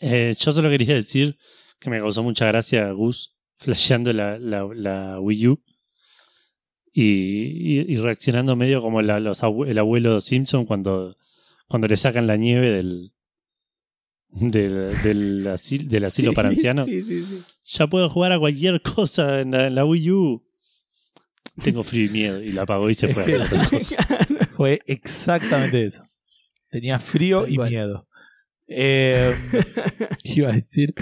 Eh, 0.00 0.34
yo 0.38 0.52
solo 0.52 0.68
quería 0.68 0.94
decir 0.94 1.38
que 1.78 1.90
me 1.90 2.00
causó 2.00 2.22
mucha 2.22 2.46
gracia 2.46 2.90
Gus 2.90 3.36
flasheando 3.56 4.12
la, 4.12 4.38
la, 4.38 4.68
la 4.74 5.20
Wii 5.20 5.48
U 5.48 5.62
y, 6.98 7.80
y- 7.80 7.92
y 7.92 7.96
reaccionando 7.98 8.56
medio 8.56 8.80
como 8.80 9.02
la- 9.02 9.20
los 9.20 9.42
el 9.66 9.78
abuelo 9.78 10.20
Simpson 10.22 10.64
cuando, 10.64 11.16
cuando 11.68 11.88
le 11.88 11.96
sacan 11.98 12.26
la 12.26 12.36
nieve 12.36 12.70
del, 12.70 13.12
del, 14.30 14.92
del, 15.02 15.46
asil- 15.46 15.86
del 15.88 16.04
asilo 16.06 16.30
Sí, 16.32 16.34
para 16.36 16.48
ancianos. 16.48 16.86
Sí, 16.86 17.02
sí, 17.02 17.24
sí. 17.24 17.42
Ya 17.64 17.86
puedo 17.86 18.08
jugar 18.08 18.32
a 18.32 18.38
cualquier 18.38 18.80
cosa 18.80 19.40
en 19.40 19.50
la, 19.50 19.66
en 19.66 19.74
la 19.74 19.84
Wii 19.84 20.10
U. 20.10 20.40
Tengo 21.62 21.82
frío 21.82 22.06
y 22.06 22.08
miedo. 22.10 22.42
Y 22.42 22.52
la 22.52 22.62
apagó 22.62 22.88
y 22.90 22.94
se 22.94 23.08
fue. 23.14 23.22
a. 23.34 23.46
Fue 24.56 24.80
exactamente 24.86 25.84
eso. 25.84 26.02
Tenía 26.70 26.98
frío 26.98 27.42
Tal 27.42 27.52
y 27.52 27.56
cual. 27.56 27.70
miedo. 27.70 28.08
Eh, 28.68 29.34
¿Qué 30.22 30.32
iba 30.36 30.48
a 30.50 30.52
decir? 30.52 30.94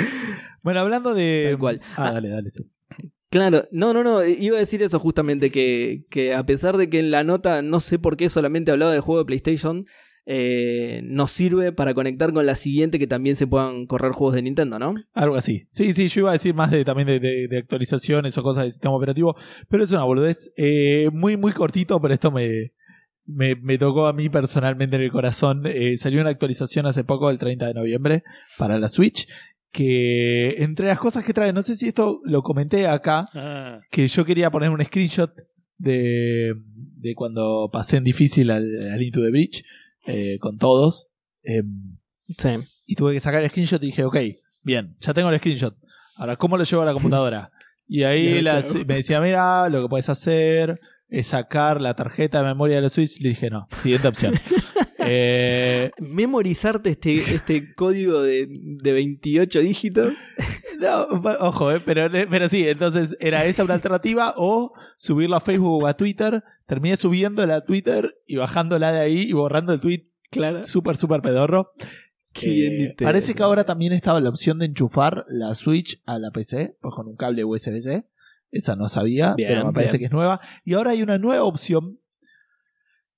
Bueno, 0.62 0.80
hablando 0.80 1.14
de. 1.14 1.46
Tal 1.50 1.58
cual. 1.58 1.80
Ah, 1.96 2.08
Ah. 2.08 2.12
dale, 2.12 2.28
dale. 2.28 2.50
sí. 2.50 2.64
Claro, 3.34 3.64
no, 3.72 3.92
no, 3.92 4.04
no, 4.04 4.24
iba 4.24 4.58
a 4.58 4.60
decir 4.60 4.80
eso 4.84 5.00
justamente, 5.00 5.50
que, 5.50 6.04
que 6.08 6.36
a 6.36 6.46
pesar 6.46 6.76
de 6.76 6.88
que 6.88 7.00
en 7.00 7.10
la 7.10 7.24
nota 7.24 7.62
no 7.62 7.80
sé 7.80 7.98
por 7.98 8.16
qué 8.16 8.28
solamente 8.28 8.70
hablaba 8.70 8.92
del 8.92 9.00
juego 9.00 9.18
de 9.18 9.24
PlayStation, 9.24 9.86
eh, 10.24 11.00
nos 11.02 11.32
sirve 11.32 11.72
para 11.72 11.94
conectar 11.94 12.32
con 12.32 12.46
la 12.46 12.54
siguiente 12.54 12.96
que 13.00 13.08
también 13.08 13.34
se 13.34 13.48
puedan 13.48 13.86
correr 13.86 14.12
juegos 14.12 14.36
de 14.36 14.42
Nintendo, 14.42 14.78
¿no? 14.78 14.94
Algo 15.14 15.34
así. 15.34 15.66
Sí, 15.68 15.92
sí, 15.94 16.06
yo 16.06 16.20
iba 16.20 16.30
a 16.30 16.34
decir 16.34 16.54
más 16.54 16.70
de 16.70 16.84
también 16.84 17.08
de, 17.08 17.58
actualizaciones 17.58 18.38
o 18.38 18.44
cosas 18.44 18.66
de 18.66 18.70
sistema 18.70 18.94
operativo, 18.94 19.34
pero 19.68 19.82
es 19.82 19.90
una 19.90 20.04
boludez 20.04 20.52
eh, 20.56 21.10
muy, 21.12 21.36
muy 21.36 21.50
cortito, 21.50 22.00
pero 22.00 22.14
esto 22.14 22.30
me, 22.30 22.70
me, 23.26 23.56
me 23.56 23.78
tocó 23.78 24.06
a 24.06 24.12
mí 24.12 24.28
personalmente 24.28 24.94
en 24.94 25.02
el 25.02 25.10
corazón. 25.10 25.62
Eh, 25.66 25.96
salió 25.96 26.20
una 26.20 26.30
actualización 26.30 26.86
hace 26.86 27.02
poco, 27.02 27.30
el 27.30 27.38
30 27.38 27.66
de 27.66 27.74
noviembre, 27.74 28.22
para 28.58 28.78
la 28.78 28.86
Switch, 28.86 29.26
que 29.74 30.62
entre 30.62 30.86
las 30.86 31.00
cosas 31.00 31.24
que 31.24 31.34
trae, 31.34 31.52
no 31.52 31.60
sé 31.62 31.74
si 31.76 31.88
esto 31.88 32.20
lo 32.24 32.42
comenté 32.42 32.86
acá, 32.86 33.28
Ah, 33.34 33.80
que 33.90 34.06
yo 34.06 34.24
quería 34.24 34.50
poner 34.50 34.70
un 34.70 34.82
screenshot 34.84 35.32
de, 35.78 36.52
de 36.96 37.14
cuando 37.16 37.68
pasé 37.72 37.96
en 37.96 38.04
difícil 38.04 38.50
al, 38.52 38.64
al 38.92 39.02
Into 39.02 39.20
the 39.20 39.30
Bridge 39.30 39.64
eh, 40.06 40.38
con 40.40 40.58
todos. 40.58 41.08
em, 41.42 41.98
Sí. 42.38 42.50
y 42.86 42.94
tuve 42.94 43.12
que 43.14 43.20
sacar 43.20 43.42
el 43.42 43.50
screenshot 43.50 43.82
y 43.82 43.86
dije, 43.86 44.04
ok, 44.04 44.16
bien, 44.62 44.96
ya 45.00 45.12
tengo 45.12 45.28
el 45.30 45.38
screenshot. 45.38 45.76
Ahora, 46.16 46.36
¿cómo 46.36 46.56
lo 46.56 46.62
llevo 46.64 46.82
a 46.82 46.86
la 46.86 46.92
computadora? 46.92 47.50
Y 47.88 48.04
ahí 48.04 48.40
me 48.86 48.94
decía, 48.94 49.20
mira, 49.20 49.68
lo 49.68 49.82
que 49.82 49.88
puedes 49.88 50.08
hacer 50.08 50.80
es 51.08 51.26
sacar 51.26 51.80
la 51.80 51.94
tarjeta 51.96 52.38
de 52.38 52.44
memoria 52.44 52.76
de 52.76 52.82
la 52.82 52.88
Switch. 52.90 53.20
Le 53.20 53.30
dije, 53.30 53.50
no, 53.50 53.66
siguiente 53.82 54.06
opción. 54.08 54.34
Eh, 55.06 55.90
Memorizarte 55.98 56.90
este, 56.90 57.16
este 57.34 57.74
código 57.74 58.22
de, 58.22 58.46
de 58.48 58.92
28 58.92 59.60
dígitos. 59.60 60.14
no, 60.80 61.02
ojo, 61.40 61.72
eh, 61.72 61.80
pero, 61.84 62.08
pero 62.30 62.48
sí, 62.48 62.66
entonces 62.68 63.16
era 63.20 63.44
esa 63.44 63.64
una 63.64 63.74
alternativa 63.74 64.34
o 64.36 64.72
subirlo 64.96 65.36
a 65.36 65.40
Facebook 65.40 65.82
o 65.84 65.86
a 65.86 65.94
Twitter. 65.96 66.42
Terminé 66.66 66.96
subiéndola 66.96 67.56
a 67.56 67.64
Twitter 67.64 68.14
y 68.26 68.36
bajándola 68.36 68.92
de 68.92 69.00
ahí 69.00 69.20
y 69.22 69.32
borrando 69.32 69.72
el 69.72 69.80
tweet 69.80 70.08
Claro. 70.30 70.62
súper, 70.64 70.96
súper 70.96 71.20
pedorro. 71.22 71.72
Qué 72.32 72.86
Eh, 72.86 72.96
parece 72.98 73.34
que 73.34 73.42
ahora 73.44 73.64
también 73.64 73.92
estaba 73.92 74.20
la 74.20 74.28
opción 74.30 74.58
de 74.58 74.66
enchufar 74.66 75.24
la 75.28 75.54
Switch 75.54 76.02
a 76.06 76.18
la 76.18 76.30
PC, 76.32 76.76
pues 76.80 76.92
con 76.94 77.06
un 77.06 77.14
cable 77.16 77.44
USB-C. 77.44 78.04
Esa 78.50 78.74
no 78.76 78.88
sabía, 78.88 79.34
Bien, 79.34 79.48
pero 79.50 79.66
me 79.66 79.72
parece 79.72 79.92
bien. 79.92 80.00
que 80.00 80.04
es 80.06 80.12
nueva. 80.12 80.40
Y 80.64 80.74
ahora 80.74 80.90
hay 80.92 81.02
una 81.02 81.18
nueva 81.18 81.44
opción 81.44 82.00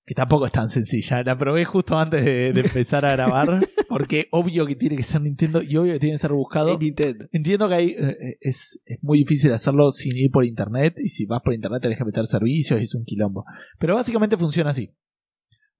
que 0.07 0.15
tampoco 0.15 0.47
es 0.47 0.53
tan 0.53 0.69
sencilla. 0.69 1.23
La 1.25 1.37
probé 1.37 1.65
justo 1.65 1.99
antes 1.99 2.25
de, 2.25 2.53
de 2.53 2.61
empezar 2.65 3.05
a 3.05 3.13
grabar, 3.13 3.67
porque 3.89 4.29
obvio 4.31 4.65
que 4.65 4.77
tiene 4.77 4.97
que 4.97 5.03
ser 5.03 5.21
Nintendo 5.21 5.61
y 5.63 5.77
obvio 5.77 5.95
que 5.95 5.99
tiene 5.99 6.15
que 6.15 6.21
ser 6.21 6.33
buscado. 6.33 6.79
Nintendo. 6.79 7.27
Entiendo 7.33 7.69
que 7.69 7.75
hay, 7.75 7.89
eh, 7.99 8.39
es, 8.41 8.81
es 8.85 8.99
muy 9.03 9.19
difícil 9.19 9.53
hacerlo 9.53 9.91
sin 9.91 10.17
ir 10.17 10.31
por 10.31 10.45
internet, 10.45 10.95
y 11.03 11.09
si 11.09 11.27
vas 11.27 11.43
por 11.43 11.55
internet 11.55 11.83
tenés 11.83 11.99
que 11.99 12.05
meter 12.05 12.25
servicios 12.27 12.81
y 12.81 12.85
es 12.85 12.95
un 12.95 13.05
quilombo. 13.05 13.45
Pero 13.81 13.97
básicamente 13.97 14.37
funciona 14.37 14.71
así. 14.71 14.95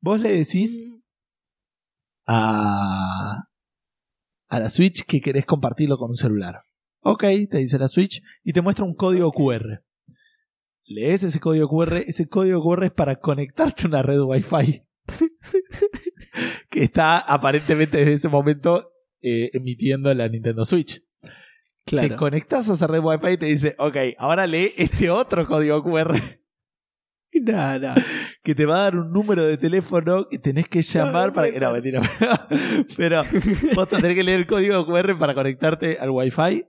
Vos 0.01 0.21
le 0.21 0.33
decís 0.33 0.85
a, 2.27 3.45
a 4.49 4.59
la 4.59 4.69
Switch 4.69 5.05
que 5.05 5.21
querés 5.21 5.47
compartirlo 5.47 5.99
con 5.99 6.11
un 6.11 6.17
celular. 6.17 6.63
Ok, 7.01 7.23
te 7.49 7.59
dice 7.59 7.79
la 7.79 7.87
Switch 7.87 8.21
y 8.43 8.53
te 8.53 8.61
muestra 8.61 8.85
un 8.85 8.95
código 8.95 9.31
QR. 9.31 9.85
Lees 10.87 11.25
ese 11.25 11.41
código 11.41 11.69
QR, 11.69 11.97
ese 12.07 12.29
código 12.29 12.63
QR 12.63 12.85
es 12.85 12.93
para 12.93 13.17
conectarte 13.17 13.85
a 13.85 13.89
una 13.89 14.03
red 14.03 14.21
Wi-Fi. 14.21 14.83
que 16.71 16.83
está 16.83 17.19
aparentemente 17.19 17.99
desde 17.99 18.13
ese 18.15 18.29
momento 18.29 18.93
eh, 19.21 19.51
emitiendo 19.53 20.13
la 20.15 20.29
Nintendo 20.29 20.65
Switch. 20.65 21.03
Te 21.85 22.17
conectas 22.17 22.69
a 22.69 22.75
esa 22.75 22.87
red 22.87 23.01
Wi-Fi 23.01 23.31
y 23.33 23.37
te 23.37 23.47
dice, 23.47 23.75
ok, 23.79 23.97
ahora 24.19 24.47
lee 24.47 24.73
este 24.77 25.11
otro 25.11 25.47
código 25.47 25.83
QR. 25.83 26.15
No, 27.39 27.79
no. 27.79 27.95
que 28.43 28.55
te 28.55 28.65
va 28.65 28.77
a 28.77 28.83
dar 28.85 28.97
un 28.97 29.13
número 29.13 29.45
de 29.45 29.59
teléfono 29.59 30.27
que 30.27 30.39
tenés 30.39 30.69
que 30.69 30.81
llamar 30.81 31.29
no 31.29 31.35
para 31.35 31.51
que. 31.51 31.61
No, 31.61 31.71
mentira. 31.71 32.01
Pero 32.97 33.25
vos 33.75 33.89
tenés 33.91 34.15
que 34.15 34.23
leer 34.23 34.41
el 34.41 34.47
código 34.47 34.87
QR 34.87 35.19
para 35.19 35.35
conectarte 35.35 35.99
al 36.01 36.09
Wi-Fi. 36.13 36.65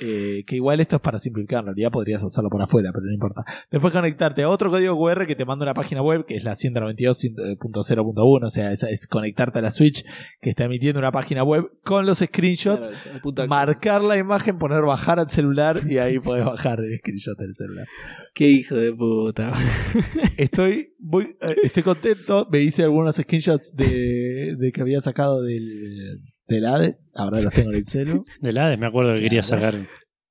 Eh, 0.00 0.44
que 0.46 0.56
igual 0.56 0.80
esto 0.80 0.96
es 0.96 1.02
para 1.02 1.18
simplificar, 1.18 1.60
en 1.60 1.66
realidad 1.66 1.90
podrías 1.90 2.22
hacerlo 2.22 2.50
por 2.50 2.62
afuera, 2.62 2.90
pero 2.92 3.06
no 3.06 3.12
importa. 3.12 3.44
Después 3.70 3.92
conectarte 3.92 4.42
a 4.42 4.48
otro 4.48 4.70
código 4.70 4.96
QR 4.98 5.26
que 5.26 5.36
te 5.36 5.44
manda 5.44 5.64
una 5.64 5.74
página 5.74 6.02
web, 6.02 6.26
que 6.26 6.36
es 6.36 6.44
la 6.44 6.54
192.0.1, 6.54 8.44
o 8.44 8.50
sea, 8.50 8.72
es, 8.72 8.82
es 8.82 9.06
conectarte 9.06 9.58
a 9.58 9.62
la 9.62 9.70
Switch 9.70 10.04
que 10.40 10.50
está 10.50 10.64
emitiendo 10.64 10.98
una 10.98 11.12
página 11.12 11.44
web 11.44 11.70
con 11.82 12.06
los 12.06 12.18
screenshots, 12.18 12.88
Claro, 13.22 13.48
marcar 13.48 14.02
la 14.02 14.16
imagen, 14.16 14.58
poner 14.58 14.82
bajar 14.82 15.18
al 15.18 15.30
celular 15.30 15.80
y 15.88 15.98
ahí 15.98 16.18
podés 16.18 16.44
bajar 16.44 16.80
el 16.80 16.98
screenshot 16.98 17.38
del 17.38 17.54
celular. 17.54 17.86
Qué 18.34 18.48
hijo 18.48 18.76
de 18.76 18.92
puta. 18.92 19.52
Estoy 20.36 20.94
muy 20.98 21.36
eh, 21.40 21.56
estoy 21.62 21.82
contento. 21.82 22.48
Me 22.50 22.60
hice 22.60 22.82
algunos 22.82 23.16
screenshots 23.16 23.74
de, 23.74 24.56
de 24.58 24.72
que 24.72 24.80
había 24.80 25.00
sacado 25.00 25.42
del, 25.42 26.20
del 26.48 26.66
Hades. 26.66 27.10
Ahora 27.14 27.40
los 27.40 27.52
tengo 27.52 27.70
en 27.70 27.76
el 27.76 27.86
celu. 27.86 28.24
Del 28.40 28.58
Hades 28.58 28.78
me 28.78 28.86
acuerdo 28.86 29.14
que 29.14 29.20
quería 29.22 29.42
sacar. 29.42 29.88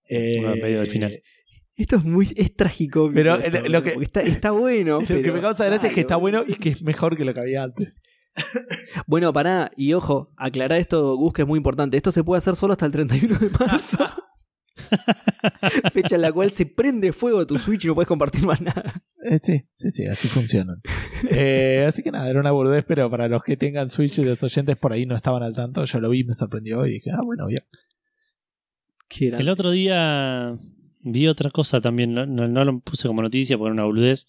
Eh, 0.10 0.40
Una 0.40 0.56
medio 0.56 0.80
del 0.82 0.88
final. 0.90 1.22
Esto 1.76 1.96
es 1.96 2.04
muy 2.04 2.32
es 2.36 2.56
trágico. 2.56 3.10
Pero 3.14 3.36
esto, 3.36 3.62
lo- 3.62 3.70
lo 3.70 3.84
que- 3.84 3.96
está, 4.02 4.22
está 4.22 4.52
bueno. 4.52 5.00
Lo 5.10 5.22
que 5.22 5.32
me 5.32 5.42
causa 5.42 5.66
gracia 5.66 5.90
es 5.90 5.96
que 5.96 6.02
está 6.02 6.18
bueno 6.18 6.44
y 6.48 6.56
que 6.56 6.70
es 6.70 6.84
mejor 6.84 7.18
que 7.18 7.26
lo 7.26 7.34
que 7.34 7.40
había 7.40 7.64
antes. 7.64 8.00
Bueno, 9.08 9.32
pará, 9.34 9.72
y 9.78 9.94
ojo, 9.94 10.34
aclarar 10.38 10.78
esto, 10.78 11.16
Gus, 11.16 11.34
que 11.34 11.44
es 11.44 11.48
muy 11.48 11.58
importante. 11.58 11.98
Esto 11.98 12.12
se 12.12 12.24
puede 12.24 12.40
hacer 12.40 12.56
solo 12.56 12.74
hasta 12.74 12.86
el 12.86 12.92
31 12.92 13.40
de 13.40 13.50
marzo. 13.50 13.98
Fecha 15.94 16.16
en 16.16 16.22
la 16.22 16.32
cual 16.32 16.52
se 16.52 16.66
prende 16.66 17.12
fuego 17.14 17.46
tu 17.48 17.58
Switch 17.58 17.84
y 17.86 17.88
no 17.88 17.96
puedes 17.96 18.08
compartir 18.08 18.46
más 18.46 18.62
nada. 18.62 19.04
Eh, 19.24 19.40
sí, 19.42 19.64
sí, 19.74 19.90
sí, 19.92 20.06
así 20.06 20.28
funcionan. 20.28 20.82
Eh, 21.30 21.86
así 21.88 22.04
que 22.04 22.12
nada, 22.12 22.30
era 22.30 22.40
una 22.40 22.52
boludez, 22.52 22.84
pero 22.88 23.10
para 23.10 23.28
los 23.28 23.44
que 23.44 23.56
tengan 23.58 23.88
Switch 23.90 24.18
y 24.20 24.24
los 24.26 24.42
oyentes 24.44 24.76
por 24.78 24.92
ahí 24.94 25.06
no 25.06 25.16
estaban 25.16 25.44
al 25.44 25.54
tanto, 25.54 25.86
yo 25.86 26.00
lo 26.00 26.10
vi, 26.10 26.24
me 26.24 26.34
sorprendió 26.34 26.86
y 26.86 26.94
dije, 26.94 27.12
ah, 27.12 27.22
bueno, 27.24 27.48
bien. 27.48 27.62
El 29.40 29.50
otro 29.50 29.72
día 29.72 30.58
vi 31.02 31.28
otra 31.28 31.52
cosa 31.52 31.80
también, 31.82 32.14
no, 32.14 32.26
no- 32.26 32.48
no 32.48 32.66
lo 32.66 32.80
puse 32.80 33.08
como 33.08 33.22
noticia 33.22 33.58
porque 33.58 33.68
era 33.68 33.74
una 33.74 33.84
boludez, 33.86 34.26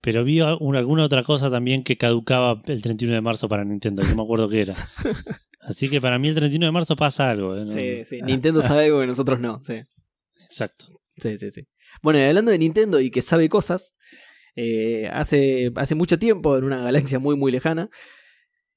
pero 0.00 0.22
vi 0.24 0.40
un- 0.40 0.76
alguna 0.76 1.04
otra 1.04 1.22
cosa 1.24 1.50
también 1.50 1.82
que 1.82 1.96
caducaba 1.96 2.62
el 2.66 2.80
31 2.82 3.14
de 3.14 3.20
marzo 3.20 3.48
para 3.48 3.64
Nintendo, 3.64 4.02
no 4.04 4.14
me 4.14 4.22
acuerdo 4.22 4.48
qué 4.48 4.60
era. 4.62 4.74
Así 5.68 5.88
que 5.88 6.00
para 6.00 6.18
mí 6.18 6.28
el 6.28 6.34
31 6.34 6.66
de 6.66 6.72
marzo 6.72 6.96
pasa 6.96 7.30
algo. 7.30 7.56
¿eh? 7.56 7.66
Sí, 7.66 8.04
sí. 8.04 8.22
Nintendo 8.22 8.62
sabe 8.62 8.86
algo 8.86 9.00
que 9.00 9.06
nosotros 9.06 9.38
no. 9.38 9.60
Sí. 9.66 9.80
Exacto. 10.44 10.86
Sí, 11.16 11.36
sí, 11.36 11.50
sí. 11.50 11.62
Bueno, 12.02 12.18
y 12.18 12.22
hablando 12.22 12.50
de 12.50 12.58
Nintendo 12.58 13.00
y 13.00 13.10
que 13.10 13.22
sabe 13.22 13.48
cosas, 13.48 13.94
eh, 14.56 15.08
hace, 15.12 15.72
hace 15.76 15.94
mucho 15.94 16.18
tiempo, 16.18 16.56
en 16.56 16.64
una 16.64 16.78
galaxia 16.78 17.18
muy, 17.18 17.36
muy 17.36 17.52
lejana, 17.52 17.90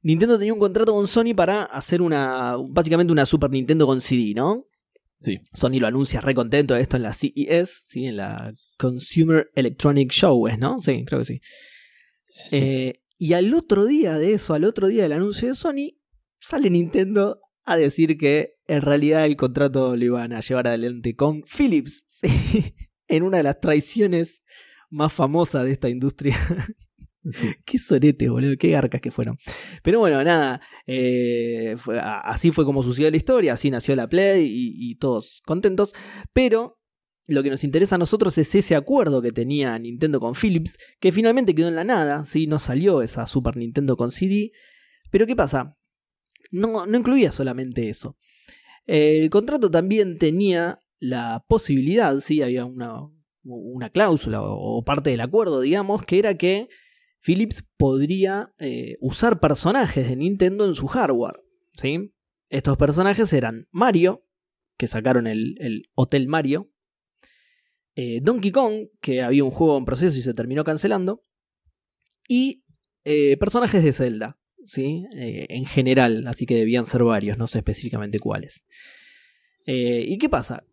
Nintendo 0.01 0.37
tenía 0.37 0.53
un 0.53 0.59
contrato 0.59 0.93
con 0.93 1.07
Sony 1.07 1.33
para 1.35 1.63
hacer 1.63 2.01
una, 2.01 2.55
básicamente 2.69 3.13
una 3.13 3.25
Super 3.25 3.51
Nintendo 3.51 3.85
con 3.85 4.01
CD, 4.01 4.33
¿no? 4.35 4.65
Sí. 5.19 5.39
Sony 5.53 5.79
lo 5.79 5.87
anuncia 5.87 6.19
re 6.19 6.33
contento 6.33 6.73
de 6.73 6.81
esto 6.81 6.97
en 6.97 7.03
la 7.03 7.13
CES, 7.13 7.83
¿sí? 7.87 8.07
En 8.07 8.17
la 8.17 8.51
Consumer 8.77 9.51
Electronic 9.55 10.11
Show, 10.11 10.47
¿es, 10.47 10.57
¿no? 10.57 10.81
Sí, 10.81 11.05
creo 11.05 11.19
que 11.19 11.25
sí. 11.25 11.41
Sí. 12.49 12.57
Eh, 12.57 13.01
y 13.19 13.33
al 13.33 13.53
otro 13.53 13.85
día 13.85 14.17
de 14.17 14.33
eso, 14.33 14.55
al 14.55 14.63
otro 14.63 14.87
día 14.87 15.03
del 15.03 15.13
anuncio 15.13 15.47
de 15.47 15.53
Sony, 15.53 16.00
sale 16.41 16.69
Nintendo 16.69 17.39
a 17.63 17.77
decir 17.77 18.17
que 18.17 18.55
en 18.67 18.81
realidad 18.81 19.25
el 19.25 19.35
contrato 19.37 19.95
lo 19.95 20.03
iban 20.03 20.33
a 20.33 20.39
llevar 20.41 20.67
adelante 20.67 21.15
con 21.15 21.43
Philips. 21.43 22.03
¿sí? 22.09 22.73
En 23.07 23.23
una 23.23 23.37
de 23.37 23.43
las 23.43 23.59
traiciones 23.59 24.43
más 24.89 25.13
famosas 25.13 25.63
de 25.65 25.71
esta 25.71 25.87
industria. 25.89 26.35
Sí. 27.29 27.49
qué 27.65 27.77
sorete, 27.77 28.29
boludo, 28.29 28.55
qué 28.57 28.71
garcas 28.71 28.99
que 28.99 29.11
fueron. 29.11 29.37
Pero 29.83 29.99
bueno, 29.99 30.23
nada, 30.23 30.59
eh, 30.87 31.75
fue- 31.77 31.99
así 32.01 32.51
fue 32.51 32.65
como 32.65 32.81
sucedió 32.83 33.11
la 33.11 33.17
historia, 33.17 33.53
así 33.53 33.69
nació 33.69 33.95
la 33.95 34.09
Play 34.09 34.43
y, 34.45 34.91
y 34.91 34.95
todos 34.95 35.41
contentos. 35.45 35.93
Pero 36.33 36.79
lo 37.27 37.43
que 37.43 37.49
nos 37.51 37.63
interesa 37.63 37.95
a 37.95 37.99
nosotros 37.99 38.37
es 38.39 38.53
ese 38.55 38.75
acuerdo 38.75 39.21
que 39.21 39.31
tenía 39.31 39.77
Nintendo 39.77 40.19
con 40.19 40.33
Philips, 40.33 40.77
que 40.99 41.11
finalmente 41.11 41.53
quedó 41.53 41.67
en 41.67 41.75
la 41.75 41.83
nada, 41.83 42.25
¿sí? 42.25 42.47
no 42.47 42.57
salió 42.59 43.01
esa 43.03 43.27
Super 43.27 43.55
Nintendo 43.55 43.95
con 43.95 44.09
CD. 44.11 44.51
Pero 45.11 45.27
¿qué 45.27 45.35
pasa? 45.35 45.77
No, 46.51 46.85
no 46.85 46.97
incluía 46.97 47.31
solamente 47.31 47.89
eso. 47.89 48.17
El 48.85 49.29
contrato 49.29 49.71
también 49.71 50.17
tenía 50.17 50.79
la 50.99 51.45
posibilidad, 51.47 52.19
sí, 52.19 52.41
había 52.41 52.65
una, 52.65 53.09
una 53.43 53.89
cláusula 53.89 54.41
o, 54.41 54.83
parte 54.83 55.09
del 55.11 55.21
acuerdo, 55.21 55.61
digamos, 55.61 56.03
que 56.03 56.19
era 56.19 56.37
que 56.37 56.67
Philips 57.19 57.67
podría 57.77 58.47
eh, 58.59 58.97
usar 58.99 59.39
personajes 59.39 60.07
de 60.07 60.15
Nintendo 60.15 60.65
en 60.65 60.75
su 60.75 60.87
hardware. 60.87 61.41
¿sí? 61.75 62.13
Estos 62.49 62.77
personajes 62.77 63.31
eran 63.33 63.67
Mario, 63.71 64.25
que 64.77 64.87
sacaron 64.87 65.27
el, 65.27 65.55
el 65.59 65.83
Hotel 65.95 66.27
Mario, 66.27 66.71
eh, 67.95 68.19
Donkey 68.21 68.51
Kong, 68.51 68.87
que 69.01 69.21
había 69.21 69.43
un 69.43 69.51
juego 69.51 69.77
en 69.77 69.85
proceso 69.85 70.17
y 70.17 70.21
se 70.21 70.33
terminó 70.33 70.63
cancelando, 70.63 71.23
y 72.27 72.63
eh, 73.03 73.37
personajes 73.37 73.83
de 73.83 73.93
Zelda, 73.93 74.39
¿sí? 74.65 75.05
Eh, 75.15 75.47
en 75.49 75.65
general, 75.65 76.27
así 76.27 76.45
que 76.45 76.55
debían 76.55 76.85
ser 76.85 77.03
varios, 77.03 77.37
no 77.37 77.47
sé 77.47 77.59
específicamente 77.59 78.19
cuáles. 78.19 78.65
Eh, 79.65 80.05
¿Y 80.07 80.17
qué 80.17 80.29
pasa? 80.29 80.63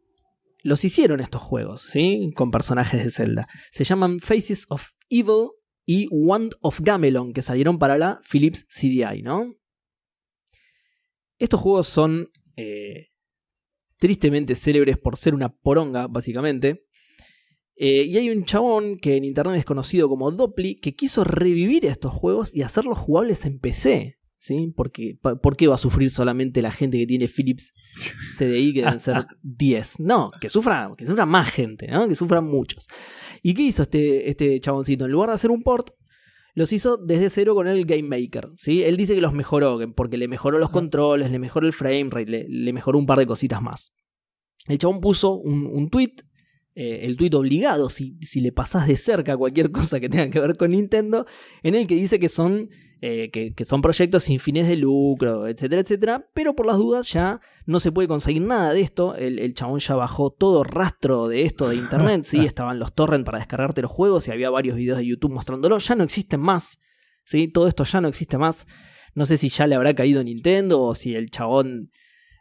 Los 0.62 0.84
hicieron 0.84 1.20
estos 1.20 1.42
juegos, 1.42 1.82
¿sí? 1.82 2.30
Con 2.34 2.50
personajes 2.50 3.04
de 3.04 3.10
Zelda. 3.10 3.48
Se 3.70 3.84
llaman 3.84 4.20
Faces 4.20 4.66
of 4.68 4.90
Evil 5.08 5.50
y 5.84 6.08
Wand 6.10 6.54
of 6.60 6.80
Gamelon, 6.80 7.32
que 7.32 7.42
salieron 7.42 7.78
para 7.78 7.96
la 7.96 8.20
Philips 8.28 8.66
CDI, 8.68 9.22
¿no? 9.22 9.56
Estos 11.38 11.60
juegos 11.60 11.86
son 11.86 12.30
eh, 12.56 13.08
tristemente 13.98 14.54
célebres 14.54 14.98
por 14.98 15.16
ser 15.16 15.34
una 15.34 15.54
poronga, 15.54 16.06
básicamente. 16.08 16.84
Eh, 17.80 18.02
y 18.04 18.16
hay 18.16 18.30
un 18.30 18.44
chabón 18.44 18.98
que 18.98 19.16
en 19.16 19.24
internet 19.24 19.56
es 19.58 19.64
conocido 19.64 20.08
como 20.08 20.30
Dopply 20.32 20.80
que 20.80 20.94
quiso 20.96 21.22
revivir 21.24 21.86
estos 21.86 22.12
juegos 22.12 22.54
y 22.54 22.62
hacerlos 22.62 22.98
jugables 22.98 23.44
en 23.46 23.60
PC. 23.60 24.16
¿sí? 24.40 24.72
Porque, 24.76 25.18
¿Por 25.20 25.56
qué 25.56 25.66
va 25.68 25.74
a 25.76 25.78
sufrir 25.78 26.10
solamente 26.10 26.62
la 26.62 26.70
gente 26.72 26.96
que 26.98 27.06
tiene 27.06 27.28
Philips 27.28 27.72
CDI, 28.36 28.72
que 28.74 28.80
deben 28.82 29.00
ser 29.00 29.26
10? 29.42 30.00
No, 30.00 30.30
que 30.40 30.48
sufra, 30.48 30.90
que 30.96 31.06
sufra 31.06 31.26
más 31.26 31.50
gente, 31.50 31.86
¿no? 31.88 32.08
que 32.08 32.14
sufran 32.16 32.44
muchos. 32.46 32.86
¿Y 33.42 33.54
qué 33.54 33.62
hizo 33.62 33.82
este, 33.82 34.28
este 34.30 34.58
chaboncito? 34.60 35.04
En 35.04 35.12
lugar 35.12 35.28
de 35.30 35.34
hacer 35.34 35.50
un 35.50 35.62
port, 35.62 35.90
los 36.54 36.72
hizo 36.72 36.96
desde 36.96 37.30
cero 37.30 37.54
con 37.54 37.66
el 37.68 37.84
Game 37.84 38.02
Maker. 38.04 38.48
¿sí? 38.56 38.82
Él 38.82 38.96
dice 38.96 39.14
que 39.14 39.20
los 39.20 39.32
mejoró, 39.34 39.78
que- 39.78 39.88
porque 39.88 40.16
le 40.16 40.26
mejoró 40.28 40.58
los 40.58 40.70
controles, 40.70 41.30
le 41.30 41.38
mejoró 41.38 41.66
el 41.66 41.72
frame 41.72 42.08
rate, 42.10 42.26
le, 42.30 42.46
le 42.48 42.72
mejoró 42.72 42.98
un 42.98 43.06
par 43.06 43.18
de 43.18 43.26
cositas 43.26 43.62
más. 43.62 43.92
El 44.66 44.78
chabón 44.78 45.00
puso 45.00 45.34
un, 45.34 45.66
un 45.66 45.88
tweet, 45.88 46.14
eh, 46.80 47.06
el 47.06 47.16
tweet 47.16 47.34
obligado, 47.34 47.90
si, 47.90 48.16
si 48.22 48.40
le 48.40 48.52
pasás 48.52 48.86
de 48.86 48.96
cerca 48.96 49.36
cualquier 49.36 49.72
cosa 49.72 49.98
que 49.98 50.08
tenga 50.08 50.30
que 50.30 50.38
ver 50.38 50.56
con 50.56 50.70
Nintendo, 50.70 51.26
en 51.64 51.74
el 51.74 51.88
que 51.88 51.96
dice 51.96 52.20
que 52.20 52.28
son, 52.28 52.70
eh, 53.00 53.30
que, 53.32 53.52
que 53.52 53.64
son 53.64 53.82
proyectos 53.82 54.22
sin 54.22 54.38
fines 54.38 54.68
de 54.68 54.76
lucro, 54.76 55.48
etcétera, 55.48 55.80
etcétera, 55.80 56.28
pero 56.34 56.54
por 56.54 56.66
las 56.66 56.76
dudas 56.76 57.12
ya 57.12 57.40
no 57.66 57.80
se 57.80 57.90
puede 57.90 58.06
conseguir 58.06 58.42
nada 58.42 58.72
de 58.72 58.82
esto. 58.82 59.16
El, 59.16 59.40
el 59.40 59.54
chabón 59.54 59.80
ya 59.80 59.96
bajó 59.96 60.30
todo 60.30 60.62
rastro 60.62 61.26
de 61.26 61.42
esto 61.42 61.68
de 61.68 61.74
internet, 61.74 62.22
sí, 62.22 62.38
estaban 62.44 62.78
los 62.78 62.94
torrents 62.94 63.26
para 63.26 63.38
descargarte 63.38 63.82
los 63.82 63.90
juegos 63.90 64.28
y 64.28 64.30
había 64.30 64.48
varios 64.48 64.76
videos 64.76 64.98
de 64.98 65.06
YouTube 65.06 65.32
mostrándolo, 65.32 65.78
ya 65.78 65.96
no 65.96 66.04
existen 66.04 66.38
más, 66.38 66.78
sí, 67.24 67.48
todo 67.48 67.66
esto 67.66 67.82
ya 67.82 68.00
no 68.00 68.06
existe 68.06 68.38
más. 68.38 68.68
No 69.14 69.26
sé 69.26 69.36
si 69.36 69.48
ya 69.48 69.66
le 69.66 69.74
habrá 69.74 69.94
caído 69.94 70.22
Nintendo 70.22 70.80
o 70.80 70.94
si 70.94 71.16
el 71.16 71.30
chabón 71.30 71.90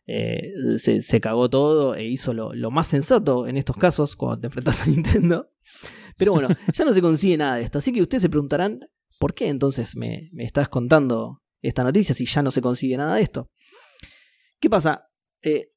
eh, 0.08 0.54
se, 0.78 1.02
se 1.02 1.20
cagó 1.20 1.50
todo 1.50 1.94
e 1.94 2.06
hizo 2.06 2.34
lo, 2.34 2.54
lo 2.54 2.72
más 2.72 2.88
sensato 2.88 3.46
en 3.46 3.58
estos 3.58 3.76
casos 3.76 4.16
cuando 4.16 4.40
te 4.40 4.48
enfrentas 4.48 4.82
a 4.82 4.88
Nintendo. 4.88 5.52
Pero 6.18 6.32
bueno, 6.32 6.48
ya 6.74 6.86
no 6.86 6.94
se 6.94 7.02
consigue 7.02 7.38
nada 7.38 7.58
de 7.58 7.64
esto. 7.64 7.78
Así 7.78 7.92
que 7.92 8.02
ustedes 8.02 8.22
se 8.22 8.30
preguntarán, 8.30 8.80
¿por 9.20 9.34
qué 9.34 9.50
entonces 9.50 9.96
me, 9.98 10.30
me 10.32 10.46
estás 10.46 10.70
contando 10.70 11.42
esta 11.62 11.84
noticia 11.84 12.16
si 12.16 12.26
ya 12.26 12.42
no 12.42 12.52
se 12.52 12.62
consigue 12.62 12.96
nada 12.96 13.16
de 13.16 13.22
esto? 13.22 13.52
¿Qué 14.60 14.70
pasa? 14.70 15.10
Eh, 15.42 15.72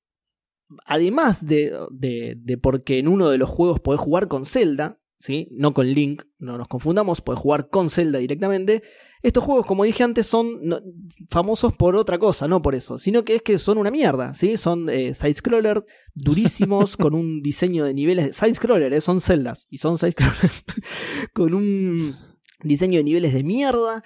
además 0.86 1.44
de, 1.44 1.76
de, 1.90 2.34
de 2.38 2.56
porque 2.56 2.98
en 2.98 3.08
uno 3.08 3.30
de 3.30 3.38
los 3.38 3.50
juegos 3.50 3.80
podés 3.80 4.00
jugar 4.00 4.28
con 4.28 4.46
Zelda, 4.46 4.99
¿sí? 5.20 5.46
no 5.52 5.72
con 5.72 5.86
Link, 5.86 6.24
no 6.38 6.58
nos 6.58 6.66
confundamos, 6.66 7.20
podés 7.20 7.38
jugar 7.40 7.68
con 7.68 7.90
Zelda 7.90 8.18
directamente. 8.18 8.82
Estos 9.22 9.44
juegos, 9.44 9.66
como 9.66 9.84
dije 9.84 10.02
antes, 10.02 10.26
son 10.26 10.58
no- 10.62 10.80
famosos 11.28 11.76
por 11.76 11.94
otra 11.94 12.18
cosa, 12.18 12.48
no 12.48 12.62
por 12.62 12.74
eso, 12.74 12.98
sino 12.98 13.22
que 13.22 13.36
es 13.36 13.42
que 13.42 13.58
son 13.58 13.76
una 13.76 13.90
mierda, 13.90 14.32
¿sí? 14.34 14.56
Son 14.56 14.88
eh, 14.88 15.14
side-scroller 15.14 15.84
durísimos 16.14 16.96
con 16.96 17.14
un 17.14 17.42
diseño 17.42 17.84
de 17.84 17.92
niveles. 17.94 18.34
Side-scroller, 18.34 18.92
¿eh? 18.94 19.00
son 19.02 19.20
celdas 19.20 19.66
y 19.70 19.78
son 19.78 19.98
side-scroller 19.98 20.50
con 21.34 21.54
un 21.54 22.16
diseño 22.64 22.98
de 22.98 23.04
niveles 23.04 23.34
de 23.34 23.44
mierda. 23.44 24.02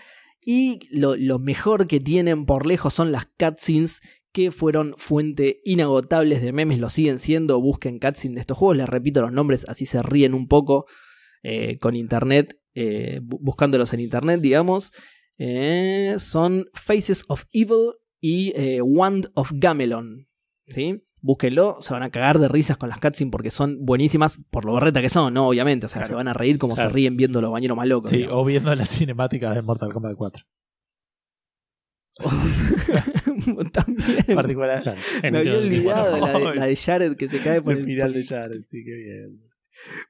Y 0.46 0.80
lo, 0.90 1.16
lo 1.16 1.38
mejor 1.38 1.86
que 1.86 2.00
tienen 2.00 2.44
por 2.44 2.66
lejos 2.66 2.92
son 2.92 3.12
las 3.12 3.26
cutscenes 3.38 4.02
que 4.32 4.50
fueron 4.50 4.94
fuente 4.98 5.60
inagotables 5.64 6.42
de 6.42 6.52
memes, 6.52 6.80
lo 6.80 6.90
siguen 6.90 7.20
siendo. 7.20 7.60
Busquen 7.60 8.00
cutscenes 8.00 8.34
de 8.34 8.40
estos 8.40 8.58
juegos, 8.58 8.76
les 8.76 8.88
repito 8.88 9.22
los 9.22 9.32
nombres, 9.32 9.64
así 9.68 9.86
se 9.86 10.02
ríen 10.02 10.34
un 10.34 10.48
poco. 10.48 10.86
Eh, 11.44 11.78
con 11.78 11.94
internet, 11.94 12.58
eh, 12.74 13.20
bu- 13.22 13.38
buscándolos 13.40 13.92
en 13.92 14.00
internet, 14.00 14.40
digamos. 14.40 14.90
Eh, 15.38 16.16
son 16.18 16.66
Faces 16.74 17.24
of 17.28 17.44
Evil 17.52 17.92
y 18.20 18.52
eh, 18.56 18.82
Wand 18.82 19.30
of 19.34 19.52
Gamelon. 19.54 20.26
¿Sí? 20.66 21.02
Búsquenlo, 21.20 21.78
se 21.80 21.92
van 21.94 22.02
a 22.02 22.10
cagar 22.10 22.38
de 22.38 22.48
risas 22.48 22.76
con 22.76 22.88
las 22.88 22.98
cutscenes 22.98 23.30
porque 23.32 23.50
son 23.50 23.78
buenísimas, 23.84 24.38
por 24.50 24.64
lo 24.66 24.74
berreta 24.74 25.00
que 25.00 25.08
son, 25.08 25.32
¿no? 25.32 25.48
Obviamente, 25.48 25.86
o 25.86 25.88
sea, 25.88 26.00
Claro. 26.00 26.08
se 26.08 26.14
van 26.16 26.28
a 26.28 26.34
reír 26.34 26.58
como 26.58 26.74
Claro. 26.74 26.90
se 26.90 26.94
ríen 26.94 27.16
viendo 27.16 27.40
los 27.40 27.50
bañeros 27.50 27.76
más 27.76 27.86
locos. 27.88 28.10
Sí, 28.10 28.16
digamos. 28.18 28.40
o 28.40 28.44
viendo 28.44 28.74
las 28.74 28.88
cinemáticas 28.90 29.54
de 29.54 29.62
Mortal 29.62 29.92
Kombat 29.92 30.16
4. 30.16 30.44
También. 33.72 34.18
En 34.28 34.36
particular. 34.36 34.96
Me 35.22 35.38
había 35.38 35.54
Nintendo 35.54 35.62
64. 35.62 35.64
olvidado 35.64 36.14
de 36.14 36.20
la, 36.20 36.38
de, 36.50 36.54
la 36.60 36.66
de 36.66 36.76
Jared 36.76 37.16
que 37.16 37.28
se 37.28 37.40
cae 37.40 37.60
por 37.62 37.72
El 37.72 37.78
el, 37.80 37.84
final 37.86 38.12
de 38.12 38.22
Jared, 38.24 38.62
sí, 38.66 38.84
qué 38.84 38.94
bien. 38.94 39.40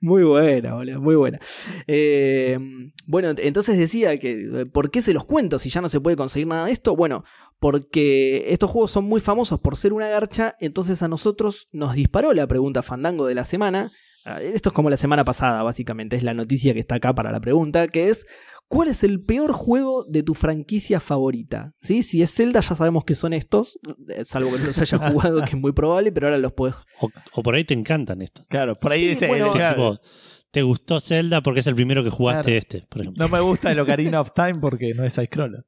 Muy 0.01 0.23
buena, 0.25 0.75
boludo, 0.75 1.01
muy 1.01 1.17
buena. 1.17 1.39
Eh, 1.87 2.59
bueno, 3.07 3.35
entonces 3.37 3.79
decía 3.79 4.17
que, 4.19 4.67
¿por 4.73 4.91
qué 4.91 5.03
se 5.03 5.13
los 5.13 5.25
cuento 5.25 5.59
si 5.59 5.71
ya 5.71 5.81
no 5.81 5.89
se 5.89 6.01
puede 6.01 6.17
conseguir 6.17 6.47
nada 6.47 6.67
de 6.67 6.73
esto? 6.73 6.97
Bueno, 6.97 7.25
porque 7.59 8.53
estos 8.53 8.71
juegos 8.71 8.91
son 8.91 9.05
muy 9.05 9.21
famosos 9.21 9.61
por 9.61 9.77
ser 9.77 9.93
una 9.93 10.09
garcha, 10.09 10.57
entonces 10.61 11.03
a 11.03 11.09
nosotros 11.09 11.69
nos 11.73 11.95
disparó 11.95 12.33
la 12.33 12.47
pregunta 12.47 12.83
fandango 12.83 13.27
de 13.27 13.35
la 13.35 13.45
semana. 13.45 13.93
Ah, 14.25 14.41
Esto 14.41 14.71
es 14.71 14.75
como 14.75 14.89
la 14.89 14.97
semana 14.97 15.25
pasada, 15.25 15.63
básicamente, 15.63 16.17
es 16.17 16.23
la 16.23 16.35
noticia 16.35 16.73
que 16.73 16.81
está 16.81 16.97
acá 16.97 17.15
para 17.15 17.31
la 17.31 17.41
pregunta, 17.41 17.89
que 17.89 18.09
es, 18.09 18.27
¿cuál 18.75 18.89
es 18.89 19.03
el 19.05 19.23
peor 19.23 19.53
juego 19.53 20.05
de 20.09 20.23
tu 20.23 20.35
franquicia 20.35 21.01
favorita? 21.01 21.73
¿Sí? 21.81 22.03
Si 22.03 22.23
es 22.23 22.35
Zelda, 22.35 22.61
ya 22.61 22.75
sabemos 22.75 23.05
que 23.05 23.15
son 23.15 23.33
estos, 23.33 23.79
eh, 24.09 24.25
salvo 24.25 24.53
que 24.53 24.59
no 24.59 24.67
los 24.67 24.79
haya 24.79 24.99
jugado, 25.13 25.39
que 25.45 25.51
es 25.51 25.57
muy 25.57 25.73
probable, 25.73 26.13
pero 26.13 26.27
ahora 26.27 26.39
los 26.39 26.53
puedes 26.53 26.77
O, 27.01 27.09
o 27.35 27.43
por 27.43 27.55
ahí 27.55 27.65
te 27.65 27.75
encantan 27.75 28.23
estos. 28.23 28.47
Claro, 28.49 28.79
por 28.79 28.93
ahí 28.93 29.01
Sí, 29.01 29.07
dice. 29.09 29.27
bueno, 29.29 29.47
el- 29.47 29.53
claro, 29.53 29.93
Tipo, 29.97 30.09
te 30.51 30.63
gustó 30.63 31.01
Zelda 31.01 31.43
porque 31.43 31.61
es 31.61 31.67
el 31.67 31.75
primero 31.75 32.05
que 32.05 32.11
jugaste 32.11 32.45
Claro. 32.45 32.59
este, 32.59 32.87
por 32.89 33.01
ejemplo. 33.03 33.25
no 33.25 33.29
me 33.31 33.41
gusta 33.41 33.73
el 33.73 33.81
Ocarina 33.81 34.21
of 34.21 34.33
Time 34.35 34.57
porque 34.61 34.95
no 34.95 35.05
es 35.05 35.13
side-scroller. 35.15 35.65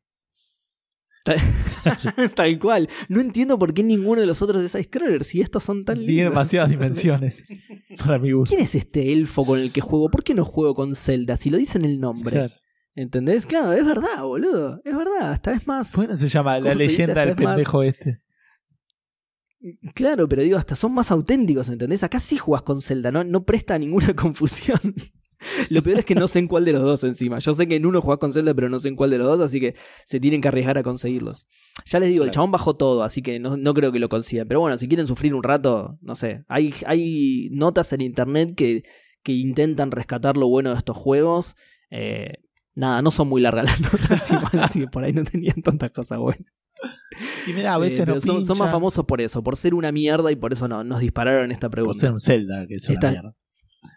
Tal 2.36 2.58
cual. 2.58 2.88
No 3.08 3.20
entiendo 3.20 3.58
por 3.58 3.74
qué 3.74 3.82
ninguno 3.82 4.20
de 4.20 4.26
los 4.28 4.42
otros 4.42 4.62
de 4.62 4.68
Side-Scroller, 4.68 5.24
si 5.24 5.40
estos 5.40 5.64
son 5.64 5.84
tan 5.84 5.96
Tiene 5.96 6.12
lindos. 6.12 6.30
demasiadas 6.32 6.70
dimensiones 6.70 7.44
para 7.98 8.18
mi 8.18 8.32
gusto. 8.32 8.54
¿Quién 8.54 8.64
es 8.64 8.74
este 8.76 9.12
elfo 9.12 9.44
con 9.44 9.58
el 9.58 9.72
que 9.72 9.80
juego? 9.80 10.08
¿Por 10.08 10.22
qué 10.22 10.34
no 10.34 10.44
juego 10.44 10.74
con 10.74 10.94
Zelda? 10.94 11.36
Si 11.36 11.50
lo 11.50 11.58
dicen 11.58 11.84
el 11.84 11.98
nombre. 12.00 12.30
Claro. 12.32 12.54
¿Entendés? 12.96 13.46
Claro, 13.46 13.72
es 13.72 13.84
verdad, 13.86 14.22
boludo. 14.24 14.80
Es 14.84 14.96
verdad. 14.96 15.30
Hasta 15.30 15.52
es 15.52 15.66
más. 15.68 15.92
¿Cómo 15.92 16.16
se 16.16 16.28
llama? 16.28 16.56
¿Cómo 16.56 16.68
La 16.68 16.74
leyenda 16.74 17.24
del 17.24 17.36
más- 17.36 17.46
pendejo 17.54 17.82
este. 17.82 18.22
Claro, 19.94 20.28
pero 20.28 20.42
digo, 20.42 20.58
hasta 20.58 20.76
son 20.76 20.92
más 20.94 21.10
auténticos, 21.10 21.68
¿entendés? 21.68 22.02
Acá 22.04 22.20
sí 22.20 22.36
jugás 22.38 22.62
con 22.62 22.80
Zelda, 22.80 23.10
no, 23.10 23.24
no 23.24 23.44
presta 23.44 23.78
ninguna 23.78 24.14
confusión. 24.16 24.78
Lo 25.70 25.82
peor 25.82 25.98
es 25.98 26.04
que 26.04 26.14
no 26.14 26.28
sé 26.28 26.38
en 26.38 26.48
cuál 26.48 26.64
de 26.64 26.72
los 26.72 26.82
dos 26.82 27.04
encima. 27.04 27.38
Yo 27.38 27.52
sé 27.54 27.66
que 27.66 27.76
en 27.76 27.84
uno 27.84 28.00
jugás 28.00 28.18
con 28.18 28.32
Zelda, 28.32 28.54
pero 28.54 28.68
no 28.68 28.78
sé 28.78 28.88
en 28.88 28.96
cuál 28.96 29.10
de 29.10 29.18
los 29.18 29.26
dos, 29.26 29.40
así 29.40 29.60
que 29.60 29.74
se 30.04 30.20
tienen 30.20 30.40
que 30.40 30.48
arriesgar 30.48 30.78
a 30.78 30.82
conseguirlos. 30.82 31.46
Ya 31.84 31.98
les 32.00 32.08
digo, 32.10 32.24
el 32.24 32.30
chabón 32.30 32.52
bajó 32.52 32.76
todo, 32.76 33.02
así 33.02 33.22
que 33.22 33.38
no, 33.38 33.56
no 33.56 33.74
creo 33.74 33.92
que 33.92 33.98
lo 33.98 34.08
consigan. 34.08 34.46
Pero 34.48 34.60
bueno, 34.60 34.78
si 34.78 34.88
quieren 34.88 35.06
sufrir 35.06 35.34
un 35.34 35.42
rato, 35.42 35.98
no 36.00 36.14
sé. 36.14 36.44
Hay, 36.48 36.72
hay 36.86 37.48
notas 37.50 37.92
en 37.92 38.00
internet 38.00 38.54
que, 38.56 38.84
que 39.22 39.32
intentan 39.32 39.90
rescatar 39.90 40.36
lo 40.36 40.48
bueno 40.48 40.70
de 40.70 40.76
estos 40.78 40.96
juegos. 40.96 41.54
Eh, 41.90 42.34
nada, 42.76 43.02
no 43.02 43.10
son 43.10 43.28
muy 43.28 43.40
largas 43.40 43.64
las 43.64 43.80
notas, 43.92 44.30
igual, 44.30 44.60
así 44.62 44.80
que 44.80 44.86
por 44.88 45.02
ahí 45.04 45.12
no 45.12 45.24
tenían 45.24 45.60
tantas 45.62 45.90
cosas 45.90 46.18
buenas. 46.18 46.46
Y 47.48 47.52
mira, 47.52 47.74
a 47.74 47.78
Eh, 47.78 47.80
veces 47.80 48.06
no 48.06 48.20
son, 48.20 48.44
son 48.44 48.58
más 48.58 48.70
famosos 48.70 49.04
por 49.06 49.20
eso, 49.20 49.42
por 49.42 49.56
ser 49.56 49.74
una 49.74 49.90
mierda 49.90 50.30
y 50.30 50.36
por 50.36 50.52
eso 50.52 50.68
no, 50.68 50.84
nos 50.84 51.00
dispararon 51.00 51.50
esta 51.50 51.68
Por 51.68 51.72
pregunta. 51.76 51.98
ser 51.98 52.12
un 52.12 52.20
Zelda, 52.20 52.66
que 52.66 52.74
es 52.74 52.84
una 52.88 52.94
Esta- 52.94 53.10
mierda. 53.10 53.34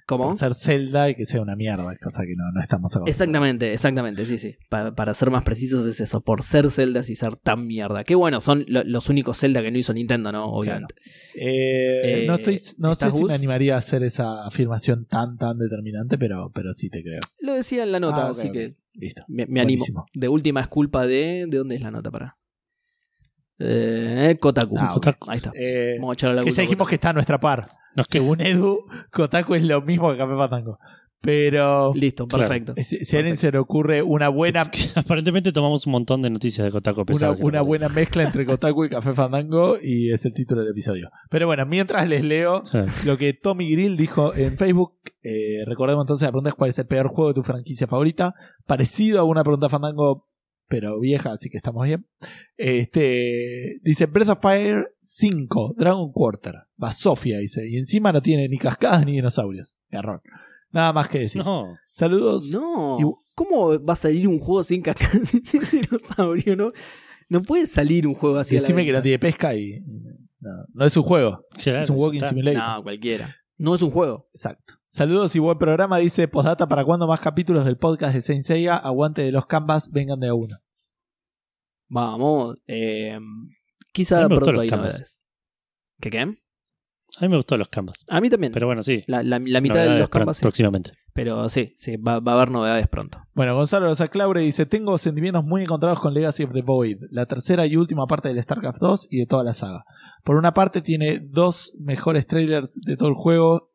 ¿Cómo? 0.10 0.30
Por 0.30 0.38
ser 0.38 0.56
Zelda 0.56 1.08
y 1.10 1.14
que 1.16 1.24
sea 1.26 1.40
una 1.40 1.56
mierda, 1.56 1.96
cosa 2.02 2.24
que 2.24 2.34
no, 2.36 2.44
no 2.52 2.60
estamos 2.62 2.92
acostumbrados. 2.96 3.10
Exactamente, 3.10 3.74
exactamente, 3.74 4.26
sí, 4.26 4.40
sí. 4.40 4.56
Pa- 4.68 4.96
para 4.96 5.14
ser 5.14 5.30
más 5.30 5.44
precisos 5.44 5.86
es 5.86 6.02
eso, 6.02 6.22
por 6.22 6.42
ser 6.42 6.72
Zelda 6.72 7.02
y 7.08 7.16
ser 7.16 7.36
tan 7.36 7.68
mierda. 7.68 8.04
Que 8.04 8.16
bueno, 8.16 8.42
son 8.42 8.66
lo- 8.68 8.84
los 8.84 9.08
únicos 9.10 9.40
Zelda 9.40 9.62
que 9.62 9.70
no 9.70 9.78
hizo 9.78 9.94
Nintendo, 9.94 10.32
¿no? 10.32 10.46
Obviamente. 10.52 10.96
Eh, 11.36 12.24
Eh, 12.24 12.28
no 12.28 12.34
estoy, 12.34 12.60
no 12.80 12.96
sé 12.96 13.06
¿estás 13.06 13.18
si 13.20 13.24
me 13.26 13.34
animaría 13.36 13.76
a 13.76 13.78
hacer 13.78 14.02
esa 14.04 14.48
afirmación 14.48 15.06
tan, 15.06 15.38
tan 15.38 15.58
determinante, 15.60 16.18
pero, 16.18 16.52
pero 16.54 16.74
sí 16.74 16.90
te 16.90 17.04
creo. 17.04 17.20
Lo 17.40 17.54
decía 17.54 17.84
en 17.84 17.92
la 17.92 18.00
nota, 18.00 18.26
Ah, 18.26 18.30
así 18.32 18.52
que 18.52 18.78
Listo. 18.96 19.24
me, 19.28 19.46
me 19.46 19.62
animo. 19.62 20.06
De 20.14 20.28
última 20.28 20.62
es 20.62 20.68
culpa 20.68 21.06
de... 21.06 21.46
¿De 21.48 21.58
dónde 21.60 21.76
es 21.76 21.82
la 21.82 21.92
nota 21.92 22.10
para? 22.10 22.36
Eh, 23.60 24.38
Kotaku. 24.40 24.76
Ah. 24.78 24.96
Ahí 25.28 25.38
está. 25.38 25.52
Eh, 25.54 25.98
Vamos 26.00 26.24
a 26.24 26.28
la 26.30 26.36
que 26.36 26.42
culpa 26.44 26.56
ya 26.56 26.62
dijimos 26.62 26.78
Kotaku. 26.86 26.90
que 26.90 26.96
está 26.96 27.10
a 27.10 27.14
nuestra 27.14 27.40
par. 27.40 27.70
No, 27.96 28.04
que- 28.04 28.20
Según 28.20 28.42
Edu, 28.42 28.80
Kotaku 29.12 29.56
es 29.56 29.64
lo 29.64 29.82
mismo 29.82 30.12
que 30.12 30.18
Café 30.18 30.36
Patango. 30.36 30.78
Pero 31.22 31.94
Listo, 31.96 32.28
Claro. 32.28 32.48
perfecto. 32.48 32.74
si, 32.82 33.04
si 33.04 33.16
a 33.18 33.20
alguien 33.20 33.36
se 33.36 33.52
le 33.52 33.58
ocurre 33.58 34.02
una 34.02 34.30
buena 34.30 34.62
Aparentemente 34.96 35.52
tomamos 35.52 35.86
un 35.86 35.92
montón 35.92 36.22
de 36.22 36.30
noticias 36.30 36.64
de 36.64 36.72
Kotaku. 36.72 37.04
una, 37.14 37.32
una 37.32 37.62
buena 37.62 37.90
mezcla 37.90 38.24
entre 38.24 38.46
Kotaku 38.46 38.86
y 38.86 38.90
Café 38.90 39.14
Fandango 39.14 39.76
y 39.82 40.14
es 40.14 40.24
el 40.26 40.34
título 40.34 40.62
del 40.62 40.72
episodio. 40.72 41.10
Pero 41.30 41.46
bueno, 41.48 41.66
mientras 41.66 42.08
les 42.08 42.24
leo 42.24 42.64
lo 43.06 43.18
que 43.18 43.34
Tommy 43.34 43.70
Grill 43.70 43.98
dijo 43.98 44.34
en 44.34 44.58
Facebook, 44.58 44.94
eh, 45.22 45.66
recordemos 45.66 46.04
entonces 46.04 46.26
la 46.26 46.32
pregunta 46.32 46.50
es 46.52 46.56
cuál 46.56 46.70
es 46.70 46.80
el 46.80 46.88
peor 46.88 47.08
juego 47.10 47.28
de 47.30 47.34
tu 47.34 47.44
franquicia 47.44 47.86
favorita, 47.86 48.34
parecido 48.66 49.20
a 49.20 49.24
una 49.26 49.44
pregunta 49.44 49.68
Fandango 49.68 50.26
pero 50.70 51.00
vieja, 51.00 51.32
así 51.34 51.50
que 51.50 51.58
estamos 51.58 51.84
bien. 51.86 52.06
Este 52.56 53.80
dice 53.84 54.06
Breath 54.06 54.30
of 54.30 54.40
Fire 54.42 54.96
5, 55.02 55.76
Dragon 55.78 56.12
Quarter, 56.12 56.56
va 56.82 56.92
Sofía 56.92 57.40
dice, 57.40 57.68
y 57.68 57.78
encima 57.78 58.12
no 58.14 58.22
tiene 58.22 58.48
ni 58.48 58.58
cascadas 58.58 59.06
ni 59.06 59.14
dinosaurios. 59.14 59.76
Error. 59.90 60.22
Nada 60.72 60.94
más 60.94 61.08
que 61.10 61.20
decir. 61.20 61.44
No, 61.44 61.76
Saludos. 61.92 62.52
No. 62.54 62.98
Y- 63.00 63.26
¿Cómo 63.34 63.82
va 63.84 63.94
a 63.94 63.96
salir 63.96 64.28
un 64.28 64.38
juego 64.38 64.64
sin 64.64 64.82
cascada 64.82 65.24
sin 65.26 65.42
dinosaurio, 65.72 66.56
no? 66.58 66.72
No 67.30 67.42
puede 67.42 67.66
salir 67.68 68.06
un 68.06 68.14
juego 68.14 68.38
así. 68.38 68.56
a 68.56 68.58
la 68.58 68.62
Decime 68.62 68.86
que 68.86 68.92
no 68.92 69.02
tiene 69.02 69.18
pesca 69.20 69.56
y 69.56 69.80
no, 70.42 70.52
no 70.74 70.86
es 70.86 70.96
un 70.98 71.04
juego, 71.04 71.46
claro, 71.64 71.80
es 71.80 71.90
un 71.90 71.98
walking 71.98 72.18
está. 72.18 72.30
simulator. 72.30 72.62
No, 72.62 72.84
cualquiera. 72.84 73.36
No 73.58 73.76
es 73.76 73.82
un 73.82 73.92
juego. 73.92 74.28
Exacto. 74.34 74.74
Saludos 74.92 75.36
y 75.36 75.40
buen 75.40 75.58
programa. 75.60 76.00
Dice 76.00 76.28
Postdata 76.28 76.68
para 76.68 76.84
cuando 76.84 77.06
más 77.08 77.20
capítulos 77.20 77.64
del 77.64 77.78
podcast 77.78 78.16
de 78.16 78.22
Saint 78.22 78.44
Seiya. 78.44 78.76
Aguante 78.76 79.22
de 79.22 79.32
los 79.32 79.46
canvas, 79.46 79.92
vengan 79.92 80.20
de 80.20 80.30
a 80.30 80.34
uno. 80.34 80.58
Vamos. 81.88 82.58
Eh, 82.66 83.14
A 83.16 83.20
quizá 83.94 84.16
mí 84.18 84.22
me 84.24 84.28
gustó 84.30 84.46
pronto 84.46 84.52
los 84.54 84.62
hay 84.64 84.70
canvas. 84.70 84.86
novedades. 84.88 85.24
¿Qué 86.02 86.10
qué? 86.10 86.20
A 86.20 87.22
mí 87.22 87.28
me 87.30 87.36
gustó 87.38 87.56
los 87.58 87.70
canvas. 87.70 88.04
A 88.08 88.20
mí 88.20 88.32
también. 88.32 88.52
Pero 88.52 88.66
bueno, 88.66 88.82
sí. 88.82 89.02
la, 89.06 89.22
la- 89.22 89.40
la 89.40 89.62
mitad 89.62 89.84
de 89.86 90.00
los 90.00 90.10
canvas. 90.10 90.38
sí. 90.38 90.42
próximamente. 90.42 90.94
Pero 91.14 91.50
sí, 91.50 91.76
sí, 91.78 91.98
va, 91.98 92.20
va 92.20 92.32
a 92.32 92.36
haber 92.36 92.50
novedades 92.52 92.88
pronto. 92.88 93.20
Bueno, 93.34 93.54
Gonzalo 93.56 93.88
Rosa 93.88 94.08
Claure 94.08 94.42
dice: 94.42 94.66
Tengo 94.66 94.98
sentimientos 94.98 95.44
muy 95.44 95.64
encontrados 95.64 96.00
con 96.00 96.14
Legacy 96.16 96.44
of 96.44 96.54
the 96.54 96.62
Void, 96.64 96.98
la 97.12 97.26
tercera 97.28 97.66
y 97.68 97.76
última 97.76 98.08
parte 98.08 98.30
del 98.30 98.42
StarCraft 98.42 98.80
2 98.80 99.08
y 99.12 99.20
de 99.20 99.26
toda 99.28 99.44
la 99.44 99.54
saga. 99.54 99.84
Por 100.24 100.36
una 100.36 100.54
parte, 100.54 100.82
tiene 100.82 101.20
dos 101.20 101.74
mejores 101.80 102.26
trailers 102.26 102.80
de 102.86 102.96
todo 102.98 103.10
el 103.10 103.16
juego. 103.16 103.69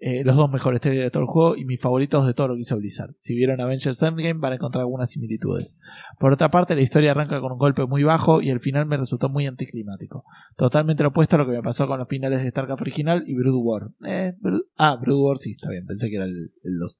Eh, 0.00 0.22
los 0.24 0.36
dos 0.36 0.50
mejores 0.50 0.80
trailers 0.80 1.06
de 1.06 1.10
todo 1.10 1.24
el 1.24 1.28
juego 1.28 1.56
y 1.56 1.64
mis 1.64 1.80
favoritos 1.80 2.24
de 2.26 2.32
todo 2.32 2.48
lo 2.48 2.54
que 2.54 2.60
hizo 2.60 2.76
Blizzard. 2.76 3.14
Si 3.18 3.34
vieron 3.34 3.60
Avengers 3.60 4.00
Endgame 4.00 4.40
van 4.40 4.52
a 4.52 4.54
encontrar 4.54 4.82
algunas 4.82 5.10
similitudes. 5.10 5.78
Por 6.20 6.32
otra 6.32 6.50
parte, 6.50 6.76
la 6.76 6.82
historia 6.82 7.10
arranca 7.10 7.40
con 7.40 7.52
un 7.52 7.58
golpe 7.58 7.84
muy 7.86 8.04
bajo 8.04 8.40
y 8.40 8.50
el 8.50 8.60
final 8.60 8.86
me 8.86 8.96
resultó 8.96 9.28
muy 9.28 9.46
anticlimático. 9.46 10.24
Totalmente 10.56 11.04
opuesto 11.04 11.36
a 11.36 11.40
lo 11.40 11.46
que 11.46 11.52
me 11.52 11.62
pasó 11.62 11.88
con 11.88 11.98
los 11.98 12.08
finales 12.08 12.42
de 12.42 12.50
StarCraft 12.50 12.82
original 12.82 13.24
y 13.26 13.34
Brood 13.34 13.60
War. 13.60 13.90
Eh, 14.06 14.34
ah, 14.76 14.96
Brood 15.00 15.20
War 15.20 15.38
sí, 15.38 15.52
está 15.52 15.68
bien, 15.68 15.84
pensé 15.84 16.08
que 16.10 16.16
era 16.16 16.26
el 16.26 16.50
2. 16.62 16.98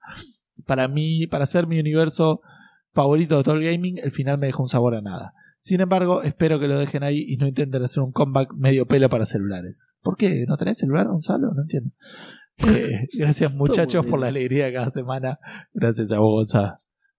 Para 0.66 0.88
mí, 0.88 1.26
para 1.28 1.46
ser 1.46 1.68
mi 1.68 1.78
universo 1.78 2.40
favorito 2.92 3.36
de 3.36 3.44
todo 3.44 3.54
el 3.54 3.64
gaming, 3.64 3.98
el 3.98 4.10
final 4.10 4.38
me 4.38 4.46
dejó 4.46 4.64
un 4.64 4.68
sabor 4.68 4.96
a 4.96 5.00
nada. 5.00 5.34
Sin 5.60 5.80
embargo, 5.80 6.22
espero 6.22 6.60
que 6.60 6.68
lo 6.68 6.78
dejen 6.78 7.02
ahí 7.02 7.24
y 7.26 7.36
no 7.36 7.46
intenten 7.46 7.82
hacer 7.82 8.02
un 8.02 8.12
comeback 8.12 8.54
medio 8.54 8.86
pelo 8.86 9.08
para 9.08 9.24
celulares. 9.24 9.92
¿Por 10.02 10.16
qué? 10.16 10.44
¿No 10.46 10.56
tenés 10.56 10.78
celular, 10.78 11.08
Gonzalo? 11.08 11.52
No 11.52 11.62
entiendo. 11.62 11.90
Eh, 12.66 13.06
gracias 13.12 13.52
muchachos 13.52 14.04
por 14.06 14.18
la 14.18 14.28
alegría 14.28 14.66
de 14.66 14.72
cada 14.72 14.90
semana. 14.90 15.38
Gracias 15.72 16.10
a 16.12 16.18
vos, 16.18 16.52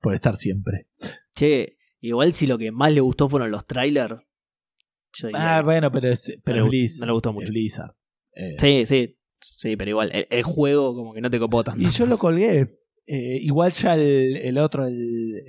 por 0.01 0.13
estar 0.13 0.35
siempre. 0.35 0.87
Che, 1.33 1.77
igual 2.01 2.33
si 2.33 2.47
lo 2.47 2.57
que 2.57 2.71
más 2.71 2.91
le 2.93 3.01
gustó 3.01 3.29
fueron 3.29 3.51
los 3.51 3.65
trailers. 3.65 4.15
Ah, 5.33 5.61
bueno, 5.63 5.91
pero 5.91 6.09
es, 6.09 6.37
pero 6.43 6.59
no, 6.59 6.69
Blizzard. 6.69 7.01
no 7.01 7.05
le 7.07 7.13
gustó 7.13 7.33
mucho. 7.33 7.47
Blizzard. 7.49 7.91
Eh, 8.33 8.55
Sí, 8.59 8.85
sí, 8.85 9.17
sí, 9.39 9.75
pero 9.75 9.89
igual, 9.89 10.11
el, 10.13 10.27
el 10.29 10.43
juego 10.43 10.93
como 10.95 11.13
que 11.13 11.21
no 11.21 11.29
te 11.29 11.39
copó 11.39 11.63
tanto. 11.63 11.81
Y 11.81 11.89
yo 11.89 12.05
lo 12.05 12.17
colgué. 12.17 12.79
Eh, 13.07 13.39
igual 13.41 13.71
ya 13.73 13.95
el, 13.95 14.37
el 14.37 14.57
otro, 14.59 14.85
el, 14.85 15.43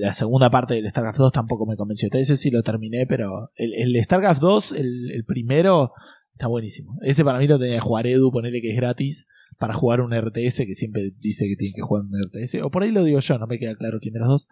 la 0.00 0.12
segunda 0.12 0.50
parte 0.50 0.74
del 0.74 0.88
StarCraft 0.88 1.18
2 1.18 1.32
tampoco 1.32 1.66
me 1.66 1.76
convenció. 1.76 2.08
Ese 2.12 2.36
sí 2.36 2.50
lo 2.50 2.62
terminé, 2.62 3.06
pero 3.06 3.50
el, 3.54 4.02
StarCraft 4.02 4.40
2, 4.40 4.72
el, 4.72 5.10
el 5.12 5.24
primero, 5.24 5.92
está 6.40 6.48
buenísimo. 6.48 6.96
Ese 7.02 7.22
para 7.22 7.38
mí 7.38 7.46
lo 7.46 7.58
tenía 7.58 7.74
que 7.74 7.80
jugar 7.80 8.06
Edu, 8.06 8.32
ponerle 8.32 8.62
que 8.62 8.70
es 8.70 8.76
gratis 8.76 9.28
para 9.58 9.74
jugar 9.74 10.00
un 10.00 10.18
RTS, 10.18 10.64
que 10.64 10.74
siempre 10.74 11.12
dice 11.18 11.44
que 11.46 11.54
tiene 11.54 11.74
que 11.74 11.82
jugar 11.82 12.04
un 12.04 12.18
RTS. 12.18 12.62
O 12.62 12.70
por 12.70 12.82
ahí 12.82 12.92
lo 12.92 13.04
digo 13.04 13.20
yo, 13.20 13.38
no 13.38 13.46
me 13.46 13.58
queda 13.58 13.74
claro 13.74 13.98
quién 14.00 14.14
de 14.14 14.20
los 14.20 14.28
dos. 14.28 14.48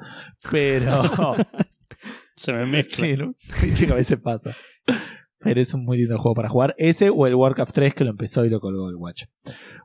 Pero 0.50 1.02
Se 2.36 2.52
me 2.52 2.66
mezcla. 2.66 3.06
sí, 3.06 3.16
¿no? 3.16 3.34
A 3.94 3.96
veces 3.96 4.18
pasa. 4.20 4.54
pero 5.38 5.60
es 5.62 5.72
un 5.72 5.86
muy 5.86 5.96
lindo 5.96 6.18
juego 6.18 6.34
para 6.34 6.50
jugar. 6.50 6.74
Ese 6.76 7.08
o 7.08 7.26
el 7.26 7.34
Warcraft 7.34 7.74
3 7.74 7.94
que 7.94 8.04
lo 8.04 8.10
empezó 8.10 8.44
y 8.44 8.50
lo 8.50 8.60
colgó 8.60 8.90
el 8.90 8.96
Watch. 8.96 9.24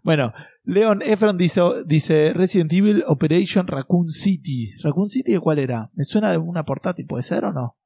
Bueno, 0.03 0.33
Leon 0.65 1.01
Efron 1.03 1.37
dice, 1.37 1.61
dice 1.85 2.33
Resident 2.33 2.73
Evil 2.73 3.05
Operation 3.07 3.65
Raccoon 3.65 4.09
City. 4.09 4.73
¿Raccoon 4.83 5.07
City 5.07 5.31
de 5.31 5.39
cuál 5.39 5.59
era? 5.59 5.89
¿Me 5.93 6.03
suena 6.03 6.31
de 6.31 6.37
una 6.37 6.65
portátil? 6.65 7.05
¿Puede 7.07 7.23
ser 7.23 7.45
o 7.45 7.53
no? 7.53 7.77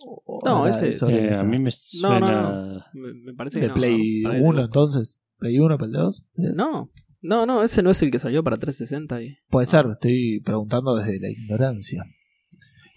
¿O 0.00 0.40
No, 0.44 0.66
ese- 0.66 0.90
Eh, 1.08 1.34
a 1.34 1.42
mí 1.44 1.58
me 1.58 1.64
No, 1.64 1.70
suena. 1.72 2.20
no, 2.20 2.66
no. 2.74 2.84
Me, 2.94 3.12
me 3.14 3.34
parece 3.34 3.58
que 3.58 3.62
de 3.64 3.68
no, 3.68 3.74
Play 3.74 4.22
no, 4.22 4.30
para 4.30 4.42
1 4.42 4.58
el- 4.60 4.64
entonces. 4.66 5.20
Play 5.38 5.58
1, 5.58 5.76
Play 5.78 5.90
2. 5.92 6.24
No, 6.54 6.86
no, 7.22 7.46
no, 7.46 7.62
ese 7.62 7.82
no 7.82 7.90
es 7.90 8.02
el 8.02 8.10
que 8.10 8.18
salió 8.18 8.42
para 8.42 8.56
360. 8.56 9.22
Y... 9.22 9.36
Puede 9.48 9.66
ser, 9.66 9.86
estoy 9.92 10.40
preguntando 10.44 10.94
desde 10.96 11.18
la 11.20 11.30
ignorancia. 11.30 12.04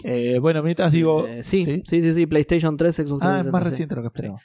Eh, 0.03 0.40
bueno, 0.40 0.64
mientras 0.64 0.91
digo. 0.91 1.28
Eh, 1.28 1.44
sí, 1.44 1.61
¿sí? 1.64 1.84
sí, 1.86 2.02
sí, 2.02 2.14
sí, 2.14 2.26
PlayStation 2.26 2.76
3, 2.78 2.95
Xbox 2.95 3.22
Ah, 3.23 3.41
360. 3.44 3.48
es 3.48 3.52
más 3.52 3.64
sí. 3.64 3.69
reciente 3.69 3.95
lo 3.95 4.02
que 4.02 4.07
esperaba. 4.07 4.40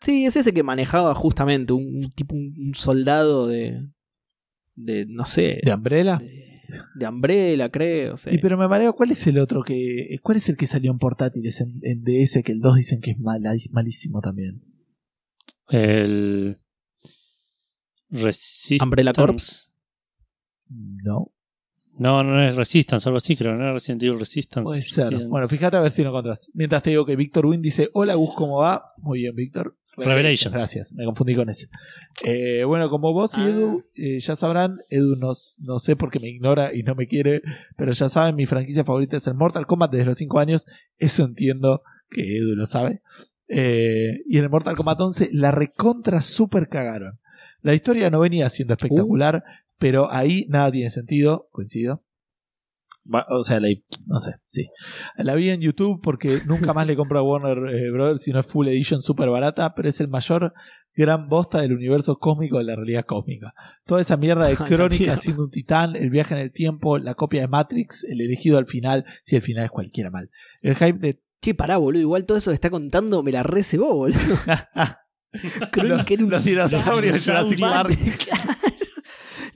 Sí, 0.00 0.24
es 0.26 0.36
ese 0.36 0.52
que 0.52 0.62
manejaba 0.62 1.14
justamente 1.14 1.72
un, 1.72 2.04
un 2.04 2.10
tipo, 2.12 2.34
un, 2.34 2.54
un 2.58 2.74
soldado 2.74 3.46
de. 3.46 3.82
de. 4.74 5.04
no 5.06 5.26
sé. 5.26 5.60
¿De 5.62 5.74
Umbrella? 5.74 6.16
de, 6.16 6.45
de 6.94 7.06
Umbrella, 7.08 7.68
creo. 7.70 8.16
sí. 8.16 8.30
Y 8.32 8.38
pero 8.38 8.56
me 8.58 8.66
mareo, 8.68 8.94
¿cuál 8.94 9.10
es 9.10 9.26
el 9.26 9.38
otro 9.38 9.62
que. 9.62 10.18
¿Cuál 10.22 10.38
es 10.38 10.48
el 10.48 10.56
que 10.56 10.66
salió 10.66 10.90
en 10.90 10.98
portátiles 10.98 11.60
en, 11.60 11.78
en 11.82 12.02
DS 12.04 12.42
que 12.44 12.52
el 12.52 12.60
2 12.60 12.76
dicen 12.76 13.00
que 13.00 13.12
es 13.12 13.18
mala- 13.18 13.54
malísimo 13.72 14.20
también? 14.20 14.62
El. 15.68 16.58
Resistance. 18.10 18.84
Umbrella 18.84 19.12
Corps. 19.12 19.74
No, 20.68 21.32
No, 21.98 22.22
no 22.22 22.42
es 22.42 22.54
Resistance, 22.56 23.08
algo 23.08 23.18
así, 23.18 23.36
creo. 23.36 23.54
No 23.54 23.62
era 23.62 23.72
Resident 23.72 24.02
Evil 24.02 24.18
Resistance. 24.18 24.64
puede 24.64 24.82
ser. 24.82 25.06
Resident- 25.12 25.28
Bueno, 25.28 25.48
fíjate 25.48 25.76
a 25.76 25.80
ver 25.80 25.90
si 25.90 26.02
lo 26.02 26.10
encontrás. 26.10 26.50
Mientras 26.54 26.82
te 26.82 26.90
digo 26.90 27.04
que 27.06 27.16
Víctor 27.16 27.46
Win 27.46 27.62
dice: 27.62 27.88
Hola 27.94 28.14
Gus, 28.14 28.34
¿cómo 28.34 28.58
va? 28.58 28.92
Muy 28.98 29.20
bien, 29.20 29.34
Víctor. 29.34 29.76
Revelations. 29.96 30.54
Gracias, 30.54 30.94
me 30.94 31.04
confundí 31.04 31.34
con 31.34 31.48
ese. 31.48 31.68
Eh, 32.24 32.64
bueno, 32.64 32.90
como 32.90 33.12
vos 33.12 33.36
y 33.38 33.40
Ah. 33.40 33.48
Edu 33.48 33.84
eh, 33.94 34.18
ya 34.20 34.36
sabrán, 34.36 34.78
Edu 34.90 35.16
nos, 35.16 35.56
no 35.60 35.78
sé 35.78 35.96
por 35.96 36.10
qué 36.10 36.20
me 36.20 36.28
ignora 36.28 36.74
y 36.74 36.82
no 36.82 36.94
me 36.94 37.06
quiere, 37.06 37.40
pero 37.76 37.92
ya 37.92 38.08
saben, 38.08 38.36
mi 38.36 38.46
franquicia 38.46 38.84
favorita 38.84 39.16
es 39.16 39.26
el 39.26 39.34
Mortal 39.34 39.66
Kombat 39.66 39.90
desde 39.92 40.04
los 40.06 40.18
5 40.18 40.38
años. 40.38 40.66
Eso 40.98 41.24
entiendo 41.24 41.82
que 42.10 42.36
Edu 42.38 42.54
lo 42.56 42.66
sabe. 42.66 43.02
Eh, 43.48 44.22
y 44.28 44.38
en 44.38 44.44
el 44.44 44.50
Mortal 44.50 44.76
Kombat 44.76 45.00
11 45.00 45.30
la 45.32 45.50
recontra 45.52 46.20
super 46.22 46.68
cagaron. 46.68 47.18
La 47.62 47.74
historia 47.74 48.10
no 48.10 48.20
venía 48.20 48.48
siendo 48.50 48.74
espectacular, 48.74 49.42
pero 49.78 50.12
ahí 50.12 50.46
nada 50.48 50.70
tiene 50.70 50.90
sentido, 50.90 51.48
coincido. 51.52 52.02
O 53.30 53.42
sea, 53.42 53.60
la, 53.60 53.68
no 54.06 54.18
sé, 54.20 54.32
sí. 54.48 54.68
La 55.16 55.34
vi 55.34 55.50
en 55.50 55.60
YouTube 55.60 56.00
porque 56.02 56.40
nunca 56.46 56.72
más 56.72 56.86
le 56.86 56.96
compro 56.96 57.18
a 57.18 57.22
Warner 57.22 57.74
eh, 57.74 57.90
Brothers 57.90 58.22
si 58.22 58.32
no 58.32 58.40
es 58.40 58.46
Full 58.46 58.68
Edition 58.68 59.02
super 59.02 59.28
barata, 59.30 59.74
pero 59.74 59.88
es 59.88 60.00
el 60.00 60.08
mayor 60.08 60.52
gran 60.94 61.28
bosta 61.28 61.60
del 61.60 61.74
universo 61.74 62.18
cósmico 62.18 62.58
de 62.58 62.64
la 62.64 62.74
realidad 62.76 63.04
cósmica. 63.06 63.52
Toda 63.84 64.00
esa 64.00 64.16
mierda 64.16 64.46
de 64.48 64.56
crónica 64.56 65.16
siendo 65.16 65.44
un 65.44 65.50
titán, 65.50 65.94
el 65.94 66.10
viaje 66.10 66.34
en 66.34 66.40
el 66.40 66.52
tiempo, 66.52 66.98
la 66.98 67.14
copia 67.14 67.42
de 67.42 67.48
Matrix, 67.48 68.04
el 68.04 68.20
elegido 68.20 68.58
al 68.58 68.66
final, 68.66 69.04
si 69.22 69.36
el 69.36 69.42
final 69.42 69.64
es 69.64 69.70
cualquiera 69.70 70.10
mal. 70.10 70.30
El 70.62 70.74
hype 70.74 70.98
de 70.98 71.20
Che, 71.42 71.54
pará, 71.54 71.76
boludo. 71.76 72.00
Igual 72.00 72.24
todo 72.24 72.38
eso 72.38 72.50
que 72.50 72.54
está 72.54 72.70
contando 72.70 73.22
me 73.22 73.30
la 73.30 73.42
recebó, 73.42 73.94
boludo. 73.94 74.16
Crónica 75.70 76.04
era 76.14 76.24
un- 76.24 76.30
los 76.30 76.44
dinosaurios 76.44 77.14
de 77.14 77.20
Jurassic 77.32 77.60
Park. 77.60 77.98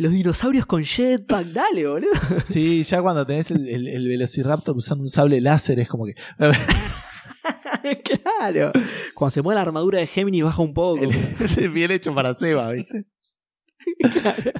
Los 0.01 0.13
dinosaurios 0.13 0.65
con 0.65 0.83
jetpack, 0.83 1.47
dale, 1.49 1.87
boludo. 1.87 2.11
Sí, 2.47 2.83
ya 2.85 3.03
cuando 3.03 3.27
tenés 3.27 3.51
el, 3.51 3.69
el- 3.69 3.87
el 3.87 4.09
Velociraptor 4.09 4.75
usando 4.75 5.03
un 5.03 5.11
sable 5.11 5.41
láser 5.43 5.79
es 5.79 5.89
como 5.89 6.07
que... 6.07 6.15
claro. 8.39 8.73
Cuando 9.15 9.31
se 9.31 9.43
mueve 9.43 9.57
la 9.57 9.63
armadura 9.63 9.99
de 9.99 10.07
Géminis 10.07 10.45
baja 10.45 10.63
un 10.63 10.73
poco. 10.73 11.03
el- 11.03 11.71
bien 11.71 11.91
hecho 11.91 12.15
para 12.15 12.35
Seba, 12.35 12.71
¿viste? 12.73 13.05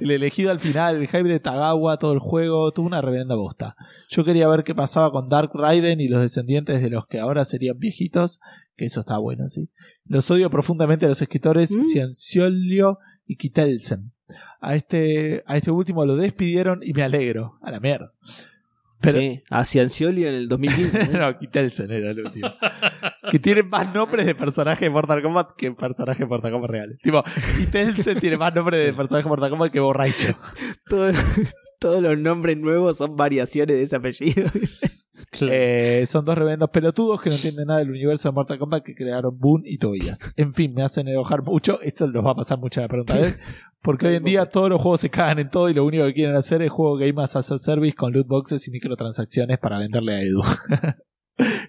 El 0.01 0.11
elegido 0.11 0.51
al 0.51 0.59
final, 0.59 0.97
el 0.97 1.07
hype 1.07 1.23
de 1.23 1.39
Tagawa, 1.39 1.97
todo 1.97 2.13
el 2.13 2.19
juego, 2.19 2.71
tuvo 2.71 2.87
una 2.87 3.01
reverenda 3.01 3.35
bosta. 3.35 3.75
Yo 4.09 4.23
quería 4.23 4.47
ver 4.47 4.63
qué 4.63 4.73
pasaba 4.73 5.11
con 5.11 5.29
Dark 5.29 5.51
Raiden 5.53 6.01
y 6.01 6.07
los 6.07 6.21
descendientes 6.21 6.81
de 6.81 6.89
los 6.89 7.05
que 7.05 7.19
ahora 7.19 7.45
serían 7.45 7.77
viejitos, 7.77 8.39
que 8.75 8.85
eso 8.85 8.99
está 9.01 9.17
bueno, 9.19 9.47
sí. 9.47 9.69
Los 10.05 10.29
odio 10.31 10.49
profundamente 10.49 11.05
a 11.05 11.09
los 11.09 11.21
escritores 11.21 11.71
Mm. 11.75 11.81
Cianciolio 11.83 12.97
y 13.27 13.37
Kittelsen. 13.37 14.11
A 14.59 14.75
este, 14.75 15.43
a 15.47 15.57
este 15.57 15.71
último 15.71 16.05
lo 16.05 16.15
despidieron 16.15 16.81
y 16.83 16.93
me 16.93 17.03
alegro. 17.03 17.57
A 17.61 17.71
la 17.71 17.79
mierda. 17.79 18.13
Pero, 18.99 19.17
Sí, 19.17 19.41
a 19.49 19.65
Ciancioli 19.65 20.27
en 20.27 20.35
el 20.35 20.47
2015. 20.47 21.07
¿no? 21.07 21.19
no, 21.31 21.39
Kittelsen 21.39 21.89
era 21.91 22.11
el 22.11 22.19
último. 22.23 22.49
que 23.31 23.39
tiene 23.39 23.63
más 23.63 23.91
nombres 23.93 24.25
de 24.27 24.35
personajes 24.35 24.81
de 24.81 24.89
Mortal 24.91 25.23
Kombat 25.23 25.55
que 25.57 25.71
personajes 25.71 26.19
de 26.19 26.25
Mortal 26.27 26.51
Kombat 26.51 26.69
reales. 26.69 26.97
Tipo, 27.01 27.23
Kittelsen 27.57 28.19
tiene 28.19 28.37
más 28.37 28.53
nombres 28.53 28.85
de 28.85 28.93
personajes 28.93 29.25
de 29.25 29.29
Mortal 29.29 29.49
Kombat 29.49 29.71
que 29.71 29.79
Borracho. 29.79 30.37
Todo- 30.87 31.11
todos 31.79 31.99
los 31.99 32.15
nombres 32.19 32.57
nuevos 32.59 32.97
son 32.97 33.15
variaciones 33.15 33.75
de 33.75 33.81
ese 33.81 33.95
apellido. 33.95 34.51
Claro. 35.31 35.53
Eh, 35.55 36.03
son 36.05 36.25
dos 36.25 36.37
revendos 36.37 36.69
pelotudos 36.69 37.21
que 37.21 37.29
no 37.29 37.35
entienden 37.35 37.67
nada 37.67 37.79
del 37.79 37.89
universo 37.89 38.29
de 38.29 38.33
Mortal 38.33 38.59
Kombat 38.59 38.83
que 38.83 38.93
crearon 38.95 39.35
Boone 39.37 39.63
y 39.67 39.77
Tobias. 39.79 40.31
En 40.35 40.53
fin, 40.53 40.73
me 40.75 40.83
hacen 40.83 41.07
enojar 41.07 41.41
mucho. 41.41 41.81
Esto 41.81 42.07
nos 42.07 42.23
va 42.23 42.31
a 42.31 42.35
pasar 42.35 42.59
mucho 42.59 42.81
la 42.81 42.87
pregunta 42.87 43.15
de 43.15 43.27
él. 43.29 43.37
Porque 43.81 44.07
hoy 44.07 44.15
en 44.15 44.23
día 44.23 44.45
todos 44.45 44.69
los 44.69 44.79
juegos 44.81 45.01
se 45.01 45.09
cagan 45.09 45.39
en 45.39 45.49
todo 45.49 45.69
y 45.69 45.73
lo 45.73 45.83
único 45.85 46.05
que 46.05 46.13
quieren 46.13 46.35
hacer 46.35 46.61
es 46.61 46.69
juego 46.69 46.97
Game 46.97 47.21
as 47.21 47.35
a 47.35 47.41
Service 47.57 47.95
con 47.95 48.13
loot 48.13 48.27
boxes 48.27 48.67
y 48.67 48.71
microtransacciones 48.71 49.57
para 49.59 49.79
venderle 49.79 50.13
a 50.13 50.21
Edu. 50.21 50.41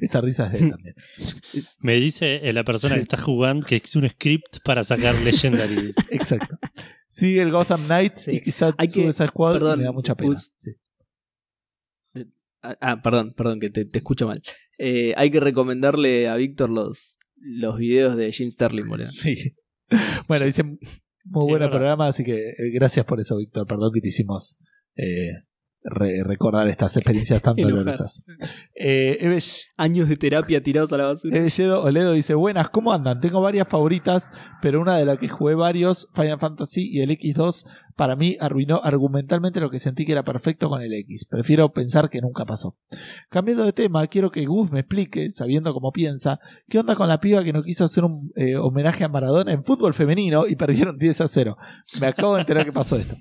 Esa 0.02 0.20
risa 0.20 0.46
es 0.46 0.52
de 0.52 0.58
él 0.66 0.70
también. 0.70 0.94
Me 1.80 1.94
dice 1.96 2.40
eh, 2.46 2.52
la 2.52 2.64
persona 2.64 2.94
Sí. 2.94 2.98
que 2.98 3.02
está 3.04 3.16
jugando 3.16 3.66
que 3.66 3.76
es 3.76 3.96
un 3.96 4.06
script 4.08 4.58
para 4.64 4.84
sacar 4.84 5.14
Legendary. 5.22 5.94
Exacto. 6.10 6.58
Sigue 7.08 7.40
el 7.40 7.50
Gotham 7.50 7.84
Knights 7.86 8.22
Sí. 8.24 8.32
y 8.32 8.40
quizás 8.42 8.74
Hay 8.76 8.88
que- 8.88 8.92
Suicide 8.92 9.28
Squad 9.28 9.52
y 9.52 9.58
perdón, 9.58 9.78
me 9.78 9.84
da 9.86 9.92
mucha 9.92 10.14
pena. 10.14 10.36
Sí. 10.58 10.72
Ah, 12.62 12.76
Ah, 12.80 13.02
perdón, 13.02 13.32
perdón, 13.36 13.58
que 13.58 13.70
te, 13.70 13.84
te 13.86 13.98
escucho 13.98 14.26
mal. 14.26 14.40
Eh, 14.78 15.14
hay 15.16 15.30
que 15.30 15.40
recomendarle 15.40 16.28
a 16.28 16.36
Víctor 16.36 16.70
los, 16.70 17.16
los 17.36 17.76
videos 17.78 18.16
de 18.16 18.30
Jim 18.32 18.50
Sterling, 18.50 18.86
boludo. 18.86 19.10
Sí. 19.10 19.56
Bueno, 20.28 20.44
dice 20.44 20.62
muy 21.24 21.44
Sí, 21.44 21.48
buen 21.50 21.70
programa, 21.70 22.08
así 22.08 22.24
que 22.24 22.50
eh, 22.50 22.70
gracias 22.72 23.04
por 23.06 23.20
eso, 23.20 23.36
Víctor. 23.36 23.66
Perdón 23.66 23.92
que 23.92 24.00
te 24.00 24.08
hicimos 24.08 24.58
eh, 24.96 25.44
re- 25.84 26.22
recordar 26.24 26.68
estas 26.68 26.96
experiencias 26.96 27.40
tan 27.42 27.56
dolorosas. 27.56 28.24
Eh, 28.74 29.38
Años 29.76 30.08
de 30.08 30.16
terapia 30.16 30.62
tirados 30.62 30.92
a 30.92 30.96
la 30.96 31.06
basura. 31.06 31.36
Eve 31.36 31.48
Yedo 31.48 31.82
Oledo 31.82 32.12
dice: 32.12 32.34
Buenas, 32.34 32.68
¿cómo 32.70 32.92
andan? 32.92 33.20
Tengo 33.20 33.40
varias 33.40 33.68
favoritas, 33.68 34.30
pero 34.60 34.80
una 34.80 34.96
de 34.96 35.04
las 35.04 35.18
que 35.18 35.28
jugué 35.28 35.54
varios, 35.54 36.08
Final 36.14 36.38
Fantasy 36.38 36.88
y 36.90 37.00
el 37.00 37.10
X2, 37.10 37.64
para 37.96 38.16
mí 38.16 38.36
arruinó 38.40 38.80
argumentalmente 38.82 39.60
lo 39.60 39.70
que 39.70 39.78
sentí 39.78 40.04
que 40.06 40.12
era 40.12 40.22
perfecto 40.24 40.68
con 40.68 40.80
el 40.82 40.92
X. 40.94 41.26
Prefiero 41.26 41.72
pensar 41.72 42.08
que 42.10 42.20
nunca 42.20 42.44
pasó. 42.44 42.76
Cambiando 43.28 43.64
de 43.64 43.72
tema, 43.72 44.06
quiero 44.06 44.30
que 44.30 44.46
Gus 44.46 44.70
me 44.70 44.80
explique, 44.80 45.30
sabiendo 45.30 45.72
cómo 45.74 45.92
piensa, 45.92 46.40
qué 46.68 46.78
onda 46.78 46.96
con 46.96 47.08
la 47.08 47.20
piba 47.20 47.44
que 47.44 47.52
no 47.52 47.62
quiso 47.62 47.84
hacer 47.84 48.04
un 48.04 48.32
eh, 48.36 48.56
homenaje 48.56 49.04
a 49.04 49.08
Maradona 49.08 49.52
en 49.52 49.62
fútbol 49.64 49.94
femenino 49.94 50.46
y 50.46 50.56
perdieron 50.56 50.96
10 50.98 51.20
a 51.20 51.28
0. 51.28 51.56
Me 52.00 52.06
acabo 52.06 52.34
de 52.34 52.40
enterar 52.40 52.64
que 52.64 52.72
pasó 52.72 52.96
esto. 52.96 53.14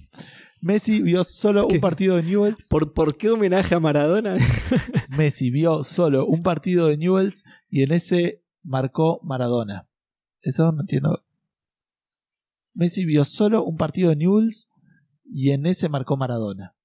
Messi 0.61 1.01
vio 1.01 1.23
solo 1.23 1.67
¿Qué? 1.67 1.75
un 1.75 1.81
partido 1.81 2.15
de 2.17 2.23
Newells. 2.23 2.67
¿Por, 2.69 2.93
¿Por 2.93 3.17
qué 3.17 3.29
homenaje 3.31 3.73
a 3.75 3.79
Maradona? 3.79 4.37
Messi 5.09 5.49
vio 5.49 5.83
solo 5.83 6.25
un 6.27 6.43
partido 6.43 6.87
de 6.87 6.97
Newells 6.97 7.43
y 7.69 7.81
en 7.81 7.91
ese 7.91 8.43
marcó 8.63 9.19
Maradona. 9.23 9.87
Eso 10.41 10.71
no 10.71 10.81
entiendo. 10.81 11.23
Messi 12.73 13.05
vio 13.05 13.25
solo 13.25 13.63
un 13.63 13.75
partido 13.75 14.09
de 14.11 14.15
Newells 14.17 14.69
y 15.25 15.49
en 15.51 15.65
ese 15.65 15.89
marcó 15.89 16.15
Maradona. 16.15 16.75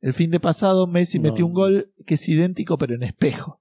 El 0.00 0.14
fin 0.14 0.30
de 0.30 0.40
pasado 0.40 0.86
Messi 0.86 1.18
No. 1.18 1.30
metió 1.30 1.46
un 1.46 1.52
gol 1.52 1.92
que 2.06 2.14
es 2.14 2.28
idéntico 2.28 2.78
pero 2.78 2.94
en 2.94 3.02
espejo. 3.02 3.60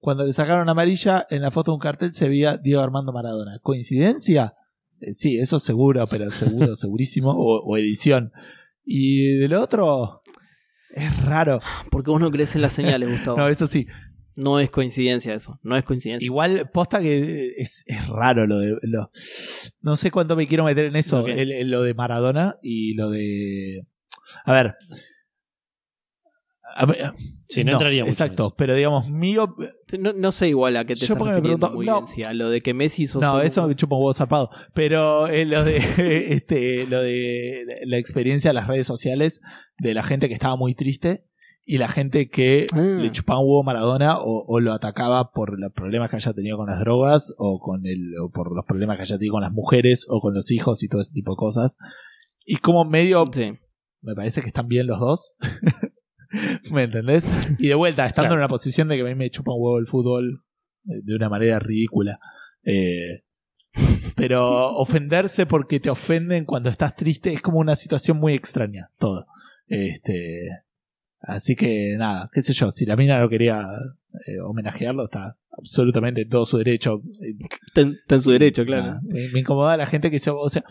Cuando 0.00 0.24
le 0.24 0.32
sacaron 0.32 0.68
amarilla, 0.68 1.26
en 1.30 1.42
la 1.42 1.50
foto 1.50 1.72
de 1.72 1.74
un 1.76 1.80
cartel 1.80 2.12
se 2.12 2.28
veía 2.28 2.56
Diego 2.56 2.82
Armando 2.82 3.12
Maradona. 3.12 3.58
¿Coincidencia? 3.60 4.54
Eh, 5.00 5.12
sí, 5.12 5.38
eso 5.38 5.58
seguro, 5.58 6.06
pero 6.08 6.30
seguro, 6.30 6.74
segurísimo. 6.76 7.30
O, 7.32 7.60
o 7.64 7.76
edición. 7.76 8.32
Y 8.90 9.36
del 9.36 9.52
otro, 9.52 10.22
es 10.90 11.22
raro. 11.24 11.60
Porque 11.90 12.10
vos 12.10 12.20
no 12.20 12.30
crees 12.30 12.54
en 12.56 12.62
las 12.62 12.72
señales, 12.72 13.08
Gustavo. 13.10 13.36
No, 13.36 13.44
No, 13.44 13.50
eso 13.50 13.66
sí. 13.66 13.86
es 14.60 14.70
coincidencia 14.70 15.34
eso. 15.34 15.60
No 15.62 15.76
es 15.76 15.84
coincidencia. 15.84 16.24
Igual, 16.24 16.70
posta 16.72 17.00
que 17.00 17.52
es, 17.58 17.82
es 17.86 18.06
raro 18.08 18.46
lo 18.46 18.58
de. 18.60 18.76
Lo, 18.82 19.10
no 19.82 19.96
sé 19.98 20.10
cuánto 20.10 20.36
me 20.36 20.46
quiero 20.46 20.64
meter 20.64 20.86
en 20.86 20.96
eso. 20.96 21.20
Ok. 21.20 21.28
el- 21.28 21.52
el- 21.52 21.70
lo 21.70 21.82
de 21.82 21.92
Maradona 21.92 22.56
y 22.62 22.94
lo 22.94 23.10
de. 23.10 23.86
A 24.44 24.52
ver. 24.54 24.74
A 26.74 26.86
ver, 26.86 27.12
Sí, 27.48 27.64
no, 27.64 27.72
entraría 27.72 28.02
mucho 28.04 28.08
en 28.08 28.12
Exacto, 28.12 28.46
eso. 28.48 28.54
pero 28.56 28.74
digamos, 28.74 29.08
mío. 29.10 29.56
No, 29.98 30.12
no 30.12 30.32
sé 30.32 30.48
igual 30.48 30.76
a 30.76 30.84
qué 30.84 30.94
te 30.94 31.00
Yo 31.00 31.04
estás 31.04 31.16
porque 31.18 31.30
me 31.30 31.36
refiriendo 31.36 31.66
pregunto- 31.68 31.76
muy 31.76 31.86
no. 31.86 31.94
bien, 32.02 32.06
si 32.06 32.22
a 32.22 32.34
lo 32.34 32.50
de 32.50 32.60
que 32.60 32.74
Messi 32.74 33.04
hizo 33.04 33.20
No, 33.20 33.32
solo- 33.32 33.42
eso 33.42 33.66
me 33.66 33.74
chupa 33.74 33.96
un 33.96 34.02
huevo 34.02 34.12
zarpado. 34.14 34.50
Pero 34.74 35.28
eh, 35.28 35.46
lo 35.46 35.64
de 35.64 35.76
este, 36.32 36.86
lo 36.86 37.00
de 37.02 37.64
la 37.86 37.96
experiencia 37.96 38.50
de 38.50 38.54
las 38.54 38.66
redes 38.66 38.86
sociales 38.86 39.40
de 39.78 39.94
la 39.94 40.02
gente 40.02 40.28
que 40.28 40.34
estaba 40.34 40.56
muy 40.56 40.74
triste 40.74 41.24
y 41.64 41.78
la 41.78 41.88
gente 41.88 42.28
que 42.28 42.66
Ah. 42.72 42.78
le 42.80 43.10
chupaba 43.12 43.40
un 43.40 43.46
huevo 43.46 43.60
a 43.62 43.64
Maradona 43.64 44.18
o, 44.18 44.44
o 44.46 44.60
lo 44.60 44.72
atacaba 44.72 45.30
por 45.32 45.58
los 45.58 45.72
problemas 45.72 46.10
que 46.10 46.16
haya 46.16 46.32
tenido 46.34 46.56
con 46.58 46.66
las 46.66 46.80
drogas 46.80 47.34
o 47.38 47.60
con 47.60 47.86
el 47.86 48.10
o 48.22 48.30
por 48.30 48.54
los 48.54 48.64
problemas 48.66 48.96
que 48.96 49.02
haya 49.04 49.16
tenido 49.16 49.32
con 49.34 49.42
las 49.42 49.52
mujeres 49.52 50.06
o 50.10 50.20
con 50.20 50.34
los 50.34 50.50
hijos 50.50 50.82
y 50.82 50.88
todo 50.88 51.00
ese 51.00 51.14
tipo 51.14 51.32
de 51.32 51.36
cosas. 51.36 51.78
Y 52.44 52.56
como 52.56 52.84
medio 52.84 53.24
Sí. 53.32 53.52
me 54.02 54.14
parece 54.14 54.42
que 54.42 54.48
están 54.48 54.66
bien 54.68 54.86
los 54.86 55.00
dos. 55.00 55.34
¿Me 56.72 56.84
entendés? 56.84 57.26
Y 57.58 57.68
de 57.68 57.74
vuelta, 57.74 58.06
estando 58.06 58.28
Claro. 58.28 58.34
en 58.34 58.44
una 58.44 58.48
posición 58.48 58.88
de 58.88 58.96
que 58.96 59.02
a 59.02 59.06
mí 59.06 59.14
me 59.14 59.30
chupa 59.30 59.52
un 59.52 59.62
huevo 59.62 59.78
el 59.78 59.86
fútbol 59.86 60.42
eh, 60.86 61.00
de 61.02 61.14
una 61.14 61.28
manera 61.28 61.58
ridícula. 61.58 62.18
Eh, 62.64 63.22
pero 64.16 64.72
ofenderse 64.76 65.46
porque 65.46 65.80
te 65.80 65.90
ofenden 65.90 66.44
cuando 66.44 66.70
estás 66.70 66.94
triste 66.96 67.32
es 67.32 67.40
como 67.40 67.58
una 67.58 67.76
situación 67.76 68.18
muy 68.18 68.34
extraña, 68.34 68.90
todo. 68.98 69.26
Este, 69.66 70.48
así 71.20 71.56
que 71.56 71.94
nada, 71.98 72.30
qué 72.32 72.42
sé 72.42 72.52
yo, 72.52 72.70
si 72.70 72.86
la 72.86 72.96
mina 72.96 73.18
no 73.20 73.28
quería 73.28 73.60
eh, 74.26 74.40
homenajearlo, 74.44 75.04
está 75.04 75.36
absolutamente 75.50 76.22
en 76.22 76.28
todo 76.28 76.44
su 76.46 76.58
derecho. 76.58 77.02
Está 77.66 77.82
en, 77.82 77.88
está 77.90 78.14
en 78.16 78.20
su 78.20 78.30
derecho, 78.30 78.64
claro. 78.64 78.82
Nada, 78.84 79.00
me, 79.04 79.28
me 79.32 79.40
incomoda 79.40 79.76
la 79.76 79.86
gente 79.86 80.10
que 80.10 80.18
se. 80.18 80.30
O 80.30 80.48
sea, 80.48 80.64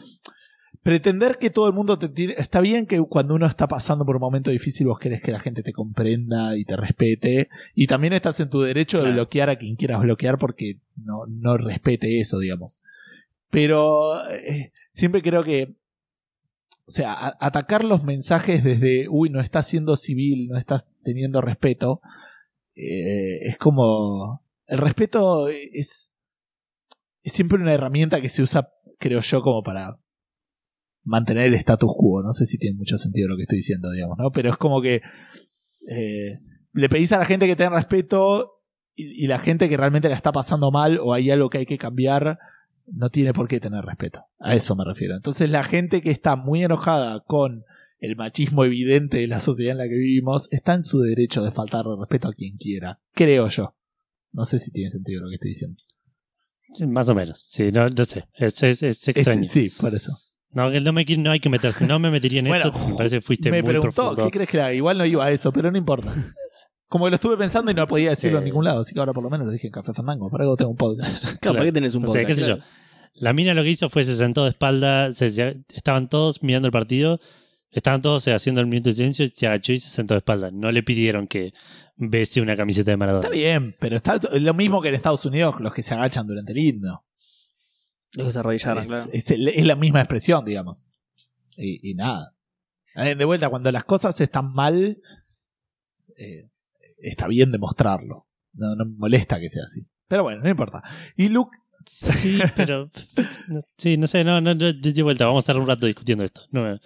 pretender 0.88 1.38
que 1.38 1.49
todo 1.49 1.68
el 1.68 1.73
mundo 1.73 1.99
te 1.99 2.07
tiene. 2.07 2.34
Está 2.38 2.61
bien 2.61 2.85
que 2.85 2.97
cuando 3.01 3.35
uno 3.35 3.45
está 3.45 3.68
pasando 3.68 4.05
por 4.05 4.15
un 4.15 4.22
momento 4.22 4.51
difícil 4.51 4.88
vos 4.88 4.97
querés 4.99 5.22
que 5.22 5.34
la 5.34 5.39
gente 5.41 5.61
te 5.61 5.73
comprenda 5.73 6.55
y 6.57 6.64
te 6.64 6.77
respete. 6.77 7.49
Y 7.76 7.88
también 7.88 8.14
estás 8.14 8.39
en 8.39 8.49
tu 8.49 8.61
derecho 8.61 9.03
de 9.03 9.11
bloquear 9.11 9.49
a 9.49 9.57
quien 9.57 9.76
quieras 9.76 9.99
bloquear 9.99 10.38
porque 10.38 10.80
no, 10.95 11.26
no 11.27 11.57
respete 11.57 12.22
eso, 12.22 12.39
digamos. 12.39 12.81
Pero 13.49 14.30
eh, 14.30 14.72
siempre 14.89 15.22
creo 15.22 15.43
que. 15.43 15.76
O 16.85 16.91
sea, 16.91 17.11
a- 17.11 17.38
atacar 17.41 17.84
los 17.84 18.05
mensajes 18.05 18.64
desde, 18.64 19.09
uy, 19.09 19.30
no 19.30 19.41
estás 19.41 19.68
siendo 19.68 19.97
civil, 19.97 20.47
no 20.47 20.57
estás 20.57 20.88
teniendo 21.03 21.41
respeto, 21.41 21.99
eh, 22.76 23.39
es 23.41 23.57
como... 23.57 24.41
El 24.68 24.77
respeto 24.77 25.49
es, 25.49 26.11
es 27.23 27.34
siempre 27.34 27.59
una 27.61 27.73
herramienta 27.73 28.22
que 28.22 28.30
se 28.30 28.41
usa, 28.41 28.69
creo 28.99 29.19
yo, 29.19 29.41
como 29.41 29.64
para 29.64 29.97
mantener 31.08 31.46
el 31.48 31.54
status 31.56 31.92
quo. 31.98 32.22
No 32.22 32.32
sé 32.32 32.46
si 32.46 32.58
tiene 32.58 32.78
mucho 32.78 32.98
sentido 32.98 33.28
lo 33.30 33.36
que 33.38 33.44
estoy 33.44 33.58
diciendo, 33.60 33.90
digamos, 33.92 34.18
¿no? 34.20 34.30
Pero 34.32 34.52
es 34.52 34.58
como 34.58 34.82
que 34.82 35.02
eh, 35.90 36.40
le 36.74 36.90
pedís 36.90 37.12
a 37.14 37.20
la 37.20 37.26
gente 37.26 37.48
que 37.48 37.56
tenga 37.56 37.76
respeto 37.76 38.62
y, 38.96 39.24
y 39.24 39.28
la 39.28 39.40
gente 39.40 39.70
que 39.70 39.78
realmente 39.78 40.10
la 40.10 40.16
está 40.16 40.32
pasando 40.32 40.72
mal 40.72 41.00
o 41.02 41.14
hay 41.14 41.32
algo 41.32 41.50
que 41.50 41.60
hay 41.60 41.66
que 41.66 41.78
cambiar, 41.78 42.38
no 42.92 43.10
tiene 43.10 43.34
por 43.34 43.48
qué 43.48 43.60
tener 43.60 43.84
respeto. 43.86 44.20
A 44.40 44.56
eso 44.56 44.76
me 44.76 44.86
refiero. 44.86 45.16
Entonces 45.16 45.50
la 45.50 45.64
gente 45.64 46.02
que 46.02 46.12
está 46.12 46.36
muy 46.36 46.64
enojada 46.64 47.22
con 47.26 47.64
el 48.00 48.16
machismo 48.16 48.64
evidente 48.64 49.18
de 49.18 49.28
la 49.28 49.40
sociedad 49.40 49.72
en 49.72 49.78
la 49.80 49.86
que 49.86 49.96
vivimos, 49.98 50.48
está 50.52 50.74
en 50.76 50.84
su 50.84 51.00
derecho 51.00 51.44
de 51.44 51.52
faltarle 51.52 51.96
respeto 52.00 52.28
a 52.28 52.34
quien 52.34 52.56
quiera. 52.58 53.00
Creo 53.14 53.48
yo. 53.48 53.76
No 54.34 54.46
sé 54.46 54.60
si 54.60 54.72
tiene 54.72 54.92
sentido 54.92 55.24
lo 55.24 55.30
que 55.30 55.36
estoy 55.36 55.50
diciendo. 55.50 55.78
Sí, 56.74 56.86
Más 56.86 57.10
o 57.10 57.16
menos. 57.16 57.44
Sí, 57.50 57.72
no, 57.72 57.88
no 57.90 58.04
sé. 58.06 58.26
Es, 58.36 58.62
es, 58.62 58.84
es 58.84 59.08
Es- 59.08 59.08
extraño. 59.08 59.46
sí, 59.50 59.70
por 59.72 59.96
eso. 59.96 60.16
No, 60.52 60.72
que 60.72 60.80
no, 60.80 60.94
me, 60.94 61.03
no 61.06 61.32
hay 61.32 61.40
que 61.40 61.49
meterse. 61.49 61.86
No 61.86 61.99
me 61.99 62.10
metería 62.10 62.40
en 62.40 62.48
Bueno, 62.48 62.65
esto. 62.68 62.88
Me 62.88 62.95
parece 62.95 63.18
que 63.18 63.22
fuiste 63.22 63.52
me 63.52 63.61
muy 63.61 63.69
preguntó, 63.69 63.91
profundo. 63.94 64.26
¿qué 64.26 64.32
crees 64.32 64.49
que 64.49 64.57
era? 64.57 64.74
Igual 64.74 64.98
no 64.98 65.06
iba 65.06 65.26
a 65.26 65.32
eso, 65.32 65.52
pero 65.52 65.72
no 65.72 65.78
importa. 65.78 66.11
Como 66.90 67.03
que 67.06 67.11
lo 67.11 67.15
estuve 67.15 67.36
pensando 67.38 67.69
y 67.69 67.76
no 67.76 67.86
podía 67.86 68.11
decirlo 68.11 68.38
Eh. 68.38 68.41
en 68.41 68.45
ningún 68.45 68.64
lado, 68.64 68.80
así 68.82 68.94
que 68.94 68.99
ahora 69.02 69.11
por 69.14 69.22
lo 69.24 69.30
menos 69.30 69.45
lo 69.48 69.52
dije 69.52 69.68
en 69.68 69.74
Café 69.74 69.94
Fandango. 69.94 70.30
Para 70.30 70.44
algo 70.45 70.56
tengo 70.56 70.72
un 70.72 70.78
podcast. 70.78 71.24
Claro, 71.41 71.56
¿para 71.57 71.65
qué 71.65 71.72
tenés 71.74 71.95
un 71.95 72.03
O 72.03 72.11
sea, 72.11 72.22
podcast? 72.22 72.40
qué 72.40 72.45
sé 72.45 72.49
yo. 72.52 72.57
La 73.14 73.34
mina 73.34 73.53
lo 73.53 73.64
que 73.64 73.69
hizo 73.69 73.90
fue 73.90 74.03
se 74.06 74.15
sentó 74.15 74.44
de 74.45 74.52
espalda, 74.52 75.11
se- 75.14 75.64
estaban 75.74 76.07
todos 76.07 76.44
mirando 76.44 76.68
el 76.68 76.72
partido, 76.72 77.19
estaban 77.72 78.02
todos 78.02 78.26
eh, 78.28 78.34
haciendo 78.34 78.61
el 78.61 78.68
minuto 78.68 78.90
de 78.90 78.94
silencio, 78.95 79.26
y 79.26 79.30
se 79.30 79.48
agachó 79.48 79.74
y 79.74 79.80
se 79.80 79.90
sentó 79.90 80.14
de 80.14 80.19
espalda. 80.19 80.49
No 80.52 80.72
le 80.72 80.82
pidieron 80.82 81.28
que 81.28 81.52
bese 81.98 82.40
una 82.41 82.56
camiseta 82.56 82.91
de 82.91 82.98
Maradona. 82.98 83.26
Está 83.26 83.36
bien, 83.36 83.76
pero 83.80 83.95
está 83.98 84.15
es 84.15 84.41
lo 84.41 84.53
mismo 84.53 84.82
que 84.82 84.88
en 84.90 84.95
Estados 84.95 85.26
Unidos 85.26 85.56
los 85.60 85.74
que 85.74 85.82
se 85.84 85.94
agachan 85.94 86.26
durante 86.28 86.52
el 86.53 86.57
himno. 86.60 87.03
Los 88.26 88.35
es, 88.35 88.64
claro. 88.64 89.10
es 89.14 89.31
el- 89.31 89.48
es 89.48 89.65
la 89.65 89.76
misma 89.76 90.02
expresión, 90.02 90.44
digamos. 90.45 90.88
Y, 91.56 91.91
y 91.91 91.94
nada. 91.95 92.35
Eh, 92.95 93.15
De 93.15 93.26
vuelta, 93.26 93.49
cuando 93.49 93.72
las 93.72 93.84
cosas 93.84 94.19
están 94.22 94.53
mal, 94.53 95.02
eh, 96.18 96.49
está 96.98 97.27
bien 97.27 97.52
demostrarlo. 97.52 98.27
No, 98.53 98.76
no 98.76 98.85
me 98.85 98.95
molesta 98.98 99.39
que 99.39 99.49
sea 99.49 99.64
así. 99.65 99.88
Pero 100.07 100.23
bueno, 100.23 100.41
no 100.41 100.49
importa. 100.49 100.81
Y 101.15 101.30
Luke, 101.30 101.56
Sí, 101.85 102.38
pero. 102.56 102.89
no- 103.48 103.61
sí, 103.77 103.98
no 103.98 104.07
sé, 104.07 104.23
no, 104.23 104.41
no, 104.41 104.53
de 104.56 105.03
vuelta, 105.03 105.26
vamos 105.26 105.41
a 105.41 105.45
estar 105.45 105.57
un 105.57 105.68
rato 105.68 105.85
discutiendo 105.85 106.23
esto. 106.23 106.41
No 106.52 106.64
me, 106.64 106.80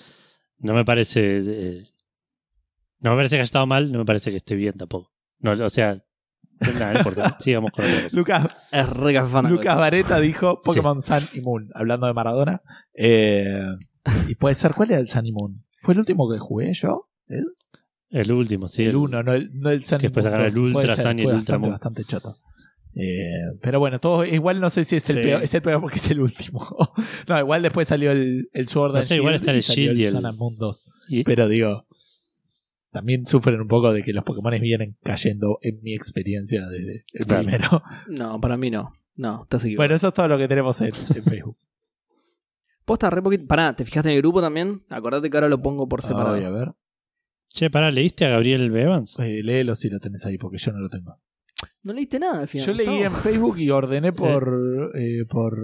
no 0.59 0.73
me 0.73 0.85
parece. 0.85 1.39
eh, 1.39 1.87
no 2.99 3.11
me 3.11 3.15
parece 3.15 3.31
que 3.35 3.37
haya 3.39 3.43
estado 3.43 3.65
mal, 3.65 3.91
no 3.91 3.99
me 3.99 4.05
parece 4.05 4.29
que 4.31 4.37
esté 4.37 4.53
bien 4.55 4.73
tampoco. 4.77 5.11
No, 5.39 5.51
o 5.53 5.69
sea, 5.71 6.03
nada, 6.73 6.93
no 6.93 6.99
importa. 6.99 7.37
Sigamos 7.39 7.71
con 7.71 7.85
otra 7.85 8.03
cosa. 8.03 8.17
Lucas, 8.17 8.47
Es 8.71 8.89
re. 8.89 9.13
Lucas 9.49 9.75
Vareta 9.77 10.19
dijo 10.19 10.61
Pokémon 10.61 11.01
Sun 11.01 11.19
y 11.33 11.41
Moon, 11.41 11.69
hablando 11.73 12.07
de 12.07 12.13
Maradona. 12.13 12.61
Eh, 12.93 13.63
y 14.27 14.35
puede 14.35 14.55
ser, 14.55 14.73
¿cuál 14.73 14.91
era 14.91 14.99
el 14.99 15.07
Sun 15.07 15.25
y 15.25 15.31
Moon? 15.31 15.63
¿Fue 15.81 15.93
el 15.93 15.99
último 15.99 16.31
que 16.31 16.39
jugué 16.39 16.73
yo? 16.73 17.09
¿El? 17.27 17.45
El 18.09 18.31
último, 18.33 18.67
sí. 18.67 18.83
el 18.83 18.95
1, 18.97 19.23
no 19.23 19.33
el, 19.33 19.49
no 19.53 19.69
el 19.69 19.85
Sun 19.85 19.97
que 19.99 20.05
y 20.05 20.09
después 20.09 20.25
Moon 20.25 20.31
sacaron 20.31 20.47
el 20.47 20.53
2. 20.53 20.71
Puede 20.73 20.75
Ultra 20.87 20.95
ser, 20.95 21.05
Sun 21.05 21.19
y 21.19 21.21
el 21.21 21.27
fue 21.27 21.35
Ultra 21.35 21.39
bastante, 21.57 21.59
Moon. 21.59 21.71
bastante 21.71 22.03
choto. 22.05 22.37
Eh, 22.93 23.57
pero 23.61 23.79
bueno, 23.79 23.99
todo, 23.99 24.25
igual 24.25 24.59
no 24.59 24.69
sé 24.69 24.83
si 24.83 24.97
es 24.97 25.09
el 25.11 25.15
Sí. 25.17 25.21
peor, 25.21 25.41
es 25.43 25.53
el 25.53 25.61
peor 25.61 25.79
porque 25.79 25.95
es 25.97 26.11
el 26.11 26.19
último. 26.19 26.67
no, 27.27 27.39
igual 27.39 27.61
después 27.61 27.87
salió 27.87 28.11
el, 28.11 28.49
el 28.51 28.67
Sword 28.67 28.91
No 28.91 28.97
and 28.97 29.07
sé, 29.07 29.15
igual 29.15 29.33
Shield 29.35 29.41
está 29.41 29.51
el 29.51 29.57
y 29.57 29.61
salió 29.61 29.83
Shield 29.93 29.99
y 29.99 30.05
el- 30.05 30.11
Sun 30.13 30.25
and 30.25 30.37
Moon 30.37 30.55
2. 30.57 30.83
Y- 31.07 31.23
Pero 31.23 31.47
digo, 31.47 31.85
también 32.91 33.25
sufren 33.25 33.59
un 33.61 33.67
poco 33.67 33.91
de 33.93 34.03
que 34.03 34.13
los 34.13 34.23
Pokémon 34.23 34.59
vienen 34.61 34.97
cayendo 35.03 35.57
en 35.61 35.81
mi 35.81 35.93
experiencia 35.93 36.67
desde 36.67 37.03
el 37.13 37.25
Claro. 37.25 37.43
primero. 37.45 37.83
No, 38.07 38.39
para 38.39 38.57
mí 38.57 38.69
no. 38.69 38.93
No, 39.15 39.43
estás 39.43 39.63
equivocado. 39.65 39.83
Bueno, 39.87 39.95
eso 39.95 40.07
es 40.09 40.13
todo 40.13 40.27
lo 40.27 40.37
que 40.37 40.47
tenemos 40.47 40.79
en, 40.81 40.87
en 40.87 41.23
Facebook. 41.23 41.57
Posta 42.85 43.09
re 43.09 43.21
poquito. 43.21 43.45
Pará, 43.47 43.75
¿te 43.75 43.85
fijaste 43.85 44.09
en 44.09 44.15
el 44.15 44.21
grupo 44.21 44.41
también? 44.41 44.83
Acordate 44.89 45.29
que 45.29 45.37
ahora 45.37 45.49
lo 45.49 45.61
pongo 45.61 45.87
por 45.87 46.01
separado. 46.01 46.35
Ay, 46.35 46.43
a 46.43 46.49
ver. 46.49 46.71
Che, 47.49 47.69
pará, 47.69 47.91
¿leíste 47.91 48.25
a 48.25 48.29
Gabriel 48.29 48.71
Bevans? 48.71 49.17
Eh, 49.19 49.41
léelo 49.43 49.75
si 49.75 49.89
lo 49.89 49.99
tenés 49.99 50.25
ahí, 50.25 50.37
porque 50.37 50.57
yo 50.57 50.71
no 50.71 50.79
lo 50.79 50.89
tengo. 50.89 51.17
No 51.83 51.93
leíste 51.93 52.17
nada 52.19 52.41
al 52.41 52.47
final. 52.47 52.67
Yo 52.67 52.73
leí 52.73 53.03
en. 53.03 53.11
Facebook 53.11 53.59
y 53.59 53.69
ordené 53.69 54.11
por. 54.13 54.91
eh, 54.95 55.25
por 55.29 55.57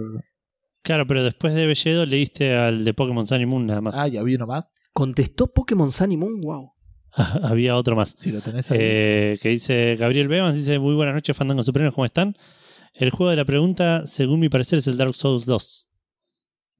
Claro, 0.82 1.06
pero 1.06 1.24
después 1.24 1.54
de 1.54 1.66
Belledo 1.66 2.06
leíste 2.06 2.54
al 2.54 2.84
de 2.84 2.94
Pokémon 2.94 3.26
Sun 3.26 3.40
y 3.40 3.46
Moon 3.46 3.66
nada 3.66 3.80
más. 3.80 3.96
ah, 3.98 4.06
ya 4.08 4.22
vi 4.22 4.36
uno 4.36 4.46
más. 4.46 4.74
Contestó 4.92 5.52
Pokémon 5.52 5.90
Sun 5.92 6.12
y 6.12 6.16
Moon, 6.16 6.40
wow. 6.40 6.72
Había 7.42 7.76
otro 7.76 7.96
más. 7.96 8.14
Si 8.16 8.30
lo 8.30 8.40
tenés 8.40 8.70
ahí. 8.70 8.78
Eh, 8.80 9.38
que 9.42 9.48
dice 9.50 9.96
Gabriel 9.96 10.28
Bevans, 10.28 10.54
dice 10.54 10.78
muy 10.78 10.94
buenas 10.94 11.14
noches, 11.14 11.36
Fandango 11.36 11.62
Supremos, 11.62 11.94
¿cómo 11.94 12.04
están? 12.04 12.36
El 12.94 13.10
juego 13.10 13.30
de 13.30 13.36
la 13.36 13.44
pregunta, 13.44 14.06
según 14.06 14.40
mi 14.40 14.48
parecer, 14.48 14.78
es 14.78 14.86
el 14.86 14.96
Dark 14.96 15.14
Souls 15.14 15.44
2. 15.44 15.88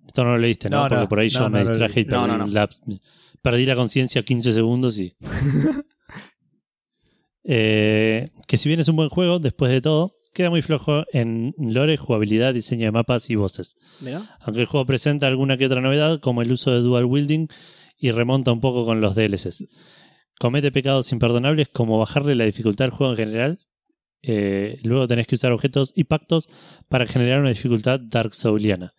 Esto 0.07 0.25
no 0.25 0.31
lo 0.31 0.39
leíste, 0.39 0.71
¿no? 0.71 0.79
No, 0.79 0.83
no, 0.85 0.89
Porque 0.89 1.07
por 1.09 1.19
ahí 1.21 1.29
no, 1.29 1.41
yo 1.41 1.51
me 1.51 1.65
distraje 1.65 2.01
y 2.01 2.05
perdí. 2.05 2.51
La, 2.51 2.69
perdí 3.43 3.67
la 3.67 3.77
conciencia 3.77 4.23
15 4.23 4.53
segundos 4.53 4.99
y... 4.99 5.17
Eh, 7.51 8.29
que 8.47 8.59
si 8.59 8.69
bien 8.69 8.79
es 8.79 8.89
un 8.89 8.97
buen 8.97 9.09
juego, 9.09 9.39
después 9.39 9.73
de 9.73 9.81
todo, 9.81 10.19
queda 10.35 10.51
muy 10.51 10.61
flojo 10.61 11.05
en 11.15 11.55
lore, 11.59 11.97
jugabilidad, 11.97 12.53
diseño 12.53 12.85
de 12.85 12.93
mapas 12.93 13.31
y 13.31 13.37
voces. 13.37 13.75
Aunque 14.41 14.61
el 14.61 14.67
juego 14.67 14.85
presenta 14.85 15.27
alguna 15.27 15.57
que 15.57 15.65
otra 15.65 15.81
novedad, 15.81 16.21
como 16.21 16.43
el 16.43 16.53
uso 16.53 16.73
de 16.73 16.81
dual 16.81 17.07
wielding 17.07 17.49
y 17.97 18.11
remonta 18.11 18.53
un 18.53 18.61
poco 18.61 18.85
con 18.85 19.01
los 19.01 19.15
DLCs. 19.15 19.65
Comete 20.39 20.71
pecados 20.73 21.11
imperdonables 21.13 21.69
como 21.69 21.99
bajarle 21.99 22.35
la 22.35 22.45
dificultad 22.45 22.87
al 22.87 22.91
juego 22.93 23.13
en 23.13 23.17
general. 23.19 23.59
Eh, 24.23 24.79
luego 24.83 25.07
tenés 25.07 25.27
que 25.27 25.35
usar 25.37 25.53
objetos 25.53 25.93
y 25.95 26.05
pactos 26.05 26.49
para 26.89 27.07
generar 27.07 27.41
una 27.41 27.49
dificultad 27.51 28.01
Dark 28.01 28.35
Souliana, 28.35 28.95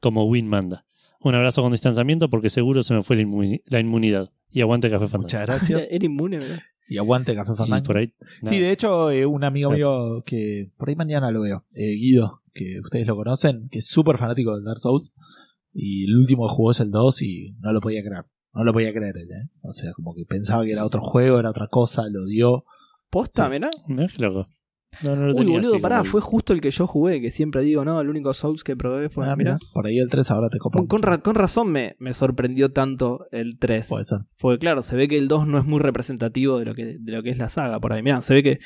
como 0.00 0.24
Win 0.24 0.48
manda. 0.48 0.84
Un 1.20 1.34
abrazo 1.34 1.62
con 1.62 1.72
distanciamiento 1.72 2.28
porque 2.28 2.50
seguro 2.50 2.82
se 2.82 2.94
me 2.94 3.02
fue 3.02 3.16
la, 3.16 3.22
inmuni- 3.22 3.62
la 3.66 3.80
inmunidad. 3.80 4.30
Y 4.50 4.60
aguante 4.60 4.88
Café 4.88 5.06
Fandango. 5.06 5.22
Muchas 5.24 5.46
gracias. 5.46 5.88
Era 5.92 6.04
inmune, 6.06 6.38
mirá. 6.38 6.62
y 6.88 6.98
aguante 6.98 7.34
Café 7.34 7.54
Fandango. 7.56 7.84
por 7.84 7.96
ahí, 7.98 8.12
Sí, 8.44 8.58
de 8.60 8.70
hecho, 8.70 9.10
eh, 9.10 9.26
un 9.26 9.42
amigo 9.44 9.72
Exacto. 9.72 10.12
mío 10.14 10.22
que 10.24 10.70
por 10.76 10.88
ahí 10.88 10.94
mañana 10.96 11.30
lo 11.32 11.40
veo, 11.42 11.64
eh, 11.74 11.94
Guido, 11.96 12.42
que 12.54 12.80
ustedes 12.82 13.06
lo 13.06 13.16
conocen, 13.16 13.68
que 13.70 13.78
es 13.78 13.86
súper 13.88 14.18
fanático 14.18 14.54
del 14.54 14.64
Dark 14.64 14.78
Souls. 14.78 15.12
Y 15.72 16.04
el 16.04 16.16
último 16.16 16.46
que 16.48 16.54
jugó 16.54 16.70
es 16.70 16.80
el 16.80 16.90
2 16.90 17.22
y 17.22 17.56
no 17.60 17.72
lo 17.72 17.80
podía 17.80 18.02
creer. 18.02 18.24
No 18.56 18.64
lo 18.64 18.72
podía 18.72 18.92
creer 18.92 19.16
él, 19.16 19.28
¿eh? 19.30 19.48
O 19.62 19.70
sea, 19.72 19.92
como 19.92 20.14
que 20.14 20.24
pensaba 20.24 20.64
que 20.64 20.72
era 20.72 20.84
otro 20.84 21.00
juego, 21.00 21.38
era 21.38 21.50
otra 21.50 21.68
cosa, 21.68 22.02
lo 22.10 22.24
dio. 22.26 22.64
Posta, 23.10 23.44
Sí. 23.46 23.50
mirá. 23.54 23.70
Mirá 23.88 24.06
qué 24.08 24.22
loco. 24.22 24.48
No, 25.04 25.14
no 25.14 25.26
lo 25.26 25.32
Uy, 25.34 25.38
tenía 25.40 25.56
boludo, 25.58 25.74
así 25.74 25.82
pará, 25.82 25.98
como 25.98 26.10
fue 26.10 26.20
justo 26.22 26.52
el 26.54 26.60
que 26.62 26.70
yo 26.70 26.86
jugué, 26.86 27.20
que 27.20 27.30
siempre 27.30 27.60
digo, 27.62 27.84
no, 27.84 28.00
el 28.00 28.08
único 28.08 28.32
Souls 28.32 28.64
que 28.64 28.76
probé 28.76 29.10
fue. 29.10 29.26
Ah, 29.28 29.36
mirá. 29.36 29.54
mira, 29.54 29.58
por 29.74 29.86
ahí 29.86 29.98
el 29.98 30.08
3 30.08 30.30
ahora 30.30 30.48
te 30.48 30.58
copa. 30.58 30.78
Con, 30.78 30.86
con 30.86 31.02
ra- 31.02 31.18
con 31.18 31.34
razón 31.34 31.70
me, 31.70 31.96
me 31.98 32.14
sorprendió 32.14 32.72
tanto 32.72 33.26
el 33.30 33.58
3. 33.58 33.88
Puede 33.88 34.04
ser. 34.04 34.20
Porque 34.38 34.58
claro, 34.58 34.82
se 34.82 34.96
ve 34.96 35.06
que 35.06 35.18
el 35.18 35.28
2 35.28 35.46
no 35.48 35.58
es 35.58 35.66
muy 35.66 35.80
representativo 35.80 36.58
de 36.58 36.64
lo 36.64 36.74
que, 36.74 36.96
de 36.98 37.12
lo 37.12 37.22
que 37.22 37.30
es 37.30 37.36
la 37.36 37.48
saga 37.50 37.78
por 37.78 37.92
ahí. 37.92 38.02
Mirá, 38.02 38.22
se 38.22 38.32
ve 38.32 38.42
que 38.42 38.58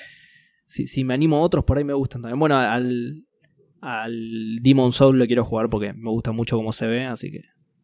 si, 0.67 0.87
si 0.87 1.03
me 1.03 1.15
animo 1.15 1.39
a 1.39 1.41
otros 1.41 1.65
por 1.65 1.79
ahí 1.79 1.85
me 1.85 1.95
gustan 1.95 2.23
también. 2.23 2.39
Bueno, 2.39 2.57
al, 2.57 3.25
al 3.81 4.59
Demon 4.63 4.93
Soul 4.93 5.19
lo 5.19 5.27
quiero 5.27 5.45
jugar 5.45 5.69
porque 5.69 5.93
me 5.95 6.11
gusta 6.11 6.33
mucho 6.33 6.57
cómo 6.57 6.73
se 6.73 6.87
ve, 6.87 7.07
así 7.07 7.31
que 7.33 7.41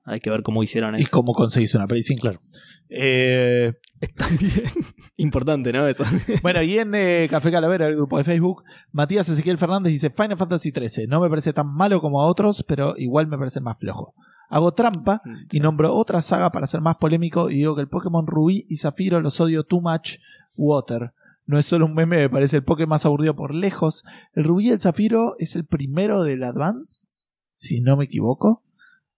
Hay 0.07 0.21
que 0.21 0.31
ver 0.31 0.43
cómo 0.43 0.63
hicieron 0.63 0.97
y 0.97 1.03
eso. 1.03 1.11
cómo 1.11 1.33
conseguís 1.33 1.75
una 1.75 1.87
Play 1.89 2.03
5. 2.03 2.21
Claro. 2.23 2.41
Eh, 2.89 3.75
También 4.17 4.63
importante, 5.17 5.73
¿no? 5.73 5.87
Eso. 5.89 6.05
bueno, 6.43 6.63
y 6.63 6.79
en 6.79 6.95
eh, 6.95 7.27
Café 7.29 7.51
Calavera, 7.51 7.89
el 7.89 7.97
grupo 7.97 8.17
de 8.17 8.25
Facebook, 8.25 8.63
Matías 8.93 9.29
Ezequiel 9.29 9.59
Fernández 9.59 9.93
dice: 9.93 10.11
Final 10.11 10.39
Fantasy 10.39 10.71
XIII. 10.71 11.09
No 11.09 11.21
me 11.21 11.29
parece 11.29 11.53
tan 11.53 11.67
malo 11.75 12.01
como 12.01 12.23
a 12.23 12.27
otros, 12.27 12.63
pero 12.63 12.95
igual 12.97 13.27
me 13.27 13.37
parece 13.37 13.61
más 13.61 13.79
flojo. 13.79 14.15
Hago 14.49 14.73
trampa 14.75 15.23
y 15.51 15.59
nombro 15.59 15.93
otra 15.93 16.23
saga 16.23 16.53
para 16.53 16.69
ser 16.69 16.81
más 16.81 16.97
polémico 16.99 17.51
y 17.51 17.57
digo 17.57 17.75
que 17.75 17.81
el 17.81 17.89
Pokémon 17.89 18.29
Rubí 18.29 18.65
y 18.69 18.77
Zafiro 18.77 19.21
los 19.21 19.41
odio 19.41 19.65
too 19.65 19.81
much 19.81 20.19
water. 20.55 21.13
No 21.47 21.59
es 21.59 21.67
solo 21.67 21.87
un 21.87 21.95
meme, 21.95 22.19
me 22.19 22.31
parece 22.31 22.59
el 22.59 22.65
Pokémon 22.65 22.91
más 22.91 23.05
aburrido 23.05 23.35
por 23.35 23.53
lejos. 23.53 24.05
El 24.35 24.45
Rubí 24.45 24.69
y 24.69 24.71
el 24.71 24.81
Zafiro 24.81 25.35
es 25.41 25.57
el 25.57 25.65
primero 25.65 26.23
del 26.23 26.45
Advance, 26.45 27.09
si 27.55 27.81
no 27.81 27.97
me 27.97 28.05
equivoco. 28.05 28.63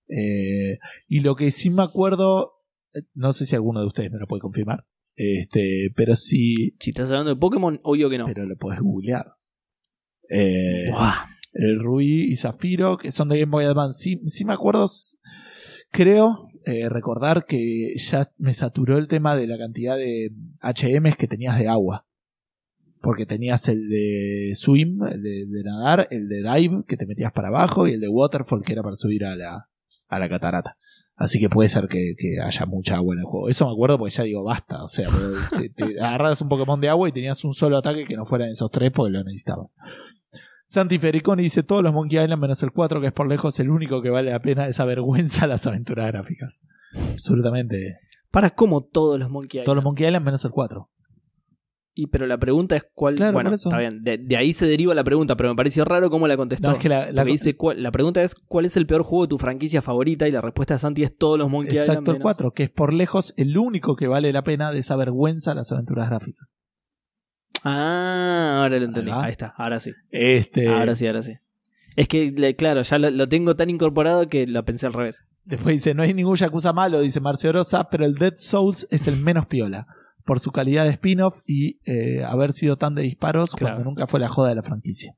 Eh, 0.09 0.79
y 1.07 1.21
lo 1.21 1.37
que 1.37 1.51
sí 1.51 1.71
me 1.71 1.83
acuerdo, 1.83 2.55
eh, 2.95 3.03
no 3.15 3.33
sé 3.33 3.45
si 3.47 3.55
alguno 3.55 3.81
de 3.81 3.87
ustedes 3.87 4.11
me 4.11 4.19
lo 4.19 4.27
puede 4.27 4.41
confirmar, 4.41 4.87
este, 5.15 5.93
pero 5.97 6.15
sí, 6.15 6.77
Si 6.79 6.91
estás 6.91 7.11
hablando 7.11 7.35
de 7.35 7.41
Pokémon, 7.41 7.81
obvio 7.83 8.09
que 8.09 8.19
no. 8.19 8.27
pero 8.27 8.47
lo 8.47 8.57
puedes 8.57 8.81
googlear. 8.81 9.35
Eh, 10.31 10.91
Buah. 10.91 11.27
el 11.55 11.81
Rubí 11.81 12.31
y 12.31 12.37
Zafiro, 12.37 12.99
que 12.99 13.11
son 13.11 13.29
de 13.29 13.41
Game 13.41 13.51
Boy 13.51 13.65
Advance. 13.65 14.01
Sí, 14.01 14.21
sí 14.27 14.45
me 14.45 14.53
acuerdo, 14.53 14.87
creo 15.91 16.49
eh, 16.65 16.89
recordar 16.89 17.47
que 17.47 17.95
ya 17.97 18.27
me 18.39 18.55
saturó 18.55 18.97
el 18.97 19.09
tema 19.09 19.37
de 19.37 19.47
la 19.47 19.59
cantidad 19.59 19.97
de 19.97 20.31
HMs 20.61 21.17
que 21.17 21.27
tenías 21.27 21.59
de 21.59 21.69
agua. 21.69 22.07
Porque 23.01 23.27
tenías 23.27 23.69
el 23.69 23.89
de 23.89 24.53
swim, 24.55 25.03
el 25.05 25.23
de, 25.23 25.47
de 25.47 25.63
nadar, 25.65 26.09
el 26.11 26.29
de 26.29 26.43
dive, 26.43 26.85
que 26.87 26.97
te 26.97 27.07
metías 27.07 27.33
para 27.33 27.49
abajo, 27.49 27.89
y 27.89 27.93
el 27.93 28.01
de 28.01 28.09
waterfall, 28.09 28.63
que 28.65 28.73
era 28.73 28.83
para 28.83 28.97
subir 28.97 29.25
a 29.25 29.37
la, 29.37 29.69
a 30.09 30.19
la 30.19 30.29
catarata. 30.29 30.77
Así 31.17 31.41
que 31.41 31.49
puede 31.49 31.69
ser 31.69 31.89
que, 31.89 32.15
que 32.17 32.41
haya 32.41 32.67
mucha 32.67 32.95
agua 32.95 33.15
en 33.15 33.21
el 33.21 33.25
juego. 33.25 33.49
Eso 33.49 33.67
me 33.67 33.73
acuerdo 33.73 33.99
porque 33.99 34.15
ya 34.15 34.23
digo, 34.23 34.45
basta. 34.45 34.85
O 34.85 34.89
sea, 34.89 35.09
te, 35.59 35.69
te 35.71 36.01
agarrabas 36.01 36.41
un 36.41 36.49
Pokémon 36.49 36.81
de 36.81 36.89
agua 36.89 37.09
y 37.09 37.13
tenías 37.13 37.45
un 37.45 37.55
solo 37.55 37.77
ataque 37.77 38.05
que 38.05 38.17
no 38.17 38.25
fueran 38.25 38.51
esos 38.51 38.71
tres 38.71 38.93
porque 38.93 39.13
lo 39.13 39.25
necesitabas. 39.25 39.75
Santi 40.69 40.99
Fericoni 40.99 41.43
dice 41.43 41.63
todos 41.63 41.83
los 41.83 41.93
Monkey 41.93 42.23
Island 42.23 42.41
menos 42.41 42.63
el 42.63 42.73
4, 42.73 43.01
que 43.01 43.07
es 43.09 43.13
por 43.13 43.27
lejos 43.27 43.59
el 43.59 43.71
único 43.71 44.03
que 44.03 44.11
vale 44.11 44.31
la 44.31 44.41
pena 44.41 44.69
esa 44.69 44.85
vergüenza 44.85 45.47
las 45.47 45.67
aventuras 45.67 46.13
gráficas. 46.13 46.61
Absolutamente. 47.15 47.99
Para 48.31 48.51
como 48.51 48.85
todos 48.85 49.19
los 49.19 49.31
Monkey 49.31 49.65
Todos 49.65 49.75
los 49.75 49.83
Island. 49.83 49.85
Monkey 49.85 50.07
Island 50.07 50.25
menos 50.25 50.45
el 50.45 50.51
4. 50.53 50.91
Y 52.01 52.07
pero 52.07 52.29
la 52.29 52.39
pregunta 52.39 52.77
es 52.77 52.87
cuál. 52.95 53.17
Claro, 53.17 53.33
bueno, 53.33 53.53
está 53.53 53.77
bien. 53.77 54.05
De, 54.05 54.19
de 54.19 54.37
ahí 54.37 54.53
se 54.53 54.67
deriva 54.69 54.95
la 54.95 55.03
pregunta, 55.03 55.35
pero 55.37 55.49
me 55.49 55.57
pareció 55.57 55.85
raro 55.85 56.11
cómo 56.11 56.29
la 56.29 56.37
contestó. 56.37 56.69
No, 56.69 56.75
es 56.77 56.81
que 56.81 56.89
la, 56.89 57.25
dice, 57.25 57.57
cuál- 57.57 57.83
la 57.83 57.91
pregunta 57.91 58.23
es: 58.23 58.37
¿cuál 58.37 58.67
es 58.67 58.77
el 58.77 58.87
peor 58.87 59.03
juego 59.03 59.25
de 59.25 59.31
tu 59.31 59.39
franquicia 59.39 59.83
favorita? 59.83 60.29
Y 60.29 60.31
la 60.31 60.41
respuesta 60.41 60.75
de 60.75 60.79
Santi 60.79 61.03
es 61.03 61.17
todos 61.17 61.37
los 61.39 61.51
Monkey 61.51 61.73
Island. 61.73 61.89
exacto 61.89 62.11
el 62.13 62.19
menos- 62.19 62.23
4, 62.23 62.51
que 62.53 62.63
es 62.63 62.71
por 62.71 62.93
lejos 62.95 63.35
el 63.37 63.59
único 63.59 63.97
que 63.97 64.07
vale 64.07 64.33
la 64.33 64.43
pena 64.45 64.71
de 64.71 64.79
esa 64.79 64.95
vergüenza 64.95 65.57
las 65.57 65.73
aventuras 65.73 66.09
gráficas. 66.09 66.55
Ah, 67.65 68.61
ahora 68.63 68.79
lo 68.79 68.85
entendí. 68.85 69.11
Ahí 69.13 69.33
está, 69.33 69.53
ahora 69.57 69.81
sí. 69.81 69.91
Este, 70.11 70.69
Ahora 70.69 70.95
sí, 70.95 71.07
ahora 71.07 71.23
sí. 71.23 71.33
Es 71.97 72.07
que, 72.07 72.33
claro, 72.57 72.83
ya 72.83 72.99
lo, 72.99 73.11
lo 73.11 73.29
tengo 73.29 73.57
tan 73.57 73.71
incorporado 73.71 74.29
que 74.29 74.47
lo 74.47 74.65
pensé 74.65 74.87
al 74.87 74.93
revés. 74.93 75.25
Después 75.45 75.75
dice, 75.75 75.95
no 75.95 76.05
hay 76.05 76.15
ningún 76.15 76.37
Yakuza 76.37 76.73
malo, 76.73 77.01
dice 77.01 77.21
Marcio 77.21 77.51
Rosa, 77.53 77.89
pero 77.91 78.05
el 78.05 78.15
Dead 78.15 78.35
Souls 78.37 78.87
es 78.91 79.09
el 79.09 79.17
menos 79.17 79.47
piola. 79.47 79.87
Por 80.29 80.41
su 80.41 80.53
calidad 80.53 80.85
de 80.85 80.91
spin-off 80.91 81.41
y 81.47 81.81
eh, 81.87 82.23
haber 82.23 82.53
sido 82.53 82.77
tan 82.77 82.95
de 82.95 83.01
disparos 83.03 83.55
Claro. 83.55 83.77
cuando 83.77 83.91
nunca 83.91 84.07
fue 84.07 84.21
la 84.21 84.29
joda 84.29 84.51
de 84.51 84.57
la 84.57 84.63
franquicia. 84.63 85.15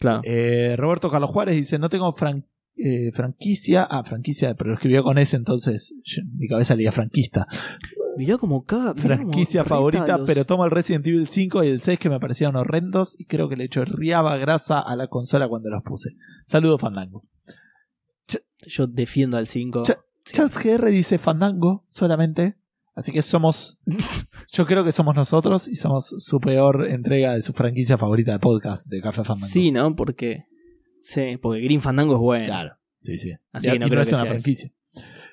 Claro. 0.00 0.22
Eh, 0.24 0.74
Roberto 0.76 1.08
Carlos 1.10 1.30
Juárez 1.30 1.54
dice, 1.54 1.78
no 1.78 1.88
tengo 1.88 2.12
fran- 2.14 2.46
eh, 2.76 3.12
franquicia. 3.12 3.84
Ah, 3.88 4.02
franquicia, 4.02 4.54
pero 4.54 4.70
lo 4.70 4.74
escribió 4.74 5.02
con 5.04 5.18
ese, 5.18 5.36
entonces 5.36 5.94
yo- 6.04 6.22
mi 6.36 6.48
cabeza 6.48 6.74
leía 6.74 6.90
franquista. 6.90 7.46
Mirá 8.16 8.36
mirá 8.36 8.38
cómo 8.38 8.64
Franquicia 8.96 9.64
favorita, 9.64 10.18
los- 10.18 10.26
pero 10.26 10.44
tomo 10.44 10.64
el 10.64 10.70
Resident 10.72 11.06
Evil 11.06 11.28
5 11.28 11.62
y 11.62 11.68
el 11.68 11.80
6 11.80 11.98
que 11.98 12.10
me 12.10 12.18
parecieron 12.18 12.56
horrendos 12.56 13.14
y 13.20 13.26
creo 13.26 13.48
que 13.48 13.54
le 13.56 13.68
chorreaba 13.68 14.36
grasa 14.36 14.80
a 14.80 14.96
la 14.96 15.06
consola 15.06 15.46
cuando 15.48 15.70
los 15.70 15.82
puse. 15.84 16.10
Saludos, 16.44 16.80
Fandango. 16.80 17.24
Yo 18.66 18.86
defiendo 18.88 19.36
al 19.36 19.46
5. 19.46 19.84
Cha- 19.84 20.00
Charles 20.24 20.58
GR 20.62 20.90
dice 20.90 21.18
Fandango 21.18 21.84
solamente. 21.86 22.56
Así 22.94 23.12
que 23.12 23.22
somos. 23.22 23.78
Yo 24.52 24.66
creo 24.66 24.84
que 24.84 24.92
somos 24.92 25.14
nosotros 25.14 25.68
y 25.68 25.76
somos 25.76 26.14
su 26.18 26.40
peor 26.40 26.88
entrega 26.88 27.34
de 27.34 27.42
su 27.42 27.52
franquicia 27.52 27.96
favorita 27.96 28.32
de 28.32 28.38
podcast 28.40 28.86
de 28.86 29.00
Café 29.00 29.24
Fandango. 29.24 29.46
Sí, 29.52 29.70
¿no? 29.70 29.94
Porque. 29.96 30.44
Sí, 31.00 31.38
porque 31.40 31.60
Green 31.62 31.80
Fandango 31.80 32.14
es 32.14 32.20
bueno. 32.20 32.44
Claro. 32.46 32.74
Sí, 33.02 33.16
sí. 33.16 33.32
Así 33.52 33.68
Y- 33.68 33.72
que 33.72 33.78
no 33.78 33.88
creo 33.88 34.02
es 34.02 34.08
que 34.08 34.14
una 34.14 34.22
sea 34.22 34.30
franquicia. 34.30 34.72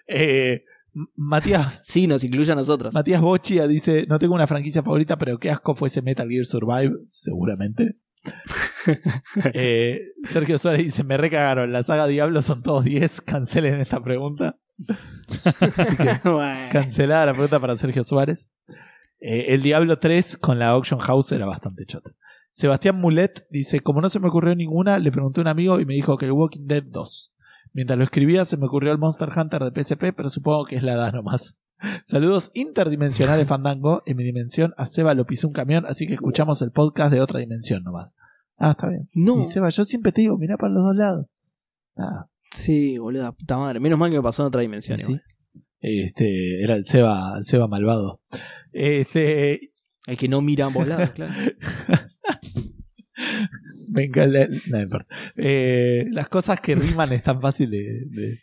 Eh, 0.07 0.63
Matías. 1.15 1.83
Sí, 1.85 2.07
nos 2.07 2.23
incluye 2.23 2.51
a 2.51 2.55
nosotros. 2.55 2.93
Matías 2.93 3.21
Bochia 3.21 3.67
dice: 3.67 4.05
No 4.07 4.17
tengo 4.19 4.33
una 4.35 4.47
franquicia 4.47 4.81
favorita, 4.83 5.17
pero 5.17 5.37
qué 5.39 5.51
asco 5.51 5.75
fuese 5.75 6.01
Metal 6.01 6.27
Gear 6.29 6.45
Survive. 6.45 6.93
Seguramente. 7.05 7.97
Eh, 9.53 9.99
Sergio 10.23 10.57
Suárez 10.57 10.81
dice: 10.83 11.03
Me 11.03 11.17
recagaron. 11.17 11.71
La 11.73 11.83
saga 11.83 12.07
Diablo 12.07 12.41
son 12.41 12.63
todos 12.63 12.85
10. 12.85 13.21
Cancelen 13.25 13.79
esta 13.81 14.01
pregunta. 14.01 14.57
Así 15.77 15.95
que 15.97 16.19
Bueno. 16.29 16.69
Cancelada 16.71 17.27
la 17.27 17.33
pregunta 17.33 17.59
para 17.59 17.75
Sergio 17.75 18.03
Suárez. 18.03 18.49
Eh, 19.19 19.45
el 19.49 19.61
Diablo 19.61 19.97
3 19.99 20.37
con 20.37 20.59
la 20.59 20.69
Auction 20.69 20.99
House 20.99 21.31
era 21.31 21.45
bastante 21.45 21.85
chota. 21.85 22.11
Sebastián 22.51 22.99
Mulet 22.99 23.47
dice: 23.49 23.79
Como 23.81 24.01
no 24.01 24.09
se 24.09 24.19
me 24.19 24.27
ocurrió 24.27 24.55
ninguna, 24.55 24.99
le 24.99 25.11
pregunté 25.11 25.41
a 25.41 25.43
un 25.43 25.47
amigo 25.47 25.79
y 25.79 25.85
me 25.85 25.93
dijo 25.93 26.17
que 26.17 26.25
el 26.25 26.31
Walking 26.31 26.65
Dead 26.65 26.83
2. 26.83 27.33
Mientras 27.73 27.97
lo 27.97 28.03
escribía, 28.05 28.45
se 28.45 28.57
me 28.57 28.65
ocurrió 28.65 28.91
el 28.91 28.97
Monster 28.97 29.29
Hunter 29.35 29.61
de 29.61 29.83
PSP, 29.83 30.13
pero 30.15 30.29
supongo 30.29 30.65
que 30.65 30.75
es 30.75 30.83
la 30.83 30.93
edad 30.93 31.13
nomás. 31.13 31.57
Saludos 32.05 32.51
interdimensionales 32.53 33.47
Fandango. 33.47 34.01
En 34.05 34.17
mi 34.17 34.23
dimensión, 34.23 34.73
a 34.77 34.85
Seba 34.85 35.13
lo 35.13 35.25
pisó 35.25 35.47
un 35.47 35.53
camión, 35.53 35.85
así 35.87 36.07
que 36.07 36.13
escuchamos 36.13 36.61
el 36.61 36.71
podcast 36.71 37.11
de 37.11 37.21
otra 37.21 37.39
dimensión 37.39 37.83
nomás. 37.83 38.13
Ah, 38.57 38.71
está 38.71 38.87
bien. 38.89 39.07
No. 39.13 39.39
Y 39.39 39.43
Seba, 39.43 39.69
yo 39.69 39.85
siempre 39.85 40.11
te 40.11 40.21
digo, 40.21 40.37
mirá 40.37 40.57
para 40.57 40.73
los 40.73 40.83
dos 40.83 40.95
lados. 40.95 41.27
Ah, 41.95 42.27
Sí, 42.51 42.97
boludo, 42.97 43.33
puta 43.33 43.57
madre. 43.57 43.79
Menos 43.79 43.99
mal 43.99 44.09
que 44.09 44.17
me 44.17 44.23
pasó 44.23 44.43
en 44.43 44.47
otra 44.47 44.61
dimensión. 44.61 44.97
Sí. 44.99 45.17
Este, 45.79 46.63
era 46.63 46.75
el 46.75 46.85
Seba, 46.85 47.35
el 47.37 47.45
Seba 47.45 47.67
malvado. 47.67 48.21
Este, 48.71 49.71
El 50.07 50.17
que 50.17 50.27
no 50.27 50.41
mira 50.41 50.65
a 50.65 50.67
ambos 50.67 50.87
lados, 50.87 51.11
claro. 51.11 51.33
Venga, 53.89 54.27
la-. 54.27 54.47
Eh, 55.35 56.05
las 56.11 56.29
cosas 56.29 56.59
que 56.61 56.75
riman 56.75 57.11
es 57.13 57.23
tan 57.23 57.41
fácil 57.41 57.69
de, 57.71 57.83
de- 58.09 58.39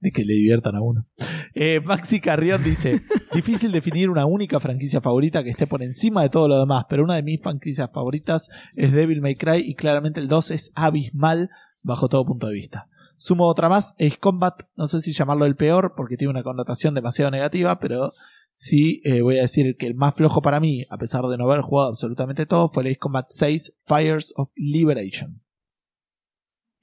de 0.00 0.10
que 0.10 0.24
le 0.24 0.34
diviertan 0.34 0.74
a 0.74 0.82
uno. 0.82 1.06
Eh, 1.54 1.80
Maxi 1.84 2.20
Carrión 2.20 2.62
dice: 2.64 3.02
Difícil 3.34 3.70
definir 3.70 4.10
una 4.10 4.26
única 4.26 4.58
franquicia 4.58 5.00
favorita 5.00 5.44
que 5.44 5.50
esté 5.50 5.68
por 5.68 5.80
encima 5.82 6.22
de 6.22 6.28
todo 6.28 6.48
lo 6.48 6.58
demás, 6.58 6.86
pero 6.88 7.04
una 7.04 7.14
de 7.14 7.22
mis 7.22 7.40
franquicias 7.40 7.88
favoritas 7.94 8.48
es 8.74 8.92
Devil 8.92 9.20
May 9.20 9.36
Cry 9.36 9.58
y 9.64 9.74
claramente 9.76 10.18
el 10.18 10.26
2 10.26 10.50
es 10.50 10.72
abismal 10.74 11.50
bajo 11.82 12.08
todo 12.08 12.26
punto 12.26 12.48
de 12.48 12.54
vista. 12.54 12.88
Sumo 13.16 13.46
otra 13.46 13.68
más, 13.68 13.92
Ace 13.94 14.18
Combat, 14.18 14.62
no 14.76 14.88
sé 14.88 15.00
si 15.00 15.12
llamarlo 15.12 15.44
el 15.46 15.56
peor 15.56 15.94
porque 15.96 16.16
tiene 16.16 16.30
una 16.30 16.42
connotación 16.42 16.94
demasiado 16.94 17.30
negativa, 17.30 17.78
pero 17.78 18.12
sí 18.50 19.00
eh, 19.04 19.20
voy 19.22 19.38
a 19.38 19.42
decir 19.42 19.76
que 19.76 19.86
el 19.86 19.94
más 19.94 20.14
flojo 20.14 20.42
para 20.42 20.60
mí, 20.60 20.84
a 20.90 20.98
pesar 20.98 21.24
de 21.24 21.38
no 21.38 21.44
haber 21.44 21.62
jugado 21.62 21.90
absolutamente 21.90 22.46
todo, 22.46 22.68
fue 22.68 22.82
el 22.82 22.88
Ace 22.88 22.98
Combat 22.98 23.26
6 23.28 23.74
Fires 23.86 24.32
of 24.36 24.50
Liberation. 24.56 25.42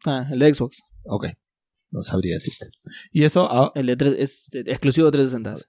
Ah, 0.05 0.27
el 0.31 0.39
de 0.39 0.53
Xbox. 0.53 0.81
Ok, 1.03 1.25
no 1.91 2.01
sabría 2.01 2.35
decirte. 2.35 2.69
Y 3.11 3.23
eso, 3.23 3.47
ah, 3.49 3.71
El 3.75 3.87
de 3.87 3.97
tres, 3.97 4.15
es 4.17 4.47
exclusivo 4.65 5.07
de 5.07 5.17
360. 5.17 5.67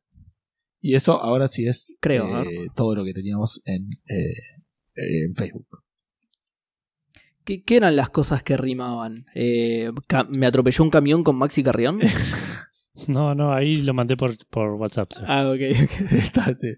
y 0.80 0.94
eso 0.94 1.20
ahora 1.20 1.48
sí 1.48 1.66
es 1.66 1.96
Creo, 2.00 2.42
eh, 2.42 2.68
todo 2.74 2.94
lo 2.94 3.04
que 3.04 3.12
teníamos 3.12 3.60
en, 3.64 3.90
eh, 4.06 4.32
eh, 4.94 5.24
en 5.26 5.34
Facebook. 5.34 5.66
¿Qué, 7.50 7.62
qué 7.64 7.76
eran 7.78 7.96
las 7.96 8.10
cosas 8.10 8.42
que 8.44 8.56
rimaban? 8.56 9.26
Eh, 9.34 9.90
¿Me 10.38 10.46
atropelló 10.46 10.84
un 10.84 10.90
camión 10.90 11.24
con 11.24 11.36
Maxi 11.36 11.62
Carrión? 11.62 11.98
No, 13.06 13.34
no, 13.34 13.54
ahí 13.54 13.78
lo 13.78 13.94
mandé 13.94 14.14
por, 14.14 14.36
por 14.48 14.74
WhatsApp. 14.74 15.10
ah, 15.26 15.48
ok, 15.48 15.60
ok. 15.84 16.12
Está, 16.12 16.52
sí. 16.52 16.74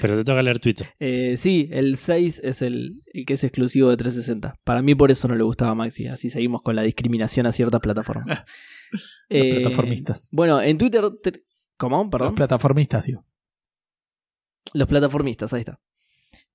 Pero 0.00 0.16
te 0.16 0.22
toca 0.22 0.40
leer 0.40 0.60
Twitter. 0.60 0.90
Eh, 1.00 1.36
sí, 1.36 1.68
el 1.72 1.96
6 1.96 2.40
es 2.44 2.62
el, 2.62 3.02
el 3.12 3.26
que 3.26 3.34
es 3.34 3.42
exclusivo 3.42 3.90
de 3.90 3.96
360. 3.96 4.60
Para 4.62 4.80
mí 4.82 4.94
por 4.94 5.10
eso 5.10 5.26
no 5.26 5.34
le 5.34 5.42
gustaba 5.42 5.72
a 5.72 5.74
Maxi. 5.74 6.06
Así 6.06 6.30
seguimos 6.30 6.62
con 6.62 6.76
la 6.76 6.82
discriminación 6.82 7.46
a 7.46 7.52
ciertas 7.52 7.80
plataformas. 7.80 8.44
Eh, 9.28 9.58
plataformistas. 9.58 10.28
Bueno, 10.32 10.62
en 10.62 10.78
Twitter... 10.78 11.02
te- 11.20 11.42
¿Cómo? 11.76 11.96
Los 12.02 12.10
Perdón. 12.10 12.34
plataformistas, 12.36 13.04
digo. 13.04 13.24
Los 14.72 14.86
plataformistas, 14.86 15.52
ahí 15.52 15.60
está. 15.60 15.80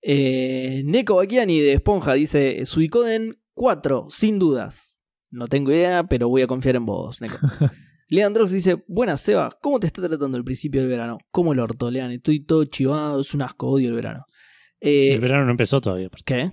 Eh, 0.02 0.84
Neko 0.86 1.16
Bakiani 1.16 1.60
de 1.60 1.74
Esponja 1.74 2.14
dice: 2.14 2.66
Suicoden 2.66 3.36
4, 3.62 4.08
sin 4.10 4.40
dudas. 4.40 5.04
No 5.30 5.46
tengo 5.48 5.72
idea, 5.72 6.04
pero 6.06 6.28
voy 6.28 6.42
a 6.42 6.48
confiar 6.48 6.76
en 6.78 6.86
vos, 6.88 7.22
Neko. 7.22 7.38
Leandrox 8.10 8.52
dice: 8.52 8.84
Buenas, 8.88 9.22
Seba, 9.22 9.50
¿cómo 9.62 9.80
te 9.80 9.86
está 9.86 10.02
tratando 10.02 10.36
el 10.36 10.44
principio 10.44 10.82
del 10.82 10.90
verano? 10.90 11.20
¿Cómo 11.30 11.54
el 11.54 11.60
orto, 11.60 11.92
Lean? 11.92 12.10
Estoy 12.12 12.44
todo 12.44 12.66
chivado, 12.66 13.22
es 13.22 13.34
un 13.36 13.44
asco, 13.44 13.68
odio 13.70 13.90
el 13.90 13.94
verano. 13.94 14.26
Eh, 14.80 15.14
El 15.14 15.22
verano 15.22 15.46
no 15.46 15.52
empezó 15.52 15.80
todavía. 15.80 16.10
¿Qué? 16.26 16.52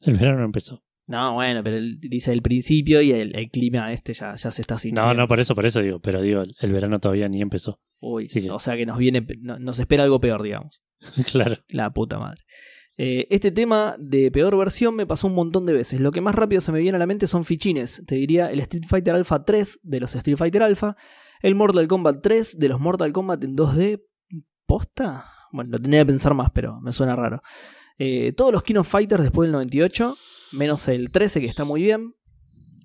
El 0.00 0.14
verano 0.14 0.38
no 0.38 0.46
empezó. 0.46 0.82
No, 1.06 1.34
bueno, 1.34 1.62
pero 1.62 1.76
él 1.76 1.98
dice 2.00 2.32
el 2.32 2.40
principio 2.40 3.02
y 3.02 3.12
el, 3.12 3.36
el 3.36 3.50
clima 3.50 3.92
este 3.92 4.14
ya, 4.14 4.34
ya 4.34 4.50
se 4.50 4.62
está 4.62 4.78
sintiendo. 4.78 5.06
No, 5.08 5.14
no, 5.14 5.28
por 5.28 5.38
eso, 5.38 5.54
por 5.54 5.66
eso 5.66 5.82
digo. 5.82 6.00
Pero 6.00 6.22
digo, 6.22 6.40
el, 6.40 6.54
el 6.60 6.72
verano 6.72 6.98
todavía 6.98 7.28
ni 7.28 7.42
empezó. 7.42 7.78
Uy, 8.00 8.28
Sí 8.28 8.40
que- 8.40 8.50
o 8.50 8.58
sea 8.58 8.74
que 8.78 8.86
nos 8.86 8.96
viene, 8.96 9.26
no- 9.40 9.58
nos 9.58 9.78
espera 9.78 10.04
algo 10.04 10.18
peor, 10.18 10.42
digamos. 10.42 10.82
claro. 11.30 11.56
La 11.68 11.90
puta 11.90 12.18
madre. 12.18 12.40
Eh, 12.98 13.26
este 13.30 13.50
tema 13.50 13.96
de 13.98 14.30
peor 14.30 14.56
versión 14.56 14.94
me 14.94 15.06
pasó 15.06 15.26
un 15.26 15.34
montón 15.34 15.66
de 15.66 15.72
veces. 15.72 16.00
Lo 16.00 16.12
que 16.12 16.20
más 16.20 16.34
rápido 16.34 16.60
se 16.60 16.72
me 16.72 16.80
viene 16.80 16.96
a 16.96 16.98
la 16.98 17.06
mente 17.06 17.26
son 17.26 17.44
fichines. 17.44 18.02
Te 18.06 18.16
diría 18.16 18.50
el 18.50 18.60
Street 18.60 18.84
Fighter 18.86 19.14
Alpha 19.14 19.44
3 19.44 19.80
de 19.82 20.00
los 20.00 20.14
Street 20.14 20.36
Fighter 20.36 20.62
Alpha, 20.62 20.96
el 21.40 21.54
Mortal 21.54 21.88
Kombat 21.88 22.22
3 22.22 22.58
de 22.58 22.68
los 22.68 22.80
Mortal 22.80 23.12
Kombat 23.12 23.42
en 23.44 23.56
2D. 23.56 24.02
¿Posta? 24.66 25.26
Bueno, 25.52 25.70
lo 25.72 25.78
tenía 25.78 26.00
que 26.00 26.06
pensar 26.06 26.34
más, 26.34 26.50
pero 26.52 26.80
me 26.80 26.92
suena 26.92 27.16
raro. 27.16 27.42
Eh, 27.98 28.32
todos 28.32 28.52
los 28.52 28.62
King 28.62 28.76
of 28.76 28.88
Fighters 28.88 29.22
después 29.22 29.46
del 29.46 29.52
98, 29.52 30.16
menos 30.52 30.88
el 30.88 31.10
13 31.10 31.40
que 31.40 31.46
está 31.46 31.64
muy 31.64 31.82
bien. 31.82 32.14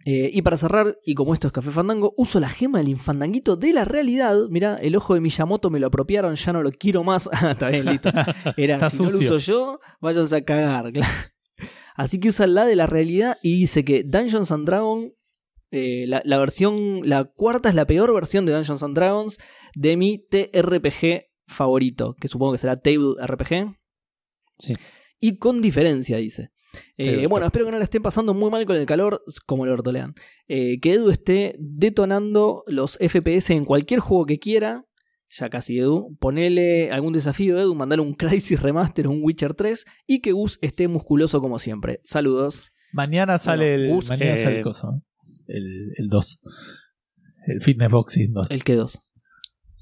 Eh, 0.10 0.30
y 0.32 0.42
para 0.42 0.56
cerrar, 0.56 0.98
y 1.03 1.16
como 1.16 1.34
esto 1.34 1.48
es 1.48 1.53
Café 1.53 1.69
Fandango, 1.69 2.14
uso 2.16 2.40
la 2.40 2.48
gema 2.48 2.77
del 2.77 2.88
infandanguito 2.88 3.58
de 3.58 3.74
la 3.74 3.84
realidad. 3.84 4.38
Mirá, 4.50 4.77
el 4.77 4.95
ojo 4.95 5.14
de 5.14 5.19
Miyamoto 5.19 5.69
me 5.69 5.82
lo 5.82 5.88
apropiaron, 5.88 6.34
ya 6.38 6.53
no 6.53 6.64
lo 6.64 6.72
quiero 6.72 7.03
más. 7.03 7.30
Ah, 7.34 7.52
Está 7.52 7.68
bien, 7.68 7.86
listo. 7.86 8.10
Era, 8.56 8.76
Está 8.76 8.90
si 8.90 9.03
no 9.03 9.10
lo 9.10 9.18
uso 9.18 9.38
yo, 9.38 9.82
váyanse 10.00 10.38
a 10.38 10.45
cagar. 10.45 10.94
Así 11.98 12.22
que 12.22 12.30
usa 12.30 12.48
la 12.48 12.66
de 12.66 12.77
la 12.77 12.88
realidad 12.88 13.38
y 13.44 13.60
dice 13.60 13.84
que 13.84 14.06
Dungeons 14.06 14.50
and 14.53 14.66
Dragons, 14.66 15.11
eh, 15.72 16.06
la, 16.08 16.22
la 16.24 16.38
versión, 16.38 17.02
la 17.03 17.26
cuarta 17.26 17.68
es 17.68 17.76
la 17.76 17.86
peor 17.86 18.14
versión 18.14 18.45
de 18.45 18.53
Dungeons 18.53 18.84
and 18.84 18.95
Dragons 18.95 19.40
de 19.76 19.98
mi 19.98 20.19
TRPG 20.19 21.26
favorito, 21.48 22.16
que 22.18 22.30
supongo 22.30 22.53
que 22.53 22.60
será 22.60 22.80
Table 22.80 23.16
RPG. 23.22 23.76
Sí. 24.58 24.74
Y 25.19 25.38
con 25.38 25.61
diferencia, 25.61 26.16
dice. 26.16 26.52
Eh, 26.97 27.27
bueno, 27.27 27.45
espero 27.45 27.65
que 27.65 27.72
no 27.72 27.77
la 27.77 27.83
estén 27.83 28.01
pasando 28.01 28.33
muy 28.33 28.49
mal 28.49 28.65
con 28.65 28.75
el 28.75 28.85
calor, 28.85 29.23
como 29.45 29.65
el 29.65 29.72
ortolean. 29.72 30.15
Eh, 30.47 30.80
que 30.80 30.93
Edu 30.93 31.09
esté 31.09 31.56
detonando 31.59 32.64
los 32.67 32.97
FPS 32.99 33.51
en 33.51 33.65
cualquier 33.65 33.99
juego 33.99 34.25
que 34.25 34.39
quiera. 34.39 34.85
Ya 35.30 35.49
casi 35.49 35.80
Edu. 35.80 36.15
Ponele 36.19 36.89
algún 36.89 37.14
desafío, 37.14 37.59
Edu. 37.59 37.75
Mandale 37.75 38.01
un 38.01 38.14
Crisis 38.14 38.61
Remaster 38.61 39.07
o 39.07 39.11
un 39.11 39.23
Witcher 39.23 39.53
3. 39.53 39.85
Y 40.07 40.22
que 40.22 40.31
Gus 40.31 40.57
esté 40.61 40.88
musculoso 40.88 41.41
como 41.41 41.59
siempre. 41.59 42.01
Saludos. 42.03 42.73
Mañana 42.93 43.38
sale 43.38 43.72
Bueno, 43.72 43.83
el, 43.83 43.93
Gus, 43.93 44.09
mañana 44.09 44.33
eh, 44.33 44.38
sale 44.38 44.57
el 44.57 44.64
coso. 44.64 45.03
El, 45.47 45.91
el 45.97 46.07
2. 46.07 46.41
El 47.47 47.61
Fitness 47.61 47.91
Boxing 47.91 48.33
2. 48.33 48.51
El 48.51 48.64
que 48.64 48.75
dos. 48.75 48.99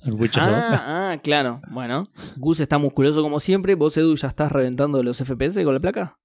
El 0.03 0.13
Witcher 0.13 0.43
2. 0.43 0.53
Ah, 0.53 1.11
ah, 1.11 1.17
claro. 1.21 1.61
Bueno, 1.71 2.07
Gus 2.37 2.59
está 2.59 2.77
musculoso 2.77 3.23
como 3.23 3.39
siempre. 3.39 3.73
Vos, 3.73 3.97
Edu, 3.97 4.15
ya 4.15 4.27
estás 4.27 4.51
reventando 4.51 5.01
los 5.01 5.17
FPS 5.17 5.63
con 5.63 5.73
la 5.73 5.79
placa. 5.79 6.19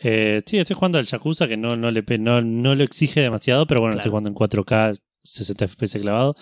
Eh, 0.00 0.40
sí, 0.46 0.58
estoy 0.58 0.74
jugando 0.74 0.98
al 0.98 1.06
Yakuza, 1.06 1.46
que 1.46 1.56
no, 1.56 1.76
no, 1.76 1.90
le, 1.90 2.02
no, 2.18 2.40
no 2.42 2.74
lo 2.74 2.82
exige 2.84 3.20
demasiado, 3.20 3.66
pero 3.66 3.80
bueno, 3.80 3.92
Claro. 3.94 4.00
estoy 4.00 4.10
jugando 4.10 4.28
en 4.30 4.34
4K, 4.34 5.00
60 5.22 5.68
FPS 5.68 6.00
clavado. 6.00 6.34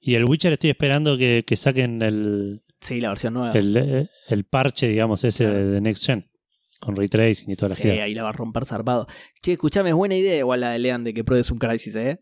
Y 0.00 0.14
el 0.14 0.24
Witcher 0.24 0.52
estoy 0.52 0.70
esperando 0.70 1.16
que, 1.16 1.44
que 1.46 1.56
saquen 1.56 2.02
el, 2.02 2.62
Sí, 2.80 3.00
la 3.00 3.08
versión 3.08 3.34
nueva. 3.34 3.52
el, 3.54 3.76
eh, 3.76 4.08
el 4.28 4.44
parche, 4.44 4.88
digamos, 4.88 5.24
ese 5.24 5.44
Claro. 5.44 5.58
de, 5.58 5.64
de 5.72 5.80
Next 5.80 6.04
Gen, 6.06 6.30
con 6.80 6.94
ray 6.94 7.08
tracing 7.08 7.50
y 7.50 7.56
toda 7.56 7.70
la 7.70 7.74
Sí, 7.74 7.82
gira. 7.82 8.04
ahí 8.04 8.14
la 8.14 8.22
va 8.22 8.28
a 8.28 8.32
romper 8.32 8.66
zarpado. 8.66 9.06
Che, 9.42 9.52
escuchame, 9.52 9.88
es 9.90 9.94
buena 9.96 10.14
idea 10.16 10.36
igual 10.36 10.60
la 10.60 10.70
de 10.72 10.78
Lean 10.78 11.02
de 11.04 11.14
que 11.14 11.24
pruebes 11.24 11.50
un 11.50 11.58
Crisis, 11.58 11.96
¿eh? 11.96 12.20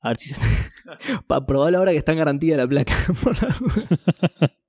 A 0.00 0.08
ver 0.08 0.16
si 0.16 0.30
se... 0.30 0.40
Para 1.28 1.44
probarlo 1.46 1.78
ahora 1.78 1.92
que 1.92 1.98
está 1.98 2.12
en 2.12 2.18
garantía 2.18 2.56
la 2.56 2.66
placa. 2.66 2.94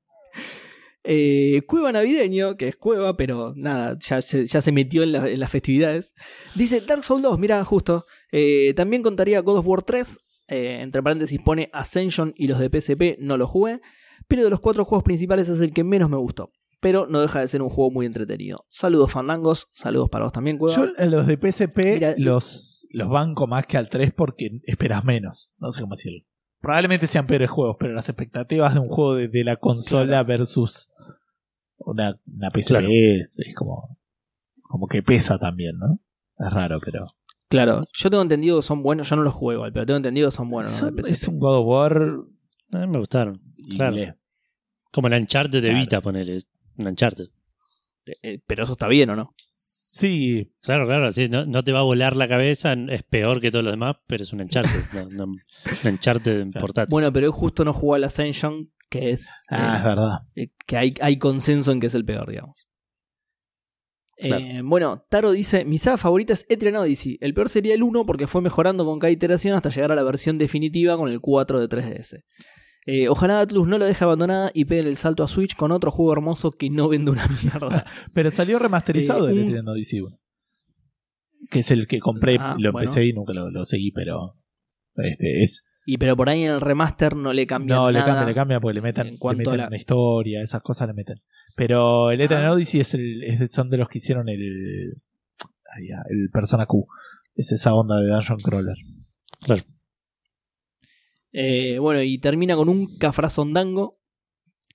Eh, 1.03 1.61
Cueva 1.67 1.91
Navideño, 1.91 2.55
que 2.55 2.67
es 2.69 2.75
Cueva, 2.77 3.15
pero 3.17 3.53
nada, 3.55 3.97
ya 3.99 4.21
se, 4.21 4.45
ya 4.45 4.61
se 4.61 4.71
metió 4.71 5.03
en, 5.03 5.11
la- 5.11 5.29
en 5.29 5.39
las 5.39 5.51
festividades. 5.51 6.13
Dice 6.55 6.81
Dark 6.81 7.03
Souls 7.03 7.23
2, 7.23 7.37
mira, 7.39 7.63
justo. 7.63 8.05
Eh, 8.31 8.73
también 8.75 9.03
contaría 9.03 9.41
God 9.41 9.57
of 9.59 9.67
War 9.67 9.81
3. 9.83 10.19
eh, 10.47 10.79
entre 10.81 11.01
paréntesis 11.03 11.39
pone 11.43 11.69
Ascension 11.73 12.33
y 12.37 12.47
los 12.47 12.59
de 12.59 12.69
PSP 12.69 13.17
no 13.19 13.37
los 13.37 13.49
jugué. 13.49 13.81
Pero 14.27 14.43
de 14.43 14.49
los 14.49 14.59
cuatro 14.61 14.85
juegos 14.85 15.03
principales 15.03 15.49
es 15.49 15.59
el 15.61 15.73
que 15.73 15.83
menos 15.83 16.09
me 16.09 16.17
gustó. 16.17 16.51
Pero 16.79 17.07
no 17.07 17.21
deja 17.21 17.39
de 17.39 17.47
ser 17.47 17.61
un 17.61 17.69
juego 17.69 17.91
muy 17.91 18.05
entretenido. 18.05 18.65
Saludos 18.69 19.11
fandangos, 19.11 19.69
saludos 19.73 20.09
para 20.09 20.25
vos 20.25 20.33
también, 20.33 20.57
Cueva. 20.57 20.75
Yo 20.75 20.87
a 20.97 21.05
los 21.05 21.27
de 21.27 21.37
PSP 21.37 21.99
los, 22.17 22.87
los 22.91 23.09
banco 23.09 23.47
más 23.47 23.65
que 23.65 23.77
al 23.77 23.89
3 23.89 24.13
porque 24.15 24.59
esperas 24.63 25.03
menos. 25.05 25.55
No 25.59 25.71
sé 25.71 25.81
cómo 25.81 25.93
decirlo. 25.95 26.23
Probablemente 26.63 27.05
sean 27.07 27.27
peores 27.27 27.49
juegos, 27.51 27.75
pero 27.79 27.93
las 27.93 28.07
expectativas 28.09 28.73
de 28.73 28.79
un 28.79 28.87
juego 28.87 29.15
de, 29.15 29.27
de 29.27 29.43
la 29.43 29.57
consola 29.57 30.23
versus 30.23 30.89
una, 31.77 32.17
una 32.25 32.49
Claro. 32.49 32.87
es, 32.89 33.37
es 33.45 33.53
como, 33.53 33.99
como 34.63 34.87
que 34.87 35.03
pesa 35.03 35.37
también, 35.37 35.77
¿no? 35.77 35.99
Es 36.39 36.51
raro, 36.53 36.79
pero. 36.83 37.05
Claro, 37.49 37.81
yo 37.93 38.09
tengo 38.09 38.23
entendido 38.23 38.55
que 38.59 38.63
son 38.63 38.81
buenos, 38.81 39.09
yo 39.09 39.15
no 39.17 39.23
los 39.23 39.33
juego, 39.33 39.65
pero 39.73 39.85
tengo 39.85 39.97
entendido 39.97 40.29
que 40.29 40.35
son 40.35 40.49
buenos. 40.49 40.71
Son- 40.71 40.97
es 41.05 41.27
un 41.27 41.37
God 41.37 41.57
of 41.59 41.65
War. 41.67 42.01
Eh, 42.81 42.87
me 42.87 42.97
gustaron. 42.97 43.39
Claro. 43.75 43.95
le- 43.95 44.15
Como 44.91 45.07
el 45.09 45.13
Uncharted 45.21 45.61
de 45.61 45.67
Claro. 45.67 45.79
Vita, 45.79 46.01
ponele. 46.01 46.39
Un 46.77 46.87
Uncharted. 46.87 47.25
Eh, 48.21 48.39
pero 48.47 48.63
eso 48.63 48.71
está 48.71 48.87
bien, 48.87 49.09
¿o 49.09 49.15
no? 49.17 49.35
Sí, 49.95 50.51
Claro, 50.61 50.87
claro, 50.87 51.11
sí, 51.11 51.29
no, 51.29 51.45
no 51.45 51.63
te 51.63 51.71
va 51.71 51.81
a 51.81 51.83
volar 51.83 52.15
la 52.15 52.27
cabeza, 52.27 52.73
es 52.73 53.03
peor 53.03 53.39
que 53.39 53.51
todos 53.51 53.63
los 53.63 53.73
demás, 53.73 53.97
pero 54.07 54.23
es 54.23 54.33
un 54.33 54.39
no, 54.93 55.09
no- 55.11 55.25
un 55.25 55.39
Uncharted 55.85 56.39
en 56.39 56.51
portátil. 56.51 56.89
Bueno, 56.89 57.13
pero 57.13 57.27
él 57.27 57.31
justo 57.31 57.63
no 57.63 57.73
jugó 57.73 57.93
al 57.93 58.03
Ascension, 58.03 58.71
que 58.89 59.11
es. 59.11 59.29
ah, 59.51 59.75
es 59.75 59.81
eh, 59.81 59.83
verdad. 59.83 60.11
eh, 60.35 60.47
que 60.65 60.77
hay, 60.77 60.95
hay 60.99 61.17
consenso 61.17 61.71
en 61.71 61.79
que 61.79 61.85
es 61.85 61.93
el 61.93 62.05
peor, 62.05 62.27
digamos. 62.27 62.67
Claro. 64.17 64.43
Eh, 64.43 64.61
bueno, 64.63 65.05
Taro 65.09 65.31
dice: 65.31 65.63
Mi 65.63 65.77
saga 65.77 65.97
favorita 65.97 66.33
es 66.33 66.47
Etrian 66.49 66.75
Odyssey. 66.77 67.19
El 67.21 67.35
peor 67.35 67.49
sería 67.49 67.75
el 67.75 67.83
1 67.83 68.03
porque 68.07 68.25
fue 68.25 68.41
mejorando 68.41 68.85
con 68.85 68.97
cada 68.97 69.11
iteración 69.11 69.55
hasta 69.55 69.69
llegar 69.69 69.91
a 69.91 69.95
la 69.95 70.03
versión 70.03 70.39
definitiva 70.39 70.97
con 70.97 71.09
el 71.09 71.19
4 71.19 71.59
de 71.59 71.69
3DS. 71.69 72.23
Eh, 72.85 73.07
ojalá 73.07 73.39
Atlus 73.39 73.67
no 73.67 73.77
lo 73.77 73.85
deje 73.85 74.03
abandonada 74.03 74.51
y 74.53 74.65
pegue 74.65 74.87
el 74.89 74.97
salto 74.97 75.23
a 75.23 75.27
Switch 75.27 75.55
con 75.55 75.71
otro 75.71 75.89
juego 75.91 76.11
hermoso 76.13 76.51
que 76.51 76.69
no 76.69 76.89
vende 76.89 77.11
una 77.11 77.27
mierda. 77.27 77.85
Pero 78.13 78.29
salió 78.31 78.59
remasterizado 78.59 79.29
Eh, 79.29 79.31
el 79.33 79.39
un- 79.39 79.69
1. 79.69 80.19
Que 81.49 81.59
es 81.59 81.71
el 81.71 81.87
que 81.87 81.99
compré, 81.99 82.37
Ah, 82.39 82.55
lo 82.57 82.71
bueno. 82.71 82.85
empecé 82.87 83.05
y 83.05 83.13
nunca 83.13 83.33
lo, 83.33 83.49
lo 83.51 83.65
seguí, 83.65 83.91
pero. 83.91 84.35
Este, 84.95 85.43
es, 85.43 85.63
y 85.85 85.97
pero 85.97 86.15
por 86.15 86.29
ahí 86.29 86.43
en 86.43 86.51
el 86.51 86.61
remaster 86.61 87.15
no 87.15 87.33
le 87.33 87.45
cambia 87.45 87.75
no, 87.75 87.91
le 87.91 87.99
nada. 87.99 88.11
cambia, 88.13 88.25
le 88.27 88.33
cambia 88.35 88.59
porque 88.61 88.75
le 88.75 88.81
meten, 88.81 89.07
en 89.07 89.13
le 89.13 89.19
cuanto 89.19 89.39
meten 89.39 89.53
a 89.53 89.57
la- 89.57 89.67
una 89.67 89.75
historia, 89.75 90.41
esas 90.41 90.61
cosas 90.61 90.87
le 90.87 90.93
meten. 90.93 91.17
Pero 91.55 92.11
el 92.11 92.21
Ah. 92.31 92.51
Odyssey 92.53 92.79
es 92.81 92.93
el, 92.93 93.23
es- 93.23 93.51
son 93.51 93.69
de 93.69 93.77
los 93.77 93.89
que 93.89 93.97
hicieron 93.99 94.29
el. 94.29 94.41
el 94.41 96.29
Persona 96.31 96.65
Q. 96.65 96.87
Es 97.35 97.51
esa 97.51 97.73
onda 97.73 97.99
de 97.99 98.07
Dungeon 98.07 98.39
Crawler. 98.39 98.75
Eh, 101.33 101.77
bueno, 101.79 102.01
y 102.01 102.19
termina 102.19 102.55
con 102.55 102.69
un 102.69 102.97
cafrazondango, 102.97 103.99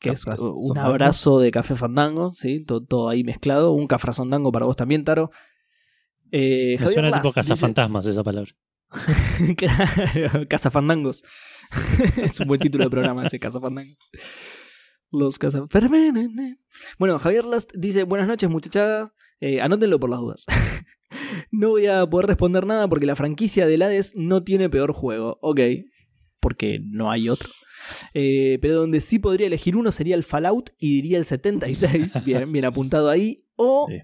que 0.01 0.11
es 0.11 0.25
un 0.27 0.77
abrazo 0.79 1.39
de 1.41 1.51
café 1.51 1.75
fandango, 1.77 2.33
¿sí? 2.33 2.63
Todo, 2.65 2.85
todo 2.85 3.09
ahí 3.09 3.25
mezclado. 3.25 3.73
Un 3.73 3.87
cafrazondango 3.87 4.53
para 4.53 4.67
vos 4.67 4.77
también, 4.77 5.05
Taro. 5.05 5.31
Eh, 6.31 6.73
Me 6.73 6.79
Javier 6.79 6.95
suena 6.95 7.13
tipo 7.13 7.29
dice- 7.29 7.35
cazafantasmas 7.41 8.07
esa 8.07 8.23
palabra. 8.23 8.53
claro, 9.57 10.47
Cazafandangos. 10.49 11.23
es 12.17 12.41
un 12.41 12.49
buen 12.49 12.61
título 12.61 12.85
de 12.85 12.91
programa 12.91 13.27
ese, 13.27 13.39
Cazafandangos. 13.39 13.97
Los 15.11 15.39
Cazafandango. 15.39 16.21
Bueno, 16.99 17.19
Javier 17.19 17.45
Last 17.45 17.73
dice: 17.75 18.05
Buenas 18.05 18.29
noches, 18.29 18.51
muchachada. 18.51 19.15
Eh, 19.41 19.61
anótenlo 19.61 20.01
por 20.01 20.11
las 20.11 20.21
dudas. 20.21 20.45
no 21.51 21.71
voy 21.71 21.87
a 21.87 22.05
poder 22.07 22.27
responder 22.27 22.67
nada 22.67 22.89
porque 22.89 23.07
la 23.07 23.17
franquicia 23.17 23.67
del 23.67 23.83
Hades 23.83 24.15
no 24.17 24.43
tiene 24.43 24.69
peor 24.69 24.93
juego. 24.93 25.39
Ok, 25.41 25.61
porque 26.41 26.79
no 26.83 27.11
hay 27.11 27.29
otro. 27.29 27.51
Eh, 28.15 28.59
pero 28.61 28.75
donde 28.77 29.01
sí 29.01 29.19
podría 29.19 29.47
elegir 29.47 29.77
uno 29.77 29.93
sería 29.93 30.17
el 30.17 30.25
Fallout 30.25 30.71
y 30.79 30.97
diría 30.97 31.19
el 31.19 31.25
76. 31.25 32.19
Bien, 32.25 32.51
bien 32.53 32.65
apuntado 32.65 33.09
ahí. 33.09 33.45
O 33.57 33.87
Sí. 33.89 33.99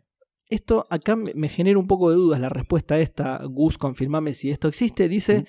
esto 0.48 0.86
acá 0.90 1.16
me 1.16 1.48
genera 1.48 1.78
un 1.78 1.86
poco 1.86 2.10
de 2.10 2.16
dudas 2.16 2.40
la 2.40 2.48
respuesta 2.48 2.94
a 2.96 2.98
esta. 3.00 3.40
Gus, 3.44 3.78
confirmame 3.78 4.34
si 4.34 4.50
esto 4.50 4.68
existe. 4.68 5.08
Dice 5.08 5.46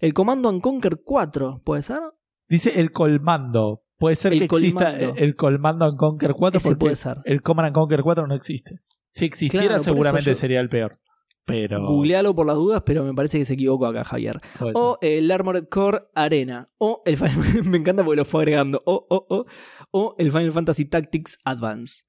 el 0.00 0.14
Comando 0.14 0.48
and 0.48 0.60
Conquer 0.60 1.00
4, 1.04 1.62
¿puede 1.64 1.82
ser? 1.82 2.00
Dice 2.48 2.80
el 2.80 2.92
Colmando. 2.92 3.82
Puede 3.98 4.14
ser 4.14 4.32
El 4.32 4.38
que 4.38 4.44
exista 4.44 4.96
el 4.96 5.34
Colmando 5.34 5.84
and 5.84 5.96
Conquer 5.96 6.32
4 6.32 6.58
Ese 6.58 6.68
porque 6.68 6.78
puede 6.78 6.94
ser. 6.96 7.16
el 7.24 7.42
Command 7.42 7.66
and 7.66 7.74
Conquer 7.74 8.02
4 8.02 8.28
no 8.28 8.34
existe. 8.36 8.78
Si 9.10 9.24
existiera, 9.24 9.66
Claro, 9.66 9.82
seguramente 9.82 10.30
yo- 10.30 10.36
sería 10.36 10.60
el 10.60 10.68
peor. 10.68 11.00
Pero. 11.48 11.84
Googlealo 11.86 12.34
por 12.34 12.46
las 12.46 12.56
dudas, 12.56 12.82
pero 12.86 13.02
me 13.04 13.14
parece 13.14 13.38
que 13.38 13.44
se 13.44 13.54
equivocó 13.54 13.86
acá, 13.86 14.04
Javier. 14.04 14.40
O 14.74 14.98
el 15.02 15.30
Armored 15.30 15.64
Core 15.68 16.02
Arena. 16.14 16.70
O 16.78 17.02
el 17.06 17.16
Final- 17.16 17.64
Me 17.64 17.78
encanta 17.78 18.04
porque 18.04 18.18
lo 18.18 18.24
fue 18.24 18.42
agregando. 18.42 18.82
O, 18.86 19.06
o, 19.08 19.26
o. 19.34 19.46
O 19.90 20.14
el 20.18 20.30
Final 20.30 20.52
Fantasy 20.52 20.84
Tactics 20.84 21.38
Advance. 21.44 22.04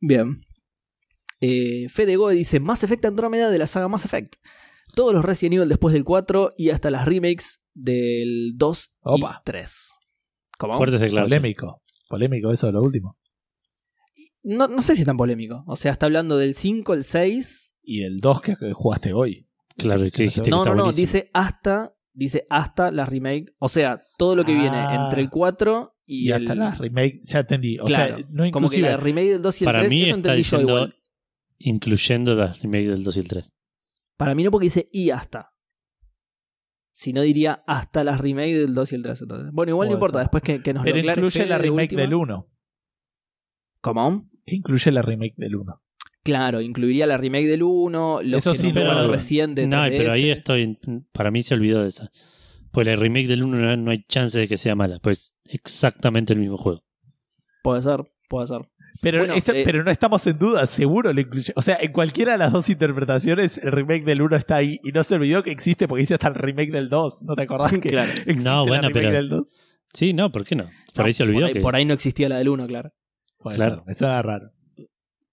Bien. 0.00 0.40
Eh, 1.40 1.88
Fede 1.90 2.16
Goe 2.16 2.34
dice: 2.34 2.58
Mass 2.60 2.82
Effect 2.82 3.04
Andrómeda 3.04 3.50
de 3.50 3.58
la 3.58 3.66
saga 3.66 3.88
Mass 3.88 4.04
Effect. 4.04 4.36
Todos 4.94 5.12
los 5.12 5.24
Resident 5.24 5.54
Evil 5.56 5.68
después 5.68 5.92
del 5.92 6.02
4 6.04 6.50
y 6.56 6.70
hasta 6.70 6.90
las 6.90 7.04
remakes 7.06 7.62
del 7.74 8.52
2 8.56 8.94
Opa. 9.02 9.38
y 9.40 9.44
3. 9.44 9.90
¿Cómo? 10.58 10.76
Fuertes 10.78 11.00
declaraciones. 11.00 11.40
Polémico. 11.40 11.82
Polémico 12.08 12.50
eso, 12.52 12.72
lo 12.72 12.82
último. 12.82 13.16
No, 14.42 14.66
no 14.66 14.82
sé 14.82 14.94
si 14.94 15.02
es 15.02 15.06
tan 15.06 15.16
polémico. 15.18 15.62
O 15.66 15.76
sea, 15.76 15.92
está 15.92 16.06
hablando 16.06 16.38
del 16.38 16.54
5, 16.54 16.94
el 16.94 17.04
6 17.04 17.67
y 17.90 18.02
el 18.02 18.18
2 18.20 18.40
que 18.42 18.54
jugaste 18.74 19.12
hoy. 19.14 19.48
Claro, 19.76 20.00
que 20.00 20.04
dijiste 20.06 20.42
que 20.42 20.50
No, 20.50 20.64
está 20.64 20.74
no, 20.74 20.84
no, 20.86 20.92
dice 20.92 21.30
hasta, 21.32 21.94
dice 22.12 22.46
hasta 22.50 22.90
las 22.90 23.08
remake. 23.08 23.54
O 23.58 23.68
sea, 23.68 24.00
todo 24.18 24.36
lo 24.36 24.44
que 24.44 24.52
Ah. 24.52 24.60
viene 24.60 24.94
entre 25.04 25.22
el 25.22 25.30
4 25.30 25.96
y, 26.04 26.26
Y, 26.28 26.32
el. 26.32 26.42
hasta 26.42 26.54
las 26.54 26.78
remake, 26.78 27.20
ya 27.22 27.40
entendí. 27.40 27.78
O 27.78 27.84
Claro, 27.84 28.16
sea, 28.18 28.26
no 28.30 28.50
como 28.50 28.68
que 28.68 28.80
la 28.80 28.96
remake 28.98 29.30
del 29.30 29.42
2 29.42 29.60
y 29.60 29.64
el 29.64 29.66
Para 29.66 29.78
3, 29.80 29.90
mí 29.90 30.02
eso 30.02 30.06
está 30.08 30.16
entendí 30.18 30.42
yo 30.42 30.56
diciendo 30.58 30.72
igual. 30.76 30.96
incluyendo 31.58 32.34
las 32.34 32.62
remake 32.62 32.88
del 32.88 33.02
2 33.04 33.16
y 33.16 33.20
el 33.20 33.28
3. 33.28 33.52
Para 34.16 34.34
mí 34.34 34.42
no 34.44 34.50
porque 34.50 34.64
dice 34.66 34.88
y 34.92 35.10
hasta. 35.10 35.54
Si 36.92 37.12
no 37.12 37.22
diría 37.22 37.62
hasta 37.66 38.02
las 38.04 38.20
remake 38.20 38.54
del 38.58 38.74
2 38.74 38.92
y 38.92 38.94
el 38.96 39.02
3. 39.02 39.22
Entonces. 39.22 39.52
Bueno, 39.52 39.70
igual 39.70 39.88
no 39.88 39.94
importa, 39.94 40.18
ser. 40.18 40.24
después 40.24 40.42
que, 40.42 40.62
que 40.62 40.74
nos 40.74 40.82
Pero 40.84 40.96
lo 41.00 41.10
incluye 41.12 41.46
la 41.46 41.56
remake 41.58 41.84
última. 41.92 42.00
del 42.02 42.14
1. 42.14 42.48
¿Cómo? 43.80 44.28
Que 44.44 44.56
incluye 44.56 44.90
la 44.90 45.02
remake 45.02 45.34
del 45.36 45.56
1. 45.56 45.80
Claro, 46.28 46.60
incluiría 46.60 47.06
la 47.06 47.16
remake 47.16 47.46
del 47.46 47.62
1, 47.62 48.20
los 48.22 48.38
Eso 48.42 48.52
que 48.52 48.58
sin 48.58 48.74
no 48.74 49.08
recién 49.10 49.54
de 49.54 49.66
No, 49.66 49.78
3DS. 49.86 49.96
pero 49.96 50.12
ahí 50.12 50.30
estoy. 50.30 50.78
Para 51.12 51.30
mí 51.30 51.42
se 51.42 51.54
olvidó 51.54 51.82
de 51.82 51.88
esa. 51.88 52.10
Pues 52.70 52.86
la 52.86 52.96
remake 52.96 53.26
del 53.28 53.42
1 53.44 53.56
no, 53.56 53.76
no 53.78 53.90
hay 53.90 54.04
chance 54.08 54.38
de 54.38 54.46
que 54.46 54.58
sea 54.58 54.74
mala. 54.74 54.98
Pues 55.00 55.36
exactamente 55.48 56.34
el 56.34 56.38
mismo 56.38 56.58
juego. 56.58 56.82
Puede 57.62 57.80
ser, 57.82 58.04
puede 58.28 58.46
ser. 58.46 58.68
Pero, 59.00 59.20
Bueno, 59.20 59.32
eso- 59.34 59.52
eh, 59.54 59.62
pero 59.64 59.82
no 59.84 59.90
estamos 59.90 60.26
en 60.26 60.38
duda, 60.38 60.66
seguro 60.66 61.12
lo 61.12 61.20
incluye. 61.20 61.52
O 61.56 61.62
sea, 61.62 61.78
en 61.80 61.92
cualquiera 61.92 62.32
de 62.32 62.38
las 62.38 62.52
dos 62.52 62.68
interpretaciones, 62.68 63.56
el 63.58 63.72
remake 63.72 64.04
del 64.04 64.20
1 64.20 64.36
está 64.36 64.56
ahí. 64.56 64.80
Y 64.84 64.92
no 64.92 65.02
se 65.04 65.14
olvidó 65.14 65.42
que 65.42 65.50
existe 65.50 65.88
porque 65.88 66.00
dice 66.00 66.14
hasta 66.14 66.28
el 66.28 66.34
remake 66.34 66.72
del 66.72 66.88
2. 66.90 67.22
¿No 67.22 67.36
te 67.36 67.42
acordás 67.42 67.72
que 67.80 67.88
Claro. 67.88 68.10
existe 68.10 68.34
No, 68.44 68.64
la 68.64 68.68
bueno, 68.68 68.88
remake 68.88 68.92
pero- 69.06 69.12
del 69.12 69.28
2? 69.30 69.52
Sí, 69.94 70.12
no, 70.12 70.30
¿por 70.30 70.44
qué 70.44 70.56
no? 70.56 70.64
Por 70.94 70.98
No, 70.98 71.04
ahí 71.06 71.12
se 71.14 71.22
olvidó 71.22 71.38
por 71.40 71.46
ahí, 71.48 71.52
que. 71.54 71.60
por 71.60 71.74
ahí 71.76 71.84
no 71.86 71.94
existía 71.94 72.28
la 72.28 72.36
del 72.36 72.48
1, 72.50 72.66
claro. 72.66 72.90
Puede 73.38 73.56
Claro. 73.56 73.76
ser, 73.76 73.84
me 73.86 73.94
suena 73.94 74.20
raro. 74.20 74.50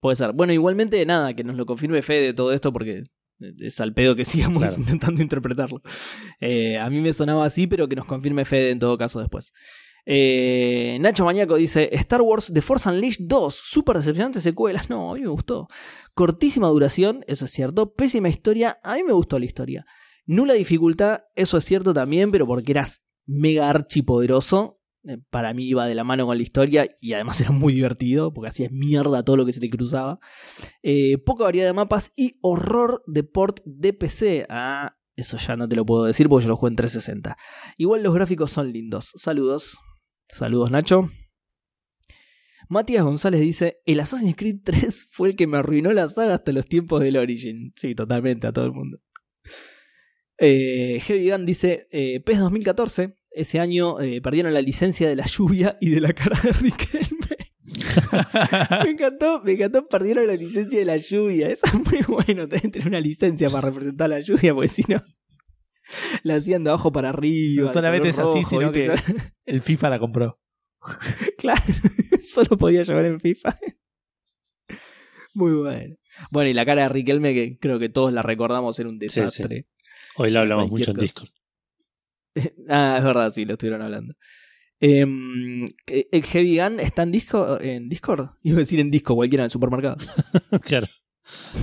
Puede 0.05 0.17
ser. 0.17 0.33
Bueno, 0.33 0.53
igualmente, 0.53 1.03
nada, 1.03 1.33
que 1.33 1.43
nos 1.43 1.55
lo 1.55 1.65
confirme 1.65 2.03
Fede 2.03 2.27
de 2.27 2.33
todo 2.35 2.53
esto 2.53 2.71
porque 2.71 3.05
es 3.39 3.81
al 3.81 3.91
pedo 3.95 4.15
que 4.15 4.23
sigamos 4.23 4.61
Claro. 4.61 4.75
intentando 4.77 5.19
interpretarlo. 5.23 5.81
Eh, 6.39 6.77
a 6.77 6.87
mí 6.91 7.01
me 7.01 7.11
sonaba 7.11 7.43
así, 7.43 7.65
pero 7.65 7.87
que 7.87 7.95
nos 7.95 8.05
confirme 8.05 8.45
Fede 8.45 8.69
en 8.69 8.77
todo 8.77 8.99
caso 8.99 9.19
después. 9.19 9.51
Eh, 10.05 10.99
Nacho 11.01 11.25
Mañaco 11.25 11.55
dice: 11.55 11.89
Star 11.93 12.21
Wars 12.21 12.51
The 12.53 12.61
Force 12.61 12.87
Unleashed 12.87 13.25
2, 13.27 13.55
súper 13.55 13.97
decepcionante 13.97 14.41
secuela. 14.41 14.85
No, 14.89 15.11
a 15.11 15.15
mí 15.15 15.21
me 15.21 15.27
gustó. 15.29 15.69
Cortísima 16.13 16.67
duración, 16.67 17.23
eso 17.25 17.45
es 17.45 17.51
cierto. 17.51 17.95
Pésima 17.95 18.29
historia, 18.29 18.77
a 18.83 18.97
mí 18.97 19.01
me 19.01 19.13
gustó 19.13 19.39
la 19.39 19.45
historia. 19.45 19.87
Nula 20.27 20.53
dificultad, 20.53 21.21
eso 21.33 21.57
es 21.57 21.65
cierto 21.65 21.95
también, 21.95 22.29
pero 22.29 22.45
porque 22.45 22.73
eras 22.73 23.07
mega 23.25 23.71
archipoderoso. 23.71 24.79
Eh, 25.07 25.17
Para 25.29 25.53
mí 25.53 25.65
iba 25.65 25.87
de 25.87 25.95
la 25.95 26.03
mano 26.03 26.25
con 26.25 26.37
la 26.37 26.43
historia 26.43 26.89
y 26.99 27.13
además 27.13 27.39
era 27.41 27.51
muy 27.51 27.73
divertido 27.73 28.33
porque 28.33 28.49
hacías 28.49 28.71
mierda 28.71 29.23
todo 29.23 29.37
lo 29.37 29.45
que 29.45 29.53
se 29.53 29.59
te 29.59 29.69
cruzaba. 29.69 30.19
Eh, 30.83 31.17
poca 31.17 31.43
variedad 31.43 31.67
de 31.67 31.73
mapas 31.73 32.13
y 32.15 32.37
horror 32.41 33.03
de 33.07 33.23
port 33.23 33.59
de 33.65 33.93
PC. 33.93 34.45
Ah, 34.49 34.93
eso 35.15 35.37
ya 35.37 35.55
no 35.55 35.67
te 35.67 35.75
lo 35.75 35.85
puedo 35.85 36.05
decir 36.05 36.27
porque 36.27 36.43
yo 36.43 36.49
lo 36.49 36.57
jugué 36.57 36.71
en 36.71 36.75
360. 36.75 37.37
Igual 37.77 38.03
los 38.03 38.13
gráficos 38.13 38.51
son 38.51 38.71
lindos. 38.71 39.11
Saludos. 39.15 39.79
Saludos, 40.27 40.71
Nacho. 40.71 41.09
Matías 42.67 43.03
González 43.03 43.41
dice: 43.41 43.81
El 43.85 43.99
Assassin's 43.99 44.35
Creed 44.35 44.57
3 44.63 45.07
fue 45.11 45.29
el 45.29 45.35
que 45.35 45.47
me 45.47 45.57
arruinó 45.57 45.93
la 45.93 46.07
saga 46.07 46.35
hasta 46.35 46.51
los 46.51 46.65
tiempos 46.65 47.01
del 47.01 47.17
Origin. 47.17 47.73
Sí, 47.75 47.95
totalmente, 47.95 48.47
a 48.47 48.53
todo 48.53 48.65
el 48.65 48.71
mundo. 48.71 48.99
Eh, 50.37 50.99
Heavy 51.01 51.31
Gun 51.31 51.45
dice: 51.45 51.87
eh, 51.91 52.19
PES 52.21 52.39
2014. 52.39 53.15
Ese 53.35 53.59
año 53.59 53.99
eh, 53.99 54.21
perdieron 54.21 54.53
la 54.53 54.61
licencia 54.61 55.07
de 55.09 55.15
la 55.15 55.25
lluvia 55.25 55.77
y 55.81 55.89
de 55.89 55.99
la 56.01 56.13
cara 56.13 56.39
de 56.41 56.51
Riquelme. 56.53 57.35
me 58.85 58.89
encantó, 58.91 59.41
me 59.43 59.51
encantó, 59.53 59.87
perdieron 59.87 60.25
la 60.27 60.35
licencia 60.35 60.79
de 60.79 60.85
la 60.85 60.97
lluvia. 60.97 61.49
Eso 61.49 61.65
es 61.67 61.73
muy 61.73 62.01
bueno, 62.07 62.47
tener 62.47 62.87
una 62.87 62.99
licencia 63.01 63.49
para 63.49 63.69
representar 63.69 64.09
la 64.09 64.19
lluvia, 64.21 64.53
porque 64.53 64.69
si 64.69 64.83
no, 64.87 65.03
la 66.23 66.35
hacían 66.35 66.63
de 66.63 66.69
abajo 66.69 66.91
para 66.93 67.09
arriba. 67.09 67.63
No 67.65 67.71
solamente 67.73 68.09
es 68.09 68.19
así, 68.19 68.43
sino 68.45 68.71
¿viste? 68.71 68.93
que- 68.93 69.33
El 69.45 69.61
FIFA 69.61 69.89
la 69.89 69.99
compró. 69.99 70.39
Claro, 71.37 71.61
solo 72.23 72.57
podía 72.57 72.83
llevar 72.83 73.05
en 73.05 73.19
FIFA. 73.19 73.57
Muy 75.33 75.53
bueno. 75.53 75.95
Bueno, 76.31 76.49
y 76.49 76.53
la 76.53 76.65
cara 76.65 76.83
de 76.83 76.89
Riquelme, 76.89 77.33
que 77.33 77.57
creo 77.59 77.77
que 77.79 77.89
todos 77.89 78.13
la 78.13 78.21
recordamos, 78.21 78.79
era 78.79 78.87
un 78.89 78.99
Sí, 78.99 79.09
sí. 79.09 79.19
desastre. 79.21 79.67
Hoy 80.15 80.31
lo 80.31 80.39
hablamos 80.39 80.69
mucho 80.69 80.91
en. 80.91 80.97
Discord. 80.97 81.27
ah, 82.69 82.95
es 82.97 83.03
verdad, 83.03 83.31
sí, 83.33 83.45
lo 83.45 83.53
estuvieron 83.53 83.81
hablando. 83.81 84.13
Em, 84.79 85.65
¿El 85.87 86.23
Heavy 86.23 86.57
Gun 86.59 86.79
está 86.79 87.03
en, 87.03 87.11
disco, 87.11 87.59
en 87.61 87.87
Discord? 87.89 88.29
Iba 88.43 88.57
a 88.57 88.59
decir 88.59 88.79
en 88.79 88.91
disco, 88.91 89.15
cualquiera 89.15 89.43
en 89.43 89.45
el 89.45 89.51
supermercado. 89.51 89.97
claro. 90.61 90.87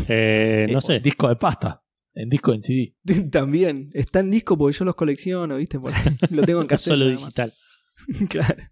Eh, 0.08 0.66
no 0.70 0.78
Eh, 0.78 0.82
sé. 0.82 1.00
Disco 1.00 1.28
de 1.28 1.36
pasta. 1.36 1.82
En 2.14 2.28
disco 2.28 2.52
en 2.52 2.60
CD. 2.60 2.94
También, 3.30 3.88
está 3.94 4.20
en 4.20 4.30
disco 4.30 4.58
porque 4.58 4.76
yo 4.76 4.84
los 4.84 4.94
colecciono, 4.94 5.56
¿viste? 5.56 5.78
Por 5.78 5.94
ahí. 5.94 6.02
Lo 6.30 6.42
tengo 6.42 6.60
en 6.60 6.66
casa. 6.66 6.90
Solo 6.90 7.06
digital. 7.06 7.54
claro. 8.28 8.62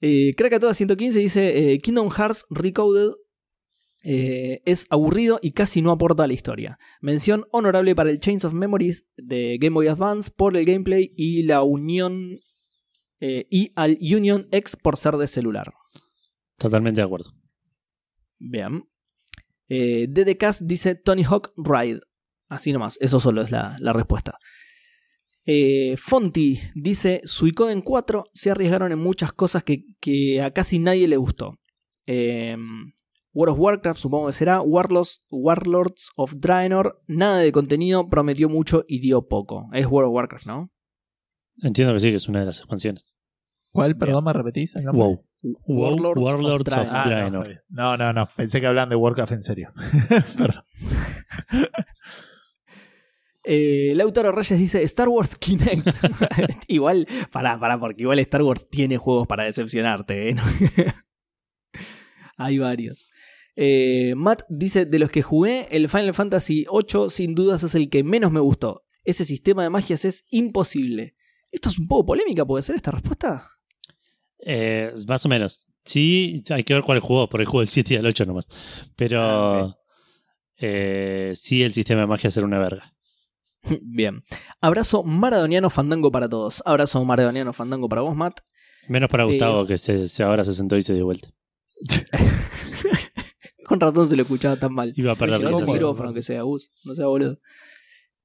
Eh, 0.00 0.32
Krakatoa 0.36 0.72
115 0.72 1.18
dice: 1.18 1.72
eh, 1.72 1.78
Kingdom 1.78 2.08
Hearts 2.10 2.46
Recoded 2.50 3.10
eh, 4.10 4.62
es 4.64 4.86
aburrido 4.88 5.38
y 5.42 5.52
casi 5.52 5.82
no 5.82 5.90
aporta 5.92 6.24
a 6.24 6.26
la 6.26 6.32
historia. 6.32 6.78
Mención 7.02 7.44
honorable 7.52 7.94
para 7.94 8.10
el 8.10 8.20
Chains 8.20 8.46
of 8.46 8.54
Memories 8.54 9.06
de 9.18 9.58
Game 9.60 9.74
Boy 9.74 9.88
Advance 9.88 10.30
por 10.34 10.56
el 10.56 10.64
gameplay 10.64 11.12
y 11.14 11.42
la 11.42 11.62
unión. 11.62 12.38
eh, 13.20 13.46
y 13.50 13.72
al 13.76 13.98
Union 14.00 14.48
X 14.50 14.76
por 14.76 14.96
ser 14.96 15.16
de 15.18 15.26
celular. 15.26 15.74
Totalmente 16.56 17.00
de 17.00 17.04
acuerdo. 17.04 17.32
Bien. 18.38 18.84
Eh, 19.68 20.06
DDCast 20.08 20.62
dice 20.62 20.94
Tony 20.94 21.24
Hawk 21.24 21.52
Ride. 21.56 22.00
Así 22.48 22.72
nomás, 22.72 22.96
eso 23.00 23.20
solo 23.20 23.42
es 23.42 23.50
la, 23.50 23.76
la 23.80 23.92
respuesta. 23.92 24.38
Eh, 25.44 25.96
Fonti 25.98 26.58
dice 26.74 27.20
Suicoden 27.24 27.82
4 27.82 28.24
se 28.32 28.50
arriesgaron 28.50 28.92
en 28.92 28.98
muchas 28.98 29.32
cosas 29.32 29.64
que, 29.64 29.84
que 30.00 30.40
a 30.40 30.52
casi 30.52 30.78
nadie 30.78 31.08
le 31.08 31.16
gustó. 31.18 31.56
Eh, 32.06 32.56
World 33.38 33.52
of 33.52 33.60
Warcraft 33.60 34.00
supongo 34.00 34.26
que 34.26 34.32
será. 34.32 34.60
Warlords, 34.62 35.24
Warlords 35.30 36.10
of 36.16 36.34
Draenor, 36.38 37.00
nada 37.06 37.38
de 37.38 37.52
contenido, 37.52 38.08
prometió 38.08 38.48
mucho 38.48 38.84
y 38.88 38.98
dio 38.98 39.28
poco. 39.28 39.68
Es 39.72 39.86
World 39.86 40.08
of 40.08 40.14
Warcraft, 40.14 40.46
¿no? 40.46 40.72
Entiendo 41.62 41.94
que 41.94 42.00
sí, 42.00 42.10
que 42.10 42.16
es 42.16 42.28
una 42.28 42.40
de 42.40 42.46
las 42.46 42.58
expansiones. 42.58 43.14
¿Cuál? 43.70 43.96
Perdón, 43.96 44.24
¿me 44.24 44.32
repetís? 44.32 44.74
el 44.74 44.86
nombre? 44.86 45.04
Wow. 45.04 45.24
Warlords 45.68 46.20
of 46.20 46.64
Draenor. 46.64 46.88
Ah, 46.90 47.30
no, 47.30 47.44
no, 47.68 47.96
no, 47.96 48.12
no. 48.12 48.28
Pensé 48.36 48.60
que 48.60 48.66
hablaban 48.66 48.88
de 48.88 48.96
Warcraft 48.96 49.30
en 49.30 49.42
serio. 49.42 49.72
Perdón. 50.36 50.64
Eh, 53.50 53.94
Lautaro 53.94 54.30
Reyes 54.30 54.58
dice 54.58 54.82
Star 54.82 55.08
Wars 55.08 55.34
Kinect. 55.34 55.88
igual, 56.68 57.08
pará, 57.32 57.58
pará, 57.58 57.80
porque 57.80 58.02
igual 58.02 58.18
Star 58.18 58.42
Wars 58.42 58.68
tiene 58.68 58.98
juegos 58.98 59.26
para 59.26 59.44
decepcionarte. 59.44 60.28
¿eh? 60.28 60.36
Hay 62.36 62.58
varios. 62.58 63.08
Eh, 63.60 64.14
Matt 64.16 64.42
dice: 64.48 64.86
De 64.86 64.98
los 65.00 65.10
que 65.10 65.22
jugué, 65.22 65.66
el 65.72 65.88
Final 65.88 66.14
Fantasy 66.14 66.64
VIII 66.70 67.10
sin 67.10 67.34
dudas 67.34 67.64
es 67.64 67.74
el 67.74 67.90
que 67.90 68.04
menos 68.04 68.30
me 68.30 68.38
gustó. 68.40 68.84
Ese 69.02 69.24
sistema 69.24 69.64
de 69.64 69.70
magias 69.70 70.04
es 70.04 70.24
imposible. 70.30 71.16
Esto 71.50 71.68
es 71.70 71.78
un 71.78 71.88
poco 71.88 72.06
polémica, 72.06 72.44
¿puede 72.44 72.62
ser 72.62 72.76
esta 72.76 72.90
respuesta? 72.92 73.50
Eh, 74.44 74.92
más 75.08 75.24
o 75.26 75.28
menos. 75.28 75.66
Sí, 75.84 76.44
hay 76.50 76.62
que 76.62 76.74
ver 76.74 76.82
cuál 76.84 77.00
jugó, 77.00 77.28
por 77.28 77.40
el 77.40 77.46
juego 77.46 77.60
del 77.62 77.68
7 77.70 77.94
y 77.94 77.96
el 77.96 78.06
8 78.06 78.26
nomás. 78.26 78.46
Pero 78.94 79.20
Ah, 79.22 79.76
eh, 80.58 81.32
sí, 81.34 81.62
el 81.62 81.72
sistema 81.72 82.02
de 82.02 82.06
magia 82.06 82.30
será 82.30 82.46
una 82.46 82.58
verga. 82.58 82.94
Bien. 83.82 84.22
Abrazo 84.60 85.02
maradoniano 85.02 85.68
fandango 85.70 86.12
para 86.12 86.28
todos. 86.28 86.62
Abrazo 86.64 87.04
maradoniano 87.04 87.52
fandango 87.52 87.88
para 87.88 88.02
vos, 88.02 88.14
Matt. 88.14 88.40
Menos 88.86 89.10
para 89.10 89.24
Eh, 89.24 89.26
Gustavo, 89.26 89.66
que 89.66 89.78
se, 89.78 90.08
se 90.08 90.22
ahora 90.22 90.44
se 90.44 90.52
sentó 90.54 90.76
y 90.76 90.82
se 90.82 90.94
dio 90.94 91.06
vuelta. 91.06 91.30
Con 93.68 93.80
razón 93.80 94.06
se 94.06 94.16
lo 94.16 94.22
escuchaba 94.22 94.56
tan 94.56 94.72
mal. 94.72 94.92
Iba 94.96 95.12
a 95.12 95.16
perder 95.16 95.40
sensación. 95.40 95.72
micrófono 95.72 96.14
que 96.14 96.22
sea, 96.22 96.42
Gus. 96.42 96.72
No 96.84 96.94
sea 96.94 97.06
boludo. 97.06 97.38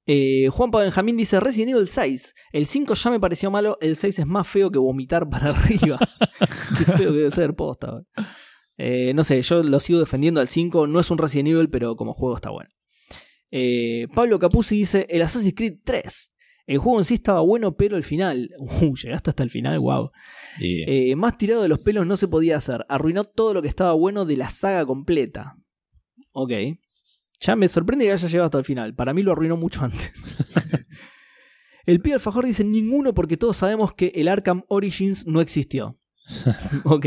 Eh, 0.06 0.48
Juanpa 0.50 0.80
Benjamín 0.80 1.18
dice 1.18 1.40
Resident 1.40 1.72
Evil 1.72 1.88
6. 1.88 2.34
El 2.52 2.66
5 2.66 2.94
ya 2.94 3.12
me 3.12 3.20
pareció 3.20 3.52
malo, 3.52 3.78
el 3.82 3.96
6 3.96 4.20
es 4.20 4.26
más 4.26 4.48
feo 4.48 4.72
que 4.72 4.80
vomitar 4.80 5.30
para 5.30 5.50
arriba. 5.56 6.00
Qué 6.78 6.86
feo 6.86 7.12
que 7.12 7.18
debe 7.18 7.32
ser 7.32 7.54
posta. 7.56 8.04
Eh, 8.78 9.14
no 9.14 9.24
sé, 9.24 9.42
yo 9.42 9.62
lo 9.62 9.80
sigo 9.80 10.00
defendiendo 10.00 10.42
al 10.42 10.48
5. 10.48 10.88
No 10.88 11.00
es 11.00 11.12
un 11.12 11.18
Resident 11.18 11.50
Evil, 11.50 11.70
pero 11.70 11.96
como 11.96 12.14
juego 12.14 12.36
está 12.36 12.50
bueno. 12.50 12.70
Eh, 13.52 14.08
Pablo 14.14 14.40
Capuzzi 14.40 14.78
dice 14.78 15.06
el 15.10 15.22
Assassin's 15.22 15.54
Creed 15.56 15.76
3. 15.84 16.33
El 16.66 16.78
juego 16.78 17.00
en 17.00 17.06
sí 17.06 17.16
estaba 17.16 17.42
bueno, 17.42 17.76
pero 17.76 17.98
el 17.98 18.04
final. 18.04 18.50
Uh, 18.82 18.96
llegaste 18.96 19.30
hasta 19.30 19.44
el 19.44 19.50
final, 19.50 19.80
wow. 19.80 20.12
Eh, 20.60 21.16
más 21.16 21.38
tirado 21.38 21.62
de 21.62 21.68
los 21.68 21.80
pelos 21.80 22.08
no 22.08 22.18
se 22.18 22.28
podía 22.28 22.58
hacer. 22.58 22.86
Arruinó 22.90 23.24
todo 23.24 23.54
lo 23.54 23.62
que 23.62 23.68
estaba 23.68 23.94
bueno 23.94 24.26
de 24.26 24.38
la 24.38 24.50
saga 24.50 24.86
completa. 24.86 25.58
Ok. 26.32 26.52
Ya 27.40 27.56
me 27.56 27.68
sorprende 27.68 28.06
que 28.06 28.12
haya 28.12 28.28
llegado 28.28 28.46
hasta 28.46 28.58
el 28.60 28.66
final. 28.66 28.96
Para 28.96 29.14
mí 29.14 29.22
lo 29.22 29.32
arruinó 29.32 29.58
mucho 29.58 29.82
antes. 29.84 30.12
el 31.86 32.02
pibe 32.02 32.16
alfajor 32.16 32.46
dice 32.46 32.64
ninguno 32.64 33.14
porque 33.14 33.38
todos 33.38 33.58
sabemos 33.58 33.94
que 33.94 34.12
el 34.16 34.28
Arkham 34.28 34.64
Origins 34.68 35.28
no 35.28 35.42
existió. 35.42 36.00
ok. 36.86 37.06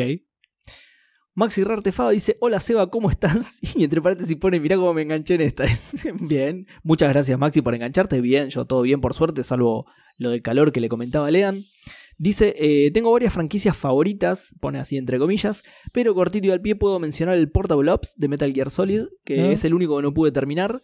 Maxi 1.36 1.62
Rartefaba 1.65 2.12
dice, 2.12 2.39
hola 2.40 2.58
Seba, 2.60 2.89
¿cómo 2.90 3.10
estás? 3.10 3.58
Y 3.76 3.84
entre 3.84 4.00
paréntesis 4.00 4.36
pone, 4.36 4.58
mirá 4.58 4.76
cómo 4.76 4.94
me 4.94 5.02
enganché 5.02 5.34
en 5.34 5.42
esta. 5.42 5.65
bien, 6.20 6.66
muchas 6.82 7.10
gracias 7.10 7.39
Maxi 7.39 7.60
por 7.60 7.74
engancharte. 7.74 8.20
Bien, 8.23 8.48
yo 8.48 8.65
todo 8.65 8.81
bien 8.82 9.00
por 9.02 9.12
suerte, 9.15 9.42
salvo 9.44 9.84
lo 10.16 10.31
del 10.31 10.40
calor 10.40 10.73
que 10.73 10.81
le 10.81 10.89
comentaba 10.89 11.26
a 11.26 11.31
Lean. 11.31 11.65
Dice, 12.16 12.55
eh, 12.56 12.90
tengo 12.92 13.12
varias 13.12 13.34
franquicias 13.34 13.76
favoritas, 13.76 14.55
pone 14.60 14.78
así 14.78 14.97
entre 14.97 15.18
comillas, 15.18 15.62
pero 15.92 16.15
cortito 16.15 16.47
y 16.47 16.50
al 16.50 16.62
pie 16.62 16.74
puedo 16.74 16.98
mencionar 16.98 17.36
el 17.36 17.50
Portable 17.50 17.90
Ops 17.90 18.15
de 18.16 18.28
Metal 18.28 18.50
Gear 18.55 18.70
Solid, 18.70 19.02
que 19.26 19.39
Ah. 19.42 19.50
es 19.52 19.65
el 19.65 19.74
único 19.74 19.97
que 19.97 20.02
no 20.02 20.15
pude 20.15 20.32
terminar, 20.32 20.81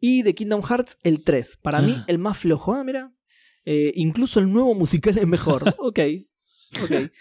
y 0.00 0.22
de 0.22 0.34
Kingdom 0.34 0.62
Hearts 0.64 0.98
el 1.04 1.22
3. 1.22 1.58
Para 1.62 1.80
mí 1.80 1.94
Ah. 1.96 2.04
el 2.08 2.18
más 2.18 2.38
flojo, 2.38 2.74
ah, 2.74 2.82
mira. 2.82 3.12
Eh, 3.64 3.92
incluso 3.94 4.40
el 4.40 4.52
nuevo 4.52 4.74
musical 4.74 5.16
es 5.16 5.26
mejor. 5.28 5.62
ok, 5.78 6.00
ok. 6.82 7.12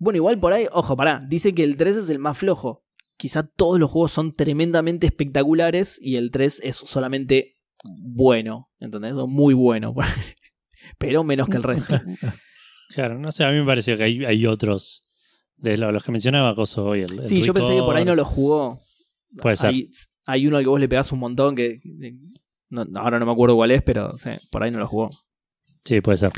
Bueno, 0.00 0.16
igual 0.16 0.40
por 0.40 0.52
ahí, 0.52 0.66
ojo, 0.72 0.96
pará, 0.96 1.22
dice 1.28 1.54
que 1.54 1.62
el 1.62 1.76
3 1.76 1.96
es 1.96 2.10
el 2.10 2.18
más 2.18 2.36
flojo. 2.36 2.84
Quizá 3.16 3.42
todos 3.46 3.78
los 3.78 3.90
juegos 3.90 4.10
son 4.12 4.32
tremendamente 4.34 5.06
espectaculares 5.06 5.98
y 6.02 6.16
el 6.16 6.30
3 6.30 6.60
es 6.64 6.74
solamente 6.76 7.58
bueno, 7.84 8.70
¿entendés? 8.80 9.12
O 9.12 9.26
muy 9.28 9.54
bueno, 9.54 9.94
pero 10.98 11.22
menos 11.22 11.48
que 11.48 11.56
el 11.58 11.62
resto. 11.62 12.00
Claro, 12.92 13.20
no 13.20 13.30
sé, 13.30 13.44
a 13.44 13.50
mí 13.52 13.60
me 13.60 13.64
pareció 13.66 13.96
que 13.96 14.02
hay, 14.02 14.24
hay 14.24 14.46
otros 14.46 15.08
de 15.56 15.76
lo- 15.76 15.92
los 15.92 16.02
que 16.02 16.10
mencionaba 16.10 16.56
Coso 16.56 16.84
hoy. 16.86 17.02
El, 17.02 17.20
el 17.20 17.26
Sí, 17.26 17.40
yo 17.40 17.54
pensé 17.54 17.76
que 17.76 17.82
por 17.82 17.94
ahí 17.94 18.04
no 18.04 18.16
lo 18.16 18.24
jugó. 18.24 18.82
Puede 19.40 19.54
ser. 19.54 19.68
Hay, 19.70 19.88
hay 20.24 20.46
uno 20.48 20.56
al 20.56 20.64
que 20.64 20.68
vos 20.70 20.80
le 20.80 20.88
pegás 20.88 21.12
un 21.12 21.20
montón 21.20 21.54
que... 21.54 21.78
que- 21.80 22.16
no- 22.70 22.84
ahora 22.96 23.20
no 23.20 23.26
me 23.26 23.30
acuerdo 23.32 23.54
cuál 23.54 23.70
es, 23.70 23.82
pero 23.82 24.18
sí, 24.18 24.30
por 24.50 24.64
ahí 24.64 24.72
no 24.72 24.80
lo 24.80 24.88
jugó. 24.88 25.08
Sí, 25.84 26.00
puede 26.00 26.18
ser. 26.18 26.32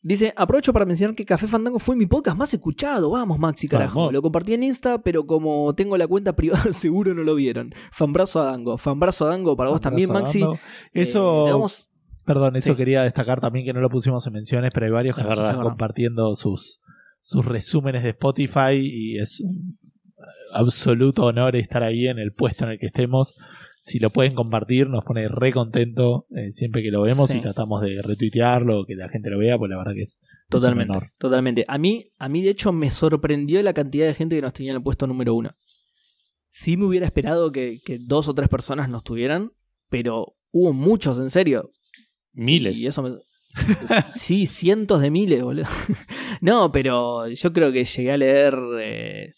Dice, 0.00 0.32
aprovecho 0.36 0.72
para 0.72 0.84
mencionar 0.86 1.16
que 1.16 1.24
Café 1.24 1.46
Fandango 1.48 1.78
fue 1.80 1.96
mi 1.96 2.06
podcast 2.06 2.36
más 2.36 2.54
escuchado. 2.54 3.10
Vamos, 3.10 3.38
Maxi, 3.38 3.66
carajo. 3.68 3.98
Vamos. 4.00 4.12
Lo 4.12 4.22
compartí 4.22 4.54
en 4.54 4.62
Insta, 4.62 5.02
pero 5.02 5.26
como 5.26 5.74
tengo 5.74 5.96
la 5.96 6.06
cuenta 6.06 6.34
privada, 6.36 6.62
seguro 6.72 7.14
no 7.14 7.24
lo 7.24 7.34
vieron. 7.34 7.72
Fanbrazo 7.90 8.40
a 8.40 8.44
Dango. 8.44 8.78
Fanbrazo 8.78 9.26
a 9.26 9.30
Dango 9.30 9.56
para 9.56 9.70
vos 9.70 9.80
también, 9.80 10.12
Maxi. 10.12 10.42
Eh, 10.42 10.46
Eso, 10.92 11.46
damos- 11.46 11.90
perdón, 12.24 12.54
eso 12.56 12.72
Sí. 12.72 12.76
quería 12.76 13.02
destacar 13.02 13.40
también 13.40 13.66
que 13.66 13.72
no 13.72 13.80
lo 13.80 13.90
pusimos 13.90 14.24
en 14.26 14.34
menciones, 14.34 14.70
pero 14.72 14.86
hay 14.86 14.92
varios 14.92 15.16
que 15.16 15.22
Es 15.22 15.26
nos 15.28 15.36
verdad. 15.36 15.50
están 15.52 15.64
compartiendo 15.66 16.34
sus, 16.36 16.80
sus 17.20 17.44
resúmenes 17.44 18.02
de 18.04 18.10
Spotify 18.10 18.74
y 18.80 19.18
es 19.18 19.40
un 19.40 19.78
absoluto 20.52 21.24
honor 21.26 21.56
estar 21.56 21.82
ahí 21.82 22.06
en 22.06 22.18
el 22.18 22.32
puesto 22.32 22.64
en 22.64 22.70
el 22.72 22.78
que 22.78 22.86
estemos. 22.86 23.34
Si 23.80 23.98
lo 24.00 24.10
pueden 24.10 24.34
compartir, 24.34 24.88
nos 24.88 25.04
pone 25.04 25.28
re 25.28 25.52
contento 25.52 26.26
eh, 26.36 26.50
siempre 26.50 26.82
que 26.82 26.90
lo 26.90 27.02
vemos 27.02 27.30
Sí. 27.30 27.38
y 27.38 27.40
tratamos 27.40 27.80
de 27.82 28.02
retuitearlo, 28.02 28.84
que 28.86 28.94
la 28.96 29.08
gente 29.08 29.30
lo 29.30 29.38
vea, 29.38 29.56
pues 29.56 29.70
la 29.70 29.78
verdad 29.78 29.92
que 29.94 30.00
es, 30.02 30.18
es 30.22 30.30
un 30.32 30.48
Totalmente, 30.50 30.90
honor. 30.96 31.10
totalmente. 31.18 31.64
A 31.68 31.78
mí, 31.78 32.04
a 32.18 32.28
mí, 32.28 32.42
de 32.42 32.50
hecho, 32.50 32.72
me 32.72 32.90
sorprendió 32.90 33.62
la 33.62 33.72
cantidad 33.72 34.06
de 34.06 34.14
gente 34.14 34.36
que 34.36 34.42
nos 34.42 34.52
tenía 34.52 34.72
en 34.72 34.76
el 34.78 34.82
puesto 34.82 35.06
número 35.06 35.34
uno. 35.34 35.50
Sí 36.50 36.76
me 36.76 36.86
hubiera 36.86 37.06
esperado 37.06 37.52
que, 37.52 37.78
que 37.84 37.98
dos 38.00 38.26
o 38.28 38.34
tres 38.34 38.48
personas 38.48 38.88
nos 38.88 39.04
tuvieran, 39.04 39.52
pero 39.88 40.34
hubo 40.50 40.72
muchos, 40.72 41.18
en 41.20 41.30
serio. 41.30 41.70
Miles. 42.32 42.78
Y 42.78 42.86
eso 42.88 43.02
me... 43.02 43.10
sí, 44.08 44.46
cientos 44.46 45.00
de 45.00 45.10
miles, 45.10 45.42
boludo. 45.42 45.66
no, 46.40 46.70
pero 46.72 47.28
yo 47.28 47.52
creo 47.52 47.72
que 47.72 47.84
llegué 47.84 48.12
a 48.12 48.16
leer, 48.16 48.54
eh, 48.80 49.34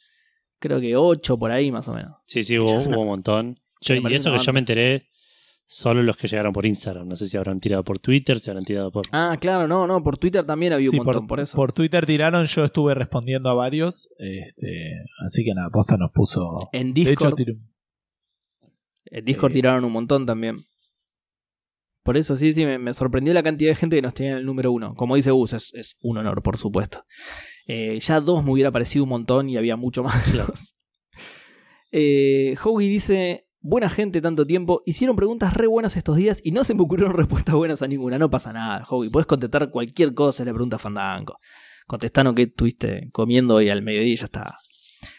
creo 0.58 0.80
que 0.80 0.96
ocho 0.96 1.38
por 1.38 1.50
ahí 1.52 1.70
más 1.70 1.88
o 1.88 1.94
menos. 1.94 2.16
Sí, 2.26 2.42
sí, 2.42 2.58
hubo, 2.58 2.72
una- 2.72 2.88
hubo 2.96 3.02
un 3.02 3.08
montón. 3.08 3.59
Yo- 3.80 3.94
y 3.94 4.14
eso 4.14 4.32
que 4.32 4.38
yo 4.38 4.52
me 4.52 4.58
enteré 4.60 5.08
solo 5.66 6.02
los 6.02 6.16
que 6.16 6.26
llegaron 6.28 6.52
por 6.52 6.66
Instagram. 6.66 7.06
No 7.08 7.16
sé 7.16 7.28
si 7.28 7.36
habrán 7.36 7.60
tirado 7.60 7.84
por 7.84 7.98
Twitter, 7.98 8.38
si 8.40 8.50
habrán 8.50 8.64
tirado 8.64 8.90
por. 8.90 9.04
Ah, 9.12 9.36
claro, 9.40 9.68
no, 9.68 9.86
no, 9.86 10.02
por 10.02 10.18
Twitter 10.18 10.44
también 10.44 10.72
había 10.72 10.90
Sí, 10.90 10.98
un 10.98 11.04
montón, 11.06 11.26
por, 11.26 11.40
eso. 11.40 11.56
por 11.56 11.72
Twitter 11.72 12.04
tiraron, 12.06 12.44
yo 12.46 12.64
estuve 12.64 12.94
respondiendo 12.94 13.48
a 13.50 13.54
varios, 13.54 14.08
este, 14.18 14.94
así 15.24 15.44
que 15.44 15.54
nada, 15.54 15.70
Posta 15.70 15.96
nos 15.96 16.10
puso... 16.12 16.68
en 16.72 16.92
De 16.92 17.02
hecho, 17.02 17.10
Discord, 17.10 17.34
tiró- 17.36 17.54
en 19.06 19.24
Discord 19.24 19.50
eh, 19.52 19.54
tiraron 19.54 19.84
un 19.84 19.92
montón 19.92 20.26
también. 20.26 20.58
Por 22.02 22.16
eso 22.16 22.34
sí, 22.34 22.52
sí, 22.52 22.64
me, 22.64 22.78
me 22.78 22.92
sorprendió 22.92 23.32
la 23.34 23.42
cantidad 23.42 23.70
de 23.70 23.74
gente 23.76 23.94
que 23.96 24.02
nos 24.02 24.14
tenía 24.14 24.32
en 24.32 24.38
el 24.38 24.46
número 24.46 24.72
uno. 24.72 24.94
Como 24.94 25.16
dice 25.16 25.30
Gus, 25.30 25.52
es, 25.52 25.70
es 25.74 25.96
un 26.00 26.16
honor, 26.18 26.42
por 26.42 26.56
supuesto. 26.56 27.04
Eh, 27.66 27.98
ya 28.00 28.20
dos 28.20 28.42
me 28.42 28.50
hubiera 28.52 28.70
parecido 28.72 29.04
un 29.04 29.10
montón 29.10 29.48
y 29.50 29.56
había 29.58 29.76
mucho 29.76 30.02
más. 30.02 30.24
de 30.26 30.32
Claro. 30.32 30.48
dos. 30.48 30.74
Eh, 31.92 32.56
Howie 32.64 32.88
dice: 32.88 33.46
Buena 33.62 33.90
gente, 33.90 34.22
tanto 34.22 34.46
tiempo. 34.46 34.82
Hicieron 34.86 35.16
preguntas 35.16 35.52
re 35.52 35.66
buenas 35.66 35.94
estos 35.94 36.16
días 36.16 36.40
y 36.42 36.52
no 36.52 36.64
se 36.64 36.74
me 36.74 36.80
ocurrieron 36.80 37.14
respuestas 37.16 37.54
buenas 37.54 37.82
a 37.82 37.88
ninguna. 37.88 38.18
No 38.18 38.30
pasa 38.30 38.54
nada, 38.54 38.86
Howie. 38.88 39.10
Puedes 39.10 39.26
contestar 39.26 39.70
cualquier 39.70 40.14
cosa, 40.14 40.46
le 40.46 40.52
pregunta 40.52 40.78
Fandango. 40.78 41.38
Contestanos 41.86 42.34
qué 42.34 42.42
estuviste 42.44 43.10
comiendo 43.12 43.56
hoy 43.56 43.68
al 43.68 43.82
mediodía 43.82 44.14
y 44.14 44.16
ya 44.16 44.24
está. 44.24 44.56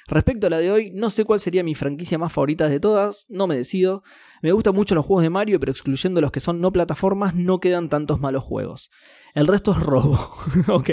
Respecto 0.08 0.48
a 0.48 0.50
la 0.50 0.58
de 0.58 0.72
hoy, 0.72 0.92
no 0.92 1.11
sé 1.11 1.24
cuál 1.24 1.40
sería 1.40 1.64
mi 1.64 1.76
franquicia 1.76 2.18
más 2.18 2.34
favorita 2.34 2.68
de 2.68 2.80
todas, 2.80 3.28
no 3.30 3.45
me 3.45 3.56
decido. 3.56 4.03
Me 4.42 4.52
gustan 4.52 4.76
mucho 4.76 4.95
los 4.95 5.06
juegos 5.06 5.24
de 5.24 5.30
Mario, 5.30 5.60
pero 5.60 5.72
excluyendo 5.72 6.20
los 6.20 6.32
que 6.32 6.40
son 6.40 6.60
no 6.61 6.72
plataformas, 6.72 7.36
no 7.36 7.60
quedan 7.60 7.90
tantos 7.90 8.20
malos 8.20 8.44
juegos. 8.44 8.90
El 9.36 9.48
resto 9.48 9.72
es 9.72 9.78
robo. 9.78 10.18
ok. 10.68 10.90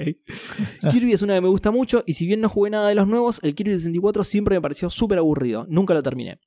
Kirby 0.90 1.12
es 1.14 1.22
una 1.22 1.34
que 1.34 1.40
me 1.40 1.48
gusta 1.48 1.70
mucho, 1.70 2.04
y 2.06 2.12
si 2.12 2.26
bien 2.26 2.40
no 2.40 2.48
jugué 2.48 2.70
nada 2.70 2.88
de 2.88 2.94
los 2.94 3.08
nuevos, 3.08 3.40
el 3.42 3.54
Kirby 3.54 3.72
64 3.78 4.22
siempre 4.22 4.56
me 4.56 4.60
pareció 4.60 4.90
súper 4.90 5.18
aburrido. 5.18 5.66
Nunca 5.68 5.94
lo 5.94 6.02
terminé. 6.02 6.40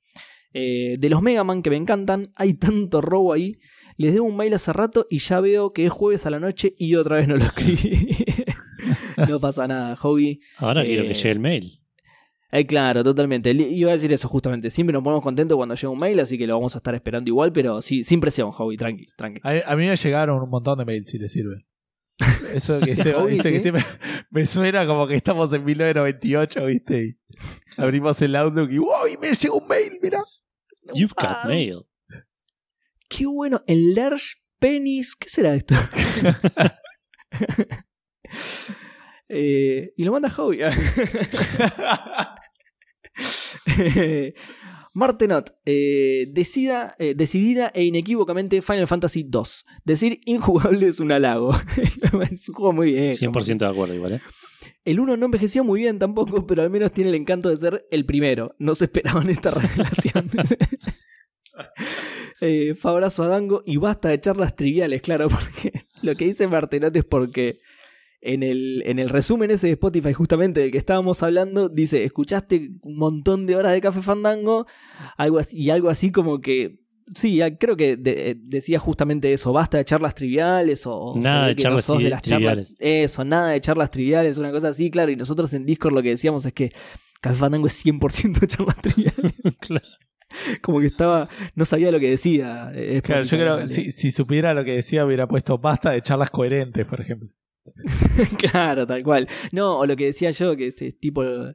Eh, 0.54 0.96
de 0.98 1.08
los 1.08 1.22
Mega 1.22 1.44
Man 1.44 1.62
que 1.62 1.70
me 1.70 1.76
encantan, 1.76 2.32
hay 2.36 2.54
tanto 2.54 3.00
robo 3.00 3.32
ahí. 3.32 3.58
Les 3.96 4.12
debo 4.14 4.26
un 4.26 4.36
mail 4.36 4.54
hace 4.54 4.72
rato 4.72 5.06
y 5.10 5.18
ya 5.18 5.40
veo 5.40 5.72
que 5.72 5.84
es 5.86 5.92
jueves 5.92 6.26
a 6.26 6.30
la 6.30 6.40
noche 6.40 6.74
y 6.78 6.94
otra 6.94 7.16
vez 7.16 7.28
no 7.28 7.36
lo 7.36 7.44
escribí. 7.44 8.08
no 9.28 9.38
pasa 9.40 9.68
nada, 9.68 9.96
Hobby. 9.96 10.40
Ahora 10.56 10.82
quiero 10.84 11.02
Eh, 11.04 11.08
que 11.08 11.14
llegue 11.14 11.30
el 11.30 11.40
mail. 11.40 11.78
Eh, 12.50 12.66
claro, 12.66 13.02
totalmente. 13.04 13.50
Iba 13.52 13.90
a 13.90 13.94
decir 13.94 14.12
eso 14.12 14.28
justamente. 14.28 14.68
Siempre 14.70 14.92
nos 14.92 15.02
ponemos 15.02 15.22
contentos 15.22 15.56
cuando 15.56 15.74
llega 15.74 15.88
un 15.90 15.98
mail, 15.98 16.20
así 16.20 16.36
que 16.36 16.46
lo 16.46 16.54
vamos 16.54 16.74
a 16.74 16.78
estar 16.78 16.94
esperando 16.94 17.28
igual, 17.28 17.52
pero 17.52 17.80
sí, 17.80 18.04
sin 18.04 18.20
presión, 18.20 18.50
Hobby, 18.50 18.76
tranqui, 18.76 19.06
tranqui. 19.16 19.40
A, 19.42 19.72
a 19.72 19.76
mí 19.76 19.86
me 19.86 19.96
llegaron 19.96 20.42
un 20.42 20.50
montón 20.50 20.78
de 20.78 20.84
mails 20.84 21.08
si 21.08 21.18
le 21.18 21.28
sirve. 21.28 21.64
Eso 22.54 22.78
que, 22.80 22.94
se, 22.96 23.14
Hobby, 23.14 23.32
dice 23.32 23.50
que 23.52 23.58
¿sí? 23.58 23.62
siempre 23.62 23.84
me 24.30 24.44
suena 24.44 24.86
como 24.86 25.06
que 25.06 25.14
estamos 25.14 25.52
en 25.54 25.64
1998, 25.64 26.66
¿viste? 26.66 27.04
Y 27.78 27.80
abrimos 27.80 28.20
el 28.20 28.36
Outlook 28.36 28.70
y 28.70 28.78
¡wow! 28.78 29.06
Y 29.12 29.16
me 29.18 29.32
llegó 29.32 29.58
un 29.58 29.68
mail, 29.68 29.98
mira. 30.02 30.22
You've 30.94 31.14
got 31.14 31.46
mail. 31.46 31.86
Qué 33.08 33.26
bueno, 33.26 33.62
el 33.66 33.94
Large 33.94 34.36
Penis, 34.58 35.14
¿qué 35.16 35.28
será 35.28 35.54
esto? 35.54 35.74
Eh, 39.34 39.94
y 39.96 40.04
lo 40.04 40.12
manda 40.12 40.28
Hobby. 40.28 40.58
Martenot, 44.94 45.56
eh, 45.64 46.26
decida, 46.30 46.94
eh, 46.98 47.14
decidida 47.16 47.72
e 47.74 47.84
inequívocamente 47.84 48.60
Final 48.60 48.86
Fantasy 48.86 49.20
II. 49.20 49.42
Decir 49.84 50.20
injugable 50.26 50.88
es 50.88 51.00
un 51.00 51.12
halago. 51.12 51.54
es 52.30 52.48
un 52.48 52.54
juego 52.54 52.72
muy 52.72 52.92
bien. 52.92 53.16
100% 53.16 53.58
de 53.58 53.66
acuerdo, 53.66 53.94
igual, 53.94 54.14
¿eh? 54.14 54.20
El 54.84 55.00
1 55.00 55.16
no 55.16 55.26
envejeció 55.26 55.64
muy 55.64 55.80
bien 55.80 55.98
tampoco, 55.98 56.46
pero 56.46 56.62
al 56.62 56.70
menos 56.70 56.92
tiene 56.92 57.10
el 57.10 57.16
encanto 57.16 57.48
de 57.48 57.56
ser 57.56 57.86
el 57.90 58.04
primero. 58.04 58.54
No 58.58 58.74
se 58.74 58.84
esperaban 58.84 59.30
esta 59.30 59.50
revelación. 59.50 60.28
eh, 62.40 62.74
Fabrazo 62.74 63.22
a 63.22 63.28
Dango 63.28 63.62
y 63.64 63.76
basta 63.76 64.08
de 64.08 64.20
charlas 64.20 64.56
triviales, 64.56 65.00
claro, 65.00 65.28
porque 65.28 65.72
lo 66.02 66.14
que 66.16 66.26
dice 66.26 66.48
Martenot 66.48 66.94
es 66.96 67.04
porque 67.04 67.60
en 68.22 68.42
el, 68.42 68.82
en 68.86 68.98
el 68.98 69.08
resumen 69.08 69.50
ese 69.50 69.66
de 69.66 69.72
Spotify, 69.74 70.12
justamente 70.12 70.60
del 70.60 70.70
que 70.70 70.78
estábamos 70.78 71.22
hablando, 71.22 71.68
dice: 71.68 72.04
Escuchaste 72.04 72.70
un 72.82 72.96
montón 72.96 73.46
de 73.46 73.56
horas 73.56 73.72
de 73.72 73.80
Café 73.80 74.00
Fandango, 74.00 74.66
algo 75.16 75.38
así, 75.38 75.58
y 75.58 75.70
algo 75.70 75.90
así 75.90 76.10
como 76.12 76.40
que. 76.40 76.80
Sí, 77.14 77.40
creo 77.58 77.76
que 77.76 77.96
de- 77.96 78.30
eh, 78.30 78.36
decía 78.38 78.78
justamente 78.78 79.32
eso, 79.32 79.52
basta 79.52 79.76
de 79.76 79.84
charlas 79.84 80.14
triviales 80.14 80.86
o, 80.86 80.94
o 80.96 81.18
Nada 81.18 81.48
de 81.48 81.56
que 81.56 81.64
no 81.64 81.70
charlas 81.70 81.84
sos 81.84 82.02
de 82.02 82.08
las 82.10 82.22
charlas 82.22 82.54
triviales. 82.68 82.76
eso, 82.78 83.24
nada 83.24 83.48
de 83.50 83.60
charlas 83.60 83.90
triviales, 83.90 84.38
una 84.38 84.50
cosa 84.52 84.68
así, 84.68 84.90
claro. 84.90 85.10
Y 85.10 85.16
nosotros 85.16 85.52
en 85.52 85.66
Discord 85.66 85.92
lo 85.94 86.02
que 86.02 86.10
decíamos 86.10 86.46
es 86.46 86.52
que 86.52 86.72
Café 87.20 87.36
Fandango 87.36 87.66
es 87.66 87.84
100% 87.84 88.46
charlas 88.46 88.76
triviales. 88.80 89.34
Claro. 89.60 89.84
Como 90.62 90.80
que 90.80 90.86
estaba, 90.86 91.28
no 91.54 91.64
sabía 91.66 91.92
lo 91.92 92.00
que 92.00 92.08
decía. 92.08 92.70
eh, 92.74 93.02
Claro, 93.04 93.24
yo 93.24 93.36
creo, 93.36 93.68
si, 93.68 93.90
si 93.90 94.10
supiera 94.10 94.54
lo 94.54 94.64
que 94.64 94.72
decía, 94.72 95.04
hubiera 95.04 95.26
puesto 95.28 95.58
basta 95.58 95.90
de 95.90 96.00
charlas 96.00 96.30
coherentes, 96.30 96.86
por 96.86 97.00
ejemplo. 97.02 97.28
claro, 98.38 98.86
tal 98.86 99.02
cual. 99.02 99.28
No, 99.52 99.78
o 99.78 99.86
lo 99.86 99.96
que 99.96 100.06
decía 100.06 100.30
yo, 100.30 100.56
que 100.56 100.68
es, 100.68 100.80
es 100.82 100.98
tipo. 100.98 101.24
eh, 101.24 101.54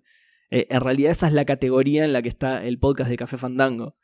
en 0.69 0.81
realidad, 0.81 1.11
esa 1.11 1.27
es 1.27 1.33
la 1.33 1.45
categoría 1.45 2.05
en 2.05 2.13
la 2.13 2.21
que 2.21 2.29
está 2.29 2.63
el 2.65 2.79
podcast 2.79 3.09
de 3.09 3.17
Café 3.17 3.37
Fandango. 3.37 3.95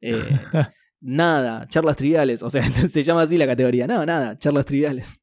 Eh, 0.00 0.14
nada, 1.00 1.66
charlas 1.68 1.96
triviales. 1.96 2.42
O 2.42 2.50
sea, 2.50 2.62
se, 2.68 2.88
se 2.88 3.02
llama 3.02 3.22
así 3.22 3.36
la 3.38 3.46
categoría. 3.46 3.86
No, 3.86 4.04
nada, 4.06 4.38
charlas 4.38 4.66
triviales. 4.66 5.22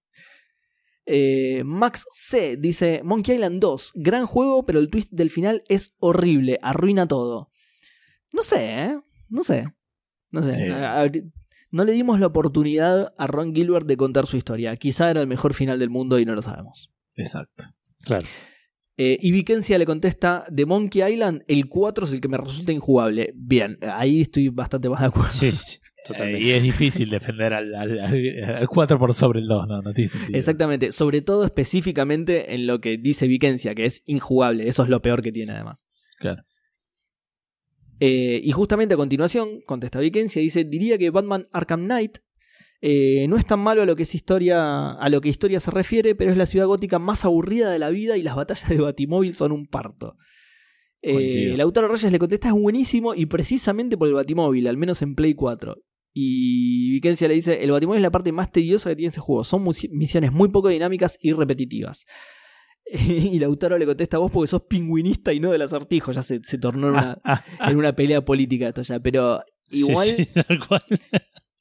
Eh, 1.06 1.64
Max 1.64 2.06
C 2.12 2.58
dice: 2.58 3.02
Monkey 3.04 3.36
Island 3.36 3.62
2, 3.62 3.94
gran 3.96 4.26
juego, 4.26 4.66
pero 4.66 4.80
el 4.80 4.90
twist 4.90 5.14
del 5.14 5.30
final 5.30 5.64
es 5.70 5.96
horrible, 6.00 6.60
arruina 6.62 7.08
todo. 7.08 7.50
No 8.34 8.44
sé, 8.44 8.84
¿eh? 8.84 9.00
No 9.30 9.44
sé. 9.44 9.66
No 10.32 10.42
sé. 10.44 10.70
No 11.72 11.84
le 11.86 11.92
dimos 11.92 12.20
la 12.20 12.28
oportunidad 12.28 13.14
a 13.18 13.28
Ron 13.28 13.54
Gilbert 13.54 13.86
de 13.88 13.98
contar 13.98 14.26
su 14.28 14.38
historia. 14.38 14.76
Quizá 14.78 15.10
era 15.12 15.22
el 15.22 15.28
mejor 15.28 15.54
final 15.54 15.80
del 15.80 15.90
mundo 15.90 16.18
y 16.20 16.26
no 16.26 16.34
lo 16.36 16.42
sabemos. 16.42 16.92
Exacto. 17.16 17.66
Claro. 18.04 18.26
Eh, 19.00 19.18
y 19.22 19.32
Vikencia 19.32 19.78
le 19.78 19.86
contesta, 19.86 20.46
de 20.50 20.66
Monkey 20.66 21.04
Island, 21.14 21.44
el 21.48 21.68
4 21.70 22.06
es 22.06 22.14
el 22.14 22.22
que 22.22 22.28
me 22.30 22.38
resulta 22.38 22.72
injugable. 22.72 23.32
Bien, 23.36 23.78
ahí 23.82 24.22
estoy 24.22 24.50
bastante 24.50 24.90
más 24.90 25.02
de 25.02 25.08
acuerdo. 25.08 25.32
Sí, 25.32 25.52
sí, 25.52 25.78
Eh, 26.08 26.14
totalmente. 26.14 26.42
y 26.42 26.52
es 26.52 26.64
difícil 26.64 27.10
defender 27.10 27.54
al, 27.54 27.76
al, 27.76 28.00
al- 28.00 28.56
al 28.56 28.68
4 28.70 28.98
por 28.98 29.14
sobre 29.14 29.42
el 29.42 29.48
2, 29.48 29.68
no, 29.68 29.82
no 29.82 29.92
tiene 29.94 30.08
sentido. 30.08 30.38
Exactamente, 30.38 30.94
sobre 30.94 31.22
todo 31.22 31.44
específicamente 31.44 32.56
en 32.56 32.66
lo 32.66 32.80
que 32.80 32.98
dice 32.98 33.28
Vikencia, 33.28 33.76
que 33.76 33.84
es 33.86 34.04
injugable. 34.06 34.70
Eso 34.70 34.84
es 34.84 34.90
lo 34.90 35.02
peor 35.02 35.22
que 35.22 35.34
tiene 35.34 35.52
además. 35.52 35.90
Claro. 36.18 36.44
Eh, 38.00 38.42
y 38.44 38.52
justamente 38.52 38.94
a 38.94 38.98
continuación, 38.98 39.62
contesta 39.66 40.00
Vikencia, 40.00 40.42
dice, 40.42 40.64
diría 40.64 40.98
que 40.98 41.10
Batman 41.10 41.48
Arkham 41.52 41.86
Knight 41.86 42.20
eh, 42.80 43.28
no 43.28 43.38
es 43.38 43.46
tan 43.46 43.60
malo 43.60 43.82
a 43.82 43.86
lo 43.86 43.96
que 43.96 44.04
es 44.04 44.14
historia, 44.14 44.92
a 44.92 45.10
lo 45.10 45.20
que 45.20 45.30
historia 45.30 45.60
se 45.60 45.72
refiere, 45.72 46.14
pero 46.14 46.32
es 46.32 46.38
la 46.38 46.46
ciudad 46.46 46.68
gótica 46.68 47.00
más 47.00 47.26
aburrida 47.26 47.72
de 47.72 47.80
la 47.80 47.90
vida 47.90 48.18
y 48.18 48.24
las 48.24 48.36
batallas 48.36 48.70
de 48.70 48.80
Batimóvil 48.80 49.34
son 49.34 49.52
un 49.52 49.66
parto. 49.66 50.16
Eh, 51.02 51.14
Coincido. 51.14 51.58
Lautaro 51.58 51.88
Reyes 51.88 52.12
le 52.12 52.20
contesta 52.20 52.50
es 52.50 52.54
buenísimo 52.54 53.16
y 53.16 53.26
precisamente 53.26 53.98
por 53.98 54.08
el 54.08 54.14
Batimóvil, 54.14 54.68
al 54.68 54.78
menos 54.78 55.02
en 55.02 55.16
Play 55.16 55.34
4. 55.34 55.76
Y 56.14 56.92
Vikencia 56.92 57.28
le 57.28 57.36
dice, 57.36 57.64
el 57.64 57.72
Batimóvil 57.72 58.00
es 58.00 58.04
la 58.04 58.12
parte 58.12 58.32
más 58.32 58.52
tediosa 58.52 58.90
que 58.90 58.96
tiene 58.96 59.10
ese 59.10 59.22
juego, 59.22 59.44
son 59.44 59.64
misiones 59.92 60.32
muy 60.32 60.50
poco 60.50 60.70
dinámicas 60.70 61.18
y 61.22 61.34
repetitivas. 61.34 62.06
Y 63.34 63.40
Lautaro 63.40 63.78
le 63.78 63.86
contesta 63.86 64.18
a 64.18 64.20
vos 64.20 64.32
porque 64.32 64.48
sos 64.48 64.64
pingüinista 64.64 65.34
y 65.34 65.40
no 65.40 65.52
del 65.52 65.62
acertijo, 65.62 66.12
ya 66.12 66.24
se, 66.24 66.40
se 66.44 66.58
tornó 66.58 66.88
en 66.88 66.94
una, 66.94 67.22
en 67.68 67.78
una 67.78 67.94
pelea 67.96 68.24
política 68.24 68.68
esto 68.70 68.82
ya, 68.82 69.00
pero 69.00 69.42
igual 69.70 70.08
sí, 70.08 70.26
tal 70.48 70.66
cual. 70.68 70.84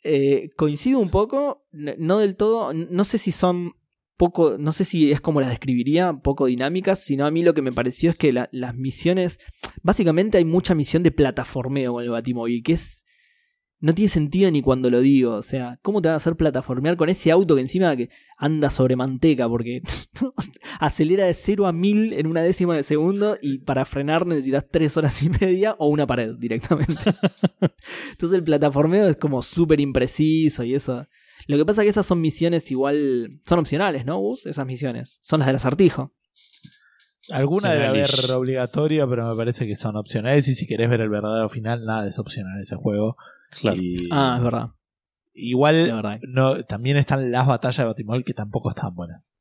eh, 0.04 0.50
coincido 0.56 0.98
un 1.00 1.10
poco, 1.10 1.62
no 1.72 2.18
del 2.18 2.36
todo, 2.36 2.72
no 2.72 3.04
sé 3.04 3.18
si 3.18 3.32
son 3.32 3.72
poco, 4.16 4.56
no 4.58 4.72
sé 4.72 4.84
si 4.84 5.10
es 5.12 5.20
como 5.20 5.40
las 5.40 5.50
describiría, 5.50 6.12
poco 6.22 6.46
dinámicas, 6.46 7.02
sino 7.04 7.26
a 7.26 7.30
mí 7.30 7.42
lo 7.42 7.52
que 7.54 7.60
me 7.62 7.72
pareció 7.72 8.10
es 8.10 8.16
que 8.16 8.32
la- 8.32 8.48
las 8.52 8.74
misiones, 8.74 9.38
básicamente 9.82 10.38
hay 10.38 10.44
mucha 10.44 10.74
misión 10.74 11.02
de 11.02 11.10
plataformeo 11.10 11.92
con 11.94 12.02
el 12.04 12.10
Batimóvil, 12.10 12.62
que 12.62 12.72
es... 12.74 13.04
No 13.78 13.94
tiene 13.94 14.08
sentido 14.08 14.50
ni 14.50 14.62
cuando 14.62 14.88
lo 14.88 15.00
digo, 15.00 15.34
o 15.34 15.42
sea, 15.42 15.78
¿cómo 15.82 16.00
te 16.00 16.08
van 16.08 16.14
a 16.14 16.16
hacer 16.16 16.34
plataformear 16.34 16.96
con 16.96 17.10
ese 17.10 17.30
auto 17.30 17.56
que 17.56 17.60
encima 17.60 17.94
que 17.94 18.08
anda 18.38 18.70
sobre 18.70 18.96
manteca? 18.96 19.48
Porque 19.48 19.82
acelera 20.80 21.26
de 21.26 21.34
0 21.34 21.66
a 21.66 21.72
1000 21.72 22.14
en 22.14 22.26
una 22.26 22.42
décima 22.42 22.74
de 22.74 22.82
segundo 22.82 23.36
y 23.42 23.58
para 23.58 23.84
frenar 23.84 24.26
necesitas 24.26 24.66
3 24.70 24.96
horas 24.96 25.22
y 25.22 25.28
media 25.28 25.76
o 25.78 25.88
una 25.88 26.06
pared 26.06 26.34
directamente. 26.38 26.94
Entonces 28.12 28.36
el 28.36 28.44
plataformeo 28.44 29.08
es 29.08 29.16
como 29.16 29.42
súper 29.42 29.80
impreciso 29.80 30.64
y 30.64 30.74
eso. 30.74 31.06
Lo 31.46 31.58
que 31.58 31.66
pasa 31.66 31.82
es 31.82 31.86
que 31.86 31.90
esas 31.90 32.06
son 32.06 32.20
misiones 32.20 32.70
igual. 32.70 33.40
Son 33.44 33.58
opcionales, 33.58 34.06
¿no, 34.06 34.18
Gus? 34.18 34.46
Esas 34.46 34.66
misiones. 34.66 35.18
Son 35.20 35.40
las 35.40 35.46
del 35.46 35.56
acertijo. 35.56 36.12
Alguna 37.28 37.72
debe 37.72 37.86
haber 37.86 38.30
obligatoria, 38.32 39.06
pero 39.06 39.28
me 39.28 39.36
parece 39.36 39.66
que 39.66 39.74
son 39.74 39.96
opcionales. 39.96 40.48
Y 40.48 40.54
si 40.54 40.66
querés 40.66 40.88
ver 40.88 41.00
el 41.00 41.08
verdadero 41.08 41.48
final, 41.48 41.84
nada 41.84 42.08
es 42.08 42.18
opcional 42.18 42.54
en 42.56 42.62
ese 42.62 42.76
juego. 42.76 43.16
Claro. 43.60 43.76
Y- 43.80 44.08
Ah, 44.10 44.34
es 44.38 44.44
verdad. 44.44 44.66
Es 45.34 45.42
Igual 45.42 45.92
verdad. 45.92 46.18
no, 46.28 46.62
también 46.64 46.96
están 46.96 47.30
las 47.30 47.46
batallas 47.46 47.76
de 47.78 47.84
Batimol 47.84 48.24
que 48.24 48.34
tampoco 48.34 48.70
están 48.70 48.94
buenas. 48.94 49.34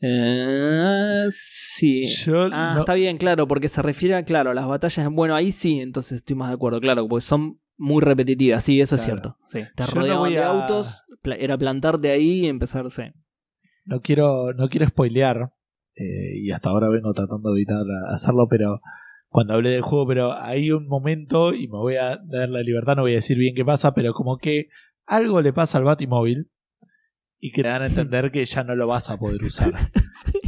Eh, 0.00 1.26
sí. 1.30 2.02
Yo 2.24 2.48
Ah, 2.52 2.72
no- 2.74 2.80
está 2.80 2.94
bien, 2.94 3.16
claro, 3.16 3.48
porque 3.48 3.68
se 3.68 3.82
refiere 3.82 4.14
a, 4.14 4.24
claro, 4.24 4.50
a 4.50 4.54
las 4.54 4.66
batallas. 4.66 5.08
Bueno, 5.10 5.34
ahí 5.34 5.50
sí, 5.52 5.80
entonces 5.80 6.18
estoy 6.18 6.36
más 6.36 6.48
de 6.48 6.54
acuerdo, 6.54 6.80
claro, 6.80 7.08
porque 7.08 7.24
son 7.24 7.60
muy 7.76 8.02
repetitivas. 8.02 8.62
Sí, 8.64 8.80
eso 8.80 8.94
es 8.94 9.02
cierto. 9.02 9.36
Sí, 9.48 9.60
te 9.74 9.84
Yo 9.84 9.94
no 9.94 10.00
rodeaban 10.02 10.20
voy 10.20 10.32
de 10.34 10.38
a- 10.44 10.48
autos, 10.50 11.02
era 11.24 11.58
plantarte 11.58 12.10
ahí 12.10 12.44
y 12.44 12.46
empezar, 12.46 12.88
sí. 12.90 13.02
no 13.84 14.00
quiero, 14.00 14.52
no 14.52 14.68
quiero 14.68 14.86
spoilear, 14.86 15.50
eh, 15.96 16.38
y 16.42 16.50
hasta 16.52 16.68
ahora 16.70 16.88
vengo 16.88 17.12
tratando 17.12 17.50
de 17.52 17.56
evitar 17.60 17.84
hacerlo, 18.10 18.46
pero 18.48 18.80
cuando 19.28 19.54
hablé 19.54 19.70
del 19.70 19.82
juego, 19.82 20.06
pero 20.06 20.32
hay 20.32 20.70
un 20.72 20.86
momento, 20.88 21.52
y 21.54 21.68
me 21.68 21.76
voy 21.78 21.96
a 21.96 22.18
dar 22.24 22.48
la 22.48 22.62
libertad, 22.62 22.96
no 22.96 23.02
voy 23.02 23.12
a 23.12 23.16
decir 23.16 23.36
bien 23.38 23.54
qué 23.54 23.64
pasa, 23.64 23.92
pero 23.94 24.12
como 24.14 24.38
que 24.38 24.68
algo 25.06 25.40
le 25.42 25.52
pasa 25.52 25.78
al 25.78 25.84
Batimóvil 25.84 26.50
y 27.40 27.52
que 27.52 27.62
te 27.62 27.68
dan 27.68 27.82
a 27.82 27.86
entender 27.86 28.30
que 28.30 28.44
ya 28.44 28.64
no 28.64 28.74
lo 28.74 28.88
vas 28.88 29.10
a 29.10 29.18
poder 29.18 29.42
usar. 29.44 29.72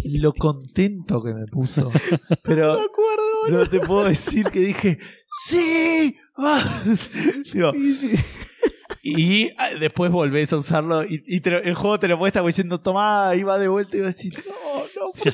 Sí, 0.05 0.19
Lo 0.19 0.33
contento 0.33 1.23
que 1.23 1.33
me 1.35 1.47
puso. 1.47 1.91
Pero 2.43 2.75
me 2.79 2.85
acuerdo, 2.85 3.23
boludo. 3.45 3.59
no 3.59 3.67
te 3.71 3.79
puedo 3.81 4.05
decir 4.09 4.47
que 4.47 4.59
dije, 4.61 4.99
¡Sí! 5.47 6.17
Digo, 7.53 7.73
Sí, 7.73 7.95
sí. 7.95 8.17
y 9.03 9.51
ah, 9.59 9.71
después 9.79 10.11
volvés 10.11 10.53
a 10.53 10.57
usarlo 10.57 11.05
y, 11.05 11.23
y 11.27 11.41
te 11.41 11.57
el 11.57 11.75
juego 11.75 11.99
te 12.01 12.09
lo 12.09 12.17
muestra 12.19 12.43
diciendo, 12.43 12.81
tomá, 12.81 13.33
y 13.37 13.43
va 13.45 13.59
de 13.59 13.69
vuelta 13.69 13.97
y 13.97 14.01
vas 14.01 14.07
a 14.15 14.17
decir, 14.17 14.33
no, 14.47 15.03
no, 15.07 15.13
¿por 15.13 15.33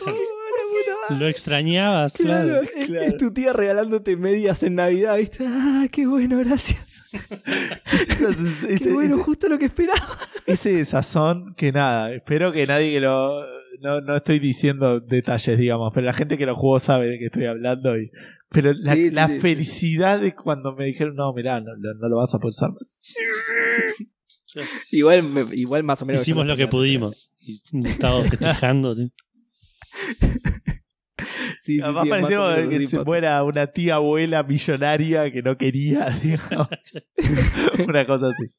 Lo 1.10 1.28
extrañabas, 1.28 2.12
Claro, 2.14 2.48
claro. 2.60 2.62
es, 2.76 2.86
claro. 2.86 3.02
es 3.06 3.16
tu 3.16 3.32
tía 3.32 3.52
regalándote 3.52 4.16
medias 4.16 4.62
en 4.64 4.74
Navidad, 4.76 5.16
¿viste? 5.18 5.44
Ah, 5.46 5.86
qué 5.90 6.06
bueno, 6.06 6.38
gracias. 6.38 7.02
Ese, 7.92 8.28
ese- 8.68 8.84
qué 8.88 8.92
bueno, 8.92 9.14
ese- 9.14 9.24
justo 9.24 9.48
lo 9.48 9.58
que 9.58 9.66
esperaba. 9.66 10.00
ese 10.46 10.84
sazón 10.84 11.55
que 11.55 11.70
nada, 11.72 12.12
espero 12.12 12.52
que 12.52 12.66
nadie 12.66 12.92
que 12.92 13.00
lo... 13.00 13.44
No, 13.80 14.00
no 14.00 14.16
estoy 14.16 14.38
diciendo 14.38 15.00
detalles, 15.00 15.58
digamos, 15.58 15.92
pero 15.94 16.06
la 16.06 16.14
gente 16.14 16.38
que 16.38 16.46
lo 16.46 16.56
jugó 16.56 16.78
sabe 16.80 17.08
de 17.08 17.18
qué 17.18 17.26
estoy 17.26 17.44
hablando. 17.44 17.96
Y, 17.98 18.10
pero 18.48 18.72
la, 18.72 18.94
Sí, 18.94 19.10
sí, 19.10 19.14
la 19.14 19.28
sí. 19.28 19.38
felicidad 19.38 20.18
de 20.18 20.34
cuando 20.34 20.74
me 20.74 20.86
dijeron, 20.86 21.14
no, 21.14 21.32
mirá, 21.34 21.60
no, 21.60 21.76
no- 21.76 21.94
no 21.94 22.08
lo 22.08 22.16
vas 22.16 22.34
a 22.34 22.38
poder 22.38 22.50
usar. 22.50 22.70
Igual, 24.90 25.22
me- 25.24 25.55
igual 25.55 25.82
más 25.84 26.00
o 26.02 26.06
menos. 26.06 26.22
Hicimos 26.22 26.46
lo 26.46 26.56
que 26.56 26.66
pudimos. 26.66 27.30
Y 27.48 27.60
Gustavo 27.72 28.24
festejando. 28.24 28.96
¿sí? 31.60 31.76
Sí, 31.76 31.76
sí, 31.76 31.81
Además 31.81 32.02
sí, 32.05 32.08
pareció 32.10 32.68
que 32.70 32.86
se 32.86 32.99
muera 33.05 33.42
una 33.42 33.66
tía 33.68 33.97
abuela 33.97 34.42
millonaria 34.42 35.31
que 35.33 35.42
no 35.42 35.57
quería, 35.57 36.08
digamos. 36.23 36.68
una 37.89 38.07
cosa 38.07 38.28
así. 38.28 38.50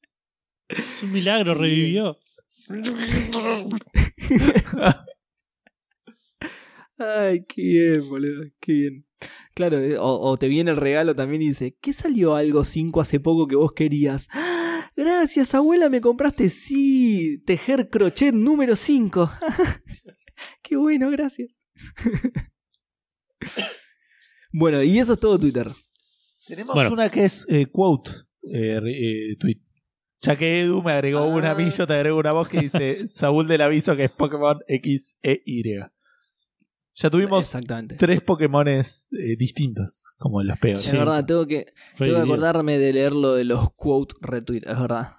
Es 0.69 1.03
un 1.03 1.11
milagro, 1.11 1.53
revivió. 1.53 2.17
Ay, 6.99 7.45
qué 7.47 7.61
bien, 7.61 8.09
boludo, 8.09 8.43
qué 8.59 8.73
bien. 8.73 9.05
Claro, 9.53 9.79
eh, 9.79 9.97
o, 9.97 10.19
o 10.19 10.37
te 10.37 10.47
viene 10.47 10.71
el 10.71 10.77
regalo 10.77 11.15
también 11.15 11.41
y 11.41 11.49
dice, 11.49 11.75
¿qué 11.81 11.93
salió 11.93 12.35
algo 12.35 12.63
5 12.63 13.01
hace 13.01 13.19
poco 13.19 13.47
que 13.47 13.55
vos 13.55 13.71
querías? 13.73 14.27
"Ah, 14.31 14.89
Gracias, 14.95 15.53
abuela, 15.53 15.89
me 15.89 16.01
compraste, 16.01 16.49
sí, 16.49 17.41
tejer 17.45 17.89
crochet 17.89 18.33
número 18.33 18.75
5. 18.75 19.29
Qué 20.67 20.75
bueno, 20.75 21.09
gracias. 21.09 21.57
bueno, 24.53 24.83
y 24.83 24.99
eso 24.99 25.13
es 25.13 25.19
todo 25.19 25.39
Twitter. 25.39 25.71
Tenemos 26.47 26.73
Bueno. 26.75 26.91
una 26.93 27.09
que 27.09 27.25
es 27.25 27.45
eh, 27.49 27.67
quote 27.67 28.11
eh, 28.53 28.79
eh, 28.85 29.35
tweet. 29.39 29.61
Ya 30.21 30.35
que 30.35 30.61
Edu 30.61 30.81
me 30.81 30.91
agregó 30.91 31.19
Ah. 31.19 31.27
una 31.27 31.55
te 31.55 31.93
agrego 31.93 32.19
una 32.19 32.31
voz 32.31 32.47
que 32.49 32.61
dice 32.61 33.07
Saúl 33.07 33.47
del 33.47 33.61
aviso 33.61 33.95
que 33.95 34.05
es 34.05 34.11
Pokémon 34.11 34.57
X, 34.67 35.17
E, 35.21 35.41
Y. 35.45 35.63
Ya 36.95 37.09
tuvimos 37.11 37.45
Exactamente. 37.45 37.95
tres 37.95 38.21
Pokémones 38.21 39.07
eh, 39.11 39.35
distintos, 39.37 40.13
como 40.17 40.41
los 40.41 40.57
peores. 40.57 40.87
Es 40.87 40.91
verdad, 40.93 41.23
tengo 41.25 41.45
que, 41.45 41.67
tengo 41.97 42.15
que 42.15 42.21
acordarme 42.21 42.79
de 42.79 42.91
leer 42.93 43.13
lo 43.13 43.35
de 43.35 43.43
los 43.43 43.71
quote 43.75 44.15
retweet, 44.21 44.63
es 44.65 44.79
verdad. 44.79 45.16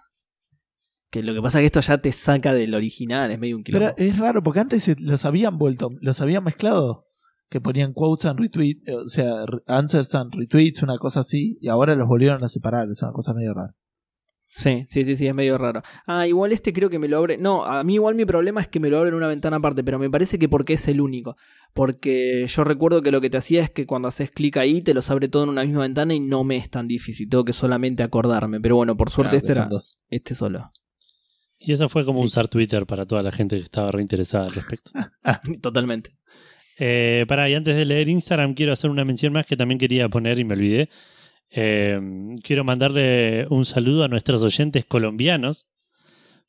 Que 1.11 1.23
lo 1.23 1.33
que 1.35 1.41
pasa 1.41 1.59
es 1.59 1.63
que 1.63 1.67
esto 1.67 1.81
ya 1.81 1.99
te 1.99 2.13
saca 2.13 2.53
del 2.53 2.75
original, 2.75 3.31
es 3.31 3.39
medio 3.39 3.57
un 3.57 3.63
Pero 3.63 3.79
quilombo. 3.79 3.95
es 3.97 4.19
raro, 4.19 4.43
porque 4.43 4.61
antes 4.61 5.01
los 5.01 5.25
habían 5.25 5.57
vuelto, 5.59 5.89
los 6.01 6.21
habían 6.21 6.45
mezclado. 6.45 7.07
Que 7.51 7.63
ponían 7.63 7.95
quotes 7.95 8.27
and 8.27 8.39
retweets, 8.41 8.87
eh, 8.87 8.95
o 8.95 9.09
sea, 9.09 9.45
answers 9.67 10.15
and 10.15 10.35
retweets, 10.35 10.83
una 10.83 10.99
cosa 10.99 11.21
así, 11.21 11.57
y 11.63 11.69
ahora 11.69 11.95
los 11.95 12.07
volvieron 12.07 12.45
a 12.45 12.49
separar, 12.49 12.91
es 12.91 13.03
una 13.03 13.13
cosa 13.13 13.33
medio 13.33 13.55
rara. 13.55 13.75
Sí, 14.51 14.85
sí, 14.89 15.05
sí, 15.05 15.15
sí, 15.17 15.27
es 15.27 15.35
medio 15.35 15.57
raro. 15.59 15.83
Ah, 16.07 16.27
igual 16.27 16.53
este 16.53 16.73
creo 16.75 16.89
que 16.91 16.99
me 16.99 17.09
lo 17.09 17.19
abre. 17.19 17.37
No, 17.39 17.65
a 17.67 17.85
mí 17.85 17.95
igual 17.95 18.15
mi 18.15 18.25
problema 18.25 18.61
es 18.63 18.69
que 18.69 18.81
me 18.81 18.89
lo 18.89 18.97
abre 18.99 19.09
en 19.11 19.15
una 19.15 19.27
ventana 19.29 19.57
aparte, 19.59 19.85
pero 19.85 19.99
me 19.99 20.09
parece 20.11 20.39
que 20.39 20.49
porque 20.49 20.73
es 20.75 20.89
el 20.89 21.01
único. 21.03 21.37
Porque 21.75 22.47
yo 22.49 22.65
recuerdo 22.65 23.03
que 23.03 23.11
lo 23.13 23.21
que 23.21 23.29
te 23.29 23.37
hacía 23.37 23.63
es 23.63 23.71
que 23.71 23.87
cuando 23.87 24.09
haces 24.09 24.31
clic 24.31 24.57
ahí 24.57 24.81
te 24.81 24.95
los 24.95 25.11
abre 25.11 25.29
todo 25.29 25.45
en 25.45 25.51
una 25.51 25.65
misma 25.65 25.83
ventana 25.83 26.15
y 26.15 26.21
no 26.21 26.45
me 26.45 26.57
es 26.57 26.71
tan 26.71 26.89
difícil. 26.89 27.29
Tengo 27.29 27.45
que 27.45 27.53
solamente 27.53 28.03
acordarme. 28.03 28.59
Pero 28.61 28.77
bueno, 28.77 28.97
por 28.97 29.11
suerte 29.11 29.39
Claro, 29.39 29.47
este 29.49 29.61
era 29.61 29.69
dos. 29.69 29.99
este 30.09 30.35
solo. 30.35 30.71
Y 31.59 31.73
eso 31.73 31.89
fue 31.89 32.05
como 32.05 32.21
usar 32.21 32.49
Twitter 32.49 32.87
para 32.87 33.05
toda 33.07 33.23
la 33.23 33.33
gente 33.33 33.57
que 33.57 33.63
estaba 33.65 33.91
reinteresada 33.91 34.47
al 34.47 34.55
respecto. 34.55 34.91
Totalmente. 35.61 36.11
Eh, 36.79 37.25
para, 37.27 37.51
y 37.51 37.55
antes 37.55 37.75
de 37.75 37.85
leer 37.85 38.09
Instagram, 38.09 38.55
quiero 38.55 38.73
hacer 38.73 38.91
una 38.91 39.05
mención 39.05 39.33
más 39.33 39.45
que 39.47 39.57
también 39.57 39.79
quería 39.79 40.09
poner 40.09 40.39
y 40.39 40.45
me 40.45 40.55
olvidé. 40.55 40.89
Eh, 41.51 41.99
quiero 42.45 42.63
mandarle 42.63 43.47
un 43.51 43.65
saludo 43.65 44.05
a 44.05 44.09
nuestros 44.09 44.43
oyentes 44.43 44.85
colombianos, 44.85 45.67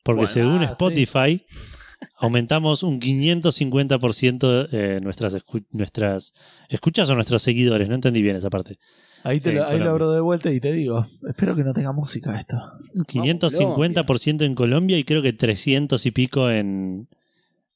porque 0.04 0.18
Bueno, 0.20 0.32
según 0.32 0.58
ah, 0.62 0.66
sí. 0.66 0.72
Spotify, 0.72 1.42
aumentamos 2.16 2.82
un 2.84 3.00
550% 3.00 4.68
eh, 4.72 5.00
nuestras, 5.02 5.34
escu- 5.34 5.66
nuestras 5.72 6.32
escuchas 6.68 7.08
o 7.10 7.14
nuestros 7.14 7.42
seguidores. 7.42 7.88
No 7.88 7.94
entendí 7.96 8.22
bien 8.22 8.36
esa 8.36 8.50
parte. 8.50 8.78
Ahí, 9.22 9.40
te 9.40 9.50
En 9.50 9.56
lo, 9.56 9.66
ahí 9.66 9.78
lo 9.78 9.90
abro 9.90 10.12
de 10.12 10.20
vuelta 10.20 10.50
y 10.50 10.60
te 10.60 10.72
digo, 10.72 11.06
espero 11.28 11.54
que 11.54 11.62
no 11.62 11.74
tenga 11.74 11.92
música 11.92 12.38
esto. 12.38 12.56
550% 12.94 14.44
en 14.44 14.54
Colombia 14.54 14.98
y 14.98 15.04
creo 15.04 15.22
que 15.22 15.32
300 15.32 16.04
y 16.06 16.10
pico 16.10 16.50
en, 16.50 17.08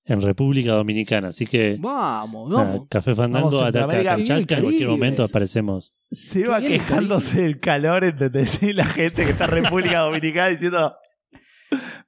en 0.05 0.23
República 0.23 0.73
Dominicana. 0.73 1.29
Así 1.29 1.47
que 1.47 1.77
Vamos, 1.79 2.51
vamos. 2.51 2.87
Café 2.89 3.15
Fandango 3.15 3.51
Vamos, 3.51 3.69
ataca 3.69 4.01
a. 4.01 4.05
Kamchatka. 4.05 4.57
En 4.57 4.63
cualquier 4.63 4.89
momento 4.89 5.25
aparecemos. 5.25 5.93
Se 6.11 6.47
va 6.47 6.61
quejándose 6.61 7.43
del 7.43 7.61
calor, 7.61 8.05
¿entendés? 8.05 8.63
Y 8.63 8.73
la 8.73 8.87
gente 8.87 9.25
que 9.25 9.31
está 9.31 9.45
en 9.45 9.51
República 9.51 10.01
Dominicana 10.01 10.49
diciendo. 10.49 10.95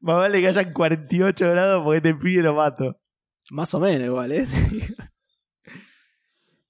Más 0.01 0.17
vale 0.19 0.41
que 0.41 0.49
hayan 0.49 0.73
48 0.73 1.51
grados 1.51 1.83
porque 1.83 2.01
te 2.01 2.15
pide 2.15 2.43
lo 2.43 2.55
mato. 2.55 2.99
Más 3.51 3.75
o 3.75 3.81
menos 3.81 4.07
igual, 4.07 4.33
¿eh? 4.33 4.47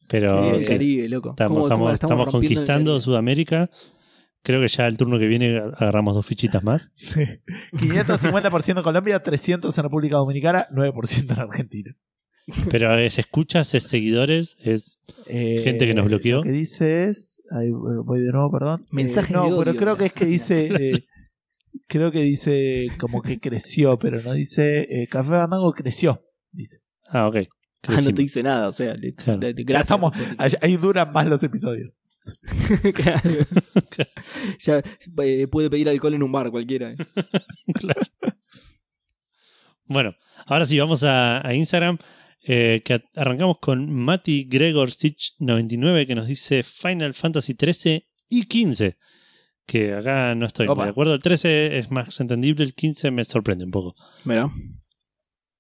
Pero 0.08 0.58
Caribe, 0.66 1.08
loco. 1.08 1.30
estamos, 1.30 1.58
¿Cómo- 1.58 1.68
cómo 1.68 1.88
la 1.88 1.94
estamos, 1.94 2.12
estamos 2.12 2.32
rompiendo 2.32 2.60
en 2.60 2.62
el 2.62 2.66
conquistando? 2.66 3.00
Sudamérica. 3.00 3.70
Creo 4.42 4.60
que 4.60 4.68
ya 4.68 4.86
el 4.86 4.96
turno 4.96 5.18
que 5.18 5.26
viene 5.26 5.58
agarramos 5.58 6.14
dos 6.14 6.24
fichitas 6.26 6.62
más. 6.62 6.90
Sí. 6.94 7.20
550% 7.72 8.78
en 8.78 8.82
Colombia, 8.84 9.22
300 9.22 9.76
en 9.76 9.82
República 9.84 10.16
Dominicana, 10.16 10.66
9% 10.72 11.32
en 11.34 11.40
Argentina. 11.40 11.96
Pero 12.70 12.96
es 12.96 13.18
escuchas, 13.18 13.74
es 13.74 13.84
seguidores, 13.88 14.56
es 14.60 15.00
Eh, 15.26 15.62
Gente 15.64 15.84
que 15.84 15.94
nos 15.94 16.04
bloqueó. 16.06 16.36
Lo 16.36 16.42
que 16.44 16.52
dice 16.52 17.06
es. 17.08 17.42
ahí 17.50 17.70
voy 17.72 18.20
de 18.20 18.30
nuevo, 18.30 18.52
perdón. 18.52 18.86
Mensajes 18.92 19.30
Eh, 19.30 19.34
no, 19.34 19.50
de 19.50 19.64
pero 19.64 19.74
creo 19.76 19.96
que 19.96 20.04
es 20.06 20.12
que 20.12 20.26
dice. 20.26 20.68
eh, 20.94 21.06
creo 21.88 22.12
que 22.12 22.20
dice 22.20 22.86
como 23.00 23.20
que 23.22 23.40
creció, 23.40 23.98
pero 23.98 24.22
no 24.22 24.32
dice. 24.32 24.82
eh, 24.88 25.08
Café 25.08 25.30
Fandango 25.30 25.72
creció. 25.72 26.22
Dice. 26.52 26.78
Ah, 27.08 27.26
ok. 27.26 27.38
Ah, 27.88 28.00
no 28.00 28.12
te 28.14 28.22
dice 28.22 28.42
nada, 28.42 28.68
o 28.68 28.72
sea, 28.72 28.94
le- 28.94 29.12
Claro. 29.14 29.40
estamos- 29.82 30.12
Ahí, 30.60 30.76
duran 30.76 31.12
más 31.12 31.26
los 31.26 31.42
episodios. 31.42 31.96
Claro. 32.94 33.30
ya 34.58 34.82
eh, 35.22 35.46
puede 35.46 35.70
pedir 35.70 35.88
alcohol 35.88 36.14
en 36.14 36.22
un 36.22 36.32
bar 36.32 36.50
cualquiera. 36.50 36.90
eh. 36.92 36.96
Claro. 37.74 38.00
Bueno, 39.84 40.14
ahora 40.46 40.64
sí, 40.66 40.78
vamos 40.78 41.02
a, 41.04 41.46
a 41.46 41.54
Instagram. 41.54 41.98
eh, 42.48 42.82
que 42.84 43.02
arrancamos 43.16 43.58
con 43.60 43.90
Mati 43.92 44.44
Gregor 44.48 44.90
Stitch 44.92 45.34
99 45.40 46.06
que 46.06 46.14
nos 46.14 46.26
dice 46.28 46.62
Final 46.62 47.14
Fantasy 47.14 47.54
13 47.54 48.06
y 48.28 48.44
15. 48.46 48.96
Que 49.66 49.94
acá 49.94 50.34
no 50.36 50.46
estoy 50.46 50.68
Opa. 50.68 50.84
de 50.84 50.90
acuerdo. 50.90 51.14
El 51.14 51.20
13 51.22 51.78
es 51.78 51.90
más 51.90 52.20
entendible, 52.20 52.62
el 52.64 52.74
15 52.74 53.10
me 53.10 53.24
sorprende 53.24 53.64
un 53.64 53.72
poco. 53.72 53.96
Mira. 54.24 54.48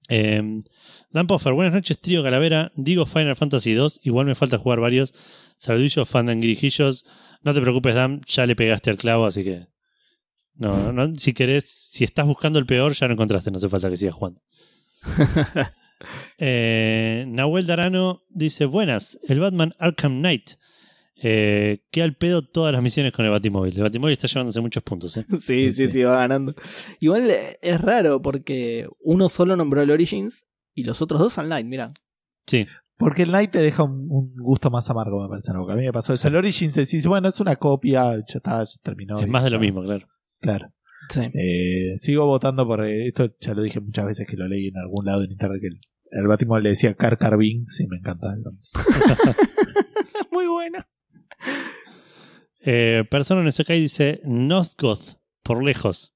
Eh, 0.08 0.62
Dan 1.10 1.26
Poffer, 1.26 1.52
buenas 1.52 1.74
noches, 1.74 1.98
trío 2.00 2.22
Calavera. 2.22 2.72
Digo 2.76 3.06
Final 3.06 3.36
Fantasy 3.36 3.74
2, 3.74 4.00
igual 4.02 4.26
me 4.26 4.34
falta 4.34 4.58
jugar 4.58 4.80
varios. 4.80 5.14
Saludillos, 5.58 6.08
fandangrijillos. 6.08 7.04
No 7.42 7.54
te 7.54 7.60
preocupes, 7.60 7.94
Dan, 7.94 8.20
ya 8.26 8.46
le 8.46 8.56
pegaste 8.56 8.90
al 8.90 8.98
clavo, 8.98 9.26
así 9.26 9.44
que. 9.44 9.66
No, 10.54 10.92
no, 10.92 11.16
si 11.18 11.34
querés, 11.34 11.64
si 11.68 12.04
estás 12.04 12.26
buscando 12.26 12.58
el 12.58 12.66
peor, 12.66 12.94
ya 12.94 13.06
lo 13.06 13.12
encontraste, 13.12 13.50
no 13.50 13.58
hace 13.58 13.68
falta 13.68 13.90
que 13.90 13.96
sigas 13.96 14.14
jugando. 14.14 14.40
Eh, 16.36 17.24
Nahuel 17.26 17.66
Darano 17.66 18.22
dice: 18.28 18.66
Buenas, 18.66 19.18
el 19.26 19.40
Batman 19.40 19.72
Arkham 19.78 20.18
Knight. 20.18 20.56
Eh, 21.22 21.80
que 21.90 22.02
al 22.02 22.14
pedo 22.14 22.42
todas 22.46 22.72
las 22.74 22.82
misiones 22.82 23.12
con 23.12 23.24
el 23.24 23.30
Batimóvil. 23.30 23.74
El 23.76 23.82
Batimóvil 23.84 24.12
está 24.12 24.26
llevándose 24.26 24.60
muchos 24.60 24.82
puntos, 24.82 25.16
¿eh? 25.16 25.24
Sí, 25.38 25.72
sí, 25.72 25.84
Sí. 25.84 25.88
sí, 25.88 26.02
va 26.02 26.16
ganando. 26.18 26.54
Igual 27.00 27.30
eh, 27.30 27.58
es 27.62 27.80
raro 27.80 28.20
porque 28.20 28.86
uno 29.00 29.28
solo 29.28 29.56
nombró 29.56 29.80
el 29.82 29.90
Origins 29.90 30.46
y 30.74 30.84
los 30.84 31.00
otros 31.00 31.18
dos 31.20 31.38
al 31.38 31.48
Night, 31.48 31.66
mira. 31.66 31.92
Sí, 32.46 32.66
Porque 32.98 33.22
el 33.22 33.32
Night 33.32 33.50
te 33.50 33.58
deja 33.60 33.82
un, 33.82 34.06
un 34.10 34.34
gusto 34.36 34.70
más 34.70 34.88
amargo, 34.90 35.22
me 35.22 35.28
parece. 35.28 35.52
¿no? 35.54 35.68
A 35.68 35.74
mí 35.74 35.84
me 35.84 35.92
pasó 35.92 36.12
eso. 36.12 36.28
El 36.28 36.36
Origins 36.36 36.74
decís, 36.74 37.06
bueno, 37.06 37.28
es 37.28 37.40
una 37.40 37.56
copia, 37.56 38.12
ya 38.16 38.22
está, 38.36 38.62
ya 38.62 38.70
terminó. 38.82 39.18
es 39.18 39.28
más 39.28 39.42
de 39.44 39.50
lo 39.50 39.58
mismo, 39.58 39.82
claro. 39.82 40.06
Claro. 40.40 40.70
Sí. 41.08 41.22
Eh, 41.34 41.92
sigo 41.96 42.26
votando 42.26 42.66
por 42.66 42.84
eh, 42.84 43.06
esto, 43.08 43.30
ya 43.40 43.54
lo 43.54 43.62
dije 43.62 43.80
muchas 43.80 44.04
veces 44.06 44.26
que 44.28 44.36
lo 44.36 44.46
leí 44.48 44.68
en 44.68 44.76
algún 44.76 45.04
lado 45.06 45.22
en 45.24 45.30
internet 45.30 45.60
que 45.60 45.68
el, 45.68 45.80
el 46.10 46.26
Batimóvil 46.26 46.64
le 46.64 46.68
decía 46.70 46.94
Car 46.94 47.16
Car 47.16 47.36
Binks 47.38 47.80
y 47.80 47.86
me 47.86 47.96
encanta. 47.98 48.34
Muy 50.32 50.46
buena. 50.46 50.86
Eh, 52.68 53.04
persona 53.10 53.42
en 53.42 53.52
Sekai 53.52 53.80
dice 53.80 54.20
Nosgoth, 54.24 55.18
por 55.42 55.62
lejos. 55.62 56.14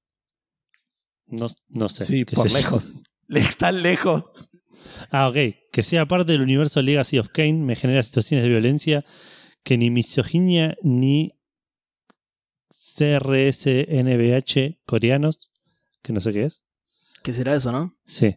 No, 1.27 1.47
no 1.69 1.87
sé. 1.89 2.03
Sí, 2.03 2.25
qué 2.25 2.35
por 2.35 2.49
sé 2.49 2.57
lejos. 2.57 2.97
Le 3.27 3.41
tan 3.57 3.81
lejos. 3.81 4.49
Ah, 5.11 5.29
ok. 5.29 5.37
Que 5.71 5.83
sea 5.83 6.05
parte 6.07 6.33
del 6.33 6.41
universo 6.41 6.81
Legacy 6.81 7.19
of 7.19 7.29
Kane 7.29 7.53
me 7.53 7.75
genera 7.77 8.03
situaciones 8.03 8.43
de 8.43 8.49
violencia 8.49 9.05
que 9.63 9.77
ni 9.77 9.89
misoginia 9.89 10.75
ni 10.81 11.33
CRSNBH 13.51 14.79
coreanos, 14.85 15.51
que 16.01 16.13
no 16.13 16.19
sé 16.19 16.33
qué 16.33 16.43
es. 16.43 16.61
¿Qué 17.23 17.31
será 17.33 17.55
eso, 17.55 17.71
no? 17.71 17.95
Sí. 18.05 18.35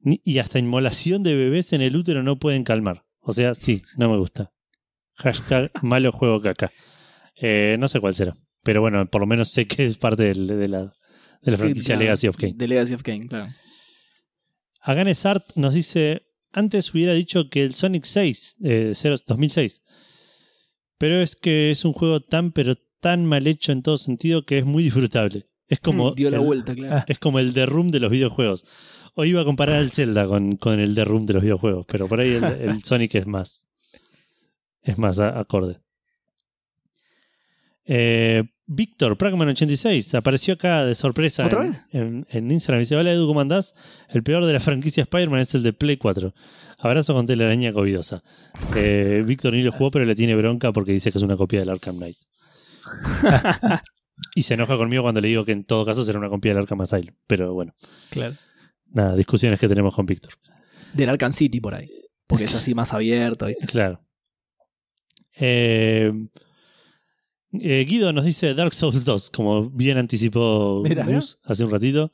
Ni- 0.00 0.20
y 0.24 0.38
hasta 0.38 0.58
inmolación 0.58 1.22
de 1.22 1.34
bebés 1.36 1.72
en 1.72 1.80
el 1.80 1.96
útero 1.96 2.22
no 2.22 2.38
pueden 2.38 2.64
calmar. 2.64 3.04
O 3.20 3.32
sea, 3.32 3.54
sí, 3.54 3.82
no 3.96 4.10
me 4.10 4.18
gusta. 4.18 4.52
Hashtag 5.16 5.70
malo 5.82 6.12
juego 6.12 6.40
caca. 6.40 6.72
Eh, 7.40 7.76
no 7.78 7.88
sé 7.88 8.00
cuál 8.00 8.14
será. 8.14 8.34
Pero 8.62 8.80
bueno, 8.80 9.06
por 9.06 9.20
lo 9.20 9.26
menos 9.26 9.50
sé 9.50 9.66
que 9.66 9.86
es 9.86 9.98
parte 9.98 10.22
del- 10.24 10.46
de, 10.46 10.68
la, 10.68 10.92
de 11.42 11.50
la 11.52 11.56
franquicia 11.58 11.94
claro. 11.94 12.00
Legacy 12.00 12.28
of 12.28 12.36
Kane. 12.36 12.54
De 12.56 12.68
Legacy 12.68 12.94
of 12.94 13.02
Kane, 13.02 13.26
claro. 13.28 13.52
Aganes 14.80 15.24
Art 15.26 15.44
nos 15.56 15.74
dice: 15.74 16.22
Antes 16.52 16.92
hubiera 16.94 17.12
dicho 17.14 17.48
que 17.50 17.62
el 17.64 17.74
Sonic 17.74 18.04
6, 18.04 18.56
eh, 18.64 18.92
0 18.94 19.16
2006. 19.26 19.82
Pero 20.98 21.20
es 21.20 21.36
que 21.36 21.70
es 21.70 21.84
un 21.84 21.92
juego 21.92 22.20
tan, 22.20 22.52
pero 22.52 22.74
tan 23.00 23.24
mal 23.26 23.46
hecho 23.46 23.72
en 23.72 23.82
todo 23.82 23.98
sentido 23.98 24.44
que 24.44 24.58
es 24.58 24.64
muy 24.64 24.84
disfrutable. 24.84 25.46
Es 25.68 25.80
como. 25.80 26.12
Dio 26.16 26.30
la 26.30 26.36
el- 26.38 26.42
vuelta, 26.44 26.74
claro. 26.74 27.04
Es 27.08 27.18
como 27.18 27.38
el 27.38 27.54
The 27.54 27.66
Room 27.66 27.90
de 27.90 28.00
los 28.00 28.10
videojuegos. 28.10 28.64
Hoy 29.14 29.30
iba 29.30 29.42
a 29.42 29.44
comparar 29.44 29.80
el 29.82 29.90
Zelda 29.90 30.26
con, 30.26 30.56
con 30.56 30.80
el 30.80 30.94
The 30.94 31.04
Room 31.04 31.26
de 31.26 31.34
los 31.34 31.42
videojuegos, 31.42 31.84
pero 31.86 32.08
por 32.08 32.20
ahí 32.20 32.30
el, 32.32 32.44
el 32.44 32.82
Sonic 32.84 33.14
es 33.16 33.26
más. 33.26 33.66
Es 34.82 34.98
más 34.98 35.18
acorde. 35.20 35.80
Eh, 37.84 38.44
Víctor, 38.66 39.18
Pragman86, 39.18 40.14
apareció 40.16 40.54
acá 40.54 40.84
de 40.86 40.94
sorpresa 40.94 41.44
¿Otra 41.46 41.64
en, 41.64 41.70
vez? 41.72 41.80
en- 41.90 42.26
en 42.30 42.50
Instagram. 42.50 42.80
Dice: 42.80 42.96
Hola 42.96 43.12
Edu, 43.12 43.26
¿cómo 43.26 43.40
andás? 43.40 43.74
El 44.08 44.22
peor 44.22 44.46
de 44.46 44.52
la 44.52 44.60
franquicia 44.60 45.02
Spider-Man 45.02 45.40
es 45.40 45.54
el 45.54 45.62
de 45.62 45.72
Play 45.72 45.96
4. 45.96 46.32
Abrazo 46.78 47.12
con 47.14 47.26
telaraña 47.26 47.72
covidosa. 47.72 48.22
Eh, 48.76 49.22
Víctor 49.26 49.52
ni 49.54 49.62
lo 49.62 49.72
jugó, 49.72 49.90
pero 49.90 50.04
le 50.04 50.14
tiene 50.14 50.34
bronca 50.36 50.72
porque 50.72 50.92
dice 50.92 51.10
que 51.12 51.18
es 51.18 51.24
una 51.24 51.36
copia 51.36 51.60
del 51.60 51.70
Arkham 51.70 51.96
Knight. 51.96 52.16
y 54.34 54.42
se 54.42 54.54
enoja 54.54 54.76
conmigo 54.76 55.02
cuando 55.02 55.20
le 55.20 55.28
digo 55.28 55.44
que 55.44 55.52
en 55.52 55.64
todo 55.64 55.84
caso 55.84 56.04
será 56.04 56.18
una 56.18 56.28
copia 56.28 56.52
del 56.52 56.62
Arkham 56.62 56.80
Asylum. 56.80 57.14
Pero 57.26 57.52
bueno. 57.52 57.74
Claro. 58.10 58.36
Nada, 58.90 59.16
discusiones 59.16 59.58
que 59.58 59.68
tenemos 59.68 59.94
con 59.94 60.06
Víctor. 60.06 60.32
Del 60.92 61.08
Arkham 61.08 61.32
City 61.32 61.60
por 61.60 61.74
ahí. 61.74 61.90
Porque 62.26 62.44
es 62.44 62.54
así 62.54 62.74
más 62.74 62.92
abierto, 62.94 63.46
¿viste? 63.46 63.66
Claro. 63.66 64.00
Eh, 65.36 66.12
eh, 67.52 67.84
Guido 67.88 68.12
nos 68.12 68.24
dice 68.24 68.54
Dark 68.54 68.74
Souls 68.74 69.04
2, 69.04 69.30
como 69.30 69.68
bien 69.70 69.98
anticipó 69.98 70.82
Mira. 70.84 71.04
Gus 71.04 71.38
hace 71.44 71.64
un 71.64 71.70
ratito. 71.70 72.12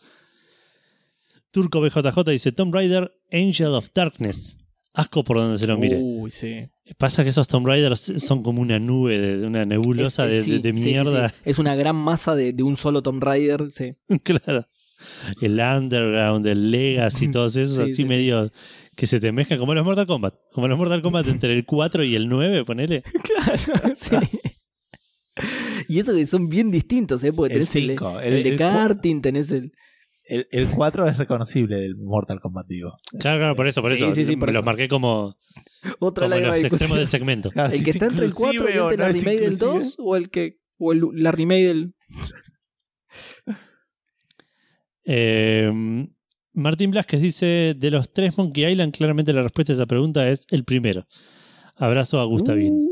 Turco 1.50 1.80
BJJ 1.80 2.30
dice 2.30 2.52
Tomb 2.52 2.74
Raider, 2.74 3.12
Angel 3.32 3.68
of 3.68 3.88
Darkness. 3.94 4.58
Asco 4.92 5.22
por 5.22 5.36
donde 5.36 5.58
se 5.58 5.66
lo 5.66 5.78
mire. 5.78 5.98
Uy, 6.00 6.30
sí. 6.30 6.68
Pasa 6.96 7.22
que 7.22 7.30
esos 7.30 7.46
Tomb 7.46 7.66
Raiders 7.66 8.12
son 8.18 8.42
como 8.42 8.60
una 8.62 8.78
nube, 8.78 9.18
de, 9.18 9.46
una 9.46 9.64
nebulosa 9.64 10.24
Es- 10.24 10.30
de, 10.30 10.38
es- 10.38 10.44
sí, 10.44 10.50
de- 10.52 10.58
de 10.60 10.72
sí, 10.76 10.82
sí, 10.82 10.88
mierda. 10.90 11.28
sí. 11.28 11.34
Es 11.44 11.58
una 11.58 11.74
gran 11.76 11.94
masa 11.96 12.34
de, 12.34 12.52
de 12.52 12.62
un 12.62 12.76
solo 12.76 13.02
Tomb 13.02 13.22
Raider, 13.22 13.70
sí. 13.72 13.94
claro. 14.24 14.66
El 15.40 15.58
Underground, 15.60 16.46
el 16.46 16.70
Legacy, 16.70 17.30
todos 17.32 17.56
esos 17.56 17.76
Sí, 17.76 17.82
así 17.82 17.94
sí, 17.94 18.02
sí. 18.02 18.08
medio 18.08 18.50
que 18.96 19.06
se 19.06 19.20
te 19.20 19.30
mezclan 19.32 19.58
como 19.60 19.74
los 19.74 19.84
Mortal 19.84 20.06
Kombat. 20.06 20.34
Como 20.52 20.66
los 20.68 20.76
Mortal 20.78 21.02
Kombat 21.02 21.28
entre 21.28 21.52
el 21.52 21.64
4 21.64 22.04
y 22.04 22.16
el 22.16 22.28
9, 22.28 22.64
ponele. 22.64 23.02
Claro, 23.22 23.92
sí. 23.94 24.16
Y 25.88 26.00
eso 26.00 26.12
que 26.12 26.26
son 26.26 26.48
bien 26.48 26.70
distintos, 26.70 27.22
¿eh? 27.24 27.32
Porque 27.32 27.54
El 27.54 27.60
tenés 27.60 27.76
el, 27.76 27.88
cinco, 27.90 28.18
el 28.20 28.34
el- 28.34 28.42
de 28.42 28.48
el 28.50 28.56
karting, 28.58 29.20
tenés 29.20 29.52
el. 29.52 29.72
El, 30.24 30.46
el 30.50 30.66
4 30.68 31.06
es 31.08 31.16
reconocible 31.16 31.76
del 31.76 31.96
Mortal 31.96 32.38
Kombat, 32.40 32.66
digo. 32.68 32.92
Claro, 33.18 33.38
claro, 33.38 33.56
por 33.56 33.66
eso, 33.66 33.80
por 33.80 33.92
Sí, 33.92 33.96
eso. 33.96 34.12
sí, 34.12 34.26
sí, 34.26 34.36
por 34.36 34.48
los 34.48 34.56
eso. 34.56 34.62
marqué 34.64 34.86
como, 34.88 35.36
Otra 36.00 36.28
como 36.28 36.38
los 36.40 36.52
de 36.54 36.66
extremos 36.66 36.98
del 36.98 37.08
segmento. 37.08 37.50
Claro, 37.50 37.70
¿El 37.72 37.78
si 37.78 37.84
que 37.84 37.90
es 37.90 37.96
está 37.96 38.06
entre 38.08 38.26
el 38.26 38.34
4 38.34 38.52
y 38.52 38.72
entre 38.72 38.78
no 38.78 38.88
la 39.04 39.08
remake 39.08 39.24
del 39.40 39.52
inclusive. 39.54 39.70
2 39.84 39.94
o 39.98 40.16
el 40.16 40.28
que 40.28 40.56
o 40.76 40.92
el- 40.92 41.02
la 41.14 41.32
remake 41.32 41.66
del 41.68 41.94
Eh, 45.10 45.72
Martín 46.52 46.90
Blasquez 46.90 47.20
dice: 47.22 47.74
De 47.76 47.90
los 47.90 48.12
tres 48.12 48.36
Monkey 48.36 48.66
Island, 48.70 48.92
claramente 48.94 49.32
la 49.32 49.42
respuesta 49.42 49.72
a 49.72 49.76
esa 49.76 49.86
pregunta 49.86 50.28
es 50.28 50.46
el 50.50 50.64
primero. 50.64 51.06
Abrazo 51.76 52.20
a 52.20 52.24
Gustavín. 52.24 52.72
Uh. 52.74 52.88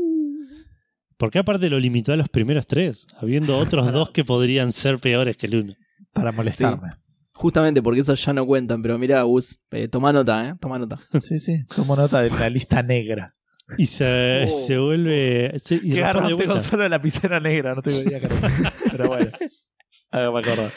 Porque 1.17 1.39
aparte 1.39 1.69
lo 1.69 1.79
limitó 1.79 2.13
a 2.13 2.15
los 2.15 2.29
primeros 2.29 2.65
tres, 2.67 3.05
habiendo 3.19 3.57
otros 3.57 3.91
dos 3.91 4.09
que 4.11 4.23
podrían 4.25 4.71
ser 4.71 4.97
peores 4.99 5.37
que 5.37 5.47
el 5.47 5.55
uno. 5.55 5.73
Para 6.13 6.31
molestarme. 6.31 6.93
Justamente 7.33 7.81
porque 7.83 7.99
esos 8.01 8.23
ya 8.23 8.33
no 8.33 8.45
cuentan, 8.47 8.81
pero 8.81 8.97
mira, 8.97 9.21
Gus, 9.23 9.59
eh, 9.71 9.87
toma 9.87 10.11
nota, 10.11 10.47
¿eh? 10.49 10.53
Toma 10.59 10.79
nota. 10.79 10.99
Sí, 11.23 11.37
sí. 11.37 11.63
Tomo 11.75 11.95
nota 11.95 12.21
de 12.21 12.29
la 12.31 12.49
lista 12.49 12.81
negra. 12.81 13.35
Y 13.77 13.85
se, 13.87 14.47
Oh. 14.49 14.65
se 14.65 14.77
vuelve. 14.77 15.53
se- 15.63 15.75
y 15.75 15.91
Qué 15.91 15.99
garrón, 15.99 16.35
tengo 16.37 16.57
solo 16.57 16.83
la 16.83 16.89
lapicera 16.89 17.39
negra, 17.39 17.75
no 17.75 17.81
tengo 17.81 17.99
idea. 18.01 18.19
Pero 18.91 19.07
bueno. 19.09 19.29
Hágame 20.11 20.39
acordar. 20.39 20.71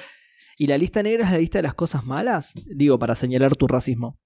¿Y 0.61 0.67
la 0.67 0.77
lista 0.77 1.03
negra 1.03 1.25
es 1.25 1.33
la 1.33 1.39
lista 1.39 1.57
de 1.57 1.63
las 1.63 1.73
cosas 1.73 2.05
malas? 2.05 2.53
Digo, 2.67 2.99
para 2.99 3.15
señalar 3.15 3.57
tu 3.57 3.67
racismo. 3.67 4.19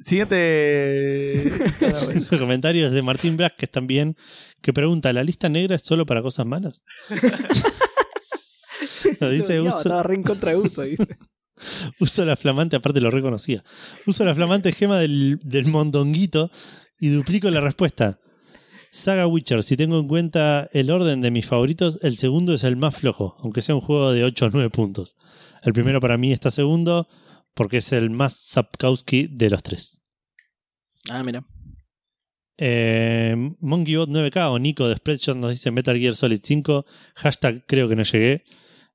Siguiente. 0.00 1.42
Instagram. 1.46 2.24
Comentarios 2.38 2.92
de 2.92 3.02
Martín 3.02 3.36
Blas 3.36 3.54
que 3.58 3.64
están 3.64 3.88
bien. 3.88 4.16
Que 4.60 4.72
pregunta: 4.72 5.12
¿La 5.12 5.24
lista 5.24 5.48
negra 5.48 5.74
es 5.74 5.82
solo 5.82 6.06
para 6.06 6.22
cosas 6.22 6.46
malas? 6.46 6.80
No, 9.20 9.30
dice 9.30 9.56
No, 9.56 9.64
uso, 9.64 9.78
Estaba 9.78 10.02
re 10.04 10.14
en 10.14 10.22
contra 10.22 10.52
de 10.52 10.56
uso. 10.56 10.82
¿viste? 10.82 11.16
uso 12.00 12.24
la 12.24 12.36
flamante, 12.36 12.76
aparte 12.76 13.00
lo 13.00 13.10
reconocía. 13.10 13.64
Uso 14.06 14.24
la 14.24 14.34
flamante 14.34 14.72
gema 14.72 14.98
del, 14.98 15.38
del 15.42 15.66
mondonguito 15.66 16.50
y 16.98 17.08
duplico 17.08 17.50
la 17.50 17.60
respuesta. 17.60 18.20
Saga 18.92 19.26
Witcher, 19.26 19.62
si 19.62 19.78
tengo 19.78 19.98
en 19.98 20.06
cuenta 20.06 20.68
el 20.74 20.90
orden 20.90 21.22
de 21.22 21.30
mis 21.30 21.46
favoritos, 21.46 21.98
el 22.02 22.18
segundo 22.18 22.52
es 22.52 22.62
el 22.62 22.76
más 22.76 22.94
flojo, 22.94 23.36
aunque 23.40 23.62
sea 23.62 23.74
un 23.74 23.80
juego 23.80 24.12
de 24.12 24.22
8 24.22 24.44
o 24.44 24.50
9 24.50 24.68
puntos. 24.68 25.16
El 25.62 25.72
primero 25.72 25.98
para 25.98 26.18
mí 26.18 26.30
está 26.30 26.50
segundo 26.50 27.08
porque 27.54 27.78
es 27.78 27.90
el 27.92 28.10
más 28.10 28.36
Sapkowski 28.36 29.28
de 29.28 29.48
los 29.48 29.62
tres. 29.62 30.02
Ah, 31.08 31.22
mira. 31.24 31.42
Eh, 32.58 33.34
MonkeyBot 33.60 34.10
9K 34.10 34.50
o 34.50 34.58
Nico 34.58 34.86
de 34.86 34.96
Spreadshot 34.96 35.38
nos 35.38 35.52
dice 35.52 35.70
Metal 35.70 35.96
Gear 35.96 36.14
Solid 36.14 36.40
5. 36.42 36.84
Hashtag 37.14 37.64
creo 37.66 37.88
que 37.88 37.96
no 37.96 38.02
llegué. 38.02 38.44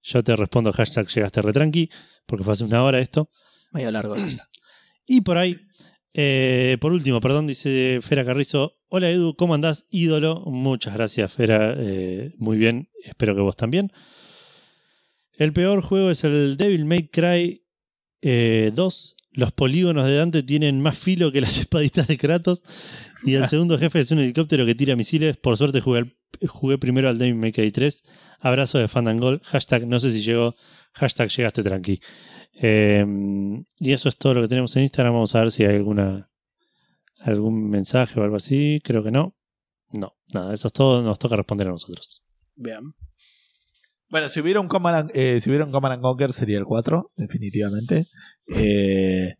Yo 0.03 0.24
te 0.24 0.35
respondo 0.35 0.72
hashtag 0.74 1.08
llegaste 1.08 1.42
retranqui, 1.42 1.90
porque 2.27 2.43
fue 2.43 2.53
hace 2.53 2.66
una 2.66 2.84
hora 2.84 3.00
esto. 3.00 3.32
Medio 3.72 3.92
largo. 3.92 4.16
Y 5.08 5.22
por 5.22 5.38
ahí, 5.38 5.58
eh, 6.14 6.77
por 6.80 6.93
último, 6.93 7.19
perdón, 7.19 7.48
dice 7.48 8.00
Fera 8.03 8.24
Carrizo. 8.24 8.76
Hola 8.90 9.09
Edu, 9.09 9.35
¿cómo 9.35 9.53
andás? 9.53 9.85
Ídolo. 9.90 10.41
Muchas 10.45 10.93
gracias, 10.93 11.33
Fera. 11.33 11.74
eh, 11.77 12.33
muy 12.38 12.57
bien, 12.57 12.90
espero 13.03 13.35
que 13.35 13.41
vos 13.41 13.56
también. 13.56 13.91
El 15.33 15.53
peor 15.53 15.82
juego 15.82 16.09
es 16.09 16.24
el 16.24 16.57
Devil 16.57 16.85
May 16.85 17.07
Cry 17.09 17.64
eh, 18.22 18.72
2. 18.74 19.16
Los 19.33 19.51
polígonos 19.51 20.06
de 20.06 20.16
Dante 20.16 20.41
tienen 20.41 20.82
más 20.82 20.98
filo 20.98 21.32
que 21.32 21.41
las 21.41 21.57
espaditas 21.59 22.07
de 22.07 22.17
Kratos. 22.17 22.64
Y 23.24 23.33
el 23.33 23.48
segundo 23.48 23.77
jefe 23.80 23.99
es 23.99 24.11
un 24.11 24.19
helicóptero 24.19 24.66
que 24.66 24.74
tira 24.74 24.95
misiles. 24.95 25.38
Por 25.38 25.57
suerte 25.57 25.82
jugué, 25.82 25.99
al- 25.99 26.16
jugué 26.48 26.77
primero 26.77 27.09
al 27.09 27.17
Devil 27.17 27.35
May 27.35 27.51
Cry 27.51 27.72
3. 27.72 28.03
Abrazo 28.40 28.80
de 28.80 28.88
Fandangol. 28.88 29.41
Hashtag 29.43 29.85
no 29.85 29.99
sé 29.99 30.11
si 30.11 30.22
llegó. 30.22 30.56
Hashtag 30.93 31.30
llegaste 31.30 31.61
tranqui. 31.61 31.99
Eh, 32.59 33.06
y 33.80 33.91
eso 33.91 34.09
es 34.09 34.17
todo 34.17 34.33
lo 34.33 34.41
que 34.43 34.48
tenemos 34.48 34.75
en 34.77 34.83
Instagram. 34.83 35.14
Vamos 35.14 35.35
a 35.35 35.41
ver 35.41 35.51
si 35.51 35.64
hay 35.66 35.75
alguna 35.75 36.30
algún 37.27 37.69
mensaje 37.69 38.19
o 38.19 38.23
algo 38.23 38.38
así. 38.38 38.80
Creo 38.83 39.03
que 39.03 39.11
no. 39.11 39.35
No, 39.91 40.14
nada, 40.33 40.53
eso 40.53 40.67
es 40.67 40.73
todo. 40.73 41.01
Nos 41.01 41.19
toca 41.19 41.35
responder 41.35 41.67
a 41.67 41.72
nosotros. 41.72 42.25
Vean. 42.56 42.93
Bueno, 44.09 44.30
si 44.30 44.39
hubiera 44.39 44.61
un 44.61 44.67
Command 44.67 44.95
and, 44.95 45.11
eh, 45.14 45.39
si 45.41 45.49
hubiera 45.49 45.65
un 45.65 45.72
Command 45.72 45.95
and 45.95 46.01
Conquer 46.01 46.31
sería 46.31 46.57
el 46.57 46.65
4, 46.65 47.11
definitivamente. 47.15 48.07
Eh, 48.56 49.35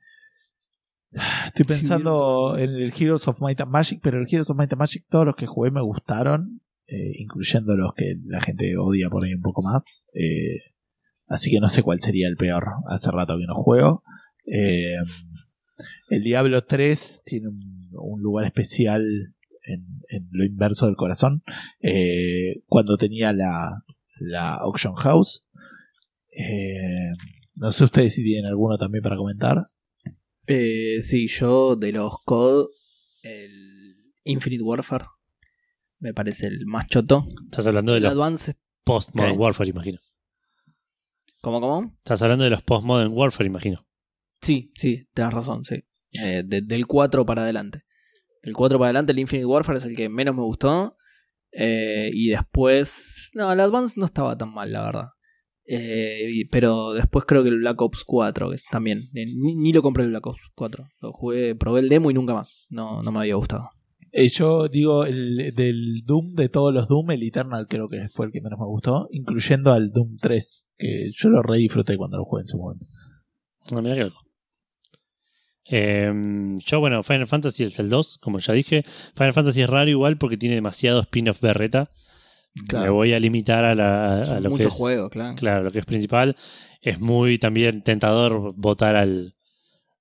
estoy 1.48 1.66
pensando 1.66 2.57
en 2.57 2.72
el 2.72 2.93
Heroes 2.98 3.27
of 3.27 3.40
Might 3.41 3.61
and 3.61 3.72
Magic, 3.72 3.99
pero 4.01 4.19
el 4.19 4.27
Heroes 4.30 4.49
of 4.49 4.57
Might 4.57 4.72
and 4.74 4.80
Magic, 4.80 5.06
todos 5.09 5.25
los 5.25 5.35
que 5.35 5.48
jugué 5.48 5.72
me 5.72 5.82
gustaron, 5.82 6.61
eh, 6.88 7.14
incluyendo 7.17 7.75
los 7.75 7.93
que 7.95 8.16
la 8.25 8.41
gente 8.41 8.77
odia 8.77 9.09
por 9.09 9.24
ahí 9.24 9.33
un 9.33 9.41
poco 9.41 9.61
más. 9.61 10.06
Eh, 10.14 10.74
así 11.27 11.49
que 11.49 11.59
no 11.59 11.69
sé 11.69 11.82
cuál 11.82 12.01
sería 12.01 12.27
el 12.27 12.35
peor. 12.35 12.66
Hace 12.88 13.11
rato 13.11 13.38
que 13.38 13.45
no 13.45 13.56
juego. 13.56 14.03
Eh, 14.45 14.98
el 16.09 16.24
Diablo 16.24 16.64
3 16.64 17.22
tiene 17.25 17.49
un, 17.49 17.76
un 18.00 18.22
lugar 18.22 18.45
especial 18.45 19.03
en, 19.64 19.85
en 20.09 20.27
lo 20.32 20.45
inverso 20.45 20.85
del 20.85 20.95
corazón. 20.95 21.43
Eh, 21.82 22.61
cuando 22.67 22.98
tenía 22.98 23.34
la, 23.34 23.84
la 24.19 24.56
Auction 24.56 24.95
House. 24.95 25.43
Eh, 26.32 27.11
no 27.56 27.72
sé 27.72 27.84
ustedes 27.85 28.14
si 28.14 28.24
tienen 28.24 28.45
alguno 28.45 28.77
también 28.77 29.01
para 29.03 29.17
comentar. 29.17 29.69
Eh, 30.45 31.01
sí, 31.01 31.27
yo 31.27 31.76
de 31.76 31.92
los 31.92 32.14
COD, 32.24 32.67
el 33.24 34.14
Infinite 34.24 34.64
Warfare 34.64 35.06
me 36.00 36.14
parece 36.14 36.48
el 36.48 36.66
más 36.67 36.88
choto. 36.88 37.26
Estás 37.45 37.66
hablando 37.67 37.92
de 37.93 37.98
El 37.98 38.03
los 38.03 38.14
Advance, 38.14 38.53
post-modern 38.84 39.34
¿Qué? 39.34 39.40
warfare, 39.40 39.69
imagino. 39.72 40.00
¿cómo, 41.42 41.59
cómo? 41.59 41.93
Estás 41.98 42.22
hablando 42.22 42.43
de 42.43 42.51
los 42.51 42.61
post-modern 42.61 43.11
warfare, 43.14 43.48
imagino. 43.48 43.85
Sí, 44.42 44.72
sí, 44.76 45.08
tenés 45.14 45.34
razón, 45.34 45.66
sí. 45.66 45.84
Eh, 46.24 46.43
de- 46.45 46.61
del 46.61 46.85
4 46.88 47.26
para 47.26 47.42
adelante. 47.42 47.82
Del 48.48 48.56
4 48.56 48.80
para 48.80 48.88
adelante, 48.90 49.11
el 49.11 49.19
Infinite 49.19 49.45
Warfare 49.45 49.77
es 49.77 49.85
el 49.85 49.95
que 49.95 50.08
menos 50.08 50.34
me 50.35 50.42
gustó. 50.42 50.95
Eh, 51.51 52.09
y 52.14 52.30
después. 52.30 53.30
No, 53.34 53.51
el 53.51 53.59
Advance 53.59 54.00
no 54.00 54.06
estaba 54.06 54.38
tan 54.38 54.53
mal, 54.53 54.72
la 54.72 54.84
verdad. 54.84 55.08
Eh, 55.66 56.30
y- 56.32 56.45
pero 56.45 56.93
después 56.93 57.26
creo 57.26 57.43
que 57.43 57.50
el 57.50 57.59
Black 57.59 57.82
Ops 57.82 58.03
4, 58.06 58.50
que 58.50 58.56
es 58.56 58.64
también. 58.72 59.00
eh, 59.14 59.26
Ni, 59.26 59.56
ni 59.56 59.74
lo 59.74 59.82
compré 59.82 60.03
el 60.06 60.11
Black 60.11 60.27
Ops 60.27 60.40
4. 60.56 60.88
Lo 61.01 61.11
jugué, 61.11 61.56
probé 61.56 61.82
el 61.82 61.90
demo 61.90 62.09
y 62.09 62.14
nunca 62.14 62.34
más. 62.34 62.66
No, 62.69 63.03
no 63.03 63.11
me 63.11 63.19
había 63.19 63.35
gustado. 63.35 63.69
Eh, 64.14 64.30
yo 64.30 64.69
digo 64.69 65.03
el 65.03 65.53
del 65.56 66.03
Doom, 66.06 66.35
de 66.35 66.48
todos 66.48 66.74
los 66.74 66.88
Doom, 66.88 67.11
el 67.11 67.24
Eternal 67.24 67.67
creo 67.67 67.90
que 67.90 68.08
fue 68.14 68.27
el 68.27 68.32
que 68.32 68.40
menos 68.40 68.58
me 68.59 68.66
gustó, 68.66 69.09
incluyendo 69.11 69.74
al 69.74 69.92
Doom 69.92 70.17
3, 70.22 70.66
que 70.77 71.11
yo 71.14 71.30
lo 71.30 71.42
re 71.43 71.58
disfruté 71.58 71.98
cuando 71.98 72.17
lo 72.17 72.24
jugué 72.24 72.43
en 72.43 72.45
su 72.48 72.58
momento. 72.58 72.85
No, 73.72 73.82
mira 73.82 73.95
que. 73.95 74.09
Eh, 75.70 76.12
yo, 76.66 76.80
bueno, 76.80 77.04
Final 77.04 77.28
Fantasy 77.28 77.64
es 77.64 77.80
el 77.80 77.90
2, 77.90 78.20
como 78.20 78.40
ya 78.40 78.54
dije. 78.54 78.86
Final 79.16 79.34
Fantasy 79.34 79.62
es 79.62 79.70
raro 79.70 79.90
igual 79.90 80.18
porque 80.18 80.38
tiene 80.38 80.56
demasiado 80.56 81.02
spin-off 81.02 81.42
berreta. 81.42 81.90
Me 82.74 82.90
voy 82.90 83.14
a 83.14 83.20
limitar 83.20 83.64
a, 83.66 83.76
la, 83.76 84.22
a 84.22 84.40
lo 84.40 84.56
que 84.56 84.64
es, 84.64 84.74
juegos, 84.74 85.12
claro. 85.12 85.36
Claro, 85.36 85.64
lo 85.64 85.72
que 85.72 85.80
es 85.80 85.86
principal. 85.86 86.36
Es 86.82 87.00
muy 87.00 87.38
también 87.38 87.84
tentador 87.84 88.54
votar 88.56 88.96
al, 88.96 89.36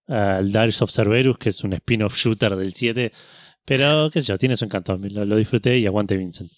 al 0.09 0.53
Dares 0.53 0.81
of 0.81 0.91
Cerberus, 0.91 1.37
que 1.37 1.51
es 1.51 1.65
un 1.65 1.73
spin-off 1.75 2.17
shooter 2.17 2.57
del 2.57 2.73
7. 2.73 3.13
Pero, 3.65 4.11
qué 4.11 4.23
sé 4.23 4.29
yo, 4.29 4.39
tiene 4.39 4.57
su 4.57 4.65
encanto. 4.65 4.97
Lo, 4.97 5.25
lo 5.25 5.37
disfruté 5.37 5.79
y 5.79 5.87
aguante 5.87 6.17
Vincent. 6.17 6.51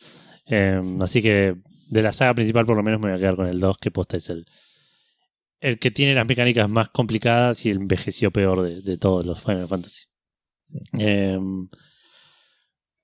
Eh, 0.47 0.81
así 1.01 1.23
que 1.23 1.57
de 1.89 2.03
la 2.03 2.13
saga 2.13 2.35
principal, 2.35 2.67
por 2.67 2.77
lo 2.77 2.83
menos, 2.83 3.01
me 3.01 3.09
voy 3.09 3.17
a 3.17 3.21
quedar 3.21 3.37
con 3.37 3.47
el 3.47 3.59
2, 3.59 3.79
que 3.79 3.91
posta 3.91 4.17
es 4.17 4.29
el, 4.29 4.47
el 5.61 5.79
que 5.79 5.91
tiene 5.91 6.15
las 6.15 6.27
mecánicas 6.27 6.69
más 6.69 6.89
complicadas 6.91 7.65
y 7.67 7.71
el 7.71 7.79
envejeció 7.79 8.31
peor 8.31 8.63
de, 8.63 8.81
de 8.83 8.97
todos 8.99 9.25
los 9.27 9.41
Final 9.43 9.69
Fantasy. 9.69 10.03
Sí. 10.61 10.79
Eh, 10.99 11.39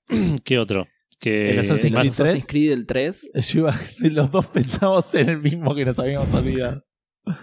¿Qué 0.43 0.59
otro? 0.59 0.87
Que 1.19 1.51
El 1.51 1.59
Assassin's 1.59 1.93
Creed 1.97 2.09
Assassin's 2.11 2.47
3. 2.47 2.47
Creed 2.47 2.71
el 2.71 2.85
3. 2.85 3.31
Yo 3.53 3.59
iba- 3.59 3.79
los 4.01 4.31
dos 4.31 4.47
pensamos 4.47 5.13
en 5.15 5.29
el 5.29 5.39
mismo 5.41 5.73
que 5.73 5.85
nos 5.85 5.97
habíamos 5.99 6.33
olvidado. 6.33 6.83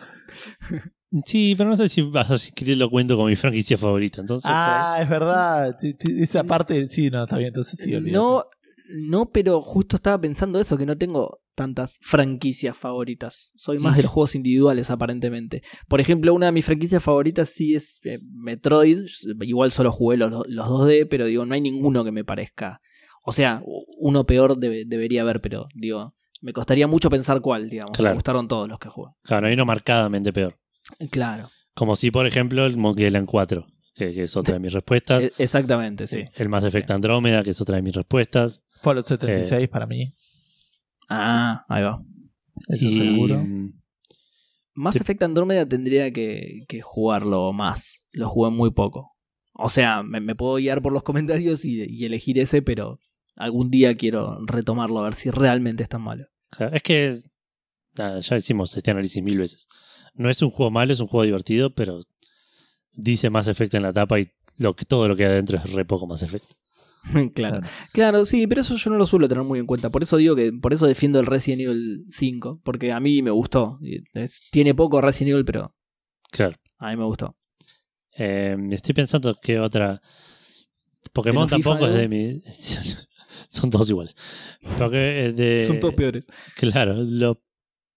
Sí, 1.27 1.55
pero 1.59 1.69
no 1.69 1.77
sé 1.77 1.91
si 1.91 2.11
Assassin's 2.15 2.55
Creed 2.57 2.79
lo 2.79 2.89
cuento 2.89 3.17
como 3.17 3.29
mi 3.29 3.37
franquicia 3.37 3.77
favorita. 3.77 4.23
Entonces, 4.23 4.51
Ah, 4.51 4.99
es 5.03 5.07
verdad. 5.11 5.77
Esa 6.19 6.43
parte, 6.43 6.89
sí, 6.89 7.11
no, 7.11 7.25
está 7.25 7.37
bien, 7.37 7.49
entonces 7.49 7.79
sí, 7.79 7.95
olvídate. 7.95 8.17
No, 8.17 8.45
no, 8.89 9.31
pero 9.31 9.61
justo 9.61 9.97
estaba 9.97 10.19
pensando 10.19 10.59
eso, 10.59 10.79
que 10.79 10.87
no 10.87 10.97
tengo 10.97 11.42
tantas 11.55 11.99
franquicias 12.01 12.77
favoritas. 12.77 13.53
Soy 13.57 13.79
más 13.79 13.97
de 13.97 14.03
los 14.05 14.11
juegos 14.13 14.35
individuales, 14.35 14.91
aparentemente. 14.91 15.63
Por 15.89 16.01
ejemplo, 16.01 16.33
una 16.35 16.47
de 16.47 16.53
mis 16.53 16.65
franquicias 16.65 17.03
favoritas 17.03 17.49
sí 17.51 17.75
es 17.75 18.01
eh, 18.05 18.19
Metroid. 18.23 19.07
Igual 19.43 19.71
solo 19.71 19.93
jugué 19.93 20.17
los, 20.17 20.31
los 20.49 20.67
2D, 20.69 21.07
pero 21.09 21.27
digo, 21.27 21.45
no 21.47 21.55
hay 21.55 21.61
ninguno 21.61 22.05
que 22.05 22.13
me 22.13 22.25
parezca. 22.25 22.81
O 23.25 23.33
sea, 23.33 23.63
uno 23.99 24.25
peor 24.27 24.57
debe- 24.59 24.85
debería 24.87 25.23
haber, 25.23 25.41
pero 25.41 25.67
digo, 25.75 26.15
me 26.41 26.53
costaría 26.53 26.87
mucho 26.89 27.09
pensar 27.11 27.41
cuál, 27.41 27.71
digamos. 27.71 27.97
Claro. 27.97 28.15
Me 28.15 28.17
gustaron 28.17 28.49
todos 28.49 28.69
los 28.69 28.79
que 28.79 28.89
jugué. 28.89 29.13
claro, 29.23 29.47
hay 29.47 29.55
uno 29.55 29.65
marcadamente 29.65 30.33
peor. 30.33 30.59
Claro, 31.11 31.51
Como 31.75 31.95
si, 31.97 32.11
por 32.11 32.27
ejemplo, 32.27 32.67
el 32.67 32.77
Monkey 32.77 33.07
Island 33.07 33.29
4, 33.29 33.67
que, 33.95 34.13
que 34.13 34.25
es 34.25 34.37
otra 34.37 34.55
de 34.55 34.61
mis 34.61 34.73
respuestas. 34.73 35.25
e- 35.25 35.33
exactamente, 35.39 36.07
sí. 36.07 36.25
El 36.35 36.49
Mass 36.49 36.65
Effect 36.65 36.91
Andrómeda, 36.91 37.43
que 37.45 37.51
es 37.51 37.61
otra 37.61 37.77
de 37.77 37.83
mis 37.83 37.95
respuestas. 37.95 38.65
Fallout 38.81 39.07
76 39.07 39.69
para 39.69 39.87
mí. 39.87 40.15
Ah, 41.15 41.65
ahí 41.69 41.83
va. 41.83 42.03
Eso 42.69 42.85
y, 42.87 42.97
seguro. 42.97 43.45
Mass 44.75 44.95
Sí. 44.95 45.01
Effect 45.03 45.23
Andrómeda 45.23 45.69
tendría 45.69 46.11
que, 46.13 46.65
que 46.69 46.81
jugarlo 46.81 47.53
más. 47.53 48.07
Lo 48.13 48.29
jugué 48.29 48.51
muy 48.51 48.71
poco. 48.71 49.13
O 49.53 49.69
sea, 49.69 50.03
me, 50.03 50.21
me 50.21 50.35
puedo 50.35 50.55
guiar 50.57 50.81
por 50.81 50.93
los 50.93 51.03
comentarios 51.11 51.65
y, 51.65 51.85
y 51.85 52.05
elegir 52.07 52.39
ese, 52.39 52.63
pero 52.63 52.99
algún 53.37 53.71
día 53.71 53.95
quiero 53.95 54.39
retomarlo 54.47 55.01
a 55.01 55.05
ver 55.05 55.15
si 55.15 55.31
realmente 55.31 55.83
es 55.83 55.89
tan 55.89 56.03
malo. 56.03 56.25
o 56.53 56.57
sea, 56.57 56.69
es 56.69 56.83
que. 56.83 57.21
nada, 57.97 58.21
ya 58.21 58.37
hicimos 58.37 58.75
este 58.77 58.91
análisis 58.91 59.23
mil 59.23 59.39
veces. 59.39 59.69
No 60.15 60.31
es 60.31 60.41
un 60.43 60.51
juego 60.51 60.71
malo, 60.71 60.93
es 60.93 61.01
un 61.01 61.09
juego 61.09 61.25
divertido, 61.25 61.75
pero 61.75 62.01
dice 62.93 63.31
Mass 63.31 63.49
Effect 63.49 63.75
en 63.75 63.83
la 63.83 63.93
tapa 63.93 64.21
y 64.21 64.29
lo 64.57 64.75
que, 64.75 64.85
todo 64.85 65.09
lo 65.09 65.17
que 65.17 65.25
hay 65.25 65.33
adentro 65.33 65.59
es 65.59 65.71
re 65.73 65.85
poco 65.85 66.07
Mass 66.07 66.23
Effect. 66.23 66.45
claro. 67.35 67.61
Claro, 67.93 68.25
sí, 68.25 68.47
pero 68.47 68.61
eso 68.61 68.77
yo 68.77 68.91
no 68.91 68.97
lo 68.97 69.07
suelo 69.07 69.29
tener 69.29 69.45
muy 69.45 69.59
en 69.59 69.67
cuenta. 69.67 69.91
Por 69.91 70.03
eso 70.03 70.17
digo 70.17 70.37
que, 70.37 70.53
por 70.53 70.73
eso 70.73 70.87
defiendo 70.87 71.19
el 71.21 71.27
Resident 71.27 71.63
Evil 71.63 72.05
5, 72.09 72.61
porque 72.65 72.93
a 72.93 73.01
mí 73.01 73.23
me 73.23 73.31
gustó. 73.31 73.79
Es- 74.15 74.41
tiene 74.51 74.75
poco 74.75 75.01
Resident 75.01 75.33
Evil, 75.33 75.45
pero 75.45 75.75
Claro. 76.31 76.57
a 76.79 76.91
mí 76.91 76.97
me 76.97 77.05
gustó. 77.05 77.35
Eh, 78.17 78.57
estoy 78.71 78.95
pensando 78.95 79.35
que 79.41 79.59
otra. 79.59 80.01
Pokémon 81.13 81.47
¿De 81.47 81.51
los 81.53 81.57
FIFA, 81.59 81.71
tampoco 81.71 81.91
es 81.91 81.95
de 81.99 82.09
mi. 82.09 82.41
Son 83.49 83.71
todos 83.71 83.89
iguales. 83.91 84.15
Porque, 84.79 85.27
eh, 85.27 85.33
de... 85.33 85.65
Son 85.67 85.81
todos 85.81 85.95
peores. 85.95 86.27
Claro, 86.57 86.95
lo, 87.03 87.43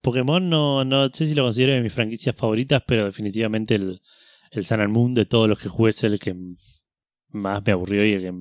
Pokémon 0.00 0.48
no, 0.48 0.84
no 0.84 1.08
sé 1.10 1.26
si 1.26 1.34
lo 1.34 1.42
considero 1.44 1.74
de 1.74 1.82
mis 1.82 1.92
franquicias 1.92 2.34
favoritas, 2.34 2.82
pero 2.86 3.04
definitivamente 3.04 3.74
el, 3.74 4.00
el 4.50 4.64
Sun 4.64 4.80
and 4.80 4.92
Moon 4.92 5.12
de 5.14 5.26
todos 5.26 5.48
los 5.48 5.60
que 5.60 5.68
jugué 5.68 5.90
es 5.90 6.02
el 6.04 6.18
que 6.18 6.34
más 7.28 7.62
me 7.66 7.72
aburrió 7.72 8.04
y 8.06 8.12
el 8.14 8.22
que 8.22 8.32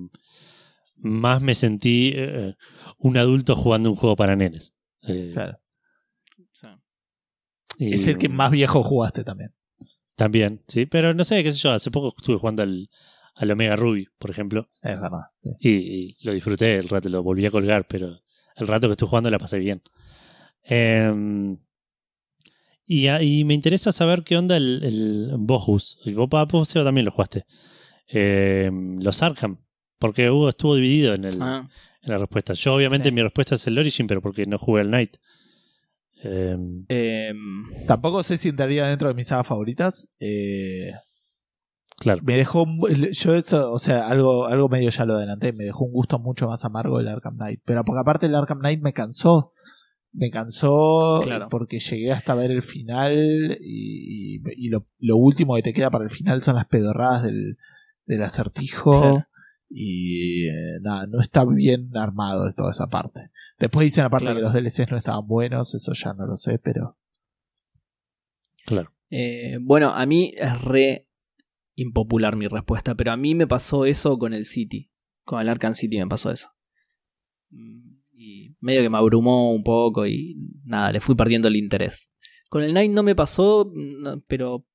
más 1.06 1.42
me 1.42 1.54
sentí 1.56 2.12
eh, 2.16 2.56
un 2.98 3.18
adulto 3.18 3.56
jugando 3.56 3.90
un 3.90 3.96
juego 3.96 4.16
para 4.16 4.36
nenes. 4.36 4.74
Eh, 5.04 5.32
Claro. 5.34 5.60
Y- 7.78 7.94
Es 7.94 8.08
el 8.08 8.18
que 8.18 8.30
más 8.30 8.52
viejo 8.52 8.84
jugaste 8.84 9.24
también. 9.24 9.54
También, 10.16 10.64
sí. 10.68 10.86
Pero 10.86 11.14
no 11.14 11.24
sé, 11.26 11.44
qué 11.44 11.52
sé 11.52 11.60
yo, 11.60 11.72
hace 11.72 11.92
poco 11.92 12.14
estuve 12.18 12.38
jugando 12.38 12.64
al, 12.64 12.90
al 13.36 13.52
Omega 13.52 13.76
Ruby, 13.76 14.08
por 14.18 14.30
ejemplo, 14.32 14.70
Es 14.82 15.00
verdad. 15.00 15.24
sí. 15.44 15.50
y, 15.60 15.70
y 15.72 16.18
lo 16.26 16.32
disfruté 16.34 16.78
el 16.78 16.88
rato, 16.88 17.10
lo 17.10 17.22
volví 17.22 17.46
a 17.46 17.52
colgar, 17.52 17.86
pero 17.88 18.22
el 18.56 18.68
rato 18.68 18.88
que 18.88 18.92
estuve 18.94 19.10
jugando 19.10 19.30
la 19.30 19.40
pasé 19.40 19.60
bien. 19.60 19.82
Em, 20.64 21.58
y, 22.86 23.10
y 23.10 23.44
me 23.44 23.54
interesa 23.54 23.92
saber 23.92 24.24
qué 24.24 24.38
onda 24.38 24.56
el, 24.56 24.82
el 24.84 25.32
Bohus. 25.38 26.00
Y 26.06 26.14
vos, 26.14 26.30
pa- 26.30 26.46
vos, 26.46 26.70
Seba, 26.70 26.86
también 26.86 27.06
lo 27.06 27.12
jugaste. 27.12 27.46
Em, 28.08 29.00
los 29.02 29.22
Arkham. 29.22 29.58
Porque 30.00 30.30
Hugo 30.30 30.50
estuvo 30.50 30.76
dividido 30.76 31.14
en, 31.14 31.26
el, 31.26 31.42
Ah, 31.42 31.70
en 32.02 32.12
la 32.12 32.18
respuesta. 32.18 32.54
Yo, 32.54 32.74
obviamente, 32.76 33.10
Sí. 33.10 33.16
mi 33.16 33.22
respuesta 33.22 33.56
es 33.56 33.66
el 33.68 33.78
Origin, 33.78 34.08
pero 34.08 34.22
porque 34.22 34.46
no 34.46 34.58
jugué 34.58 34.82
al 34.82 34.92
Night. 34.92 35.16
Em, 36.24 36.86
em, 36.90 37.38
Tampoco 37.88 38.24
sé 38.24 38.38
si 38.38 38.50
entraría 38.50 38.88
dentro 38.88 39.08
de 39.08 39.14
mis 39.14 39.28
sagas 39.28 39.46
favoritas. 39.48 40.10
Eh, 40.20 40.92
claro. 41.98 42.22
me 42.24 42.36
dejó. 42.38 42.66
Yo, 43.12 43.36
esto, 43.36 43.72
o 43.72 43.80
sea, 43.80 44.08
algo, 44.08 44.46
algo 44.48 44.68
medio 44.70 44.90
ya 44.90 45.06
lo 45.06 45.14
adelanté. 45.14 45.54
Me 45.54 45.66
dejó 45.66 45.86
un 45.86 45.92
gusto 45.92 46.18
mucho 46.20 46.48
más 46.48 46.66
amargo 46.66 47.00
el 47.00 47.08
Arkham 47.08 47.36
Knight. 47.38 47.62
Pero 47.66 47.84
porque 47.84 48.00
aparte 48.02 48.26
el 48.26 48.36
Arkham 48.36 48.60
Knight 48.60 48.82
me 48.82 48.94
cansó. 48.94 49.52
Me 50.18 50.30
cansó 50.32 51.20
Claro. 51.24 51.48
porque 51.50 51.80
llegué 51.80 52.12
hasta 52.14 52.34
ver 52.36 52.50
el 52.50 52.62
final. 52.64 53.58
Y, 53.62 54.42
y 54.56 54.70
lo, 54.70 54.88
lo 55.00 55.18
último 55.18 55.56
que 55.56 55.62
te 55.62 55.74
queda 55.74 55.92
para 55.92 56.06
el 56.06 56.10
final 56.10 56.42
son 56.42 56.56
las 56.56 56.66
pedorradas 56.68 57.24
del, 57.24 57.58
del 58.06 58.24
acertijo. 58.24 59.00
Claro. 59.02 59.28
Y 59.70 60.48
eh, 60.48 60.80
nada, 60.82 61.08
no 61.08 61.20
está 61.22 61.44
bien 61.46 61.90
armado 61.96 62.46
de 62.46 62.54
toda 62.54 62.72
esa 62.72 62.88
parte. 62.88 63.32
Después 63.60 63.86
dicen 63.86 64.04
aparte 64.06 64.26
Claro. 64.26 64.38
que 64.40 64.44
los 64.44 64.54
DLCs 64.54 64.92
no 64.92 64.98
estaban 64.98 65.26
buenos, 65.28 65.74
eso 65.74 65.94
ya 65.94 66.14
no 66.14 66.26
lo 66.28 66.36
sé, 66.38 66.60
pero. 66.60 66.98
Claro. 68.66 68.92
eh, 69.10 69.58
bueno, 69.62 69.90
a 69.92 70.06
mí 70.06 70.32
es 70.36 70.62
re 70.62 71.08
impopular 71.76 72.36
mi 72.36 72.48
respuesta, 72.48 72.96
pero 72.96 73.12
a 73.12 73.18
mí 73.18 73.36
me 73.36 73.48
pasó 73.48 73.86
eso 73.86 74.18
con 74.18 74.34
el 74.34 74.46
City. 74.46 74.92
Con 75.24 75.42
el 75.42 75.50
Arkham 75.50 75.74
City 75.74 75.98
me 75.98 76.08
pasó 76.08 76.32
eso. 76.32 76.50
Mm, 77.50 77.96
Y 78.18 78.56
medio 78.62 78.82
que 78.82 78.90
me 78.90 78.98
abrumó 78.98 79.54
un 79.54 79.64
poco 79.64 80.08
y 80.08 80.36
nada, 80.64 80.92
le 80.94 81.00
fui 81.02 81.16
perdiendo 81.16 81.48
el 81.50 81.58
interés. 81.58 82.12
Con 82.50 82.64
el 82.64 82.74
Night 82.74 82.92
no 82.92 83.04
me 83.04 83.14
pasó, 83.16 83.70
no, 83.76 84.22
pero 84.28 84.66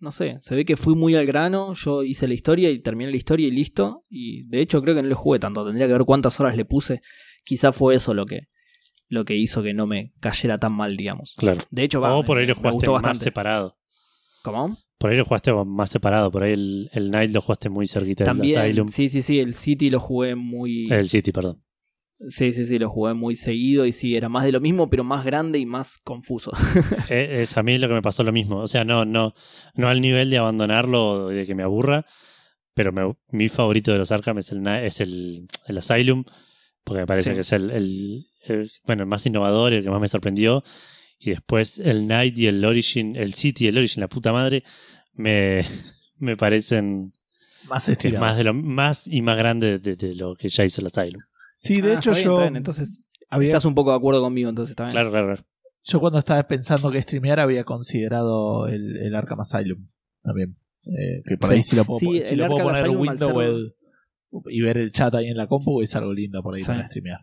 no 0.00 0.12
sé, 0.12 0.38
se 0.40 0.54
ve 0.54 0.64
que 0.64 0.76
fui 0.76 0.94
muy 0.94 1.14
al 1.16 1.26
grano, 1.26 1.74
yo 1.74 2.02
hice 2.04 2.28
la 2.28 2.34
historia 2.34 2.70
y 2.70 2.80
terminé 2.80 3.10
la 3.10 3.16
historia 3.16 3.48
y 3.48 3.50
listo. 3.50 4.02
Y 4.08 4.44
de 4.44 4.60
hecho 4.60 4.80
creo 4.82 4.94
que 4.94 5.02
no 5.02 5.08
le 5.08 5.14
jugué 5.14 5.38
tanto, 5.38 5.64
tendría 5.64 5.86
que 5.86 5.92
ver 5.94 6.04
cuántas 6.04 6.38
horas 6.40 6.56
le 6.56 6.64
puse. 6.64 7.02
Quizá 7.44 7.72
fue 7.72 7.94
eso 7.96 8.14
lo 8.14 8.26
que, 8.26 8.48
lo 9.08 9.24
que 9.24 9.34
hizo 9.36 9.62
que 9.62 9.74
no 9.74 9.86
me 9.86 10.12
cayera 10.20 10.58
tan 10.58 10.72
mal, 10.72 10.96
digamos. 10.96 11.34
Claro. 11.36 11.58
De 11.70 11.82
hecho, 11.82 12.00
va, 12.00 12.14
o 12.16 12.24
por 12.24 12.38
ahí 12.38 12.44
me- 12.44 12.48
lo 12.48 12.54
me 12.56 12.60
jugaste 12.60 12.86
más 12.86 12.92
bastante. 13.02 13.24
separado. 13.24 13.76
¿Cómo? 14.42 14.78
Por 14.98 15.10
ahí 15.10 15.16
lo 15.16 15.24
jugaste 15.24 15.52
más 15.52 15.90
separado. 15.90 16.30
Por 16.30 16.42
ahí 16.42 16.52
el, 16.52 16.90
el 16.92 17.10
Night 17.10 17.32
lo 17.32 17.40
jugaste 17.40 17.68
muy 17.68 17.86
cerquita 17.86 18.24
del 18.24 18.32
También, 18.36 18.58
Asylum. 18.58 18.88
sí, 18.88 19.08
sí, 19.08 19.22
sí, 19.22 19.38
el 19.40 19.54
City 19.54 19.90
lo 19.90 20.00
jugué 20.00 20.34
muy... 20.34 20.90
El 20.92 21.08
City, 21.08 21.30
perdón. 21.32 21.62
Sí, 22.28 22.52
sí, 22.52 22.64
sí, 22.64 22.78
lo 22.78 22.90
jugué 22.90 23.14
muy 23.14 23.36
seguido 23.36 23.86
y 23.86 23.92
sí, 23.92 24.16
era 24.16 24.28
más 24.28 24.44
de 24.44 24.50
lo 24.50 24.60
mismo, 24.60 24.90
pero 24.90 25.04
más 25.04 25.24
grande 25.24 25.58
y 25.60 25.66
más 25.66 25.98
confuso. 25.98 26.50
Eh, 27.10 27.42
es 27.42 27.56
a 27.56 27.62
mí 27.62 27.78
lo 27.78 27.86
que 27.86 27.94
me 27.94 28.02
pasó 28.02 28.24
lo 28.24 28.32
mismo. 28.32 28.58
O 28.58 28.66
sea, 28.66 28.84
no, 28.84 29.04
no, 29.04 29.34
no 29.74 29.88
al 29.88 30.00
nivel 30.00 30.28
de 30.30 30.38
abandonarlo 30.38 31.10
o 31.10 31.28
de 31.28 31.46
que 31.46 31.54
me 31.54 31.62
aburra. 31.62 32.04
Pero 32.74 32.92
me- 32.92 33.14
mi 33.30 33.48
favorito 33.48 33.92
de 33.92 33.98
los 33.98 34.10
Arkham 34.12 34.38
es 34.38 34.50
el, 34.52 34.66
es 34.66 35.00
el, 35.00 35.46
el 35.66 35.78
Asylum. 35.78 36.24
Porque 36.84 37.00
me 37.02 37.06
parece 37.06 37.30
Sí. 37.30 37.34
que 37.36 37.40
es 37.42 37.52
el, 37.52 37.70
el- 37.70 38.26
el- 38.46 38.70
bueno, 38.86 39.02
el 39.04 39.08
más 39.08 39.24
innovador 39.26 39.72
y 39.72 39.76
el 39.76 39.84
que 39.84 39.90
más 39.90 40.00
me 40.00 40.08
sorprendió. 40.08 40.64
Y 41.20 41.30
después 41.30 41.78
el 41.78 42.06
Night 42.08 42.36
y 42.38 42.46
el 42.48 42.64
Origin, 42.64 43.14
el 43.16 43.34
City 43.34 43.64
y 43.66 43.68
el 43.68 43.78
Origin, 43.78 44.00
la 44.00 44.08
puta 44.08 44.32
madre, 44.32 44.64
me, 45.14 45.62
me 46.18 46.36
parecen 46.36 47.12
Más 47.68 47.88
estirados. 47.88 48.26
más 48.28 48.38
de 48.38 48.44
lo 48.44 48.54
más 48.54 49.06
y 49.06 49.22
más 49.22 49.36
grande 49.38 49.78
de, 49.78 49.94
de 49.96 50.14
lo 50.16 50.34
que 50.34 50.48
ya 50.48 50.64
hizo 50.64 50.80
el 50.80 50.88
Asylum. 50.88 51.22
Sí, 51.58 51.80
de 51.80 51.92
Ah, 51.92 51.98
hecho 51.98 52.10
está 52.12 52.20
bien, 52.20 52.24
yo, 52.24 52.32
está 52.34 52.42
bien, 52.44 52.56
Entonces, 52.56 53.04
había, 53.28 53.48
estás 53.48 53.64
un 53.64 53.74
poco 53.74 53.90
de 53.90 53.96
acuerdo 53.96 54.22
conmigo, 54.22 54.48
entonces 54.48 54.70
está 54.70 54.84
bien. 54.84 54.92
Claro, 54.92 55.10
claro, 55.10 55.26
claro. 55.26 55.44
yo 55.84 56.00
cuando 56.00 56.18
estaba 56.18 56.42
pensando 56.44 56.90
que 56.90 57.02
streamear 57.02 57.40
había 57.40 57.64
considerado 57.64 58.66
el, 58.68 58.96
el 58.96 59.14
Arkham 59.14 59.40
Asylum 59.40 59.88
también. 60.22 60.56
Eh, 60.84 61.22
que 61.26 61.36
por 61.36 61.48
Sí. 61.50 61.54
ahí 61.56 61.62
si 61.62 61.76
lo 61.76 61.84
puedo, 61.84 61.98
Sí, 62.00 62.20
si 62.22 62.32
el 62.34 62.38
lo 62.38 62.46
puedo 62.46 62.60
Arkham 62.68 62.72
poner 62.74 62.78
en 62.78 62.84
Asylum, 62.90 63.02
al 63.02 63.08
window 63.08 63.40
ser- 63.40 63.48
el- 63.48 63.74
y 64.54 64.60
ver 64.62 64.76
el 64.78 64.92
chat 64.92 65.14
ahí 65.14 65.26
en 65.28 65.36
la 65.36 65.46
compu 65.46 65.80
es 65.82 65.94
algo 65.96 66.12
lindo 66.14 66.42
por 66.42 66.54
ahí 66.54 66.60
Sí. 66.60 66.66
para 66.66 66.86
streamear. 66.86 67.20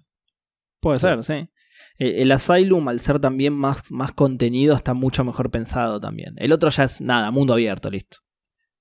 Puede 0.82 0.98
Sí. 1.00 1.02
ser, 1.02 1.24
sí. 1.24 1.50
El, 1.98 2.14
el 2.16 2.32
Asylum, 2.32 2.88
al 2.90 3.00
ser 3.00 3.20
también 3.20 3.54
más, 3.54 3.92
más 3.92 4.12
contenido, 4.12 4.76
está 4.76 4.94
mucho 4.94 5.24
mejor 5.24 5.50
pensado 5.52 6.00
también. 6.00 6.34
El 6.38 6.52
otro 6.52 6.70
ya 6.70 6.84
es 6.84 7.00
nada, 7.02 7.32
mundo 7.32 7.54
abierto, 7.54 7.90
listo. 7.90 8.18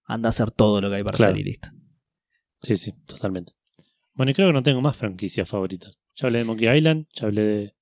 Anda 0.07 0.29
a 0.29 0.31
hacer 0.31 0.51
todo 0.51 0.81
lo 0.81 0.89
que 0.91 0.97
hay 0.97 1.03
para 1.03 1.17
Claro. 1.17 1.33
hacer 1.33 1.41
y 1.41 1.45
listo. 1.45 1.69
Sí, 2.61 2.77
sí, 2.77 2.93
totalmente. 3.07 3.53
Bueno, 4.15 4.31
y 4.31 4.35
creo 4.35 4.49
que 4.49 4.53
no 4.53 4.63
tengo 4.63 4.81
más 4.81 4.97
franquicias 4.97 5.49
favoritas. 5.49 5.99
Ya 6.17 6.27
hablé 6.27 6.41
de 6.41 6.45
Monkey 6.45 6.77
Island, 6.77 7.07
ya 7.15 7.27
hablé 7.27 7.43
de. 7.43 7.75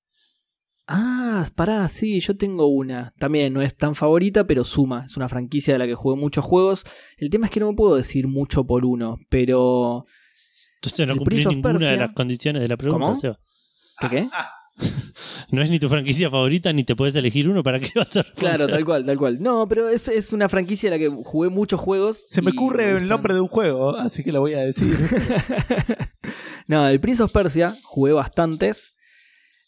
Ah, 0.87 1.45
pará, 1.55 1.89
sí, 1.89 2.21
yo 2.21 2.37
tengo 2.37 2.67
una. 2.67 3.13
También 3.19 3.53
no 3.53 3.63
es 3.63 3.77
tan 3.77 3.95
favorita, 3.95 4.47
pero 4.47 4.65
suma. 4.65 5.05
Es 5.07 5.17
una 5.17 5.29
franquicia 5.29 5.75
de 5.75 5.79
la 5.79 5.87
que 5.87 5.95
jugué 5.95 6.17
muchos 6.17 6.45
juegos. 6.45 6.85
El 7.19 7.31
tema 7.31 7.47
es 7.47 7.53
que 7.53 7.61
no 7.61 7.71
me 7.71 7.77
puedo 7.77 7.97
decir 7.97 8.27
mucho 8.29 8.65
por 8.65 8.85
uno, 8.85 9.19
pero. 9.29 10.07
Entonces 10.77 11.07
no 11.07 11.17
cumplí 11.17 11.45
ninguna 11.45 11.91
de 11.91 11.97
las 11.97 12.13
condiciones 12.13 12.63
de 12.63 12.69
la 12.69 12.77
pregunta, 12.77 13.07
¿Cómo? 13.07 13.17
Seba. 13.17 13.39
¿Qué 14.01 14.09
qué? 14.09 14.29
No 15.51 15.63
es 15.63 15.69
ni 15.69 15.79
tu 15.79 15.89
franquicia 15.89 16.31
favorita, 16.31 16.73
ni 16.73 16.83
te 16.83 16.97
puedes 16.97 17.15
elegir 17.15 17.49
uno 17.49 17.63
para 17.63 17.79
qué 17.79 17.91
vas 17.95 18.17
a 18.17 18.25
Claro, 18.25 18.67
tal 18.67 18.85
cual, 18.85 19.05
tal 19.05 19.19
cual. 19.19 19.41
No, 19.43 19.69
pero 19.69 19.89
es, 19.91 20.09
es 20.09 20.33
una 20.33 20.49
franquicia 20.49 20.91
de 20.91 20.97
la 20.97 21.03
que 21.03 21.09
jugué 21.25 21.51
muchos 21.51 21.79
juegos. 21.79 22.25
Se 22.27 22.41
me 22.41 22.53
ocurre 22.53 22.91
el 22.97 23.07
nombre 23.07 23.35
de 23.35 23.41
un 23.41 23.49
juego, 23.49 23.97
así 23.97 24.25
que 24.25 24.33
lo 24.33 24.41
voy 24.41 24.55
a 24.55 24.61
decir. 24.61 24.95
no, 26.67 26.89
el 26.89 27.01
Prince 27.01 27.23
of 27.23 27.33
Persia 27.33 27.77
jugué 27.83 28.13
bastantes. 28.13 28.95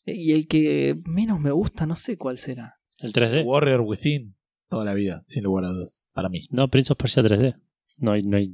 Y 0.06 0.32
el 0.32 0.46
que 0.48 0.96
menos 1.04 1.40
me 1.40 1.50
gusta, 1.50 1.86
no 1.86 1.96
sé 1.96 2.16
cuál 2.16 2.38
será. 2.38 2.76
¿El 2.98 3.12
3D? 3.12 3.44
Warrior 3.44 3.80
Within, 3.82 4.36
toda 4.68 4.84
la 4.84 4.94
vida, 4.94 5.22
sin 5.26 5.44
lugar 5.44 5.64
a 5.64 5.68
dudas, 5.68 6.06
para 6.12 6.28
mí. 6.28 6.42
No, 6.50 6.68
Prince 6.68 6.92
of 6.92 6.98
Persia 6.98 7.22
3D. 7.22 7.56
No 7.96 8.12
hay, 8.12 8.22
no 8.22 8.36
hay. 8.36 8.48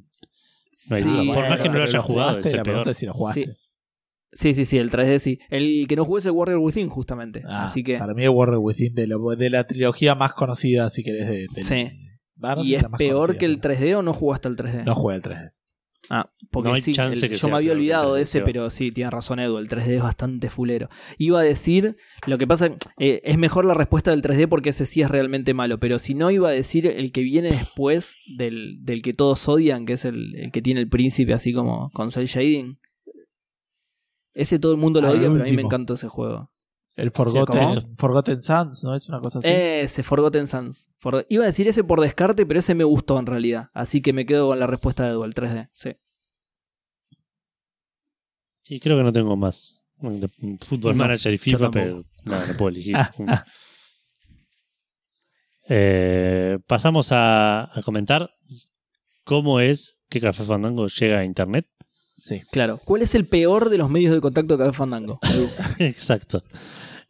No 0.91 0.97
hay 0.97 1.03
Sí, 1.03 1.09
duda. 1.09 1.35
Por 1.35 1.49
más 1.49 1.61
que 1.61 1.69
no 1.69 1.79
lo 1.79 1.85
haya 1.85 2.01
jugado, 2.01 2.39
es 2.39 2.47
el 2.47 2.63
peor. 2.63 2.95
si 2.95 3.07
lo 3.07 3.13
jugaste. 3.15 3.45
Sí. 3.45 3.51
Sí, 4.33 4.55
sí, 4.55 4.65
sí, 4.65 4.79
el 4.79 4.91
3D 4.91 5.19
sí. 5.19 5.39
El 5.49 5.87
que 5.89 5.97
no 5.97 6.05
jugué 6.05 6.21
es 6.21 6.27
el 6.27 6.33
Warrior 6.33 6.59
Within, 6.59 6.89
justamente. 6.89 7.43
Ah, 7.47 7.65
Así 7.65 7.83
que. 7.83 7.99
Para 7.99 8.15
mí 8.15 8.23
es 8.23 8.31
Warrior 8.31 8.59
Within 8.61 8.95
de, 8.95 9.07
lo- 9.09 9.35
de 9.37 9.51
la 9.51 9.67
trilogía 9.67 10.15
más 10.15 10.35
conocida, 10.35 10.89
si 10.91 11.03
querés, 11.03 11.27
de, 11.29 11.47
del- 11.55 11.65
Sí. 11.65 11.89
¿Y 12.63 12.75
es 12.75 12.85
peor 12.97 13.13
conocida, 13.27 13.39
que 13.39 13.45
el 13.47 13.59
pero 13.59 13.75
3D 13.75 13.95
o 13.99 14.03
no 14.03 14.15
jugaste 14.15 14.49
al 14.49 14.57
3D? 14.57 14.85
No 14.85 14.95
juega 14.95 15.17
el 15.17 15.23
3D. 15.23 15.53
Ah, 16.13 16.29
porque 16.51 16.69
No 16.71 16.75
hay 16.75 16.81
sí, 16.81 16.93
el- 16.97 17.21
que 17.21 17.29
yo 17.37 17.49
me 17.49 17.57
había 17.57 17.73
el 17.73 17.79
olvidado 17.79 18.15
de 18.15 18.23
3D, 18.23 18.23
ese, 18.23 18.41
pero 18.41 18.71
sí, 18.71 18.91
tiene 18.91 19.11
razón 19.11 19.39
Edu, 19.41 19.59
el 19.59 19.69
3D 19.69 19.97
es 19.97 20.03
bastante 20.03 20.49
fulero. 20.49 20.89
Iba 21.19 21.41
a 21.41 21.43
decir, 21.43 21.97
lo 22.27 22.39
que 22.39 22.47
pasa, 22.47 22.71
eh, 22.99 23.21
es 23.25 23.37
mejor 23.37 23.65
la 23.65 23.75
respuesta 23.75 24.11
del 24.11 24.23
3D 24.23 24.49
porque 24.49 24.71
ese 24.71 24.87
sí 24.87 25.03
es 25.03 25.11
realmente 25.11 25.55
malo, 25.55 25.79
pero 25.79 25.99
si 25.99 26.15
no 26.15 26.31
iba 26.31 26.49
a 26.49 26.53
decir 26.53 26.87
el 26.87 27.13
que 27.13 27.21
viene 27.21 27.51
después 27.51 28.17
del, 28.39 28.79
del 28.83 29.03
que 29.03 29.13
todos 29.13 29.47
odian, 29.49 29.87
que 29.87 29.93
es 29.93 30.05
el, 30.05 30.35
el 30.37 30.51
que 30.51 30.63
tiene 30.63 30.81
el 30.81 30.89
príncipe 30.89 31.33
así 31.35 31.53
como 31.53 31.91
con 31.91 32.11
cel 32.11 32.27
shading. 32.27 32.79
Ese 34.41 34.59
todo 34.59 34.73
el 34.73 34.79
mundo 34.79 35.01
lo 35.01 35.09
odia, 35.11 35.29
pero 35.31 35.43
a 35.43 35.47
mí 35.47 35.53
me 35.53 35.63
encantó 35.63 35.95
ese 35.95 36.09
juego. 36.09 36.51
El. 36.97 37.11
Forgotten, 37.13 37.97
Forgotten 37.97 38.41
Sons, 38.43 38.85
¿no 38.85 38.95
es 38.95 39.09
una 39.09 39.21
cosa 39.21 39.39
así? 39.39 39.49
Ese, 39.51 40.03
Forgotten 40.03 40.47
Sands. 40.47 40.87
For- 40.99 41.27
iba 41.29 41.45
a 41.45 41.47
decir 41.47 41.69
ese 41.69 41.85
por 41.85 42.01
descarte, 42.01 42.45
pero 42.47 42.61
ese 42.61 42.75
me 42.75 42.85
gustó 42.85 43.19
en 43.19 43.27
realidad. 43.27 43.69
Así 43.73 44.01
que 44.03 44.13
me 44.13 44.27
quedo 44.27 44.49
con 44.49 44.59
la 44.59 44.67
respuesta 44.67 45.05
de 45.05 45.11
Edu, 45.11 45.25
el 45.25 45.35
3D. 45.35 45.71
Sí. 45.73 45.91
Sí, 48.63 48.81
creo 48.81 48.97
que 48.99 49.03
no 49.05 49.13
tengo 49.13 49.37
más. 49.37 49.83
Fútbol 50.61 50.97
No, 50.97 51.05
Manager 51.05 51.35
y 51.35 51.39
FIFA, 51.39 51.71
pero 51.71 52.05
no, 52.25 52.47
no 52.47 52.55
puedo 52.57 52.69
elegir. 52.71 52.97
Eh, 55.73 56.59
pasamos 56.67 57.13
a, 57.13 57.71
a 57.79 57.83
comentar 57.85 58.31
cómo 59.23 59.61
es 59.61 59.99
que 60.09 60.21
Café 60.21 60.43
Fandango 60.43 60.89
llega 60.89 61.21
a 61.21 61.25
Internet. 61.25 61.69
Sí. 62.21 62.41
Claro. 62.53 62.81
¿Cuál 62.85 63.03
es 63.03 63.15
el 63.15 63.27
peor 63.27 63.71
de 63.71 63.79
los 63.79 63.91
medios 63.91 64.15
de 64.15 64.21
contacto 64.21 64.57
de 64.57 64.65
Café 64.65 64.77
Fandango? 64.77 65.19
Exacto. 65.79 66.43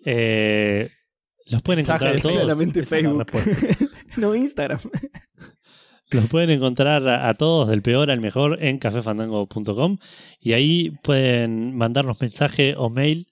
Eh, 0.04 0.90
los 1.46 1.62
pueden 1.62 1.80
encontrar 1.84 2.20
todos. 2.20 2.34
claramente 2.36 2.82
Facebook. 2.84 3.26
no, 4.16 4.34
Instagram. 4.34 4.80
Los 6.12 6.26
pueden 6.26 6.50
encontrar 6.50 7.06
a, 7.06 7.28
a 7.28 7.34
todos 7.34 7.68
del 7.68 7.82
peor 7.82 8.10
al 8.10 8.20
mejor 8.20 8.60
en 8.64 8.78
cafefandango.com 8.78 9.98
y 10.40 10.54
ahí 10.54 10.90
pueden 11.04 11.76
mandarnos 11.76 12.20
mensaje 12.20 12.74
o 12.76 12.90
mail 12.90 13.28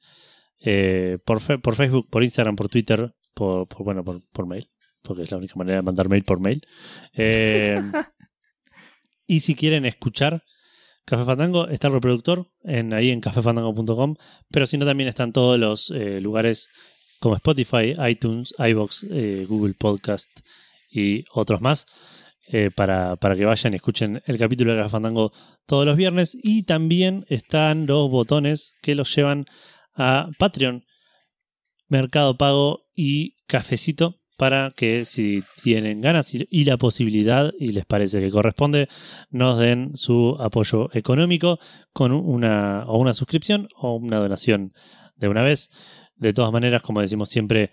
eh, 0.61 1.19
por, 1.25 1.41
fe- 1.41 1.59
por 1.59 1.75
Facebook, 1.75 2.09
por 2.09 2.23
Instagram, 2.23 2.55
por 2.55 2.69
Twitter, 2.69 3.13
por, 3.35 3.67
por- 3.67 3.83
bueno, 3.83 4.05
por, 4.05 4.21
por 4.33 4.47
mail, 4.47 4.71
porque 5.03 5.25
es 5.25 5.31
la 5.33 5.39
única 5.39 5.55
manera 5.57 5.79
de 5.79 5.83
mandar 5.83 6.09
mail 6.09 6.23
por 6.23 6.39
mail. 6.39 6.63
Eh, 7.15 7.83
Y 9.27 9.41
si 9.41 9.57
quieren 9.57 9.85
escuchar 9.85 10.45
Café 11.09 11.25
Fandango, 11.25 11.69
está 11.69 11.89
el 11.89 11.95
reproductor 11.95 12.47
en, 12.65 12.93
ahí 12.93 13.11
en 13.11 13.21
cafefandango.com, 13.21 14.17
pero 14.51 14.67
si 14.67 14.77
no 14.77 14.85
también 14.87 15.09
están 15.09 15.33
todos 15.33 15.59
los 15.59 15.91
eh, 15.91 16.21
lugares 16.21 16.69
como 17.19 17.35
Spotify, 17.37 17.95
iTunes, 18.09 18.55
iBox, 18.59 19.07
eh, 19.11 19.47
Google 19.49 19.75
Podcast 19.75 20.29
y 20.91 21.25
otros 21.33 21.61
más. 21.61 21.87
eh, 22.51 22.71
para, 22.75 23.17
para 23.17 23.37
que 23.37 23.45
vayan 23.45 23.75
y 23.75 23.77
escuchen 23.77 24.23
el 24.27 24.39
capítulo 24.39 24.73
de 24.73 24.79
Café 24.79 24.91
Fandango 24.91 25.33
todos 25.67 25.85
los 25.85 25.97
viernes. 25.97 26.37
Y 26.43 26.63
también 26.65 27.25
están 27.29 27.87
los 27.87 28.11
botones 28.11 28.75
que 28.83 28.95
los 28.95 29.15
llevan 29.15 29.47
a 29.95 30.31
Patreon, 30.39 30.85
Mercado 31.89 32.37
Pago 32.37 32.87
y 32.95 33.35
Cafecito 33.47 34.18
para 34.39 34.73
que 34.77 35.05
si 35.05 35.43
tienen 35.63 36.01
ganas 36.01 36.33
y 36.33 36.65
la 36.65 36.77
posibilidad 36.77 37.53
y 37.59 37.73
les 37.73 37.85
parece 37.85 38.21
que 38.21 38.31
corresponde, 38.31 38.89
nos 39.31 39.59
den 39.59 39.97
su 39.97 40.37
apoyo 40.39 40.91
económico 40.93 41.59
con 41.93 42.13
una 42.13 42.85
o 42.87 42.99
una 42.99 43.15
suscripción 43.15 43.69
o 43.77 43.97
una 43.97 44.19
donación 44.19 44.73
de 45.17 45.29
una 45.29 45.43
vez. 45.43 45.71
De 46.15 46.33
todas 46.33 46.53
maneras, 46.53 46.83
como 46.83 47.01
decimos 47.01 47.29
siempre, 47.29 47.73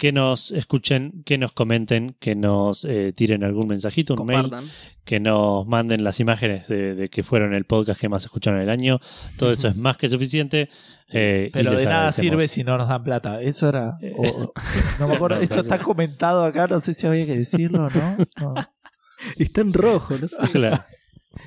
que 0.00 0.12
nos 0.12 0.50
escuchen, 0.52 1.22
que 1.26 1.36
nos 1.36 1.52
comenten, 1.52 2.16
que 2.18 2.34
nos 2.34 2.86
eh, 2.86 3.12
tiren 3.14 3.44
algún 3.44 3.68
mensajito, 3.68 4.14
un 4.14 4.24
mail, 4.24 4.50
que 5.04 5.20
nos 5.20 5.66
manden 5.66 6.04
las 6.04 6.20
imágenes 6.20 6.66
de, 6.68 6.94
de 6.94 7.10
que 7.10 7.22
fueron 7.22 7.52
el 7.52 7.66
podcast 7.66 8.00
que 8.00 8.08
más 8.08 8.24
escucharon 8.24 8.62
el 8.62 8.70
año. 8.70 8.98
Todo 9.38 9.52
eso 9.52 9.68
es 9.68 9.76
más 9.76 9.98
que 9.98 10.08
suficiente. 10.08 10.70
eh, 11.12 11.50
Pero 11.52 11.72
de 11.72 11.84
nada 11.84 12.12
sirve 12.12 12.48
si 12.48 12.64
no 12.64 12.78
nos 12.78 12.88
dan 12.88 13.04
plata. 13.04 13.42
Eso 13.42 13.68
era. 13.68 13.98
o- 14.16 14.26
o- 14.44 14.52
no 14.98 15.06
me 15.06 15.16
acuerdo. 15.16 15.38
Esto 15.42 15.60
está 15.60 15.78
comentado 15.80 16.44
acá. 16.46 16.66
No 16.66 16.80
sé 16.80 16.94
si 16.94 17.06
había 17.06 17.26
que 17.26 17.36
decirlo 17.36 17.84
o 17.84 17.90
no. 17.90 18.16
No. 18.40 18.54
Está 19.36 19.60
en 19.60 19.74
rojo, 19.74 20.14
no 20.18 20.26
sé. 20.28 20.36
Claro. 20.50 20.82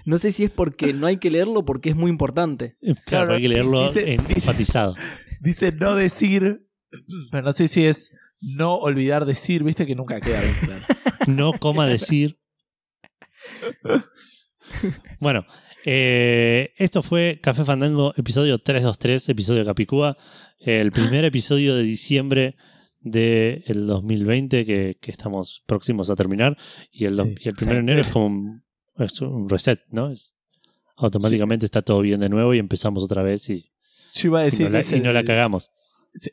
No 0.05 0.19
sé 0.19 0.31
si 0.31 0.43
es 0.43 0.51
porque 0.51 0.93
no 0.93 1.07
hay 1.07 1.17
que 1.17 1.31
leerlo 1.31 1.65
porque 1.65 1.89
es 1.89 1.95
muy 1.95 2.11
importante. 2.11 2.77
Claro, 2.81 2.99
Claro, 3.07 3.33
hay 3.33 3.41
que 3.41 3.49
leerlo 3.49 3.87
dice- 3.87 4.13
en- 4.13 4.19
dice- 4.27 4.33
enfatizado. 4.35 4.93
Dice 5.41 5.71
no 5.71 5.95
decir. 5.95 6.67
Pero 7.31 7.41
no 7.43 7.51
sé 7.53 7.67
si 7.67 7.85
es 7.87 8.11
no 8.43 8.75
olvidar 8.75 9.25
decir. 9.25 9.63
Viste 9.63 9.85
que 9.85 9.95
nunca 9.95 10.19
queda 10.21 10.41
bien 10.41 10.55
claro. 10.61 10.83
No 11.27 11.53
coma 11.53 11.87
decir. 11.87 12.37
Bueno, 15.19 15.45
eh, 15.85 16.73
esto 16.77 17.01
fue 17.03 17.39
Café 17.41 17.63
Fandango, 17.63 18.13
episodio 18.17 18.59
323, 18.59 19.29
episodio 19.29 19.65
Capicúa. 19.65 20.17
El 20.59 20.91
primer 20.91 21.25
episodio 21.25 21.75
de 21.75 21.83
diciembre 21.83 22.55
del 22.99 23.85
2020 23.87 24.65
que, 24.65 24.97
que 25.01 25.11
estamos 25.11 25.63
próximos 25.65 26.09
a 26.09 26.15
terminar. 26.15 26.57
Y 26.91 27.05
el, 27.05 27.15
Sí, 27.17 27.35
y 27.39 27.49
el 27.49 27.55
primero 27.55 27.77
de 27.77 27.81
enero 27.83 28.01
es 28.01 28.07
como 28.07 28.25
un, 28.27 28.63
es 28.97 29.19
un 29.21 29.49
reset, 29.49 29.79
¿no? 29.89 30.11
Es- 30.11 30.33
automáticamente 30.95 31.65
está 31.65 31.81
todo 31.81 32.01
bien 32.01 32.19
de 32.19 32.29
nuevo 32.29 32.53
y 32.53 32.59
empezamos 32.59 33.03
otra 33.03 33.23
vez 33.23 33.49
y, 33.49 33.71
Yo 34.13 34.27
iba 34.29 34.39
a 34.39 34.43
y 34.43 34.45
decir 34.45 34.69
no, 34.69 34.77
la, 34.77 34.97
y 34.97 35.01
no 35.01 35.11
la 35.11 35.23
cagamos. 35.23 35.69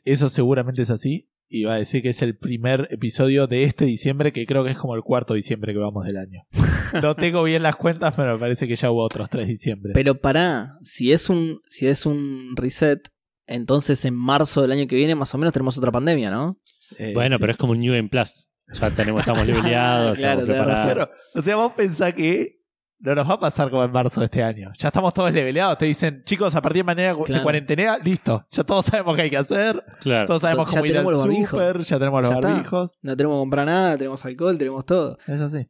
Eso 0.05 0.29
seguramente 0.29 0.83
es 0.83 0.91
así. 0.91 1.30
Iba 1.53 1.73
a 1.73 1.77
decir 1.77 2.01
que 2.01 2.09
es 2.09 2.21
el 2.21 2.37
primer 2.37 2.87
episodio 2.91 3.45
de 3.45 3.63
este 3.63 3.83
diciembre, 3.83 4.31
que 4.31 4.45
creo 4.45 4.63
que 4.63 4.71
es 4.71 4.77
como 4.77 4.95
el 4.95 5.01
cuarto 5.01 5.33
diciembre 5.33 5.73
que 5.73 5.79
vamos 5.79 6.05
del 6.05 6.17
año. 6.17 6.43
No 7.01 7.15
tengo 7.15 7.41
bien 7.43 7.63
las 7.63 7.77
cuentas, 7.77 8.13
pero 8.17 8.33
me 8.33 8.39
parece 8.39 8.67
que 8.67 8.75
ya 8.75 8.91
hubo 8.91 9.01
otros 9.03 9.29
tres 9.29 9.47
diciembre. 9.47 9.93
Pero 9.93 10.19
pará, 10.19 10.77
si 10.83 11.13
es 11.13 11.29
un, 11.29 11.61
si 11.69 11.87
es 11.87 12.05
un 12.05 12.53
reset, 12.57 12.99
entonces 13.47 14.03
en 14.03 14.13
marzo 14.13 14.61
del 14.61 14.71
año 14.73 14.87
que 14.87 14.97
viene 14.97 15.15
más 15.15 15.33
o 15.33 15.37
menos 15.37 15.53
tenemos 15.53 15.77
otra 15.77 15.89
pandemia, 15.91 16.29
¿no? 16.31 16.59
Eh, 16.97 17.11
Bueno, 17.13 17.37
sí. 17.37 17.39
pero 17.39 17.51
es 17.51 17.57
como 17.57 17.71
un 17.71 17.79
New 17.79 17.93
Game 17.93 18.09
Plus. 18.09 18.49
Ya 18.73 18.89
tenemos, 18.91 19.21
estamos 19.21 19.45
leveleados, 19.47 20.17
Claro, 20.17 20.41
estamos 20.41 20.45
preparados. 20.65 20.93
Claro, 20.93 21.11
o 21.33 21.41
sea, 21.41 21.55
vos 21.55 21.71
pensás 21.73 22.13
que 22.13 22.60
no 23.01 23.15
nos 23.15 23.27
va 23.29 23.33
a 23.33 23.39
pasar 23.39 23.69
como 23.69 23.83
en 23.83 23.91
marzo 23.91 24.19
de 24.21 24.25
este 24.25 24.43
año. 24.43 24.71
Ya 24.77 24.87
estamos 24.89 25.13
todos 25.13 25.33
leveleados. 25.33 25.77
Te 25.77 25.85
dicen, 25.85 26.23
chicos, 26.23 26.53
a 26.55 26.61
partir 26.61 26.79
de 26.81 26.83
mañana 26.85 27.15
se 27.17 27.23
Claro. 27.23 27.43
cuarentenea, 27.43 27.97
listo. 27.97 28.45
Ya 28.51 28.63
todos 28.63 28.85
sabemos 28.85 29.15
qué 29.15 29.23
hay 29.23 29.29
que 29.29 29.37
hacer. 29.37 29.83
Claro. 30.01 30.27
Todos 30.27 30.41
sabemos 30.41 30.69
Ya 30.69 30.73
cómo 30.79 30.85
ir 30.85 30.91
al 30.91 31.03
tenemos 31.03 31.13
los 31.13 31.21
barbijos. 31.27 31.49
súper. 31.49 31.81
Ya 31.81 31.99
tenemos 31.99 32.21
los 32.21 32.29
Ya 32.29 32.35
está. 32.35 32.47
barbijos. 32.49 32.99
No 33.01 33.17
tenemos 33.17 33.35
que 33.37 33.39
comprar 33.39 33.65
nada, 33.65 33.97
tenemos 33.97 34.23
alcohol, 34.25 34.57
tenemos 34.57 34.85
todo. 34.85 35.17
Es 35.27 35.41
así. 35.41 35.67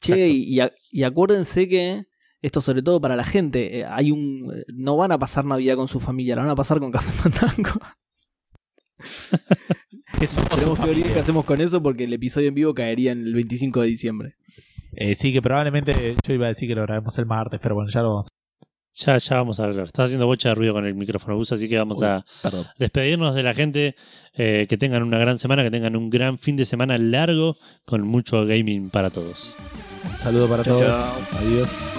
Che, 0.00 0.28
y, 0.28 1.02
acuérdense 1.04 1.68
que 1.68 2.04
esto 2.42 2.60
sobre 2.62 2.82
todo 2.82 3.00
para 3.00 3.16
la 3.16 3.24
gente, 3.24 3.80
eh, 3.80 3.84
hay 3.86 4.10
un 4.10 4.50
eh, 4.54 4.64
no 4.74 4.96
van 4.96 5.12
a 5.12 5.18
pasar 5.18 5.44
Navidad 5.44 5.76
con 5.76 5.88
su 5.88 6.00
familia, 6.00 6.36
la 6.36 6.42
van 6.42 6.50
a 6.50 6.54
pasar 6.54 6.78
con 6.80 6.90
Café 6.90 7.12
Fandango. 7.12 7.78
Tenemos 10.56 10.78
que 10.78 10.86
ver 10.86 11.02
qué 11.02 11.18
hacemos 11.18 11.44
con 11.44 11.60
eso 11.60 11.82
porque 11.82 12.04
el 12.04 12.12
episodio 12.12 12.48
en 12.48 12.54
vivo 12.54 12.74
caería 12.74 13.12
en 13.12 13.20
el 13.26 13.34
25 13.34 13.80
de 13.82 13.86
diciembre. 13.88 14.34
Eh, 14.92 15.14
sí, 15.14 15.32
que 15.32 15.40
probablemente 15.40 16.16
yo 16.26 16.34
iba 16.34 16.46
a 16.46 16.48
decir 16.48 16.68
que 16.68 16.74
lo 16.74 16.82
grabemos 16.82 17.16
el 17.18 17.26
martes, 17.26 17.60
pero 17.62 17.74
bueno, 17.74 17.90
ya 17.90 18.02
lo 18.02 18.08
vamos 18.10 18.28
Ya, 18.92 19.16
ya 19.18 19.36
vamos 19.36 19.60
a 19.60 19.64
hablar. 19.64 19.86
Estás 19.86 20.06
haciendo 20.06 20.26
bocha 20.26 20.48
de 20.50 20.54
ruido 20.56 20.72
con 20.74 20.84
el 20.84 20.94
micrófono, 20.94 21.36
Gus, 21.36 21.52
así 21.52 21.68
que 21.68 21.78
vamos 21.78 21.98
Uy. 22.02 22.06
a 22.08 22.24
Perdón. 22.42 22.66
despedirnos 22.78 23.34
de 23.34 23.42
la 23.42 23.54
gente. 23.54 23.94
eh, 24.34 24.66
que 24.68 24.76
tengan 24.78 25.02
una 25.02 25.18
gran 25.18 25.38
semana, 25.38 25.62
que 25.62 25.70
tengan 25.70 25.96
un 25.96 26.08
gran 26.10 26.38
fin 26.38 26.56
de 26.56 26.64
semana 26.64 26.96
largo 26.98 27.56
con 27.84 28.02
mucho 28.06 28.44
gaming 28.46 28.90
para 28.90 29.10
todos. 29.10 29.56
Un 30.10 30.18
saludo 30.18 30.48
para 30.48 30.62
todos. 30.64 31.22
Adiós. 31.40 31.92